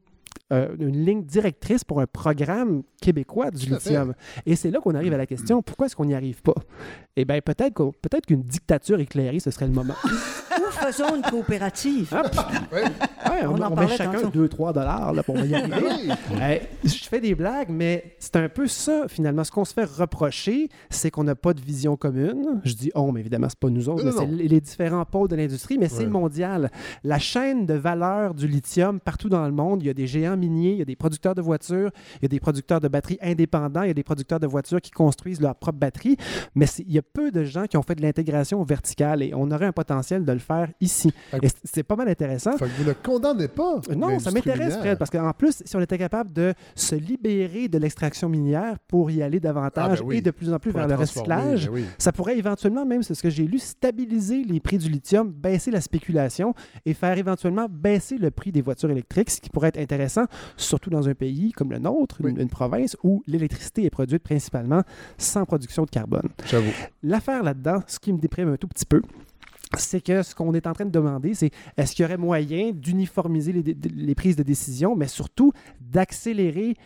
euh, 0.53 0.77
une 0.79 1.05
ligne 1.05 1.25
directrice 1.25 1.83
pour 1.83 2.01
un 2.01 2.07
programme 2.07 2.83
québécois 3.01 3.51
du 3.51 3.71
lithium. 3.71 4.15
Et 4.47 4.55
c'est 4.55 4.71
là 4.71 4.81
qu'on 4.81 4.95
arrive 4.95 5.15
à 5.15 5.19
la 5.19 5.27
question, 5.27 5.63
pourquoi 5.63 5.87
est-ce 5.87 5.97
qu'on 5.97 6.05
n'y 6.05 6.15
arrive 6.15 6.43
pas? 6.43 6.55
Eh 7.17 7.25
bien, 7.25 7.41
peut-être 7.41 7.93
peut-être 8.03 8.27
qu'une 8.27 8.43
dictature 8.43 9.01
éclairée, 9.01 9.41
ce 9.41 9.51
serait 9.51 9.67
le 9.67 9.73
moment. 9.73 9.95
Faisons 10.73 11.17
une 11.17 11.23
coopérative. 11.23 12.13
Ouais, 12.73 13.47
on, 13.47 13.55
On 13.55 13.63
en 13.63 13.73
on 13.73 13.77
met 13.77 13.89
chacun 13.89 14.21
tantôt. 14.21 14.47
2-3 14.47 14.73
dollars 14.75 15.13
là, 15.13 15.23
pour 15.23 15.39
y 15.39 15.55
arriver. 15.55 15.77
Euh, 16.41 16.59
je 16.85 17.05
fais 17.05 17.21
des 17.21 17.35
blagues, 17.35 17.69
mais 17.71 18.15
c'est 18.19 18.37
un 18.37 18.49
peu 18.49 18.67
ça, 18.67 19.05
finalement. 19.09 19.45
Ce 19.45 19.51
qu'on 19.51 19.65
se 19.65 19.75
fait 19.75 19.85
reprocher, 19.85 20.69
c'est 20.91 21.11
qu'on 21.11 21.25
n'a 21.25 21.35
pas 21.35 21.55
de 21.55 21.61
vision 21.61 21.97
commune. 21.97 22.61
Je 22.65 22.75
dis 22.75 22.91
on, 22.95 23.13
mais 23.13 23.21
évidemment, 23.21 23.49
c'est 23.49 23.59
pas 23.59 23.69
nous 23.69 23.89
autres, 23.89 24.11
c'est 24.11 24.27
les 24.27 24.61
différents 24.61 25.05
pôles 25.05 25.29
de 25.29 25.37
l'industrie, 25.37 25.79
mais 25.79 25.89
c'est 25.89 26.07
mondial. 26.07 26.71
La 27.05 27.19
chaîne 27.19 27.67
de 27.67 27.75
valeur 27.75 28.35
du 28.35 28.47
lithium 28.47 29.01
partout 29.01 29.29
dans 29.29 29.45
le 29.47 29.53
monde, 29.53 29.83
il 29.83 29.87
y 29.87 29.91
a 29.91 29.95
des 29.95 30.07
géants 30.07 30.37
miniers, 30.37 30.73
il 30.73 30.79
y 30.79 30.83
a 30.83 30.87
des 30.87 30.97
producteurs 30.97 31.35
de 31.35 31.43
voitures, 31.43 31.91
il 32.17 32.23
y 32.23 32.27
a 32.27 32.29
des 32.29 32.41
producteurs 32.41 32.81
de 32.81 32.89
batteries 32.89 33.19
indépendants, 33.23 33.83
il 33.83 33.89
y 33.89 33.91
a 33.91 33.95
des 33.95 34.03
producteurs 34.03 34.41
de 34.41 34.47
voitures 34.47 34.81
qui 34.81 34.91
construisent 34.91 35.41
leur 35.41 35.55
propre 35.55 35.79
batterie, 35.79 36.17
mais 36.55 36.67
il 36.79 36.93
y 36.93 36.99
a 36.99 37.03
peu 37.03 37.31
de 37.31 37.45
gens 37.45 37.67
qui 37.67 37.77
ont 37.77 37.83
fait 37.83 37.95
de 37.95 38.03
l'intégration 38.03 38.63
verticale 38.63 39.23
et 39.23 39.33
on 39.35 39.51
aurait 39.51 39.67
un 39.67 39.73
potentiel 39.73 40.25
de 40.25 40.33
le 40.33 40.39
faire 40.39 40.62
ici. 40.81 41.13
Et 41.43 41.49
c'est- 41.65 41.83
pas 41.83 41.97
mal 41.97 42.09
intéressant. 42.09 42.57
Fait 42.57 42.67
que 42.67 42.71
vous 42.83 42.85
ne 42.89 42.93
condamnez 42.93 43.49
pas. 43.49 43.81
Non, 43.97 44.19
ça 44.19 44.31
m'intéresse. 44.31 44.77
Fred, 44.77 44.99
parce 44.99 45.11
qu'en 45.11 45.33
plus, 45.33 45.63
si 45.65 45.77
on 45.77 45.81
était 45.81 45.99
capable 45.99 46.33
de 46.33 46.55
se 46.75 46.95
libérer 46.95 47.69
de 47.69 47.79
l'extraction 47.79 48.29
minière 48.29 48.79
pour 48.87 49.11
y 49.11 49.23
aller 49.23 49.41
davantage 49.41 49.99
Ah, 49.99 50.03
ben 50.03 50.07
oui. 50.09 50.17
et 50.19 50.21
de 50.21 50.31
plus 50.31 50.53
en 50.53 50.59
plus 50.59 50.71
Pour 50.71 50.79
vers 50.81 50.89
le 50.89 50.95
recyclage, 50.95 51.67
ben 51.67 51.73
oui. 51.75 51.85
ça 51.99 52.13
pourrait 52.13 52.39
éventuellement, 52.39 52.85
même 52.87 53.03
c'est 53.03 53.15
ce 53.15 53.23
que 53.23 53.31
j'ai 53.31 53.45
lu, 53.47 53.59
stabiliser 53.59 54.45
les 54.45 54.61
prix 54.61 54.79
du 54.79 54.89
lithium, 54.89 55.31
baisser 55.31 55.71
la 55.71 55.81
spéculation 55.81 56.55
et 56.87 56.95
faire 56.95 57.19
éventuellement 57.19 57.67
baisser 57.69 58.17
le 58.19 58.31
prix 58.31 58.53
des 58.53 58.63
voitures 58.63 58.91
électriques, 58.91 59.31
ce 59.31 59.41
qui 59.41 59.51
pourrait 59.51 59.69
être 59.69 59.79
intéressant, 59.81 60.25
surtout 60.57 60.91
dans 60.91 61.09
un 61.09 61.15
pays 61.15 61.53
comme 61.53 61.71
le 61.73 61.79
nôtre, 61.79 62.21
une, 62.25 62.41
une 62.41 62.49
province 62.49 62.97
où 63.03 63.23
l'électricité 63.27 63.85
est 63.85 63.91
produite 63.91 64.23
principalement 64.23 64.83
sans 65.19 65.45
production 65.45 65.85
de 65.85 65.91
carbone. 65.91 66.29
J'avoue. 66.47 66.71
L'affaire 67.03 67.43
là-dedans, 67.43 67.83
ce 67.87 67.99
qui 67.99 68.13
me 68.13 68.19
déprime 68.19 68.49
un 68.51 68.57
tout 68.57 68.69
petit 68.69 68.87
peu, 68.87 69.03
c'est 69.79 70.01
que 70.01 70.23
ce 70.23 70.35
qu'on 70.35 70.53
est 70.55 70.67
en 70.67 70.73
train 70.73 70.85
de 70.85 70.91
demander, 70.91 71.35
c'est 71.35 71.51
est-ce 71.77 71.95
qu'il 71.95 72.03
y 72.03 72.07
aurait 72.07 72.17
moyen 72.19 72.73
d'uniformiser 72.73 73.53
les, 73.53 74.15
prises 74.15 74.37
de 74.37 74.43
décision, 74.43 74.95
mais 74.97 75.09
surtout 75.09 75.53
d'accélérer 75.81 76.77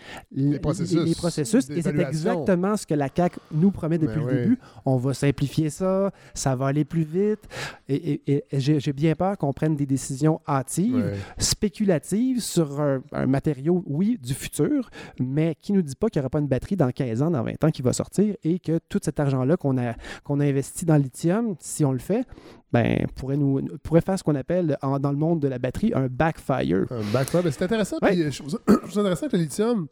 processus 0.62 1.04
les 1.04 1.14
processus. 1.14 1.68
Et 1.70 1.82
c'est 1.82 1.98
exactement 1.98 2.76
ce 2.76 2.86
que 2.86 2.94
la 2.94 3.08
CAQ 3.14 3.38
nous 3.52 3.70
promet 3.70 3.98
depuis 3.98 4.20
Ben 4.20 4.26
le 4.26 4.32
oui. 4.32 4.40
début. 4.42 4.58
On 4.84 4.96
va 4.96 5.14
simplifier 5.14 5.70
ça, 5.70 6.12
ça 6.34 6.54
va 6.56 6.66
aller 6.68 6.84
plus 6.84 7.02
vite. 7.04 7.40
Et, 7.88 8.20
et- 8.26 8.44
et 8.50 8.60
j'ai 8.60 8.92
bien 8.92 9.14
peur 9.14 9.36
qu'on 9.38 9.52
prenne 9.52 9.76
des 9.76 9.86
décisions 9.86 10.40
hâtives, 10.46 11.14
spéculatives 11.38 12.40
sur 12.40 12.80
un, 12.80 13.02
un 13.12 13.26
matériau, 13.26 13.82
oui, 13.86 14.18
du 14.22 14.34
futur, 14.34 14.90
mais 15.18 15.56
qui 15.60 15.72
ne 15.72 15.78
nous 15.78 15.82
dit 15.82 15.94
pas 15.96 16.08
qu'il 16.08 16.20
n'y 16.20 16.24
aura 16.24 16.30
pas 16.30 16.38
une 16.40 16.48
batterie 16.48 16.76
dans 16.76 16.90
15 16.90 17.22
ans, 17.22 17.30
dans 17.30 17.42
20 17.42 17.64
ans 17.64 17.70
qui 17.70 17.82
va 17.82 17.92
sortir 17.92 18.34
et 18.44 18.58
que 18.58 18.78
tout 18.88 19.00
cet 19.02 19.18
argent-là 19.20 19.56
qu'on 19.56 19.78
a, 19.78 19.94
qu'on 20.24 20.40
a 20.40 20.44
investi 20.44 20.84
dans 20.84 20.96
le 20.96 21.02
lithium, 21.02 21.54
si 21.60 21.84
on 21.84 21.92
le 21.92 21.98
fait, 21.98 22.26
ben, 22.72 23.06
pourrait, 23.14 23.36
nous, 23.36 23.60
pourrait 23.82 24.00
faire 24.00 24.18
ce 24.18 24.24
qu'on 24.24 24.34
appelle 24.34 24.76
en- 24.82 24.98
dans 24.98 25.12
le 25.12 25.16
monde 25.18 25.40
de 25.40 25.48
la 25.48 25.58
batterie 25.58 25.92
un 25.94 26.08
backfire. 26.08 26.86
Un 26.90 27.12
backfire, 27.12 27.42
ben, 27.42 27.52
c'est 27.52 27.64
intéressant. 27.64 27.96
Ouais. 28.02 28.10
Puis, 28.12 28.22
euh, 28.22 28.30
je, 28.30 28.38
trouve 28.38 28.50
ça, 28.50 28.58
je 28.68 28.74
trouve 28.74 28.92
ça 28.92 29.00
intéressant 29.00 29.28
que 29.28 29.36
le 29.36 29.42
lithium, 29.42 29.86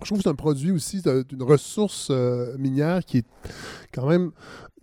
je 0.00 0.06
trouve 0.06 0.18
que 0.18 0.24
c'est 0.24 0.30
un 0.30 0.34
produit 0.34 0.72
aussi 0.72 1.02
d'une 1.02 1.42
ressource 1.42 2.08
euh, 2.10 2.56
minière 2.58 3.04
qui 3.04 3.18
est 3.18 3.26
quand 3.92 4.08
même 4.08 4.32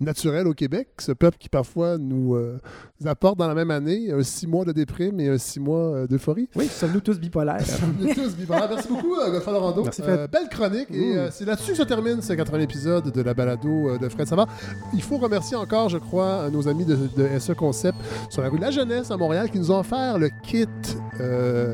naturelle 0.01 0.47
au 0.47 0.53
Québec. 0.53 0.89
Ce 0.99 1.11
peuple 1.11 1.37
qui 1.39 1.49
parfois 1.49 1.97
nous, 1.97 2.35
euh, 2.35 2.59
nous 2.99 3.07
apporte 3.07 3.37
dans 3.37 3.47
la 3.47 3.55
même 3.55 3.71
année 3.71 4.11
un 4.11 4.23
six 4.23 4.47
mois 4.47 4.65
de 4.65 4.71
déprime 4.71 5.19
et 5.19 5.29
un 5.29 5.37
six 5.37 5.59
mois 5.59 5.95
euh, 5.95 6.07
d'euphorie. 6.07 6.49
Oui, 6.55 6.67
sommes-nous 6.67 6.99
tous 7.01 7.19
bipolaires. 7.19 7.61
Est 7.61 8.15
tous 8.15 8.35
bipolaires. 8.35 8.69
Merci 8.69 8.87
beaucoup, 8.87 9.15
euh, 9.15 9.31
Godfrey 9.31 9.51
Lorando. 9.51 9.83
Merci, 9.83 10.01
Fred. 10.01 10.19
Euh, 10.19 10.27
belle 10.27 10.49
chronique. 10.49 10.87
Et 10.91 11.15
euh, 11.17 11.29
c'est 11.31 11.45
là-dessus 11.45 11.71
que 11.71 11.77
se 11.77 11.83
termine 11.83 12.21
ce 12.21 12.33
80 12.33 12.59
épisode 12.59 13.11
de 13.11 13.21
la 13.21 13.33
balado 13.33 13.97
de 13.97 14.09
Fred 14.09 14.27
Savard. 14.27 14.47
Il 14.93 15.01
faut 15.01 15.17
remercier 15.17 15.55
encore, 15.55 15.89
je 15.89 15.97
crois, 15.97 16.49
nos 16.51 16.67
amis 16.67 16.85
de, 16.85 16.97
de 17.15 17.39
SE 17.39 17.53
Concept 17.53 17.97
sur 18.29 18.41
la 18.41 18.49
rue 18.49 18.57
de 18.57 18.63
la 18.63 18.71
Jeunesse 18.71 19.11
à 19.11 19.17
Montréal 19.17 19.49
qui 19.49 19.59
nous 19.59 19.71
ont 19.71 19.79
offert 19.79 20.17
le 20.17 20.29
kit, 20.43 20.65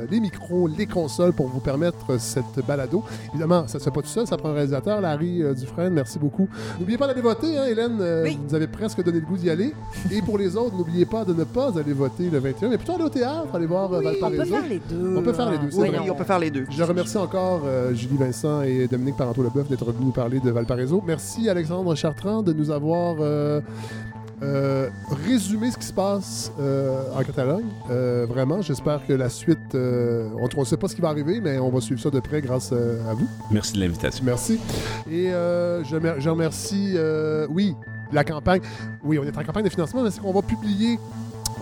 les 0.10 0.20
micros, 0.20 0.68
les 0.68 0.86
consoles 0.86 1.34
pour 1.34 1.48
vous 1.48 1.60
permettre 1.60 2.20
cette 2.20 2.66
balado. 2.68 3.04
Évidemment, 3.30 3.68
ça 3.68 3.78
ne 3.78 3.80
se 3.80 3.86
fait 3.86 3.92
pas 3.92 4.02
tout 4.02 4.08
seul, 4.08 4.28
ça 4.28 4.38
prend 4.38 4.50
un 4.50 4.54
réalisateur, 4.54 5.00
Larry 5.02 5.42
Dufresne. 5.56 5.94
Merci 5.94 6.20
beaucoup. 6.20 6.50
N'oubliez 6.80 6.98
pas 6.98 7.08
d'aller 7.08 7.22
voter, 7.22 7.58
hein, 7.58 7.66
Hélène. 7.66 7.98
Euh, 8.18 8.24
Oui. 8.24 8.38
Vous 8.42 8.50
nous 8.50 8.56
avez 8.56 8.68
presque 8.68 9.04
donné 9.04 9.20
le 9.20 9.26
goût 9.26 9.38
d'y 9.38 9.50
aller. 9.50 9.74
Et 10.12 10.22
pour 10.22 10.38
les 10.38 10.56
autres, 10.56 10.76
n'oubliez 10.76 11.06
pas 11.06 11.24
de 11.26 11.34
ne 11.34 11.44
pas 11.44 11.78
aller 11.80 11.94
voter 11.94 12.30
le 12.30 12.40
21, 12.40 12.70
mais 12.70 12.78
plutôt 12.78 12.94
aller 12.94 13.04
au 13.04 13.10
théâtre, 13.10 13.48
aller 13.54 13.66
voir 13.66 13.94
euh, 13.94 14.00
On 14.00 14.04
Valparaiso. 14.04 14.44
peut 14.44 14.46
faire 14.50 14.70
les 14.70 14.80
deux. 14.90 15.16
On 15.18 15.22
peut 15.22 15.34
faire 15.34 15.52
les 15.52 15.58
deux, 15.58 15.72
c'est 15.72 15.82
Oui, 15.82 15.90
on 16.12 16.16
peut 16.16 16.24
faire 16.24 16.40
les 16.40 16.52
deux. 16.52 16.66
Je 16.70 16.84
remercie 16.84 17.18
encore 17.18 17.62
euh, 17.66 17.94
Julie 17.94 18.18
Vincent 18.18 18.62
et 18.62 18.88
Dominique 18.88 19.18
Parenteau-Leboeuf 19.18 19.68
d'être 19.70 19.86
venus 19.86 20.02
nous 20.08 20.12
parler 20.12 20.40
de 20.40 20.52
Valparaiso. 20.52 21.02
Merci 21.06 21.50
Alexandre 21.50 21.94
Chartrand 21.96 22.42
de 22.42 22.54
nous 22.54 22.72
avoir 22.72 23.18
euh, 23.20 23.62
euh, 24.44 24.90
résumé 25.26 25.72
ce 25.72 25.78
qui 25.78 25.86
se 25.88 25.94
passe 25.94 26.52
euh, 26.60 27.02
en 27.18 27.24
Catalogne. 27.24 27.66
Euh, 27.90 28.28
vraiment, 28.30 28.62
j'espère 28.62 29.06
que 29.08 29.14
la 29.14 29.30
suite, 29.30 29.74
euh, 29.74 30.30
on 30.56 30.60
ne 30.60 30.66
sait 30.66 30.78
pas 30.78 30.88
ce 30.88 30.96
qui 30.96 31.02
va 31.02 31.10
arriver, 31.10 31.40
mais 31.42 31.58
on 31.58 31.70
va 31.70 31.82
suivre 31.82 32.00
ça 32.00 32.10
de 32.12 32.20
près 32.20 32.42
grâce 32.42 32.70
euh, 32.72 33.00
à 33.10 33.14
vous. 33.16 33.28
Merci 33.52 33.74
de 33.74 33.80
l'invitation. 33.80 34.24
Merci. 34.26 34.60
Et 35.10 35.32
euh, 35.34 35.84
je, 35.84 35.96
je 36.20 36.30
remercie, 36.30 36.94
euh, 36.96 37.48
oui, 37.50 37.76
la 38.12 38.24
campagne. 38.24 38.62
Oui, 39.04 39.20
on 39.20 39.24
est 39.24 39.38
en 39.38 39.44
campagne 39.44 39.64
de 39.64 39.70
financement, 39.70 40.04
mais 40.04 40.12
c'est 40.12 40.22
qu'on 40.22 40.34
va 40.34 40.42
publier 40.42 41.00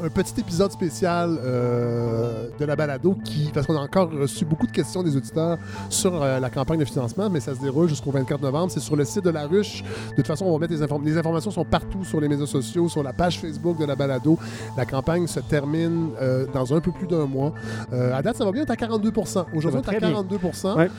un 0.03 0.09
petit 0.09 0.39
épisode 0.39 0.71
spécial 0.71 1.37
euh, 1.43 2.47
de 2.59 2.65
la 2.65 2.75
balado 2.75 3.15
qui, 3.23 3.49
parce 3.53 3.65
qu'on 3.65 3.75
a 3.75 3.79
encore 3.81 4.09
reçu 4.11 4.45
beaucoup 4.45 4.67
de 4.67 4.71
questions 4.71 5.03
des 5.03 5.15
auditeurs 5.15 5.57
sur 5.89 6.21
euh, 6.21 6.39
la 6.39 6.49
campagne 6.49 6.79
de 6.79 6.85
financement, 6.85 7.29
mais 7.29 7.39
ça 7.39 7.55
se 7.55 7.61
déroule 7.61 7.87
jusqu'au 7.89 8.11
24 8.11 8.41
novembre. 8.41 8.71
C'est 8.71 8.79
sur 8.79 8.95
le 8.95 9.05
site 9.05 9.23
de 9.23 9.29
la 9.29 9.47
ruche. 9.47 9.83
De 10.11 10.15
toute 10.17 10.27
façon, 10.27 10.45
on 10.45 10.53
va 10.53 10.59
mettre 10.59 10.73
les 10.73 10.81
informations. 10.81 11.11
Les 11.13 11.17
informations 11.17 11.51
sont 11.51 11.65
partout 11.65 12.03
sur 12.03 12.19
les 12.19 12.27
médias 12.27 12.45
sociaux, 12.45 12.89
sur 12.89 13.03
la 13.03 13.13
page 13.13 13.39
Facebook 13.39 13.77
de 13.79 13.85
la 13.85 13.95
balado. 13.95 14.37
La 14.77 14.85
campagne 14.85 15.27
se 15.27 15.39
termine 15.39 16.09
euh, 16.21 16.45
dans 16.53 16.73
un 16.73 16.79
peu 16.81 16.91
plus 16.91 17.07
d'un 17.07 17.25
mois. 17.25 17.53
À 17.91 18.21
date, 18.21 18.35
ça 18.37 18.45
va 18.45 18.51
bien, 18.51 18.63
on 18.63 18.65
est 18.65 18.71
à 18.71 18.75
42% 18.87 19.45
Aujourd'hui, 19.55 19.69
on 19.71 19.75
est 19.75 19.77
à 19.79 19.81
très 19.81 19.99
bien. 19.99 20.11
42 20.11 20.37
Ouais. 20.75 20.89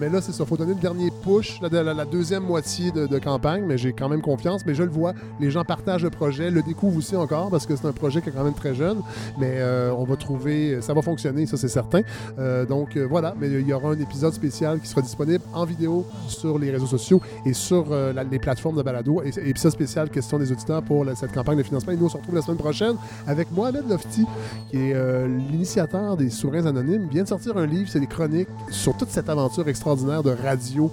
mais 0.00 0.08
là, 0.08 0.20
c'est 0.20 0.32
ça. 0.32 0.44
Il 0.44 0.46
faut 0.46 0.56
donner 0.56 0.74
le 0.74 0.80
dernier 0.80 1.10
push, 1.22 1.60
la, 1.60 1.68
la- 1.82 1.94
la 1.94 2.04
deuxième 2.04 2.44
moitié 2.44 2.90
de, 2.92 3.06
de 3.06 3.18
campagne, 3.18 3.64
mais 3.66 3.76
j'ai 3.78 3.92
quand 3.92 4.08
même 4.08 4.22
confiance. 4.22 4.64
Mais 4.66 4.74
je 4.74 4.82
le 4.82 4.90
vois, 4.90 5.12
les 5.40 5.50
gens 5.50 5.64
partagent 5.64 6.02
le 6.04 6.10
projet, 6.10 6.50
le 6.50 6.62
découvrent 6.62 6.96
aussi 6.98 7.16
encore 7.16 7.50
parce 7.50 7.66
que 7.66 7.74
c'est 7.76 7.86
un 7.86 7.92
projet 7.92 8.20
qui 8.22 8.30
quand 8.36 8.44
même 8.44 8.54
très 8.54 8.74
jeune. 8.74 8.98
Mais 9.38 9.54
euh, 9.56 9.92
on 9.96 10.04
va 10.04 10.16
trouver, 10.16 10.80
ça 10.82 10.94
va 10.94 11.02
fonctionner, 11.02 11.46
ça 11.46 11.56
c'est 11.56 11.68
certain. 11.68 12.02
Euh, 12.38 12.66
donc 12.66 12.96
euh, 12.96 13.06
voilà, 13.08 13.34
mais 13.40 13.48
il 13.48 13.66
y 13.66 13.72
aura 13.72 13.90
un 13.90 13.98
épisode 13.98 14.32
spécial 14.32 14.78
qui 14.80 14.88
sera 14.88 15.00
disponible 15.00 15.42
en 15.54 15.64
vidéo 15.64 16.04
sur 16.28 16.58
les 16.58 16.70
réseaux 16.70 16.86
sociaux 16.86 17.20
et 17.44 17.52
sur 17.52 17.86
les 18.30 18.38
plateformes 18.38 18.76
de 18.76 18.82
balado. 18.82 19.22
Et 19.22 19.30
et 19.36 19.50
épisode 19.50 19.72
spécial 19.72 20.08
question 20.08 20.38
des 20.38 20.50
auditeurs 20.50 20.82
pour 20.82 21.04
cette 21.14 21.32
campagne 21.32 21.58
de 21.58 21.62
financement. 21.62 21.92
Et 21.92 21.96
nous, 21.96 22.06
on 22.06 22.08
se 22.08 22.16
retrouve 22.16 22.34
la 22.34 22.42
semaine 22.42 22.56
prochaine 22.56 22.96
avec 23.26 23.50
Mohamed 23.52 23.88
Lofti, 23.88 24.24
qui 24.70 24.76
est 24.78 25.28
l'initiateur 25.28 26.16
des 26.16 26.30
Souverains 26.30 26.64
Anonymes. 26.64 27.06
Vient 27.10 27.24
de 27.24 27.28
sortir 27.28 27.56
un 27.58 27.66
livre, 27.66 27.88
c'est 27.90 28.00
des 28.00 28.06
chroniques 28.06 28.48
sur 28.70 28.96
toute 28.96 29.10
cette 29.10 29.28
aventure 29.28 29.68
extraordinaire 29.68 30.22
de 30.22 30.30
radio 30.30 30.90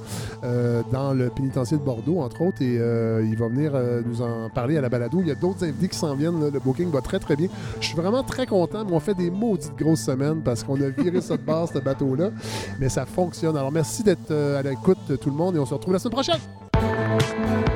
dans 0.92 1.14
le 1.14 1.30
pénitencier 1.30 1.78
de 1.78 1.84
Bordeaux, 1.84 2.20
entre 2.20 2.42
autres. 2.42 2.62
Et 2.62 2.76
il 2.76 3.36
va 3.38 3.48
venir 3.48 3.74
nous 4.06 4.22
en 4.22 4.50
parler 4.50 4.78
à 4.78 4.82
la 4.82 4.90
balado. 4.90 5.20
Il 5.22 5.28
y 5.28 5.32
a 5.32 5.36
d'autres 5.36 5.64
invités 5.64 5.88
qui 5.88 5.98
s'en 5.98 6.16
viennent. 6.16 6.50
Le 6.52 6.60
booking 6.60 6.92
va 6.92 7.02
très, 7.02 7.20
très 7.20 7.33
Je 7.80 7.86
suis 7.88 7.96
vraiment 7.96 8.24
très 8.24 8.46
content, 8.46 8.86
mais 8.86 8.94
on 8.94 9.00
fait 9.00 9.14
des 9.14 9.30
maudites 9.30 9.76
grosses 9.78 10.02
semaines 10.02 10.42
parce 10.44 10.64
qu'on 10.64 10.76
a 10.76 10.90
viré 10.90 11.20
de 11.20 11.38
base, 11.38 11.72
ce 11.74 11.80
bateau-là. 11.80 12.30
Mais 12.80 12.90
ça 12.90 13.06
fonctionne. 13.06 13.58
Alors, 13.58 13.72
merci 13.72 14.04
d'être 14.04 14.32
euh, 14.32 14.60
à 14.60 14.62
l'écoute, 14.64 15.20
tout 15.20 15.30
le 15.30 15.36
monde, 15.36 15.56
et 15.56 15.60
on 15.60 15.66
se 15.66 15.74
retrouve 15.74 15.94
la 15.94 16.00
semaine 16.00 16.14
prochaine. 16.14 17.73